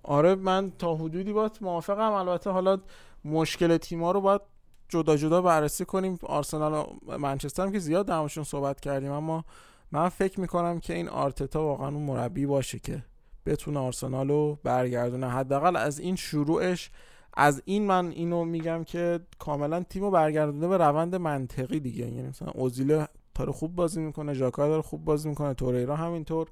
آره 0.03 0.35
من 0.35 0.71
تا 0.79 0.95
حدودی 0.95 1.33
با 1.33 1.51
موافقم. 1.61 2.11
البته 2.11 2.49
حالا 2.49 2.77
مشکل 3.25 3.77
تیم‌ها 3.77 4.11
رو 4.11 4.21
باید 4.21 4.41
جدا 4.89 5.17
جدا 5.17 5.41
بررسی 5.41 5.85
کنیم. 5.85 6.19
آرسنال 6.23 6.85
و 7.07 7.17
منچستر 7.17 7.63
هم 7.63 7.71
که 7.71 7.79
زیاد 7.79 8.05
درمشون 8.05 8.43
صحبت 8.43 8.79
کردیم 8.79 9.11
اما 9.11 9.45
من 9.91 10.09
فکر 10.09 10.39
می‌کنم 10.39 10.79
که 10.79 10.93
این 10.93 11.09
آرتتا 11.09 11.63
واقعا 11.63 11.87
اون 11.87 12.03
مربی 12.03 12.45
باشه 12.45 12.79
که 12.79 13.03
بتونه 13.45 13.79
آرسنال 13.79 14.29
رو 14.29 14.59
برگردونه. 14.63 15.29
حداقل 15.29 15.75
از 15.75 15.99
این 15.99 16.15
شروعش 16.15 16.91
از 17.37 17.61
این 17.65 17.85
من 17.85 18.07
اینو 18.07 18.45
میگم 18.45 18.83
که 18.83 19.19
کاملا 19.39 19.83
تیم 19.83 20.03
رو 20.03 20.11
برگردونه 20.11 20.67
به 20.67 20.77
روند 20.77 21.15
منطقی 21.15 21.79
دیگه. 21.79 22.05
یعنی 22.05 22.27
مثلا 22.27 22.51
اوزیل 22.55 23.05
تاره 23.35 23.51
خوب 23.51 23.75
بازی 23.75 24.01
می‌کنه 24.01 24.33
ژاکا 24.33 24.67
داره 24.67 24.81
خوب 24.81 25.05
بازی 25.05 25.29
می‌کنه 25.29 25.53
توریرا 25.53 25.95
همینطور. 25.95 26.47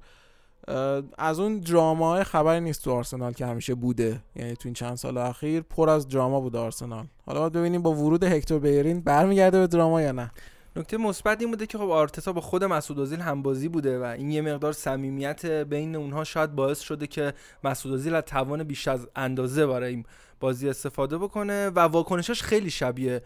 از 1.18 1.40
اون 1.40 1.58
دراما 1.58 2.24
خبری 2.24 2.60
نیست 2.60 2.84
تو 2.84 2.92
آرسنال 2.92 3.32
که 3.32 3.46
همیشه 3.46 3.74
بوده. 3.74 4.20
یعنی 4.36 4.56
تو 4.56 4.60
این 4.64 4.74
چند 4.74 4.94
سال 4.94 5.18
اخیر 5.18 5.60
پر 5.60 5.90
از 5.90 6.08
دراما 6.08 6.40
بوده 6.40 6.58
آرسنال. 6.58 7.06
حالا 7.26 7.40
باید 7.40 7.52
ببینیم 7.52 7.82
با 7.82 7.92
ورود 7.92 8.24
هکتور 8.24 8.58
بیرین 8.58 9.00
برمیگرده 9.00 9.58
به 9.58 9.66
دراما 9.66 10.02
یا 10.02 10.12
نه. 10.12 10.30
نکته 10.76 10.96
مثبت 10.96 11.40
این 11.40 11.50
بوده 11.50 11.66
که 11.66 11.78
خب 11.78 11.90
آرتتا 11.90 12.32
با 12.32 12.40
خود 12.40 12.64
مسعود 12.64 12.98
اوزیل 12.98 13.20
هم 13.20 13.42
بازی 13.42 13.68
بوده 13.68 13.98
و 13.98 14.02
این 14.02 14.30
یه 14.30 14.42
مقدار 14.42 14.72
صمیمیت 14.72 15.46
بین 15.46 15.96
اونها 15.96 16.24
شاید 16.24 16.54
باعث 16.54 16.80
شده 16.80 17.06
که 17.06 17.34
مسعود 17.64 17.94
اوزیل 17.94 18.14
از 18.14 18.22
توان 18.22 18.64
بیش 18.64 18.88
از 18.88 19.08
اندازه 19.16 19.66
برای 19.66 19.90
این 19.90 20.04
بازی 20.40 20.68
استفاده 20.68 21.18
بکنه 21.18 21.68
و 21.68 21.78
واکنشش 21.80 22.42
خیلی 22.42 22.70
شبیه 22.70 23.22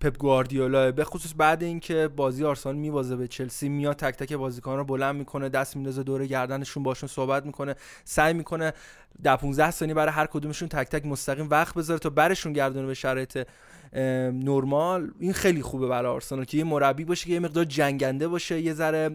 پپ 0.00 0.18
گواردیولا 0.18 0.92
به 0.92 1.04
خصوص 1.04 1.32
بعد 1.36 1.62
اینکه 1.62 2.08
بازی 2.16 2.44
آرسنال 2.44 2.76
میوازه 2.76 3.16
به 3.16 3.28
چلسی 3.28 3.68
میاد 3.68 3.96
تک 3.96 4.16
تک 4.16 4.32
بازیکن 4.32 4.76
رو 4.76 4.84
بلند 4.84 5.16
می‌کنه 5.16 5.48
دست 5.48 5.76
میندازه 5.76 6.02
دور 6.02 6.26
گردنشون 6.26 6.82
باشون 6.82 7.08
صحبت 7.08 7.46
می‌کنه 7.46 7.74
سعی 8.04 8.34
می‌کنه 8.34 8.72
در 9.22 9.36
15 9.36 9.70
ثانیه 9.70 9.94
برای 9.94 10.12
هر 10.12 10.26
کدومشون 10.26 10.68
تک 10.68 10.88
تک 10.88 11.06
مستقیم 11.06 11.48
وقت 11.50 11.74
بذاره 11.74 11.98
تا 11.98 12.10
برشون 12.10 12.52
گردونه 12.52 12.86
به 12.86 12.94
شرایط 12.94 13.46
نرمال 13.92 15.10
این 15.20 15.32
خیلی 15.32 15.62
خوبه 15.62 15.86
برای 15.86 16.12
آرسنال 16.12 16.44
که 16.44 16.58
یه 16.58 16.64
مربی 16.64 17.04
باشه 17.04 17.26
که 17.26 17.32
یه 17.32 17.40
مقدار 17.40 17.64
جنگنده 17.64 18.28
باشه 18.28 18.60
یه 18.60 18.74
ذره 18.74 19.10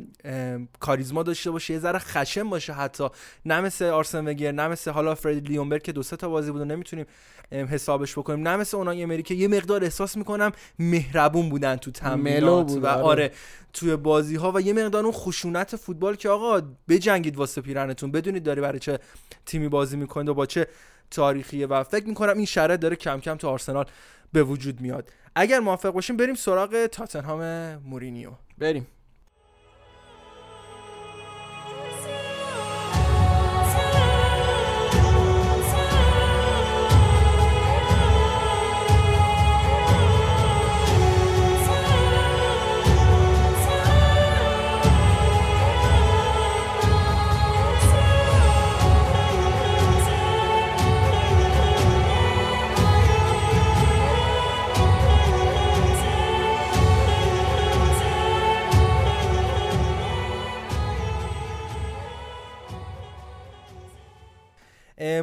کاریزما 0.79 1.23
داشته 1.23 1.51
باشه 1.51 1.73
یه 1.73 1.79
ذره 1.79 1.99
خشم 1.99 2.49
باشه 2.49 2.73
حتی. 2.73 3.07
نه 3.45 3.61
مثل 3.61 3.85
آرسن 3.85 4.27
ونگر 4.27 4.51
نه 4.51 4.67
مثل 4.67 4.91
حالا 4.91 5.15
فرید 5.15 5.47
لیونبرگ 5.47 5.81
که 5.81 5.91
دو 5.91 6.03
سه 6.03 6.15
تا 6.15 6.29
بازی 6.29 6.51
بود 6.51 6.61
نمی‌تونیم 6.61 7.05
حسابش 7.51 8.17
بکنیم. 8.17 8.47
نه 8.47 8.57
مثل 8.57 8.77
اونای 8.77 9.03
امریکا 9.03 9.33
یه 9.33 9.47
مقدار 9.47 9.83
احساس 9.83 10.17
می‌کنم 10.17 10.51
مهربون 10.79 11.49
بودن 11.49 11.75
تو 11.75 11.91
تمرینات 11.91 12.71
و 12.81 12.87
آره. 12.87 13.31
توی 13.73 13.95
بازی 13.95 14.35
ها 14.35 14.51
و 14.55 14.61
یه 14.61 14.73
مقدار 14.73 15.03
اون 15.03 15.13
خشونت 15.13 15.75
فوتبال 15.75 16.15
که 16.15 16.29
آقا 16.29 16.61
بجنگید 16.89 17.35
واسه 17.35 17.61
پیرنتون. 17.61 18.11
بدونید 18.11 18.43
داری 18.43 18.61
برای 18.61 18.79
چه 18.79 18.99
تیمی 19.45 19.69
بازی 19.69 19.97
می‌کنید 19.97 20.29
و 20.29 20.33
با 20.33 20.45
چه 20.45 20.67
تاریخیه 21.11 21.67
و 21.67 21.83
فکر 21.83 22.07
می‌کنم 22.07 22.37
این 22.37 22.45
شرط 22.45 22.79
داره 22.79 22.95
کم 22.95 23.19
کم 23.19 23.35
تو 23.35 23.47
آرسنال 23.47 23.85
به 24.33 24.43
وجود 24.43 24.81
میاد. 24.81 25.09
اگر 25.35 25.59
موافق 25.59 25.89
باشیم 25.89 26.17
بریم 26.17 26.35
سراغ 26.35 26.85
تاتنهام 26.85 27.75
مورینیو. 27.75 28.31
بریم. 28.57 28.87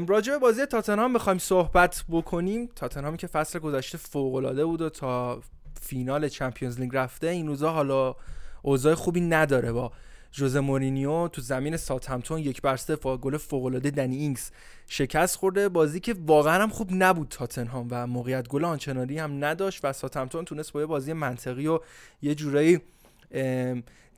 راجع 0.09 0.33
به 0.33 0.39
بازی 0.39 0.67
تاتنهام 0.67 1.13
می‌خوایم 1.13 1.39
صحبت 1.39 2.05
بکنیم. 2.11 2.69
تاتنهامی 2.77 3.17
که 3.17 3.27
فصل 3.27 3.59
گذشته 3.59 3.99
فوق 3.99 4.35
العاده 4.35 4.65
بود 4.65 4.83
و 4.83 4.89
تا 4.89 5.43
فینال 5.81 6.29
Champions 6.29 6.81
League 6.81 6.91
رفته 6.97 7.27
این 7.27 7.47
روزا 7.47 7.73
حالا 7.73 8.15
اوضاع 8.63 8.95
خوبی 8.95 9.21
نداره 9.21 9.73
با 9.73 9.93
جوزه 10.33 10.61
مورینیو 10.61 11.29
تو 11.29 11.43
زمین 11.43 11.77
ساوتهمپتون 11.77 12.39
یک 12.39 12.63
بر 12.63 12.76
صفر 12.76 12.97
گل 12.97 13.37
فوق 13.37 13.65
العاده 13.65 13.91
دنی 13.91 14.17
اینگز 14.17 14.51
شکست 14.87 15.37
خورده. 15.37 15.69
بازی 15.69 16.01
که 16.01 16.15
واقعا 16.27 16.63
هم 16.63 16.69
خوب 16.69 16.89
نبود 16.93 17.29
تاتنهام 17.29 17.89
و 17.91 18.07
موقعیت 18.07 18.49
گل 18.49 18.65
آنچنانی 18.65 19.19
هم 19.19 19.45
نداشت 19.45 19.85
و 19.85 19.93
ساوتهمپتون 19.93 20.45
تونست 20.45 20.73
با 20.73 20.81
یه 20.81 20.87
بازی 20.87 21.13
منطقی 21.13 21.67
و 21.67 21.81
یه 22.23 22.35
جورایی 22.35 22.81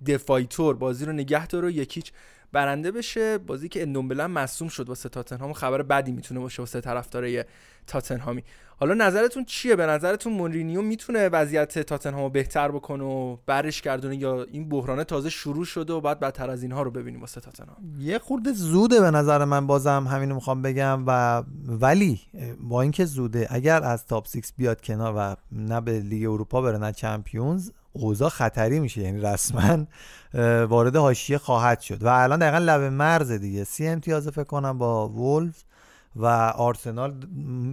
دفایتور 0.07 0.77
بازی 0.77 1.05
رو 1.05 1.13
نگه 1.13 1.47
داره 1.47 1.69
و 1.69 1.71
یک 1.71 1.89
هیچ 1.89 2.13
برنده 2.53 2.91
بشه. 2.91 3.39
بازی 3.39 3.69
که 3.69 3.83
اندومبلن 3.83 4.27
مصوم 4.27 4.69
شد 4.69 4.89
واسه 4.89 5.09
تاتنهام. 5.09 5.53
خبر 5.53 5.83
بدی 5.83 6.13
می‌تونه 6.13 6.41
باشه 6.41 6.63
واسه 6.63 6.81
طرفدارای 6.81 7.45
تاتنهامی. 7.87 8.43
حالا 8.77 8.95
نظرتون 8.95 9.45
چیه؟ 9.45 9.77
به 9.77 9.87
نظرتون 9.87 10.33
مورینیو 10.33 10.83
می‌تونه 10.83 11.29
وضعیت 11.29 11.79
تاتنهامو 11.79 12.29
بهتر 12.29 12.71
بکنه 12.71 13.05
و 13.05 13.37
برش 13.47 13.83
گردونه 13.83 14.17
یا 14.17 14.43
این 14.43 14.69
بحران 14.69 15.05
تازه 15.05 15.31
شروع 15.31 15.65
شده 15.65 15.93
و 15.93 16.01
بعد 16.01 16.21
بدتر 16.21 16.51
از 16.51 16.63
اینها 16.63 16.83
رو 16.83 16.91
ببینیم 16.91 17.21
واسه 17.21 17.41
تاتنهام؟ 17.41 17.77
یه 17.99 18.19
خورده 18.19 18.53
زوده 18.53 19.01
به 19.01 19.11
نظر 19.11 19.45
من 19.45 19.67
بازم 19.67 20.07
همینو 20.11 20.35
می‌خوام 20.35 20.63
بگم. 20.63 21.05
و 21.07 21.43
ولی 21.67 22.21
با 22.61 22.83
اینکه 22.83 23.05
زوده 23.05 23.47
اگر 23.51 23.83
از 23.83 24.07
تاپ 24.07 24.29
6 24.29 24.41
بیاد 24.57 24.81
کنار 24.81 25.15
و 25.17 25.37
نه 25.53 25.81
به 25.81 26.01
لیگ 26.01 26.31
اروپا 26.31 26.63
بره 26.63 26.79
نه 26.79 26.93
چمپیونز 26.93 27.71
اوضاع 27.93 28.29
خطری 28.29 28.81
میشه 28.81 29.01
یعنی 29.01 29.21
رسما 29.21 29.87
وارد 30.67 30.97
حاشیه 30.97 31.39
خواهد 31.39 31.81
شد. 31.81 32.03
و 32.03 32.09
الان 32.09 32.39
دقیقا 32.39 32.59
لب 32.59 32.81
مرز 32.81 33.31
دیگه. 33.31 33.65
سی 33.65 33.87
امتیاز 33.87 34.29
فکر 34.29 34.45
کنم 34.45 34.79
با 34.79 35.09
وولف 35.09 35.65
و 36.17 36.27
آرسنال 36.57 37.15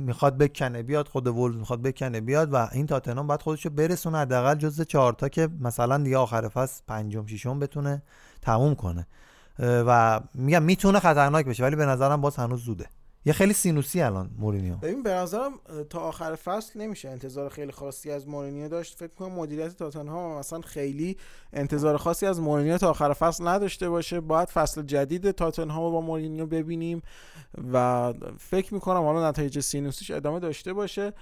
می‌خواد 0.06 0.38
بکنه 0.38 0.84
بیاد 0.84 1.08
خود 1.08 1.28
وولف 1.28 1.56
می‌خواد 1.56 1.82
بکنه 1.82 2.22
بیاد 2.22 2.54
و 2.54 2.68
این 2.72 2.88
تاتنهام 2.88 3.28
باید 3.28 3.42
خودشو 3.42 3.70
برسونه 3.70 4.18
حداقل 4.18 4.56
جزء 4.56 4.84
چهارتا 4.84 5.30
که 5.30 5.50
مثلا 5.60 5.98
دیگه 5.98 6.18
آخر 6.18 6.48
فصل 6.48 6.84
پنجم 6.88 7.26
ششم 7.26 7.60
بتونه 7.60 8.02
تموم 8.42 8.76
کنه. 8.76 9.08
و 9.60 10.20
میگم 10.34 10.64
می‌تونه 10.64 11.00
خطرناک 11.00 11.46
بشه 11.46 11.64
ولی 11.64 11.76
به 11.76 11.86
نظرم 11.86 12.22
باز 12.22 12.36
هنوز 12.36 12.64
زوده. 12.64 12.86
یه 13.26 13.34
خیلی 13.34 13.54
سینوسی 13.54 14.02
الان 14.02 14.30
مورینیو؟ 14.38 14.76
ببین 14.76 15.04
به 15.04 15.10
نظرم 15.10 15.52
تا 15.90 16.00
آخر 16.00 16.36
فصل 16.36 16.82
نمیشه 16.82 17.10
انتظار 17.10 17.50
خیلی 17.50 17.72
خاصی 17.72 18.12
از 18.12 18.28
مورینیو 18.28 18.70
داشت. 18.70 18.98
فکر 18.98 19.14
کنم 19.14 19.32
مدیریت 19.32 19.78
تاتنهام 19.78 20.40
مثلا 20.40 20.62
خیلی 20.62 21.18
انتظار 21.54 21.98
خاصی 21.98 22.26
از 22.26 22.42
مورینیو 22.42 22.78
تا 22.78 22.90
آخر 22.90 23.14
فصل 23.14 23.48
نداشته 23.48 23.90
باشه. 23.90 24.20
باید 24.20 24.50
فصل 24.50 24.82
جدید 24.82 25.32
تاتنهام 25.32 25.92
با 25.92 26.02
مورینیو 26.02 26.46
ببینیم 26.46 27.02
و 27.74 28.14
فکر 28.38 28.74
می‌کنم 28.74 29.02
حالا 29.02 29.30
نتایج 29.30 29.60
سینوسیش 29.60 30.12
ادامه 30.12 30.40
داشته 30.40 30.74
باشه. 30.74 31.14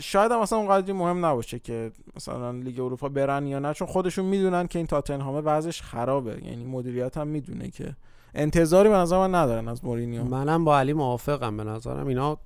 شاید 0.00 0.32
هم 0.32 0.40
مثلا 0.40 0.58
اونقدری 0.58 0.92
مهم 0.92 1.26
نباشه 1.26 1.58
که 1.58 1.92
مثلا 2.16 2.50
لیگ 2.50 2.80
اروپا 2.80 3.08
برن 3.08 3.46
یا 3.46 3.58
نه 3.58 3.74
چون 3.74 3.88
خودشون 3.88 4.24
می‌دونن 4.24 4.66
که 4.66 4.78
این 4.78 4.86
تاتنهامه 4.86 5.40
وضعش 5.40 5.82
خرابه. 5.82 6.44
یعنی 6.44 6.64
مدیریت 6.64 7.16
هم 7.16 7.28
می‌دونه 7.28 7.70
که 7.70 7.96
انتظاری 8.34 8.88
به 8.88 8.94
نظر 8.94 9.18
من 9.18 9.34
ندارن 9.34 9.68
از 9.68 9.84
مورینیو. 9.84 10.24
منم 10.24 10.64
با 10.64 10.78
علی 10.78 10.92
موافقم 10.92 11.56
به 11.56 11.64
نظرم. 11.64 12.06
اینا 12.06 12.38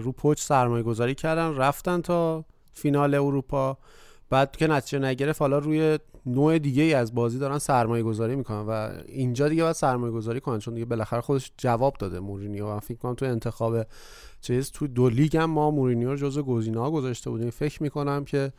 رو 0.00 0.12
پوچ 0.12 0.40
سرمایه 0.40 0.82
گذاری 0.82 1.14
کردن 1.14 1.56
رفتن 1.56 2.00
تا 2.00 2.44
فینال 2.72 3.14
اروپا. 3.14 3.78
بعد 4.30 4.56
که 4.56 4.66
نتیجه 4.66 4.98
نگرفت 4.98 5.40
حالا 5.40 5.58
روی 5.58 5.98
نوع 6.26 6.58
دیگه 6.58 6.82
ای 6.82 6.94
از 6.94 7.14
بازی 7.14 7.38
دارن 7.38 7.58
سرمایه 7.58 8.02
گذاری 8.02 8.36
می‌کنن 8.36 8.66
و 8.68 8.90
اینجا 9.06 9.48
دیگه 9.48 9.62
باید 9.62 9.74
سرمایه 9.74 10.12
گذاری 10.12 10.40
کنن 10.40 10.58
چون 10.58 10.74
دیگه 10.74 10.86
بالاخره 10.86 11.20
خودش 11.20 11.52
جواب 11.58 11.96
داده 11.98 12.20
مورینیو. 12.20 12.66
و 12.66 12.80
فکر 12.80 12.98
کنم 12.98 13.14
تو 13.14 13.26
انتخاب 13.26 13.86
چیز 14.40 14.70
تو 14.70 14.86
دو 14.86 15.08
لیگ 15.08 15.36
هم 15.36 15.50
ما 15.50 15.70
مورینیو 15.70 16.10
رو 16.10 16.16
جزو 16.16 16.42
گزینه‌ها 16.42 16.90
گذاشته 16.90 17.30
بودیم. 17.30 17.50
فکر 17.50 17.82
می‌کنم 17.82 18.24
که 18.24 18.52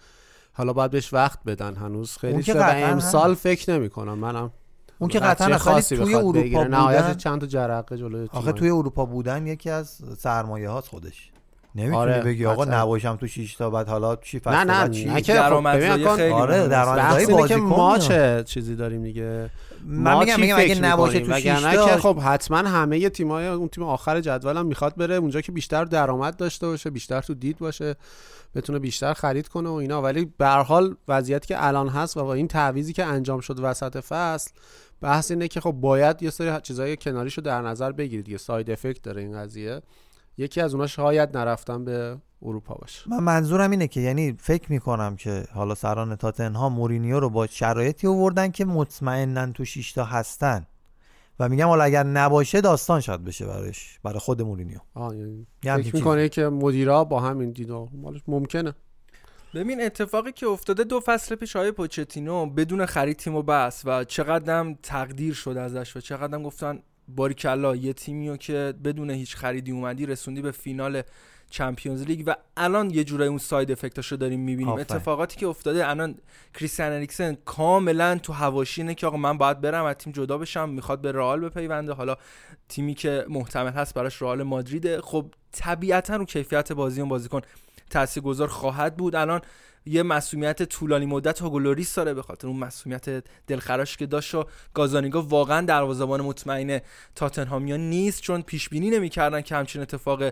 حالا 0.53 0.73
باید 0.73 0.91
بهش 0.91 1.13
وقت 1.13 1.39
بدن. 1.45 1.75
هنوز 1.75 2.17
خیلی 2.17 2.41
قطعاً 2.41 2.87
امسال. 2.87 3.33
فکر 3.33 3.71
نمی‌کنم. 3.71 4.17
منم 4.17 4.51
اون 4.99 5.09
که 5.09 5.19
قطعا 5.19 5.57
خاصی 5.57 5.97
توی 5.97 6.15
اروپا 6.15 6.63
بودن 6.63 7.13
چند 7.13 7.41
تا 7.41 7.47
جرقه 7.47 7.97
جلوی 7.97 8.27
آخه 8.31 8.51
توی 8.51 8.69
اروپا 8.69 9.05
بودن 9.05 9.47
یکی 9.47 9.69
از 9.69 9.97
سرمایه 10.17 10.69
هاست 10.69 10.87
خودش 10.87 11.31
نمی‌تونی 11.75 11.97
آره، 11.97 12.21
بگی 12.21 12.45
آقا 12.45 12.63
قطعاً. 12.63 12.81
نباشم 12.81 13.15
تو 13.15 13.27
6 13.27 13.55
تا 13.55 13.69
بعد 13.69 13.87
حالا 13.89 14.15
چی 14.15 14.39
فصل 14.39 14.51
نه 14.55 14.59
نه 14.63 14.65
بعد 14.67 14.91
چی 14.91 15.05
نه 15.05 15.21
خب 15.21 15.65
اکان- 15.67 16.31
آره 16.31 16.67
درآمدزایی 16.67 17.25
بحث 17.25 17.29
اینه 17.29 17.47
که 17.47 17.55
بازیکن 17.57 17.75
ما. 17.75 17.97
چه 17.97 18.43
چیزی 18.47 18.75
داریم 18.75 19.03
دیگه 19.03 19.49
من 19.85 20.19
میگم- 20.19 20.39
میگم 20.39 20.55
اگه 20.59 20.79
نباشه؟ 20.81 21.19
تو 21.19 21.33
شیش 21.33 21.61
تا- 21.61 21.85
که 21.85 22.01
خب 22.01 22.19
حتما 22.19 22.57
همه 22.57 23.09
تیم‌های 23.09 23.47
اون 23.47 23.67
تیم 23.67 23.83
آخر 23.83 24.21
جدول 24.21 24.57
هم 24.57 24.65
می‌خواد 24.65 24.95
بره 24.95 25.15
اونجا 25.15 25.41
که 25.41 25.51
بیشتر 25.51 25.85
درآمد 25.85 26.35
داشته 26.35 26.67
باشه 26.67 26.89
بیشتر 26.89 27.21
تو 27.21 27.33
دید 27.33 27.57
باشه 27.57 27.95
بتونه 28.55 28.79
بیشتر 28.79 29.13
خرید 29.13 29.47
کنه 29.47 29.69
و 29.69 29.73
اینا 29.73 30.01
ولی 30.01 30.33
به 30.37 30.45
هر 30.45 30.63
حال 30.63 30.95
وضعیتی 31.07 31.47
که 31.47 31.65
الان 31.65 31.87
هست 31.89 32.17
و 32.17 32.23
با 32.23 32.33
این 32.33 32.47
تعویضی 32.47 32.93
که 32.93 33.05
انجام 33.05 33.39
شد 33.39 33.59
وسط 33.61 33.97
فصل 33.99 34.51
بحث 35.05 35.31
اینه 35.31 35.47
که 35.47 35.61
خب 35.61 35.71
باید 35.71 36.23
یه 36.23 36.29
سری 36.29 36.61
چیزای 36.61 36.97
کناریشو 36.97 37.41
در 37.41 37.61
نظر 37.61 37.91
بگیرید 37.91 38.29
یه 38.29 38.37
ساید 38.37 38.71
افکت 38.71 39.01
داره 39.01 39.21
این 39.21 39.37
قضیه. 39.37 39.81
یکی 40.37 40.61
از 40.61 40.73
اونها 40.73 40.87
شاید 40.87 41.37
نرفتن 41.37 41.85
به 41.85 42.17
اروپا 42.41 42.75
باشه. 42.75 43.09
من 43.09 43.23
منظورم 43.23 43.71
اینه 43.71 43.87
که 43.87 44.01
یعنی 44.01 44.35
فکر 44.39 44.71
می‌کنم 44.71 45.15
که 45.15 45.43
حالا 45.53 45.75
سران 45.75 46.15
تاتنها 46.15 46.69
مورینیو 46.69 47.19
رو 47.19 47.29
با 47.29 47.47
شرایطی 47.47 48.07
آوردن 48.07 48.51
که 48.51 48.65
مطمئنن 48.65 49.53
تو 49.53 49.65
6 49.65 49.93
تا 49.93 50.03
هستن. 50.03 50.65
و 51.39 51.49
میگم 51.49 51.67
حالا 51.67 51.83
اگر 51.83 52.03
نباشه 52.03 52.61
داستان 52.61 53.01
شاید 53.01 53.23
بشه 53.23 53.45
براش 53.45 53.99
برای 54.03 54.19
خود 54.19 54.41
مورینیو. 54.41 54.79
آه 54.93 55.15
یعنی 55.63 55.83
فکر 55.83 55.95
می‌کنه 55.95 56.29
که 56.29 56.47
مدیرا 56.47 57.03
با 57.03 57.19
همین 57.19 57.51
دیدا 57.51 57.87
مالش 57.93 58.21
ممکنه. 58.27 58.73
ببین 59.55 59.81
اتفاقی 59.81 60.31
که 60.31 60.47
افتاده 60.47 60.83
دو 60.83 60.99
فصل 60.99 61.35
پیش 61.35 61.55
های 61.55 61.71
پوچتینو 61.71 62.45
بدون 62.45 62.85
خرید 62.85 63.17
تیمو 63.17 63.41
بس 63.41 63.81
و 63.85 64.03
چقدرم 64.03 64.73
تقدیر 64.83 65.33
شد 65.33 65.57
ازش 65.57 65.95
و 65.95 65.99
چقدرم 65.99 66.43
گفتن 66.43 66.79
باریکلا 67.07 67.75
یه 67.75 67.93
تیمیو 67.93 68.37
که 68.37 68.73
بدون 68.83 69.09
هیچ 69.09 69.35
خریدی 69.35 69.71
اومدی 69.71 70.05
رسوندی 70.05 70.41
به 70.41 70.51
فینال 70.51 71.01
چمپیونز 71.49 72.03
لیگ 72.03 72.23
و 72.27 72.35
الان 72.57 72.89
یه 72.89 73.03
جورایی 73.03 73.29
اون 73.29 73.37
side 73.37 73.71
effect 73.71 74.00
اشو 74.00 74.15
داریم 74.15 74.39
می‌بینیم. 74.39 74.73
آفرین. 74.73 74.81
اتفاقاتی 74.81 75.37
که 75.37 75.47
افتاده 75.47 75.89
الان 75.89 76.15
کریستیان 76.53 76.91
اریکسن 76.91 77.37
کاملا 77.45 78.17
تو 78.17 78.33
حواشی 78.33 78.81
اینه 78.81 78.95
که 78.95 79.07
آقا 79.07 79.17
من 79.17 79.37
باید 79.37 79.61
برم 79.61 79.85
از 79.85 79.95
تیم 79.95 80.13
جدا 80.13 80.37
بشم 80.37 80.69
می‌خواد 80.69 81.01
به 81.01 81.11
رئال 81.11 81.49
بپیونده. 81.49 81.93
حالا 81.93 82.15
تیمی 82.69 82.93
که 82.93 83.25
محتمل 83.29 83.71
هست 83.71 83.93
براش 83.93 84.21
رئال 84.21 84.43
مادریده. 84.43 85.01
خب 85.01 85.25
طبیعتا 85.51 86.15
رو 86.15 86.25
کیفیت 86.25 86.71
بازی 86.71 87.01
اون 87.01 87.09
بازیکن 87.09 87.41
تاثیرگذار 87.89 88.47
خواهد 88.47 88.97
بود. 88.97 89.15
الان 89.15 89.41
یه 89.85 90.03
مصدومیت 90.03 90.63
طولانی 90.63 91.05
مدت 91.05 91.41
هوگو 91.41 91.65
لوریس 91.65 91.95
داره 91.95 92.13
به 92.13 92.21
خاطر 92.21 92.47
اون 92.47 92.57
مصدومیت 92.57 93.23
دلخراش 93.47 93.97
که 93.97 94.05
داشت 94.05 94.35
و 94.35 94.45
گازانیگا 94.73 95.21
واقعا 95.21 95.61
دروازه‌بان 95.61 96.21
مطمئن 96.21 96.81
تاتنهامیا 97.15 97.77
نیست 97.77 98.21
چون 98.21 98.41
پیش 98.41 98.69
بینی 98.69 98.89
نمی‌کردن 98.89 99.41
که 99.41 99.55
همچین 99.55 99.81
اتفاق 99.81 100.23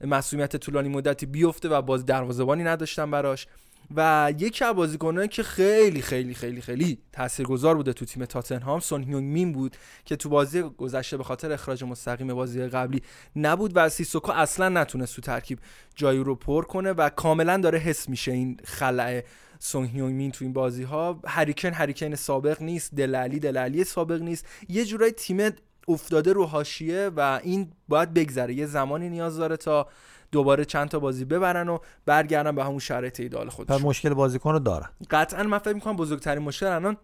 مسئولیت 0.00 0.56
طولانی 0.56 0.88
مدتی 0.88 1.26
بیفته 1.26 1.68
و 1.68 1.82
باز 1.82 2.06
دروازه‌بانی 2.06 2.64
نداشتن 2.64 3.10
براش. 3.10 3.46
و 3.94 4.32
یکی 4.38 4.64
از 4.64 4.74
بازیکنایی 4.74 5.28
که 5.28 5.42
خیلی 5.42 6.02
خیلی 6.02 6.34
خیلی 6.34 6.60
خیلی 6.60 6.98
تاثیرگذار 7.12 7.74
بوده 7.74 7.92
تو 7.92 8.04
تیم 8.04 8.24
تاتنهام 8.24 8.80
سون 8.80 9.02
هیونگ 9.02 9.32
مین 9.32 9.52
بود 9.52 9.76
که 10.04 10.16
تو 10.16 10.28
بازی 10.28 10.62
گذشته 10.62 11.16
به 11.16 11.24
خاطر 11.24 11.52
اخراج 11.52 11.84
مستقیم 11.84 12.34
بازی 12.34 12.62
قبلی 12.62 13.02
نبود 13.36 13.72
و 13.74 13.88
سیسوکو 13.88 14.32
اصلا 14.32 14.68
نتونست 14.68 15.16
تو 15.16 15.22
ترکیب 15.22 15.58
جایی 15.94 16.18
رو 16.18 16.34
پر 16.34 16.64
کنه 16.64 16.92
و 16.92 17.08
کاملا 17.08 17.56
داره 17.56 17.78
حس 17.78 18.08
میشه 18.08 18.32
این 18.32 18.56
خلع 18.64 19.22
سون 19.58 19.86
هیونگ 19.86 20.14
مین 20.14 20.30
تو 20.30 20.44
این 20.44 20.52
بازی 20.52 20.82
ها 20.82 21.20
هریکن 21.26 21.72
هریکن 21.72 22.14
سابق 22.14 22.62
نیست 22.62 22.94
دلالی 22.94 23.38
دلالی 23.38 23.84
سابق 23.84 24.22
نیست. 24.22 24.46
یه 24.68 24.84
جورایی 24.84 25.12
تیم 25.12 25.50
افتاده 25.88 26.32
رو 26.32 26.44
حاشیه 26.44 27.10
و 27.16 27.40
این 27.42 27.72
باید 27.88 28.14
بگذره. 28.14 28.54
یه 28.54 28.66
زمانی 28.66 29.08
نیاز 29.08 29.36
داره 29.36 29.56
تا 29.56 29.88
دوباره 30.36 30.64
چند 30.64 30.88
تا 30.88 30.98
بازی 30.98 31.24
ببرن 31.24 31.68
و 31.68 31.78
برگردن 32.06 32.54
به 32.54 32.64
همون 32.64 32.78
شرایط 32.78 33.20
ایدال 33.20 33.46
و 33.46 33.50
خودشون 33.50 33.82
مشکل 33.82 34.14
بازیکن 34.14 34.52
رو 34.52 34.58
دارن. 34.58 34.88
قطعا 35.10 35.42
من 35.42 35.58
فکر 35.58 35.72
می‌کنم 35.72 35.96
بزرگترین 35.96 36.42
مشکل 36.42 36.66
الان 36.66 36.96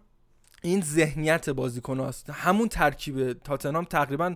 این 0.61 0.81
ذهنیت 0.81 1.49
بازیکن 1.49 1.99
هست 1.99 2.29
همون 2.29 2.67
ترکیب 2.67 3.33
تاتنهام 3.33 3.85
تقریبا 3.85 4.35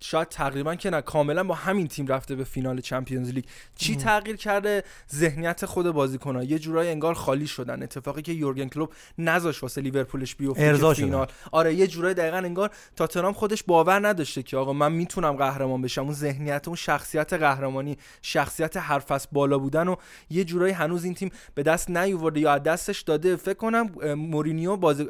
شاید 0.00 0.28
تقریبا 0.28 0.74
که 0.74 0.90
نه 0.90 1.00
کاملا 1.00 1.44
با 1.44 1.54
همین 1.54 1.88
تیم 1.88 2.06
رفته 2.06 2.34
به 2.34 2.44
فینال 2.44 2.80
چمپیونز 2.80 3.30
لیگ. 3.30 3.44
چی 3.76 3.92
ام. 3.92 3.98
تغییر 3.98 4.36
کرده؟ 4.36 4.84
ذهنیت 5.14 5.66
خود 5.66 5.90
بازیکن‌ها. 5.90 6.42
یه 6.42 6.58
جورایی 6.58 6.90
انگار 6.90 7.14
خالی 7.14 7.46
شدن. 7.46 7.82
اتفاقی 7.82 8.22
که 8.22 8.32
یورگن 8.32 8.68
کلوپ 8.68 8.92
نذاش 9.18 9.62
واسه 9.62 9.80
لیورپولش 9.80 10.34
بیفته. 10.34 10.92
فینال. 10.94 11.26
آره 11.52 11.74
یه 11.74 11.86
جورایی 11.86 12.14
دقیقا 12.14 12.36
انگار 12.36 12.70
تاتنهام 12.96 13.32
خودش 13.32 13.62
باور 13.62 14.08
نداشته 14.08 14.42
که 14.42 14.56
آقا 14.56 14.72
من 14.72 14.92
می‌تونم 14.92 15.32
قهرمان 15.32 15.82
بشم. 15.82 16.02
اون 16.02 16.12
ذهنیت 16.12 16.68
اون 16.68 16.76
شخصیت 16.76 17.32
قهرمانی 17.32 17.96
شخصیت 18.22 18.76
هر 18.76 18.98
فصل 18.98 19.28
بالا 19.32 19.58
بودن 19.58 19.88
و 19.88 19.96
یه 20.30 20.44
جورایی 20.44 20.72
هنوز 20.72 21.04
این 21.04 21.14
تیم 21.14 21.30
به 21.54 21.62
دست 21.62 21.90
نیاورده 21.90 22.40
یا 22.40 22.52
از 22.52 22.62
دستش 22.62 23.00
داده. 23.00 23.36
فکر 23.36 23.54
کنم 23.54 24.14
مورینیو 24.14 24.76
بازی 24.76 25.08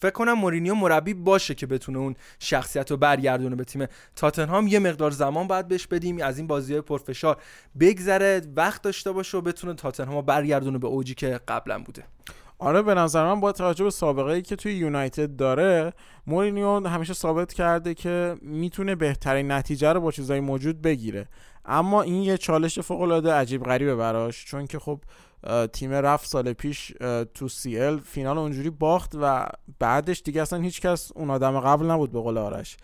فکر 0.00 0.10
کنم 0.10 0.32
مورینیو 0.32 0.74
مربی 0.74 1.14
باشه 1.14 1.54
که 1.54 1.66
بتونه 1.66 1.98
اون 1.98 2.14
شخصیت 2.38 2.90
رو 2.90 2.96
برگردونه 2.96 3.56
به 3.56 3.64
تیم 3.64 3.86
تاتنهام. 4.16 4.66
یه 4.66 4.78
مقدار 4.78 5.10
زمان 5.10 5.46
باید 5.46 5.68
بهش 5.68 5.86
بدیم 5.86 6.22
از 6.22 6.38
این 6.38 6.46
بازی 6.46 6.72
های 6.72 6.82
پرفشار 6.82 7.36
بگذره 7.80 8.42
وقت 8.56 8.82
داشته 8.82 9.12
باشه 9.12 9.38
و 9.38 9.40
بتونه 9.40 9.74
تاتنهام 9.74 10.16
رو 10.16 10.22
برگردونه 10.22 10.78
به 10.78 10.86
اوجی 10.86 11.14
که 11.14 11.40
قبلا 11.48 11.78
بوده. 11.78 12.04
آره 12.58 12.82
به 12.82 12.94
نظر 12.94 13.24
من 13.24 13.40
با 13.40 13.52
توجه 13.52 13.84
به 13.84 13.90
سابقه 13.90 14.32
ای 14.32 14.42
که 14.42 14.56
توی 14.56 14.74
یونایتد 14.74 15.36
داره 15.36 15.92
مورینیو 16.26 16.86
همیشه 16.88 17.14
ثابت 17.14 17.52
کرده 17.52 17.94
که 17.94 18.36
می‌تونه 18.42 18.94
بهترین 18.94 19.52
نتیجه 19.52 19.92
رو 19.92 20.00
با 20.00 20.10
چیزای 20.12 20.40
موجود 20.40 20.82
بگیره. 20.82 21.28
اما 21.68 22.02
این 22.02 22.22
یه 22.22 22.36
چالش 22.38 22.78
فوق 22.78 23.00
العاده 23.00 23.32
عجیب 23.32 23.62
غریبه 23.62 23.96
براش 23.96 24.44
چون 24.44 24.66
که 24.66 24.78
خب 24.78 25.00
تیم 25.72 25.92
رفت 25.92 26.28
سال 26.28 26.52
پیش 26.52 26.92
تو 27.34 27.48
سی 27.48 27.78
ال 27.80 27.98
فینال 27.98 28.38
اونجوری 28.38 28.70
باخت 28.70 29.12
و 29.22 29.46
بعدش 29.78 30.22
دیگه 30.24 30.42
اصلا 30.42 30.58
هیچ 30.58 30.80
کس 30.80 31.12
اون 31.14 31.30
آدم 31.30 31.60
قبل 31.60 31.86
نبود 31.86 32.12
به 32.12 32.20
قول 32.20 32.38
آرش. 32.38 32.76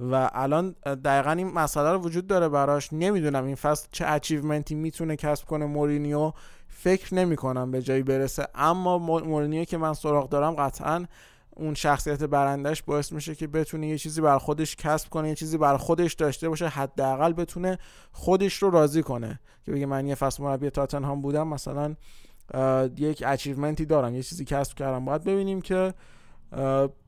و 0.00 0.30
الان 0.32 0.74
دقیقا 1.04 1.30
این 1.30 1.52
مسئله 1.52 1.92
رو 1.92 1.98
وجود 1.98 2.26
داره 2.26 2.48
براش. 2.48 2.88
نمی‌دونم 2.92 3.44
این 3.44 3.54
فصل 3.54 3.88
چه 3.92 4.04
achievement 4.08 4.68
ی 4.68 4.74
می‌تونه 4.74 5.16
کسب 5.16 5.46
کنه 5.46 5.66
مورینیو. 5.66 6.32
فکر 6.68 7.14
نمی 7.14 7.36
کنم 7.36 7.70
به 7.70 7.82
جایی 7.82 8.02
برسه. 8.02 8.46
اما 8.54 8.98
مو- 8.98 9.24
مورینیو 9.24 9.64
که 9.64 9.76
من 9.76 9.94
سراغ 9.94 10.28
دارم 10.28 10.54
قطعا 10.54 11.06
اون 11.56 11.74
شخصیت 11.74 12.22
برندش 12.24 12.82
باعث 12.82 13.12
میشه 13.12 13.34
که 13.34 13.46
بتونه 13.46 13.88
یه 13.88 13.98
چیزی 13.98 14.20
بر 14.20 14.38
خودش 14.38 14.76
کسب 14.76 15.08
کنه 15.08 15.28
یه 15.28 15.34
چیزی 15.34 15.58
بر 15.58 15.76
خودش 15.76 16.14
داشته 16.14 16.48
باشه 16.48 16.68
حداقل 16.68 17.32
بتونه 17.32 17.78
خودش 18.12 18.54
رو 18.54 18.70
راضی 18.70 19.02
کنه. 19.02 19.40
که 19.64 19.72
بگه 19.72 19.86
من 19.86 20.06
یه 20.06 20.14
فصل 20.14 20.42
مربی 20.42 20.70
تاتنهام 20.70 21.20
بودم 21.20 21.48
مثلا 21.48 21.96
یک 22.96 23.24
achievement 23.26 23.79
ی 23.79 23.84
دارم 23.84 24.14
یه 24.14 24.22
چیزی 24.22 24.44
کسب 24.44 24.76
کردم. 24.76 25.04
باید 25.04 25.24
ببینیم 25.24 25.60
که 25.60 25.94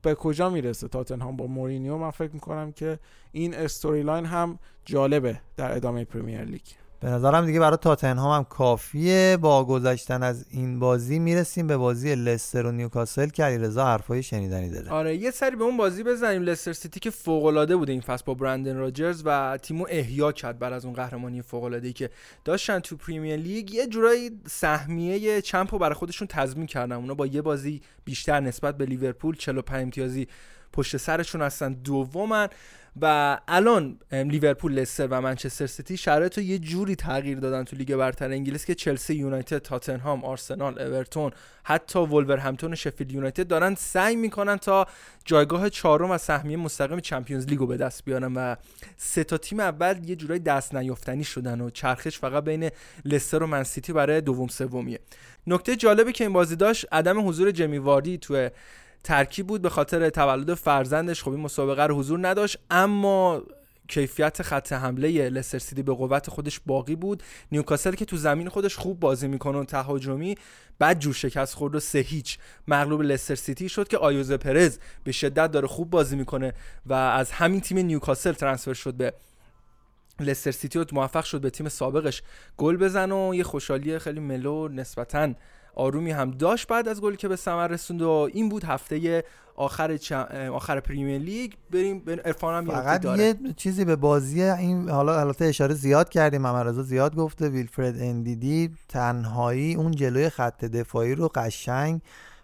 به 0.01 0.15
کجا 0.15 0.49
می‌رسه 0.49 0.87
تاتنهام 0.87 1.35
با 1.35 1.47
مورینیو. 1.47 1.97
من 1.97 2.11
فکر 2.11 2.31
می‌کنم 2.31 2.71
که 2.71 2.99
این 3.31 3.53
storyline 3.53 4.25
هم 4.25 4.59
جالبه 4.85 5.41
در 5.57 5.75
ادامه 5.75 6.05
پرمیر 6.05 6.41
لیگ 6.41 6.61
به 7.05 7.11
نظرم 7.11 7.45
دیگه 7.45 7.59
برای 7.59 7.77
تاتنهام 7.77 8.31
هم 8.31 8.43
کافیه. 8.43 9.37
با 9.41 9.65
گذشتن 9.65 10.23
از 10.23 10.45
این 10.49 10.79
بازی 10.79 11.19
می‌رسیم 11.19 11.67
به 11.67 11.77
بازی 11.77 12.15
لستر 12.15 12.65
و 12.65 12.71
نیوکاسل 12.71 13.27
که 13.27 13.43
علیرضا 13.43 13.85
حرفای 13.85 14.23
شنیدنی 14.23 14.69
داره. 14.69 14.89
آره 14.89 15.17
یه 15.17 15.31
سری 15.31 15.55
به 15.55 15.63
اون 15.63 15.77
بازی 15.77 16.03
بزنیم. 16.03 16.41
لستر 16.41 16.73
سیتی 16.73 16.99
که 16.99 17.09
فوق 17.09 17.45
العاده 17.45 17.75
بوده 17.75 17.91
این 17.91 18.01
فصل 18.01 18.23
با 18.25 18.33
برندن 18.33 18.75
راجرز 18.75 19.21
و 19.25 19.57
تیمو 19.61 19.85
احیا 19.89 20.31
کرد 20.31 20.59
بعد 20.59 20.73
از 20.73 20.85
اون 20.85 20.93
قهرمانی 20.93 21.41
فوق 21.41 21.91
که 21.95 22.09
داشتن 22.45 22.79
تو 22.79 22.97
پریمیر 22.97 23.35
لیگ. 23.35 23.73
یه 23.73 23.87
جورایی 23.87 24.31
سهمیه 24.47 25.41
چمپو 25.41 25.77
برای 25.77 25.95
خودشون 25.95 26.27
تضمین 26.27 26.67
کردن. 26.67 26.95
اونا 26.95 27.13
با 27.13 27.27
یه 27.27 27.41
بازی 27.41 27.81
بیشتر 28.05 28.39
نسبت 28.39 28.77
به 28.77 28.85
لیورپول 28.85 29.35
45 29.35 29.83
امتیازی 29.83 30.27
پشت 30.73 30.97
سرشون 30.97 31.41
هستن 31.41 31.73
دومن. 31.73 32.47
و 33.01 33.37
الان 33.47 33.99
لیورپول 34.11 34.73
لستر 34.73 35.07
و 35.07 35.21
منچستر 35.21 35.67
سیتی 35.67 35.97
شرایط 35.97 36.37
رو 36.37 36.43
یه 36.43 36.59
جوری 36.59 36.95
تغییر 36.95 37.39
دادن 37.39 37.63
تو 37.63 37.75
لیگ 37.75 37.95
برتر 37.95 38.31
انگلیس 38.31 38.65
که 38.65 38.75
چلسی 38.75 39.15
یونایتد 39.15 39.57
تاتنهام 39.57 40.25
آرسنال 40.25 40.79
اورتون 40.79 41.31
حتی 41.63 41.99
ولورهمپتون 41.99 42.73
و 42.73 42.75
شفیلد 42.75 43.11
یونایتد 43.11 43.47
دارن 43.47 43.75
سعی 43.75 44.15
می‌کنن 44.15 44.57
تا 44.57 44.87
جایگاه 45.25 45.69
چهارم 45.69 46.11
و 46.11 46.17
سهمیه 46.17 46.57
مستقیم 46.57 46.99
چمپیونز 46.99 47.45
لیگو 47.45 47.67
به 47.67 47.77
دست 47.77 48.05
بیارن 48.05 48.33
و 48.33 48.55
سه 48.97 49.23
تا 49.23 49.37
تیم 49.37 49.59
اول 49.59 50.09
یه 50.09 50.15
جورایی 50.15 50.39
دست 50.39 50.75
نیافتنی 50.75 51.23
شدن 51.23 51.61
و 51.61 51.69
چرخش 51.69 52.19
فقط 52.19 52.43
بین 52.43 52.69
لستر 53.05 53.43
و 53.43 53.47
من 53.47 53.62
سیتی 53.62 53.93
برای 53.93 54.21
دوم 54.21 54.47
سومیه. 54.47 54.99
نکته 55.47 55.75
جالبی 55.75 56.11
که 56.11 56.23
این 56.23 56.33
بازی 56.33 56.55
داشت 56.55 56.85
عدم 56.91 57.27
حضور 57.27 57.51
جمی 57.51 57.77
واردی 57.77 58.17
تو 58.17 58.49
ترکیب 59.05 59.47
بود 59.47 59.61
به 59.61 59.69
خاطر 59.69 60.09
تولد 60.09 60.53
فرزندش. 60.53 61.23
خب 61.23 61.31
این 61.31 61.39
مسابقه 61.39 61.83
رو 61.83 61.95
حضور 61.95 62.27
نداشت 62.27 62.57
اما 62.71 63.43
کیفیت 63.87 64.41
خط 64.41 64.73
حمله 64.73 65.29
لستر 65.29 65.59
سیتی 65.59 65.83
به 65.83 65.93
قوت 65.93 66.29
خودش 66.29 66.61
باقی 66.65 66.95
بود. 66.95 67.23
نیوکاسل 67.51 67.91
که 67.91 68.05
تو 68.05 68.17
زمین 68.17 68.49
خودش 68.49 68.75
خوب 68.75 68.99
بازی 68.99 69.27
می‌کنه 69.27 69.57
و 69.57 69.63
تهاجمی 69.63 70.35
بد 70.79 70.99
جور 70.99 71.13
شکست 71.13 71.53
خورد 71.53 71.75
و 71.75 71.79
سه 71.79 71.99
هیچ. 71.99 72.37
مغلوب 72.67 73.01
لستر 73.01 73.35
سیتی 73.35 73.69
شد 73.69 73.87
که 73.87 73.97
آیوزه 73.97 74.31
پرز 74.31 74.77
به 75.03 75.11
شدت 75.11 75.51
داره 75.51 75.67
خوب 75.67 75.89
بازی 75.89 76.15
می‌کنه 76.15 76.53
و 76.85 76.93
از 76.93 77.31
همین 77.31 77.61
تیم 77.61 77.77
نیوکاسل 77.77 78.31
transfer 78.31 78.73
شد 78.73 78.93
به 78.93 79.13
لستر 80.19 80.51
سیتی 80.51 80.79
و 80.79 80.85
موفق 80.91 81.23
شد 81.23 81.41
به 81.41 81.49
تیم 81.49 81.69
سابقش 81.69 82.23
گل 82.57 82.77
بزنه 82.77 83.11
و 83.11 83.35
یه 83.35 83.43
خوشحالی 83.43 83.99
خیلی 83.99 84.19
mellow 84.19 84.67
نسبتاً 84.67 85.33
آرومی 85.75 86.11
هم 86.11 86.31
داشت 86.31 86.67
بعد 86.67 86.87
از 86.87 87.01
گلی 87.01 87.17
که 87.17 87.27
به 87.27 87.35
ثمر 87.35 87.67
رسوند 87.67 88.01
و 88.01 88.29
این 88.33 88.49
بود 88.49 88.63
هفته 88.63 89.23
آخر 89.55 89.97
آخر 90.53 90.79
پریمیر 90.79 91.21
لیگ. 91.21 91.51
بریم 91.71 92.03
عرفان 92.25 92.53
هم 92.53 92.73
فقط 92.73 93.05
یه 93.05 93.35
چیزی 93.57 93.85
به 93.85 93.95
بازی 93.95 94.41
این 94.41 94.89
حالا 94.89 95.19
البته 95.19 95.45
اشاره 95.45 95.73
زیاد 95.73 96.09
کردیم 96.09 96.41
محمد 96.41 96.81
زیاد 96.81 97.15
گفته 97.15 97.49
ویلفرد 97.49 98.01
اندیدی 98.01 98.69
تنهایی 98.89 99.75
اون 99.75 99.91
جلوی 99.91 100.29
خط 100.29 100.65
دفاعی 100.65 101.15
رو 101.15 101.27
قشنگ 101.35 102.01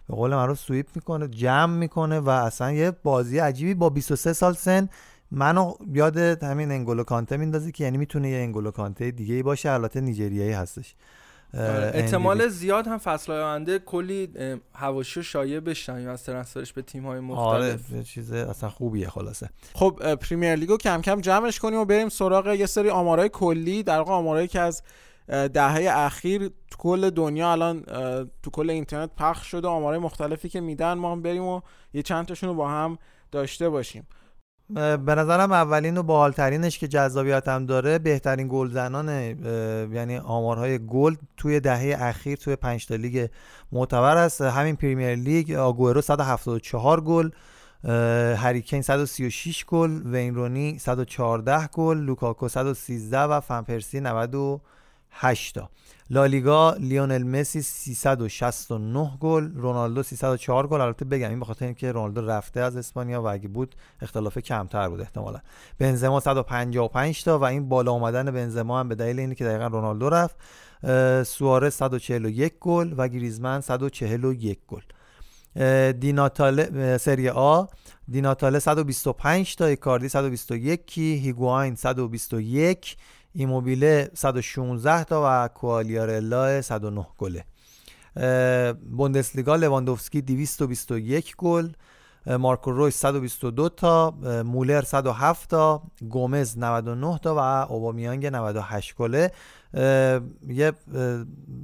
به 0.08 0.14
قول 0.14 0.30
معروف 0.30 0.58
sweep 0.58 0.86
می‌کنه 0.94 1.28
جمع 1.28 1.76
می‌کنه 1.78 2.20
و 2.20 2.28
اصلا 2.28 2.72
یه 2.72 2.90
بازی 2.90 3.38
عجیبی. 3.38 3.74
با 3.74 3.90
23 3.90 4.32
سال 4.32 4.54
سن 4.54 4.88
منو 5.30 5.74
یاد 5.92 6.18
همین 6.18 6.70
انگولو 6.70 7.04
کانته 7.04 7.36
میندازه 7.36 7.72
که 7.72 7.84
یعنی 7.84 7.98
می‌تونه 7.98 8.30
یه 8.30 8.38
انگولو 8.38 8.70
کانته 8.70 9.10
دیگه 9.10 9.34
ای 9.34 9.42
باشه 9.42 9.70
البته 9.70 10.00
نیجریایی 10.00 10.52
هستش. 10.52 10.94
احتمال 11.54 12.48
زیاد 12.48 12.86
هم 12.86 12.98
فصل 12.98 13.32
آینده 13.32 13.78
کلی 13.78 14.28
حواشی 14.74 15.20
و 15.20 15.22
شایعه 15.22 15.60
بشنویم 15.60 16.08
از 16.08 16.24
transfer 16.24 16.62
ش 16.62 16.72
به 16.72 16.82
تیم 16.82 17.06
های 17.06 17.20
مختلف. 17.20 17.92
آره 17.92 18.04
چیز 18.04 18.32
اصلا 18.32 18.68
خوبیه 18.68 19.08
خلاصه. 19.08 19.50
خب 19.74 20.14
پریمیر 20.14 20.54
لیگو 20.54 20.76
کم 20.76 21.00
کم 21.00 21.20
جمعش 21.20 21.58
کنیم 21.58 21.78
و 21.78 21.84
بریم 21.84 22.08
سراغ 22.08 22.46
یه 22.46 22.66
سری 22.66 22.90
آمارای 22.90 23.28
کلی. 23.28 23.82
در 23.82 23.98
واقع 23.98 24.12
آمارایی 24.12 24.48
که 24.48 24.60
از 24.60 24.82
دهه 25.28 25.86
اخیر 25.90 26.48
تو 26.48 26.76
کل 26.78 27.10
دنیا 27.10 27.52
الان 27.52 27.82
تو 28.42 28.50
کل 28.52 28.70
اینترنت 28.70 29.10
پخش 29.16 29.46
شده 29.46 29.68
آمارای 29.68 29.98
مختلفی 29.98 30.48
که 30.48 30.60
میدن 30.60 30.94
ما 30.94 31.12
هم 31.12 31.22
بریم 31.22 31.42
و 31.42 31.60
یه 31.94 32.02
چند 32.02 32.26
تاشون 32.26 32.48
رو 32.48 32.54
با 32.54 32.68
هم 32.68 32.98
داشته 33.32 33.68
باشیم. 33.68 34.06
به 34.70 35.14
نظرم 35.14 35.52
اولین 35.52 35.96
و 35.96 36.02
باحال‌ترینش 36.02 36.78
که 36.78 36.88
جذابیت 36.88 37.48
هم 37.48 37.66
داره 37.66 37.98
بهترین 37.98 38.48
گلزنان 38.50 39.08
یعنی 39.92 40.18
آمارهای 40.18 40.86
گل 40.86 41.14
توی 41.36 41.60
دهه 41.60 41.96
اخیر 41.98 42.38
توی 42.38 42.56
پنج 42.56 42.86
تا 42.86 42.94
لیگ 42.94 43.28
معتبر 43.72 44.16
است. 44.16 44.40
همین 44.40 44.76
پریمیر 44.76 45.14
لیگ 45.14 45.52
آگوئرو 45.52 46.00
174 46.00 47.00
گل 47.00 47.30
هری 48.36 48.56
کین 48.56 48.82
136 48.82 49.64
گل 49.68 50.02
وین 50.04 50.34
رونی 50.34 50.78
114 50.78 51.66
گل 51.66 51.96
لوکاکو 51.96 52.48
113 52.48 53.18
و 53.18 53.40
فن 53.40 53.60
پرسی 53.60 54.00
98 54.00 55.54
تا. 55.54 55.70
لالیگا 56.10 56.76
لیونل 56.80 57.22
مسی 57.22 57.62
369 57.62 59.10
گل 59.20 59.50
رونالدو 59.54 60.02
304 60.02 60.66
گل. 60.66 60.80
البته 60.80 61.04
بگم 61.04 61.28
این 61.28 61.40
بخاطر 61.40 61.64
اینکه 61.64 61.92
رونالدو 61.92 62.26
رفته 62.26 62.60
از 62.60 62.76
اسپانیا 62.76 63.22
و 63.22 63.26
اگه 63.28 63.48
بود 63.48 63.74
اختلاف 64.02 64.38
کمتر 64.38 64.88
بود 64.88 65.00
احتمالا. 65.00 65.40
بنزما 65.78 66.20
155 66.20 67.24
تا 67.24 67.38
و 67.38 67.44
این 67.44 67.68
بالا 67.68 67.92
اومدن 67.92 68.30
بنزما 68.30 68.80
هم 68.80 68.88
به 68.88 68.94
دلیل 68.94 69.20
اینه 69.20 69.34
که 69.34 69.44
دقیقا 69.44 69.66
رونالدو 69.66 70.10
رفت. 70.10 70.36
سوارز 71.28 71.74
141 71.74 72.52
گل 72.60 72.94
و 72.96 73.08
گریزمن 73.08 73.60
141 73.60 74.58
گل. 74.68 74.82
دیناتاله 75.92 76.98
سری 76.98 77.28
آ 77.28 77.64
دیناتاله 78.08 78.58
125 78.58 79.56
تا 79.56 79.64
ایکاردی 79.64 80.08
121 80.08 80.98
هیگواین 80.98 81.74
121 81.74 82.96
ایموبیله 83.34 84.10
116 84.14 85.04
تا 85.04 85.22
و 85.24 85.48
کوالیارلا 85.48 86.62
109 86.62 87.06
گله. 87.18 87.44
بوندسلیگا 88.96 89.56
لواندوفسکی 89.56 90.22
221 90.22 91.36
گل 91.36 91.68
مارکو 92.26 92.70
رویس 92.70 92.96
122 92.96 93.68
تا 93.68 94.10
مولر 94.44 94.82
107 94.82 95.50
تا 95.50 95.82
گومز 96.10 96.58
99 96.58 97.18
تا 97.18 97.34
و 97.34 97.38
اوبامیانگ 97.72 98.26
98 98.26 98.94
گله. 98.94 99.30
یه 100.48 100.72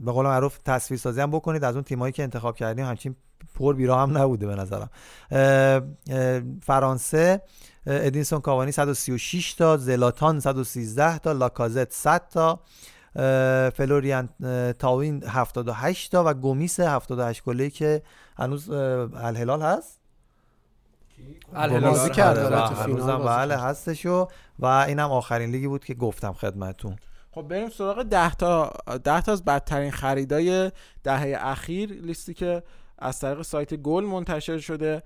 به 0.05 0.13
قول 0.13 0.27
معروف 0.27 0.59
تصویر 0.59 1.01
سازی 1.01 1.21
هم 1.21 1.31
بکنید 1.31 1.65
از 1.65 1.75
اون 1.75 1.85
تیمایی 1.85 2.13
که 2.13 2.23
انتخاب 2.23 2.57
کردیم 2.57 2.87
همچین 2.87 3.17
پر 3.55 3.75
بیرا 3.75 4.03
هم 4.03 4.19
نبوده 4.19 4.47
به 4.47 4.55
نظرم. 4.55 4.91
فرانسه 6.63 7.43
ادینسون 7.89 8.41
کاوانی 8.41 8.73
136 8.73 9.55
تا 9.55 9.77
زلاتان 9.77 10.41
113 10.41 11.19
تا 11.19 11.33
لاکازت 11.33 11.93
100 11.93 12.29
تا 12.29 12.61
فلوریان 13.71 14.29
تاوین 14.79 15.23
78 15.27 16.13
تا 16.13 16.25
و 16.27 16.35
گومیس 16.35 16.81
78 16.81 17.45
گله 17.45 17.71
که 17.71 18.03
هنوز 18.39 18.71
الهلال 18.71 19.63
هست؟ 19.63 20.01
الهلال 21.55 21.91
بازی 21.91 22.11
کرد. 22.11 22.39
هنوزم 22.39 23.19
بله 23.19 23.57
هستش 23.57 24.07
و 24.07 24.29
و 24.59 24.67
اینم 24.67 25.11
آخرین 25.11 25.51
لیگی 25.51 25.69
بود 25.69 25.85
که 25.85 25.95
گفتم 25.95 26.33
خدمتون 26.33 26.97
خب 27.31 27.43
بریم 27.43 27.69
سراغ 27.69 28.03
10 28.03 28.35
تا 28.35 28.73
10 29.05 29.21
تا 29.21 29.33
از 29.33 29.45
بدترین 29.45 29.91
خریدای 29.91 30.73
دهه 31.05 31.37
اخیر 31.41 31.91
لیستی 31.91 32.35
که 32.35 32.63
از 32.99 33.21
طریق 33.21 33.43
سایت 33.43 33.75
گل 33.75 34.05
منتشر 34.05 34.59
شده. 34.59 35.03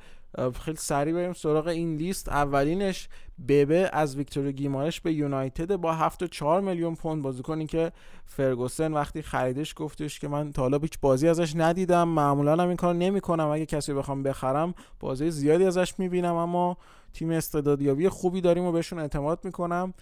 خیلی 0.61 0.77
سریع 0.77 1.15
بریم 1.15 1.33
سراغ 1.33 1.67
این 1.67 1.97
لیست. 1.97 2.29
اولینش 2.29 3.09
ببه 3.49 3.91
از 3.93 4.17
ویکتور 4.17 4.53
گیمارش 4.53 5.01
به 5.01 5.13
یونایتد 5.13 5.77
با 5.77 6.09
7.4 6.09 6.43
میلیون 6.63 6.95
پوند 6.95 7.23
بازیکنی 7.23 7.67
که 7.67 7.93
فرگوسن 8.25 8.93
وقتی 8.93 9.23
خریدش 9.23 9.75
گفتش 9.77 10.21
که 10.21 10.29
من 10.29 10.53
تا 10.53 10.63
حالا 10.63 10.79
هیچ 10.79 11.01
بازی 11.01 11.29
ازش 11.29 11.57
ندیدم. 11.57 12.09
معمولا 12.09 12.53
هم 12.53 12.69
این 12.69 12.77
کار 12.77 12.95
نمی‌کنم. 12.95 13.49
اگه 13.49 13.67
کسی 13.67 13.95
بخوام 13.95 14.23
بخرم 14.23 14.75
بازی 15.01 15.31
زیادی 15.31 15.65
ازش 15.65 15.99
می‌بینم. 15.99 16.35
اما 16.35 16.77
تیم 17.13 17.31
استعدادیابی 17.31 18.09
خوبی 18.09 18.41
داریم 18.41 18.65
و 18.65 18.73
بهشون 18.73 18.99
اعتماد 18.99 19.39
می‌کنم. 19.45 19.95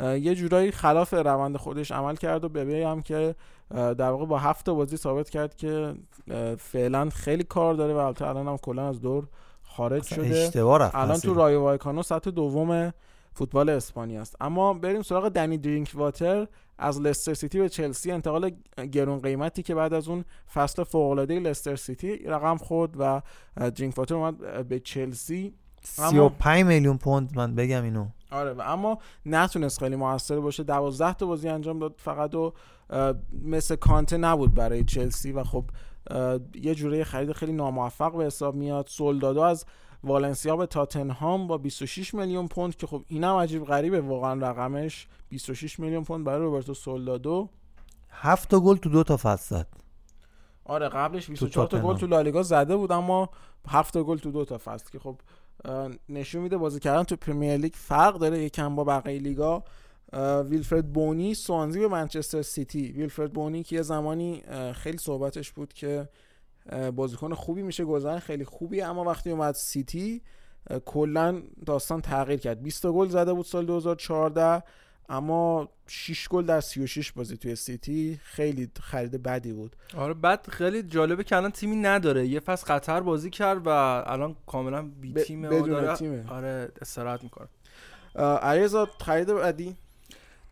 یه 0.00 0.34
جورایی 0.34 0.70
خلاف 0.70 1.14
روند 1.14 1.56
خودش 1.56 1.92
عمل 1.92 2.16
کرد 2.16 2.44
و 2.44 2.48
ببه 2.48 2.86
هم 2.86 3.02
که 3.02 3.34
در 3.70 4.10
واقع 4.10 4.26
با 4.26 4.38
هفت 4.38 4.70
بازی 4.70 4.96
ثابت 4.96 5.30
کرد 5.30 5.56
که 5.56 5.94
فعلا 6.58 7.10
خیلی 7.10 7.44
کار 7.44 7.74
داره 7.74 7.94
و 7.94 7.98
الان 8.20 8.48
هم 8.48 8.56
کلا 8.56 8.88
از 8.88 9.00
دور 9.00 9.28
خارج 9.76 10.02
شده. 10.02 10.64
الان 10.94 11.18
تو 11.18 11.34
رایو 11.34 11.60
وایکانو 11.60 12.02
سطح 12.02 12.30
دوم 12.30 12.92
فوتبال 13.32 13.68
اسپانیا 13.68 14.20
است. 14.20 14.36
اما 14.40 14.74
بریم 14.74 15.02
سراغ 15.02 15.28
دنی 15.28 15.58
درینک 15.58 15.92
واتر 15.94 16.46
از 16.78 17.00
لستر 17.00 17.34
سیتی 17.34 17.58
به 17.58 17.68
چلسی 17.68 18.12
انتقال 18.12 18.50
گرون 18.92 19.18
قیمتی 19.18 19.62
که 19.62 19.74
بعد 19.74 19.94
از 19.94 20.08
اون 20.08 20.24
فصل 20.54 20.84
فوق 20.84 21.10
العاده 21.10 21.40
لستر 21.40 21.76
سیتی 21.76 22.16
رقم 22.16 22.56
خورد 22.56 22.90
و 22.98 23.22
درینک 23.56 23.98
واتر 23.98 24.14
اومد 24.14 24.68
به 24.68 24.80
چلسی. 24.80 25.54
35 25.82 26.64
میلیون 26.64 26.98
پوند 26.98 27.36
من 27.36 27.54
بگم 27.54 27.84
اینو. 27.84 28.06
آره 28.30 28.52
و 28.52 28.60
اما 28.60 28.98
نتونست 29.26 29.78
خیلی 29.78 29.96
موثر 29.96 30.40
باشه. 30.40 30.62
12 30.62 31.12
تا 31.12 31.26
بازی 31.26 31.48
انجام 31.48 31.78
داد. 31.78 31.94
فقط 31.96 32.34
و 32.34 32.52
مثل 33.42 33.76
کانته 33.76 34.16
نبود 34.16 34.54
برای 34.54 34.84
چلسی 34.84 35.32
و 35.32 35.44
خب 35.44 35.64
یه 36.54 36.74
جوره 36.74 37.04
خرید 37.04 37.32
خیلی 37.32 37.52
ناموفق 37.52 38.16
به 38.16 38.24
حساب 38.24 38.54
میاد. 38.54 38.86
سولدادو 38.86 39.40
از 39.40 39.64
والنسیا 40.04 40.56
به 40.56 40.66
تاتنهام 40.66 41.46
با 41.46 41.58
26 41.58 42.14
میلیون 42.14 42.48
پوند 42.48 42.76
که 42.76 42.86
خب 42.86 43.04
اینم 43.06 43.36
عجیب 43.36 43.64
غریبه 43.64 44.00
واقعا 44.00 44.50
رقمش 44.50 45.08
26 45.28 45.80
میلیون 45.80 46.04
پوند 46.04 46.24
برای 46.24 46.40
روبرتو 46.40 46.74
سولدادو. 46.74 47.48
هفت 48.10 48.54
گل 48.54 48.76
تو 48.76 48.88
دو 48.88 49.02
تا 49.02 49.16
فصل 49.16 49.56
زد. 49.56 49.66
آره 50.64 50.88
قبلش 50.88 51.30
24 51.30 51.66
تا 51.66 51.78
گل 51.78 51.96
تو 51.96 52.06
لالیگا 52.06 52.42
زده 52.42 52.76
بود 52.76 52.92
اما 52.92 53.30
هفت 53.68 53.98
گل 53.98 54.18
تو 54.18 54.30
دو 54.30 54.44
تا 54.44 54.58
فصل 54.58 54.90
که 54.92 54.98
خب 54.98 55.20
نشون 56.08 56.42
میده 56.42 56.56
بازی 56.56 56.80
کردن 56.80 57.02
تو 57.02 57.16
پرمیر 57.16 57.56
لیگ 57.56 57.72
فرق 57.74 58.18
داره. 58.18 58.38
یکم 58.38 58.74
با 58.74 58.84
بقیه 58.84 59.18
لیگا 59.18 59.64
ویلفرد 60.48 60.92
بونی 60.92 61.34
سوانزی 61.34 61.80
به 61.80 61.88
منچستر 61.88 62.42
سیتی. 62.42 62.92
ویلفرد 62.92 63.32
بونی 63.32 63.62
که 63.62 63.76
یه 63.76 63.82
زمانی 63.82 64.42
خیلی 64.74 64.98
صحبتش 64.98 65.52
بود 65.52 65.72
که 65.72 66.08
بازیکن 66.96 67.34
خوبی 67.34 67.62
میشه 67.62 67.84
گلزن 67.84 68.18
خیلی 68.18 68.44
خوبی 68.44 68.82
اما 68.82 69.04
وقتی 69.04 69.30
اومد 69.30 69.54
سیتی 69.54 70.22
کلا 70.84 71.42
داستان 71.66 72.00
تغییر 72.00 72.40
کرد. 72.40 72.62
20 72.62 72.86
گل 72.86 73.08
زده 73.08 73.32
بود 73.32 73.46
سال 73.46 73.66
2014 73.66 74.62
اما 75.08 75.68
6 75.86 76.28
گل 76.28 76.46
در 76.46 76.60
36 76.60 77.12
بازی 77.12 77.36
توی 77.36 77.56
سیتی 77.56 78.20
خیلی 78.22 78.70
خرید 78.80 79.22
بدی 79.22 79.52
بود. 79.52 79.76
آره 79.96 80.14
بعد 80.14 80.46
خیلی 80.48 80.82
جالبه 80.82 81.24
که 81.24 81.36
الان 81.36 81.50
تیمی 81.50 81.76
نداره. 81.76 82.26
یه 82.26 82.40
فصل 82.40 82.74
قطر 82.74 83.00
بازی 83.00 83.30
کرد 83.30 83.66
و 83.66 83.68
الان 83.68 84.36
کاملا 84.46 84.90
بی 85.00 85.12
تیمه 85.12 85.48
بدون 85.48 85.70
داره. 85.70 85.96
تیمه. 85.96 86.30
آره 86.30 86.72
استراحت 86.80 87.22
می‌کنه. 87.22 87.48
علیرضا 88.42 88.88
خرید 89.00 89.28
بعدی 89.34 89.76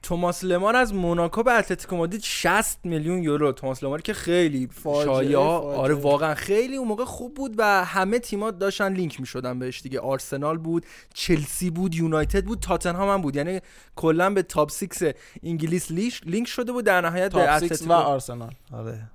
توماس 0.05 0.45
لمار 0.45 0.77
از 0.77 0.95
موناکو 0.95 1.43
به 1.43 1.53
اتلتیکو 1.53 1.97
مادرید 1.97 2.23
60 2.23 2.79
میلیون 2.85 3.23
یورو. 3.23 3.53
توماس 3.53 3.85
لمار 3.85 4.03
که 4.03 4.13
خیلی 4.13 4.69
فاجعه، 4.73 5.05
شایعه. 5.05 5.37
آره 5.37 5.95
واقعا 5.95 6.35
خیلی 6.35 6.77
اون 6.77 6.89
موقع 6.89 7.05
خوب 7.05 7.35
بود 7.35 7.55
و 7.59 7.85
همه 7.85 8.19
تیم‌ها 8.19 8.51
داشتن 8.51 8.93
لینک 8.93 9.21
می‌شدن 9.21 9.59
بهش 9.59 9.81
دیگه. 9.81 10.01
آرسنال 10.01 10.59
بود 10.59 10.87
چلسی 11.15 11.71
بود 11.71 11.95
یونایتد 11.95 12.45
بود 12.45 12.59
تاتنهام 12.61 13.09
هم 13.09 13.23
بود. 13.23 13.37
یعنی 13.37 13.61
کلا 13.97 14.31
به 14.31 14.43
top 14.43 14.71
6 14.71 15.13
انگلیس 15.43 15.91
لیش 15.91 16.21
لینک 16.27 16.49
شده 16.49 16.73
بود 16.73 16.85
در 16.85 17.01
نهایت 17.01 17.33
به 17.33 17.39
top 17.47 17.59
6 17.59 17.63
اتلتیکو. 17.65 17.91
و 17.91 17.93
آرسنال. 17.93 18.55
آره. 18.73 19.11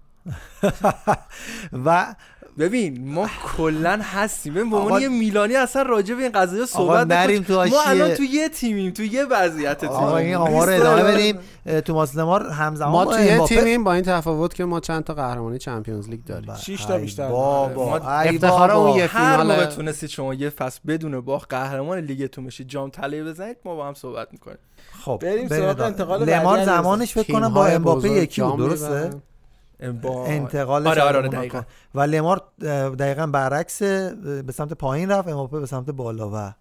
و 1.85 2.15
ببین 2.59 3.13
ما 3.13 3.27
کلا 3.57 3.99
هستیم 4.03 4.53
ببین 4.53 4.69
به 4.69 4.75
آقا- 4.75 4.85
عنوان 4.85 5.01
یه 5.01 5.09
میلانی 5.09 5.55
اصلا 5.55 5.81
راجع 5.81 6.15
به 6.15 6.21
این 6.21 6.31
قضايا 6.31 6.65
صحبت 6.65 7.07
نریم 7.07 7.41
نکنیم. 7.41 7.43
تو 7.69 7.75
ما. 7.75 7.81
الان 7.85 8.13
تو 8.13 8.23
یه 8.23 8.49
تیمیم 8.49 8.91
تو 8.91 9.03
یه 9.03 9.25
وضعیت 9.25 9.83
آقا 9.83 10.17
این. 10.17 10.35
آمار 10.35 10.67
رو. 10.67 10.73
ادامه 10.73 11.03
بدیم 11.03 11.39
توماس 11.81 12.15
لمار 12.15 12.49
همزمان 12.49 12.91
ما 12.91 13.05
با 13.05 13.15
توی 13.17 13.29
امباپه- 13.29 13.55
تیمیم 13.55 13.83
با 13.83 13.93
این 13.93 14.03
تفاوت 14.03 14.53
که 14.53 14.65
ما 14.65 14.79
چند 14.79 15.03
تا 15.03 15.13
قهرمانی 15.13 15.57
چمپیونز 15.57 16.09
لیگ 16.09 16.19
داریم 16.25 16.55
6 16.55 16.85
تا 16.85 16.97
بیشتر 16.97 17.29
بابا 17.29 17.85
ما 17.99 18.21
ای 18.21 18.29
افتخار 18.35 18.71
بابا. 18.73 18.88
اون 18.89 18.97
یه 18.97 19.05
هر 19.07 19.38
فینال 19.38 19.47
موقع 19.55 19.65
تونستید 19.65 20.09
شما 20.09 20.33
یه 20.33 20.49
فصل 20.49 20.79
بدون 20.88 21.21
باخت 21.21 21.53
قهرمان 21.53 21.97
لیگتون 21.97 22.45
بشید 22.45 22.67
جام 22.67 22.89
طلایی 22.89 23.23
بزنید 23.23 23.57
ما 23.65 23.75
با 23.75 23.88
هم 23.88 23.93
صحبت 23.93 24.27
می‌کنیم 24.31 24.57
خب 25.05 25.19
بریم 25.21 25.47
سراغ. 25.47 25.79
انتقال 25.81 26.29
لمار 26.29 26.65
زمانش 26.65 27.13
فکر 27.13 27.33
کنم 27.33 27.53
با 27.53 27.65
امباپه 27.67 28.09
یکی 28.09 28.41
درسته. 28.41 29.09
با 30.01 30.25
انتقالش 30.25 30.88
آره 30.88 31.01
آره, 31.01 31.17
آره. 31.17 31.30
دقیقاً. 31.30 31.61
و 31.95 32.01
لمار 32.01 32.41
دقیقا 32.99 33.27
برعکس 33.27 33.83
به 33.83 34.51
سمت 34.53 34.74
پایین 34.74 35.11
رفت 35.11 35.27
امباپه 35.27 35.59
به 35.59 35.66
سمت 35.66 35.90
بالا 35.90 36.30
و 36.33 36.53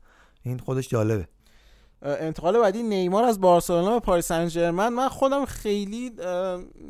این 0.43 0.59
خودش 0.59 0.89
جالبه. 0.89 1.29
انتقال 2.03 2.59
بعدی 2.59 2.83
نیمار 2.83 3.25
از 3.25 3.41
بارسلونا 3.41 3.91
به 3.91 4.01
پاریس 4.01 4.27
سن 4.27 4.49
ژرمن 4.49 4.89
من 4.89 5.09
خودم 5.09 5.45
خیلی 5.45 6.13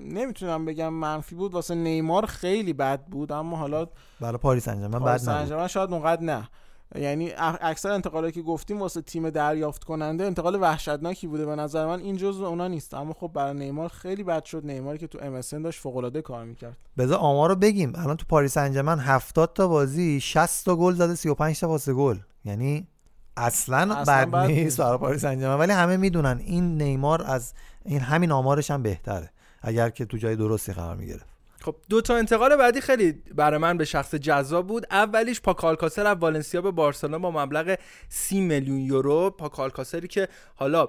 نمی‌تونم 0.05 0.65
بگم 0.65 0.89
منفی 0.89 1.35
بود. 1.35 1.55
واسه 1.55 1.75
نیمار 1.75 2.27
خیلی 2.27 2.73
بد 2.73 3.05
بود 3.05 3.33
اما 3.33 3.57
حالا 3.57 3.87
برای 4.21 4.39
پاریس 4.39 4.69
انجام 4.69 4.91
پاریس 4.91 5.05
بعد 5.05 5.17
سن 5.17 5.37
نبود. 5.37 5.49
ژرمن 5.49 5.67
شاید 5.67 5.93
اونقدر 5.93 6.23
نه. 6.23 6.49
یعنی 6.94 7.33
اکثر 7.60 7.91
انتقالاتی 7.91 8.33
که 8.33 8.42
گفتیم 8.42 8.81
واسه 8.81 9.02
تیم 9.02 9.31
دریافت 9.31 9.84
کننده 9.84 10.25
انتقال 10.25 10.55
وحشتناکی 10.55 11.26
بوده 11.26 11.47
به 11.47 11.57
نظر 11.57 11.86
من. 11.86 12.00
این 12.00 12.17
جزء 12.17 12.47
اونا 12.47 12.68
نیست. 12.68 12.94
اما 12.94 13.12
خب 13.12 13.31
برای 13.34 13.55
نیمار 13.55 13.89
خیلی 13.89 14.23
بد 14.23 14.44
شد. 14.44 14.67
نیماری 14.67 14.99
که 14.99 15.07
تو 15.07 15.18
ام 15.23 15.62
داشت 15.62 15.81
فوق 15.81 15.97
العاده 15.97 16.23
کار 16.23 16.44
می‌کرد. 16.44 16.76
بذار 16.99 17.18
آمار 17.18 17.49
رو 17.49 17.57
بگیم. 17.57 17.92
الان 17.97 18.17
تو 18.17 18.25
پاریس 18.28 18.57
انجمن 18.57 18.99
70 18.99 19.52
تا 19.52 19.68
بازی 19.68 20.20
60 20.20 20.65
تا 20.65 20.76
گل 20.76 20.94
زده 20.94 21.15
35 21.15 21.60
تا 21.60 21.68
پاس 21.68 21.89
گل. 21.89 22.17
یعنی 22.44 22.89
اصلا, 23.36 23.94
اصلا 23.94 24.26
بد 24.26 24.47
نیست. 24.47 24.81
برای 24.81 24.99
پاریس 24.99 25.25
انجمن 25.25 25.58
ولی 25.58 25.73
همه 25.73 25.97
می‌دونن 25.97 26.39
این 26.39 26.83
نیمار 26.83 27.23
از 27.23 27.52
این 27.84 28.00
همین 28.00 28.33
آمارش 28.33 28.70
هم 28.70 28.83
بهتره. 28.83 29.31
اگر 29.62 29.91
که 29.91 30.05
تو 30.05 30.17
جای 30.17 30.36
درستی 30.36 30.73
قرار 30.73 30.97
می‌گرفت. 30.97 31.38
خب 31.61 31.77
دو 31.89 32.01
تا 32.01 32.17
انتقال 32.17 32.57
بعدی 32.57 32.81
خیلی 32.81 33.12
برای 33.12 33.59
من 33.59 33.77
به 33.77 33.85
شخص 33.85 34.15
جذاب 34.15 34.67
بود. 34.67 34.87
اولیش 34.91 35.41
پاکالکاسر 35.41 36.07
از 36.07 36.17
والنسیا 36.17 36.62
به 36.62 36.70
بارسلونا 36.70 37.19
با 37.19 37.31
مبلغ 37.31 37.78
30 38.09 38.41
میلیون 38.41 38.78
یورو. 38.78 39.31
پاکالکاسری 39.31 40.09
که 40.09 40.28
حالا 40.55 40.89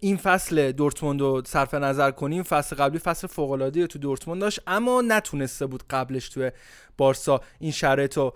این 0.00 0.16
فصل 0.16 0.72
دورتموند 0.72 1.20
رو 1.20 1.42
صرف 1.46 1.74
نظر 1.74 2.10
کنیم 2.10 2.42
فصل 2.42 2.76
قبلی 2.76 2.98
فصل 2.98 3.26
فوق 3.26 3.50
العاده 3.50 3.86
تو 3.86 3.98
دورتموند 3.98 4.40
داشت 4.40 4.60
اما 4.66 5.02
نتونسته 5.02 5.66
بود 5.66 5.82
قبلش 5.90 6.28
توی 6.28 6.50
بارسا 6.96 7.40
این 7.58 7.72
شرایط 7.72 8.16
رو 8.16 8.34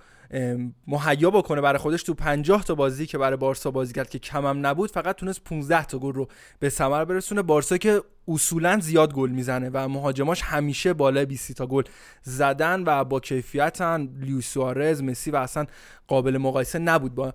مهیا 0.86 1.30
بکنه 1.30 1.60
برای 1.60 1.78
خودش 1.78 2.02
تو 2.02 2.14
50 2.14 2.64
تا 2.64 2.74
بازی 2.74 3.06
که 3.06 3.18
برای 3.18 3.36
بارسا 3.36 3.70
بازی 3.70 3.92
کرد 3.92 4.10
که 4.10 4.18
کمم 4.18 4.66
نبود 4.66 4.90
فقط 4.90 5.16
تونست 5.16 5.44
15 5.44 5.84
تا 5.84 5.98
گل 5.98 6.12
رو 6.12 6.28
به 6.58 6.68
ثمر 6.68 7.04
برسونه. 7.04 7.42
بارسا 7.42 7.78
که 7.78 8.02
اصولا 8.28 8.78
زیاد 8.80 9.12
گل 9.12 9.30
می‌زنه 9.30 9.70
و 9.72 9.88
مهاجماش 9.88 10.42
همیشه 10.42 10.92
بالای 10.92 11.26
20 11.26 11.52
تا 11.52 11.66
گل 11.66 11.82
زدن 12.22 12.82
و 12.86 13.04
با 13.04 13.20
کیفیتن 13.20 14.08
لیویس 14.20 14.46
سوارز 14.46 15.02
مسی 15.02 15.30
و 15.30 15.36
اصلا 15.36 15.66
قابل 16.06 16.38
مقایسه 16.38 16.78
نبود 16.78 17.14
با 17.14 17.32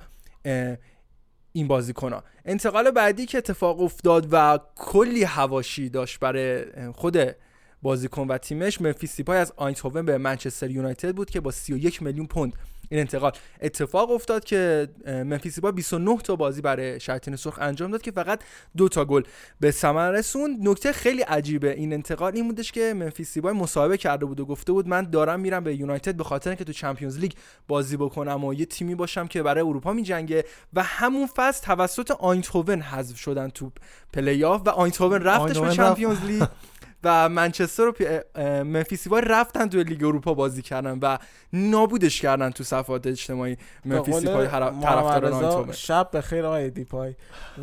این 1.54 1.68
بازیکن 1.68 2.22
انتقال 2.46 2.92
بعدی 2.92 3.26
که 3.26 3.38
اتفاق 3.38 3.82
افتاد 3.82 4.28
و 4.32 4.60
کلی 4.76 5.24
هواشی 5.24 5.90
داشت 5.90 6.20
برای 6.20 6.66
خود 6.92 7.18
بازیکن 7.82 8.28
و 8.28 8.38
تیمش 8.38 8.82
ممفیس 8.82 9.16
دیپای 9.18 9.38
از 9.38 9.54
آینتهوون 9.56 10.06
به 10.06 10.18
منچستر 10.18 10.72
یونایتد 10.72 11.16
بود 11.16 11.30
که 11.30 11.40
با 11.40 11.52
31 11.52 12.02
میلیون 12.02 12.28
پوند 12.28 12.54
این 12.90 13.00
انتقال. 13.00 13.32
اتفاق 13.62 14.12
افتاد 14.12 14.44
که 14.44 14.88
اه، 15.06 15.24
ممفیس 15.24 15.56
دیپای 15.56 15.72
29 15.72 16.18
تا 16.18 16.36
بازی 16.36 16.62
برای 16.62 17.00
شیاطین 17.00 17.36
سرخ 17.36 17.60
انجام 17.62 17.92
داد 17.92 18.02
که 18.02 18.12
فقط 18.12 18.40
دو 18.78 18.90
تا 18.90 19.06
گل 19.06 19.24
به 19.60 19.72
ثمر 19.72 20.12
رسوند. 20.12 20.68
نکته 20.68 20.92
خیلی 20.92 21.22
عجیبه 21.22 21.72
این 21.72 21.94
انتقال 21.94 22.36
این 22.36 22.48
بودش 22.48 22.72
که 22.72 22.94
ممفیس 22.94 23.34
دیپای 23.34 23.54
مصاحبه 23.54 23.98
کرده 23.98 24.26
بود 24.26 24.40
و 24.40 24.46
گفته 24.46 24.72
بود 24.72 24.88
من 24.88 25.10
دارم 25.10 25.40
میرم 25.40 25.64
به 25.64 25.76
یونایتد 25.76 26.16
به 26.16 26.24
خاطر 26.24 26.50
اینکه 26.50 26.64
تو 26.64 26.74
چمپیونز 26.74 27.20
لیگ 27.20 27.32
بازی 27.68 27.98
بکنم 27.98 28.44
و 28.44 28.54
یه 28.54 28.66
تیمی 28.66 28.96
باشم 28.96 29.28
که 29.28 29.44
برای 29.44 29.64
اروپا 29.64 29.94
میجنگه 29.94 30.46
و 30.74 30.84
همون 30.84 31.28
فصل 31.28 31.66
توسط 31.66 32.12
آینتهوون 32.12 32.82
حذف 32.82 33.18
شدن 33.18 33.50
تو 33.50 33.72
پلی 34.14 34.44
آف 34.44 34.62
و 34.66 34.70
آینتهوون 34.70 35.22
رفتش 35.22 35.60
به. 35.60 35.70
چمپیونز 35.70 36.22
لیگ. 36.22 36.44
و 37.04 37.30
منچستر 37.30 37.88
و 37.88 37.92
پی- 37.92 38.06
اه، 38.36 38.64
منفیس 38.64 39.04
دیپای 39.04 39.22
رفتن 39.26 39.70
تو 39.70 39.78
لیگ 39.78 40.04
اروپا 40.04 40.34
بازی 40.34 40.62
کردن 40.62 41.00
و 41.02 41.18
نابودش 41.54 42.22
کردن 42.22 42.50
تو 42.50 42.64
صفحات 42.64 43.08
اجتماعی 43.08 43.58
منفیس 43.86 44.06
به 44.06 44.12
قول 44.12 44.20
دیپای 44.28 44.46
هر- 44.46 44.70
محمد 44.70 44.84
طرفداران 44.84 45.24
رضا، 45.24 45.38
آینتهوون 45.40 45.72
شب 45.72 46.10
بخیر 46.14 46.46
آقای 46.46 46.70
دیپای. 46.70 47.16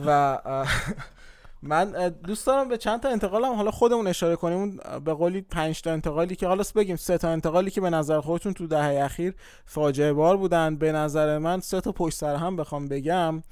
و 0.06 0.38
من 1.62 2.08
دوست 2.08 2.46
دارم 2.46 2.68
به 2.68 2.76
چند 2.76 3.00
تا 3.00 3.08
انتقالم 3.08 3.52
حالا 3.52 3.70
خودمون 3.70 4.06
اشاره 4.06 4.36
کنیم. 4.36 4.58
اون 4.58 4.80
به 5.04 5.14
قولی 5.14 5.40
5 5.40 5.82
تا 5.82 5.90
انتقالی 5.92 6.36
که 6.36 6.46
حالا 6.46 6.64
بگیم 6.76 6.96
سه 6.96 7.18
تا 7.18 7.28
انتقالی 7.28 7.70
که 7.70 7.80
به 7.80 7.90
نظر 7.90 8.20
خودتون 8.20 8.52
تو 8.52 8.66
دهه 8.66 9.04
اخیر 9.04 9.34
فاجعه 9.66 10.12
بار 10.12 10.36
بودن. 10.36 10.76
به 10.76 10.92
نظر 10.92 11.38
من 11.38 11.60
سه 11.60 11.80
تا 11.80 11.92
پشت 11.92 12.18
سر 12.18 12.34
هم 12.36 12.56
بخوام 12.56 12.88
بگم. 12.88 13.42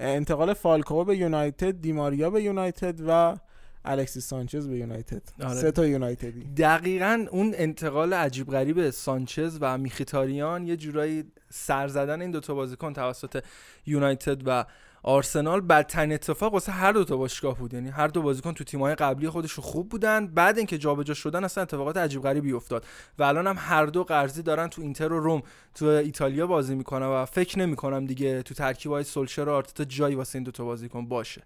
انتقال 0.00 0.52
فالکو 0.54 1.04
به 1.04 1.16
یونایتد 1.16 1.80
دیماریا 1.80 2.30
به 2.30 2.42
یونایتد 2.42 3.00
و 3.08 3.36
الکسی 3.84 4.20
سانچز 4.20 4.68
به 4.68 4.76
یونایتد. 4.76 5.22
آره. 5.42 5.54
سه 5.54 5.70
تا 5.70 5.86
یونایتدی. 5.86 6.44
دقیقا 6.44 7.26
اون 7.30 7.54
انتقال 7.56 8.14
عجیب 8.14 8.50
غریب 8.50 8.90
سانچز 8.90 9.58
و 9.60 9.78
میخیتاریان 9.78 10.66
یه 10.66 10.76
جورایی 10.76 11.24
سر 11.50 11.88
زدن 11.88 12.20
این 12.20 12.30
دوتا 12.30 12.54
بازیکن 12.54 12.92
توسط 12.92 13.44
یونایتد 13.86 14.42
و 14.46 14.64
آرسنال 15.02 15.60
بدترین 15.60 16.12
اتفاق 16.12 16.52
واسه 16.52 16.72
هر 16.72 16.92
دو 16.92 17.04
تا 17.04 17.16
باشگاه 17.16 17.58
بود. 17.58 17.74
یعنی 17.74 17.88
هر 17.88 18.08
دو 18.08 18.22
بازیکن 18.22 18.52
تو 18.52 18.64
تیم‌های 18.64 18.94
قبلی 18.94 19.28
خودشون 19.28 19.64
خوب 19.64 19.88
بودن. 19.88 20.26
بعد 20.26 20.58
اینکه 20.58 20.78
جابجا 20.78 21.14
شدن 21.14 21.44
اصلا 21.44 21.62
اتفاقات 21.62 21.96
عجیب 21.96 22.22
غریبی 22.22 22.52
افتاد 22.52 22.86
و 23.18 23.22
الان 23.22 23.46
هم 23.46 23.56
هر 23.58 23.86
دو 23.86 24.04
قرضی 24.04 24.42
دارن 24.42 24.68
تو 24.68 24.82
اینتر 24.82 25.12
و 25.12 25.20
روم. 25.20 25.42
تو 25.74 25.86
ایتالیا 25.86 26.46
بازی 26.46 26.74
می‌کنن 26.74 27.06
و 27.06 27.24
فکر 27.24 27.58
نمی‌کنم 27.58 28.06
دیگه 28.06 28.42
تو 28.42 28.54
ترکیب‌های 28.54 29.04
سولشر 29.04 29.42
و 29.42 29.52
آرتتا 29.52 29.84
جایی 29.84 30.14
واسه 30.14 30.36
این 30.36 30.44
دو 30.44 30.50
تا 30.50 30.64
بازیکن 30.64 31.08
باشه. 31.08 31.42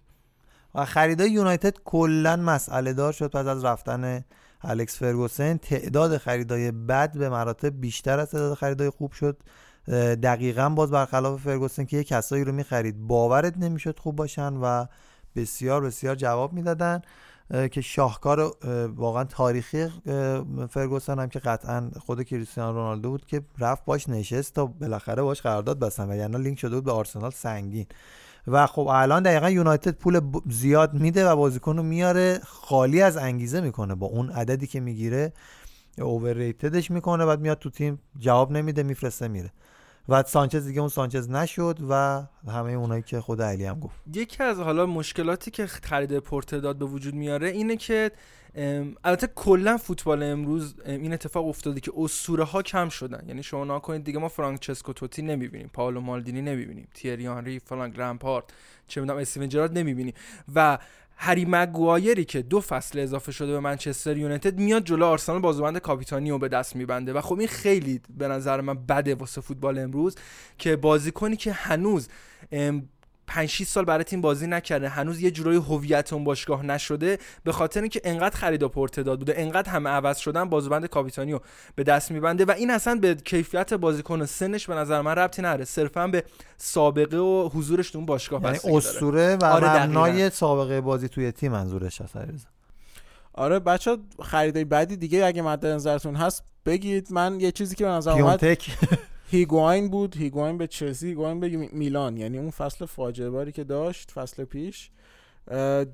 و 0.75 0.85
خریدای 0.85 1.31
یونایتد 1.31 1.77
کلا 1.85 2.35
مسئله 2.35 2.93
دار 2.93 3.13
شد 3.13 3.31
پس 3.31 3.45
از 3.45 3.65
رفتن 3.65 4.23
الکس 4.61 4.97
فرگوسن. 4.97 5.57
تعداد 5.57 6.17
خریدای 6.17 6.71
بد 6.71 7.17
به 7.17 7.29
مراتب 7.29 7.81
بیشتر 7.81 8.19
از 8.19 8.31
تعداد 8.31 8.53
خریدای 8.53 8.89
خوب 8.89 9.11
شد. 9.11 9.37
دقیقا 10.23 10.69
باز 10.69 10.91
برخلاف 10.91 11.41
فرگوسن 11.41 11.85
که 11.85 11.97
یه 11.97 12.03
کسایی 12.03 12.43
رو 12.43 12.51
می‌خرید 12.51 13.07
باورت 13.07 13.57
نمی‌شد 13.57 13.99
خوب 13.99 14.15
باشن 14.15 14.53
و 14.53 14.85
بسیار 15.35 15.81
بسیار 15.81 16.15
جواب 16.15 16.53
می‌دادن 16.53 17.01
که 17.71 17.81
شاهکار 17.81 18.39
اه، 18.39 18.51
واقعا 18.85 19.23
تاریخی 19.23 19.87
فرگوسن 20.69 21.19
هم 21.19 21.29
که 21.29 21.39
قطعا 21.39 21.91
خود 22.05 22.23
کریستیانو 22.23 22.73
رونالدو 22.73 23.09
بود 23.09 23.25
که 23.25 23.41
رفت 23.59 23.85
باش 23.85 24.09
نشست 24.09 24.53
تا 24.53 24.65
بالاخره 24.65 25.21
باش 25.21 25.41
قرارداد 25.41 25.79
بستن 25.79 26.09
و 26.09 26.15
یعنی 26.15 26.43
لینک 26.43 26.59
شده 26.59 26.75
بود 26.75 26.83
به 26.83 26.91
آرسنال 26.91 27.31
سنگین. 27.31 27.85
و 28.47 28.67
خب 28.67 28.87
الان 28.87 29.23
دقیقا 29.23 29.49
یونایتد 29.49 29.91
پول 29.91 30.21
زیاد 30.49 30.93
میده 30.93 31.29
و 31.29 31.35
بازیکن 31.35 31.77
رو 31.77 31.83
میاره 31.83 32.39
خالی 32.43 33.01
از 33.01 33.17
انگیزه 33.17 33.61
می‌کنه 33.61 33.95
با 33.95 34.07
اون 34.07 34.29
عددی 34.29 34.67
که 34.67 34.79
می‌گیره 34.79 35.33
اوورریتدش 35.97 36.91
می‌کنه 36.91 37.25
بعد 37.25 37.39
میاد 37.39 37.59
تو 37.59 37.69
تیم 37.69 37.99
جواب 38.19 38.51
نمیده 38.51 38.83
میفرسته 38.83 39.27
میره. 39.27 39.51
و 40.09 40.23
سانچز 40.23 40.67
دیگه 40.67 40.79
اون 40.79 40.89
سانچز 40.89 41.29
نشد 41.29 41.79
و 41.89 42.23
همه 42.47 42.71
اونایی 42.71 43.01
که 43.01 43.21
خود 43.21 43.41
علی 43.41 43.65
هم 43.65 43.79
گفت. 43.79 43.95
یکی 44.13 44.43
از 44.43 44.59
حالا 44.59 44.85
مشکلاتی 44.85 45.51
که 45.51 45.67
خرید 45.67 46.19
پرتداد 46.19 46.77
به 46.77 46.85
وجود 46.85 47.13
میاره 47.13 47.49
اینه 47.49 47.77
که 47.77 48.11
البته 49.03 49.27
کلا 49.35 49.77
فوتبال 49.77 50.23
امروز 50.23 50.75
این 50.85 51.13
اتفاق 51.13 51.47
افتاده 51.47 51.79
که 51.79 51.91
اسطوره 51.97 52.43
ها 52.43 52.61
کم 52.61 52.89
شدن. 52.89 53.23
یعنی 53.27 53.43
شما 53.43 53.75
نگاه 53.75 53.85
کنید 53.85 54.03
دیگه 54.03 54.19
ما 54.19 54.27
فرانچسکو 54.27 54.93
توتی 54.93 55.21
نمی‌بینیم 55.21 55.69
پائولو 55.73 56.01
مالدینی 56.01 56.41
نمی‌بینیم 56.41 56.87
تیری 56.93 57.27
آنری 57.27 57.59
فلان 57.59 57.91
لمپارد 57.91 58.53
چه 58.87 59.01
می‌دونم 59.01 59.19
استیون 59.19 59.49
جرارد 59.49 59.77
نمی‌بینیم. 59.77 60.13
و 60.55 60.77
هری 61.17 61.45
مگوایری 61.49 62.25
که 62.25 62.41
دو 62.41 62.61
فصل 62.61 62.99
اضافه 62.99 63.31
شده 63.31 63.51
به 63.51 63.59
منچستر 63.59 64.17
یونایتد 64.17 64.59
میاد 64.59 64.83
جلو 64.83 65.05
آرسنال 65.05 65.39
بازوبند 65.39 65.77
کاپیتانی 65.77 66.29
رو 66.29 66.39
به 66.39 66.47
دست 66.47 66.75
میبنده. 66.75 67.13
و 67.13 67.21
خب 67.21 67.39
این 67.39 67.47
خیلی 67.47 68.01
به 68.17 68.27
نظر 68.27 68.61
من 68.61 68.85
بده 68.85 69.15
واسه 69.15 69.41
فوتبال 69.41 69.79
امروز 69.79 70.15
که 70.57 70.75
بازیکنی 70.75 71.35
که 71.35 71.51
هنوز 71.51 72.07
5 73.27 73.49
6 73.49 73.63
سال 73.63 73.85
برای 73.85 74.03
تیم 74.03 74.21
بازی 74.21 74.47
نکرده. 74.47 74.89
هنوز 74.89 75.21
یه 75.21 75.31
جورایی 75.31 75.57
هویت 75.57 76.13
اون 76.13 76.23
باشگاه 76.23 76.65
نشده. 76.65 77.19
به 77.43 77.51
خاطر 77.51 77.81
اینکه 77.81 78.01
انقدر 78.03 78.37
خرید 78.37 78.63
و 78.63 78.69
پرتعداد 78.69 79.19
بوده 79.19 79.33
انقدر 79.37 79.71
همه 79.71 79.89
عوض 79.89 80.17
شدن 80.17 80.49
بازوبند 80.49 80.85
کاپیتانیو 80.85 81.39
به 81.75 81.83
دست 81.83 82.11
میبنده 82.11 82.45
و 82.45 82.51
این 82.51 82.71
اصلا 82.71 82.95
به 82.95 83.15
کیفیت 83.15 83.73
بازیکن 83.73 84.21
و 84.21 84.25
سنش 84.25 84.67
به 84.67 84.75
نظر 84.75 85.01
من 85.01 85.15
ربطی 85.15 85.41
نداره. 85.41 85.65
صرفا 85.65 86.07
به 86.07 86.23
سابقه 86.57 87.17
و 87.17 87.49
حضورش 87.53 87.91
تو 87.91 87.97
اون 87.97 88.05
باشگاه 88.05 88.43
یعنی 88.43 88.59
اسطوره 88.63 89.35
و 89.35 89.45
آره 89.45 89.83
مبنای 89.83 90.29
سابقه 90.29 90.81
بازی 90.81 91.09
توی 91.09 91.31
تیم 91.31 91.51
منظورش 91.51 92.01
هست 92.01 92.17
آره 93.33 93.59
بچه 93.59 93.97
خریدای 94.23 94.63
بعدی 94.63 94.97
دیگه 94.97 95.25
اگه 95.25 95.41
مد 95.41 95.65
نظرتون 95.65 96.15
هست 96.15 96.43
بگید. 96.65 97.07
من 97.11 97.39
یه 97.39 97.51
چیزی 97.51 97.75
که 97.75 97.85
به 97.85 97.89
نظر 97.89 98.11
اومد 98.11 98.43
هیگواین 99.27 99.89
بود. 99.89 100.17
هیگواین 100.17 100.57
به 100.57 100.67
چلسی 100.67 101.07
هیگواین 101.07 101.39
به 101.39 101.69
میلان. 101.71 102.17
یعنی 102.17 102.37
اون 102.37 102.49
فصل 102.49 102.85
فاجعه 102.85 103.29
باری 103.29 103.51
که 103.51 103.63
داشت 103.63 104.11
فصل 104.11 104.43
پیش. 104.43 104.89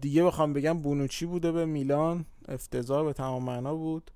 دیگه 0.01 0.24
بخوام 0.24 0.53
بگم 0.53 0.80
بونوچی 0.80 1.26
بوده 1.26 1.51
به 1.51 1.66
میلان. 1.66 2.26
افتضاح 2.48 3.06
به 3.06 3.14
تمام 3.14 3.43
معنا 3.43 3.76
بود. 3.76 4.11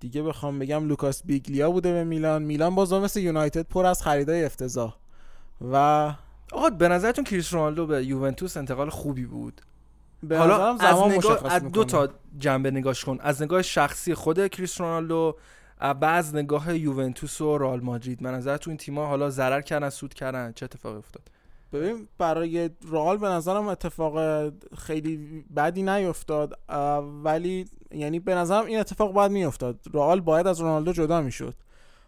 دیگه 0.00 0.22
بخوام 0.22 0.58
بگم 0.58 0.88
لوکاس 0.88 1.22
بیگلیا 1.24 1.70
بوده 1.70 1.92
به 1.92 2.04
میلان. 2.04 2.42
میلان 2.42 2.74
باز 2.74 2.92
مثل 2.92 3.20
یونایتد 3.20 3.68
پر 3.68 3.86
از 3.86 4.02
خریدای 4.02 4.44
افتضاح. 4.44 4.96
و 5.72 5.76
آقا 6.52 6.70
به 6.70 6.88
نظرتون 6.88 7.24
کریس 7.24 7.54
رونالدو 7.54 7.86
به 7.86 8.04
یوونتوس 8.04 8.56
انتقال 8.56 8.90
خوبی 8.90 9.24
بود؟ 9.26 9.60
حالا 10.30 10.76
از 10.76 11.12
نگاه 11.12 11.52
از 11.52 11.62
دو 11.62 11.84
تا 11.84 12.08
جنبه 12.38 12.70
نگاش 12.70 13.04
کن. 13.04 13.18
از 13.20 13.42
نگاه 13.42 13.62
شخصی 13.62 14.14
خود 14.14 14.48
کریس 14.48 14.80
رونالدو 14.80 15.36
بعد 15.80 16.20
از 16.20 16.34
نگاه 16.34 16.76
یوونتوس 16.76 17.40
و 17.40 17.58
رئال 17.58 17.80
مادرید. 17.80 18.22
به 18.22 18.34
نظر 18.34 18.56
تو 18.56 18.70
این 18.70 18.76
تیم‌ها 18.76 19.06
حالا 19.06 19.30
ضرر 19.30 19.60
کردن 19.60 19.90
سود 19.90 20.14
کردن. 20.14 20.52
چه 20.52 20.64
اتفاقی 20.64 20.98
افتاد؟ 20.98 21.30
ببین 21.72 22.08
برای 22.18 22.70
رئال 22.90 23.16
به 23.16 23.28
نظرم 23.28 23.68
اتفاق 23.68 24.48
خیلی 24.78 25.44
بدی 25.56 25.82
نیفتاد. 25.82 26.58
ولی 27.24 27.64
یعنی 27.90 28.20
به 28.20 28.34
نظرم 28.34 28.66
این 28.66 28.78
اتفاق 28.78 29.12
باید 29.12 29.32
میافتاد. 29.32 29.80
رئال 29.94 30.20
باید 30.20 30.46
از 30.46 30.60
رونالدو 30.60 30.92
جدا 30.92 31.20
می‌شد. 31.20 31.54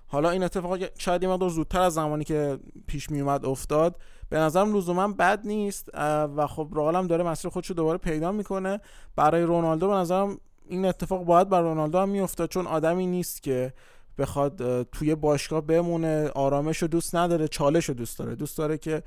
حالا 0.06 0.30
این 0.30 0.42
اتفاق 0.42 0.78
شاید 0.98 1.22
یه 1.22 1.48
زودتر 1.48 1.80
از 1.80 1.94
زمانی 1.94 2.24
که 2.24 2.58
پیش 2.86 3.10
می 3.10 3.20
اومد 3.20 3.46
افتاد. 3.46 3.96
به 4.28 4.38
نظرم 4.38 4.76
لزوما 4.76 5.08
بد 5.08 5.46
نیست. 5.46 5.90
و 6.36 6.46
خب 6.46 6.68
رئال 6.72 6.96
هم 6.96 7.06
داره 7.06 7.24
مسیر 7.24 7.50
خودشو 7.50 7.74
دوباره 7.74 7.98
پیدا 7.98 8.32
می‌کنه. 8.32 8.80
برای 9.16 9.42
رونالدو 9.42 9.88
به 9.88 9.94
نظرم 9.94 10.38
این 10.68 10.84
اتفاق 10.84 11.24
باید 11.24 11.48
بر 11.48 11.60
رونالدو 11.60 11.98
هم 11.98 12.08
میافتاد 12.08 12.48
چون 12.48 12.66
آدمی 12.66 13.06
نیست 13.06 13.42
که 13.42 13.72
بخواد 14.18 14.82
توی 14.82 15.14
باشگاه 15.14 15.60
بمونه 15.60 16.28
آرامش 16.28 16.78
رو 16.78 16.88
دوست 16.88 17.14
نداره 17.14 17.48
چالش 17.48 17.84
رو 17.84 17.94
دوست 17.94 18.18
داره. 18.18 18.34
دوست 18.34 18.58
داره 18.58 18.78
که 18.78 19.02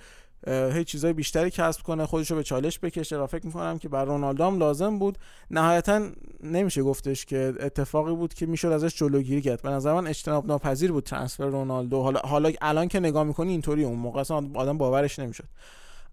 هیچ 0.48 0.88
چیزای 0.88 1.14
بیشتری 1.14 1.52
کسب 1.52 1.82
کنه 1.84 2.06
خودش 2.06 2.32
رو 2.32 2.38
به 2.38 2.44
چالش 2.44 2.80
بکشه. 2.80 3.18
و 3.18 3.28
فکر 3.28 3.46
می‌کنم 3.46 3.78
که 3.78 3.90
بر 3.90 4.06
رونالدو 4.06 4.44
هم 4.44 4.58
لازم 4.58 5.00
بود. 5.00 5.18
نهایتا 5.52 6.10
نمیشه 6.44 6.84
گفتش 6.84 7.26
که 7.26 7.54
اتفاقی 7.60 8.16
بود 8.16 8.34
که 8.34 8.46
می‌شد 8.46 8.68
ازش 8.68 8.96
جلوگیری 8.96 9.42
کرد. 9.42 9.62
به 9.62 9.70
نظر 9.70 9.94
من 9.94 10.08
اجتناب 10.08 10.48
ناپذیر 10.48 10.92
بود 10.92 11.04
ترانسفر 11.04 11.46
رونالدو. 11.46 12.02
حالا 12.02 12.20
حالا 12.20 12.52
الان 12.62 12.88
که 12.88 13.00
نگاه 13.00 13.24
می‌کنی 13.24 13.52
اینطوری 13.52 13.84
اون 13.84 14.00
موقع 14.00 14.20
اصلا 14.20 14.50
آدم 14.54 14.78
باورش 14.78 15.20
نمی‌شد. 15.20 15.48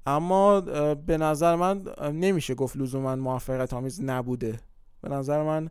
اما 0.07 0.61
به 0.95 1.19
نظر 1.19 1.55
من 1.55 1.83
نمیشه 2.13 2.55
گفت 2.55 2.77
لزوما 2.77 3.17
موفقیت 3.17 3.73
آمیز 3.73 4.03
نبوده. 4.03 4.61
به 5.01 5.09
نظر 5.09 5.43
من 5.43 5.71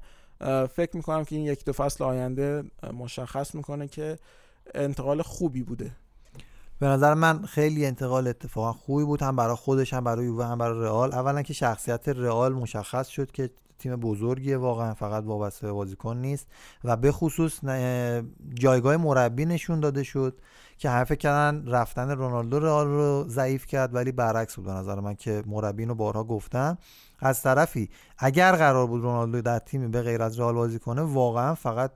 فکر 0.67 0.97
می‌کنم 0.97 1.23
که 1.23 1.35
این 1.35 1.45
یک 1.45 1.65
دو 1.65 1.73
فصل 1.73 2.03
آینده 2.03 2.63
مشخص 2.93 3.55
می‌کنه 3.55 3.87
که 3.87 4.19
انتقال 4.75 5.21
خوبی 5.21 5.63
بوده. 5.63 5.91
به 6.79 6.87
نظر 6.87 7.13
من 7.13 7.45
خیلی 7.45 7.85
انتقال 7.85 8.27
اتفاقا 8.27 8.73
خوبی 8.73 9.03
بود 9.03 9.21
هم 9.21 9.35
برای 9.35 9.55
خودش 9.55 9.93
هم 9.93 10.03
برای 10.03 10.25
یووه 10.25 10.45
هم 10.45 10.57
برای 10.57 10.79
رئال. 10.79 11.13
اولا 11.13 11.41
که 11.41 11.53
شخصیت 11.53 12.09
رئال 12.09 12.53
مشخص 12.53 13.07
شد 13.07 13.31
که 13.31 13.49
تیم 13.79 13.95
بزرگیه 13.95 14.57
واقعا 14.57 14.93
فقط 14.93 15.23
وابسته 15.23 15.67
به 15.67 15.73
بازیکن 15.73 16.17
نیست. 16.17 16.47
و 16.83 16.97
به 16.97 17.11
خصوص 17.11 17.59
جایگاه 18.53 18.97
مربی 18.97 19.45
نشون 19.45 19.79
داده 19.79 20.03
شد 20.03 20.41
که 20.77 20.89
حرف 20.89 21.11
کردن 21.11 21.67
رفتن 21.67 22.09
رونالدو 22.11 22.59
رئال 22.59 22.87
رو 22.87 23.25
ضعیف 23.27 23.65
کرد 23.65 23.95
ولی 23.95 24.11
برعکس 24.11 24.55
بود 24.55 24.65
به 24.65 24.71
نظر 24.71 24.99
من 24.99 25.15
که 25.15 25.43
مربی 25.45 25.85
رو 25.85 25.95
بارها 25.95 26.23
گفتم 26.23 26.77
از 27.19 27.41
طرفی 27.41 27.89
اگر 28.17 28.51
قرار 28.51 28.87
بود 28.87 29.01
رونالدو 29.01 29.41
در 29.41 29.59
تیمی 29.59 29.87
به 29.87 30.01
غیر 30.01 30.21
از 30.21 30.39
رئال 30.39 30.53
بازی 30.53 30.79
کنه 30.79 31.01
واقعا 31.01 31.55
فقط 31.55 31.91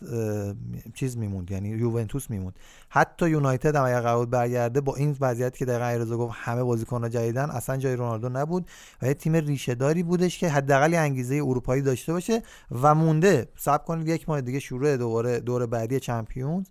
چیز 0.94 1.18
میموند 1.18 1.52
یعنی 1.52 1.70
یوونتوس 1.70 2.30
میموند. 2.30 2.60
حتی 2.90 3.30
یونایتد 3.30 3.76
هم 3.76 3.84
اگر 3.84 4.02
قرار 4.02 4.18
بود 4.18 4.30
برگرده 4.30 4.82
با 4.82 4.96
این 4.96 5.18
وضعیت 5.22 5.58
که 5.58 5.66
دقیقا 5.66 5.86
ایرزا 5.86 6.18
گفت 6.18 6.34
همه 6.36 6.64
بازیکن‌ها 6.64 7.10
جدیدن 7.10 7.50
اصلا 7.50 7.78
جای 7.78 7.96
رونالدو 7.96 8.30
نبود 8.30 8.70
و 9.02 9.08
یه 9.08 9.14
تیم 9.14 9.36
ریشه 9.36 9.76
داری 9.76 10.04
بودش 10.04 10.40
که 10.40 10.50
حداقل 10.50 10.94
انگیزه 10.94 11.36
اروپایی 11.36 11.82
داشته 11.82 12.14
باشه 12.14 12.42
و 12.82 12.96
مونده. 12.96 13.48
صبر 13.58 13.84
کنید 13.84 14.08
یک 14.08 14.30
ماه 14.30 14.42
دیگه 14.42 14.60
شروع 14.60 14.98
دوباره 14.98 15.40
دور 15.40 15.66
بعدی 15.66 16.00
چمپیونز. 16.00 16.66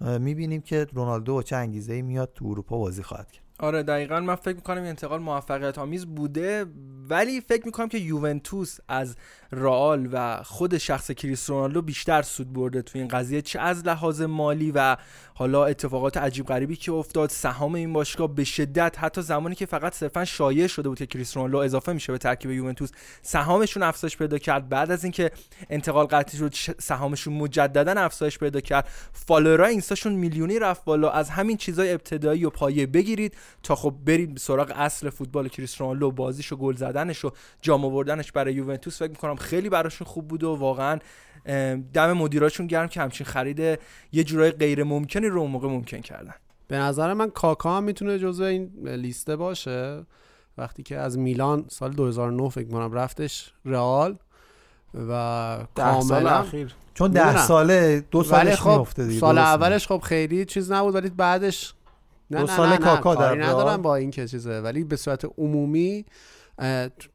می‌بینیم 0.00 0.60
که 0.60 0.86
رونالدو 0.92 1.42
چه 1.42 1.56
انگیزه 1.56 2.02
میاد 2.02 2.32
تو 2.34 2.46
اروپا 2.46 2.78
بازی 2.78 3.02
خواهد 3.02 3.32
کرد. 3.32 3.45
آره 3.58 3.82
دقیقا 3.82 4.20
من 4.20 4.34
فکر 4.34 4.54
می‌کنم 4.56 4.76
این 4.78 4.86
انتقال 4.86 5.20
موفقیت 5.20 5.78
آمیز 5.78 6.06
بوده 6.06 6.66
ولی 7.08 7.40
فکر 7.40 7.66
می‌کنم 7.66 7.88
که 7.88 7.98
یوونتوس 7.98 8.78
از 8.88 9.16
رئال 9.56 10.08
و 10.12 10.42
خود 10.42 10.78
شخص 10.78 11.10
کریس 11.10 11.50
رونالدو 11.50 11.82
بیشتر 11.82 12.22
سود 12.22 12.52
برده 12.52 12.82
تو 12.82 12.98
این 12.98 13.08
قضیه 13.08 13.42
چه 13.42 13.60
از 13.60 13.86
لحاظ 13.86 14.22
مالی 14.22 14.72
و 14.74 14.96
حالا 15.34 15.64
اتفاقات 15.64 16.16
عجیب 16.16 16.46
غریبی 16.46 16.76
که 16.76 16.92
افتاد 16.92 17.30
سهام 17.30 17.74
این 17.74 17.92
باشگاه 17.92 18.34
به 18.34 18.44
شدت 18.44 18.96
حتی 18.98 19.22
زمانی 19.22 19.54
که 19.54 19.66
فقط 19.66 19.94
صرفا 19.94 20.24
شایع 20.24 20.66
شده 20.66 20.88
بود 20.88 20.98
که 20.98 21.06
کریس 21.06 21.36
رونالدو 21.36 21.58
اضافه 21.58 21.92
میشه 21.92 22.12
به 22.12 22.18
ترکیب 22.18 22.50
یوونتوس 22.50 22.90
سهامشون 23.22 23.82
افزایش 23.82 24.16
پیدا 24.16 24.38
کرد. 24.38 24.68
بعد 24.68 24.90
از 24.90 25.04
اینکه 25.04 25.30
انتقال 25.70 26.06
قطعی 26.06 26.38
شد 26.38 26.74
سهامشون 26.78 27.34
مجددا 27.34 28.00
افزایش 28.00 28.38
پیدا 28.38 28.60
کرد. 28.60 28.88
فالوورای 29.12 29.70
اینستاشون 29.70 30.12
میلیونی 30.12 30.58
رفت 30.58 30.84
بالا. 30.84 31.10
از 31.10 31.30
همین 31.30 31.56
چیزای 31.56 31.92
ابتدایی 31.92 32.44
و 32.44 32.50
پایه 32.50 32.86
بگیرید 32.86 33.34
تا 33.62 33.74
خب 33.74 33.94
برید 34.04 34.36
سراغ 34.36 34.72
اصل 34.74 35.10
فوتبال 35.10 35.48
کریس 35.48 35.80
رونالدو. 35.80 36.10
بازیشو 36.10 36.56
گل 36.56 36.76
زدنش 36.76 37.24
و 37.24 37.30
جام 37.62 37.84
آوردنش 37.84 38.32
برای 38.32 38.54
یوونتوس. 38.54 38.98
فکر 38.98 39.10
می‌کنم 39.10 39.36
خیلی 39.46 39.68
براشون 39.68 40.06
خوب 40.06 40.28
بود 40.28 40.44
و 40.44 40.54
واقعا 40.54 40.98
دم 41.92 42.12
مدیراشون 42.12 42.66
گرم 42.66 42.88
که 42.88 43.00
همچین 43.00 43.26
خرید 43.26 43.80
یه 44.12 44.24
جورای 44.24 44.50
غیر 44.50 44.84
ممکنی 44.84 45.26
رو 45.26 45.46
موقع 45.46 45.68
ممکن 45.68 46.00
کردن. 46.00 46.34
به 46.68 46.76
نظر 46.76 47.12
من 47.12 47.30
کاکا 47.30 47.76
هم 47.76 47.84
می‌تونه 47.84 48.18
جزو 48.18 48.44
این 48.44 48.70
لیسته 48.84 49.36
باشه. 49.36 50.06
وقتی 50.58 50.82
که 50.82 50.96
از 50.96 51.18
میلان 51.18 51.64
سال 51.68 51.92
2009 51.92 52.48
فکر 52.48 52.68
کنم 52.68 52.92
رفتش 52.92 53.52
رئال 53.64 54.16
و 55.08 55.58
کاملا 55.74 56.02
سال 56.02 56.26
اخیر. 56.26 56.74
چون 56.94 57.10
ده 57.10 57.46
ساله 57.46 58.04
دو 58.10 58.22
سالش 58.22 58.60
خب 58.60 58.78
میفته 58.78 59.06
دیگه 59.06 59.20
سال 59.20 59.38
اولش 59.38 59.86
خب 59.88 59.98
خیلی 59.98 60.44
چیز 60.44 60.72
نبود 60.72 60.94
ولی 60.94 61.10
بعدش 61.10 61.74
نه 62.30 62.40
دو 62.40 62.46
سال 62.46 62.76
کاکا 62.76 63.14
در 63.14 63.44
ندارم 63.44 63.82
با 63.82 63.96
این 63.96 64.10
که 64.10 64.28
چیزه. 64.28 64.60
ولی 64.60 64.84
به 64.84 64.96
صورت 64.96 65.24
عمومی 65.38 66.04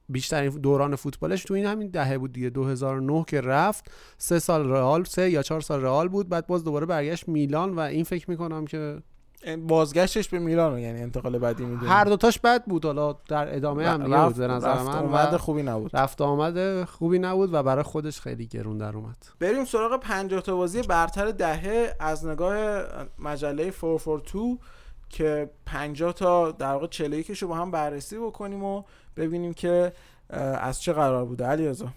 بیشتر 0.10 0.48
دوران 0.48 0.96
فوتبالش 0.96 1.44
تو 1.44 1.54
این 1.54 1.66
همین 1.66 1.88
دهه 1.88 2.18
بود 2.18 2.34
دیگه 2.34 2.50
2009 2.50 3.24
که 3.28 3.42
رفت 3.42 3.92
سه 4.18 4.40
سال 4.40 4.70
رئال 4.70 5.04
سه 5.04 5.30
یا 5.30 5.42
چهار 5.42 5.62
سال 5.62 5.82
رئال 5.82 6.08
بود 6.08 6.30
بعد 6.30 6.48
باز 6.48 6.64
دوباره 6.64 6.86
برگشت 6.86 7.28
میلان 7.28 7.76
و 7.76 7.80
این 7.80 8.04
فکر 8.04 8.30
می‌کنم 8.30 8.66
که 8.66 9.02
بازگشتش 9.68 10.30
به 10.30 10.40
میلان 10.40 10.80
یعنی 10.80 11.02
انتقال 11.02 11.38
بعدی 11.38 11.66
می‌دونی. 11.66 11.92
هر 11.92 12.06
دوتاش 12.06 12.40
بد 12.40 12.66
بود 12.66 12.86
حالا 12.86 13.14
در 13.28 13.56
ادامه 13.56 13.88
هم 13.88 14.04
دیگه 14.04 14.26
بود 14.26 14.36
به 14.36 14.48
نظر 14.48 14.84
من 14.84 14.98
آمد 14.98 15.38
خوبی 15.38 15.64
نبود. 15.64 15.96
رفت 15.98 16.22
آمد 16.22 16.84
خوبی 16.84 17.20
نبود 17.20 17.54
و 17.54 17.64
برای 17.64 17.84
خودش 17.84 18.22
خیلی 18.22 18.48
گرون 18.48 18.78
در 18.78 18.96
اومد. 18.96 19.18
بریم 19.40 19.66
سراغ 19.66 20.00
50 20.00 20.42
تا 20.42 20.56
بازی 20.56 20.82
برتر 20.82 21.32
دهه 21.32 21.96
از 22.00 22.26
نگاه 22.26 22.84
مجله 23.20 23.72
442 23.72 24.58
که 25.10 25.50
50 25.66 26.14
تا 26.14 26.52
در 26.52 26.74
واقع 26.74 26.88
41 26.88 27.32
رو 27.32 27.48
با 27.48 27.56
هم 27.56 27.72
بررسی 27.72 28.18
بکنیم 28.18 28.64
و 28.64 28.84
ببینیم 29.18 29.54
که 29.54 29.94
از 30.60 30.82
چه 30.82 30.94
قرار 30.94 31.26
بوده. 31.26 31.46
علیرضا. 31.46 31.88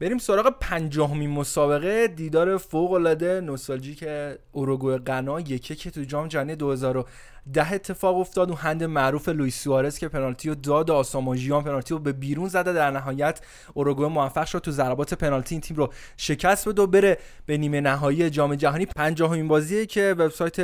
بریم 0.00 0.18
سراغ 0.18 0.54
پنجاهمین 0.60 1.30
مسابقه. 1.30 2.08
دیدار 2.08 2.56
فوق 2.56 2.92
العاده 2.92 3.40
نوستالژیک 3.40 4.04
اوروگوئه 4.52 4.98
غنا 4.98 5.40
یکی 5.40 5.74
که 5.74 5.90
تو 5.90 6.04
جام 6.04 6.28
جهانی 6.28 6.56
2010 6.56 7.72
اتفاق 7.72 8.18
افتاد 8.18 8.50
و 8.50 8.54
هند 8.54 8.84
معروف 8.84 9.28
لوئیس 9.28 9.62
سوارز 9.62 9.98
که 9.98 10.08
پنالتی 10.08 10.48
رو 10.48 10.54
داد 10.54 10.90
آساماژیان 10.90 11.64
پنالتی 11.64 11.94
رو 11.94 12.00
به 12.00 12.12
بیرون 12.12 12.48
زده 12.48 12.72
در 12.72 12.90
نهایت 12.90 13.40
اوروگوئه 13.74 14.08
موفق 14.08 14.44
شد 14.44 14.58
تو 14.58 14.70
ضربات 14.70 15.14
پنالتی 15.14 15.54
این 15.54 15.60
تیم 15.60 15.76
رو 15.76 15.92
شکست 16.16 16.68
بده 16.68 16.82
و 16.82 16.86
بره 16.86 17.18
به 17.46 17.56
نیمه 17.56 17.80
نهایی 17.80 18.30
جام 18.30 18.54
جهانی. 18.54 18.86
پنجاهمین 18.86 19.48
بازیه 19.48 19.86
که 19.86 20.14
وبسایت 20.18 20.56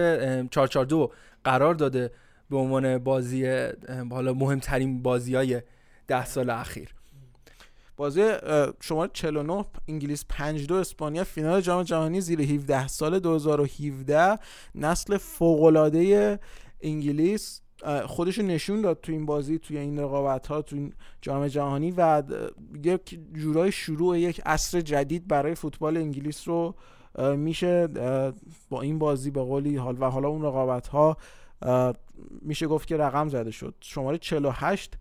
442 0.51 1.13
قرار 1.45 1.75
داده 1.75 2.11
به 2.51 2.57
عنوان 2.57 2.99
بازی 2.99 3.67
حالا 4.11 4.35
مهمترین 4.35 5.03
بازی 5.03 5.35
های 5.35 5.63
ده 6.07 6.25
سال 6.25 6.51
اخیر. 6.51 6.95
بازی 7.97 8.33
شماره 8.81 9.11
49 9.15 9.65
انگلیس 9.89 10.25
5 10.29 10.67
2 10.67 10.75
اسپانیا 10.75 11.25
فینال 11.25 11.61
جام 11.61 11.83
جهانی 11.83 12.21
زیر 12.21 12.41
17 12.43 12.89
سال 12.89 13.19
2017 13.19 14.39
نسل 14.75 15.17
فوق 15.17 15.63
العاده 15.63 16.39
انگلیس 16.81 17.61
خودش 18.07 18.39
نشون 18.39 18.81
داد 18.81 19.01
تو 19.01 19.13
این 19.13 19.27
بازی 19.27 19.59
توی 19.59 19.79
این 19.79 19.99
رقابت 19.99 20.47
ها 20.47 20.63
تو 20.63 20.77
این 20.77 20.93
جام 21.23 21.47
جهانی 21.47 21.91
و 21.97 22.23
یک 22.85 23.19
جورای 23.33 23.73
شروع 23.73 24.19
یک 24.19 24.41
عصر 24.47 24.81
جدید 24.81 25.29
برای 25.29 25.55
فوتبال 25.55 25.97
انگلیس 25.97 26.49
رو 26.49 26.75
میشه 27.37 27.87
با 28.71 28.83
این 28.83 28.99
بازی 28.99 29.31
به 29.31 29.41
قولی 29.41 29.77
حال 29.77 29.97
و 30.01 30.05
حالا 30.05 30.29
اون 30.29 30.43
رقابت 30.43 30.87
ها 30.87 31.17
میشه 32.43 32.67
گفت 32.67 32.89
که 32.89 32.97
رقم 32.97 33.29
زده 33.29 33.51
شد. 33.51 33.75
شماره 33.81 34.19
48 34.19 34.95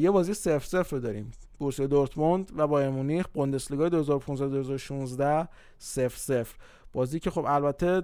یه 0.00 0.10
بازی 0.10 0.34
0 0.34 0.58
0 0.58 0.88
رو 0.90 1.00
داریم. 1.00 1.30
بورسیا 1.58 1.86
دورتموند 1.86 2.52
و 2.56 2.66
بایرن 2.66 2.88
مونیخ 2.88 3.26
بوندسلیگا 3.26 3.88
2015 3.88 4.48
2016 4.48 5.48
0 5.78 6.08
0 6.08 6.46
بازی 6.92 7.20
که 7.20 7.30
خب 7.30 7.44
البته 7.46 8.00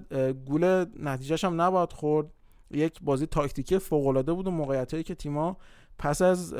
گول 0.46 0.84
نتیجه‌ش 0.98 1.44
هم 1.44 1.60
نباید 1.60 1.92
خورد. 1.92 2.26
یک 2.70 3.00
بازی 3.02 3.26
تاکتیکی 3.26 3.78
فوق 3.78 4.06
العاده 4.06 4.32
بود 4.32 4.46
و 4.46 4.50
موقعیتایی 4.50 5.02
که 5.02 5.14
تیما 5.14 5.56
پس 5.98 6.22
از 6.22 6.54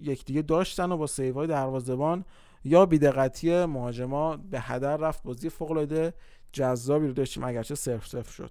یکدیگه 0.00 0.42
داشتن 0.42 0.92
و 0.92 0.96
با 0.96 1.06
سیوهای 1.06 1.46
دروازه‌بان 1.46 2.24
یا 2.64 2.86
بیدقتی 2.86 3.64
مهاجما 3.64 4.36
به 4.36 4.60
هدر 4.60 4.96
رفت. 4.96 5.22
بازی 5.22 5.48
فوق 5.48 5.70
العاده 5.70 6.14
جذابی 6.52 7.06
رو 7.06 7.12
داشتیم. 7.12 7.44
اگرچه 7.44 7.74
0 7.74 8.06
0 8.06 8.30
شد. 8.30 8.50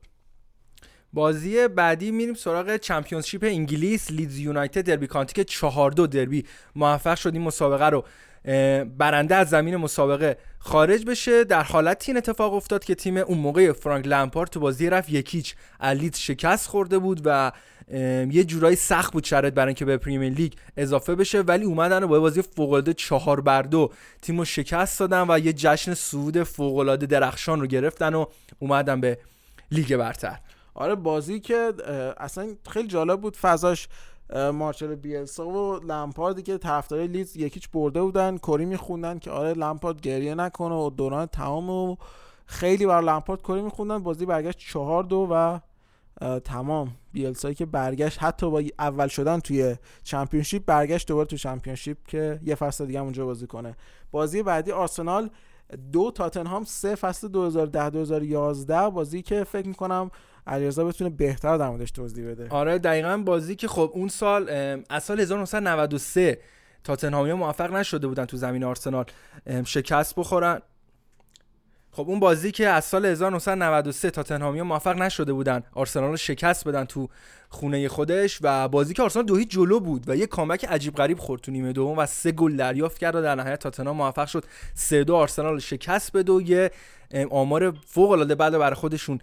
بازی 1.15 1.67
بعدی 1.67 2.11
میریم 2.11 2.33
سراغ 2.33 2.77
چمپیونشیپ 2.77 3.43
انگلیس 3.43 4.11
لیدز 4.11 4.39
یونایتد 4.39 4.81
دربی 4.81 5.07
کانتی 5.07 5.33
که 5.33 5.43
4 5.43 5.91
دو 5.91 6.07
دربی 6.07 6.45
موفق 6.75 7.15
شد 7.15 7.33
این 7.33 7.41
مسابقه 7.41 7.89
رو. 7.89 8.05
برنده 8.97 9.35
از 9.35 9.49
زمین 9.49 9.77
مسابقه 9.77 10.37
خارج 10.59 11.05
بشه. 11.05 11.43
در 11.43 11.63
حالتی 11.63 12.11
این 12.11 12.17
اتفاق 12.17 12.53
افتاد 12.53 12.83
که 12.83 12.95
تیم 12.95 13.17
اون 13.17 13.37
موقع 13.37 13.71
فرانک 13.71 14.07
لمپارد 14.07 14.49
تو 14.49 14.59
بازی 14.59 14.89
رفت 14.89 15.09
یکیچ 15.09 15.55
لیدز 15.81 16.17
شکست 16.17 16.67
خورده 16.67 16.99
بود 16.99 17.21
و 17.25 17.51
یه 18.31 18.43
جورایی 18.43 18.75
سخت 18.75 19.13
بود 19.13 19.23
شرط 19.23 19.53
برای 19.53 19.67
اینکه 19.67 19.85
به 19.85 19.97
پریمیر 19.97 20.33
لیگ 20.33 20.53
اضافه 20.77 21.15
بشه 21.15 21.41
ولی 21.41 21.65
اومدن 21.65 22.03
و 22.03 22.07
با 22.07 22.19
بازی 22.19 22.41
فوق 22.41 22.69
العاده 22.69 22.93
4 22.93 23.41
بر 23.41 23.61
2 23.61 23.91
تیمو 24.21 24.45
شکست 24.45 24.99
دادن 24.99 25.25
و 25.29 25.39
یه 25.39 25.53
جشن 25.53 25.93
صعود 25.93 26.43
فوق 26.43 26.77
العاده 26.77 27.05
درخشان 27.05 27.61
رو 27.61 27.67
گرفتن 27.67 28.13
و 28.13 28.25
اومدن 28.59 29.01
به 29.01 29.17
لیگ 29.71 29.95
برتر. 29.95 30.39
آره 30.75 30.95
بازی 30.95 31.39
که 31.39 31.73
اصلا 32.17 32.55
خیلی 32.69 32.87
جالب 32.87 33.21
بود. 33.21 33.37
فضاش 33.37 33.87
مارچل 34.53 34.95
بیلسا 34.95 35.47
و 35.47 35.79
لمپاردی 35.79 36.41
که 36.41 36.57
طرفدار 36.57 36.99
لیز 36.99 37.37
یکیچ 37.37 37.69
برده 37.69 38.01
بودن. 38.01 38.37
کری 38.37 38.65
میخوندن 38.65 39.19
که 39.19 39.31
آره 39.31 39.53
لمپارد 39.53 40.01
گریه 40.01 40.35
نکنه 40.35 40.75
و 40.75 40.89
دوران 40.89 41.25
تمام 41.25 41.69
و 41.69 41.95
خیلی 42.45 42.85
بر 42.85 43.01
لمپارد 43.01 43.41
کری 43.41 43.61
میخوندن. 43.61 44.03
بازی 44.03 44.25
برگشت 44.25 44.57
چهار 44.57 45.03
دو 45.03 45.27
و 45.31 45.59
تمام. 46.39 46.95
بیلسایی 47.11 47.55
که 47.55 47.65
برگشت 47.65 48.23
حتی 48.23 48.49
با 48.49 48.63
اول 48.79 49.07
شدن 49.07 49.39
توی 49.39 49.75
چمپیونشیپ 50.03 50.65
برگشت 50.65 51.07
دوباره 51.07 51.27
تو 51.27 51.37
چمپیونشیپ 51.37 51.97
که 52.07 52.39
یه 52.43 52.55
فصل 52.55 52.85
دیگه 52.85 52.99
اونجا 52.99 53.25
بازی 53.25 53.47
کنه. 53.47 53.75
بازی 54.11 54.43
بعدی 54.43 54.71
آرسنال 54.71 55.29
دو 55.91 56.11
تاتنهام 56.11 56.63
سه 56.63 56.95
فصل 56.95 57.27
2010 57.27 57.89
2011 57.89 58.89
بازی 58.89 59.21
که 59.21 59.43
فکر 59.43 59.67
می‌کنم 59.67 60.11
علیرضا 60.47 60.85
بتونه 60.85 61.09
بهتر 61.09 61.57
در 61.57 61.69
موردش 61.69 61.91
توضیح 61.91 62.27
بده. 62.27 62.47
آره 62.49 62.77
دقیقا 62.77 63.17
بازی 63.17 63.55
که 63.55 63.67
خب 63.67 63.91
اون 63.93 64.07
سال 64.07 64.49
از 64.89 65.03
سال 65.03 65.19
1993 65.19 66.39
تاتنهامی 66.83 67.33
موفق 67.33 67.73
نشده 67.73 68.07
بودن 68.07 68.25
تو 68.25 68.37
زمین 68.37 68.63
آرسنال 68.63 69.05
شکست 69.65 70.15
بخورن. 70.15 70.61
خب 71.95 72.09
اون 72.09 72.19
بازی 72.19 72.51
که 72.51 72.67
از 72.67 72.85
سال 72.85 73.05
1993 73.05 74.11
تاتنهامی 74.11 74.61
موفق 74.61 74.97
نشده 74.97 75.33
بودن 75.33 75.63
آرسنال 75.73 76.09
رو 76.09 76.17
شکست 76.17 76.67
بدن 76.67 76.85
تو 76.85 77.09
خونه 77.49 77.87
خودش 77.87 78.39
و 78.41 78.67
بازی 78.67 78.93
که 78.93 79.03
آرسنال 79.03 79.25
دو 79.25 79.43
جلو 79.43 79.79
بود 79.79 80.09
و 80.09 80.15
یه 80.15 80.27
کامبک 80.27 80.65
عجیب 80.65 80.95
غریب 80.95 81.19
خورد 81.19 81.41
تو 81.41 81.51
نیمه 81.51 81.73
دوم 81.73 81.97
و 81.97 82.05
سه 82.05 82.31
گل 82.31 82.55
دریافت 82.55 82.97
کرد 82.97 83.15
و 83.15 83.21
در 83.21 83.35
نهایت 83.35 83.59
تاتنهام 83.59 83.97
موفق 83.97 84.27
شد. 84.27 84.45
سه 84.73 85.03
دو 85.03 85.15
آرسنال 85.15 85.59
شکست 85.59 86.11
بده 86.11 86.31
و 86.31 86.41
یه 86.41 86.71
آمار 87.29 87.73
فوق 87.85 88.11
العاده 88.11 88.35
بعد 88.35 88.57
برای 88.57 88.75
خودشون 88.75 89.19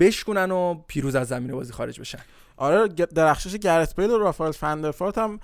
بشکنن 0.00 0.50
و 0.50 0.74
پیروز 0.88 1.14
از 1.14 1.28
زمین 1.28 1.52
بازی 1.52 1.72
خارج 1.72 2.00
بشن. 2.00 2.18
آره 2.56 2.88
درخشش 2.88 3.54
گرت 3.54 3.96
بیل 3.96 4.10
و 4.10 4.18
رافائل 4.18 4.52
فندرفارت 4.52 5.18
هم 5.18 5.40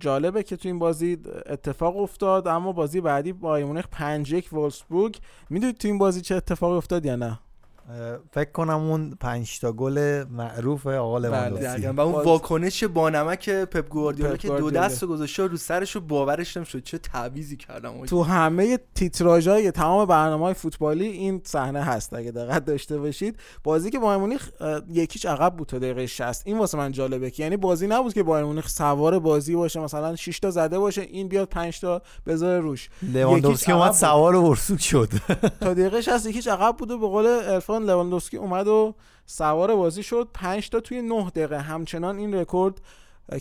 جالبه 0.00 0.42
که 0.42 0.56
تو 0.56 0.68
این 0.68 0.78
بازی 0.78 1.18
اتفاق 1.46 1.96
افتاد 1.96 2.48
اما 2.48 2.72
بازی 2.72 3.00
بعدی 3.00 3.32
با 3.32 3.58
مونیخ 3.58 3.86
5 3.90 4.32
1 4.32 4.52
وولسبورگ 4.52 5.18
می‌دونید 5.50 5.76
تو 5.76 5.88
این 5.88 5.98
بازی 5.98 6.20
چه 6.20 6.34
اتفاقی 6.34 6.76
افتاد 6.76 7.06
یا 7.06 7.16
نه؟ 7.16 7.40
فکر 8.32 8.52
کنم 8.52 8.78
اون 8.78 9.16
5 9.20 9.60
تا 9.60 9.72
گل 9.72 10.24
معروف 10.30 10.86
آقا 10.86 11.18
لواندوفسکی. 11.18 11.86
و 11.86 12.00
اون 12.00 12.24
واکنش 12.24 12.84
بانمک 12.84 13.50
پپ 13.50 13.88
گواردیولا 13.88 14.36
که 14.36 14.48
دو 14.48 14.70
دست 14.70 15.04
گذاشته 15.04 15.46
رو 15.46 15.56
سرش 15.56 15.94
رو 15.94 16.00
باورش 16.00 16.56
نمی‌شد. 16.56 16.82
چه 16.82 16.98
تعویزی 16.98 17.56
کردم 17.56 18.04
تو 18.04 18.22
همه 18.22 18.78
تیتراژهای 18.94 19.70
تمام 19.70 20.06
برنامه‌های 20.06 20.54
فوتبالی 20.54 21.06
این 21.06 21.40
صحنه 21.44 21.82
هست. 21.82 22.14
اگه 22.14 22.30
دقت 22.30 22.64
داشته 22.64 22.98
باشید. 22.98 23.36
بازی 23.64 23.90
که 23.90 23.98
بایرن 23.98 24.18
مونیخ 24.18 24.50
یک 24.92 25.07
هیچ 25.07 25.26
عقب 25.26 25.56
بود 25.56 25.68
تا 25.68 25.78
دقیقه 25.78 26.06
60 26.06 26.46
این 26.46 26.58
واسه 26.58 26.78
من 26.78 26.92
جالبه 26.92 27.30
که 27.30 27.42
یعنی 27.42 27.56
بازی 27.56 27.86
نبود 27.86 28.14
که 28.14 28.22
بایرن 28.22 28.44
مونیخ 28.44 28.68
سوار 28.68 29.18
بازی 29.18 29.56
باشه 29.56 29.80
مثلا 29.80 30.16
6 30.16 30.38
تا 30.38 30.50
زده 30.50 30.78
باشه 30.78 31.02
این 31.02 31.28
بیاد 31.28 31.48
5 31.48 31.80
تا 31.80 32.02
بذاره 32.26 32.60
روش. 32.60 32.88
لواندوفسکی 33.02 33.72
اومد 33.72 33.92
سوار 33.92 34.34
وولفسبورگ 34.34 34.80
شد. 34.80 35.08
تا 35.60 35.74
دقیقه 35.74 36.00
60 36.00 36.26
یک 36.26 36.35
هیچ 36.35 36.46
عقب 36.46 36.76
بود 36.76 36.90
و 36.90 36.98
به 36.98 37.06
قول 37.06 37.58
عرفان 37.78 37.90
لواندوفسکی 37.90 38.36
اومد 38.36 38.68
و 38.68 38.94
سوار 39.26 39.76
بازی 39.76 40.02
شد. 40.02 40.28
5 40.34 40.70
تا 40.70 40.80
توی 40.80 41.02
9 41.02 41.30
دقیقه. 41.30 41.60
همچنان 41.60 42.18
این 42.18 42.34
رکورد 42.34 42.80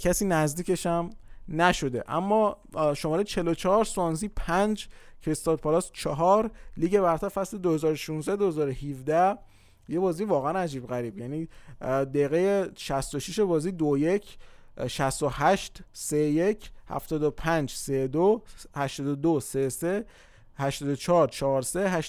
کسی 0.02 0.26
نزدیکش 0.26 0.86
هم 0.86 1.10
نشده. 1.50 2.04
اما 2.08 2.58
شماره 2.96 3.24
44 3.24 3.86
سوانزی 3.86 4.28
5 4.28 4.88
کریستال 5.22 5.56
پالاس 5.56 5.92
4 5.94 6.52
لیگ 6.78 7.00
برتر 7.00 7.30
فصل 7.30 7.58
2016 7.58 8.36
2017 8.36 9.38
یه 9.90 10.00
بازی 10.00 10.24
واقعا 10.24 10.60
عجیب 10.60 10.88
غریب. 10.88 11.18
یعنی 11.20 11.48
دقیقه 11.82 12.72
66 12.76 13.40
بازی 13.40 13.72
2 13.72 13.98
1 13.98 14.38
68 14.88 15.82
3 15.94 16.18
1 16.18 16.72
75 16.88 17.72
3 17.72 18.08
2 18.08 18.42
82 18.76 19.40
3 19.40 19.70
3 19.70 20.06
84 20.58 21.28
4 21.28 21.62
3 21.62 22.02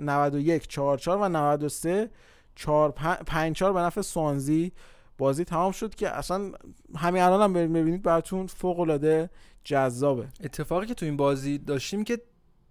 91 0.00 0.68
4 0.68 0.98
4 0.98 1.18
و 1.18 1.28
93 1.28 2.10
4 2.54 2.90
5 3.26 3.56
4 3.56 3.72
به 3.72 3.80
نفع 3.80 4.00
سوانزی 4.00 4.72
بازی 5.18 5.44
تمام 5.44 5.72
شد 5.72 5.94
که 5.94 6.08
اصلا 6.08 6.52
همین 6.96 7.22
الان 7.22 7.42
هم 7.42 7.52
ببینید 7.52 8.02
براتون 8.02 8.46
فوق 8.46 8.80
العاده 8.80 9.30
جذابه. 9.64 10.26
اتفاقی 10.44 10.86
که 10.86 10.94
تو 10.94 11.06
این 11.06 11.16
بازی 11.16 11.58
داشتیم 11.58 12.04
که 12.04 12.20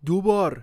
دو 0.06 0.22
بار 0.22 0.62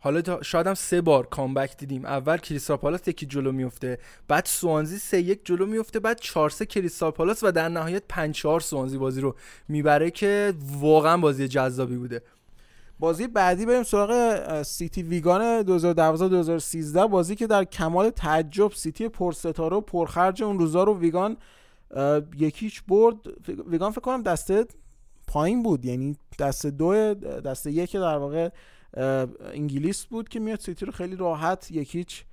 حالا 0.00 0.42
شاید 0.42 0.66
هم 0.66 0.74
سه 0.74 1.00
بار 1.00 1.26
comeback 1.26 1.76
دیدیم. 1.76 2.04
اول 2.04 2.36
کریستال 2.36 2.76
پالاس 2.76 3.08
یکی 3.08 3.26
جلو 3.26 3.52
میفته 3.52 3.98
بعد 4.28 4.46
سوانزی 4.46 4.98
سه 4.98 5.20
یک 5.20 5.40
جلو 5.44 5.66
میفته 5.66 6.00
بعد 6.00 6.18
4 6.20 6.50
سه 6.50 6.66
کریستال 6.66 7.10
پالاس 7.10 7.42
و 7.42 7.52
در 7.52 7.68
نهایت 7.68 8.02
5 8.08 8.34
4 8.34 8.60
سوانزی 8.60 8.98
بازی 8.98 9.20
رو 9.20 9.36
می‌بره 9.68 10.10
که 10.10 10.54
واقعا 10.80 11.16
بازی 11.16 11.48
جذابی 11.48 11.96
بوده. 11.96 12.22
بازی 13.00 13.26
بعدی 13.26 13.66
بریم 13.66 13.82
سراغ 13.82 14.62
سیتی 14.62 15.02
ویگان 15.02 15.62
2012 15.62 16.28
2013 16.28 17.06
بازی 17.06 17.36
که 17.36 17.46
در 17.46 17.64
کمال 17.64 18.10
تعجب 18.10 18.72
سیتی 18.72 19.08
پرستاره 19.08 19.76
و 19.76 19.80
پرخرج 19.80 20.42
اون 20.42 20.58
روزا 20.58 20.84
رو 20.84 20.98
ویگان 20.98 21.36
یک 22.38 22.56
هیچ 22.56 22.80
برد. 22.80 23.16
ویگان 23.66 23.90
فکر 23.90 24.00
کنم 24.00 24.22
دسته 24.22 24.66
پایین 25.26 25.62
بود. 25.62 25.84
یعنی 25.84 26.16
دسته 26.38 26.70
دو 26.70 27.14
دسته 27.14 27.72
یک 27.72 27.96
در 27.96 28.16
واقع 28.16 28.48
انگلیس 29.54 30.04
بود 30.04 30.28
که 30.28 30.40
میاد 30.40 30.60
سیتی 30.60 30.86
رو 30.86 30.92
خیلی 30.92 31.16
راحت 31.16 31.70
یک 31.70 31.93
هیچ 31.93 32.24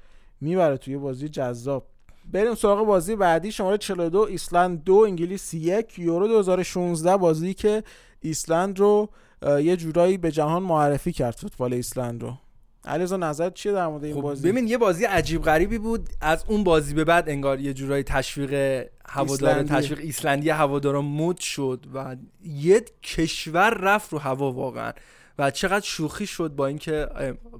می‌بره 0.41 0.77
توی 0.77 0.97
بازی 0.97 1.29
جذاب. 1.29 1.85
بریم 2.33 2.55
سراغ 2.55 2.87
بازی 2.87 3.15
بعدی. 3.15 3.51
شماره 3.51 3.77
42 3.77 4.19
ایسلند 4.19 4.83
دو 4.83 4.95
انگلیس 4.95 5.53
یک. 5.53 5.99
یورو 5.99 6.27
2016 6.27 7.17
بازی 7.17 7.53
که 7.53 7.83
ایسلند 8.21 8.79
رو 8.79 9.09
یه 9.41 9.75
جورایی 9.77 10.17
به 10.17 10.31
جهان 10.31 10.63
معرفی 10.63 11.11
کرد 11.11 11.35
فوتبال 11.35 11.73
ایسلند 11.73 12.23
رو. 12.23 12.37
علیرضا 12.85 13.17
نظرت 13.17 13.49
چیه 13.49 13.71
در 13.71 13.87
مورد 13.87 14.03
این 14.03 14.15
خب 14.15 14.21
بازی؟ 14.21 14.51
ببین 14.51 14.67
یه 14.67 14.77
بازی 14.77 15.05
عجیب 15.05 15.41
غریبی 15.41 15.77
بود. 15.77 16.09
از 16.21 16.43
اون 16.47 16.63
بازی 16.63 16.93
به 16.93 17.03
بعد 17.03 17.29
انگار 17.29 17.59
یه 17.59 17.73
جورایی 17.73 18.03
تشویق 18.03 18.83
هوادار. 19.09 19.63
تشویق 19.63 19.99
ایسلندی 19.99 20.49
هوادارا 20.49 21.01
مد 21.01 21.37
شد 21.37 21.85
و 21.93 22.15
یه 22.43 22.85
کشور 23.03 23.69
رفت 23.69 24.13
رو 24.13 24.19
هوا 24.19 24.51
واقعا. 24.51 24.91
و 25.39 25.51
چقدر 25.51 25.85
شوخی 25.85 26.27
شد 26.27 26.51
با 26.55 26.67
اینکه 26.67 27.07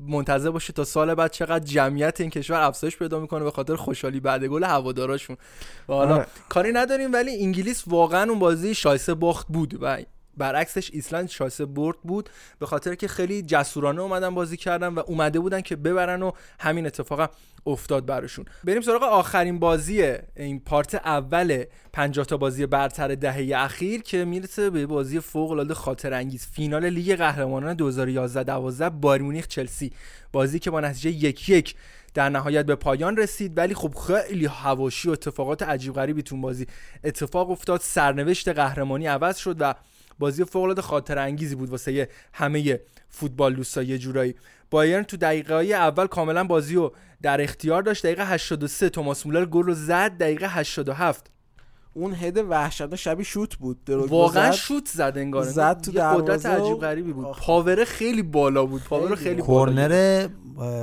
منتظر 0.08 0.52
باشه 0.52 0.74
تا 0.74 0.84
سال 0.84 1.16
بعد 1.16 1.32
چقدر 1.32 1.66
جمعیت 1.66 2.22
این 2.22 2.30
کشور 2.30 2.62
افزایش 2.62 2.98
پیدا 2.98 3.20
می‌کنه 3.20 3.44
به 3.44 3.52
خاطر 3.52 3.76
خوشحالی 3.76 4.20
بعد 4.20 4.46
گل 4.46 4.64
هواداراشون. 4.64 5.38
و 5.90 5.94
حالا 5.94 6.16
آره. 6.16 6.28
کاری 6.50 6.72
نداریم 6.72 7.14
ولی 7.14 7.44
انگلیس 7.44 7.84
واقعا 7.88 8.30
اون 8.30 8.40
بازی 8.40 8.76
شایسته 8.76 9.14
باخت 9.14 9.48
بود. 9.48 9.78
و 9.82 9.98
برعکسش 10.38 10.90
ایسلند 10.94 11.30
شایسته 11.30 11.66
برد 11.66 11.98
بود. 12.04 12.30
به 12.60 12.66
خاطر 12.66 12.96
که 12.96 13.08
خیلی 13.08 13.42
جسورانه 13.42 14.02
اومدن 14.02 14.36
بازی 14.36 14.58
کردن 14.58 14.88
و 14.88 15.00
اومده 15.08 15.40
بودن 15.40 15.62
که 15.62 15.76
ببرن 15.76 16.22
و 16.22 16.32
همین 16.60 16.86
اتفاق 16.86 17.32
افتاد 17.66 18.06
براشون. 18.06 18.46
بریم 18.64 18.82
سراغ 18.82 19.04
آخرین 19.04 19.60
بازی 19.60 20.16
این 20.36 20.60
پارت 20.60 20.96
اول 20.96 21.64
50 21.94 22.26
تا 22.26 22.38
بازی 22.38 22.66
برتر 22.66 23.16
دهه 23.16 23.52
اخیر 23.56 24.02
که 24.02 24.26
می‌رسه 24.26 24.70
به 24.70 24.86
بازی 24.86 25.20
فوق 25.20 25.52
العاده 25.52 25.74
خاطر 25.74 26.14
انگیز 26.14 26.48
فینال 26.52 26.86
لیگ 26.86 27.16
قهرمانان 27.16 27.74
2011 27.74 28.44
12 28.44 28.90
بایر 28.90 29.22
مونیخ 29.22 29.48
چلسی. 29.48 29.92
بازی 30.32 30.60
که 30.60 30.72
با 30.72 30.80
نتیجه 30.80 31.10
یک 31.10 31.50
یک 31.50 31.76
در 32.14 32.30
نهایت 32.30 32.66
به 32.66 32.76
پایان 32.76 33.18
رسید 33.18 33.58
ولی 33.58 33.74
خب 33.74 33.94
خیلی 34.08 34.46
هواشی 34.46 35.10
و 35.10 35.12
اتفاقات 35.12 35.64
عجیب 35.64 35.94
غریبی 35.94 36.24
تو 36.24 36.36
اون 36.36 36.42
بازی 36.42 36.68
اتفاق 37.04 37.52
افتاد. 37.52 37.82
سرنوشت 37.82 38.50
قهرمانی 38.50 39.08
عوض 39.08 39.38
شد 39.38 39.56
و 39.60 39.74
بازی 40.20 40.44
فوق 40.44 40.64
العاده 40.64 40.82
خاطر 40.82 41.18
انگیزی 41.18 41.56
بود 41.56 41.70
واسه 41.70 42.10
همه 42.34 42.80
فوتبال 43.10 43.56
دوستا 43.56 43.84
یه 43.84 43.98
جورایی. 43.98 44.36
بایرن 44.72 45.04
تو 45.04 45.18
دقیقه 45.18 45.54
های 45.54 45.74
اول 45.74 46.08
کاملا 46.08 46.44
بازی 46.44 46.76
رو 46.76 46.94
در 47.22 47.42
اختیار 47.42 47.82
داشت. 47.82 48.06
دقیقه 48.06 48.26
83 48.26 48.90
توماس 48.90 49.26
مولر 49.26 49.46
گل 49.46 49.64
رو 49.64 49.74
زد. 49.74 50.18
دقیقه 50.18 50.48
87 50.48 51.32
اون 51.94 52.14
هد 52.14 52.38
وحشت 52.38 52.96
شبیه 52.96 53.26
شوت 53.26 53.56
بود. 53.56 53.90
واقعا 53.90 54.52
زد. 54.52 54.58
شوت 54.58 54.88
زد 54.88 55.14
انگار. 55.16 55.44
زد 55.44 55.82
تو 55.82 55.92
قدرت 55.92 56.46
عجیب 56.46 56.78
غریبی 56.78 57.14
بود. 57.14 57.28
power 57.32 57.86
خیلی 57.86 58.24
بالا 58.24 58.66
بود. 58.66 58.84
power 58.84 59.16
خیلی 59.16 59.42
بالا 59.42 59.46
کورنر 59.46 60.28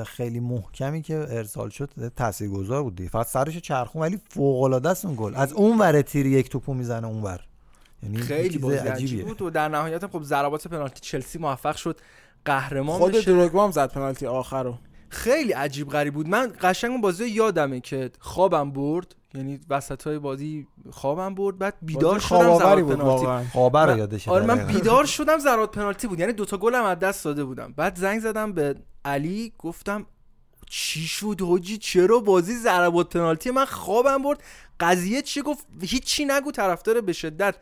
خیلی 0.04 0.40
محکمی 0.40 1.02
که 1.02 1.14
ارسال 1.16 1.68
شد 1.70 1.90
تاثیرگذار 2.16 2.82
بود 2.82 3.00
فقط 3.12 3.26
سرشو 3.26 3.58
چرخوند 3.58 4.02
ولی 4.02 4.20
فوق 4.30 4.62
العاده 4.62 4.88
است 4.88 5.04
اون 5.04 5.14
گل. 5.18 5.34
از 5.34 5.52
اون 5.52 5.78
ور 5.78 6.02
تیر 6.02 6.26
یک 6.26 6.48
توپو 6.48 6.74
می‌زنه 6.74 7.06
اون 7.06 7.22
ور 7.22 7.40
یعنی 8.04 8.18
خیلی 8.18 8.58
بازی 8.58 8.76
عجیبیه. 8.76 8.94
عجیب 8.94 9.26
بود 9.26 9.42
و 9.42 9.50
در 9.50 9.68
نهایت 9.68 10.02
هم 10.04 10.10
خب 10.10 10.22
ضربات 10.22 10.68
پنالتی 10.68 11.00
چلسی 11.00 11.38
موفق 11.38 11.76
شد. 11.76 12.00
قهرمان 12.44 12.98
خود 12.98 13.12
بشه. 13.12 13.32
دروگبا 13.32 13.64
هم 13.64 13.70
زد 13.70 13.92
پنالتی 13.92 14.26
آخر 14.26 14.62
رو 14.62 14.78
خیلی 15.08 15.52
عجیب 15.52 15.88
غریب 15.88 16.14
بود. 16.14 16.28
من 16.28 16.52
قشنگ 16.60 16.90
اون 16.90 17.00
بازی 17.00 17.22
رو 17.22 17.28
یادمه 17.28 17.80
که 17.80 18.10
خوابم 18.20 18.70
برد. 18.70 19.14
یعنی 19.34 19.60
وسط 19.70 20.06
های 20.06 20.18
بازی 20.18 20.66
خوابم 20.90 21.34
برد. 21.34 21.58
بعد 21.58 21.74
بیدار 21.82 22.18
شدم 22.18 22.48
بود 22.82 22.96
پنالتی. 22.96 23.50
خوابه 23.50 23.78
رو 23.80 23.90
من- 23.90 23.98
یادشه 23.98 24.30
آره 24.30 24.46
من. 24.46 24.66
بیدار 24.66 25.04
شدم 25.04 25.38
ضربات 25.38 25.70
پنالتی 25.70 26.06
بود. 26.06 26.20
یعنی 26.20 26.32
دوتا 26.32 26.56
گلم 26.56 26.84
از 26.84 26.98
دست 26.98 27.24
داده 27.24 27.44
بودم. 27.44 27.74
بعد 27.76 27.96
زنگ 27.98 28.20
زدم 28.20 28.52
به 28.52 28.74
علی. 29.04 29.52
گفتم 29.58 30.06
چی 30.70 31.00
شد 31.00 31.40
حاجی؟ 31.40 31.78
چرا 31.78 32.18
بازی 32.18 32.56
ضربات 32.56 33.08
پنالتی؟ 33.08 33.50
من 33.50 33.64
خوابم 33.64 34.22
برد. 34.22 34.42
قضیه 34.80 35.22
چی 35.22 35.42
گفت؟ 35.42 35.66
هیچی 35.80 36.24
نگو. 36.24 36.50
طرفدار 36.52 37.00
به 37.00 37.12
شدت. 37.12 37.54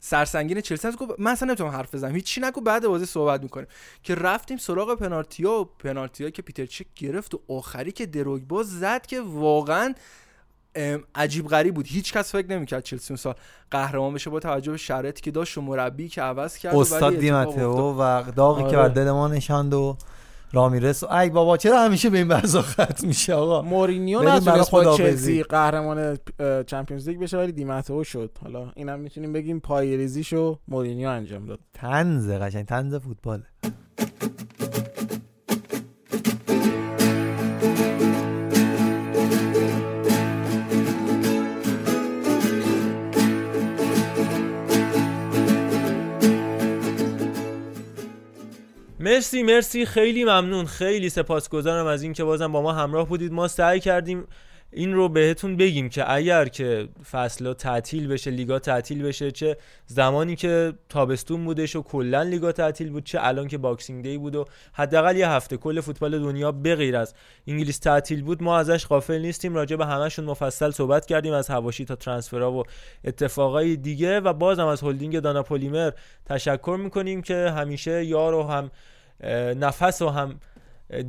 سرسنگین 0.00 0.60
چلسی 0.60 0.88
هست 0.88 0.96
گفت 0.96 1.10
من 1.18 1.30
اصلا 1.30 1.46
نمی‌تونم 1.46 1.70
حرف 1.70 1.94
بزنم 1.94 2.14
هیچی 2.14 2.40
نگو 2.40 2.60
بعد 2.60 2.86
بازی 2.86 3.06
صحبت 3.06 3.42
می‌کنیم 3.42 3.66
که 4.02 4.14
رفتیم 4.14 4.58
سراغ 4.58 4.94
پنالتی 4.94 5.44
ها 5.44 5.60
و 5.60 5.64
پنالتی 5.64 6.30
که 6.30 6.42
پیتر 6.42 6.66
چک 6.66 6.86
گرفت 6.96 7.34
و 7.34 7.40
آخری 7.48 7.92
که 7.92 8.06
دروگبا 8.06 8.62
زد 8.62 9.06
که 9.06 9.20
واقعا 9.20 9.94
عجیب 11.14 11.48
غریب 11.48 11.74
بود 11.74 11.86
هیچ 11.86 12.12
کس 12.12 12.32
فکر 12.32 12.46
نمی‌کرد 12.46 12.82
چلسی 12.82 13.12
اون 13.12 13.16
سال 13.16 13.34
قهرمان 13.70 14.14
بشه 14.14 14.30
با 14.30 14.40
توجه 14.40 14.72
به 14.72 14.78
شرایطی 14.78 15.22
که 15.22 15.30
داشت 15.30 15.58
و 15.58 15.60
مربی 15.60 16.08
که 16.08 16.22
عوض 16.22 16.58
کرد 16.58 16.76
استاد 16.76 17.16
دیماتئو. 17.16 17.96
و 17.98 18.22
داغی 18.36 18.62
که 18.62 18.76
آره. 18.76 18.76
بر 18.76 18.88
دل 18.88 19.10
ما 19.10 19.28
نشاند 19.28 19.74
و 19.74 19.96
رامیرس 20.52 21.02
و 21.02 21.12
ای 21.12 21.30
بابا 21.30 21.56
چرا 21.56 21.84
همیشه 21.84 22.10
به 22.10 22.18
این 22.18 22.28
بحثا 22.28 22.62
ختم 22.62 23.06
میشه 23.06 23.34
آقا؟ 23.34 23.62
مورینیو 23.62 24.22
نتونست 24.22 24.70
با. 24.70 24.96
چلسی 24.96 25.42
قهرمان 25.42 26.18
چمپیونز 26.66 27.08
لیگ 27.08 27.20
بشه 27.20 27.36
ولی 27.36 27.52
دیماتئو 27.52 28.04
شد. 28.04 28.38
حالا 28.42 28.72
اینم 28.76 29.00
می‌تونیم 29.00 29.32
بگیم 29.32 29.60
پایریزیشو 29.60 30.58
مورینیو 30.68 31.08
انجام 31.08 31.46
داد. 31.46 31.60
تنز 31.74 32.30
قشنگ 32.30 32.66
تنز 32.66 32.94
فوتبال 32.94 33.42
مرسی 49.00 49.42
مرسی. 49.42 49.86
خیلی 49.86 50.24
ممنون. 50.24 50.66
خیلی 50.66 51.08
سپاسگزارم 51.08 51.86
از 51.86 52.02
اینکه 52.02 52.24
بازم 52.24 52.52
با 52.52 52.62
ما 52.62 52.72
همراه 52.72 53.08
بودید. 53.08 53.32
ما 53.32 53.48
سعی 53.48 53.80
کردیم 53.80 54.26
این 54.72 54.94
رو 54.94 55.08
بهتون 55.08 55.56
بگیم 55.56 55.88
که 55.88 56.12
اگر 56.12 56.48
که 56.48 56.88
فصل 57.10 57.52
تعطیل 57.52 58.08
بشه 58.08 58.30
لیگا 58.30 58.58
تعطیل 58.58 59.02
بشه 59.02 59.30
چه 59.30 59.56
زمانی 59.86 60.36
که 60.36 60.72
تابستون 60.88 61.44
بودش 61.44 61.76
و 61.76 61.82
کلا 61.82 62.22
لیگا 62.22 62.52
تعطیل 62.52 62.90
بود 62.90 63.04
چه 63.04 63.18
الان 63.22 63.48
که 63.48 63.58
Boxing 63.58 64.02
Day 64.02 64.18
بود 64.18 64.36
و 64.36 64.44
حداقل 64.72 65.16
یه 65.16 65.28
هفته 65.28 65.56
کل 65.56 65.80
فوتبال 65.80 66.18
دنیا 66.18 66.52
بغیر 66.52 66.96
از 66.96 67.14
انگلیس 67.46 67.78
تعطیل 67.78 68.22
بود. 68.22 68.42
ما 68.42 68.58
ازش 68.58 68.86
غافل 68.86 69.18
نیستیم. 69.18 69.54
راجع 69.54 69.76
به 69.76 69.86
همشون 69.86 70.24
مفصل 70.24 70.70
صحبت 70.70 71.06
کردیم 71.06 71.32
از 71.32 71.48
حواشی 71.48 71.84
تا 71.84 71.96
transfer 71.96 72.46
ها 72.46 72.52
و 72.52 72.62
اتفاقای 73.04 73.76
دیگه 73.76 74.20
و 74.20 74.32
بازم 74.32 74.66
از 74.66 74.82
هلدینگ 74.82 75.20
دانا 75.20 75.42
پلیمر 75.42 75.90
تشکر 76.26 76.78
می‌کنیم 76.82 77.22
که 77.22 77.50
همیشه 77.50 78.04
یار 78.04 78.34
و 78.34 78.42
هم 78.42 78.70
نفس 79.56 80.02
و 80.02 80.08
هم 80.08 80.40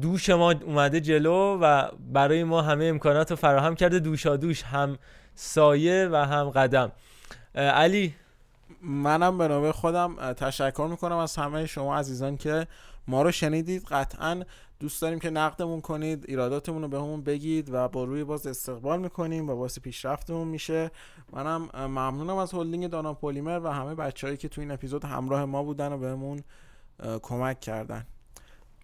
دوش 0.01 0.29
ما 0.29 0.51
اومده 0.51 1.01
جلو 1.01 1.57
و 1.61 1.87
برای 2.13 2.43
ما 2.43 2.61
همه 2.61 2.85
امکانات 2.85 3.29
رو 3.29 3.35
فراهم 3.37 3.75
کرده 3.75 3.99
دوشا 3.99 4.37
دوش 4.37 4.63
هم 4.63 4.97
سایه 5.35 6.09
و 6.11 6.15
هم 6.15 6.49
قدم. 6.49 6.91
علی. 7.55 8.15
منم 8.81 9.37
به 9.37 9.47
نوبه 9.47 9.71
خودم 9.71 10.33
تشکر 10.33 10.87
می‌کنم 10.91 11.17
از 11.17 11.35
همه 11.35 11.65
شما 11.65 11.97
عزیزان 11.97 12.37
که 12.37 12.67
ما 13.07 13.21
رو 13.21 13.31
شنیدید. 13.31 13.83
قطعا 13.91 14.43
دوست 14.79 15.01
داریم 15.01 15.19
که 15.19 15.29
نقدمون 15.29 15.81
کنید 15.81 16.25
ایراداتمون 16.27 16.81
رو 16.81 16.87
بهمون 16.87 17.21
بگید 17.21 17.69
و 17.73 17.87
با 17.87 18.03
روی 18.03 18.23
باز 18.23 18.47
استقبال 18.47 18.99
می‌کنیم 18.99 19.49
و 19.49 19.55
باعث 19.55 19.79
پیشرفتمون 19.79 20.47
میشه. 20.47 20.91
منم 21.33 21.69
ممنونم 21.75 22.37
از 22.37 22.53
هلدینگ 22.53 22.87
دانا 22.87 23.13
پلیمر 23.13 23.59
و 23.63 23.67
همه 23.67 23.95
بچههایی 23.95 24.37
که 24.37 24.47
تو 24.47 24.61
این 24.61 24.71
اپیزود 24.71 25.05
همراه 25.05 25.45
ما 25.45 25.63
بودن 25.63 25.93
و 25.93 25.97
بهمون 25.97 26.37
اه، 26.37 26.43
کمک 27.21 27.59
کردن. 27.59 28.05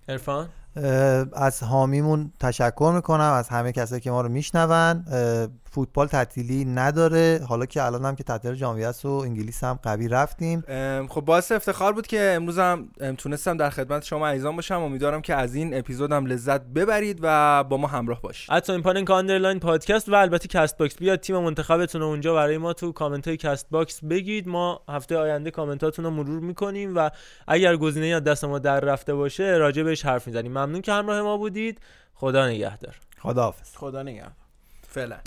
عرفان 0.07 0.49
از 1.33 1.63
حامیمون 1.63 2.31
تشکر 2.39 2.91
می‌کنم 2.95 3.33
از 3.33 3.49
همه 3.49 3.71
کسایی 3.71 4.01
که 4.01 4.11
ما 4.11 4.21
رو 4.21 4.29
میشنون. 4.29 5.03
فوتبال 5.77 6.07
تعطیلی 6.07 6.65
نداره. 6.65 7.41
حالا 7.47 7.65
که 7.65 7.83
الان 7.83 8.05
هم 8.05 8.15
که 8.15 8.23
تعطیل 8.23 8.53
ژانویه 8.53 8.87
است 8.87 9.05
و 9.05 9.09
انگلیس 9.09 9.63
هم 9.63 9.79
قوی 9.83 10.07
رفتیم. 10.07 10.61
خب 11.09 11.21
باعث 11.21 11.51
افتخار 11.51 11.93
بود 11.93 12.07
که 12.07 12.33
امروز 12.35 12.59
هم 12.59 12.89
ام، 13.01 13.15
تونستم 13.15 13.57
در 13.57 13.69
خدمت 13.69 14.03
شما 14.03 14.27
عزیزان 14.27 14.55
باشم. 14.55 14.81
امیدوارم 14.81 15.21
که 15.21 15.35
از 15.35 15.55
این 15.55 15.77
اپیزودم 15.77 16.25
لذت 16.25 16.61
ببرید 16.61 17.19
و 17.21 17.63
با 17.63 17.77
ما 17.77 17.87
همراه 17.87 18.21
باشید. 18.21 18.51
حتی 18.51 18.71
این 18.71 18.81
پاننکا 18.81 19.11
underline 19.11 19.59
پادکست 19.59 20.09
و 20.09 20.15
البته 20.15 20.47
کست 20.47 20.77
باکس 20.77 20.97
بیاد 20.97 21.19
تیم 21.19 21.37
منتخبتون 21.37 22.01
رو 22.01 22.07
اونجا 22.07 22.33
برای 22.33 22.57
ما 22.57 22.73
تو 22.73 22.91
کامنت 22.91 23.27
های 23.27 23.37
کست 23.37 23.67
باکس 23.71 24.03
بگید. 24.03 24.47
ما 24.47 24.81
هفته 24.89 25.17
آینده 25.17 25.51
کامنتاتون 25.51 26.05
رو 26.05 26.11
مرور 26.11 26.39
می‌کنیم 26.39 26.95
و 26.95 27.09
اگر 27.47 27.75
گزینه 27.75 28.07
از 28.07 28.23
دست 28.23 28.45
ما 28.45 28.59
در 28.59 28.79
رفته 28.79 29.13
باشه 29.13 29.43
راجع 29.43 29.83
بهش 29.83 30.05
حرف 30.05 30.27
می‌زنیم. 30.27 30.51
ممنون 30.51 30.81
که 30.81 30.91
همراه 30.91 31.21
ما 31.21 31.37
بودید. 31.37 31.79
خدا 32.13 32.47
نگهدار. 32.47 32.95
خداحافظ. 33.19 33.75
خدا 33.75 34.03
نگهدار. 34.03 34.31
فعلا. 34.89 35.17